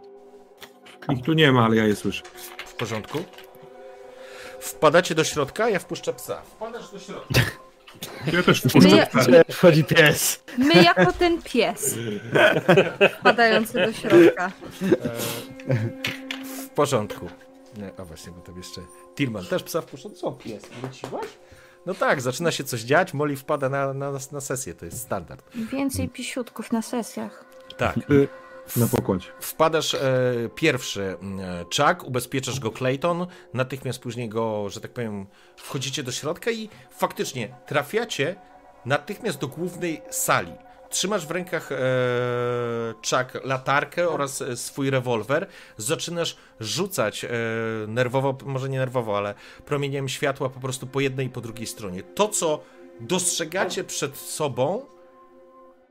Ich 1.12 1.22
tu 1.24 1.32
nie 1.32 1.52
ma, 1.52 1.64
ale 1.64 1.76
ja 1.76 1.86
je 1.86 1.96
słyszę. 1.96 2.22
W 2.66 2.74
porządku. 2.74 3.18
Wpadacie 4.60 5.14
do 5.14 5.24
środka, 5.24 5.68
ja 5.68 5.78
wpuszczę 5.78 6.12
psa. 6.12 6.42
Wpadasz 6.42 6.92
do 6.92 6.98
środka. 6.98 7.40
Ja 8.32 8.42
też 8.42 8.60
wpuszczę 8.60 9.06
psa. 9.06 9.30
Wchodzi 9.56 9.84
pies. 9.84 10.42
my 10.58 10.82
jako 10.82 11.12
ten 11.12 11.42
pies 11.42 11.94
wpadający 13.20 13.72
do 13.86 13.92
środka. 13.92 14.52
W 16.64 16.68
porządku. 16.68 17.26
Nie, 17.76 17.90
a 17.98 18.04
właśnie, 18.04 18.32
bo 18.32 18.40
tam 18.40 18.56
jeszcze 18.56 18.80
Tilman 19.16 19.46
też 19.46 19.62
psa 19.62 19.80
wpuszczał. 19.80 20.10
Co 20.10 20.32
pies, 20.32 20.62
wróciłaś? 20.80 21.26
No 21.86 21.94
tak, 21.94 22.20
zaczyna 22.20 22.50
się 22.50 22.64
coś 22.64 22.80
dziać, 22.80 23.14
Molly 23.14 23.36
wpada 23.36 23.68
na, 23.68 23.94
na, 23.94 24.10
na 24.32 24.40
sesję, 24.40 24.74
to 24.74 24.84
jest 24.84 24.98
standard. 24.98 25.44
Więcej 25.54 26.08
pisiutków 26.08 26.72
na 26.72 26.82
sesjach. 26.82 27.44
Tak. 27.76 27.96
Y, 28.10 28.28
Na 28.76 28.86
pokładzie. 28.86 29.26
Wpadasz 29.40 29.94
e, 29.94 30.00
pierwszy 30.54 31.02
e, 31.02 31.64
Chuck, 31.64 32.04
ubezpieczasz 32.04 32.60
go 32.60 32.70
Clayton, 32.70 33.26
natychmiast 33.54 33.98
później 33.98 34.28
go, 34.28 34.68
że 34.70 34.80
tak 34.80 34.90
powiem, 34.90 35.26
wchodzicie 35.56 36.02
do 36.02 36.12
środka 36.12 36.50
i 36.50 36.68
faktycznie 36.90 37.54
trafiacie 37.66 38.36
natychmiast 38.86 39.38
do 39.38 39.48
głównej 39.48 40.02
sali. 40.10 40.52
Trzymasz 40.90 41.26
w 41.26 41.30
rękach 41.30 41.72
e, 41.72 41.76
Chuck 42.94 43.44
latarkę 43.44 44.08
oraz 44.08 44.42
e, 44.42 44.56
swój 44.56 44.90
rewolwer. 44.90 45.46
Zaczynasz 45.76 46.36
rzucać 46.60 47.24
e, 47.24 47.28
nerwowo, 47.88 48.38
może 48.44 48.68
nie 48.68 48.78
nerwowo, 48.78 49.18
ale 49.18 49.34
promieniem 49.64 50.08
światła 50.08 50.48
po 50.48 50.60
prostu 50.60 50.86
po 50.86 51.00
jednej 51.00 51.26
i 51.26 51.30
po 51.30 51.40
drugiej 51.40 51.66
stronie. 51.66 52.02
To, 52.02 52.28
co 52.28 52.62
dostrzegacie 53.00 53.84
przed 53.84 54.16
sobą, 54.16 54.86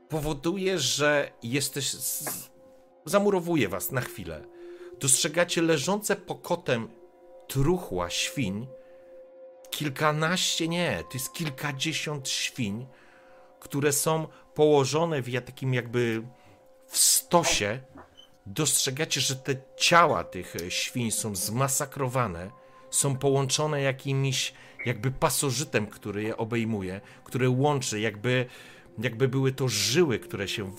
powoduje, 0.08 0.78
że 0.78 1.30
jesteś. 1.42 1.90
Z... 1.90 2.50
Zamurowuje 3.04 3.68
was 3.68 3.92
na 3.92 4.00
chwilę. 4.00 4.44
Dostrzegacie 5.00 5.62
leżące 5.62 6.16
pokotem 6.16 6.88
truchła 7.48 8.10
świń. 8.10 8.66
Kilkanaście, 9.70 10.68
nie, 10.68 11.04
to 11.10 11.14
jest 11.14 11.32
kilkadziesiąt 11.32 12.28
świń, 12.28 12.86
które 13.60 13.92
są 13.92 14.26
położone 14.54 15.22
w 15.22 15.32
takim 15.32 15.74
jakby 15.74 16.22
w 16.86 16.98
stosie. 16.98 17.80
Dostrzegacie, 18.46 19.20
że 19.20 19.36
te 19.36 19.56
ciała 19.76 20.24
tych 20.24 20.56
e, 20.56 20.70
świń 20.70 21.10
są 21.10 21.36
zmasakrowane, 21.36 22.50
są 22.90 23.16
połączone 23.16 23.82
jakimś 23.82 24.52
jakby 24.86 25.10
pasożytem, 25.10 25.86
który 25.86 26.22
je 26.22 26.36
obejmuje, 26.36 27.00
który 27.24 27.48
łączy, 27.48 28.00
jakby, 28.00 28.46
jakby 28.98 29.28
były 29.28 29.52
to 29.52 29.68
żyły, 29.68 30.18
które 30.18 30.48
się 30.48 30.72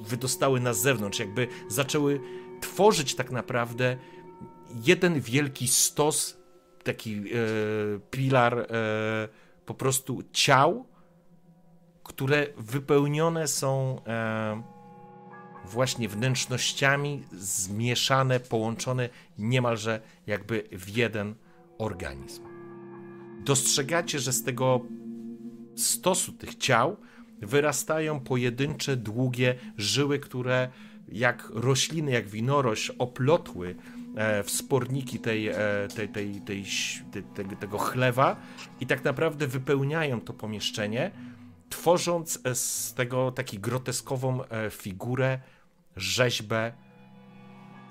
wydostały 0.00 0.60
na 0.60 0.74
zewnątrz, 0.74 1.18
jakby 1.18 1.48
zaczęły 1.68 2.20
tworzyć 2.60 3.14
tak 3.14 3.30
naprawdę 3.30 3.96
jeden 4.84 5.20
wielki 5.20 5.68
stos, 5.68 6.36
taki 6.84 7.12
e, 7.18 7.22
pilar 8.10 8.58
e, 8.58 8.66
po 9.66 9.74
prostu 9.74 10.22
ciał, 10.32 10.86
które 12.06 12.46
wypełnione 12.56 13.48
są 13.48 14.00
e, 14.06 14.62
właśnie 15.64 16.08
wnętrznościami, 16.08 17.22
zmieszane, 17.32 18.40
połączone 18.40 19.08
niemalże 19.38 20.00
jakby 20.26 20.68
w 20.72 20.96
jeden 20.96 21.34
organizm. 21.78 22.42
Dostrzegacie, 23.44 24.18
że 24.18 24.32
z 24.32 24.44
tego 24.44 24.80
stosu 25.76 26.32
tych 26.32 26.54
ciał 26.54 26.96
wyrastają 27.42 28.20
pojedyncze, 28.20 28.96
długie 28.96 29.54
żyły, 29.76 30.18
które 30.18 30.68
jak 31.08 31.48
rośliny, 31.54 32.10
jak 32.10 32.28
winorośl 32.28 32.92
oplotły 32.98 33.76
e, 34.16 34.42
wsporniki 34.42 35.18
tej, 35.18 35.48
e, 35.48 35.54
tej, 35.96 36.08
tej, 36.08 36.40
tej, 36.40 36.62
ś- 36.62 37.02
te- 37.12 37.22
te, 37.22 37.56
tego 37.56 37.78
chlewa 37.78 38.36
i 38.80 38.86
tak 38.86 39.04
naprawdę 39.04 39.46
wypełniają 39.46 40.20
to 40.20 40.32
pomieszczenie, 40.32 41.10
tworząc 41.68 42.40
e, 42.44 42.54
z 42.54 42.94
tego 42.94 43.32
taką 43.32 43.58
groteskową 43.58 44.44
e, 44.44 44.70
figurę, 44.70 45.40
rzeźbę 45.96 46.72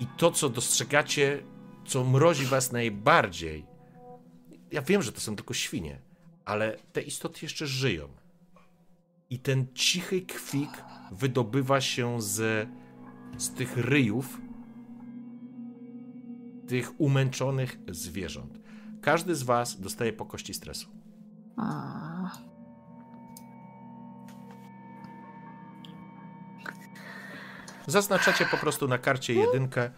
i 0.00 0.06
to, 0.06 0.30
co 0.30 0.48
dostrzegacie, 0.48 1.42
co 1.86 2.04
mrozi 2.04 2.46
was 2.46 2.72
najbardziej. 2.72 3.66
Ja 4.72 4.82
wiem, 4.82 5.02
że 5.02 5.12
to 5.12 5.20
są 5.20 5.36
tylko 5.36 5.54
świnie, 5.54 6.00
ale 6.44 6.76
te 6.92 7.02
istoty 7.02 7.38
jeszcze 7.42 7.66
żyją. 7.66 8.08
I 9.30 9.38
ten 9.38 9.66
cichy 9.74 10.22
kwik 10.22 10.84
wydobywa 11.12 11.80
się 11.80 12.22
z, 12.22 12.68
z 13.38 13.54
tych 13.54 13.76
ryjów 13.76 14.40
tych 16.66 17.00
umęczonych 17.00 17.78
zwierząt. 17.88 18.60
Każdy 19.00 19.34
z 19.34 19.42
was 19.42 19.80
dostaje 19.80 20.12
po 20.12 20.26
kości 20.26 20.54
stresu. 20.54 20.88
A, 21.56 22.30
Zaznaczacie 27.86 28.46
po 28.50 28.56
prostu 28.56 28.88
na 28.88 28.98
karcie 28.98 29.34
jedynkę 29.34 29.90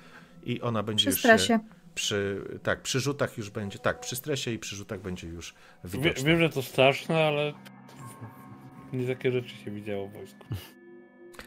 i 0.43 0.61
ona 0.61 0.83
będzie 0.83 1.03
przy 1.03 1.11
już 1.11 1.19
stresie. 1.19 1.47
się 1.47 1.59
przy 1.95 2.45
tak, 2.63 2.83
przy 2.83 3.01
rzutach 3.01 3.39
już 3.39 3.51
będzie, 3.51 3.79
tak, 3.79 4.01
przy 4.01 4.17
stresie 4.17 4.51
i 4.51 4.59
przy 4.59 4.77
rzutach 4.77 5.01
będzie 5.01 5.29
już 5.29 5.55
Wie, 5.85 5.99
widoczne. 5.99 6.25
wiem, 6.25 6.39
że 6.39 6.51
to 6.51 6.63
straszne, 6.63 7.25
ale 7.25 7.53
nie 8.93 9.07
takie 9.07 9.33
rzeczy 9.33 9.57
się 9.57 9.71
widziało 9.71 10.09
w 10.09 10.13
wojsku. 10.13 10.47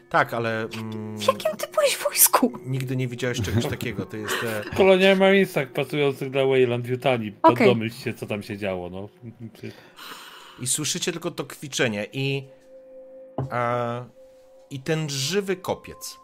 Tak, 0.08 0.34
ale 0.34 0.60
mm, 0.62 1.18
W 1.18 1.26
jakim 1.26 1.56
ty 1.56 1.66
byłeś 1.74 1.94
w 1.94 2.04
wojsku? 2.04 2.52
nigdy 2.66 2.96
nie 2.96 3.08
widziałeś 3.08 3.40
czegoś 3.40 3.66
takiego. 3.66 4.06
To 4.06 4.16
jest 4.16 4.34
e, 4.44 4.62
W 4.62 4.76
koloniach 4.76 5.18
Marinesach 5.18 5.72
pracujących 5.72 6.30
dla 6.30 6.46
Wayland 6.46 6.86
w 6.86 6.88
Jutanii. 6.88 7.36
Okej. 7.42 7.66
Domyśl 7.66 7.96
się, 7.96 8.14
co 8.14 8.26
tam 8.26 8.42
się 8.42 8.58
działo, 8.58 8.90
no. 8.90 9.08
i 10.60 10.66
słyszycie 10.66 11.12
tylko 11.12 11.30
to 11.30 11.44
kwiczenie 11.44 12.06
i 12.12 12.48
a, 13.50 14.04
i 14.70 14.80
ten 14.80 15.10
żywy 15.10 15.56
kopiec. 15.56 16.18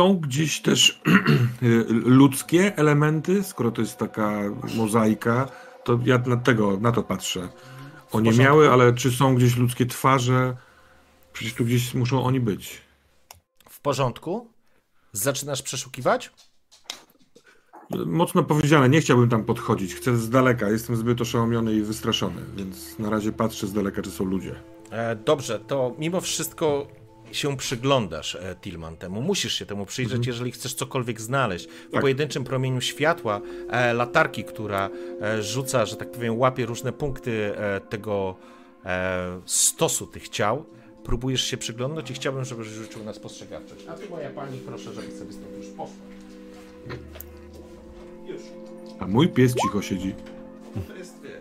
Są 0.00 0.16
gdzieś 0.16 0.60
też 0.60 1.00
ludzkie 2.20 2.76
elementy, 2.76 3.42
skoro 3.42 3.70
to 3.70 3.80
jest 3.80 3.96
taka 3.96 4.40
mozaika, 4.76 5.48
to 5.84 5.98
ja 6.04 6.18
na, 6.18 6.36
tego, 6.36 6.76
na 6.76 6.92
to 6.92 7.02
patrzę. 7.02 7.40
Oni 7.40 7.50
porządku. 8.10 8.42
miały, 8.42 8.70
ale 8.70 8.92
czy 8.94 9.10
są 9.10 9.34
gdzieś 9.34 9.56
ludzkie 9.56 9.86
twarze? 9.86 10.56
Przecież 11.32 11.54
tu 11.54 11.64
gdzieś 11.64 11.94
muszą 11.94 12.24
oni 12.24 12.40
być. 12.40 12.80
W 13.68 13.80
porządku? 13.80 14.50
Zaczynasz 15.12 15.62
przeszukiwać? 15.62 16.32
Mocno 18.06 18.42
powiedziane, 18.42 18.88
nie 18.88 19.00
chciałbym 19.00 19.28
tam 19.28 19.44
podchodzić. 19.44 19.94
Chcę 19.94 20.16
z 20.16 20.30
daleka, 20.30 20.68
jestem 20.68 20.96
zbyt 20.96 21.20
oszołomiony 21.20 21.74
i 21.74 21.82
wystraszony, 21.82 22.42
więc 22.56 22.98
na 22.98 23.10
razie 23.10 23.32
patrzę 23.32 23.66
z 23.66 23.72
daleka, 23.72 24.02
czy 24.02 24.10
są 24.10 24.24
ludzie. 24.24 24.54
E, 24.90 25.16
dobrze, 25.16 25.60
to 25.60 25.94
mimo 25.98 26.20
wszystko 26.20 26.86
się 27.32 27.56
przyglądasz 27.56 28.34
e, 28.34 28.56
Tillman 28.60 28.96
temu. 28.96 29.22
Musisz 29.22 29.54
się 29.54 29.66
temu 29.66 29.86
przyjrzeć, 29.86 30.26
jeżeli 30.26 30.52
chcesz 30.52 30.74
cokolwiek 30.74 31.20
znaleźć. 31.20 31.66
W 31.66 31.90
Tak. 31.92 32.00
pojedynczym 32.00 32.44
promieniu 32.44 32.80
światła 32.80 33.40
e, 33.70 33.94
latarki, 33.94 34.44
która 34.44 34.90
e, 35.20 35.42
rzuca, 35.42 35.86
że 35.86 35.96
tak 35.96 36.10
powiem, 36.10 36.38
łapie 36.38 36.66
różne 36.66 36.92
punkty 36.92 37.52
tego 37.88 38.36
stosu 39.46 40.06
tych 40.06 40.28
ciał. 40.28 40.64
Próbujesz 41.04 41.44
się 41.44 41.56
przyglądać 41.56 42.10
i 42.10 42.14
chciałbym, 42.14 42.44
żebyś 42.44 42.66
rzucił 42.68 43.04
na 43.04 43.12
spostrzegawczość. 43.12 43.84
A 43.88 43.92
ty, 43.92 44.08
moja 44.10 44.30
pani, 44.30 44.58
proszę, 44.58 44.92
żebyś 44.94 45.14
sobie 45.14 45.32
stąd 45.32 45.56
już 45.56 45.66
poszła. 45.66 45.94
Już. 48.26 48.42
A 49.00 49.06
mój 49.06 49.28
pies 49.28 49.54
cicho 49.54 49.82
siedzi. 49.82 50.14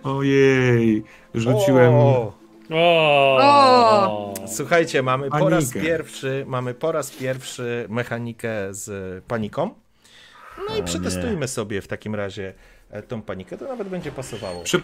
Ojej, 0.04 1.04
rzuciłem. 1.34 1.94
O! 1.94 2.39
O! 2.74 4.34
Słuchajcie, 4.48 5.04
mamy 5.04 5.30
po 5.30 5.50
raz 5.50 5.66
Panikę. 5.66 5.82
pierwszy, 5.82 6.44
mamy 6.48 6.74
po 6.74 6.92
raz 6.92 7.12
pierwszy 7.12 7.86
mechanikę 7.90 8.50
z 8.72 9.24
paniką. 9.26 9.70
No 10.70 10.76
i 10.76 10.84
przetestujmy 10.84 11.48
sobie 11.48 11.82
w 11.82 11.88
takim 11.88 12.16
razie 12.16 12.54
e, 12.90 13.02
tą 13.04 13.22
panikę, 13.22 13.58
to 13.58 13.66
nawet 13.66 13.90
będzie 13.90 14.12
pasowało. 14.12 14.64
Przy... 14.64 14.82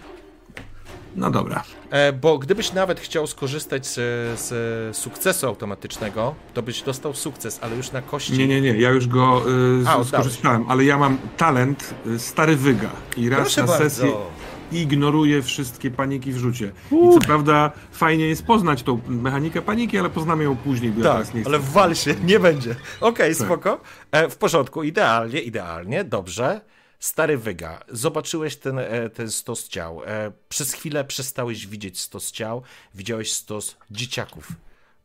No 1.16 1.32
dobra. 1.32 1.64
E, 1.90 2.14
bo 2.14 2.38
gdybyś 2.38 2.74
nawet 2.74 3.00
chciał 3.00 3.28
skorzystać 3.28 3.88
z, 3.88 3.94
z 4.40 4.98
sukcesu 4.98 5.48
automatycznego, 5.48 6.36
to 6.54 6.62
byś 6.62 6.82
dostał 6.82 7.14
sukces, 7.14 7.60
ale 7.62 7.76
już 7.76 7.92
na 7.92 8.02
kości. 8.02 8.38
Nie, 8.38 8.48
nie, 8.48 8.62
nie, 8.62 8.78
ja 8.78 8.90
już 8.90 9.08
go 9.08 9.42
y, 9.84 9.88
A, 9.88 10.04
skorzystałem, 10.04 10.66
ale 10.70 10.84
ja 10.84 10.98
mam 10.98 11.18
talent 11.38 11.94
y, 12.08 12.20
stary 12.20 12.56
wyga 12.56 12.90
i 13.18 13.30
raz 13.30 13.40
Proszę 13.40 13.62
na 13.62 13.68
bardzo. 13.68 14.32
Sesję 14.70 14.82
ignoruję 14.82 15.42
wszystkie 15.42 15.92
paniki 15.92 16.32
w 16.32 16.38
rzucie. 16.38 16.72
I 16.92 17.14
co 17.14 17.20
prawda 17.20 17.72
fajnie 17.92 18.28
jest 18.28 18.46
poznać 18.46 18.84
tą 18.84 19.02
mechanikę 19.08 19.62
paniki, 19.62 19.98
ale 19.98 20.10
poznamy 20.10 20.44
ją 20.44 20.56
później, 20.56 20.94
Tak, 21.04 21.34
nie 21.34 21.46
ale 21.46 21.60
wal 21.60 21.96
się, 21.96 22.16
nie 22.26 22.40
będzie. 22.40 22.76
Okej, 23.02 23.36
Tak. 23.36 23.46
spoko. 23.46 23.82
E, 24.12 24.30
w 24.30 24.38
porządku, 24.38 24.84
idealnie, 24.84 25.42
idealnie, 25.42 26.04
dobrze. 26.04 26.62
Stary 27.00 27.38
wyga, 27.38 27.80
zobaczyłeś 27.90 28.56
ten, 28.56 28.80
e, 28.80 29.10
ten 29.10 29.32
stos 29.32 29.68
ciał. 29.68 30.02
E, 30.06 30.32
przez 30.50 30.74
chwilę 30.74 31.06
przestałeś 31.06 31.68
widzieć 31.68 32.00
stos 32.00 32.32
ciał, 32.32 32.62
widziałeś 32.96 33.34
stos 33.34 33.78
dzieciaków 33.92 34.48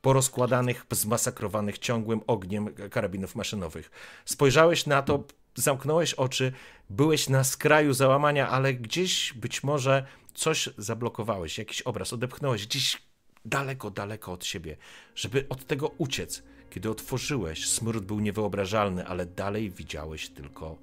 porozkładanych, 0.02 0.86
zmasakrowanych 0.90 1.78
ciągłym 1.78 2.20
ogniem 2.26 2.68
karabinów 2.90 3.34
maszynowych. 3.36 3.90
Spojrzałeś 4.24 4.86
na 4.86 5.02
to, 5.02 5.24
zamknąłeś 5.55 6.15
oczy, 6.15 6.53
byłeś 6.91 7.29
na 7.29 7.45
skraju 7.45 7.93
załamania, 7.93 8.49
ale 8.49 8.75
gdzieś 8.75 9.33
być 9.33 9.62
może 9.62 10.07
coś 10.35 10.69
zablokowałeś, 10.79 11.59
jakiś 11.59 11.83
obraz 11.83 12.12
odepchnąłeś 12.12 12.67
gdzieś 12.67 13.03
daleko, 13.45 13.91
daleko 13.91 14.33
od 14.33 14.45
siebie, 14.45 14.77
żeby 15.15 15.47
od 15.49 15.67
tego 15.67 15.89
uciec. 15.89 16.43
Kiedy 16.70 16.91
otworzyłeś, 16.91 17.69
smród 17.69 18.05
był 18.05 18.20
niewyobrażalny, 18.20 19.07
ale 19.07 19.27
dalej 19.27 19.70
widziałeś 19.70 20.29
tylko 20.29 20.79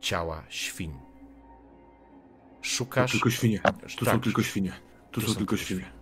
ciała 0.00 0.44
świń. 0.48 0.92
To 0.92 2.68
Szukasz. 2.68 3.12
tylko 3.12 3.30
świnie. 3.30 3.60
Tu 3.98 4.04
Tak. 4.04 4.14
są 4.14 4.20
tylko 4.20 4.42
świnie. 4.42 4.72
Tu, 5.10 5.20
są, 5.20 5.34
tylko 5.34 5.56
świnie. 5.56 5.92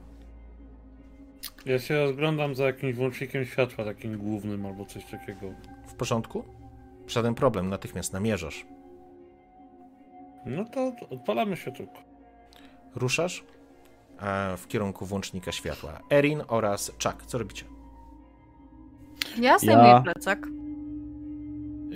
Ja 1.66 1.78
się 1.78 1.98
rozglądam 1.98 2.54
za 2.54 2.64
jakimś 2.64 2.94
włącznikiem 2.94 3.44
światła, 3.44 3.84
takim 3.84 4.18
głównym 4.18 4.66
albo 4.66 4.86
coś 4.86 5.04
takiego. 5.04 5.54
W 5.86 5.94
porządku? 5.94 6.44
Żaden 7.06 7.34
problem, 7.34 7.68
natychmiast 7.68 8.12
namierzasz. 8.12 8.66
No 10.46 10.64
to 10.64 10.92
odpalamy 11.10 11.56
światełko. 11.56 11.98
Ruszasz 12.94 13.44
e, 14.22 14.56
w 14.56 14.66
kierunku 14.68 15.06
włącznika 15.06 15.52
światła. 15.52 16.00
Erin 16.12 16.42
oraz 16.48 16.92
Chuck, 17.04 17.26
co 17.26 17.38
robicie? 17.38 17.64
Ja 19.40 19.58
zdejmuję 19.58 19.88
Ja- 19.88 20.00
plecak. 20.00 20.46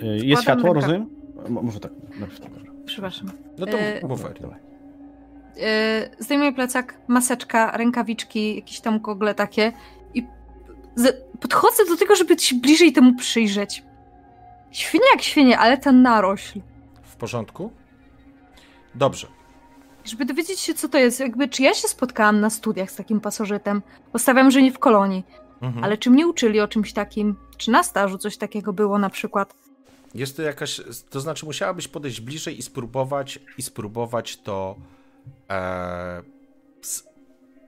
Y, 0.03 0.27
Jest 0.27 0.43
światło, 0.43 0.71
ręka- 0.71 0.75
rozumiem? 0.75 1.11
Mo- 1.49 1.63
Może 1.63 1.81
tak. 1.81 1.93
Dobrze, 2.21 2.41
tak. 2.41 2.51
Przepraszam. 2.87 3.31
No 3.59 3.67
to 3.67 3.79
E, 3.79 4.07
mów, 4.07 4.25
Erin. 4.25 4.47
Yy, 5.57 5.63
zdejmuję 6.19 6.53
plecak, 6.53 6.99
maseczka, 7.09 7.77
rękawiczki, 7.77 8.57
jakieś 8.57 8.81
tam 8.81 9.01
gogle 9.01 9.35
takie 9.35 9.73
i 10.15 10.27
z- 10.95 11.25
podchodzę 11.41 11.85
do 11.89 11.97
tego, 11.97 12.17
żeby 12.17 12.39
się 12.39 12.57
bliżej 12.57 12.93
temu 12.93 13.15
przyjrzeć. 13.15 13.83
Świnie 14.77 15.05
jak 15.13 15.23
świnie, 15.23 15.59
ale 15.59 15.79
ta 15.79 15.93
narośl. 15.93 16.61
W 17.03 17.17
porządku? 17.17 17.73
Dobrze. 18.95 19.27
Żeby 20.05 20.25
dowiedzieć 20.25 20.61
się, 20.61 20.75
co 20.75 20.89
to 20.89 20.99
jest, 20.99 21.21
jakby 21.21 21.49
czy 21.49 21.63
ja 21.63 21.75
się 21.75 21.89
spotkałam 21.89 22.41
na 22.41 22.51
studiach 22.51 22.91
z 22.91 22.97
takim 22.97 23.21
pasożytem. 23.21 23.83
Postawiam, 24.13 24.51
że 24.51 24.63
nie 24.63 24.73
w 24.73 24.79
kolonii, 24.79 25.25
Mhm. 25.63 25.85
ale 25.85 25.97
czy 25.99 26.11
mnie 26.11 26.27
uczyli 26.27 26.61
o 26.61 26.69
czymś 26.69 26.93
takim? 26.93 27.37
Czy 27.57 27.71
na 27.71 27.83
stażu 27.83 28.19
coś 28.19 28.37
takiego 28.37 28.73
było 28.73 28.99
na 28.99 29.11
przykład? 29.11 29.55
Jest 30.15 30.37
to 30.37 30.43
jakaś. 30.43 30.81
To 31.11 31.21
znaczy, 31.21 31.47
musiałabyś 31.47 31.89
podejść 31.89 32.21
bliżej 32.21 32.59
i 32.59 32.63
spróbować, 32.63 33.39
i 33.59 33.63
spróbować 33.63 34.37
to 34.37 34.77
e, 35.51 36.23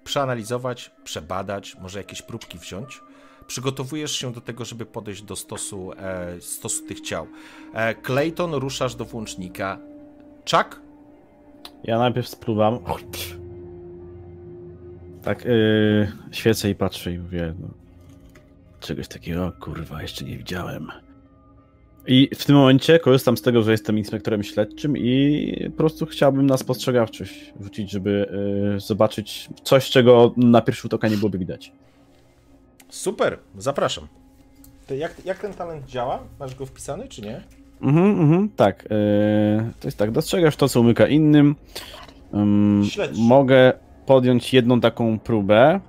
przeanalizować, 0.05 0.91
przebadać, 1.05 1.77
może 1.81 1.99
jakieś 1.99 2.23
próbki 2.23 2.59
wziąć. 2.59 3.01
Przygotowujesz 3.49 4.13
się 4.13 4.33
do 4.33 4.41
tego, 4.41 4.65
żeby 4.65 4.87
podejść 4.87 5.23
do 5.23 5.37
stosu, 5.37 5.93
e, 5.93 6.41
stosu 6.41 6.87
tych 6.87 7.01
ciał. 7.01 7.27
E, 7.75 7.95
Clayton, 7.95 8.55
ruszasz 8.55 8.95
do 8.95 9.05
włącznika. 9.05 9.79
Chuck? 10.51 10.81
Ja 11.85 11.99
najpierw 11.99 12.29
spróbam. 12.29 12.79
Tak, 15.23 15.45
yy, 15.45 16.13
świecę 16.33 16.71
i 16.71 16.75
patrzę 16.75 17.13
i 17.13 17.19
mówię, 17.19 17.55
no, 17.61 17.69
czegoś 18.81 19.09
takiego, 19.09 19.53
kurwa, 19.61 20.03
jeszcze 20.03 20.25
nie 20.25 20.37
widziałem. 20.37 20.89
I 22.07 22.29
w 22.35 22.45
tym 22.45 22.57
momencie 22.57 22.99
korzystam 22.99 23.37
z 23.37 23.43
tego, 23.43 23.63
że 23.63 23.71
jestem 23.71 23.99
inspektorem 23.99 24.43
śledczym 24.43 24.97
i 24.97 25.71
po 25.71 25.77
prostu 25.77 26.07
chciałbym 26.07 26.47
na 26.47 26.57
spostrzegawczość 26.57 27.53
rzucić, 27.61 27.91
żeby 27.91 28.29
yy, 28.73 28.81
zobaczyć 28.81 29.49
coś, 29.63 29.91
czego 29.91 30.35
na 30.37 30.61
pierwszy 30.61 30.83
rzut 30.83 30.95
oka 30.95 31.09
nie 31.09 31.17
byłoby 31.17 31.39
widać. 31.39 31.73
Super, 32.89 33.39
zapraszam. 33.59 34.07
To 34.87 34.95
jak, 34.95 35.15
jak 35.25 35.39
ten 35.39 35.55
talent 35.55 35.87
działa? 35.87 36.19
Masz 36.41 36.55
go 36.55 36.67
wpisany, 36.67 37.09
czy 37.09 37.23
nie? 37.23 37.43
Mhm, 37.83 38.21
mhm, 38.21 38.49
tak. 38.57 38.83
Yy, 38.83 38.89
to 39.81 39.89
jest 39.89 39.99
tak, 39.99 40.11
dostrzegasz 40.11 40.57
to, 40.57 40.69
co 40.69 40.81
umyka 40.81 41.07
innym. 41.07 41.57
Ym, 42.35 42.83
Śledź. 42.91 43.11
mogę 43.19 43.73
podjąć 44.07 44.55
jedną 44.55 44.81
taką 44.81 45.19
próbę. 45.19 45.81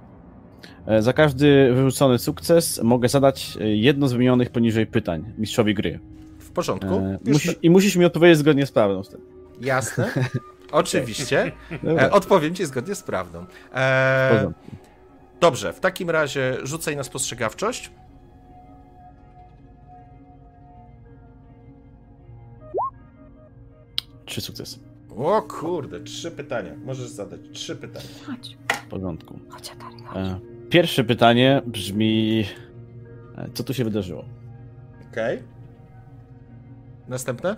E, 0.87 1.01
Za 1.01 1.13
każdy 1.13 1.73
wyrzucony 1.73 2.19
sukces 2.19 2.83
mogę 2.83 3.09
zadać 3.09 3.57
e, 3.61 3.67
jedno 3.75 4.07
z 4.07 4.13
wymienionych 4.13 4.49
poniżej 4.49 4.87
pytań 4.87 5.25
mistrzowi 5.37 5.73
gry. 5.73 5.99
W 6.39 6.51
porządku. 6.51 7.01
Musisz, 7.25 7.55
I 7.61 7.69
musisz 7.69 7.95
mi 7.95 8.05
odpowiedzieć 8.05 8.37
zgodnie 8.39 8.65
z 8.65 8.71
prawdą. 8.71 9.03
wtedy. 9.03 9.23
Jasne. 9.61 10.09
Oczywiście. 10.71 11.51
Odpowiem 12.11 12.55
ci 12.55 12.65
zgodnie 12.65 12.95
z 12.95 13.03
prawdą. 13.03 13.45
E. 13.75 14.51
dobrze, 15.39 15.73
w 15.73 15.79
takim 15.79 16.09
razie 16.09 16.57
rzucaj 16.63 16.95
na 16.95 17.03
spostrzegawczość. 17.03 17.91
Trzy 24.25 24.41
sukcesy. 24.41 24.79
O 25.17 25.41
kurde, 25.41 25.99
trzy 25.99 26.31
pytania. 26.31 26.71
Możesz 26.85 27.09
zadać 27.09 27.39
trzy 27.53 27.75
pytania. 27.75 28.05
Chodź, 28.27 28.57
W 28.85 28.89
porządku. 28.89 29.39
chodź, 29.49 29.71
Atari, 29.71 30.03
chodź. 30.05 30.17
E, 30.27 30.39
Pierwsze 30.69 31.03
pytanie 31.03 31.61
brzmi: 31.65 32.45
e, 33.37 33.49
Co 33.53 33.63
tu 33.63 33.73
się 33.73 33.83
wydarzyło? 33.83 34.25
Okej. 35.11 35.43
Następne? 37.07 37.55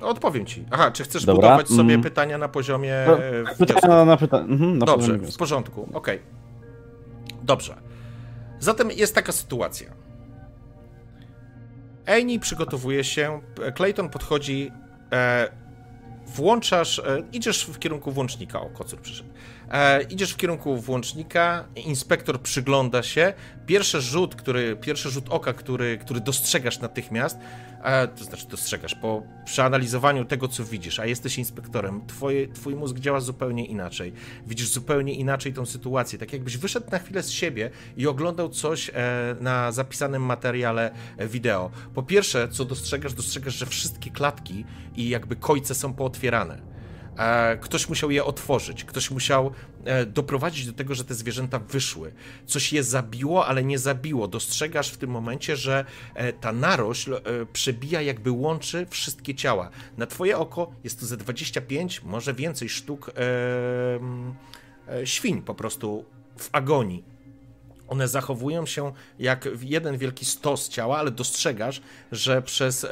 No, 0.00 0.08
Odpowiem 0.08 0.46
ci. 0.46 0.64
Aha, 0.70 0.90
czy 0.90 1.04
chcesz 1.04 1.24
Dobra, 1.24 1.48
budować 1.48 1.68
sobie 1.68 1.94
mm. 1.94 2.02
pytania 2.02 2.38
na 2.38 2.48
poziomie 2.48 2.94
No, 3.06 3.18
e? 3.24 3.44
Pytanie 3.58 3.88
na, 3.88 4.04
na 4.04 4.16
pytanie. 4.16 4.44
Mhm, 4.44 4.78
na 4.78 4.86
Dobrze, 4.86 5.08
poziomie 5.08 5.32
w 5.32 5.36
porządku, 5.36 5.88
okej. 5.92 6.20
Dobrze. 7.46 7.74
Zatem 8.58 8.90
jest 8.90 9.14
taka 9.14 9.32
sytuacja. 9.32 9.92
Amy 12.06 12.38
przygotowuje 12.40 13.04
się, 13.04 13.40
Clayton 13.76 14.08
podchodzi, 14.08 14.72
e, 15.12 15.48
włączasz, 16.26 16.98
e, 16.98 17.22
idziesz 17.32 17.64
w 17.64 17.78
kierunku 17.78 18.12
włącznika, 18.12 18.60
o, 18.60 18.70
kocur 18.70 19.00
przyszedł. 19.00 19.28
E, 19.70 20.02
idziesz 20.02 20.32
w 20.32 20.36
kierunku 20.36 20.76
włącznika, 20.76 21.64
inspektor 21.76 22.40
przygląda 22.40 23.02
się, 23.02 23.32
pierwszy 23.66 24.00
rzut, 24.00 24.34
który, 24.34 24.76
pierwszy 24.76 25.10
rzut 25.10 25.26
oka, 25.28 25.52
który, 25.52 25.98
który 25.98 26.20
dostrzegasz 26.20 26.78
natychmiast, 26.78 27.38
to 28.16 28.24
znaczy 28.24 28.48
dostrzegasz, 28.48 28.94
po 28.94 29.22
przeanalizowaniu 29.44 30.24
tego, 30.24 30.48
co 30.48 30.64
widzisz, 30.64 31.00
a 31.00 31.06
jesteś 31.06 31.38
inspektorem, 31.38 32.06
twoje, 32.06 32.48
twój 32.48 32.74
mózg 32.74 32.98
działa 32.98 33.20
zupełnie 33.20 33.66
inaczej. 33.66 34.12
Widzisz 34.46 34.68
zupełnie 34.68 35.14
inaczej 35.14 35.52
tą 35.52 35.66
sytuację, 35.66 36.18
tak 36.18 36.32
jakbyś 36.32 36.56
wyszedł 36.56 36.90
na 36.90 36.98
chwilę 36.98 37.22
z 37.22 37.30
siebie 37.30 37.70
i 37.96 38.06
oglądał 38.06 38.48
coś 38.48 38.90
e, 38.94 39.36
na 39.40 39.72
zapisanym 39.72 40.22
materiale 40.22 40.90
e, 41.16 41.28
wideo. 41.28 41.70
Po 41.94 42.02
pierwsze, 42.02 42.48
co 42.48 42.64
dostrzegasz, 42.64 43.14
dostrzegasz, 43.14 43.54
że 43.54 43.66
wszystkie 43.66 44.10
klatki 44.10 44.64
i 44.96 45.08
jakby 45.08 45.36
kojce 45.36 45.74
są 45.74 45.94
pootwierane. 45.94 46.75
E, 47.18 47.56
Ktoś 47.56 47.88
musiał 47.88 48.10
je 48.10 48.24
otworzyć, 48.24 48.84
ktoś 48.84 49.10
musiał 49.10 49.52
e, 49.84 50.06
doprowadzić 50.06 50.66
do 50.66 50.72
tego, 50.72 50.94
że 50.94 51.04
te 51.04 51.14
zwierzęta 51.14 51.58
wyszły. 51.58 52.12
Coś 52.46 52.72
je 52.72 52.82
zabiło, 52.82 53.46
ale 53.46 53.64
nie 53.64 53.78
zabiło. 53.78 54.28
Dostrzegasz 54.28 54.90
w 54.90 54.96
tym 54.96 55.10
momencie, 55.10 55.56
że 55.56 55.84
e, 56.14 56.32
ta 56.32 56.52
narośl 56.52 57.20
przebija, 57.52 58.02
jakby 58.02 58.30
łączy 58.30 58.86
wszystkie 58.90 59.34
ciała. 59.34 59.70
Na 59.96 60.06
twoje 60.06 60.38
oko 60.38 60.72
jest 60.84 61.00
to 61.00 61.06
ze 61.06 61.16
25, 61.16 62.02
może 62.02 62.34
więcej 62.34 62.68
sztuk 62.68 63.10
świń 65.04 65.42
po 65.42 65.54
prostu 65.54 66.04
w 66.38 66.48
agonii. 66.52 67.04
One 67.88 68.08
zachowują 68.08 68.66
się 68.66 68.92
jak 69.18 69.48
jeden 69.60 69.98
wielki 69.98 70.24
stos 70.24 70.68
ciała, 70.68 70.98
ale 70.98 71.10
dostrzegasz, 71.10 71.82
że 72.12 72.42
przez 72.42 72.86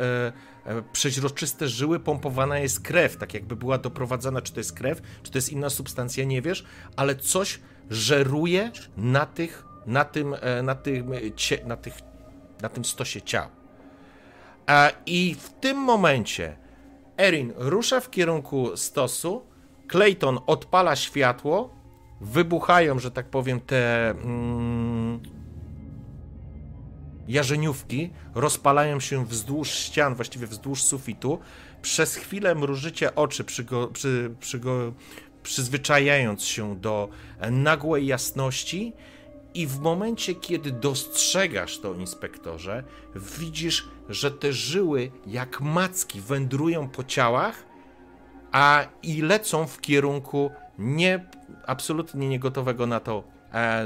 przeźroczyste 0.92 1.68
żyły 1.68 2.00
pompowana 2.00 2.58
jest 2.58 2.80
krew, 2.80 3.16
tak 3.16 3.34
jakby 3.34 3.56
była 3.56 3.78
doprowadzana, 3.78 4.42
czy 4.42 4.52
to 4.52 4.60
jest 4.60 4.72
krew, 4.72 5.02
czy 5.22 5.30
to 5.30 5.38
jest 5.38 5.52
inna 5.52 5.70
substancja, 5.70 6.24
nie 6.24 6.42
wiesz, 6.42 6.64
ale 6.96 7.16
coś 7.16 7.60
żeruje 7.90 8.70
na 8.96 9.26
tych, 9.26 9.64
na 9.86 10.04
tym, 10.04 10.34
e, 10.40 10.62
na 10.62 10.74
tym, 10.74 11.12
e, 11.12 11.64
na 11.66 11.76
tych, 11.76 11.94
na 12.62 12.68
tym 12.68 12.84
stosie 12.84 13.22
ciał. 13.22 13.48
E, 14.68 14.92
I 15.06 15.36
w 15.40 15.50
tym 15.50 15.76
momencie 15.76 16.56
Erin 17.18 17.52
rusza 17.56 18.00
w 18.00 18.10
kierunku 18.10 18.76
stosu, 18.76 19.42
Clayton 19.88 20.38
odpala 20.46 20.96
światło, 20.96 21.74
wybuchają, 22.20 22.98
że 22.98 23.10
tak 23.10 23.26
powiem, 23.26 23.60
te 23.60 24.10
mm, 24.10 25.20
jarzeniówki, 27.28 28.10
rozpalają 28.34 29.00
się 29.00 29.26
wzdłuż 29.26 29.70
ścian, 29.70 30.14
właściwie 30.14 30.46
wzdłuż 30.46 30.82
sufitu. 30.82 31.38
Przez 31.82 32.14
chwilę 32.14 32.54
mrużycie 32.54 33.14
oczy, 33.14 33.44
przygo, 33.44 33.88
przy, 33.88 34.34
przygo, 34.40 34.92
przyzwyczajając 35.42 36.44
się 36.44 36.76
do 36.76 37.08
nagłej 37.50 38.06
jasności 38.06 38.92
i 39.54 39.66
w 39.66 39.80
momencie, 39.80 40.34
kiedy 40.34 40.70
dostrzegasz 40.70 41.78
to, 41.78 41.94
inspektorze, 41.94 42.84
widzisz, 43.38 43.88
że 44.08 44.30
te 44.30 44.52
żyły 44.52 45.10
jak 45.26 45.60
macki 45.60 46.20
wędrują 46.20 46.88
po 46.88 47.04
ciałach, 47.04 47.66
a 48.52 48.86
i 49.02 49.22
lecą 49.22 49.66
w 49.66 49.80
kierunku 49.80 50.50
nie, 50.78 51.26
absolutnie 51.66 52.28
niegotowego 52.28 52.86
na 52.86 53.00
to 53.00 53.33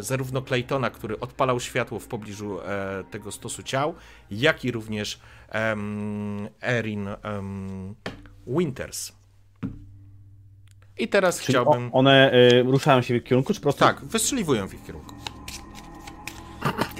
zarówno 0.00 0.42
Claytona, 0.42 0.90
który 0.90 1.20
odpalał 1.20 1.60
światło 1.60 1.98
w 1.98 2.06
pobliżu 2.06 2.60
e, 2.60 3.04
tego 3.10 3.32
stosu 3.32 3.62
ciał, 3.62 3.94
jak 4.30 4.64
i 4.64 4.72
również 4.72 5.20
Erin 6.62 7.08
Winters. 8.46 9.12
I 10.98 11.08
teraz 11.08 11.40
Czyli 11.40 11.52
chciałbym... 11.52 11.90
one 11.92 12.32
y, 12.34 12.62
ruszają 12.62 13.02
się 13.02 13.14
w 13.14 13.16
ich 13.16 13.24
kierunku, 13.24 13.54
czy 13.54 13.60
po 13.60 13.62
prostu. 13.62 13.80
Tak, 13.80 14.04
wystrzeliwują 14.04 14.68
w 14.68 14.74
ich 14.74 14.84
kierunku. 14.86 15.14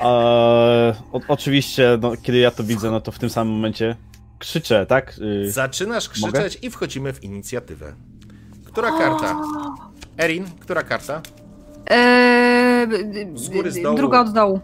o, 0.00 1.20
oczywiście, 1.28 1.98
no, 2.00 2.12
kiedy 2.22 2.38
ja 2.38 2.50
to 2.50 2.64
widzę, 2.64 2.90
no 2.90 3.00
to 3.00 3.12
w 3.12 3.18
tym 3.18 3.30
samym 3.30 3.54
momencie 3.54 3.96
krzyczę, 4.38 4.86
tak? 4.86 5.14
Y, 5.18 5.52
Zaczynasz 5.52 6.08
krzyczeć 6.08 6.58
i 6.62 6.70
wchodzimy 6.70 7.12
w 7.12 7.24
inicjatywę. 7.24 7.94
Która 8.64 8.98
karta? 8.98 9.40
Erin, 10.18 10.44
która 10.60 10.82
karta? 10.82 11.22
Eee, 12.82 13.38
Z 13.38 13.48
góry, 13.48 13.72
z 13.72 13.82
dołu. 13.82 13.96
Druga 13.96 14.20
od 14.20 14.32
dołu. 14.32 14.60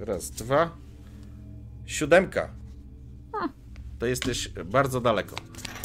Raz, 0.00 0.30
dwa. 0.30 0.70
Siódemka. 1.86 2.48
To 3.98 4.06
jesteś 4.06 4.48
bardzo 4.48 5.00
daleko. 5.00 5.36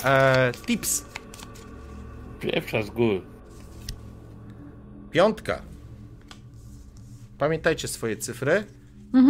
E, 0.05 0.51
tips. 0.67 1.05
Pierwsza 2.39 2.83
z 2.83 2.89
góry. 2.89 3.21
Piątka. 5.11 5.61
Pamiętajcie 7.37 7.87
swoje 7.87 8.17
cyfry. 8.17 8.63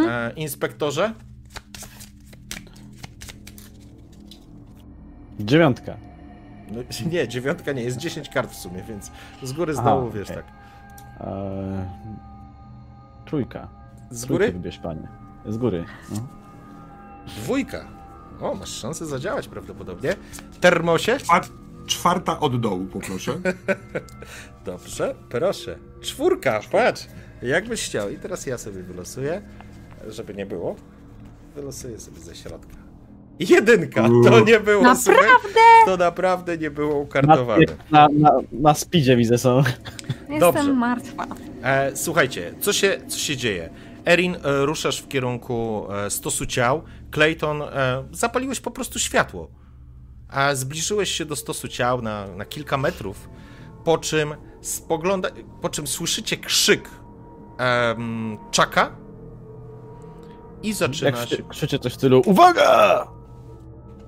E, 0.08 0.32
inspektorze. 0.36 1.14
dziewiątka. 5.40 5.98
No, 6.72 6.82
nie, 7.12 7.28
dziewiątka 7.28 7.72
nie, 7.72 7.84
jest 7.84 7.98
10 7.98 8.30
kart 8.30 8.52
w 8.52 8.56
sumie, 8.56 8.84
więc 8.90 9.12
z 9.44 9.54
góry, 9.54 9.74
z 9.74 9.80
Aha, 9.80 9.90
dołu, 9.90 10.12
wiesz, 10.12 10.32
okej. 10.32 10.44
tak. 10.44 10.63
E, 11.20 11.90
trójka. 13.26 13.68
Z 14.12 14.26
Trójkę 14.26 14.46
góry? 14.46 14.52
wybierz, 14.60 14.78
panie. 14.78 15.08
Z 15.46 15.58
góry. 15.58 15.86
No. 16.12 16.18
Dwójka. 17.28 17.86
O, 18.42 18.56
masz 18.56 18.70
szansę 18.70 19.06
zadziałać 19.06 19.48
prawdopodobnie. 19.48 20.16
Termosie? 20.62 21.18
A 21.30 21.42
czwarta 21.86 22.40
od 22.40 22.60
dołu, 22.62 22.86
poproszę. 22.86 23.34
Dobrze, 24.66 25.16
proszę. 25.30 25.78
Czwórka, 26.02 26.60
patrz. 26.72 27.08
Jakbyś 27.42 27.86
chciał. 27.86 28.10
I 28.10 28.18
teraz 28.18 28.46
ja 28.46 28.58
sobie 28.58 28.84
wylosuję, 28.84 29.42
żeby 30.08 30.34
nie 30.34 30.46
było. 30.46 30.76
Wylosuję 31.56 32.00
sobie 32.00 32.20
ze 32.20 32.36
środka. 32.36 32.76
Jedynka, 33.40 34.04
to 34.24 34.40
nie 34.40 34.60
było 34.60 34.84
Naprawdę? 34.84 35.02
słuchaj, 35.04 35.30
To 35.86 35.98
naprawdę 35.98 36.58
nie 36.58 36.72
było 36.72 36.96
ukartowane. 36.96 37.66
Na, 37.92 38.08
na, 38.20 38.32
na 38.52 38.74
speedzie 38.74 39.18
widzę 39.18 39.38
są. 39.38 39.58
Jestem 40.20 40.40
Dobrze. 40.40 40.74
martwa. 40.74 41.26
E, 41.64 41.96
słuchajcie, 41.96 42.54
co 42.60 42.74
się, 42.74 43.02
co 43.08 43.18
się 43.20 43.38
dzieje? 43.38 43.70
Erin, 44.06 44.36
e, 44.36 44.66
ruszasz 44.66 45.02
w 45.02 45.08
kierunku 45.08 45.88
e, 46.06 46.10
stosu 46.10 46.46
ciał. 46.46 46.82
Clayton, 47.12 47.62
e, 47.62 48.04
zapaliłeś 48.12 48.60
po 48.60 48.72
prostu 48.72 49.00
światło. 49.00 49.48
A 50.30 50.56
zbliżyłeś 50.56 51.12
się 51.12 51.26
do 51.26 51.36
stosu 51.36 51.68
ciał 51.68 52.02
na, 52.02 52.28
na 52.28 52.46
kilka 52.46 52.78
metrów, 52.78 53.30
po 53.84 53.98
czym 53.98 54.36
spogląda, 54.62 55.30
po 55.62 55.70
czym 55.70 55.88
słyszycie 55.88 56.38
krzyk 56.38 56.90
czaka 58.52 58.96
i 60.64 60.68
Jak 60.68 60.76
zaczyna 60.78 61.12
się, 61.26 61.26
krzy, 61.26 61.44
krzyczy 61.50 61.80
coś 61.80 61.92
w 61.92 61.96
stylu 61.96 62.22
UWAGA! 62.26 63.08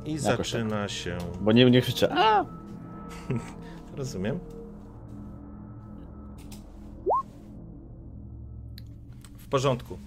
I 0.06 0.14
jakoś 0.14 0.51
zaczyna 0.51 0.88
się, 0.88 1.17
Bo 1.42 1.51
nie, 1.51 1.72
nie 1.72 1.82
krzyczę. 1.82 2.09
A! 2.11 2.45
rozumiem. 3.98 4.40
W 9.38 9.48
porządku. 9.50 9.98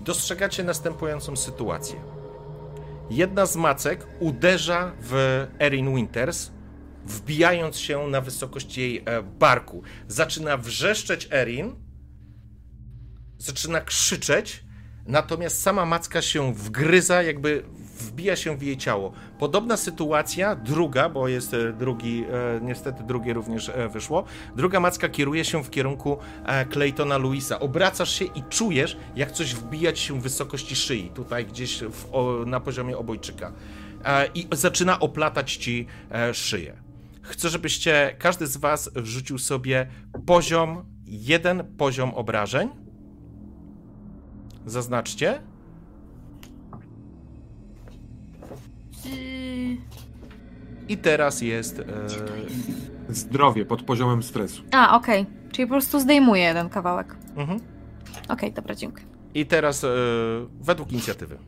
Dostrzegacie 0.00 0.64
następującą 0.64 1.36
sytuację. 1.36 2.00
Jedna 3.10 3.46
z 3.46 3.56
macek 3.56 4.06
uderza 4.20 4.92
w 5.00 5.46
Erin 5.60 5.94
Winters, 5.94 6.50
wbijając 7.06 7.78
się 7.78 8.08
na 8.08 8.20
wysokość 8.20 8.78
jej 8.78 9.02
e, 9.06 9.22
barku. 9.22 9.82
Zaczyna 10.08 10.56
wrzeszczeć 10.56 11.28
Erin, 11.32 11.74
zaczyna 13.38 13.80
krzyczeć, 13.80 14.64
natomiast 15.06 15.62
sama 15.62 15.86
macka 15.86 16.22
się 16.22 16.54
wgryza, 16.54 17.22
jakby 17.22 17.64
wbija 18.02 18.36
się 18.36 18.56
w 18.56 18.62
jej 18.62 18.76
ciało. 18.76 19.12
Podobna 19.38 19.76
sytuacja, 19.76 20.56
druga, 20.56 21.08
bo 21.08 21.28
jest 21.28 21.54
e, 21.54 21.72
drugi, 21.72 22.24
e, 22.24 22.60
niestety 22.62 23.02
drugie 23.02 23.32
również 23.32 23.68
e, 23.68 23.88
wyszło. 23.88 24.24
Druga 24.56 24.80
macka 24.80 25.08
kieruje 25.08 25.44
się 25.44 25.64
w 25.64 25.70
kierunku 25.70 26.18
Claytona 26.72 27.18
Louisa. 27.18 27.60
Obracasz 27.60 28.10
się 28.10 28.24
i 28.24 28.42
czujesz, 28.48 28.96
jak 29.16 29.32
coś 29.32 29.54
wbijać 29.54 29.98
się 29.98 30.20
w 30.20 30.22
wysokości 30.22 30.76
szyi, 30.76 31.10
tutaj 31.14 31.46
gdzieś 31.46 31.82
w, 31.82 32.06
na 32.46 32.60
poziomie 32.60 32.98
obojczyka. 32.98 33.52
I 34.34 34.48
zaczyna 34.52 35.00
oplatać 35.00 35.56
ci 35.56 35.86
szyję. 36.32 36.76
Chcę, 37.22 37.48
żebyście, 37.48 38.16
każdy 38.18 38.46
z 38.46 38.56
was 38.56 38.90
rzucił 38.96 39.38
sobie 39.38 39.86
poziom, 40.26 40.84
jeden 41.04 41.76
poziom 41.76 42.14
obrażeń. 42.14 42.68
Zaznaczcie. 44.66 45.42
I 50.88 50.96
teraz 50.96 51.42
jest. 51.42 51.78
E, 51.78 51.84
Zdrowie 53.08 53.64
pod 53.64 53.82
poziomem 53.82 54.22
stresu. 54.22 54.62
A, 54.72 54.96
okej. 54.96 55.26
Czyli 55.52 55.66
po 55.68 55.74
prostu 55.74 56.00
zdejmuję 56.00 56.42
jeden 56.42 56.68
kawałek. 56.68 57.16
mhm. 57.36 57.60
Okej, 58.28 58.52
dobra, 58.52 58.74
dziękuję. 58.74 59.04
I 59.34 59.46
teraz 59.46 59.84
e, 59.84 59.88
według 60.60 60.92
inicjatywy. 60.92 61.38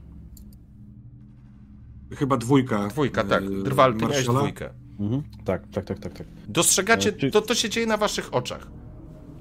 Chyba 2.16 2.36
dwójka. 2.36 2.88
Dwójka, 2.88 3.24
tak. 3.24 3.42
e, 3.42 3.62
Drwal, 3.62 3.94
ty 3.94 4.06
dwójkę. 4.24 4.70
Mhm. 5.00 5.22
Tak, 5.44 5.62
tak, 5.72 5.84
tak, 5.84 5.98
tak, 5.98 6.12
tak. 6.12 6.26
Dostrzegacie, 6.48 7.12
E, 7.22 7.30
to, 7.30 7.40
to 7.42 7.54
się 7.54 7.68
dzieje 7.68 7.86
na 7.86 7.96
waszych 7.96 8.34
oczach. 8.34 8.66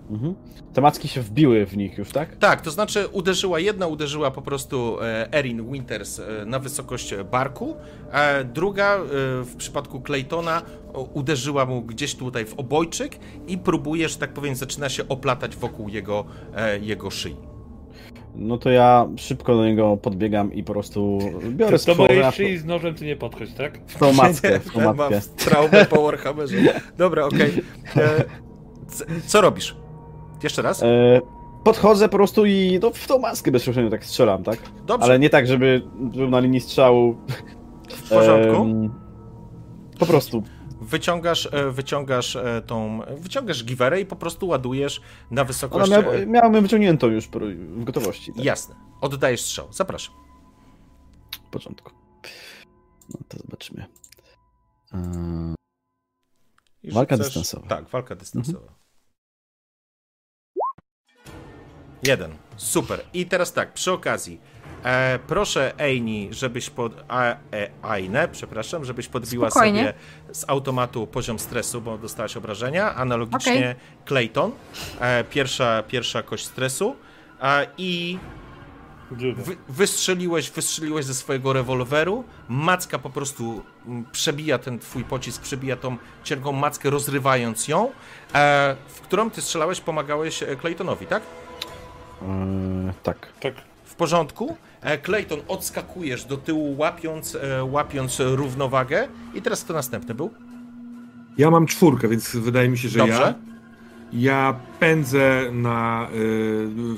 Mhm. 0.10 0.36
Te 0.74 0.82
macki 0.82 1.08
się 1.08 1.22
wbiły 1.22 1.66
w 1.66 1.78
nich 1.78 1.98
już, 1.98 2.12
tak? 2.12 2.36
Tak, 2.36 2.62
to 2.62 2.72
znaczy 2.72 3.08
uderzyła, 3.08 3.60
jedna 3.60 3.88
uderzyła 3.88 4.32
po 4.32 4.42
prostu 4.42 4.98
e, 5.02 5.34
Erin 5.34 5.72
Winters 5.72 6.20
e, 6.20 6.46
na 6.46 6.60
wysokość 6.60 7.16
barku, 7.32 7.76
a 8.12 8.28
druga 8.44 8.96
e, 8.96 9.00
w 9.44 9.56
przypadku 9.58 10.02
Claytona 10.02 10.62
uderzyła 11.14 11.66
mu 11.66 11.82
gdzieś 11.82 12.16
tutaj 12.16 12.46
w 12.46 12.54
obojczyk 12.60 13.20
i 13.48 13.58
próbuje, 13.58 14.10
że 14.10 14.18
tak 14.18 14.34
powiem, 14.34 14.56
zaczyna 14.56 14.90
się 14.90 15.08
oplatać 15.08 15.56
wokół 15.56 15.90
jego, 15.90 16.26
jego 16.82 17.10
szyi. 17.12 17.36
No 18.36 18.58
to 18.58 18.70
ja 18.70 19.08
szybko 19.18 19.56
do 19.56 19.66
niego 19.66 19.98
podbiegam 19.98 20.54
i 20.54 20.64
po 20.64 20.74
prostu 20.74 21.20
biorę 21.50 21.72
Do 21.72 21.78
sporo 21.78 21.98
mojej 21.98 22.32
szyi 22.32 22.58
z 22.58 22.66
nożem 22.66 22.96
ty 22.96 23.06
nie 23.06 23.16
podchodź, 23.16 23.54
tak? 23.54 23.80
w 23.88 23.98
tą 24.00 24.14
mackę, 24.14 24.60
w 24.70 24.74
tą 24.74 24.80
Mam 24.82 24.98
mackę. 24.98 25.22
traumę 25.38 25.86
po 25.86 26.04
Warhammerze. 26.04 26.56
Dobra, 26.98 27.26
okej. 27.26 27.54
C- 28.88 29.06
Co 29.28 29.42
robisz? 29.42 29.76
Jeszcze 30.44 30.62
raz? 30.62 30.84
E, 30.84 31.22
podchodzę 31.64 32.10
po 32.10 32.18
prostu 32.18 32.46
i 32.46 32.80
no, 32.82 32.92
w 32.92 33.08
tą 33.08 33.20
maskę 33.20 33.52
bezpośrednio 33.52 33.92
tak 33.92 34.06
strzelam, 34.06 34.44
tak? 34.44 34.60
Dobrze, 34.86 35.06
Ale 35.06 35.20
nie 35.20 35.30
tak, 35.30 35.48
żeby 35.48 35.82
był 36.00 36.30
na 36.30 36.40
linii 36.40 36.62
strzału. 36.62 37.18
w 37.90 38.10
porządku. 38.10 38.62
Em, 38.62 38.94
po 40.00 40.06
prostu. 40.06 40.44
Wyciągasz, 40.82 41.50
e, 41.52 41.72
wyciągasz 41.72 42.38
tą, 42.68 43.00
wyciągasz 43.18 43.66
giwerę 43.66 44.02
i 44.02 44.06
po 44.06 44.16
prostu 44.16 44.48
ładujesz 44.48 45.02
na 45.32 45.44
wysokość... 45.44 45.92
mia, 45.92 45.98
e, 45.98 46.26
miałem 46.26 46.62
wyciągniętą 46.64 47.08
już 47.08 47.28
w 47.28 47.84
gotowości. 47.84 48.34
Tak? 48.34 48.46
Jasne. 48.46 48.76
Oddajesz 49.02 49.42
strzał. 49.42 49.68
Zapraszam. 49.74 50.16
W 51.48 51.50
porządku. 51.50 51.92
No 53.14 53.20
to 53.28 53.38
zobaczymy. 53.38 53.86
E, 54.94 55.56
Walka 56.92 57.16
rzucasz- 57.16 57.20
dystansowa. 57.24 57.68
Tak, 57.68 57.90
walka 57.90 58.16
dystansowa. 58.16 58.79
Jeden. 62.04 62.32
Super. 62.58 63.02
I 63.14 63.26
teraz 63.26 63.54
tak, 63.54 63.74
przy 63.74 63.92
okazji. 63.92 64.40
E, 64.84 65.20
proszę 65.28 65.74
Eini, 65.80 66.28
żebyś 66.32 66.70
pod... 66.70 66.94
A, 67.08 67.24
e, 67.26 67.36
Ainę, 67.82 68.28
przepraszam, 68.28 68.86
żebyś 68.86 69.08
podbiła 69.08 69.50
Spokojnie. 69.50 69.80
sobie 69.80 69.94
z 70.32 70.46
automatu 70.50 71.08
poziom 71.08 71.40
stresu, 71.40 71.82
bo 71.82 71.98
dostałaś 71.98 72.38
obrażenia. 72.38 72.96
Analogicznie 72.96 73.76
Clayton. 74.06 74.52
E, 75.00 75.24
pierwsza, 75.24 75.84
pierwsza 75.84 76.24
kość 76.24 76.46
stresu. 76.46 76.96
E, 77.42 77.68
I. 77.78 78.20
Wy, 79.12 79.58
wystrzeliłeś, 79.70 80.52
wystrzeliłeś 80.52 81.06
ze 81.06 81.14
swojego 81.14 81.54
rewolweru, 81.54 82.24
macka 82.50 83.00
po 83.00 83.10
prostu 83.10 83.64
mm, 83.86 84.06
przebija 84.12 84.58
ten 84.58 84.80
twój 84.80 85.04
pocisk, 85.04 85.42
przebija 85.42 85.78
tą 85.78 85.98
cienką 86.24 86.52
mackę, 86.52 86.90
rozrywając 86.90 87.68
ją, 87.68 87.92
e, 88.36 88.76
w 88.88 89.02
którą 89.02 89.30
ty 89.30 89.42
strzelałeś, 89.42 89.82
pomagałeś 89.82 90.44
e, 90.44 90.56
Claytonowi, 90.56 91.06
tak? 91.06 91.24
E, 92.22 92.94
tak. 93.04 93.28
Tak. 93.40 93.54
W 93.84 93.96
porządku. 93.96 94.58
E, 94.82 94.98
Clayton, 94.98 95.40
odskakujesz 95.48 96.26
do 96.26 96.38
tyłu, 96.38 96.78
łapiąc, 96.78 97.36
e, 97.36 97.64
łapiąc 97.64 98.20
równowagę. 98.20 99.08
I 99.34 99.42
teraz 99.42 99.64
kto 99.64 99.74
następny 99.74 100.16
był? 100.16 100.30
Ja 101.38 101.52
mam 101.52 101.66
czwórkę, 101.66 102.08
więc 102.08 102.36
wydaje 102.36 102.70
mi 102.70 102.78
się, 102.78 102.90
że 102.90 103.00
Dobrze. 103.00 103.14
ja. 103.14 103.50
Ja 104.14 104.60
pędzę 104.80 105.52
na, 105.52 106.08
y, 106.14 106.16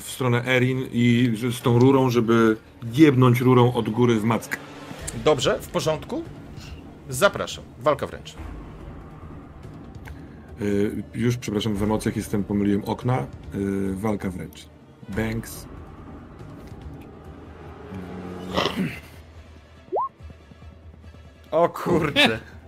w 0.00 0.04
stronę 0.10 0.44
Erin 0.46 0.86
i 0.92 1.32
z 1.50 1.60
tą 1.60 1.78
rurą, 1.78 2.10
żeby 2.10 2.56
jebnąć 2.92 3.40
rurą 3.40 3.72
od 3.72 3.88
góry 3.88 4.20
w 4.20 4.24
mackę. 4.24 4.56
Dobrze, 5.24 5.58
w 5.60 5.68
porządku. 5.68 6.22
Zapraszam. 7.08 7.64
Walka 7.80 8.06
wręcz. 8.06 8.34
Y, 10.60 11.02
już, 11.14 11.36
przepraszam, 11.36 11.74
w 11.74 11.82
emocjach 11.82 12.16
jestem, 12.16 12.44
pomyliłem 12.44 12.84
okna. 12.84 13.26
Y, 13.54 13.94
walka 13.96 14.30
wręcz. 14.30 14.71
Banks. 15.08 15.66
O 21.50 21.68
kurczę. 21.68 22.38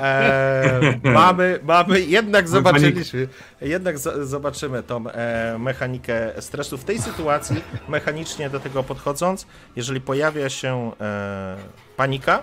E, 0.00 1.00
mamy, 1.02 1.60
mamy, 1.62 2.00
jednak 2.00 2.48
zobaczyliśmy, 2.48 3.28
jednak 3.60 3.98
z, 3.98 4.28
zobaczymy 4.28 4.82
tą 4.82 5.10
e, 5.10 5.58
mechanikę 5.58 6.42
stresu. 6.42 6.78
W 6.78 6.84
tej 6.84 6.98
sytuacji, 6.98 7.64
mechanicznie 7.88 8.50
do 8.50 8.60
tego 8.60 8.82
podchodząc, 8.82 9.46
jeżeli 9.76 10.00
pojawia 10.00 10.48
się 10.48 10.92
e, 11.00 11.56
panika, 11.96 12.42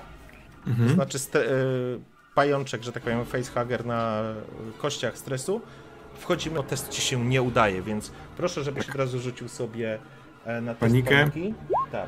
mhm. 0.67 0.89
to 0.89 0.95
znaczy 0.95 1.19
st- 1.19 1.35
e, 1.35 1.39
pajączek, 2.35 2.83
że 2.83 2.91
tak 2.91 3.03
powiem, 3.03 3.25
facehugger 3.25 3.85
na 3.85 4.21
kościach 4.77 5.17
stresu, 5.17 5.61
wchodzimy, 6.19 6.63
test 6.63 6.89
ci 6.89 7.01
się 7.01 7.25
nie 7.25 7.41
udaje, 7.41 7.81
więc 7.81 8.11
proszę, 8.37 8.63
żebyś 8.63 8.89
od 8.89 8.95
razu 8.95 9.19
rzucił 9.19 9.47
sobie 9.49 9.99
e, 10.45 10.61
na 10.61 10.71
test 10.71 10.79
Panikę? 10.79 11.29
paniki. 11.29 11.53
Tak. 11.91 12.07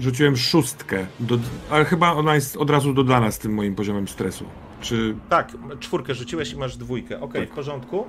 Rzuciłem 0.00 0.36
szóstkę, 0.36 1.06
do, 1.20 1.38
ale 1.70 1.84
chyba 1.84 2.12
ona 2.12 2.34
jest 2.34 2.56
od 2.56 2.70
razu 2.70 2.94
dodana 2.94 3.30
z 3.30 3.38
tym 3.38 3.54
moim 3.54 3.74
poziomem 3.74 4.08
stresu. 4.08 4.44
Czy 4.80 5.14
Tak, 5.28 5.52
czwórkę 5.80 6.14
rzuciłeś 6.14 6.52
i 6.52 6.56
masz 6.56 6.76
dwójkę. 6.76 7.20
Okej, 7.20 7.40
Tak. 7.42 7.50
w 7.50 7.54
porządku. 7.54 8.06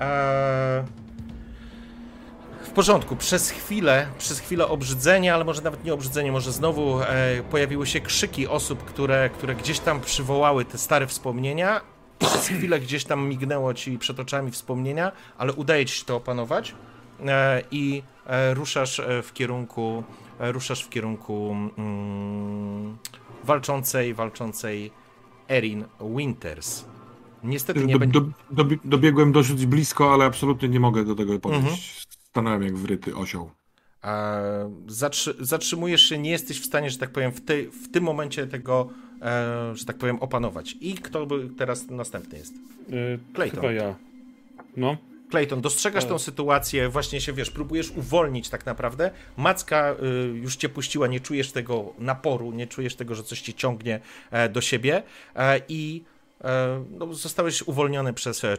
Eee... 0.00 0.84
W 2.64 2.70
porządku, 2.70 3.16
przez 3.16 3.50
chwilę, 3.50 4.06
przez 4.18 4.40
chwilę 4.40 4.68
obrzydzenie, 4.68 5.34
ale 5.34 5.44
może 5.44 5.62
nawet 5.62 5.84
nie 5.84 5.94
obrzydzenie, 5.94 6.32
może 6.32 6.52
znowu 6.52 7.00
e, 7.00 7.06
pojawiły 7.50 7.86
się 7.86 8.00
krzyki 8.00 8.48
osób, 8.48 8.84
które, 8.84 9.30
które 9.30 9.54
gdzieś 9.54 9.78
tam 9.78 10.00
przywołały 10.00 10.64
te 10.64 10.78
stare 10.78 11.06
wspomnienia. 11.06 11.80
Przez 12.18 12.48
chwilę 12.48 12.80
gdzieś 12.80 13.04
tam 13.04 13.28
mignęło 13.28 13.74
ci 13.74 13.98
przed 13.98 14.20
oczami 14.20 14.50
wspomnienia, 14.50 15.12
ale 15.38 15.52
udaje 15.52 15.86
ci 15.86 15.98
się 15.98 16.04
to 16.04 16.16
opanować 16.16 16.74
e, 17.26 17.62
i 17.70 18.02
e, 18.26 18.54
ruszasz 18.54 19.00
e, 19.00 19.22
w 19.22 19.32
kierunku, 19.32 20.04
ruszasz 20.38 20.84
w 20.84 20.88
kierunku 20.88 21.56
mm, 21.78 22.96
walczącej, 23.44 24.14
walczącej 24.14 24.90
Erin 25.48 25.84
Winters. 26.16 26.84
Niestety 27.44 27.84
nie 27.84 27.92
do, 27.92 27.98
będzie. 27.98 28.20
do, 28.50 28.64
do, 28.64 28.76
dobiegłem 28.84 29.32
dosyć 29.32 29.66
blisko, 29.66 30.14
ale 30.14 30.24
absolutnie 30.24 30.68
nie 30.68 30.80
mogę 30.80 31.04
do 31.04 31.14
tego 31.14 31.38
podejść. 31.38 31.64
Mhm. 31.64 31.82
Stanąłem 32.08 32.62
jak 32.62 32.76
wryty 32.76 33.16
osioł. 33.16 33.50
Zatrzy, 34.86 35.36
zatrzymujesz 35.40 36.02
się, 36.02 36.18
nie 36.18 36.30
jesteś 36.30 36.60
w 36.60 36.66
stanie, 36.66 36.90
że 36.90 36.98
tak 36.98 37.10
powiem, 37.10 37.32
w, 37.32 37.40
tej, 37.40 37.70
w 37.70 37.90
tym 37.90 38.04
momencie 38.04 38.46
tego, 38.46 38.88
że 39.74 39.84
tak 39.86 39.96
powiem, 39.96 40.18
opanować. 40.20 40.76
I 40.80 40.94
kto 40.94 41.26
by 41.26 41.48
teraz 41.58 41.90
następny 41.90 42.38
jest? 42.38 42.54
Yy, 42.88 43.18
Clayton. 43.34 43.60
Chyba 43.60 43.72
ja. 43.72 43.94
No. 44.76 44.96
Clayton, 45.30 45.60
dostrzegasz 45.60 46.04
Tak. 46.04 46.12
tą 46.12 46.18
sytuację, 46.18 46.88
właśnie 46.88 47.20
się, 47.20 47.32
wiesz, 47.32 47.50
próbujesz 47.50 47.90
uwolnić 47.90 48.48
tak 48.48 48.66
naprawdę. 48.66 49.10
Macka 49.36 49.94
y, 49.94 50.38
już 50.38 50.56
cię 50.56 50.68
puściła, 50.68 51.06
nie 51.06 51.20
czujesz 51.20 51.52
tego 51.52 51.94
naporu, 51.98 52.52
nie 52.52 52.66
czujesz 52.66 52.96
tego, 52.96 53.14
że 53.14 53.22
coś 53.22 53.40
cię 53.40 53.54
ciągnie 53.54 54.00
e, 54.30 54.48
do 54.48 54.60
siebie 54.60 55.02
e, 55.36 55.60
i 55.68 56.02
e, 56.44 56.84
no, 56.90 57.14
zostałeś 57.14 57.62
uwolniony 57.62 58.12
przez 58.12 58.44
e. 58.44 58.56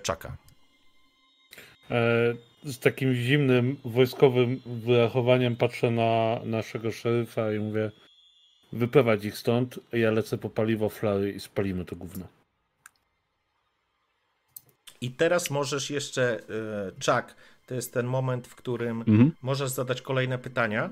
E, 1.92 2.34
z 2.64 2.80
takim 2.80 3.14
zimnym, 3.14 3.78
wojskowym 3.86 4.62
wyrachowaniem 4.66 5.56
patrzę 5.56 5.92
na 5.92 6.40
naszego 6.46 6.92
szeryfa 6.92 7.54
i 7.54 7.60
mówię 7.60 7.92
wyprowadź 8.74 9.26
ich 9.26 9.38
stąd, 9.38 9.80
ja 9.94 10.12
lecę 10.12 10.38
po 10.38 10.50
paliwo 10.50 10.90
flary 10.90 11.32
i 11.32 11.40
spalimy 11.40 11.86
to 11.86 11.96
gówno. 11.96 12.28
I 15.02 15.12
teraz 15.12 15.50
możesz 15.50 15.90
jeszcze, 15.90 16.40
e, 16.40 16.92
Chuck, 16.92 17.36
to 17.68 17.76
jest 17.76 17.94
ten 17.94 18.06
moment, 18.06 18.48
w 18.48 18.56
którym 18.56 18.98
Mhm. 19.02 19.32
możesz 19.42 19.70
zadać 19.70 20.02
kolejne 20.02 20.38
pytania. 20.38 20.90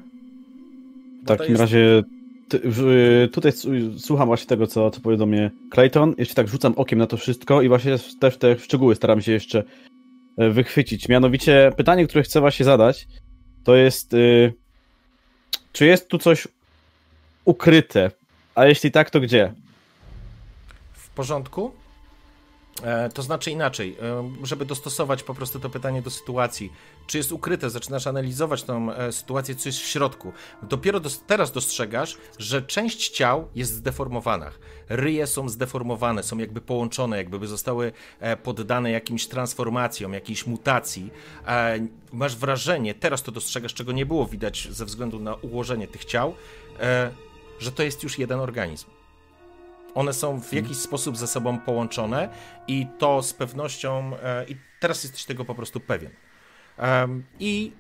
W 1.24 1.28
takim 1.28 1.50
jest- 1.50 1.62
razie 1.62 2.04
ty, 2.50 2.60
w, 2.64 3.30
tutaj 3.34 3.52
słucham 3.98 4.28
właśnie 4.28 4.48
tego, 4.48 4.68
co, 4.68 4.92
co 4.92 5.02
powiedział 5.02 5.20
do 5.20 5.32
mnie 5.32 5.52
Clayton. 5.74 6.16
Jeszcze 6.18 6.36
tak 6.36 6.48
rzucam 6.48 6.74
okiem 6.76 7.00
na 7.00 7.08
to 7.08 7.18
wszystko 7.18 7.62
i 7.62 7.68
właśnie 7.68 7.96
też 8.20 8.38
te 8.38 8.60
szczegóły 8.60 8.96
staram 8.96 9.22
się 9.22 9.32
jeszcze 9.32 9.64
e, 10.38 10.50
wychwycić. 10.50 11.10
Mianowicie 11.10 11.72
pytanie, 11.78 12.08
które 12.08 12.24
chcę 12.24 12.40
właśnie 12.40 12.66
zadać, 12.66 13.08
to 13.64 13.76
jest 13.76 14.14
y, 14.14 14.54
czy 15.72 15.86
jest 15.86 16.08
tu 16.08 16.18
coś 16.18 16.48
ukryte? 17.46 18.12
A 18.56 18.66
jeśli 18.66 18.92
tak, 18.92 19.10
to 19.10 19.20
gdzie? 19.20 19.54
W 20.94 21.10
porządku? 21.10 21.72
E, 22.84 23.10
to 23.10 23.22
znaczy 23.22 23.52
inaczej, 23.52 23.98
e, 24.02 24.32
żeby 24.44 24.66
dostosować 24.66 25.24
po 25.24 25.34
prostu 25.34 25.60
to 25.60 25.70
pytanie 25.70 26.02
do 26.02 26.10
sytuacji. 26.10 26.74
Czy 27.08 27.18
jest 27.18 27.32
ukryte? 27.32 27.70
Zaczynasz 27.70 28.08
analizować 28.08 28.64
tą 28.64 28.92
e, 28.94 29.12
sytuację, 29.12 29.56
co 29.56 29.70
jest 29.70 29.80
w 29.80 29.86
środku. 29.86 30.34
Dopiero 30.64 31.00
dos- 31.00 31.22
teraz 31.28 31.52
dostrzegasz, 31.52 32.18
że 32.40 32.62
część 32.62 33.10
ciał 33.10 33.48
jest 33.56 33.74
zdeformowana. 33.74 34.52
Ryje 34.90 35.28
są 35.28 35.50
zdeformowane, 35.50 36.24
są 36.24 36.38
jakby 36.38 36.62
połączone, 36.62 37.18
jakby 37.18 37.40
by 37.40 37.48
zostały 37.48 37.92
poddane 38.44 38.92
jakimś 38.92 39.28
transformacjom, 39.28 40.14
jakiejś 40.14 40.48
mutacji. 40.48 41.10
Masz 42.14 42.36
wrażenie, 42.36 42.94
teraz 42.94 43.24
to 43.24 43.32
dostrzegasz, 43.32 43.74
czego 43.74 43.92
nie 43.92 44.06
było 44.06 44.26
widać 44.26 44.68
ze 44.72 44.86
względu 44.86 45.20
na 45.20 45.36
ułożenie 45.36 45.88
tych 45.88 46.06
ciał, 46.06 46.36
że 47.60 47.72
to 47.72 47.84
jest 47.84 48.04
już 48.04 48.20
jeden 48.20 48.40
organizm. 48.40 48.88
One 49.96 50.14
są 50.14 50.42
w 50.42 50.54
jakiś 50.54 50.78
sposób 50.78 51.18
ze 51.18 51.28
sobą 51.28 51.60
połączone 51.60 52.30
i 52.68 52.88
to 53.00 53.24
z 53.24 53.34
pewnością. 53.34 54.12
E, 54.24 54.46
I 54.46 54.56
teraz 54.80 55.04
jesteś 55.04 55.26
tego 55.26 55.46
po 55.46 55.56
prostu 55.56 55.80
pewien. 55.80 56.12
I 57.40 57.72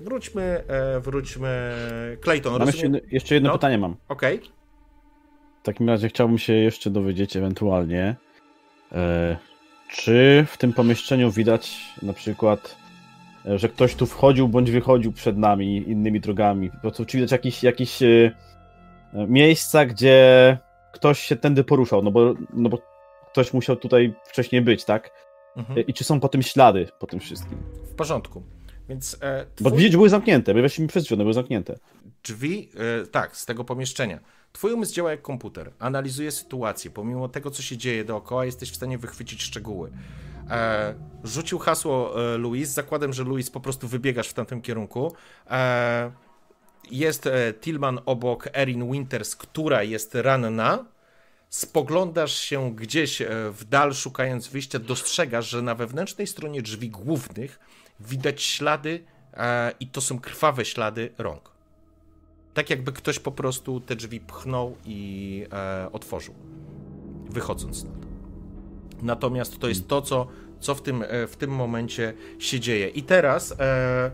wróćmy, 0.00 0.62
e, 0.68 1.00
wróćmy. 1.00 1.72
Clayton, 2.22 2.52
Mam 2.52 2.60
jeszcze, 2.60 2.76
rozumiem. 2.76 2.94
jedno- 2.94 3.08
jeszcze 3.12 3.34
jedno 3.34 3.48
No. 3.48 3.54
pytanie 3.58 3.78
mam. 3.78 3.96
Okej. 4.08 4.40
W 5.60 5.62
takim 5.62 5.88
razie 5.88 6.08
chciałbym 6.08 6.38
się 6.38 6.52
jeszcze 6.52 6.90
dowiedzieć 6.90 7.36
ewentualnie, 7.36 8.16
e, 8.92 9.36
czy 9.90 10.46
w 10.48 10.56
tym 10.56 10.72
pomieszczeniu 10.72 11.30
widać 11.30 11.80
na 12.02 12.12
przykład, 12.12 12.76
że 13.44 13.68
ktoś 13.68 13.94
tu 13.94 14.06
wchodził 14.06 14.48
bądź 14.48 14.70
wychodził 14.70 15.12
przed 15.12 15.36
nami 15.38 15.76
innymi 15.90 16.20
drogami. 16.20 16.70
Po 16.70 16.78
prostu 16.78 17.04
czy 17.04 17.16
widać 17.16 17.32
jakieś, 17.32 17.62
jakieś 17.62 18.02
e, 18.02 18.06
e, 19.14 19.26
miejsca, 19.26 19.86
gdzie 19.86 20.58
ktoś 20.92 21.20
się 21.20 21.36
tędy 21.36 21.64
poruszał, 21.64 22.02
no 22.02 22.10
bo, 22.10 22.34
no 22.52 22.68
bo 22.68 22.78
ktoś 23.32 23.52
musiał 23.52 23.76
tutaj 23.76 24.14
wcześniej 24.24 24.62
być, 24.62 24.84
tak? 24.84 25.10
Mhm. 25.56 25.78
E, 25.78 25.82
I 25.82 25.94
czy 25.94 26.04
są 26.04 26.20
po 26.20 26.28
tym 26.28 26.42
ślady, 26.42 26.88
po 26.98 27.06
tym 27.06 27.20
wszystkim? 27.20 27.58
W 27.84 27.94
porządku. 27.94 28.42
Więc 28.88 29.16
e, 29.22 29.46
Bo 29.60 29.70
twój- 29.70 29.76
drzwi 29.78 29.90
były 29.90 30.08
zamknięte, 30.08 30.54
bo 30.54 30.62
weszliśmy 30.62 30.86
przez 30.88 31.04
drzwi, 31.04 31.14
one 31.14 31.24
były 31.24 31.34
zamknięte. 31.34 31.78
drzwi, 32.24 32.70
e, 33.02 33.06
tak, 33.06 33.36
z 33.36 33.46
tego 33.46 33.64
pomieszczenia. 33.64 34.18
Twój 34.52 34.72
umysł 34.72 34.94
działa 34.94 35.10
jak 35.10 35.22
komputer, 35.22 35.72
analizuje 35.78 36.30
sytuację, 36.30 36.90
pomimo 36.90 37.28
tego, 37.28 37.50
co 37.50 37.62
się 37.62 37.76
dzieje 37.76 38.04
dookoła, 38.04 38.44
jesteś 38.44 38.70
w 38.70 38.76
stanie 38.76 38.98
wychwycić 38.98 39.42
szczegóły. 39.42 39.90
E, 40.50 40.94
rzucił 41.24 41.58
hasło 41.58 42.24
e, 42.34 42.38
Louis, 42.38 42.68
z 42.68 42.74
zakładem, 42.74 43.12
że 43.12 43.24
Louis 43.24 43.50
po 43.50 43.60
prostu 43.60 43.88
wybiegasz 43.88 44.28
w 44.28 44.34
tamtym 44.34 44.62
kierunku. 44.62 45.12
E, 45.50 46.10
jest 46.90 47.26
e, 47.26 47.54
Tillman 47.54 48.00
obok 48.06 48.48
Erin 48.52 48.92
Winters, 48.92 49.36
która 49.36 49.82
jest 49.82 50.14
ranna. 50.14 50.84
Spoglądasz 51.48 52.34
się 52.34 52.76
gdzieś 52.76 53.22
e, 53.22 53.28
w 53.50 53.64
dal, 53.64 53.94
szukając 53.94 54.48
wyjścia, 54.48 54.78
dostrzegasz, 54.78 55.48
że 55.48 55.62
na 55.62 55.74
wewnętrznej 55.74 56.26
stronie 56.26 56.62
drzwi 56.62 56.90
głównych 56.90 57.58
widać 58.00 58.42
ślady 58.42 59.04
e, 59.34 59.72
i 59.80 59.86
to 59.86 60.00
są 60.00 60.20
krwawe 60.20 60.64
ślady 60.64 61.12
rąk. 61.18 61.50
Tak 62.60 62.70
jakby 62.70 62.92
ktoś 62.92 63.18
po 63.18 63.32
prostu 63.32 63.80
te 63.80 63.96
drzwi 63.96 64.20
pchnął 64.20 64.76
i 64.84 65.44
e, 65.52 65.88
otworzył, 65.92 66.34
wychodząc 67.30 67.76
stąd. 67.76 68.06
Natomiast 69.02 69.58
to 69.58 69.68
jest 69.68 69.88
to, 69.88 70.02
co, 70.02 70.26
co 70.60 70.74
w, 70.74 70.82
tym, 70.82 71.04
e, 71.08 71.26
w 71.26 71.36
tym 71.36 71.50
momencie 71.50 72.12
się 72.38 72.60
dzieje. 72.60 72.88
I 72.88 73.02
teraz 73.02 73.54
e, 73.60 74.10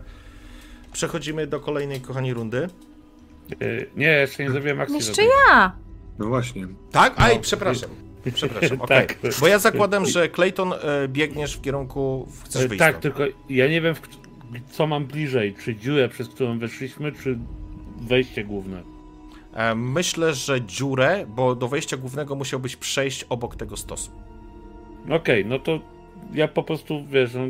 przechodzimy 0.93 1.47
do 1.47 1.59
kolejnej, 1.59 2.01
kochani, 2.01 2.33
rundy. 2.33 2.57
E, 2.57 3.65
nie, 3.95 4.07
jeszcze 4.07 4.43
nie 4.43 4.51
zrobiłem 4.51 4.81
akcji. 4.81 4.95
Jeszcze 4.95 5.11
żadnej. 5.11 5.29
ja! 5.47 5.75
No 6.19 6.25
właśnie. 6.25 6.67
Tak? 6.91 7.13
Aj, 7.17 7.35
No. 7.35 7.41
przepraszam. 7.41 7.89
Przepraszam, 8.33 8.81
okej. 8.81 9.07
Tak. 9.07 9.17
Bo 9.39 9.47
ja 9.47 9.59
zakładam, 9.59 10.05
że 10.05 10.29
Clayton 10.29 10.73
e, 10.73 11.07
biegniesz 11.07 11.55
w 11.57 11.61
kierunku, 11.61 12.27
chcesz 12.45 12.67
wyjść 12.67 12.79
Tak, 12.79 12.99
tylko 12.99 13.23
ja 13.49 13.67
nie 13.67 13.81
wiem, 13.81 13.95
w, 13.95 14.01
co 14.71 14.87
mam 14.87 15.05
bliżej. 15.05 15.55
Czy 15.63 15.75
dziurę, 15.75 16.09
przez 16.09 16.29
którą 16.29 16.59
weszliśmy, 16.59 17.11
czy 17.11 17.39
wejście 18.07 18.43
główne. 18.43 18.83
E, 19.53 19.75
myślę, 19.75 20.33
że 20.33 20.61
dziurę, 20.61 21.25
bo 21.35 21.55
do 21.55 21.67
wejścia 21.67 21.97
głównego 21.97 22.35
musiałbyś 22.35 22.75
przejść 22.75 23.23
obok 23.23 23.55
tego 23.55 23.77
stosu. 23.77 24.11
Okej, 25.09 25.45
no 25.45 25.59
to 25.59 25.79
ja 26.33 26.47
po 26.47 26.63
prostu, 26.63 27.05
wiesz, 27.05 27.33
no, 27.33 27.41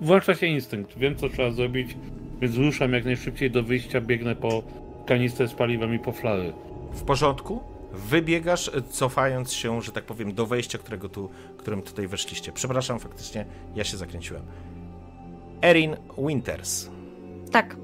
włącza 0.00 0.34
się 0.34 0.46
instynkt. 0.46 0.98
Wiem, 0.98 1.16
co 1.16 1.28
trzeba 1.28 1.50
zrobić, 1.50 1.96
więc 2.40 2.56
ruszam 2.56 2.92
jak 2.92 3.04
najszybciej 3.04 3.50
do 3.50 3.62
wyjścia, 3.62 4.00
biegnę 4.00 4.36
po 4.36 4.62
kanistrę 5.06 5.48
z 5.48 5.54
paliwem 5.54 5.94
i 5.94 5.98
po 5.98 6.12
flary. 6.12 6.52
W 6.92 7.02
porządku? 7.02 7.60
Wybiegasz, 7.92 8.70
cofając 8.90 9.52
się, 9.52 9.82
że 9.82 9.92
tak 9.92 10.04
powiem, 10.04 10.34
do 10.34 10.46
wejścia, 10.46 10.78
którego 10.78 11.08
tu, 11.08 11.30
którym 11.56 11.82
tutaj 11.82 12.08
weszliście. 12.08 12.52
Przepraszam, 12.52 12.98
faktycznie, 12.98 13.44
ja 13.74 13.84
się 13.84 13.96
zakręciłem. 13.96 14.42
Erin 15.62 15.96
Winters. 16.18 16.90
Tak. 17.52 17.76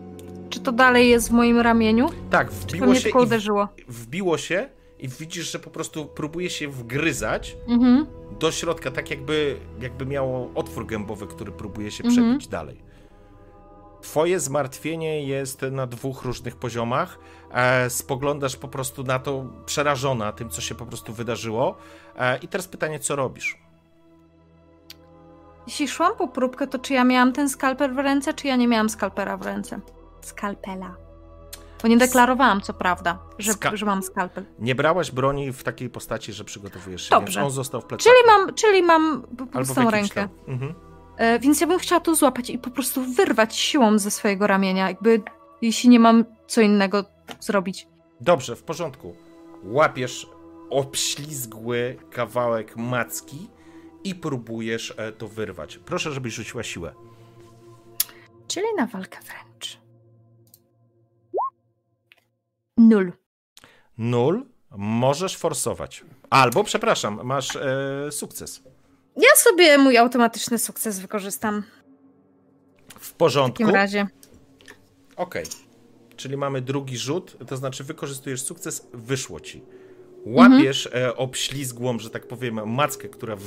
Czy 0.51 0.61
to 0.61 0.73
dalej 0.73 1.09
jest 1.11 1.29
w 1.29 1.33
moim 1.33 1.59
ramieniu? 1.59 2.09
Tak, 2.31 2.53
wbiło 2.53 2.95
się, 2.95 3.03
tylko 3.03 3.23
uderzyło? 3.23 3.69
wbiło 3.89 4.39
się 4.39 4.69
i 4.99 5.09
widzisz, 5.09 5.53
że 5.53 5.59
po 5.59 5.71
prostu 5.71 6.07
próbuje 6.07 6.51
się 6.51 6.69
wgryzać 6.69 7.57
Mhm. 7.69 8.07
do 8.41 8.53
środka, 8.53 8.91
tak 8.91 9.11
jakby, 9.11 9.57
jakby 9.81 10.07
miało 10.07 10.51
otwór 10.55 10.87
gębowy, 10.87 11.27
który 11.27 11.53
próbuje 11.53 11.91
się 11.91 12.05
Mhm. 12.05 12.27
przebić 12.29 12.49
dalej. 12.49 12.91
Twoje 14.03 14.41
zmartwienie 14.41 15.25
jest 15.27 15.63
na 15.63 15.87
dwóch 15.87 16.23
różnych 16.23 16.57
poziomach. 16.57 17.19
E, 17.53 17.91
spoglądasz 17.91 18.57
po 18.57 18.69
prostu 18.69 19.03
na 19.05 19.19
to 19.19 19.45
przerażona 19.67 20.33
tym, 20.33 20.51
co 20.51 20.61
się 20.61 20.75
po 20.75 20.87
prostu 20.87 21.13
wydarzyło. 21.13 21.77
E, 22.17 22.39
I 22.39 22.49
teraz 22.49 22.69
pytanie, 22.69 22.99
co 22.99 23.17
robisz? 23.17 23.59
Jeśli 25.67 25.89
szłam 25.89 26.13
po 26.19 26.29
próbkę, 26.29 26.67
to 26.67 26.79
czy 26.79 26.95
ja 26.95 27.05
miałam 27.05 27.33
ten 27.33 27.49
skalpel 27.49 27.95
w 27.95 27.99
ręce, 27.99 28.35
czy 28.35 28.47
ja 28.47 28.57
nie 28.57 28.69
miałam 28.69 28.91
skalpera 28.91 29.37
w 29.37 29.43
ręce? 29.43 29.81
Skalpela. 30.27 30.97
Bo 31.83 31.89
nie 31.89 31.97
deklarowałam, 31.97 32.61
co 32.61 32.75
prawda, 32.75 33.19
że, 33.39 33.53
Ska- 33.53 33.77
że 33.77 33.87
mam 33.87 34.03
skalpel. 34.03 34.45
Nie 34.59 34.75
brałaś 34.75 35.11
broni 35.11 35.53
w 35.53 35.63
takiej 35.63 35.91
postaci, 35.91 36.33
że 36.33 36.45
przygotowujesz 36.45 37.03
się, 37.03 37.11
Dobrze. 37.11 37.45
on 37.45 37.51
został 37.51 37.81
w. 37.81 37.87
Czyli 37.97 38.15
mam, 38.27 38.55
czyli 38.55 38.83
mam 38.83 39.23
pustą 39.53 39.91
rękę. 39.91 40.29
Mhm. 40.49 40.75
E, 41.17 41.39
więc 41.39 41.61
ja 41.61 41.67
bym 41.67 41.79
chciała 41.79 42.01
to 42.01 42.15
złapać 42.15 42.51
i 42.51 42.59
po 42.59 42.71
prostu 42.71 43.03
wyrwać 43.15 43.57
siłą 43.57 43.99
ze 43.99 44.11
swojego 44.11 44.47
ramienia, 44.47 44.89
jakby 44.89 45.23
jeśli 45.63 45.89
nie 45.89 46.01
mam 46.01 46.25
co 46.47 46.61
innego 46.61 47.05
zrobić. 47.41 47.89
Dobrze, 48.21 48.57
w 48.57 48.63
porządku. 48.63 49.17
Łapiesz 49.65 50.27
obślizgły 50.71 51.97
kawałek 52.11 52.77
macki 52.77 53.49
i 54.05 54.15
próbujesz 54.15 54.95
e, 54.97 55.13
to 55.13 55.29
wyrwać. 55.29 55.79
Proszę, 55.79 56.13
żebyś 56.13 56.35
rzuciła 56.35 56.63
siłę. 56.63 56.93
Czyli 58.49 58.67
na 58.77 58.87
walkę 58.87 59.19
wręcz. 59.21 59.80
Nul. 62.89 63.13
Nul. 63.99 64.47
Możesz 64.77 65.37
forsować. 65.37 66.05
Albo, 66.31 66.65
przepraszam, 66.65 67.21
masz 67.25 67.57
e, 67.57 68.13
sukces. 68.13 68.63
Ja 69.17 69.37
sobie 69.37 69.79
mój 69.79 69.99
automatyczny 69.99 70.59
sukces 70.59 71.01
wykorzystam 71.01 71.63
W 72.99 73.07
w 73.07 73.13
porządku. 73.13 73.59
takim 73.59 73.75
razie. 73.75 74.07
Okej. 75.17 75.45
Czyli 76.17 76.37
mamy 76.37 76.61
drugi 76.61 76.99
rzut, 76.99 77.37
to 77.49 77.57
znaczy 77.57 77.85
wykorzystujesz 77.85 78.43
sukces, 78.43 78.87
wyszło 78.93 79.41
ci. 79.41 79.63
Łapiesz 80.27 80.87
e, 80.95 81.17
obślizgłą, 81.17 81.99
że 81.99 82.11
tak 82.11 82.29
powiem, 82.29 82.71
mackę, 82.71 83.09
która 83.09 83.37
w- 83.37 83.43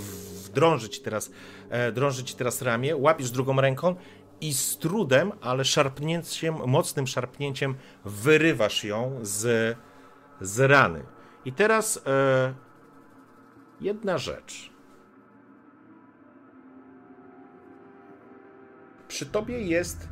wdrąży 0.45 0.89
ci 0.89 1.01
teraz, 1.01 1.31
e, 1.69 1.91
drąży 1.91 2.23
ci 2.23 2.35
teraz 2.35 2.61
ramię, 2.61 2.95
łapiesz 2.95 3.31
drugą 3.31 3.61
ręką 3.61 3.95
i 4.41 4.53
z 4.53 4.77
trudem, 4.77 5.31
ale 5.41 5.65
szarpnięciem, 5.65 6.55
mocnym 6.67 7.07
szarpnięciem 7.07 7.75
wyrywasz 8.05 8.83
ją 8.83 9.19
z, 9.21 9.77
z 10.41 10.59
rany. 10.59 11.03
I 11.45 11.53
teraz 11.53 11.99
e, 12.07 12.53
jedna 13.81 14.17
rzecz. 14.17 14.73
Przy 19.07 19.25
tobie 19.25 19.61
jest 19.61 20.07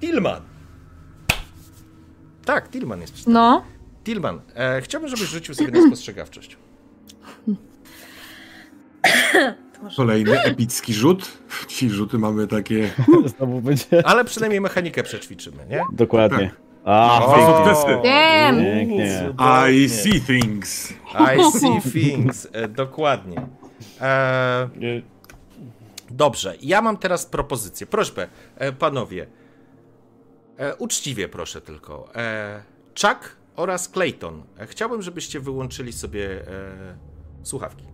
Tilman. 0.00 0.42
Tak, 2.44 2.70
Tilman 2.70 3.00
jest 3.00 3.12
przy 3.12 3.24
tobie. 3.24 3.34
No, 3.34 3.64
Tilman, 4.04 4.40
e, 4.54 4.80
chciałbym, 4.80 5.10
żebyś 5.10 5.28
rzucił 5.28 5.54
sobie 5.54 5.70
na 5.70 5.86
spostrzegawczość. 5.86 6.56
Kolejny 9.96 10.42
epicki 10.42 10.94
rzut. 10.94 11.38
Ci 11.68 11.90
rzuty 11.90 12.18
mamy 12.18 12.46
takie. 12.46 12.90
Znowu 13.36 13.60
będzie. 13.60 14.06
Ale 14.06 14.24
przynajmniej 14.24 14.60
mechanikę 14.60 15.02
przećwiczymy, 15.02 15.66
nie? 15.70 15.82
Dokładnie. 15.92 16.50
A, 16.84 17.24
O! 17.24 17.28
Dwa 17.28 17.46
sukcesy. 17.58 17.98
Damn! 18.04 18.56
Pięknie. 18.64 19.34
I 19.72 19.88
see 19.88 20.20
things. 20.20 20.92
I 21.36 21.58
see 21.58 21.92
things. 21.92 22.48
E, 22.52 22.68
dokładnie. 22.68 23.46
E, 24.00 24.68
dobrze, 26.10 26.54
ja 26.62 26.82
mam 26.82 26.96
teraz 26.96 27.26
propozycję. 27.26 27.86
Prośbę, 27.86 28.28
e, 28.56 28.72
panowie. 28.72 29.26
E, 30.58 30.76
uczciwie 30.76 31.28
proszę 31.28 31.60
tylko. 31.60 32.08
E, 32.16 32.62
Chuck 33.02 33.36
oraz 33.56 33.88
Clayton. 33.88 34.42
E, 34.58 34.66
chciałbym, 34.66 35.02
żebyście 35.02 35.40
wyłączyli 35.40 35.92
sobie 35.92 36.30
e, 36.30 36.46
słuchawki. 37.42 37.84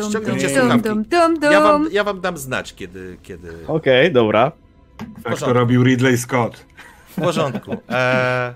Dum, 0.00 0.10
Ściągnijcie 0.10 0.48
dum, 0.48 0.56
słuchawki. 0.58 0.88
dum, 0.88 1.04
dum, 1.04 1.40
dum. 1.40 1.52
Ja 1.52 1.60
wam, 1.60 1.88
ja 1.92 2.04
wam 2.04 2.20
dam 2.20 2.38
znać, 2.38 2.74
kiedy... 2.74 3.16
kiedy... 3.22 3.52
Okej, 3.66 4.12
dobra. 4.12 4.52
Tak 4.98 5.08
porządku. 5.22 5.46
to 5.46 5.52
robił 5.52 5.84
Ridley 5.84 6.18
Scott. 6.18 6.66
W 7.08 7.20
porządku. 7.20 7.76
E... 7.90 8.54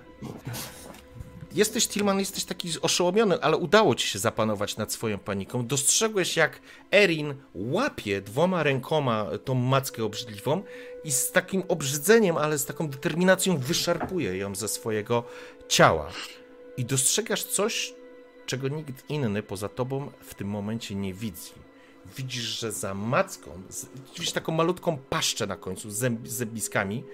Jesteś, 1.55 1.89
Tilman, 1.89 2.19
jesteś 2.19 2.45
taki 2.45 2.69
oszołomiony, 2.83 3.43
ale 3.43 3.57
udało 3.57 3.95
ci 3.95 4.09
się 4.09 4.19
zapanować 4.19 4.77
nad 4.77 4.93
swoją 4.93 5.19
paniką. 5.19 5.67
Dostrzegłeś, 5.67 6.37
jak 6.37 6.61
Erin 6.95 7.35
łapie 7.55 8.21
dwoma 8.21 8.63
rękoma 8.63 9.27
tą 9.45 9.55
mackę 9.55 10.05
obrzydliwą 10.05 10.63
i 11.05 11.13
z 11.13 11.33
takim 11.33 11.63
obrzydzeniem, 11.69 12.37
ale 12.37 12.59
z 12.59 12.67
taką 12.67 12.89
determinacją 12.89 13.59
wyszarpuje 13.59 14.37
ją 14.37 14.55
ze 14.55 14.69
swojego 14.69 15.25
ciała. 15.69 16.09
I 16.77 16.85
dostrzegasz 16.85 17.45
coś, 17.45 17.95
czego 18.51 18.69
nikt 18.69 19.11
inny 19.11 19.43
poza 19.43 19.69
tobą 19.69 20.11
w 20.21 20.35
tym 20.35 20.49
momencie 20.49 20.95
nie 20.95 21.15
widzi. 21.15 21.53
Widzisz, 22.17 22.43
że 22.61 22.73
za 22.73 22.95
macką, 22.95 23.51
widzisz 24.15 24.33
taką 24.33 24.53
malutką 24.53 24.99
paszczę 25.11 25.47
na 25.47 25.57
końcu 25.57 25.91
z 25.91 26.01
zęb- 26.03 26.27
zębiskami, 26.27 27.05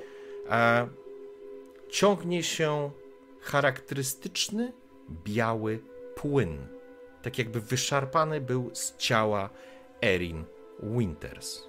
a 0.48 0.86
ciągnie 1.90 2.42
się 2.42 2.90
charakterystyczny 3.40 4.72
biały 5.24 5.78
płyn. 6.14 6.66
Tak 7.22 7.38
jakby 7.38 7.60
wyszarpany 7.60 8.40
był 8.40 8.70
z 8.74 8.96
ciała 8.96 9.50
Erin 10.04 10.44
Winters. 10.82 11.62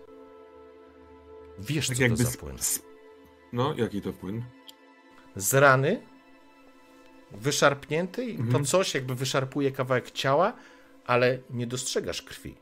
Wiesz, 1.59 1.87
Tak 1.87 1.97
co 1.97 2.07
to 2.09 2.15
za 2.15 2.37
płyn. 2.37 2.57
No, 3.53 3.73
jaki 3.77 4.01
to 4.01 4.13
płyn? 4.13 4.43
Z 5.35 5.53
rany 5.53 6.01
wyszarpnięty 7.31 8.25
i 8.25 8.35
to 8.38 8.41
Mhm. 8.43 8.65
coś 8.65 8.93
jakby 8.93 9.15
wyszarpuje 9.15 9.72
kawałek 9.72 10.11
ciała, 10.11 10.53
ale 11.06 11.39
nie 11.49 11.67
dostrzegasz 11.67 12.22
krwi. 12.22 12.56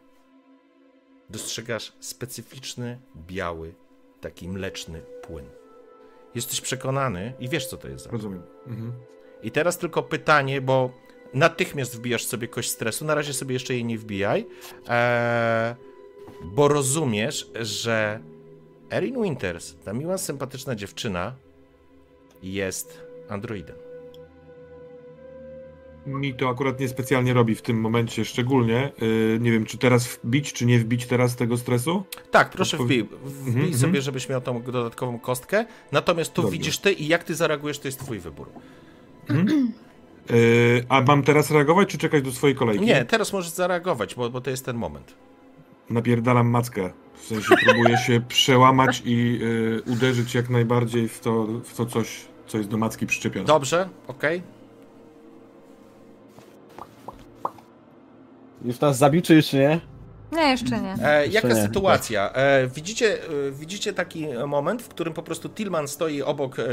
Dostrzegasz 1.30 1.94
specyficzny, 2.00 3.00
biały, 3.28 3.74
taki 4.22 4.50
mleczny 4.50 5.02
płyn. 5.22 5.46
Jesteś 6.36 6.62
przekonany 6.62 7.34
i 7.40 7.50
wiesz, 7.50 7.68
co 7.68 7.78
to 7.78 7.88
jest 7.88 8.04
za 8.06 8.12
Rozumiem. 8.12 8.42
Mhm. 8.68 8.92
I 9.44 9.52
teraz 9.52 9.78
tylko 9.78 10.04
pytanie, 10.04 10.62
bo 10.62 10.92
natychmiast 11.34 11.96
wbijasz 11.98 12.26
sobie 12.26 12.48
kość 12.48 12.70
stresu. 12.70 13.06
Na 13.06 13.16
razie 13.16 13.34
sobie 13.34 13.54
jeszcze 13.54 13.74
jej 13.74 13.86
nie 13.86 13.98
wbijaj, 13.98 14.48
eee, 14.88 15.76
bo 16.44 16.68
rozumiesz, 16.68 17.52
że 17.62 18.20
Erin 18.92 19.24
Winters, 19.24 19.76
ta 19.86 19.94
miła, 19.94 20.18
sympatyczna 20.18 20.76
dziewczyna, 20.76 21.36
jest 22.44 23.02
androidem. 23.30 23.76
Mi 26.06 26.34
to 26.34 26.50
akurat 26.50 26.80
niespecjalnie 26.80 27.34
robi 27.34 27.56
w 27.56 27.62
tym 27.62 27.82
momencie 27.82 28.26
szczególnie. 28.26 28.92
Yy, 29.02 29.38
nie 29.42 29.52
wiem, 29.52 29.66
czy 29.66 29.78
teraz 29.78 30.08
wbić, 30.24 30.54
czy 30.54 30.66
nie 30.66 30.80
wbić 30.80 31.06
teraz 31.06 31.36
tego 31.36 31.58
stresu? 31.58 32.04
Tak, 32.32 32.50
proszę 32.50 32.78
Odpowi- 32.78 32.86
wbij, 32.86 33.04
wbij 33.26 33.54
Mhm, 33.54 33.74
sobie, 33.74 33.88
mhm. 33.88 34.02
żebyś 34.02 34.30
miał 34.30 34.42
tą 34.42 34.62
dodatkową 34.62 35.20
kostkę. 35.20 35.66
Natomiast 35.92 36.34
to 36.34 36.42
Dobrze. 36.42 36.58
widzisz 36.58 36.78
ty 36.78 36.92
i 36.94 37.08
jak 37.08 37.24
ty 37.24 37.36
zareagujesz, 37.36 37.80
to 37.80 37.88
jest 37.88 38.00
twój 38.00 38.20
wybór. 38.20 38.48
Yy, 39.30 40.86
a 40.90 41.02
mam 41.02 41.24
teraz 41.24 41.52
reagować, 41.52 41.90
czy 41.90 41.98
czekać 41.98 42.24
do 42.24 42.32
swojej 42.32 42.56
kolejki? 42.56 42.86
Nie, 42.86 43.06
teraz 43.06 43.34
możesz 43.34 43.52
zareagować, 43.52 44.16
bo, 44.16 44.30
bo 44.30 44.42
to 44.42 44.50
jest 44.50 44.66
ten 44.66 44.78
moment. 44.78 45.16
Napierdalam 45.90 46.48
mackę. 46.50 46.90
W 47.16 47.26
sensie 47.28 47.56
próbuję 47.66 47.98
się 47.98 48.22
przełamać 48.28 49.02
i 49.06 49.40
yy, 49.40 49.82
uderzyć 49.88 50.36
jak 50.36 50.50
najbardziej 50.50 51.08
w 51.08 51.20
to, 51.20 51.48
w 51.64 51.76
to 51.76 51.86
coś, 51.86 52.22
co 52.48 52.58
jest 52.58 52.70
do 52.70 52.78
macki 52.78 53.06
przyczepione. 53.08 53.46
Dobrze, 53.46 53.90
okej. 54.08 54.42
Już 58.62 58.80
nas 58.80 58.98
zabił, 58.98 59.22
czy 59.22 59.36
jeszcze 59.36 59.58
nie? 59.58 59.80
Nie, 60.32 60.42
jeszcze 60.42 60.82
nie. 60.82 60.96
E, 61.04 61.22
Jeszcze 61.26 61.34
jaka 61.36 61.48
nie. 61.48 61.62
sytuacja? 61.62 62.32
E, 62.34 62.68
widzicie, 62.68 63.24
e, 63.24 63.52
widzicie 63.52 63.94
taki 63.94 64.28
moment, 64.48 64.82
w 64.82 64.88
którym 64.88 65.14
po 65.14 65.24
prostu 65.24 65.50
Tillman 65.50 65.88
stoi 65.88 66.22
obok 66.22 66.60
e, 66.60 66.64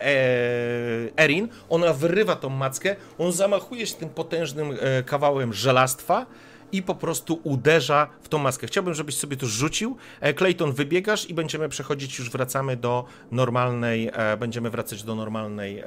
e, 0.00 1.22
Erin, 1.24 1.48
ona 1.68 1.92
wyrywa 1.92 2.36
tą 2.36 2.48
mackę, 2.48 2.96
on 3.18 3.32
zamachuje 3.32 3.86
się 3.86 3.94
tym 3.94 4.08
potężnym 4.08 4.70
e, 4.80 5.02
kawałem 5.02 5.52
żelastwa 5.52 6.26
i 6.72 6.82
po 6.82 6.94
prostu 6.94 7.40
uderza 7.44 8.08
w 8.22 8.28
tą 8.28 8.38
maskę. 8.38 8.66
Chciałbym, 8.66 8.94
żebyś 8.94 9.16
sobie 9.16 9.36
to 9.36 9.46
rzucił. 9.46 9.96
E, 10.20 10.34
Clayton, 10.34 10.72
wybiegasz 10.72 11.30
i 11.30 11.34
będziemy 11.34 11.68
przechodzić, 11.68 12.18
już 12.18 12.30
wracamy 12.30 12.76
do 12.76 13.04
normalnej, 13.30 14.10
e, 14.12 14.36
będziemy 14.36 14.70
wracać 14.70 15.02
do 15.02 15.14
normalnej, 15.14 15.82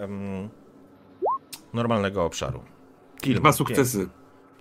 normalnego 1.73 2.25
obszaru. 2.25 2.63
Tillman, 3.21 3.41
Dwa 3.41 3.51
sukcesy. 3.53 4.09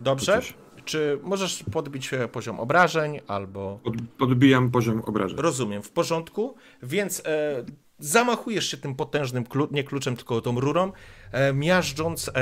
Dobrze? 0.01 0.41
Czy 0.85 1.19
możesz 1.23 1.65
podbić 1.73 2.15
e, 2.15 2.29
poziom 2.29 2.61
obrażeń 2.61 3.21
albo... 3.29 3.81
Pod, 3.85 3.95
podbijam 4.19 4.71
poziom 4.71 5.03
obrażeń. 5.07 5.39
Rozumiem, 5.39 5.83
w 5.83 5.91
porządku. 5.91 6.55
Więc 6.83 7.23
e, 7.27 7.65
zamachujesz 7.99 8.71
się 8.71 8.77
tym 8.77 8.95
potężnym, 8.95 9.45
klu, 9.45 9.69
nie 9.71 9.85
kluczem, 9.85 10.17
tylko 10.17 10.41
tą 10.41 10.61
rurą, 10.61 10.93
e, 11.33 11.53
miażdżąc 11.53 12.29
e, 12.29 12.33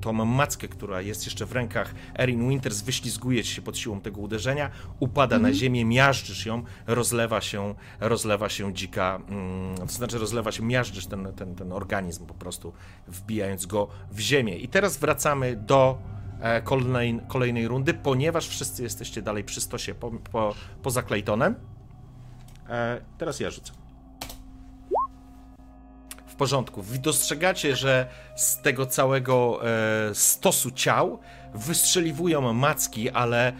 tą 0.00 0.12
mackę, 0.12 0.68
która 0.68 1.00
jest 1.00 1.24
jeszcze 1.24 1.46
w 1.46 1.52
rękach 1.52 1.94
Erin 2.18 2.48
Winters, 2.48 2.82
wyślizguje 2.82 3.44
się 3.44 3.62
pod 3.62 3.78
siłą 3.78 4.00
tego 4.00 4.20
uderzenia, 4.20 4.70
upada 5.00 5.38
na 5.38 5.52
ziemię, 5.52 5.84
miażdżysz 5.84 6.46
ją, 6.46 6.64
rozlewa 6.86 7.40
się, 7.40 7.74
rozlewa 8.00 8.48
się 8.48 8.74
dzika, 8.74 9.20
mm, 9.28 9.76
to 9.76 9.92
znaczy 9.92 10.18
rozlewa 10.18 10.52
się, 10.52 10.62
miażdżysz 10.62 11.06
ten, 11.06 11.32
ten, 11.36 11.54
ten 11.54 11.72
organizm 11.72 12.26
po 12.26 12.34
prostu, 12.34 12.72
wbijając 13.08 13.66
go 13.66 13.88
w 14.10 14.20
ziemię. 14.20 14.56
I 14.56 14.68
teraz 14.68 14.96
wracamy 14.96 15.56
do 15.56 15.98
kolejnej, 16.64 17.20
kolejnej 17.28 17.68
rundy, 17.68 17.94
ponieważ 17.94 18.48
wszyscy 18.48 18.82
jesteście 18.82 19.22
dalej 19.22 19.44
przy 19.44 19.60
stosie 19.60 19.94
po, 19.94 20.10
po, 20.10 20.54
poza 20.82 21.02
Claytonem. 21.02 21.54
E, 22.68 23.00
teraz 23.18 23.40
ja 23.40 23.50
rzucę. 23.50 23.72
W 26.26 26.34
porządku. 26.34 26.84
Dostrzegacie, 26.98 27.76
że 27.76 28.08
z 28.36 28.62
tego 28.62 28.86
całego 28.86 29.60
e, 29.62 30.14
stosu 30.14 30.70
ciał 30.70 31.18
wystrzeliwują 31.54 32.52
macki, 32.52 33.10
ale 33.10 33.48
e, 33.48 33.54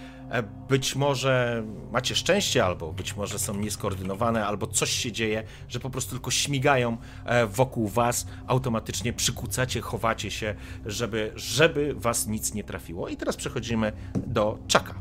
być 0.68 0.96
może 0.96 1.62
macie 1.92 2.14
szczęście, 2.14 2.64
albo 2.64 2.92
być 2.92 3.16
może 3.16 3.38
są 3.38 3.56
nieskoordynowane, 3.56 4.46
albo 4.46 4.66
coś 4.66 4.90
się 4.90 5.12
dzieje, 5.12 5.42
że 5.68 5.80
po 5.80 5.90
prostu 5.90 6.10
tylko 6.10 6.30
śmigają 6.30 6.96
e, 7.24 7.46
wokół 7.46 7.88
was, 7.88 8.26
automatycznie 8.46 9.12
przykucacie, 9.12 9.80
chowacie 9.80 10.30
się, 10.30 10.54
żeby, 10.86 11.32
żeby 11.34 11.94
was 11.96 12.26
nic 12.26 12.54
nie 12.54 12.64
trafiło. 12.64 13.08
I 13.08 13.16
teraz 13.16 13.36
przechodzimy 13.36 13.92
do 14.26 14.58
Czaka. 14.66 14.94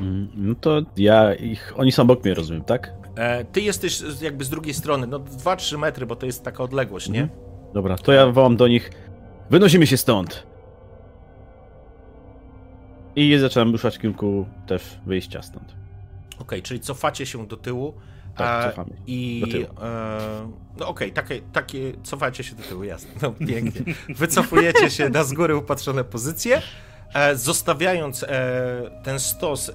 Mm, 0.00 0.28
No 0.34 0.54
to 0.54 0.82
ja 0.96 1.34
ich. 1.34 1.72
Oni 1.76 1.92
są 1.92 2.02
obok 2.02 2.24
mnie, 2.24 2.34
rozumiem, 2.34 2.64
tak? 2.64 2.92
E, 3.16 3.44
ty 3.44 3.60
jesteś 3.60 4.02
jakby 4.22 4.44
z 4.44 4.48
drugiej 4.48 4.74
strony, 4.74 5.06
no 5.06 5.18
2-3 5.18 5.78
metry, 5.78 6.06
bo 6.06 6.16
to 6.16 6.26
jest 6.26 6.44
taka 6.44 6.62
odległość, 6.62 7.08
nie? 7.08 7.28
Dobra, 7.74 7.98
to 7.98 8.12
ja 8.12 8.26
wołam 8.26 8.56
do 8.56 8.68
nich. 8.68 8.90
Wynosimy 9.50 9.86
się 9.86 9.96
stąd! 9.96 10.46
I 13.16 13.38
ruszać 13.72 13.96
w 13.96 14.00
kierunku 14.00 14.46
też 14.66 14.82
wyjścia 15.06 15.42
stąd. 15.42 15.74
Okej, 16.38 16.62
czyli 16.62 16.80
cofacie 16.80 17.26
się 17.26 17.46
do 17.46 17.56
tyłu. 17.56 17.94
Tak, 18.36 18.64
e, 18.64 18.70
cofamy. 18.70 18.90
I. 19.06 19.40
Do 19.40 19.52
tyłu. 19.52 19.64
E, 19.82 20.48
no 20.78 20.88
okej, 20.88 21.12
takie, 21.12 21.40
takie. 21.52 21.92
Cofacie 22.02 22.44
się 22.44 22.56
do 22.56 22.62
tyłu, 22.62 22.84
jasne. 22.84 23.10
No 23.22 23.32
pięknie. 23.46 23.94
Wycofujecie 24.08 24.90
się 24.90 25.08
na 25.08 25.24
z 25.24 25.32
góry 25.32 25.56
upatrzone 25.56 26.04
pozycje, 26.04 26.62
e, 27.14 27.36
zostawiając 27.36 28.22
e, 28.22 29.00
ten 29.04 29.20
stos, 29.20 29.68
e, 29.68 29.72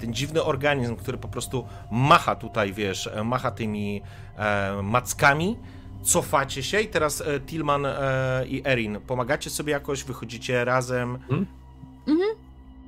ten 0.00 0.14
dziwny 0.14 0.42
organizm, 0.42 0.96
który 0.96 1.18
po 1.18 1.28
prostu 1.28 1.66
macha 1.92 2.34
tutaj, 2.34 2.72
wiesz, 2.72 3.06
e, 3.06 3.24
macha 3.24 3.50
tymi 3.50 4.02
e, 4.36 4.82
mackami. 4.82 5.56
Cofacie 6.02 6.62
się 6.62 6.80
i 6.80 6.88
teraz 6.88 7.20
e, 7.20 7.40
Tillman 7.40 7.86
e, 7.86 8.44
i 8.48 8.62
Erin 8.66 9.00
pomagacie 9.06 9.50
sobie 9.50 9.72
jakoś, 9.72 10.04
wychodzicie 10.04 10.64
razem. 10.64 11.18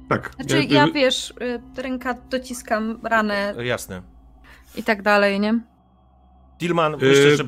Tak. 0.09 0.31
Znaczy, 0.37 0.65
ja 0.65 0.87
wiesz, 0.87 1.35
y, 1.77 1.83
ręka 1.83 2.15
dociskam 2.31 2.99
ranę 3.03 3.55
E, 3.59 3.65
Jasne. 3.67 4.03
i 4.77 4.83
tak 4.83 5.03
dalej, 5.03 5.41
nie? 5.41 5.61
Tillman, 6.59 6.95
E, 6.95 6.97
myślę, 6.97 7.37
że 7.37 7.45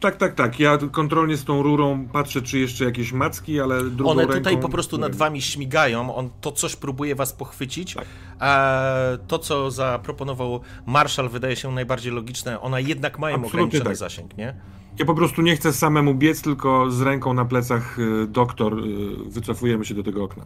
Tak, 0.00 0.16
tak, 0.16 0.34
tak. 0.34 0.60
Ja 0.60 0.78
kontrolnie 0.92 1.36
z 1.36 1.44
tą 1.44 1.62
rurą 1.62 2.08
patrzę, 2.12 2.42
czy 2.42 2.58
jeszcze 2.58 2.84
jakieś 2.84 3.12
macki, 3.12 3.60
ale 3.60 3.84
drugą 3.84 4.10
One 4.10 4.22
ręką... 4.22 4.36
tutaj 4.38 4.58
po 4.58 4.68
prostu 4.68 4.98
nad 4.98 5.16
wami 5.16 5.42
śmigają, 5.42 6.14
on 6.14 6.30
to 6.40 6.52
coś 6.52 6.76
próbuje 6.76 7.14
was 7.14 7.32
pochwycić. 7.32 7.94
Tak. 7.94 8.04
E, 8.40 9.18
to, 9.26 9.38
co 9.38 9.70
zaproponował 9.70 10.60
Marshall, 10.86 11.28
wydaje 11.28 11.56
się 11.56 11.72
najbardziej 11.72 12.12
logiczne. 12.12 12.60
One 12.60 12.82
jednak 12.82 13.18
mają 13.18 13.34
Absolutnie 13.36 13.60
ograniczony 13.60 13.84
tak. 13.84 13.96
zasięg, 13.96 14.36
nie? 14.36 14.54
Ja 14.98 15.04
po 15.04 15.14
prostu 15.14 15.42
nie 15.42 15.56
chcę 15.56 15.72
samemu 15.72 16.14
biec, 16.14 16.42
tylko 16.42 16.90
z 16.90 17.00
ręką 17.00 17.34
na 17.34 17.44
plecach 17.44 17.98
y, 17.98 18.26
doktor 18.26 18.78
y, 18.78 18.84
wycofujemy 19.26 19.84
się 19.84 19.94
do 19.94 20.02
tego 20.02 20.24
okna. 20.24 20.44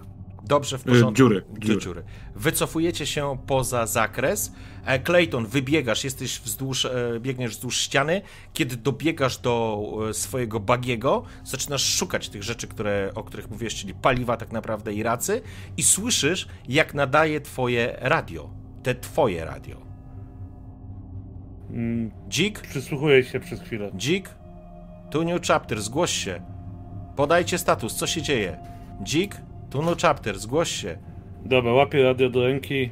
Dobrze, 0.48 0.78
w 0.78 0.80
Y, 0.80 0.84
porządku. 0.84 1.14
dziury, 1.16 1.44
Do 1.50 1.58
dziury. 1.60 1.80
dziury. 1.80 2.02
Wycofujecie 2.36 3.06
się 3.06 3.38
poza 3.46 3.86
zakres. 3.86 4.52
E, 4.84 5.00
Clayton, 5.00 5.46
wybiegasz, 5.46 6.04
jesteś 6.04 6.40
wzdłuż, 6.40 6.84
e, 6.84 6.90
biegniesz 7.20 7.50
wzdłuż 7.50 7.76
ściany. 7.80 8.22
Kiedy 8.52 8.76
dobiegasz 8.76 9.38
do 9.38 9.82
e, 10.10 10.14
swojego 10.14 10.60
bagiego, 10.60 11.22
zaczynasz 11.44 11.84
szukać 11.94 12.28
tych 12.28 12.42
rzeczy, 12.42 12.68
które, 12.68 13.10
o 13.14 13.24
których 13.24 13.50
mówiłeś, 13.50 13.74
czyli 13.74 13.94
paliwa 13.94 14.36
tak 14.36 14.52
naprawdę 14.52 14.94
i 14.94 15.02
racy 15.02 15.42
i 15.76 15.82
słyszysz, 15.82 16.48
jak 16.68 16.94
nadaje 16.94 17.40
twoje 17.40 17.96
radio. 18.00 18.50
Te 18.82 18.94
twoje 18.94 19.44
radio. 19.44 19.76
Mm, 21.70 22.10
Dzik, 22.28 22.60
Przysłuchuję 22.60 23.24
się 23.24 23.40
przez 23.40 23.60
chwilę. 23.60 23.90
Dzik, 23.96 24.30
tu 25.10 25.24
New 25.24 25.42
Chapter, 25.46 25.82
zgłoś 25.82 26.10
się. 26.12 26.42
Podajcie 27.16 27.58
status, 27.58 27.94
co 27.94 28.06
się 28.06 28.22
dzieje? 28.22 28.58
Dzik, 29.02 29.36
tu 29.70 29.82
New 29.82 29.98
Chapter, 30.02 30.38
zgłoś 30.38 30.70
się. 30.70 30.98
Dobra, 31.44 31.72
łapię 31.72 32.02
radio 32.02 32.30
do 32.30 32.46
ręki. 32.46 32.90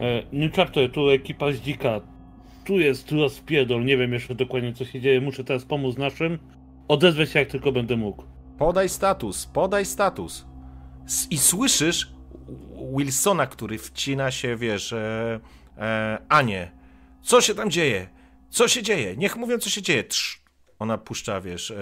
E, 0.00 0.50
Chapter, 0.56 0.92
tu 0.92 1.10
ekipa 1.10 1.52
z 1.52 1.56
dzika. 1.56 2.00
Tu 2.64 2.78
jest 2.80 3.12
rozpierdol, 3.12 3.84
nie 3.84 3.96
wiem 3.96 4.12
jeszcze 4.12 4.34
dokładnie 4.34 4.72
co 4.72 4.84
się 4.84 5.00
dzieje, 5.00 5.20
muszę 5.20 5.44
teraz 5.44 5.64
pomóc 5.64 5.96
naszym. 5.98 6.38
Odezwę 6.88 7.26
się 7.26 7.38
jak 7.38 7.48
tylko 7.48 7.72
będę 7.72 7.96
mógł. 7.96 8.24
Podaj 8.58 8.88
status, 8.88 9.46
podaj 9.46 9.84
status. 9.86 10.46
S- 11.06 11.26
I 11.30 11.38
słyszysz 11.38 12.12
Wilsona, 12.96 13.46
który 13.46 13.78
wcina 13.78 14.30
się, 14.30 14.56
wiesz, 14.56 14.92
e, 14.92 15.40
e, 15.78 16.18
Anię. 16.28 16.70
Co 17.22 17.40
się 17.40 17.54
tam 17.54 17.70
dzieje? 17.70 18.08
Co 18.50 18.68
się 18.68 18.82
dzieje? 18.82 19.16
Niech 19.16 19.36
mówią, 19.36 19.58
co 19.58 19.70
się 19.70 19.82
dzieje. 19.82 20.04
Trz. 20.04 20.42
Ona 20.78 20.98
puszcza, 20.98 21.40
wiesz, 21.40 21.70
e, 21.70 21.76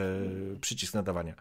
przycisk 0.60 0.94
nadawania. 0.94 1.34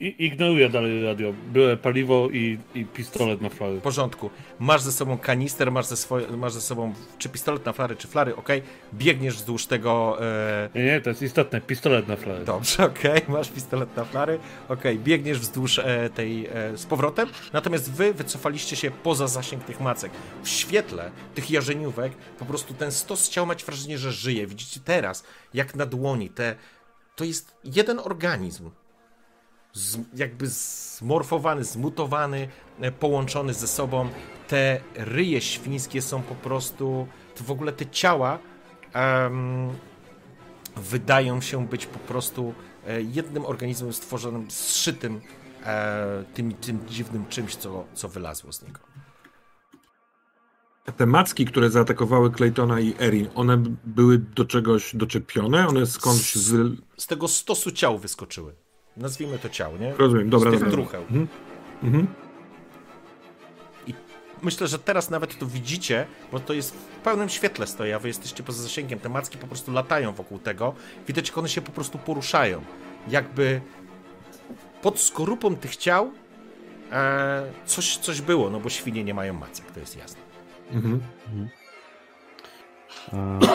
I 0.00 0.24
ignoruję 0.26 0.68
dalej 0.68 1.04
radio. 1.04 1.34
Biorę 1.52 1.76
paliwo 1.76 2.28
i, 2.32 2.58
i 2.74 2.84
pistolet 2.84 3.40
na 3.40 3.48
flary. 3.48 3.78
W 3.78 3.82
porządku. 3.82 4.30
Masz 4.58 4.82
ze 4.82 4.92
sobą 4.92 5.18
kanister, 5.18 5.72
masz 5.72 5.86
ze, 5.86 5.96
swoje, 5.96 6.26
masz 6.28 6.52
ze 6.52 6.60
sobą 6.60 6.94
czy 7.18 7.28
pistolet 7.28 7.66
na 7.66 7.72
flary, 7.72 7.96
czy 7.96 8.08
flary, 8.08 8.36
okej. 8.36 8.62
Biegniesz 8.94 9.36
wzdłuż 9.36 9.66
tego... 9.66 10.18
E, 10.20 10.68
Nie, 10.74 10.84
nie, 10.84 11.00
to 11.00 11.10
jest 11.10 11.22
istotne, 11.22 11.60
pistolet 11.60 12.08
na 12.08 12.16
flary. 12.16 12.44
Dobrze, 12.44 12.84
okej, 12.92 13.22
masz 13.28 13.50
pistolet 13.50 13.96
na 13.96 14.04
flary, 14.04 14.38
okej, 14.68 14.98
biegniesz 14.98 15.38
wzdłuż 15.38 15.78
e, 15.78 16.10
tej, 16.14 16.46
e, 16.46 16.76
z 16.76 16.86
powrotem, 16.86 17.28
natomiast 17.52 17.92
wy 17.92 18.14
wycofaliście 18.14 18.76
się 18.76 18.90
poza 18.90 19.28
zasięg 19.28 19.64
tych 19.64 19.80
macek. 19.80 20.12
W 20.42 20.48
świetle 20.48 21.10
tych 21.34 21.50
jarzeniówek 21.50 22.12
po 22.38 22.44
prostu 22.44 22.74
ten 22.74 22.92
stos 22.92 23.28
ciał 23.28 23.46
macie 23.46 23.66
wrażenie, 23.66 23.98
że 23.98 24.12
żyje. 24.12 24.46
Widzicie 24.46 24.80
teraz, 24.84 25.24
jak 25.54 25.74
na 25.74 25.86
dłoni, 25.86 26.30
te, 26.30 26.56
to 27.16 27.24
jest 27.24 27.54
jeden 27.64 27.98
organizm, 27.98 28.70
z, 29.72 29.98
jakby 30.14 30.46
zmorfowany, 30.48 31.64
zmutowany, 31.64 32.48
e, 32.80 32.92
połączony 32.92 33.54
ze 33.54 33.68
sobą. 33.68 34.08
Te 34.48 34.80
ryje 34.94 35.40
świńskie 35.40 36.02
są 36.02 36.22
po 36.22 36.34
prostu, 36.34 37.06
to 37.34 37.44
w 37.44 37.50
ogóle 37.50 37.72
te 37.72 37.86
ciała 37.86 38.38
em, 38.92 39.70
wydają 40.76 41.40
się 41.40 41.66
być 41.66 41.86
po 41.86 41.98
prostu 41.98 42.54
e, 42.86 43.02
jednym 43.02 43.46
organizmem 43.46 43.92
stworzonym, 43.92 44.50
zszytym 44.50 45.20
e, 45.64 46.24
tym, 46.34 46.52
tym 46.52 46.88
dziwnym 46.88 47.26
czymś, 47.26 47.56
co, 47.56 47.84
co 47.94 48.08
wylazło 48.08 48.52
z 48.52 48.62
niego. 48.62 48.80
Te 50.96 51.06
macki, 51.06 51.44
które 51.44 51.70
zaatakowały 51.70 52.30
Claytona 52.30 52.80
i 52.80 52.94
Erin, 53.00 53.28
one 53.34 53.62
były 53.84 54.18
do 54.18 54.44
czegoś 54.44 54.96
doczepione? 54.96 55.68
One 55.68 55.86
skądś 55.86 56.34
z... 56.34 56.78
Z 56.96 57.06
tego 57.06 57.28
stosu 57.28 57.70
ciał 57.70 57.98
wyskoczyły. 57.98 58.54
Nazwijmy 58.96 59.38
to 59.38 59.48
ciał, 59.48 59.76
nie? 59.76 59.94
Rozumiem, 59.98 60.30
dobra, 60.30 60.50
z 60.50 60.52
tych 60.52 60.60
dobra. 60.60 60.76
drucheł. 60.76 61.02
Mhm. 61.02 61.28
Mhm. 61.82 62.06
Myślę, 64.42 64.66
że 64.68 64.78
teraz 64.78 65.10
nawet 65.10 65.38
to 65.38 65.46
widzicie, 65.46 66.06
bo 66.32 66.40
to 66.40 66.52
jest 66.52 66.74
w 66.74 66.84
pełnym 66.84 67.28
świetle 67.28 67.66
stoi, 67.66 67.92
a 67.92 67.98
wy 67.98 68.08
jesteście 68.08 68.42
poza 68.42 68.62
zasięgiem. 68.62 68.98
Te 68.98 69.08
macki 69.08 69.38
po 69.38 69.46
prostu 69.46 69.72
latają 69.72 70.12
wokół 70.12 70.38
tego. 70.38 70.74
Widać, 71.08 71.28
jak 71.28 71.38
one 71.38 71.48
się 71.48 71.60
po 71.62 71.72
prostu 71.72 71.98
poruszają. 71.98 72.62
Jakby 73.08 73.60
pod 74.82 75.00
skorupą 75.00 75.56
tych 75.56 75.76
ciał 75.76 76.12
e, 76.92 77.42
coś, 77.66 77.96
coś 77.96 78.20
było, 78.20 78.50
no 78.50 78.60
bo 78.60 78.68
świnie 78.68 79.04
nie 79.04 79.14
mają 79.14 79.34
macek, 79.34 79.70
to 79.70 79.80
jest 79.80 79.96
jasne. 79.96 80.20
Mhm. 80.72 81.00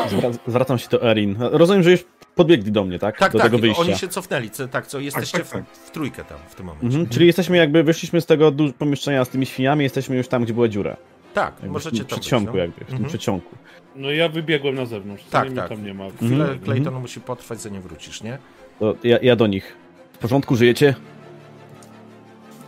Zwra- 0.09 0.37
Zwracam 0.47 0.77
się 0.77 0.89
do 0.89 1.03
Erin. 1.11 1.35
Rozumiem, 1.39 1.83
że 1.83 1.91
już 1.91 2.05
podbiegli 2.35 2.71
do 2.71 2.83
mnie, 2.83 2.99
tak? 2.99 3.17
Tak, 3.19 3.31
do 3.31 3.37
tak, 3.39 3.47
tego 3.47 3.57
wyjścia. 3.59 3.81
oni 3.81 3.95
się 3.95 4.07
cofnęli, 4.07 4.49
co, 4.49 4.67
tak, 4.67 4.87
co 4.87 4.99
jesteście 4.99 5.37
tak, 5.37 5.47
tak. 5.47 5.65
W, 5.65 5.77
w 5.77 5.91
trójkę 5.91 6.23
tam 6.23 6.37
w 6.49 6.55
tym 6.55 6.65
momencie. 6.65 6.87
Mhm, 6.87 7.07
czyli 7.09 7.27
jesteśmy 7.27 7.57
jakby, 7.57 7.83
wyszliśmy 7.83 8.21
z 8.21 8.25
tego 8.25 8.51
pomieszczenia 8.77 9.25
z 9.25 9.29
tymi 9.29 9.45
świniami, 9.45 9.83
jesteśmy 9.83 10.15
już 10.17 10.27
tam, 10.27 10.43
gdzie 10.43 10.53
była 10.53 10.67
dziura. 10.67 10.97
Tak, 11.33 11.53
Jakby 11.53 11.69
możecie 11.69 11.89
w 11.95 11.99
tym 11.99 12.05
tam 12.07 12.19
przedsionku 12.19 12.51
być, 12.51 12.55
no. 12.55 12.61
jakby, 12.61 12.81
w 12.85 12.87
tym 12.87 12.95
Mhm. 12.95 13.09
przedsionku. 13.09 13.55
No 13.95 14.11
ja 14.11 14.29
wybiegłem 14.29 14.75
na 14.75 14.85
zewnątrz, 14.85 15.23
Tak, 15.23 15.31
tak, 15.31 15.45
mnie 15.51 15.55
tak. 15.55 15.69
tam 15.69 15.85
nie 15.85 15.93
ma. 15.93 16.03
Chwilę 16.09 16.35
Mhm, 16.43 16.59
Clayton 16.59 16.87
mhm. 16.87 17.01
musi 17.01 17.21
potrwać, 17.21 17.61
zanim 17.61 17.81
wrócisz, 17.81 18.23
nie? 18.23 18.37
To 18.79 18.95
ja, 19.03 19.17
ja 19.21 19.35
do 19.35 19.47
nich. 19.47 19.75
W 20.13 20.17
porządku, 20.17 20.55
żyjecie? 20.55 20.95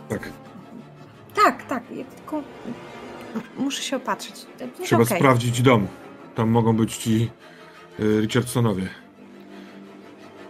Tak. 0.08 0.28
Tak, 1.34 1.66
tak, 1.68 1.82
ja 1.96 2.04
tylko 2.04 2.42
muszę 3.58 3.82
się 3.82 3.96
opatrzyć. 3.96 4.34
Trzeba 4.84 5.02
okej. 5.02 5.18
sprawdzić 5.18 5.62
dom. 5.62 5.86
Tam 6.34 6.48
mogą 6.48 6.76
być 6.76 6.96
ci 6.96 7.30
y, 8.00 8.20
Richardsonowie. 8.20 8.88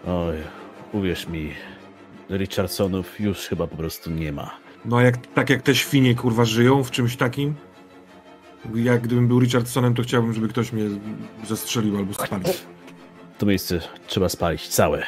Oj, 0.06 0.36
uwierz 0.92 1.28
mi, 1.28 1.52
Richardsonów 2.30 3.20
już 3.20 3.38
chyba 3.38 3.66
po 3.66 3.76
prostu 3.76 4.10
nie 4.10 4.32
ma. 4.32 4.58
No 4.84 5.00
jak, 5.00 5.26
tak 5.26 5.50
jak 5.50 5.62
te 5.62 5.74
świnie 5.74 6.14
kurwa 6.14 6.44
żyją 6.44 6.84
w 6.84 6.90
czymś 6.90 7.16
takim. 7.16 7.54
Jak 8.74 9.00
gdybym 9.00 9.28
był 9.28 9.40
Richardsonem, 9.40 9.94
to 9.94 10.02
chciałbym, 10.02 10.32
żeby 10.32 10.48
ktoś 10.48 10.72
mnie 10.72 10.84
zastrzelił 11.46 11.96
albo 11.98 12.14
spalił. 12.14 12.54
To 13.38 13.46
miejsce 13.46 13.80
trzeba 14.06 14.28
spalić 14.28 14.68
całe. 14.68 15.06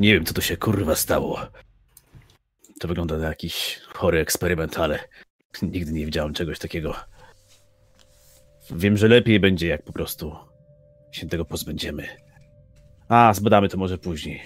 Nie 0.00 0.14
wiem, 0.14 0.24
co 0.24 0.34
tu 0.34 0.40
się 0.42 0.56
kurwa 0.56 0.94
stało. 0.94 1.40
To 2.80 2.88
wygląda 2.88 3.16
na 3.16 3.28
jakiś 3.28 3.80
chory 3.94 4.18
eksperyment, 4.18 4.78
ale 4.78 4.98
nigdy 5.62 5.92
nie 5.92 6.06
widziałem 6.06 6.34
czegoś 6.34 6.58
takiego. 6.58 6.94
Wiem, 8.70 8.96
że 8.96 9.08
lepiej 9.08 9.40
będzie, 9.40 9.68
jak 9.68 9.82
po 9.82 9.92
prostu 9.92 10.36
się 11.12 11.28
tego 11.28 11.44
pozbędziemy. 11.44 12.08
A, 13.10 13.34
zbadamy 13.34 13.68
to 13.68 13.78
może 13.78 13.98
później. 13.98 14.40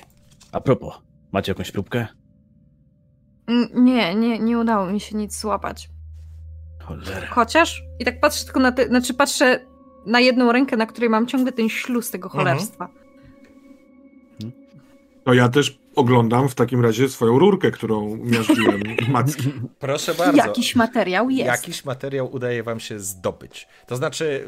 A 0.53 0.61
propos, 0.61 0.95
macie 1.33 1.51
jakąś 1.53 1.71
próbkę? 1.71 2.07
Mm, 3.47 3.69
Nie, 3.85 4.15
nie, 4.15 4.39
nie 4.39 4.59
udało 4.59 4.87
mi 4.87 5.01
się 5.01 5.17
nic 5.17 5.41
złapać. 5.41 5.89
Cholera. 6.83 7.27
Chociaż, 7.31 7.83
i 7.99 8.05
tak 8.05 8.21
patrzę 8.21 8.45
tylko 8.45 8.61
na 8.61 8.73
te, 8.73 8.87
znaczy 8.89 9.15
patrzę 9.15 9.61
na 10.07 10.21
jedną 10.21 10.53
rękę, 10.53 10.77
na 10.77 10.87
której 10.87 11.11
mam 11.11 11.27
ciągle 11.27 11.53
ten 11.53 11.69
śluz 11.69 12.11
tego 12.11 12.29
Mhm. 12.29 12.45
cholerstwa. 12.45 12.89
To 15.25 15.35
ja 15.35 15.49
też 15.49 15.79
oglądam 15.97 16.49
w 16.49 16.55
takim 16.55 16.81
razie 16.85 17.09
swoją 17.09 17.39
rurkę, 17.39 17.71
którą 17.71 18.17
miażdżyłem 18.17 18.81
macki. 19.09 19.53
Proszę 19.79 20.15
bardzo. 20.15 20.37
Jakiś 20.37 20.77
materiał 20.77 21.31
jest. 21.31 21.47
Jakiś 21.47 21.85
materiał 21.85 22.35
udaje 22.35 22.63
wam 22.63 22.81
się 22.81 23.01
zdobyć. 23.01 23.69
To 23.87 23.97
znaczy, 23.97 24.45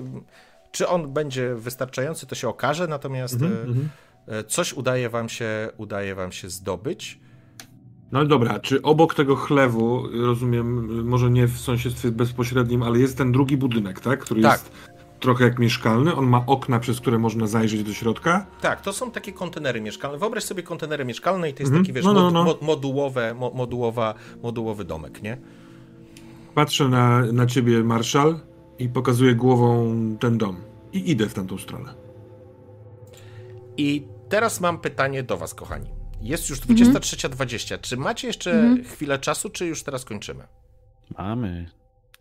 czy 0.73 0.89
on 0.89 1.13
będzie 1.13 1.55
wystarczający, 1.55 2.27
to 2.27 2.35
się 2.35 2.49
okaże, 2.49 2.87
natomiast 2.87 3.35
Mhm, 3.35 3.53
mhm. 3.53 3.79
e, 3.79 4.06
coś 4.49 4.73
udaje 4.73 5.09
wam 5.11 5.29
się, 5.29 5.69
udaje 5.77 6.15
wam 6.15 6.33
się 6.33 6.51
zdobyć. 6.51 7.21
No 8.13 8.19
ale 8.19 8.29
dobra, 8.29 8.61
czy 8.61 8.83
obok 8.83 9.15
tego 9.15 9.37
chlewu, 9.37 10.03
rozumiem, 10.27 11.05
może 11.09 11.31
nie 11.31 11.47
w 11.47 11.59
sąsiedztwie 11.59 12.11
bezpośrednim, 12.11 12.83
ale 12.83 12.99
jest 12.99 13.19
ten 13.19 13.33
drugi 13.33 13.57
budynek, 13.57 14.01
tak? 14.01 14.21
Który 14.21 14.43
Tak. 14.43 14.53
jest 14.53 14.73
trochę 15.21 15.45
jak 15.45 15.59
mieszkalny. 15.59 16.15
On 16.15 16.27
ma 16.27 16.47
okna, 16.47 16.79
przez 16.81 17.01
które 17.01 17.19
można 17.19 17.47
zajrzeć 17.47 17.83
do 17.83 17.93
środka. 17.93 18.47
Tak, 18.61 18.81
to 18.81 18.93
są 18.93 19.11
takie 19.11 19.33
kontenery 19.33 19.81
mieszkalne. 19.81 20.19
Wyobraź 20.19 20.45
sobie 20.45 20.63
kontenery 20.63 21.05
mieszkalne 21.05 21.51
i 21.51 21.55
to 21.55 21.63
jest 21.63 21.71
Mhm. 21.73 21.85
taki, 21.85 21.93
wiesz, 21.93 22.05
No, 22.05 22.13
no, 22.13 22.31
no. 22.31 22.45
Mod, 22.45 22.63
modułowe, 22.63 23.35
mo, 23.35 23.51
modułowa, 23.51 24.15
modułowy 24.43 24.85
domek, 24.85 25.23
nie? 25.23 25.39
Patrzę 26.55 26.89
na, 26.89 27.21
na 27.33 27.47
ciebie, 27.47 27.85
Marszal, 27.85 28.41
i 28.79 28.89
pokazuję 28.89 29.35
głową 29.35 29.95
ten 30.21 30.39
dom. 30.39 30.57
I 30.93 31.11
idę 31.11 31.27
w 31.29 31.35
tamtą 31.35 31.59
stronę. 31.59 31.95
I 33.77 34.07
teraz 34.29 34.61
mam 34.61 34.79
pytanie 34.79 35.23
do 35.23 35.37
was, 35.37 35.55
kochani. 35.55 35.91
Jest 36.21 36.51
już 36.51 36.61
23.20. 36.61 37.79
Czy 37.81 37.97
macie 37.97 38.27
jeszcze 38.27 38.51
Mhm. 38.53 38.85
chwilę 38.85 39.19
czasu, 39.19 39.51
czy 39.51 39.67
już 39.67 39.83
teraz 39.83 40.05
kończymy? 40.05 40.45
Mamy. 41.19 41.71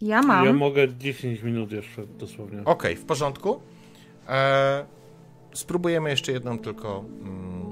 Ja 0.02 0.22
mam. 0.22 0.46
Ja 0.46 0.54
mogę 0.54 0.94
10 0.98 1.42
minut 1.44 1.72
jeszcze 1.72 2.08
dosłownie. 2.08 2.62
Okej, 2.66 2.96
w 2.96 3.06
porządku. 3.06 3.62
E, 4.30 4.86
spróbujemy 5.54 6.10
jeszcze 6.10 6.32
jedną 6.32 6.60
tylko. 6.60 7.06
Mm, 7.22 7.66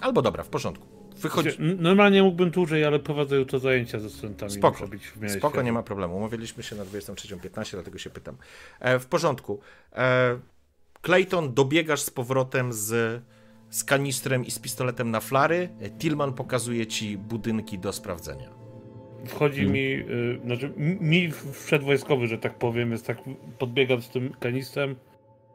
albo 0.00 0.22
dobra, 0.22 0.44
w 0.44 0.48
porządku. 0.48 0.86
Wychodzi. 1.16 1.48
N- 1.58 1.76
Normalnie 1.80 2.22
mógłbym 2.22 2.50
dłużej, 2.50 2.84
ale 2.84 2.98
prowadzę 2.98 3.36
jutro 3.36 3.58
zajęcia 3.58 3.98
ze 3.98 4.10
studentami. 4.10 4.52
Spoko, 4.52 4.84
Spoko, 5.38 5.62
nie 5.62 5.72
ma 5.72 5.82
problemu. 5.82 6.16
Umówiliśmy 6.16 6.62
się 6.62 6.76
na 6.76 6.84
23.15, 6.84 7.70
dlatego 7.72 7.98
się 7.98 8.10
pytam. 8.10 8.36
E, 8.80 8.98
w 8.98 9.06
porządku. 9.06 9.60
E, 9.92 10.38
Clayton, 11.02 11.54
dobiegasz 11.54 12.00
z 12.00 12.10
powrotem 12.10 12.72
z, 12.72 13.22
z 13.70 13.84
kanistrem 13.84 14.44
i 14.46 14.50
z 14.50 14.58
pistoletem 14.58 15.10
na 15.10 15.20
flary. 15.20 15.68
Tillman 15.98 16.32
pokazuje 16.32 16.86
ci 16.86 17.18
budynki 17.18 17.78
do 17.78 17.92
sprawdzenia. 17.92 18.50
Wchodzi 19.26 19.60
Mhm. 19.60 19.72
mi, 19.72 19.80
y, 19.80 20.40
znaczy 20.44 20.72
mi 21.00 21.30
wszedł 21.52 21.86
wojskowy, 21.86 22.26
że 22.26 22.38
tak 22.38 22.58
powiem, 22.58 22.92
jest 22.92 23.06
tak, 23.06 23.18
podbiegam 23.58 24.02
z 24.02 24.08
tym 24.08 24.32
kanistrem, 24.40 24.96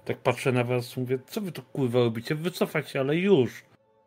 tak 0.05 0.17
patrzę 0.17 0.51
na 0.51 0.63
was, 0.63 0.97
mówię, 0.97 1.19
co 1.27 1.41
wy 1.41 1.51
tu 1.51 1.61
kurwa 1.61 1.99
robicie, 1.99 2.35
wycofać 2.35 2.89
się, 2.89 2.99
ale 2.99 3.15
już, 3.17 3.63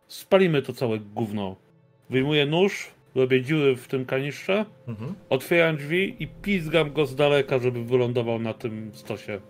spalimy 0.09 0.63
to 0.63 0.73
całe 0.73 0.99
gówno. 0.99 1.57
Wyjmuję 2.11 2.47
nóż, 2.47 2.91
robię 3.15 3.43
dziury 3.43 3.77
w 3.77 3.89
tym 3.89 4.05
kanistrze, 4.05 4.67
Mhm. 4.89 5.15
otwieram 5.31 5.77
drzwi 5.77 6.17
i 6.23 6.27
pizgam 6.29 6.93
go 6.93 7.07
z 7.07 7.15
daleka, 7.17 7.59
żeby 7.59 7.85
wylądował 7.85 8.39
na 8.39 8.55
tym 8.55 8.91
stosie 8.95 9.41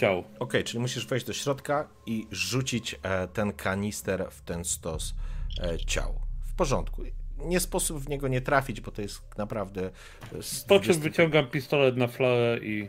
ciał. 0.00 0.24
Okej, 0.38 0.64
czyli 0.64 0.78
musisz 0.78 1.06
wejść 1.06 1.26
do 1.26 1.32
środka 1.32 1.88
i 2.06 2.26
rzucić 2.30 3.00
e, 3.02 3.28
ten 3.28 3.52
kanister 3.52 4.26
w 4.30 4.42
ten 4.42 4.64
stos 4.64 5.14
e, 5.62 5.78
ciał. 5.78 6.14
W 6.44 6.54
porządku. 6.54 7.02
Nie 7.38 7.60
sposób 7.60 7.98
w 7.98 8.08
niego 8.08 8.28
nie 8.28 8.40
trafić, 8.40 8.80
bo 8.80 8.90
to 8.90 9.02
jest 9.02 9.22
naprawdę. 9.38 9.90
e, 10.38 10.42
z 10.42 10.64
Po 10.64 10.74
czym 10.80 10.84
20 10.92 11.02
wyciągam 11.02 11.46
pistolet 11.46 11.96
na 11.96 12.06
flarę 12.08 12.58
i 12.62 12.88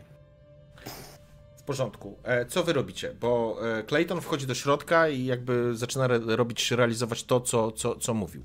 W 1.58 1.62
porządku. 1.62 2.18
E, 2.24 2.46
co 2.46 2.64
wy 2.64 2.72
robicie? 2.72 3.14
Bo 3.20 3.56
e, 3.78 3.82
Clayton 3.82 4.20
wchodzi 4.20 4.46
do 4.46 4.54
środka 4.54 5.08
i 5.08 5.24
jakby 5.24 5.76
zaczyna 5.76 6.04
re- 6.04 6.36
robić, 6.36 6.70
realizować 6.70 7.24
to, 7.24 7.40
co, 7.40 7.72
co, 7.72 7.96
co 7.96 8.14
mówił. 8.14 8.44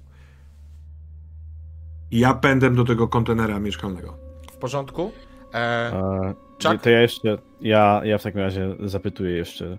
Ja 2.12 2.34
pędem 2.34 2.76
do 2.76 2.84
tego 2.84 3.08
kontenera 3.08 3.60
mieszkalnego. 3.60 4.18
W 4.52 4.58
porządku? 4.58 5.12
E, 5.54 5.58
E, 5.58 6.34
Chuck? 6.64 6.84
To 6.84 6.90
ja 6.90 7.02
jeszcze, 7.02 7.38
ja, 7.62 8.02
ja 8.04 8.18
w 8.18 8.24
takim 8.24 8.42
razie 8.42 8.76
zapytuję 8.80 9.38
jeszcze 9.38 9.78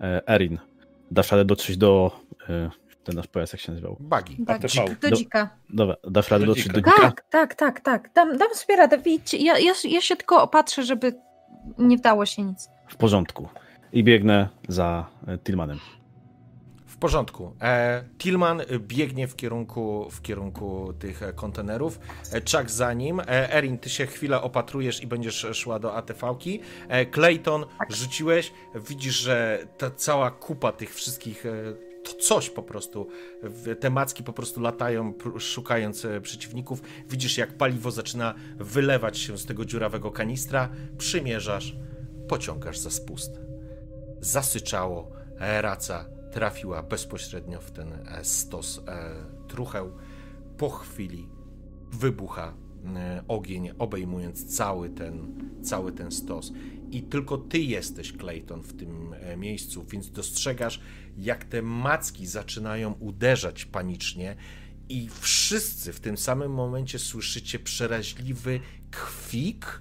e, 0.00 0.28
Erin. 0.28 0.58
Dasz 1.10 1.30
radę 1.32 1.44
dotrzeć 1.44 1.76
do, 1.76 2.20
e, 2.48 2.70
ten 3.04 3.14
nasz 3.14 3.26
pojazd 3.26 3.52
jak 3.52 3.60
się 3.60 3.72
nazywał? 3.72 3.96
Bagi. 4.00 4.44
Tak, 4.46 4.64
ATV. 4.64 4.94
do 5.02 5.10
Do- 5.10 5.16
dzika. 5.16 5.50
Dobra, 5.70 5.96
dasz 6.04 6.30
radę 6.30 6.46
Do 6.46 6.50
dotrzeć 6.54 6.72
do 6.72 6.80
dzika. 6.80 6.92
Tak, 7.00 7.24
tak, 7.30 7.54
tak, 7.54 7.80
tak. 7.80 8.10
Dam, 8.14 8.38
dam 8.38 8.54
sobie 8.54 8.76
radę. 8.76 8.98
Widzicie, 8.98 9.38
ja, 9.38 9.58
ja, 9.58 9.72
ja 9.84 10.00
się 10.00 10.16
tylko 10.16 10.42
opatrzę, 10.42 10.82
żeby 10.82 11.12
nie 11.78 11.96
wdało 11.96 12.26
się 12.26 12.42
nic. 12.42 12.68
W 12.88 12.96
porządku. 12.96 13.48
I 13.92 14.04
biegnę 14.04 14.48
za 14.68 15.06
e, 15.26 15.38
Tillmanem. 15.38 15.78
Porządku. 17.00 17.56
E, 17.60 18.04
Tillman 18.18 18.62
biegnie 18.78 19.28
w 19.28 19.36
kierunku, 19.36 20.10
w 20.10 20.22
kierunku 20.22 20.92
tych 20.98 21.22
e, 21.22 21.32
kontenerów. 21.32 21.98
E, 22.32 22.40
Chuck 22.40 22.70
za 22.70 22.92
nim. 22.92 23.22
Erin, 23.26 23.78
ty 23.78 23.90
się 23.90 24.06
chwilę 24.06 24.42
opatrujesz 24.42 25.02
i 25.02 25.06
będziesz 25.06 25.46
szła 25.52 25.78
do 25.78 25.96
ATV-ki. 25.96 26.60
Clayton, 27.12 27.64
rzuciłeś. 27.88 28.52
Widzisz, 28.88 29.14
że 29.14 29.66
ta 29.78 29.90
cała 29.90 30.30
kupa 30.30 30.72
tych 30.72 30.94
wszystkich. 30.94 31.44
To 32.04 32.12
coś 32.12 32.50
po 32.50 32.62
prostu. 32.62 33.08
Te 33.80 33.90
macki 33.90 34.24
po 34.24 34.32
prostu 34.32 34.60
latają, 34.60 35.14
szukając 35.38 36.06
przeciwników. 36.22 36.82
Widzisz, 37.08 37.38
jak 37.38 37.56
paliwo 37.56 37.90
zaczyna 37.90 38.34
wylewać 38.56 39.18
się 39.18 39.38
z 39.38 39.46
tego 39.46 39.64
dziurawego 39.64 40.10
kanistra. 40.10 40.68
Przymierzasz, 40.98 41.76
pociągasz 42.28 42.78
za 42.78 42.90
spust. 42.90 43.40
Zasyczało, 44.20 45.10
raca 45.38 46.19
trafiła 46.30 46.82
bezpośrednio 46.82 47.60
w 47.60 47.70
ten 47.70 47.92
e, 47.92 48.24
stos 48.24 48.80
e, 48.88 49.14
trucheł. 49.48 49.92
Po 50.56 50.70
chwili 50.70 51.28
wybucha 51.92 52.54
e, 52.96 53.24
ogień, 53.28 53.70
obejmując 53.78 54.56
cały 54.56 54.90
ten, 54.90 55.34
cały 55.62 55.92
ten 55.92 56.10
stos. 56.10 56.52
I 56.90 57.02
tylko 57.02 57.38
ty 57.38 57.58
jesteś, 57.58 58.12
Clayton, 58.12 58.62
w 58.62 58.72
tym 58.72 59.14
miejscu, 59.36 59.84
więc 59.84 60.10
dostrzegasz, 60.10 60.80
jak 61.18 61.44
te 61.44 61.62
macki 61.62 62.26
zaczynają 62.26 62.92
uderzać 62.92 63.64
panicznie. 63.64 64.36
I 64.88 65.08
wszyscy 65.20 65.92
w 65.92 66.00
tym 66.00 66.16
samym 66.16 66.52
momencie 66.52 66.98
słyszycie 66.98 67.58
przeraźliwy 67.58 68.60
kwik, 68.90 69.80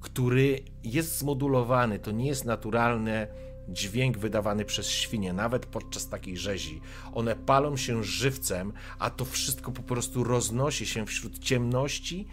który 0.00 0.64
jest 0.84 1.18
zmodulowany. 1.18 1.98
To 1.98 2.10
nie 2.10 2.26
jest 2.26 2.44
naturalny 2.44 3.26
dźwięk 3.68 4.18
wydawany 4.18 4.64
przez 4.64 4.90
świnie, 4.90 5.32
nawet 5.32 5.66
podczas 5.66 6.08
takiej 6.08 6.36
rzezi. 6.36 6.80
One 7.14 7.36
palą 7.36 7.76
się 7.76 8.04
żywcem, 8.04 8.72
a 8.98 9.10
to 9.10 9.24
wszystko 9.24 9.72
po 9.72 9.82
prostu 9.82 10.24
roznosi 10.24 10.86
się 10.86 11.06
wśród 11.06 11.38
ciemności 11.38 12.26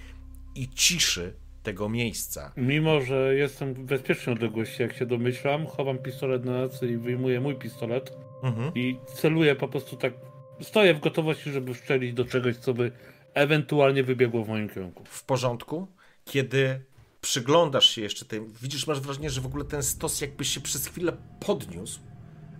i 0.55 0.69
ciszy 0.69 1.33
tego 1.63 1.89
miejsca. 1.89 2.51
Mimo, 2.57 3.01
że 3.01 3.35
jestem 3.35 3.73
w 3.73 3.79
bezpiecznej 3.79 4.35
odległości, 4.35 4.81
jak 4.81 4.93
się 4.93 5.05
domyślam, 5.05 5.65
chowam 5.67 5.97
pistolet 5.97 6.45
na 6.45 6.61
ręce 6.61 6.87
i 6.87 6.97
wyjmuję 6.97 7.41
mój 7.41 7.55
pistolet 7.55 8.13
Mhm. 8.43 8.71
i 8.75 8.97
celuję 9.15 9.55
po 9.55 9.67
prostu 9.67 9.97
tak. 9.97 10.13
Stoję 10.61 10.93
w 10.93 10.99
gotowości, 10.99 11.51
żeby 11.51 11.73
strzelić 11.73 12.13
do 12.13 12.25
czegoś, 12.25 12.55
co 12.57 12.73
by 12.73 12.91
ewentualnie 13.33 14.03
wybiegło 14.03 14.43
w 14.43 14.47
moim 14.47 14.69
kierunku. 14.69 15.03
w 15.05 15.23
porządku, 15.25 15.87
kiedy 16.25 16.79
przyglądasz 17.23 17.89
się 17.89 18.01
jeszcze 18.01 18.25
tym, 18.25 18.53
widzisz, 18.61 18.87
masz 18.87 18.99
wrażenie, 18.99 19.29
że 19.29 19.41
w 19.41 19.45
ogóle 19.45 19.65
ten 19.65 19.83
stos 19.83 20.21
jakby 20.21 20.45
się 20.45 20.61
przez 20.61 20.87
chwilę 20.87 21.17
podniósł, 21.39 21.99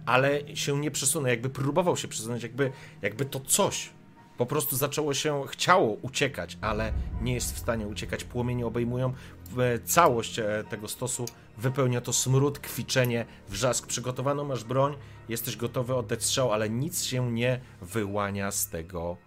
ale 0.06 0.56
się 0.56 0.80
nie 0.80 0.92
przesunął, 0.92 1.30
jakby 1.30 1.50
próbował 1.50 1.98
się 1.98 2.08
przesunąć, 2.08 2.43
jakby, 2.43 2.72
jakby 3.01 3.25
to 3.25 3.40
coś 3.40 3.90
Po 4.38 4.45
prostu 4.45 4.75
zaczęło 4.75 5.14
się, 5.14 5.43
chciało 5.48 5.98
uciekać, 6.01 6.58
ale 6.61 6.93
nie 7.22 7.33
jest 7.33 7.56
w 7.56 7.59
stanie 7.59 7.88
uciekać. 7.88 8.24
Płomienie 8.24 8.66
obejmują 8.66 9.14
e, 9.58 9.80
całość 9.80 10.40
e, 10.40 10.64
tego 10.69 10.88
stosu, 10.88 11.25
wypełnia 11.58 12.01
to 12.01 12.14
smród, 12.14 12.59
kwiczenie, 12.59 13.25
wrzask. 13.50 13.88
Przygotowano 13.88 14.43
masz 14.43 14.64
broń, 14.64 14.98
jesteś 15.30 15.58
gotowy 15.58 15.95
oddać 15.95 16.24
strzał, 16.24 16.53
ale 16.53 16.69
nic 16.69 17.03
się 17.03 17.32
nie 17.32 17.61
wyłania 17.82 18.51
z 18.51 18.69
tego, 18.69 19.17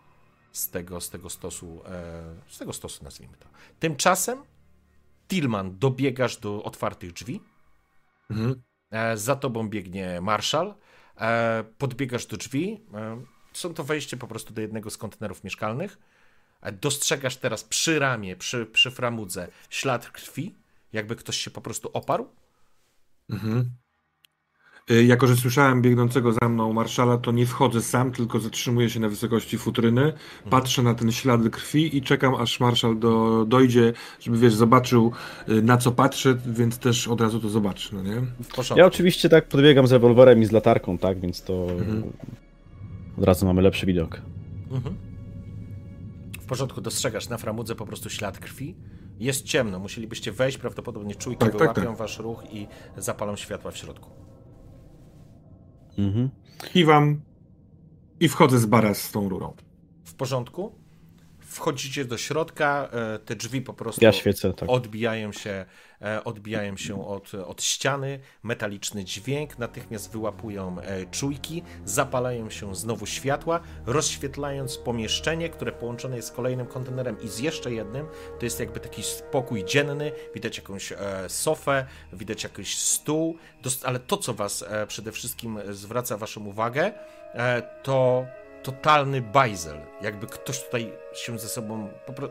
z 0.53 0.71
tego, 0.71 1.01
z 1.01 1.11
tego 1.11 1.31
stosu, 1.31 1.83
e, 1.87 2.35
z 2.49 2.59
tego 2.59 2.73
stosu 2.73 3.05
nazwijmy 3.05 3.37
to. 3.37 3.47
Tymczasem 3.81 4.56
Tillman, 5.29 5.79
dobiegasz 5.79 6.37
do 6.37 6.63
otwartych 6.63 7.13
drzwi. 7.13 7.41
Mhm. 8.31 8.63
Za 9.15 9.37
tobą 9.37 9.69
biegnie 9.69 10.21
Marszal. 10.21 10.75
Podbiegasz 11.79 12.27
do 12.27 12.37
drzwi. 12.37 12.81
Są 13.53 13.75
to 13.75 13.85
wejście 13.85 14.17
po 14.17 14.29
prostu 14.29 14.55
do 14.55 14.61
jednego 14.61 14.91
z 14.91 14.97
kontenerów 14.97 15.45
mieszkalnych. 15.45 15.99
Dostrzegasz 16.73 17.37
teraz 17.37 17.65
przy 17.65 17.99
ramię, 17.99 18.37
przy, 18.37 18.67
przy 18.67 18.91
framudze 18.91 19.49
ślad 19.71 20.11
krwi, 20.11 20.55
jakby 20.93 21.17
ktoś 21.17 21.37
się 21.37 21.51
po 21.51 21.61
prostu 21.61 21.91
oparł. 21.93 22.29
Mhm. 23.31 23.71
Y, 24.91 25.05
jako, 25.05 25.27
że 25.27 25.37
słyszałem 25.37 25.83
biegnącego 25.83 26.33
za 26.33 26.49
mną 26.49 26.73
marszala, 26.73 27.19
to 27.19 27.33
nie 27.33 27.47
wchodzę 27.47 27.83
sam, 27.83 28.13
tylko 28.13 28.41
zatrzymuję 28.41 28.91
się 28.91 29.01
na 29.01 29.09
wysokości 29.09 29.59
futryny, 29.59 30.03
mhm. 30.03 30.51
patrzę 30.51 30.83
na 30.83 30.95
ten 30.95 31.13
ślad 31.13 31.49
krwi 31.49 31.97
i 31.97 32.03
czekam, 32.03 32.35
aż 32.35 32.61
marszal 32.61 32.99
do, 32.99 33.45
dojdzie, 33.49 33.93
żeby 34.21 34.39
wiesz, 34.39 34.55
zobaczył 34.55 35.13
y, 35.49 35.63
na 35.63 35.77
co 35.77 35.93
patrzę, 35.93 36.37
więc 36.47 36.79
też 36.79 37.09
od 37.09 37.21
razu 37.21 37.41
to 37.41 37.49
zobaczy, 37.49 37.95
no 37.95 38.03
nie? 38.03 38.23
Ja 38.77 38.87
oczywiście 38.87 39.29
tak 39.29 39.49
podbiegam 39.49 39.87
z 39.87 39.93
rewolwerem 39.93 40.43
i 40.43 40.47
z 40.47 40.53
latarką, 40.53 40.99
tak, 40.99 41.21
więc 41.21 41.43
to 41.43 41.67
mhm. 41.71 42.03
Od 43.19 43.25
razu 43.25 43.47
mamy 43.47 43.63
lepszy 43.63 43.87
widok. 43.87 44.21
Mhm. 44.71 44.95
W 46.41 46.47
porządku, 46.47 46.81
dostrzegasz 46.81 47.29
na 47.29 47.39
framudze 47.39 47.75
po 47.75 47.87
prostu 47.87 48.11
ślad 48.11 48.39
krwi. 48.39 48.75
Jest 49.19 49.45
ciemno, 49.45 49.79
musielibyście 49.79 50.33
wejść, 50.33 50.59
prawdopodobnie 50.59 51.15
czujki 51.15 51.39
tak, 51.39 51.51
tak 51.51 51.59
wyłapią 51.59 51.81
tak, 51.81 51.91
tak. 51.91 51.99
wasz 51.99 52.19
ruch 52.19 52.45
i 52.53 52.67
zapalą 52.97 53.37
światła 53.37 53.71
w 53.71 53.77
środku. 53.77 54.26
Mhm. 55.99 56.31
Kiwam 56.73 57.21
i 58.21 58.29
wchodzę 58.29 58.59
z 58.59 58.67
bara 58.67 58.95
z 58.95 59.13
tą 59.13 59.29
rurą. 59.29 59.53
W 60.05 60.15
porządku? 60.15 60.75
Wchodzicie 61.39 62.05
do 62.05 62.19
środka, 62.19 62.89
e, 62.93 63.19
te 63.19 63.37
drzwi 63.37 63.61
po 63.61 63.75
prostu 63.75 64.05
ja 64.05 64.13
świecę, 64.13 64.53
tak. 64.53 64.69
odbijają 64.69 65.33
się, 65.33 65.67
odbijają 66.25 66.77
się 66.77 67.07
od, 67.07 67.35
od 67.35 67.63
ściany, 67.63 68.21
metaliczny 68.43 69.05
dźwięk, 69.05 69.59
natychmiast 69.59 70.13
wyłapują 70.13 70.81
e, 70.81 71.07
czujki, 71.07 71.63
zapalają 71.85 72.51
się 72.51 72.75
znowu 72.75 73.07
światła, 73.07 73.61
rozświetlając 73.87 74.79
pomieszczenie, 74.79 75.49
które 75.49 75.73
połączone 75.73 76.17
jest 76.17 76.29
z 76.29 76.33
kolejnym 76.33 76.67
kontenerem 76.67 77.21
i 77.23 77.29
z 77.29 77.39
jeszcze 77.39 77.73
jednym. 77.73 78.07
To 78.39 78.47
jest 78.47 78.61
jakby 78.61 78.81
taki 78.81 79.03
spokój 79.03 79.65
dzienny, 79.65 80.13
widać 80.35 80.57
jakąś 80.57 80.93
sofę, 81.29 81.87
widać 82.13 82.45
jakiś 82.45 82.79
stół, 82.79 83.37
ale 83.85 83.99
to, 83.99 84.17
co 84.17 84.35
was 84.35 84.65
przede 84.89 85.13
wszystkim 85.13 85.59
zwraca 85.71 86.17
waszą 86.17 86.47
uwagę, 86.47 86.93
to 87.83 88.27
totalny 88.63 89.23
bajzel. 89.23 89.81
Jakby 90.03 90.27
ktoś 90.27 90.65
tutaj 90.65 90.93
się 91.15 91.39
ze 91.39 91.49
sobą. 91.49 91.89
Popro... 92.07 92.31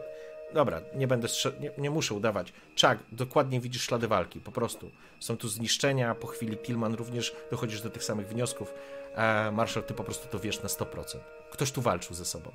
Dobra, 0.56 0.82
nie 0.96 1.08
będę 1.08 1.28
nie, 1.60 1.72
nie, 1.78 1.90
muszę 1.90 2.14
udawać. 2.14 2.54
Czak, 2.76 3.00
dokładnie 3.12 3.60
widzisz 3.60 3.84
ślady 3.84 4.08
walki, 4.08 4.40
po 4.40 4.52
prostu. 4.52 4.92
Są 5.20 5.38
tu 5.38 5.48
zniszczenia, 5.48 6.16
po 6.16 6.28
chwili 6.28 6.58
Tillman 6.58 6.94
również 6.94 7.36
dochodzisz 7.52 7.82
do 7.82 7.90
tych 7.90 8.04
samych 8.04 8.28
wniosków. 8.28 8.74
E, 9.16 9.52
Marshall, 9.52 9.84
ty 9.84 9.94
po 9.94 10.04
prostu 10.04 10.28
to 10.28 10.40
wiesz 10.40 10.64
na 10.64 10.70
100%. 10.70 11.18
Ktoś 11.52 11.72
tu 11.72 11.82
walczył 11.82 12.16
ze 12.16 12.26
sobą. 12.26 12.52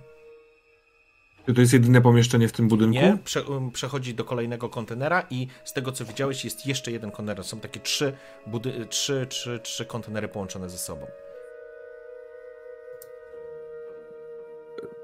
Czy 1.46 1.54
to 1.54 1.60
jest 1.60 1.72
jedyne 1.72 2.00
pomieszczenie 2.00 2.48
w 2.48 2.52
tym 2.52 2.68
budynku? 2.68 2.94
Nie, 2.94 3.18
prze, 3.24 3.42
um, 3.42 3.70
przechodzi 3.70 4.14
do 4.14 4.24
kolejnego 4.24 4.68
kontenera 4.68 5.26
i 5.30 5.46
z 5.64 5.72
tego 5.72 5.92
co 5.92 6.04
widziałeś 6.04 6.44
jest 6.44 6.66
jeszcze 6.66 6.92
jeden 6.92 7.10
kontener. 7.10 7.44
Są 7.44 7.60
takie 7.60 7.80
trzy, 7.80 8.12
budy... 8.46 8.86
trzy, 8.86 9.26
trzy, 9.28 9.60
trzy 9.62 9.84
kontenery 9.84 10.28
połączone 10.28 10.70
ze 10.70 10.78
sobą. 10.78 11.06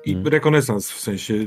I 0.06 0.12
hmm. 0.12 0.32
rekonesans 0.32 0.92
w 0.92 1.00
sensie. 1.00 1.34
Y, 1.34 1.46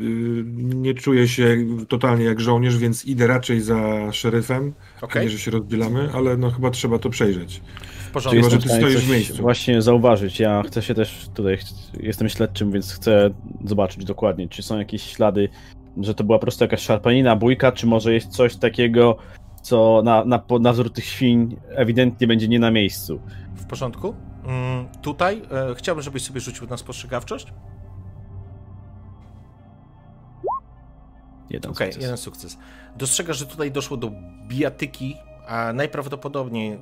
nie 0.55 0.93
czuję 0.93 1.27
się 1.27 1.57
totalnie 1.87 2.25
jak 2.25 2.39
żołnierz, 2.39 2.77
więc 2.77 3.05
idę 3.05 3.27
raczej 3.27 3.61
za 3.61 4.11
szeryfem. 4.11 4.73
Okay. 5.01 5.23
Nie, 5.23 5.29
że 5.29 5.39
się 5.39 5.51
rozdzielamy, 5.51 6.09
ale 6.13 6.37
no 6.37 6.51
chyba 6.51 6.71
trzeba 6.71 6.99
to 6.99 7.09
przejrzeć. 7.09 7.61
W 8.07 8.11
porządku. 8.11 8.41
Chyba, 8.41 8.49
że 8.49 8.61
ty 8.61 8.69
stoisz 8.69 9.05
w 9.05 9.11
miejscu. 9.11 9.41
Właśnie 9.41 9.81
zauważyć. 9.81 10.39
Ja 10.39 10.63
chcę 10.63 10.81
się 10.81 10.93
też 10.93 11.29
tutaj, 11.35 11.57
jestem 11.99 12.29
śledczym, 12.29 12.71
więc 12.71 12.93
chcę 12.93 13.29
zobaczyć 13.65 14.05
dokładnie, 14.05 14.49
czy 14.49 14.63
są 14.63 14.79
jakieś 14.79 15.03
ślady, 15.03 15.49
że 15.97 16.13
to 16.13 16.23
była 16.23 16.37
po 16.37 16.41
prostu 16.41 16.63
jakaś 16.63 16.81
szarpanina, 16.81 17.35
bójka, 17.35 17.71
czy 17.71 17.87
może 17.87 18.13
jest 18.13 18.27
coś 18.27 18.55
takiego, 18.55 19.17
co 19.61 20.01
na, 20.05 20.25
na, 20.25 20.43
na 20.59 20.73
wzór 20.73 20.93
tych 20.93 21.05
świń 21.05 21.57
ewidentnie 21.69 22.27
będzie 22.27 22.47
nie 22.47 22.59
na 22.59 22.71
miejscu. 22.71 23.21
W 23.55 23.65
porządku. 23.65 24.15
Mm, 24.45 24.87
tutaj 25.01 25.41
e, 25.51 25.75
chciałbym, 25.75 26.03
żebyś 26.03 26.23
sobie 26.23 26.39
rzucił 26.39 26.67
na 26.67 26.77
spostrzegawczość. 26.77 27.47
Jeden 31.49 31.71
okay, 31.71 31.87
sukces. 31.87 32.03
jeden 32.03 32.17
sukces. 32.17 32.57
Dostrzegasz, 32.97 33.37
że 33.37 33.45
tutaj 33.45 33.71
doszło 33.71 33.97
do 33.97 34.11
bijatyki, 34.47 35.15
a 35.47 35.73
najprawdopodobniej 35.73 36.79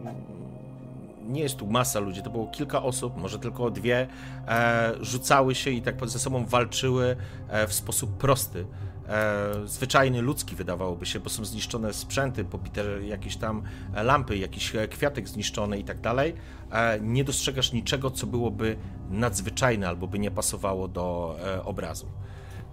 nie 1.28 1.42
jest 1.42 1.56
tu 1.56 1.68
masa 1.68 2.00
ludzi, 2.00 2.22
to 2.22 2.30
było 2.30 2.48
kilka 2.48 2.84
osób, 2.84 3.18
może 3.18 3.40
tylko 3.40 3.72
dwie, 3.72 4.08
e, 4.48 4.94
rzucały 5.02 5.56
się 5.56 5.72
i 5.72 5.82
tak 5.82 6.10
ze 6.10 6.20
sobą 6.20 6.46
walczyły 6.46 7.16
e, 7.50 7.68
w 7.68 7.74
sposób 7.74 8.18
prosty. 8.18 8.66
E, 9.10 9.52
zwyczajny, 9.66 10.22
ludzki 10.22 10.56
wydawałoby 10.56 11.06
się, 11.06 11.20
bo 11.20 11.30
są 11.30 11.46
zniszczone 11.46 11.94
sprzęty, 11.94 12.44
pobite 12.44 12.84
jakieś 13.08 13.38
tam 13.38 13.64
lampy, 13.96 14.38
jakiś 14.38 14.74
kwiatek 14.90 15.30
zniszczony 15.30 15.80
i 15.80 15.84
tak 15.84 16.02
dalej. 16.02 16.34
E, 16.72 17.00
nie 17.02 17.24
dostrzegasz 17.24 17.74
niczego, 17.74 18.12
co 18.12 18.28
byłoby 18.28 18.78
nadzwyczajne 19.10 19.88
albo 19.88 20.08
by 20.08 20.20
nie 20.20 20.32
pasowało 20.32 20.88
do 20.88 21.38
e, 21.46 21.64
obrazu. 21.64 22.08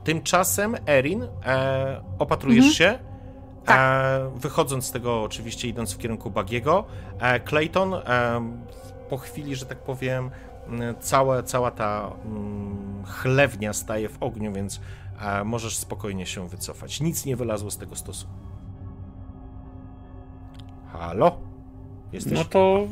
Tymczasem, 0.05 0.77
Erin, 0.87 1.23
e, 1.47 2.03
opatrujesz 2.19 2.65
mhm. 2.65 2.75
się. 2.75 2.99
Tak. 3.65 3.79
E, 3.81 4.39
wychodząc 4.39 4.87
z 4.87 4.91
tego, 4.91 5.23
oczywiście 5.23 5.69
idąc 5.69 5.93
w 5.93 5.99
kierunku 5.99 6.31
Bagiego. 6.31 6.85
E, 7.21 7.41
Clayton, 7.41 7.95
e, 7.95 8.01
po 9.09 9.17
chwili, 9.17 9.57
że 9.57 9.67
tak 9.67 9.79
powiem, 9.79 10.31
cała, 11.01 11.43
cała 11.43 11.71
ta 11.71 12.13
mm, 12.25 13.05
chlewnia 13.05 13.73
staje 13.73 14.09
w 14.09 14.23
ogniu, 14.23 14.53
więc 14.53 14.81
e, 15.21 15.45
możesz 15.45 15.77
spokojnie 15.77 16.27
się 16.27 16.49
wycofać. 16.49 17.01
Nic 17.01 17.25
nie 17.25 17.37
wylazło 17.37 17.71
z 17.71 17.79
tego 17.79 17.97
stosu. 17.97 18.27
Halo? 20.93 21.39
Jesteś? 22.13 22.39
No 22.39 22.45
to 22.45 22.87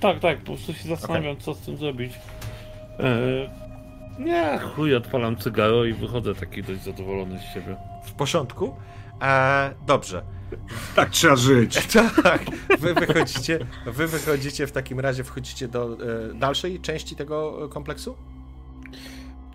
tak, 0.00 0.20
tak, 0.20 0.38
po 0.38 0.44
prostu 0.44 0.74
się 0.74 0.88
zastanawiam, 0.88 1.32
okay. 1.32 1.44
co 1.44 1.54
z 1.54 1.58
tym 1.58 1.76
zrobić. 1.76 2.12
E, 2.98 3.65
nie, 4.18 4.58
chuj, 4.58 4.94
odpalam 4.94 5.36
cygaro 5.36 5.84
i 5.84 5.92
wychodzę 5.92 6.34
taki 6.34 6.62
dość 6.62 6.82
zadowolony 6.82 7.38
z 7.38 7.54
siebie. 7.54 7.76
W 8.04 8.12
porządku? 8.12 8.74
E, 9.22 9.74
dobrze. 9.86 10.22
Tak 10.94 11.10
trzeba 11.10 11.36
żyć. 11.36 11.86
tak. 12.22 12.42
Wy 12.78 12.94
wychodzicie, 12.94 13.58
wy 13.86 14.06
wychodzicie 14.06 14.66
w 14.66 14.72
takim 14.72 15.00
razie, 15.00 15.24
wchodzicie 15.24 15.68
do 15.68 15.96
e, 16.30 16.34
dalszej 16.34 16.80
części 16.80 17.16
tego 17.16 17.68
kompleksu? 17.68 18.16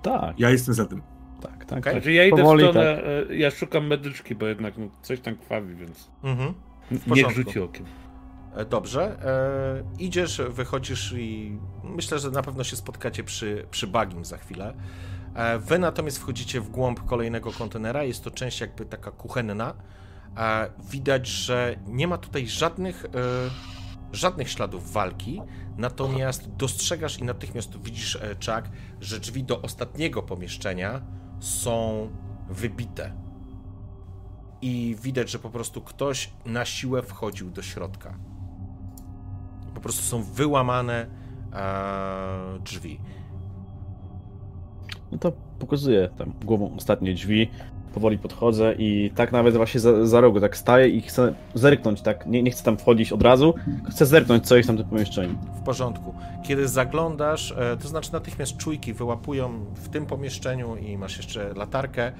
Tak. 0.02 0.40
Ja 0.40 0.50
jestem 0.50 0.74
za 0.74 0.86
tym. 0.86 1.02
Tak, 1.42 1.66
tak. 1.66 1.80
Okay. 1.80 1.94
Znaczy 1.94 2.14
ja 2.14 2.26
idę 2.26 2.38
Powoli, 2.38 2.66
w 2.66 2.70
stronę, 2.70 2.96
tak. 2.96 3.32
E, 3.32 3.36
ja 3.36 3.52
szukam 3.52 3.88
medyczki, 3.88 4.36
bo 4.36 4.48
jednak 4.48 4.78
no, 4.78 4.88
coś 5.02 5.20
tam 5.20 5.36
krwawi, 5.36 5.76
więc 5.76 6.10
mhm. 6.24 6.54
niech 7.08 7.30
rzuci 7.30 7.60
okiem. 7.60 7.86
E, 8.56 8.66
dobrze. 8.66 9.26
E, 9.26 9.84
idziesz, 10.00 10.42
wychodzisz 10.50 11.14
i 11.18 11.60
myślę, 11.84 12.20
że 12.20 12.32
na 12.32 12.42
pewno 12.42 12.64
się 12.64 12.76
spotkacie 12.76 13.24
przy, 13.24 13.68
przy 13.72 13.88
Bagim 13.88 14.26
za 14.26 14.38
chwilę. 14.38 14.74
E, 15.36 15.60
wy 15.60 15.80
natomiast 15.80 16.20
wchodzicie 16.20 16.62
w 16.62 16.70
głąb 16.70 17.06
kolejnego 17.06 17.52
kontenera. 17.52 18.04
Jest 18.04 18.24
to 18.24 18.32
część 18.32 18.62
jakby 18.62 18.86
taka 18.86 19.12
kuchenna. 19.12 19.74
E, 20.38 20.70
widać, 20.90 21.28
że 21.28 21.76
nie 21.88 22.08
ma 22.08 22.18
tutaj 22.18 22.48
żadnych, 22.48 23.06
e, 23.06 23.10
żadnych 24.12 24.50
śladów 24.50 24.92
walki. 24.92 25.42
Natomiast 25.78 26.56
dostrzegasz 26.56 27.20
i 27.20 27.24
natychmiast 27.24 27.78
widzisz, 27.78 28.16
e, 28.16 28.36
Chuck, 28.36 28.70
że 29.02 29.20
drzwi 29.20 29.44
do 29.44 29.62
ostatniego 29.62 30.24
pomieszczenia 30.24 31.02
są 31.40 32.10
wybite. 32.50 33.22
I 34.62 34.96
widać, 35.02 35.30
że 35.30 35.40
po 35.40 35.50
prostu 35.50 35.82
ktoś 35.82 36.34
na 36.46 36.66
siłę 36.66 37.04
wchodził 37.04 37.52
do 37.52 37.62
środka 37.62 38.31
po 39.75 39.82
prostu 39.82 40.03
są 40.03 40.24
wyłamane 40.24 41.06
e, 41.53 42.59
drzwi. 42.59 43.00
No 45.11 45.17
to 45.17 45.32
pokazuję 45.59 46.09
tam 46.17 46.33
głową 46.45 46.75
ostatnie 46.77 47.14
drzwi. 47.14 47.50
powoli 47.93 48.17
podchodzę 48.17 48.75
i 48.77 49.11
tak 49.16 49.32
nawet 49.32 49.56
właśnie 49.56 49.80
za, 49.80 50.06
za 50.06 50.22
rogu 50.22 50.40
tak 50.40 50.58
staję 50.58 50.90
i 50.90 51.01
chcę 51.01 51.33
zerknąć, 51.53 52.01
tak, 52.01 52.27
nie, 52.27 52.43
nie 52.43 52.51
chcę 52.51 52.64
tam 52.64 52.77
wchodzić 52.77 53.11
od 53.11 53.22
razu, 53.22 53.53
chcę 53.90 54.06
zerknąć, 54.06 54.48
co 54.48 54.58
jest 54.58 54.67
tam 54.67 54.75
w 54.75 54.80
tym 54.80 54.90
pomieszczeniu. 54.90 55.35
W 55.56 55.61
porządku. 55.61 56.14
Kiedy 56.43 56.67
zaglądasz, 56.67 57.51
e, 57.58 57.77
to 57.77 57.88
znaczy 57.88 58.14
natychmiast 58.14 58.58
czujki 58.58 58.93
wyłapują 58.93 59.66
w 59.75 59.90
tym 59.90 60.06
pomieszczeniu 60.06 60.75
i 60.75 60.98
masz 60.98 61.17
jeszcze 61.17 61.53
latarkę. 61.53 62.11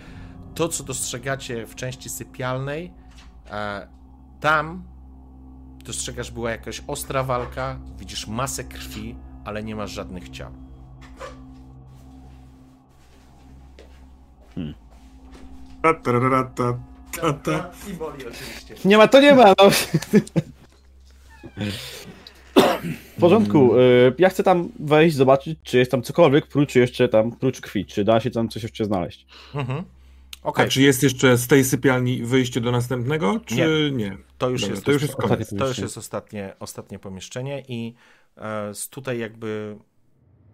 To, 0.56 0.68
co 0.68 0.84
dostrzegacie 0.84 1.68
w 1.68 1.76
części 1.76 2.10
sypialnej, 2.10 2.94
e, 3.52 3.88
tam 4.40 4.84
dostrzegasz, 5.84 6.32
była 6.32 6.52
jakaś 6.52 6.82
ostra 6.88 7.24
walka, 7.24 7.80
widzisz 8.00 8.28
masę 8.28 8.64
krwi, 8.64 9.16
ale 9.46 9.64
nie 9.64 9.76
masz 9.76 9.92
żadnych 9.92 10.30
ciał. 10.30 10.52
Ta, 15.82 15.94
ta, 15.94 16.12
ta, 16.12 16.44
ta, 16.56 16.80
ta, 17.22 17.34
ta. 17.34 17.72
I 17.90 17.94
woli 17.94 18.28
oczywiście. 18.28 18.76
Nie 18.86 18.98
ma, 18.98 19.08
to 19.08 19.22
nie 19.22 19.36
ma, 19.36 19.46
no. 19.46 19.70
W 23.18 23.20
porządku, 23.20 23.78
y, 23.78 24.14
ja 24.18 24.30
chcę 24.30 24.44
tam 24.44 24.70
wejść, 24.80 25.16
zobaczyć, 25.16 25.60
czy 25.64 25.78
jest 25.78 25.92
tam 25.92 26.02
cokolwiek, 26.02 26.48
prócz 26.48 26.76
jeszcze 26.76 27.10
tam, 27.10 27.32
prócz 27.32 27.62
krwi, 27.62 27.86
czy 27.86 28.04
da 28.04 28.20
się 28.20 28.32
tam 28.32 28.50
coś 28.50 28.64
jeszcze 28.64 28.86
znaleźć. 28.86 29.26
Mhm. 29.56 29.84
Okej, 30.44 30.66
A 30.66 30.70
czy 30.70 30.82
jest 30.82 31.04
jeszcze 31.04 31.38
z 31.38 31.48
tej 31.48 31.64
sypialni 31.64 32.24
wyjście 32.24 32.62
do 32.62 32.72
następnego, 32.72 33.40
czy 33.46 33.56
nie? 33.56 33.92
Nie. 33.92 34.18
to 34.38 34.50
już 34.50 34.62
Dobra, 34.62 34.74
jest, 34.76 34.86
to 34.86 34.92
już 34.92 35.02
jest 35.02 35.14
ostatnie- 35.14 35.36
koniec. 35.46 35.50
To 35.60 35.68
już 35.68 35.78
jest 35.78 35.98
ostatnie, 35.98 36.56
ostatnie 36.60 37.00
pomieszczenie 37.00 37.64
i 37.68 37.94
e, 38.38 38.72
tutaj 38.90 39.20
jakby 39.20 39.78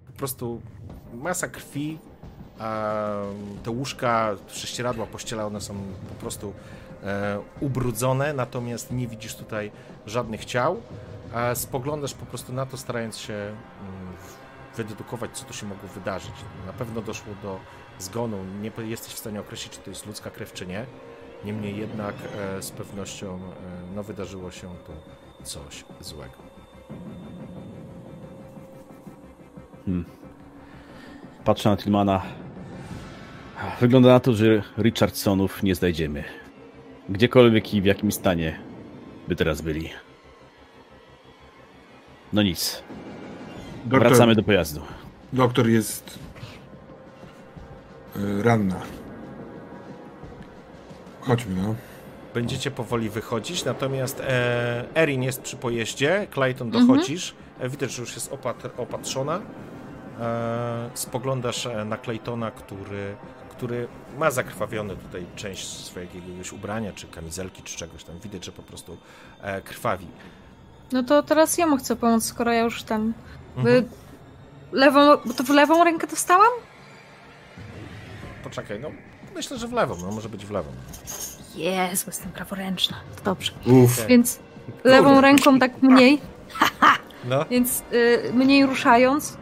po 0.08 0.12
prostu 0.14 0.62
masa 1.14 1.48
krwi, 1.48 1.98
e, 2.60 3.26
te 3.64 3.72
łóżka, 3.72 4.36
prześcieradła, 4.48 5.06
pościela, 5.06 5.46
one 5.46 5.62
są 5.62 5.76
po 6.10 6.16
prostu 6.16 6.54
e, 7.04 7.40
ubrudzone, 7.60 8.34
natomiast 8.34 8.92
nie 8.92 9.08
widzisz 9.08 9.36
tutaj 9.36 9.72
żadnych 10.06 10.46
ciał. 10.46 10.82
E, 11.34 11.56
spoglądasz 11.56 12.14
po 12.14 12.26
prostu 12.26 12.54
na 12.54 12.66
to, 12.66 12.78
starając 12.78 13.18
się 13.18 13.34
mm, 13.34 13.56
wydedukować, 14.78 15.32
co 15.38 15.46
tu 15.46 15.54
się 15.54 15.66
mogło 15.66 15.90
wydarzyć. 15.90 16.34
Na 16.66 16.74
pewno 16.74 17.02
doszło 17.02 17.34
do 17.44 17.60
zgonu. 18.00 18.38
Nie 18.62 18.72
jesteś 18.86 19.14
w 19.14 19.18
stanie 19.18 19.40
określić, 19.40 19.74
czy 19.74 19.80
to 19.80 19.90
jest 19.90 20.06
ludzka 20.06 20.30
krew, 20.30 20.54
czy 20.54 20.68
nie. 20.68 20.86
Niemniej 21.46 21.78
jednak 21.78 22.16
e, 22.58 22.62
z 22.62 22.72
pewnością 22.72 23.36
e, 23.36 23.40
no, 23.96 24.04
wydarzyło 24.04 24.52
się 24.52 24.68
tu 24.86 24.92
coś 25.44 25.86
złego. 26.02 26.36
Patrzę 31.46 31.70
na 31.70 31.78
Tillmana. 31.78 32.22
Wygląda 33.80 34.10
na 34.10 34.20
to, 34.20 34.34
że 34.34 34.64
Richardsonów 34.78 35.64
nie 35.64 35.76
znajdziemy. 35.76 36.24
Gdziekolwiek 37.10 37.74
i 37.74 37.82
w 37.82 37.86
jakim 37.86 38.12
stanie 38.12 38.60
by 39.28 39.36
teraz 39.36 39.62
byli. 39.62 39.90
No 42.34 42.44
nic, 42.44 42.84
Doktor, 43.86 44.10
wracamy 44.10 44.36
do 44.36 44.44
pojazdu. 44.44 44.82
doktor 45.34 45.68
jest 45.70 46.20
ranna. 48.42 48.76
Chodźmy, 51.22 51.62
no. 51.62 51.76
Będziecie 52.34 52.72
powoli 52.72 53.10
wychodzić, 53.10 53.66
natomiast 53.66 54.20
e, 54.20 54.86
Erin 54.96 55.24
jest 55.24 55.42
przy 55.42 55.58
pojeździe, 55.58 56.28
Clayton 56.34 56.72
dochodzisz, 56.72 57.36
e, 57.60 57.70
widać, 57.70 57.92
że 57.92 58.02
już 58.02 58.16
jest 58.16 58.34
opatr, 58.34 58.70
opatrzona. 58.78 59.42
E, 60.20 60.90
spoglądasz 60.94 61.66
e, 61.66 61.86
na 61.86 61.98
Claytona, 61.98 62.52
który, 62.52 63.16
który 63.50 63.88
ma 64.18 64.32
zakrwawione 64.32 64.96
tutaj 64.96 65.26
część 65.36 65.68
swojego 65.68 66.16
jakiegoś 66.16 66.54
ubrania, 66.54 66.94
czy 66.94 67.08
kamizelki, 67.08 67.64
czy 67.64 67.78
czegoś 67.78 68.04
tam. 68.04 68.20
Widać, 68.20 68.46
że 68.46 68.52
po 68.52 68.62
prostu 68.64 68.98
e, 69.42 69.62
krwawi. 69.62 70.08
No 70.92 71.04
to 71.04 71.24
teraz 71.24 71.58
ja 71.58 71.68
mu 71.68 71.78
chcę 71.78 71.96
pomóc, 71.96 72.26
skoro 72.26 72.52
ja 72.52 72.62
już 72.62 72.84
tam. 72.84 73.14
Mhm. 73.58 73.86
Lewą. 74.72 75.18
Bo 75.26 75.34
to 75.34 75.44
w 75.44 75.50
lewą 75.50 75.84
rękę 75.84 76.08
dostałam? 76.08 76.52
Poczekaj, 78.50 78.80
no 78.80 78.92
myślę, 79.36 79.58
że 79.58 79.68
w 79.68 79.74
lewą, 79.74 79.96
no 80.02 80.12
może 80.12 80.30
być 80.30 80.46
w 80.46 80.52
lewą. 80.52 80.70
Jezu, 81.56 82.04
jestem 82.08 82.32
praworęczna. 82.32 82.98
To 83.16 83.24
dobrze. 83.24 83.52
Tak. 83.98 84.08
Więc 84.08 84.40
lewą 84.84 85.22
ręką 85.22 85.60
tak 85.60 85.82
mniej, 85.82 86.22
No. 87.30 87.46
więc 87.50 87.84
y, 87.94 88.32
mniej 88.34 88.66
ruszając, 88.66 89.38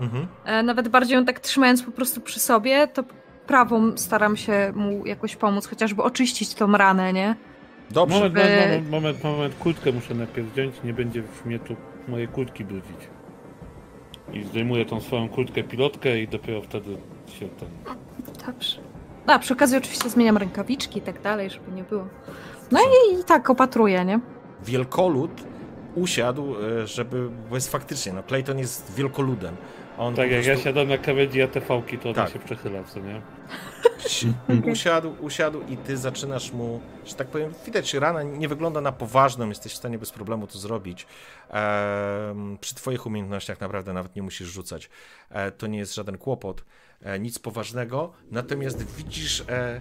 Mhm. 0.00 0.26
e, 0.44 0.62
nawet 0.62 0.88
bardziej 0.88 1.14
ją 1.16 1.24
tak 1.24 1.40
trzymając 1.40 1.82
po 1.82 1.92
prostu 1.92 2.20
przy 2.20 2.40
sobie, 2.40 2.88
to 2.88 3.04
prawą 3.46 3.96
staram 3.96 4.36
się 4.36 4.72
mu 4.76 5.06
jakoś 5.06 5.36
pomóc, 5.36 5.66
chociażby 5.66 6.02
oczyścić 6.02 6.54
tą 6.54 6.72
ranę, 6.72 7.12
nie? 7.12 7.36
Dobrze. 7.90 8.16
Moment, 8.16 8.34
Żeby- 8.36 8.50
moment, 8.50 8.90
moment, 8.90 9.24
moment, 9.24 9.54
kurtkę 9.54 9.92
muszę 9.92 10.14
najpierw 10.14 10.48
zdjąć, 10.48 10.74
nie 10.84 10.92
będzie 10.92 11.22
w 11.22 11.44
mnie 11.46 11.58
tu 11.58 11.76
mojej 12.08 12.28
kurtki 12.28 12.64
brudzić. 12.64 12.96
I 14.32 14.42
zdejmuję 14.44 14.84
tą 14.86 15.00
swoją 15.00 15.28
kurtkę 15.28 15.62
pilotkę 15.62 16.20
i 16.20 16.28
dopiero 16.28 16.62
wtedy 16.62 16.96
się 17.38 17.48
ten... 17.48 17.68
Dobrze. 18.46 18.80
A 19.26 19.38
przy 19.38 19.54
okazji 19.54 19.76
oczywiście 19.78 20.10
zmieniam 20.10 20.36
rękawiczki 20.36 20.98
i 20.98 21.02
tak 21.02 21.22
dalej, 21.22 21.50
żeby 21.50 21.72
nie 21.72 21.82
było. 21.82 22.06
No 22.70 22.80
i, 22.80 23.20
i 23.20 23.24
tak 23.24 23.50
opatruję, 23.50 24.04
nie? 24.04 24.20
Wielkolud 24.64 25.30
usiadł, 25.94 26.54
e, 26.82 26.86
żeby, 26.86 27.28
bo 27.50 27.54
jest 27.54 27.70
faktycznie, 27.70 28.12
no 28.12 28.22
Clayton 28.22 28.58
jest 28.58 28.94
wielkoludem. 28.94 29.56
On 29.98 30.14
Tak 30.14 30.30
jak 30.30 30.46
ja 30.46 30.56
siadam 30.56 30.88
na 30.88 30.98
krawędzi 30.98 31.42
ATV-ki, 31.42 31.98
to 31.98 32.12
Tak. 32.12 32.30
się 32.32 32.38
przechyla, 32.38 32.84
co 32.84 33.00
nie? 33.00 33.22
usiadł, 34.72 35.14
usiadł 35.20 35.60
i 35.68 35.76
ty 35.76 35.96
zaczynasz 35.96 36.52
mu, 36.52 36.80
że 37.04 37.14
tak 37.14 37.26
powiem, 37.26 37.52
widać, 37.66 37.94
rana 37.94 38.22
nie 38.22 38.48
wygląda 38.48 38.80
na 38.80 38.92
poważną, 38.92 39.48
jesteś 39.48 39.72
w 39.72 39.76
stanie 39.76 39.98
bez 39.98 40.10
problemu 40.10 40.46
to 40.46 40.58
zrobić. 40.58 41.06
Przy 42.60 42.74
twoich 42.74 43.06
umiejętnościach 43.06 43.60
naprawdę 43.60 43.92
nawet 43.92 44.16
nie 44.16 44.22
musisz 44.22 44.48
rzucać. 44.48 44.90
E, 45.30 45.50
to 45.50 45.66
nie 45.66 45.78
jest 45.78 45.94
żaden 45.94 46.18
kłopot, 46.18 46.64
nic 47.20 47.38
poważnego, 47.38 48.12
natomiast 48.30 48.94
widzisz, 48.96 49.44
e, 49.48 49.80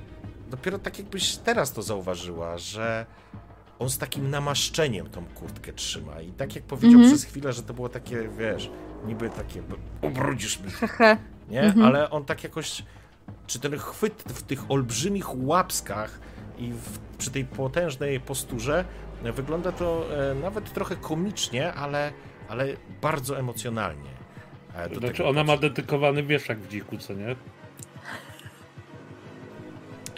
dopiero 0.50 0.80
tak 0.80 1.00
jakbyś 1.00 1.38
teraz 1.38 1.74
to 1.74 1.82
zauważyła, 1.82 2.58
że 2.58 3.06
on 3.80 3.90
z 3.90 3.98
takim 3.98 4.30
namaszczeniem 4.30 5.10
tą 5.10 5.26
kurtkę 5.26 5.74
trzyma 5.74 6.22
i 6.22 6.32
tak 6.32 6.56
jak 6.56 6.64
powiedział 6.64 6.92
Mhm. 7.00 7.10
przez 7.10 7.24
chwilę, 7.24 7.54
że 7.54 7.64
to 7.64 7.74
było 7.74 7.90
takie, 7.90 8.30
wiesz, 8.38 8.70
niby 9.06 9.30
takie, 9.30 9.64
ubrudzisz 10.02 10.60
mnie, 10.60 10.72
nie? 11.50 11.62
Mhm. 11.62 11.86
Ale 11.86 12.10
on 12.10 12.26
tak 12.26 12.44
jakoś, 12.44 12.84
czy 13.48 13.60
ten 13.60 13.78
chwyt 13.78 14.24
w 14.28 14.44
tych 14.44 14.72
olbrzymich 14.72 15.44
łapskach 15.44 16.20
i 16.58 16.72
w, 16.74 17.00
przy 17.18 17.32
tej 17.32 17.46
potężnej 17.46 18.20
posturze, 18.20 18.86
e, 19.24 19.32
wygląda 19.32 19.72
to 19.72 20.06
e, 20.32 20.36
nawet 20.36 20.74
trochę 20.74 20.96
komicznie, 20.96 21.74
ale, 21.74 22.12
ale 22.50 22.68
bardzo 23.02 23.40
emocjonalnie. 23.40 24.10
Do 24.94 25.00
Znaczy 25.00 25.26
ona 25.26 25.44
ma 25.44 25.58
dedykowany 25.58 26.24
wieszak 26.24 26.60
w 26.60 26.68
dziku, 26.68 26.98
co 26.98 27.14
nie? 27.14 27.36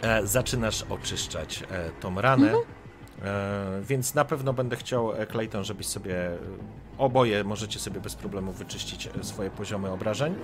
E, 0.03 0.27
zaczynasz 0.27 0.83
oczyszczać 0.90 1.64
e, 1.72 1.90
tą 2.01 2.22
ranę. 2.22 2.48
Mhm. 2.48 2.64
E, 3.23 3.82
więc 3.82 4.15
na 4.15 4.25
pewno 4.25 4.53
będę 4.53 4.75
chciał, 4.75 5.11
Clayton, 5.32 5.64
żebyś 5.64 5.88
sobie 5.88 6.15
oboje 6.98 7.43
możecie 7.43 7.80
sobie 7.80 8.01
bez 8.01 8.15
problemu 8.15 8.51
wyczyścić 8.51 9.09
swoje 9.22 9.49
poziomy 9.49 9.91
obrażeń. 9.91 10.35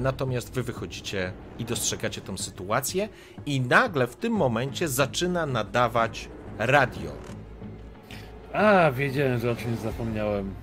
Natomiast 0.00 0.52
wy 0.52 0.62
wychodzicie 0.62 1.32
i 1.58 1.64
dostrzegacie 1.64 2.20
tą 2.20 2.38
sytuację, 2.38 3.08
i 3.46 3.60
nagle 3.60 4.06
w 4.06 4.16
tym 4.16 4.32
momencie 4.32 4.88
zaczyna 4.88 5.46
nadawać 5.46 6.28
radio. 6.58 7.10
A, 8.52 8.90
wiedziałem, 8.90 9.40
że 9.40 9.50
o 9.50 9.56
czymś 9.56 9.78
zapomniałem. 9.78 10.54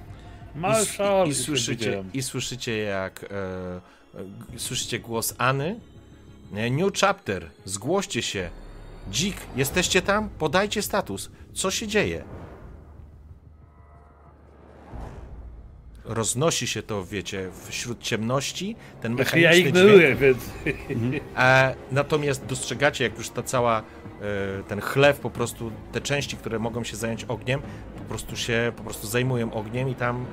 I, 0.55 0.57
Marszal! 0.57 1.25
i, 1.25 1.29
już 1.29 1.37
słyszycie. 1.37 2.03
I 2.13 2.21
słyszycie, 2.21 2.77
jak 2.77 3.23
e, 3.23 3.27
e, 4.55 4.59
słyszycie 4.59 4.99
głos 4.99 5.33
Any. 5.37 5.79
E, 6.53 6.69
New 6.69 6.93
chapter, 6.93 7.49
zgłoście 7.65 8.21
się. 8.21 8.49
Dzik, 9.11 9.37
jesteście 9.55 10.01
tam? 10.01 10.29
Podajcie 10.29 10.81
status. 10.81 11.29
Co 11.53 11.71
się 11.71 11.87
dzieje? 11.87 12.23
Roznosi 16.05 16.67
się 16.67 16.83
to, 16.83 17.05
wiecie, 17.05 17.49
wśród 17.69 17.99
ciemności. 17.99 18.75
Ten 19.01 19.15
Znaczy 19.15 19.39
ja 19.39 19.49
mechaniczny 19.49 19.69
ignoruję, 19.69 20.15
więc... 20.15 20.37
E, 21.37 21.75
natomiast 21.91 22.45
dostrzegacie, 22.45 23.03
jak 23.03 23.17
już 23.17 23.29
ta 23.29 23.43
cała, 23.43 23.79
e, 23.79 23.83
ten 24.67 24.81
chlew, 24.81 25.19
po 25.19 25.29
prostu 25.29 25.71
te 25.91 26.01
części, 26.01 26.37
które 26.37 26.59
mogą 26.59 26.83
się 26.83 26.95
zająć 26.97 27.23
ogniem, 27.23 27.61
po 27.97 28.03
prostu 28.03 28.35
się 28.35 28.71
po 28.77 28.83
prostu 28.83 29.07
zajmują 29.07 29.53
ogniem 29.53 29.89
i 29.89 29.95
tam 29.95 30.25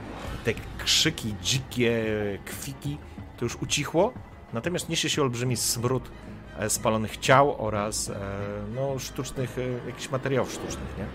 te 0.44 0.52
krzyki, 0.78 1.34
dzikie 1.42 2.04
kwiki, 2.44 2.98
to 3.38 3.44
już 3.44 3.56
ucichło. 3.56 4.12
Natomiast 4.52 4.88
niesie 4.88 5.10
się 5.10 5.22
olbrzymi 5.22 5.56
smród 5.56 6.10
e, 6.58 6.70
spalonych 6.70 7.16
ciał 7.16 7.66
oraz 7.66 8.10
e, 8.10 8.14
no, 8.74 8.98
sztucznych, 8.98 9.58
e, 9.58 9.86
jakichś 9.86 10.10
materiałów 10.10 10.52
sztucznych, 10.52 10.94
nie? 10.98 11.06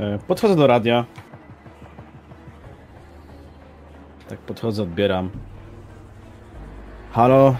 E, 0.00 0.18
Podchodzę 0.18 0.56
do 0.56 0.66
radia. 0.66 1.04
Tak, 4.28 4.38
podchodzę, 4.38 4.82
odbieram. 4.82 5.30
Halo? 7.12 7.56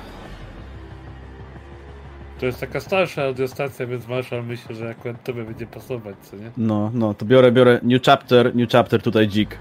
To 2.40 2.46
jest 2.46 2.60
taka 2.60 2.80
starsza 2.80 3.24
radiostacja, 3.24 3.86
więc 3.86 4.08
Marshall 4.08 4.44
myślę, 4.44 4.74
że 4.74 4.90
akurat 4.90 5.24
tobie 5.24 5.44
będzie 5.44 5.66
pasować, 5.66 6.16
co 6.22 6.36
nie? 6.36 6.50
No, 6.56 6.90
no, 6.94 7.14
to 7.14 7.24
biorę, 7.24 7.52
biorę 7.52 7.80
New 7.82 8.02
Chapter, 8.02 8.56
New 8.56 8.70
Chapter 8.70 9.02
tutaj 9.02 9.28
dzik. 9.28 9.58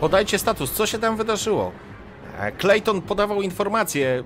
Podajcie 0.00 0.38
status, 0.38 0.72
co 0.72 0.86
się 0.86 0.98
tam 0.98 1.16
wydarzyło? 1.16 1.72
E, 2.38 2.52
Clayton 2.52 3.02
podawał 3.02 3.42
informacje, 3.42 4.24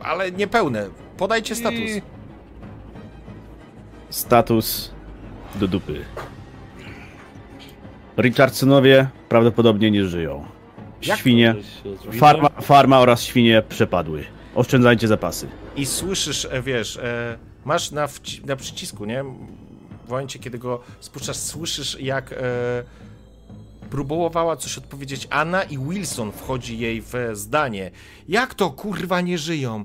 ale 0.00 0.32
niepełne. 0.32 0.86
Podajcie 1.16 1.54
status. 1.54 1.78
I... 1.78 2.02
Status 4.10 4.90
do 5.54 5.68
dupy. 5.68 6.04
Richardsonowie 8.18 9.08
prawdopodobnie 9.28 9.90
nie 9.90 10.04
żyją. 10.04 10.44
Świnie, 11.00 11.54
farma, 12.18 12.48
farma 12.48 13.00
oraz 13.00 13.22
świnie 13.22 13.62
przepadły. 13.68 14.24
Oszczędzajcie 14.54 15.08
zapasy. 15.08 15.48
I 15.76 15.86
słyszysz, 15.86 16.44
e, 16.50 16.62
wiesz, 16.62 16.96
e, 16.96 17.38
masz 17.64 17.90
na, 17.90 18.08
na 18.46 18.56
przycisku, 18.56 19.04
nie? 19.04 19.24
W 20.06 20.10
momencie, 20.10 20.38
kiedy 20.38 20.58
go 20.58 20.80
spuszczasz, 21.00 21.36
słyszysz, 21.36 22.00
jak 22.00 22.32
e, 22.32 22.36
próbowała 23.90 24.56
coś 24.56 24.78
odpowiedzieć 24.78 25.26
Anna 25.30 25.62
i 25.62 25.78
Wilson 25.78 26.32
wchodzi 26.32 26.78
jej 26.78 27.02
w 27.02 27.14
zdanie. 27.32 27.90
Jak 28.28 28.54
to, 28.54 28.70
kurwa, 28.70 29.20
nie 29.20 29.38
żyją? 29.38 29.84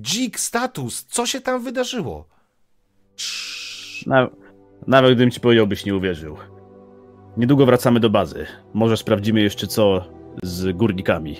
Dzik, 0.00 0.40
status, 0.40 1.04
co 1.04 1.26
się 1.26 1.40
tam 1.40 1.64
wydarzyło? 1.64 2.28
Na, 4.06 4.28
nawet 4.86 5.10
gdybym 5.14 5.30
ci 5.30 5.40
powiedział, 5.40 5.66
byś 5.66 5.84
nie 5.84 5.94
uwierzył. 5.94 6.36
Niedługo 7.40 7.66
wracamy 7.66 8.00
do 8.00 8.10
bazy. 8.10 8.46
Może 8.74 8.96
sprawdzimy 8.96 9.40
jeszcze 9.40 9.66
co 9.66 10.04
z 10.42 10.76
górnikami. 10.76 11.36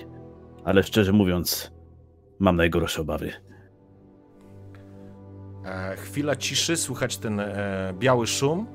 Ale 0.64 0.82
szczerze 0.82 1.12
mówiąc, 1.12 1.70
mam 2.38 2.56
najgorsze 2.56 3.02
obawy. 3.02 3.32
E, 5.64 5.96
chwila 5.96 6.36
ciszy, 6.36 6.76
słychać 6.76 7.16
ten 7.18 7.40
e, 7.40 7.94
biały 7.98 8.26
szum. 8.26 8.66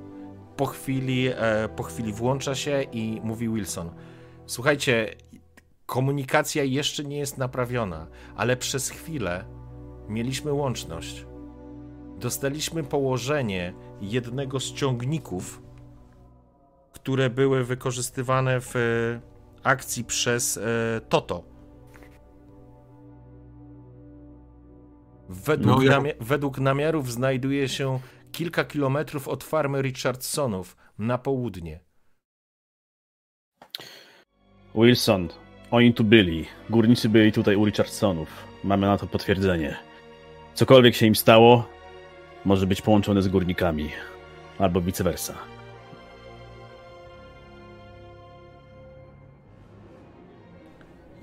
Po 0.57 0.65
chwili, 0.65 1.27
e, 1.27 1.69
po 1.75 1.83
chwili 1.83 2.13
włącza 2.13 2.55
się 2.55 2.83
i 2.91 3.21
mówi 3.23 3.49
Wilson. 3.49 3.89
Słuchajcie, 4.45 5.15
komunikacja 5.85 6.63
jeszcze 6.63 7.03
nie 7.03 7.17
jest 7.17 7.37
naprawiona, 7.37 8.07
ale 8.35 8.57
przez 8.57 8.89
chwilę 8.89 9.45
mieliśmy 10.09 10.53
łączność. 10.53 11.25
Dostaliśmy 12.19 12.83
położenie 12.83 13.73
jednego 14.01 14.59
z 14.59 14.73
ciągników, 14.73 15.64
które 17.05 17.29
były 17.29 17.63
wykorzystywane 17.63 18.61
w 18.61 18.75
e, 18.75 18.79
akcji 19.63 20.03
przez 20.03 20.57
e, 20.57 20.61
Toto. 21.09 21.43
Według, 25.29 25.77
No, 25.77 25.81
ja- 25.83 26.01
według 26.19 26.59
namiarów 26.59 27.11
znajduje 27.11 27.69
się 27.69 27.99
kilka 28.31 28.63
kilometrów 28.63 29.27
od 29.27 29.43
farmy 29.43 29.81
Richardsonów 29.81 30.77
na 30.99 31.17
południe. 31.17 31.79
Wilson, 34.75 35.29
oni 35.71 35.93
tu 35.93 36.03
byli. 36.03 36.45
Górnicy 36.69 37.09
byli 37.09 37.31
tutaj 37.31 37.55
u 37.55 37.65
Richardsonów. 37.65 38.27
Mamy 38.63 38.87
na 38.87 38.97
to 38.97 39.07
potwierdzenie. 39.07 39.77
Cokolwiek 40.53 40.95
się 40.95 41.05
im 41.05 41.15
stało, 41.15 41.67
może 42.45 42.67
być 42.67 42.81
połączone 42.81 43.21
z 43.21 43.27
górnikami. 43.27 43.89
Albo 44.59 44.81
vice 44.81 45.03
versa. 45.03 45.54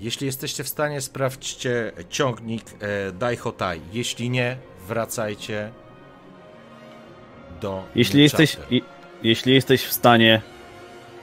Jeśli 0.03 0.25
jesteście 0.25 0.63
w 0.63 0.67
stanie, 0.67 1.01
sprawdźcie 1.01 1.91
ciągnik 2.09 2.63
e, 2.79 3.11
Daihotai. 3.11 3.81
Jeśli 3.93 4.29
nie, 4.29 4.57
wracajcie 4.87 5.71
do. 7.61 7.83
Jeśli 7.95 8.21
jesteś, 8.21 8.57
i, 8.69 8.81
jeśli 9.23 9.53
jesteś 9.53 9.83
w 9.83 9.93
stanie 9.93 10.41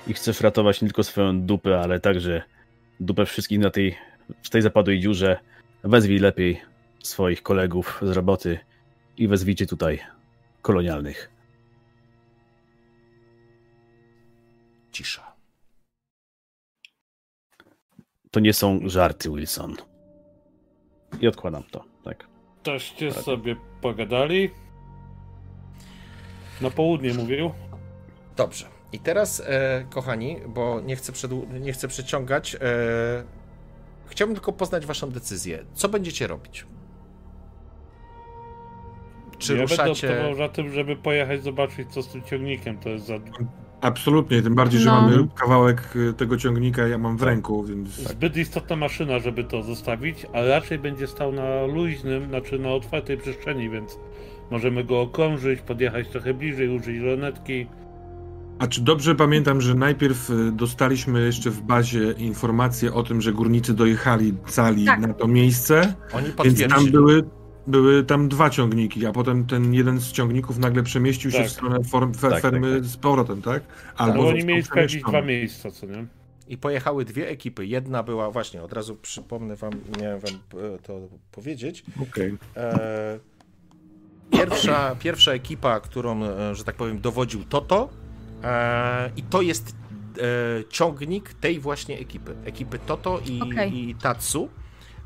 i 0.06 0.14
chcesz 0.14 0.40
ratować 0.40 0.82
nie 0.82 0.88
tylko 0.88 1.04
swoją 1.04 1.40
dupę, 1.40 1.80
ale 1.80 2.00
także 2.00 2.42
dupę 3.00 3.26
wszystkich 3.26 3.58
na 3.58 3.70
tej, 3.70 3.96
w 4.42 4.50
tej 4.50 4.62
zapadłej 4.62 5.00
dziurze, 5.00 5.38
wezwij 5.84 6.18
lepiej 6.18 6.60
swoich 7.02 7.42
kolegów 7.42 8.00
z 8.02 8.10
roboty 8.10 8.58
i 9.16 9.28
wezwijcie 9.28 9.66
tutaj 9.66 10.00
kolonialnych. 10.62 11.30
Cisza. 14.92 15.29
To 18.30 18.40
nie 18.40 18.52
są 18.52 18.80
żarty, 18.84 19.30
Wilson. 19.30 19.76
I 21.20 21.28
odkładam 21.28 21.62
to, 21.70 21.84
tak. 22.04 22.26
Toście 22.62 23.12
sobie 23.12 23.56
pogadali. 23.80 24.50
Na 26.60 26.70
południe 26.70 27.14
mówił. 27.14 27.50
Dobrze. 28.36 28.66
I 28.92 28.98
teraz, 28.98 29.42
e, 29.46 29.84
kochani, 29.90 30.36
bo 30.48 30.80
nie 30.80 30.96
chcę, 30.96 31.12
przedłu- 31.12 31.60
nie 31.60 31.72
chcę 31.72 31.88
przeciągać, 31.88 32.54
e, 32.54 32.58
chciałbym 34.06 34.34
tylko 34.36 34.52
poznać 34.52 34.86
Waszą 34.86 35.10
decyzję. 35.10 35.64
Co 35.74 35.88
będziecie 35.88 36.26
robić? 36.26 36.66
Czy 39.38 39.54
ja 39.56 39.62
ruszacie. 39.62 40.06
będę 40.08 40.20
optował 40.22 40.34
za 40.34 40.48
tym, 40.54 40.72
żeby 40.72 40.96
pojechać 40.96 41.42
zobaczyć 41.42 41.92
co 41.92 42.02
z 42.02 42.08
tym 42.08 42.22
ciągnikiem. 42.22 42.78
To 42.78 42.88
jest 42.88 43.06
za... 43.06 43.14
Absolutnie, 43.80 44.42
tym 44.42 44.54
bardziej, 44.54 44.80
że 44.80 44.90
No. 44.90 45.00
mamy 45.02 45.28
kawałek 45.34 45.96
y, 45.96 46.12
tego 46.12 46.36
ciągnika, 46.36 46.88
ja 46.88 46.98
mam 46.98 47.16
w 47.16 47.22
ręku, 47.22 47.64
więc 47.64 47.88
zbyt 47.88 48.36
istotna 48.36 48.76
maszyna, 48.76 49.18
żeby 49.18 49.44
to 49.44 49.62
zostawić, 49.62 50.26
a 50.32 50.44
raczej 50.44 50.78
będzie 50.78 51.06
stał 51.06 51.32
na 51.32 51.66
luźnym, 51.66 52.28
znaczy 52.28 52.58
na 52.58 52.68
otwartej 52.68 53.16
przestrzeni, 53.16 53.70
więc 53.70 53.98
możemy 54.50 54.84
go 54.84 55.00
okrążyć, 55.00 55.60
podjechać 55.60 56.08
trochę 56.08 56.34
bliżej, 56.34 56.68
użyć 56.68 56.98
lornetki. 57.02 57.66
A 58.58 58.66
czy 58.66 58.80
dobrze 58.80 59.14
pamiętam, 59.14 59.60
że 59.60 59.74
najpierw 59.74 60.30
y, 60.30 60.52
dostaliśmy 60.52 61.26
jeszcze 61.26 61.50
w 61.50 61.62
bazie 61.62 62.12
informację 62.12 62.94
o 62.94 63.02
tym, 63.02 63.20
że 63.20 63.32
górnicy 63.32 63.74
dojechali 63.74 64.34
cali 64.46 64.84
Tak. 64.84 65.00
na 65.00 65.14
to 65.14 65.28
miejsce, 65.28 65.94
Oni 66.12 66.26
więc 66.44 66.74
tam 66.74 66.86
były, 66.90 67.22
były 67.66 68.04
tam 68.04 68.28
dwa 68.28 68.50
ciągniki, 68.50 69.06
a 69.06 69.12
potem 69.12 69.46
ten 69.46 69.74
jeden 69.74 70.00
z 70.00 70.12
ciągników 70.12 70.58
nagle 70.58 70.82
przemieścił 70.82 71.30
się 71.30 71.38
Tak. 71.38 71.46
w 71.46 71.50
stronę 71.50 71.84
form, 71.84 72.14
fe, 72.14 72.20
Tak, 72.20 72.30
tak, 72.30 72.42
fermy 72.42 72.84
z 72.84 72.96
powrotem, 72.96 73.42
tak? 73.42 73.62
Albo 73.96 74.22
Bo 74.22 74.28
oni 74.28 74.44
mieli 74.44 74.62
sprawdzić 74.62 75.02
przemieszczony. 75.02 75.18
dwa 75.22 75.28
miejsca, 75.28 75.70
co 75.70 75.86
nie? 75.86 76.06
I 76.48 76.58
pojechały 76.58 77.04
dwie 77.04 77.28
ekipy. 77.28 77.66
Jedna 77.66 78.02
była, 78.02 78.30
właśnie, 78.30 78.62
od 78.62 78.72
razu 78.72 78.96
przypomnę 78.96 79.56
wam, 79.56 79.72
miałem 80.00 80.20
wam 80.20 80.34
e, 80.74 80.78
to 80.78 81.00
powiedzieć. 81.32 81.84
Okej. 82.10 82.36
E, 82.56 83.18
pierwsza, 84.30 84.96
pierwsza 84.98 85.32
ekipa, 85.32 85.80
którą, 85.80 86.24
e, 86.24 86.54
że 86.54 86.64
tak 86.64 86.76
powiem, 86.76 87.00
dowodził 87.00 87.44
Toto. 87.44 87.88
E, 88.44 89.10
I 89.16 89.22
to 89.22 89.42
jest 89.42 89.76
e, 90.18 90.20
ciągnik 90.68 91.34
tej 91.34 91.60
właśnie 91.60 91.98
ekipy. 91.98 92.34
Ekipy 92.44 92.78
Toto 92.78 93.20
i, 93.26 93.40
Okej. 93.40 93.88
i 93.88 93.94
Tatsu. 93.94 94.48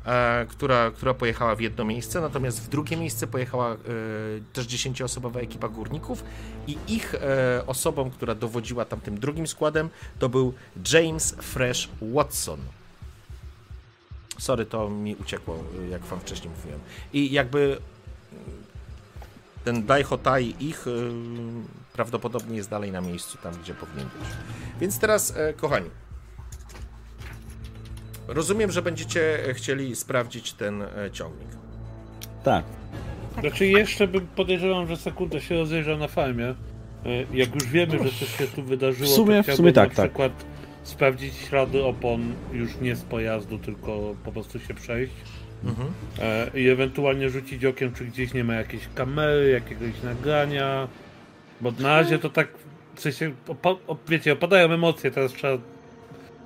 E, 0.05 0.45
która, 0.49 0.91
która 0.91 1.13
pojechała 1.13 1.55
w 1.55 1.59
jedno 1.59 1.85
miejsce, 1.85 2.21
natomiast 2.21 2.63
w 2.63 2.69
drugie 2.69 2.97
miejsce 2.97 3.27
pojechała 3.27 3.73
e, 3.73 3.77
też 4.53 4.65
dziesięcioosobowa 4.65 5.39
ekipa 5.39 5.69
górników 5.69 6.23
i 6.67 6.77
ich 6.87 7.15
e, 7.15 7.63
osobą, 7.67 8.11
która 8.11 8.35
dowodziła 8.35 8.85
tam 8.85 8.99
tym 8.99 9.19
drugim 9.19 9.47
składem, 9.47 9.89
to 10.19 10.29
był 10.29 10.53
James 10.93 11.35
Fresh 11.41 11.89
Watson. 12.01 12.59
Sorry, 14.37 14.65
to 14.65 14.89
mi 14.89 15.15
uciekło, 15.15 15.63
jak 15.89 16.01
wam 16.01 16.19
wcześniej 16.19 16.53
mówiłem. 16.57 16.79
I 17.13 17.31
jakby 17.31 17.77
ten 19.63 19.85
Daihotai 19.85 20.55
ich 20.59 20.85
prawdopodobnie 21.93 22.57
jest 22.57 22.69
dalej 22.69 22.91
na 22.91 23.01
miejscu, 23.01 23.37
tam 23.37 23.53
gdzie 23.63 23.73
powinien 23.73 24.09
być. 24.19 24.27
Więc 24.79 24.99
teraz, 24.99 25.33
kochani, 25.57 25.89
rozumiem, 28.27 28.71
że 28.71 28.81
będziecie 28.81 29.37
chcieli 29.53 29.95
sprawdzić 29.95 30.53
ten 30.53 30.81
e, 30.81 30.87
ciągnik. 31.11 31.47
Tak. 32.43 32.65
Znaczy 33.39 33.67
jeszcze 33.67 34.07
bym 34.07 34.27
podejrzewam, 34.27 34.87
że 34.87 34.97
sekundę 34.97 35.41
się 35.41 35.55
rozejrzał 35.55 35.97
na 35.97 36.07
farmie. 36.07 36.45
E, 36.47 36.55
Jak 37.33 37.55
już 37.55 37.63
wiemy, 37.67 37.91
że 38.03 38.09
coś 38.19 38.37
się 38.37 38.47
tu 38.47 38.63
wydarzyło, 38.63 39.09
W 39.09 39.13
sumie- 39.13 39.35
to 39.37 39.41
w 39.43 39.45
chciałbym 39.45 39.57
sumie 39.57 39.73
tak, 39.73 39.89
na 39.89 39.95
tak. 39.95 40.05
przykład 40.11 40.31
sprawdzić 40.83 41.33
ślady 41.35 41.83
opon 41.83 42.33
już 42.53 42.69
nie 42.81 42.95
z 42.95 43.01
pojazdu, 43.01 43.57
tylko 43.59 44.15
po 44.23 44.31
prostu 44.31 44.59
się 44.59 44.73
przejść. 44.73 45.13
Mhm. 45.65 45.87
E, 46.21 46.49
I 46.59 46.69
ewentualnie 46.69 47.29
rzucić 47.29 47.65
okiem, 47.65 47.93
czy 47.93 48.05
gdzieś 48.05 48.33
nie 48.33 48.43
ma 48.43 48.53
jakiejś 48.53 48.83
kamery, 48.95 49.49
jakiegoś 49.49 50.01
nagrania. 50.03 50.87
Bo 51.61 51.71
na 51.79 51.89
razie 51.89 52.19
to 52.19 52.29
tak, 52.29 52.47
w 52.95 53.01
sensie, 53.01 53.31
opa- 53.47 53.95
wiecie, 54.07 54.33
opadają 54.33 54.71
emocje, 54.71 55.11
teraz 55.11 55.33
trzeba... 55.33 55.57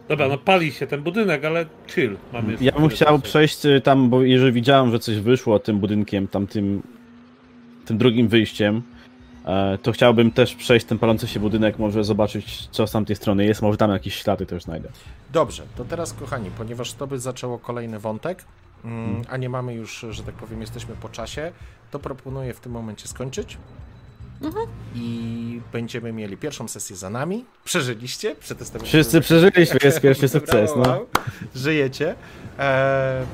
Dobra, 0.09 0.27
no 0.27 0.37
pali 0.37 0.71
się 0.71 0.87
ten 0.87 1.01
budynek, 1.03 1.45
ale 1.45 1.65
chill. 1.87 2.17
Mamy 2.33 2.51
jeszcze 2.51 2.65
Ja 2.65 2.71
bym 2.71 2.89
chciał 2.89 3.07
czasu. 3.07 3.21
przejść 3.21 3.65
y, 3.65 3.81
tam, 3.81 4.09
bo 4.09 4.21
jeżeli 4.21 4.51
widziałem, 4.51 4.91
że 4.91 4.99
coś 4.99 5.17
wyszło 5.17 5.59
tym 5.59 5.79
budynkiem, 5.79 6.27
tam 6.27 6.47
tym, 6.47 6.81
tym 7.85 7.97
drugim 7.97 8.27
wyjściem, 8.27 8.81
e, 9.45 9.77
to 9.77 9.91
chciałbym 9.91 10.31
też 10.31 10.55
przejść 10.55 10.85
ten 10.85 10.99
palący 10.99 11.27
się 11.27 11.39
budynek, 11.39 11.79
może 11.79 12.03
zobaczyć, 12.03 12.67
co 12.67 12.87
z 12.87 12.91
tamtej 12.91 13.15
strony 13.15 13.45
jest, 13.45 13.61
może 13.61 13.77
tam 13.77 13.91
jakieś 13.91 14.15
ślady 14.15 14.45
też 14.45 14.63
znajdę. 14.63 14.89
Dobrze, 15.33 15.63
to 15.75 15.85
teraz, 15.85 16.13
kochani, 16.13 16.51
ponieważ 16.57 16.93
to 16.93 17.07
by 17.07 17.19
zaczęło 17.19 17.59
kolejny 17.59 17.99
wątek, 17.99 18.45
mm, 18.85 19.21
a 19.29 19.37
nie 19.37 19.49
mamy 19.49 19.73
już, 19.73 20.05
że 20.09 20.23
tak 20.23 20.35
powiem, 20.35 20.61
jesteśmy 20.61 20.95
po 21.01 21.09
czasie, 21.09 21.51
to 21.91 21.99
proponuję 21.99 22.53
w 22.53 22.59
tym 22.59 22.71
momencie 22.71 23.07
skończyć. 23.07 23.57
I 24.95 25.61
będziemy 25.73 26.13
mieli 26.13 26.37
pierwszą 26.37 26.67
sesję 26.67 26.95
za 26.95 27.09
nami. 27.09 27.45
Przeżyliście? 27.63 28.35
Przetestowaliśmy. 28.35 28.99
Wszyscy 28.99 29.21
przeżyliśmy, 29.21 29.79
jest 29.83 30.01
pierwszy 30.01 30.27
sukces, 30.39 30.71
no. 30.77 31.05
Żyjecie. 31.55 32.15
Ehm, 32.57 33.25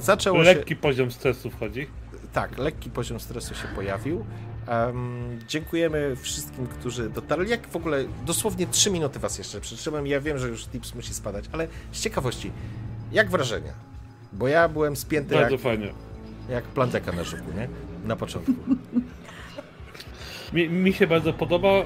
zaczęło 0.00 0.38
się... 0.38 0.54
Lekki 0.54 0.76
poziom 0.76 1.10
stresu 1.10 1.50
wchodzi. 1.50 1.86
Tak, 2.32 2.58
lekki 2.58 2.90
poziom 2.90 3.20
stresu 3.20 3.54
się 3.54 3.68
pojawił. 3.74 4.24
Em, 4.66 5.38
dziękujemy 5.48 6.16
wszystkim, 6.16 6.66
którzy 6.66 7.10
dotarli. 7.10 7.50
Jak 7.50 7.68
w 7.68 7.76
ogóle, 7.76 8.04
dosłownie 8.26 8.66
3 8.66 8.90
minuty 8.90 9.18
was 9.18 9.38
jeszcze 9.38 9.60
przytrzymam. 9.60 10.06
Ja 10.06 10.20
wiem, 10.20 10.38
że 10.38 10.48
już 10.48 10.66
tips 10.66 10.94
musi 10.94 11.14
spadać, 11.14 11.44
ale 11.52 11.68
z 11.92 12.00
ciekawości, 12.00 12.50
jak 13.12 13.30
wrażenia? 13.30 13.72
Bo 14.32 14.48
ja 14.48 14.68
byłem 14.68 14.96
spięty 14.96 15.34
Bardzo 15.34 15.52
jak, 15.52 15.60
fajnie. 15.60 15.92
jak 16.48 16.64
planteka 16.64 17.12
na 17.12 17.24
żuku, 17.24 17.52
nie? 17.56 17.68
Na 18.04 18.16
początku. 18.16 18.52
Mi, 20.52 20.68
mi 20.68 20.92
się 20.92 21.06
bardzo 21.06 21.32
podoba. 21.32 21.68
e, 21.68 21.84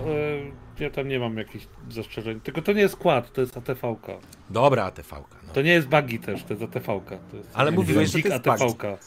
Ja 0.81 0.91
tam 0.91 1.09
nie 1.09 1.19
mam 1.19 1.37
jakichś 1.37 1.67
zastrzeżeń. 1.91 2.41
Tylko 2.41 2.63
to 2.63 2.73
nie 2.73 2.81
jest 2.81 2.95
skład, 2.95 3.33
to 3.33 3.41
jest 3.41 3.57
ATV-ka. 3.57 4.13
Dobra 4.51 4.85
ATV-ka. 4.85 5.37
No. 5.47 5.53
To 5.53 5.63
nie 5.63 5.73
jest 5.73 5.89
buggy 5.89 6.19
też, 6.19 6.43
to 6.45 6.53
jest 6.55 6.63
ATV-ka. 6.63 7.17
To 7.31 7.37
jest 7.37 7.51
Ale 7.55 7.71
mówiłeś, 7.71 8.11
że 8.11 8.19
to 8.23 8.29
jest 8.29 8.45
bug. 8.45 8.55
ATV-ka. 8.55 8.99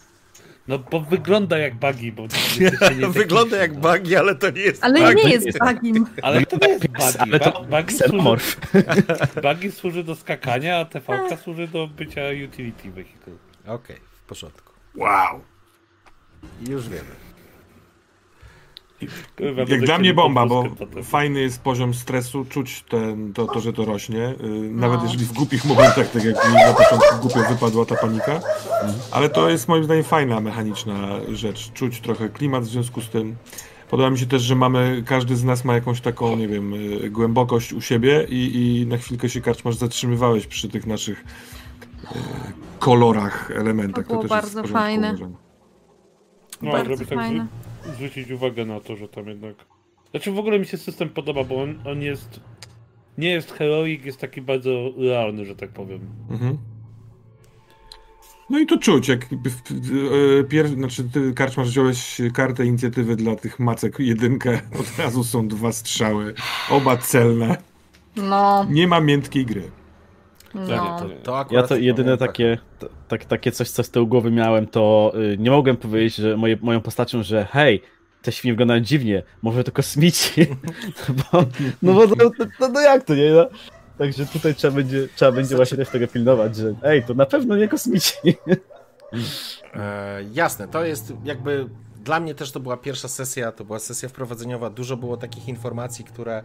No 0.68 0.80
bo 0.80 1.00
wygląda 1.00 1.58
jak 1.58 1.76
buggy, 1.76 2.12
bo 2.12 2.28
Wygląda 3.12 3.58
jak 3.58 3.72
techniczne. 3.72 3.98
bugi, 4.00 4.16
ale 4.16 4.36
to 4.36 4.50
nie 4.50 4.62
jest 4.62 4.84
Ale 4.84 5.16
nie 5.16 5.30
jest 5.30 5.60
bugim. 5.60 6.06
Ale 6.22 6.46
to 6.46 6.58
nie 6.62 6.68
jest 6.74 6.88
buggy. 6.88 7.18
Ale 7.20 7.40
to 7.40 7.62
buggy, 7.64 7.94
służy, 7.98 8.56
buggy 9.44 9.72
służy 9.80 10.04
do 10.04 10.16
skakania, 10.16 10.76
a 10.78 10.80
ATV-ka 10.80 11.38
służy 11.38 11.68
do 11.68 11.88
bycia 11.88 12.22
utility 12.48 12.92
vehicle. 12.92 13.34
Okej, 13.68 13.96
w 14.18 14.22
porządku. 14.22 14.74
Wow. 14.96 15.42
Już 16.70 16.90
wiemy. 16.90 17.31
Jak 19.68 19.82
dla 19.82 19.98
mnie 20.00 20.14
bomba, 20.14 20.46
bo 20.46 20.64
fajny 21.04 21.40
jest 21.42 21.62
poziom 21.62 21.94
stresu, 21.94 22.46
czuć 22.46 22.84
ten, 22.90 23.34
to, 23.34 23.46
to, 23.46 23.60
że 23.60 23.74
to 23.74 23.86
rośnie. 23.86 24.28
y, 24.44 24.48
Nawet 24.72 24.98
No. 25.00 25.04
jeżeli 25.06 25.26
w 25.26 25.34
głupich 25.34 25.66
momentach, 25.66 26.12
tak 26.12 26.24
jak 26.24 26.50
mi 26.50 26.54
na 26.56 26.74
początku 26.74 27.16
głupio 27.22 27.40
wypadła 27.50 27.86
ta 27.86 27.96
panika. 27.96 28.40
Ale 29.12 29.30
to 29.30 29.50
jest 29.50 29.68
moim 29.68 29.84
zdaniem 29.84 30.04
fajna 30.04 30.42
mechaniczna 30.42 31.08
rzecz. 31.32 31.72
Czuć 31.74 32.02
trochę 32.02 32.30
klimat 32.30 32.64
w 32.64 32.68
związku 32.68 33.02
z 33.02 33.10
tym. 33.10 33.36
Podoba 33.90 34.10
mi 34.10 34.20
się 34.20 34.26
też, 34.26 34.42
że 34.42 34.56
mamy, 34.56 35.04
każdy 35.06 35.36
z 35.36 35.44
nas 35.44 35.66
ma 35.66 35.74
jakąś 35.74 36.02
taką, 36.02 36.36
nie 36.36 36.48
wiem, 36.48 36.74
y, 37.04 37.10
głębokość 37.10 37.74
u 37.74 37.82
siebie 37.82 38.26
i, 38.30 38.56
i 38.82 38.88
na 38.88 38.98
chwilkę 38.98 39.30
się 39.30 39.42
karczmasz 39.42 39.76
zatrzymywałeś 39.76 40.48
przy 40.48 40.70
tych 40.70 40.88
naszych 40.88 41.20
y, 41.20 42.06
kolorach, 42.80 43.52
elementach. 43.56 44.06
To 44.08 44.10
było 44.14 44.22
też 44.22 44.32
jest 44.32 44.42
bardzo 44.44 44.62
porządku, 44.62 44.84
fajne. 44.84 45.08
uważam. 45.10 45.36
No, 46.62 46.72
Bardzo 46.72 47.06
tak 47.06 47.08
fajne. 47.18 47.44
zw- 47.44 47.70
zwrócić 47.95 48.32
uwagę 48.32 48.66
na 48.66 48.80
to, 48.80 48.95
że 48.95 49.08
tam 49.08 49.27
jednak... 49.27 49.56
Znaczy 50.11 50.32
w 50.32 50.40
ogóle 50.40 50.60
mi 50.60 50.66
się 50.66 50.77
system 50.77 51.10
podoba, 51.10 51.43
bo 51.43 51.61
on, 51.64 51.80
on 51.85 52.01
jest... 52.01 52.40
Nie 53.18 53.30
jest 53.30 53.51
heroic, 53.51 54.06
jest 54.06 54.19
taki 54.19 54.42
bardzo 54.42 54.92
realny, 54.98 55.45
że 55.45 55.56
tak 55.56 55.69
powiem. 55.69 56.00
Mhm. 56.30 56.58
No 58.50 58.60
i 58.60 58.66
to 58.66 58.77
czuć, 58.77 59.08
jak 59.08 59.24
e, 59.24 60.43
pier... 60.43 60.68
znaczy 60.68 61.03
ty 61.03 61.34
karczmasz 61.34 61.69
wziąłeś 61.69 62.22
kartę 62.34 62.66
inicjatywy 62.66 63.16
dla 63.16 63.35
tych 63.35 63.60
macek 63.60 64.00
jedynkę, 64.00 64.61
od 64.80 65.00
razu 65.00 65.24
są 65.24 65.48
dwa 65.48 65.72
strzały, 65.72 66.34
oba 66.69 66.98
celne. 66.98 67.58
No, 68.16 68.66
Nie 68.69 68.88
ma 68.88 69.01
miętkiej 69.01 69.45
gry. 69.45 69.72
No. 70.56 71.00
To, 71.00 71.06
to 71.24 71.40
akurat 71.40 71.64
Ja 71.64 71.68
to 71.68 71.76
jedyne 71.76 72.18
takie, 72.18 72.58
tak, 73.08 73.26
takie 73.26 73.52
coś, 73.52 73.70
co 73.70 73.84
z 73.84 73.90
tyłu 73.90 74.08
głowy 74.08 74.32
miałem, 74.32 74.68
to 74.68 75.14
y, 75.34 75.38
nie 75.38 75.52
mogłem 75.52 75.78
powiedzieć, 75.78 76.16
że 76.16 76.38
moje, 76.38 76.58
moją 76.62 76.82
postacią, 76.82 77.24
że 77.24 77.46
hej, 77.46 77.82
te 78.22 78.32
świnie 78.32 78.54
wyglądają 78.54 78.80
dziwnie, 78.80 79.24
może 79.42 79.64
to 79.64 79.72
kosmici, 79.72 80.48
bo, 81.18 81.44
no 81.82 81.94
bo 81.94 82.08
no, 82.08 82.32
no, 82.60 82.70
no 82.70 82.82
jak 82.82 83.04
to, 83.04 83.16
nie? 83.16 83.32
No? 83.32 83.48
Także 83.98 84.26
tutaj 84.26 84.56
trzeba 84.56 84.76
będzie, 84.76 85.08
trzeba 85.16 85.32
będzie 85.32 85.56
właśnie 85.56 85.78
też 85.78 85.90
tego 85.90 86.08
pilnować, 86.08 86.56
że 86.56 86.74
ej, 86.84 87.04
to 87.04 87.14
na 87.14 87.26
pewno 87.26 87.58
nie 87.58 87.68
kosmici. 87.68 88.16
E, 89.74 90.24
jasne, 90.34 90.68
to 90.68 90.86
jest 90.86 91.14
jakby. 91.24 91.70
Dla 91.96 92.20
mnie 92.20 92.36
też 92.36 92.52
to 92.52 92.60
była 92.60 92.78
pierwsza 92.78 93.08
sesja, 93.08 93.52
to 93.52 93.66
była 93.66 93.80
sesja 93.80 94.10
wprowadzeniowa. 94.10 94.70
Dużo 94.70 94.98
było 94.98 95.18
takich 95.18 95.48
informacji, 95.48 96.06
które 96.06 96.44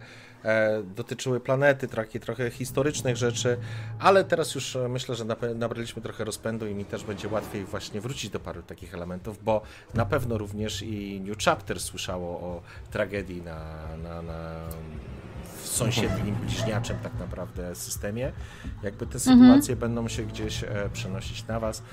dotyczyły 0.95 1.39
planety, 1.39 1.87
trochę, 1.87 2.19
trochę 2.19 2.51
historycznych 2.51 3.17
rzeczy, 3.17 3.57
ale 3.99 4.23
teraz 4.23 4.55
już 4.55 4.75
e, 4.75 4.89
myślę, 4.89 5.15
że 5.15 5.25
nabraliśmy 5.55 6.01
trochę 6.01 6.23
rozpędu 6.23 6.67
i 6.67 6.75
mi 6.75 6.85
też 6.85 7.03
będzie 7.03 7.27
łatwiej 7.27 7.65
właśnie 7.65 8.01
wrócić 8.01 8.29
do 8.29 8.39
paru 8.39 8.61
takich 8.61 8.93
elementów, 8.93 9.43
bo 9.43 9.61
na 9.93 10.05
pewno 10.05 10.37
również 10.37 10.81
i 10.81 11.21
New 11.21 11.37
Chapter 11.37 11.79
słyszało 11.79 12.39
o 12.39 12.61
tragedii 12.91 13.41
na, 13.41 13.75
na, 14.03 14.21
na 14.21 14.67
w 15.63 15.67
sąsiednim 15.67 16.35
bliźniaczym 16.35 16.97
tak 17.03 17.19
naprawdę 17.19 17.75
systemie. 17.75 18.31
Jakby 18.83 19.07
te 19.07 19.19
sytuacje 19.19 19.75
będą 19.75 20.07
się 20.07 20.23
gdzieś 20.23 20.63
e, 20.63 20.89
przenosić 20.93 21.47
na 21.47 21.59
Was. 21.59 21.83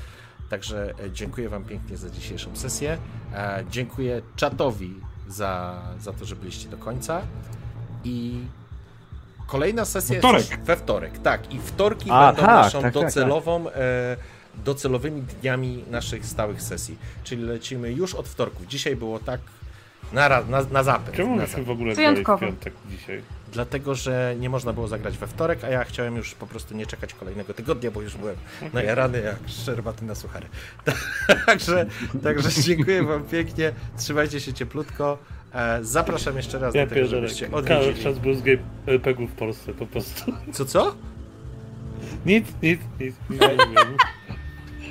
Także 0.49 0.95
e, 1.05 1.11
dziękuję 1.11 1.49
Wam 1.49 1.65
pięknie 1.65 1.97
za 1.97 2.11
dzisiejszą 2.11 2.57
sesję. 2.57 2.99
E, 3.35 3.65
Dziękuję 3.71 4.23
czatowi 4.37 5.01
za, 5.29 5.83
za 6.01 6.13
to, 6.13 6.25
że 6.25 6.37
byliście 6.37 6.69
do 6.69 6.77
końca. 6.77 7.23
I 8.05 8.41
kolejna 9.47 9.85
sesja 9.85 10.15
jest 10.15 10.27
wtorek. 10.27 10.51
już 10.51 10.59
we 10.59 10.77
wtorek. 10.77 11.19
Tak, 11.19 11.53
i 11.55 11.59
wtorki 11.59 12.11
A, 12.11 12.27
będą 12.27 12.43
tak, 12.43 12.65
naszą 12.65 12.83
tak, 12.83 12.95
tak, 12.95 13.03
docelową, 13.03 13.71
e, 13.71 14.17
docelowymi 14.65 15.23
dniami 15.23 15.85
naszych 15.91 16.27
stałych 16.27 16.63
sesji. 16.63 16.99
Czyli 17.25 17.43
lecimy 17.43 17.93
już 17.93 18.15
od 18.15 18.29
wtorków. 18.29 18.67
Dzisiaj 18.67 18.97
było 18.97 19.19
tak 19.19 19.41
na, 20.13 20.29
na, 20.29 20.63
na 20.73 20.83
zapęd. 20.83 21.17
Czemu 21.17 21.37
na 21.37 21.47
zapęd. 21.47 21.67
w 21.67 21.71
ogóle 21.71 21.95
Wyjątkowo. 21.95 22.47
piątek 22.47 22.75
dzisiaj? 22.91 23.23
Dlatego, 23.53 23.95
że 23.95 24.35
nie 24.39 24.51
można 24.51 24.73
było 24.73 24.89
zagrać 24.89 25.19
we 25.19 25.27
wtorek, 25.27 25.65
a 25.65 25.69
ja 25.69 25.85
chciałem 25.85 26.17
już 26.17 26.35
po 26.35 26.47
prostu 26.47 26.75
nie 26.75 26.87
czekać 26.87 27.15
kolejnego 27.15 27.55
tygodnia, 27.55 27.91
bo 27.91 28.03
już 28.03 28.17
byłem 28.17 28.37
najarany 28.73 29.21
jak 29.21 29.37
szczerbaty 29.47 30.05
na 30.05 30.15
suchary. 30.15 30.47
Także, 31.47 31.87
także 32.23 32.63
dziękuję 32.63 33.03
wam 33.03 33.25
pięknie, 33.25 33.73
trzymajcie 33.99 34.41
się 34.41 34.53
cieplutko. 34.53 35.19
E, 35.55 35.79
Zapraszam 35.85 36.37
jeszcze 36.37 36.59
raz 36.59 36.75
Ja 36.75 36.87
do 36.87 36.95
tego, 36.95 37.07
żebyście 37.07 37.53
odwiedzili. 37.53 38.05
czas 38.05 38.19
był 38.19 38.35
z 38.35 38.43
RPG 38.87 39.27
w 39.27 39.33
Polsce 39.33 39.75
po 39.75 39.87
prostu. 39.87 40.33
Co, 40.53 40.65
co? 40.65 40.95
Nic, 42.27 42.47
nic, 42.63 42.81
nic, 43.01 43.15
nic 43.31 43.41
nie 43.41 43.49
wiem. 43.49 43.97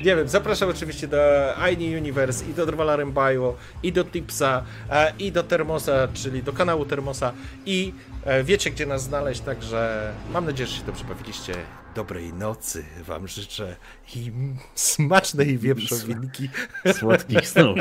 Nie 0.06 0.16
wiem, 0.16 0.27
zapraszam 0.27 0.69
oczywiście 0.69 1.08
do 1.08 1.17
Aini 1.58 1.95
Universe 1.98 2.45
i 2.45 2.53
do 2.53 2.66
Drwala 2.66 2.95
Rembajło 2.95 3.56
i 3.83 3.92
do 3.92 4.03
Tipsa 4.03 4.64
e, 4.90 5.14
i 5.19 5.32
do 5.32 5.43
Termosa, 5.43 6.08
czyli 6.14 6.43
do 6.43 6.53
kanału 6.53 6.85
Termosa 6.85 7.33
i 7.66 7.93
e, 8.24 8.43
wiecie 8.43 8.72
gdzie 8.72 8.85
nas 8.85 9.03
znaleźć, 9.03 9.42
także 9.42 10.11
mam 10.33 10.45
nadzieję, 10.45 10.67
że 10.67 10.75
się 10.77 10.83
dobrze 10.85 11.03
bawiliście. 11.03 11.53
Dobrej 11.95 12.33
nocy 12.33 12.85
wam 13.07 13.27
życzę 13.27 13.75
i 14.15 14.31
smacznej 14.75 15.57
wieprzowinki. 15.57 16.49
Słodkich 16.93 17.47
snów. 17.47 17.77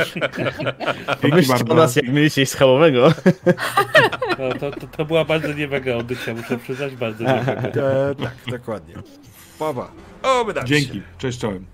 Pomyślcie 1.20 1.64
o 1.68 1.74
nas, 1.74 1.96
jak 1.96 2.08
mieliście 2.08 2.46
schabowego. 2.46 3.12
No, 4.38 4.54
to, 4.60 4.70
to, 4.70 4.86
to 4.86 5.04
była 5.04 5.24
bardzo 5.24 5.52
niewega 5.52 5.94
audycja, 5.94 6.34
muszę 6.34 6.58
przyznać, 6.58 6.96
bardzo 6.96 7.24
niewega. 7.24 7.80
E, 7.82 8.14
tak, 8.14 8.34
dokładnie. 8.46 8.94
Baba. 9.58 9.92
O, 10.22 10.46
Dzięki, 10.64 11.02
cześć 11.18 11.38
czołem. 11.38 11.66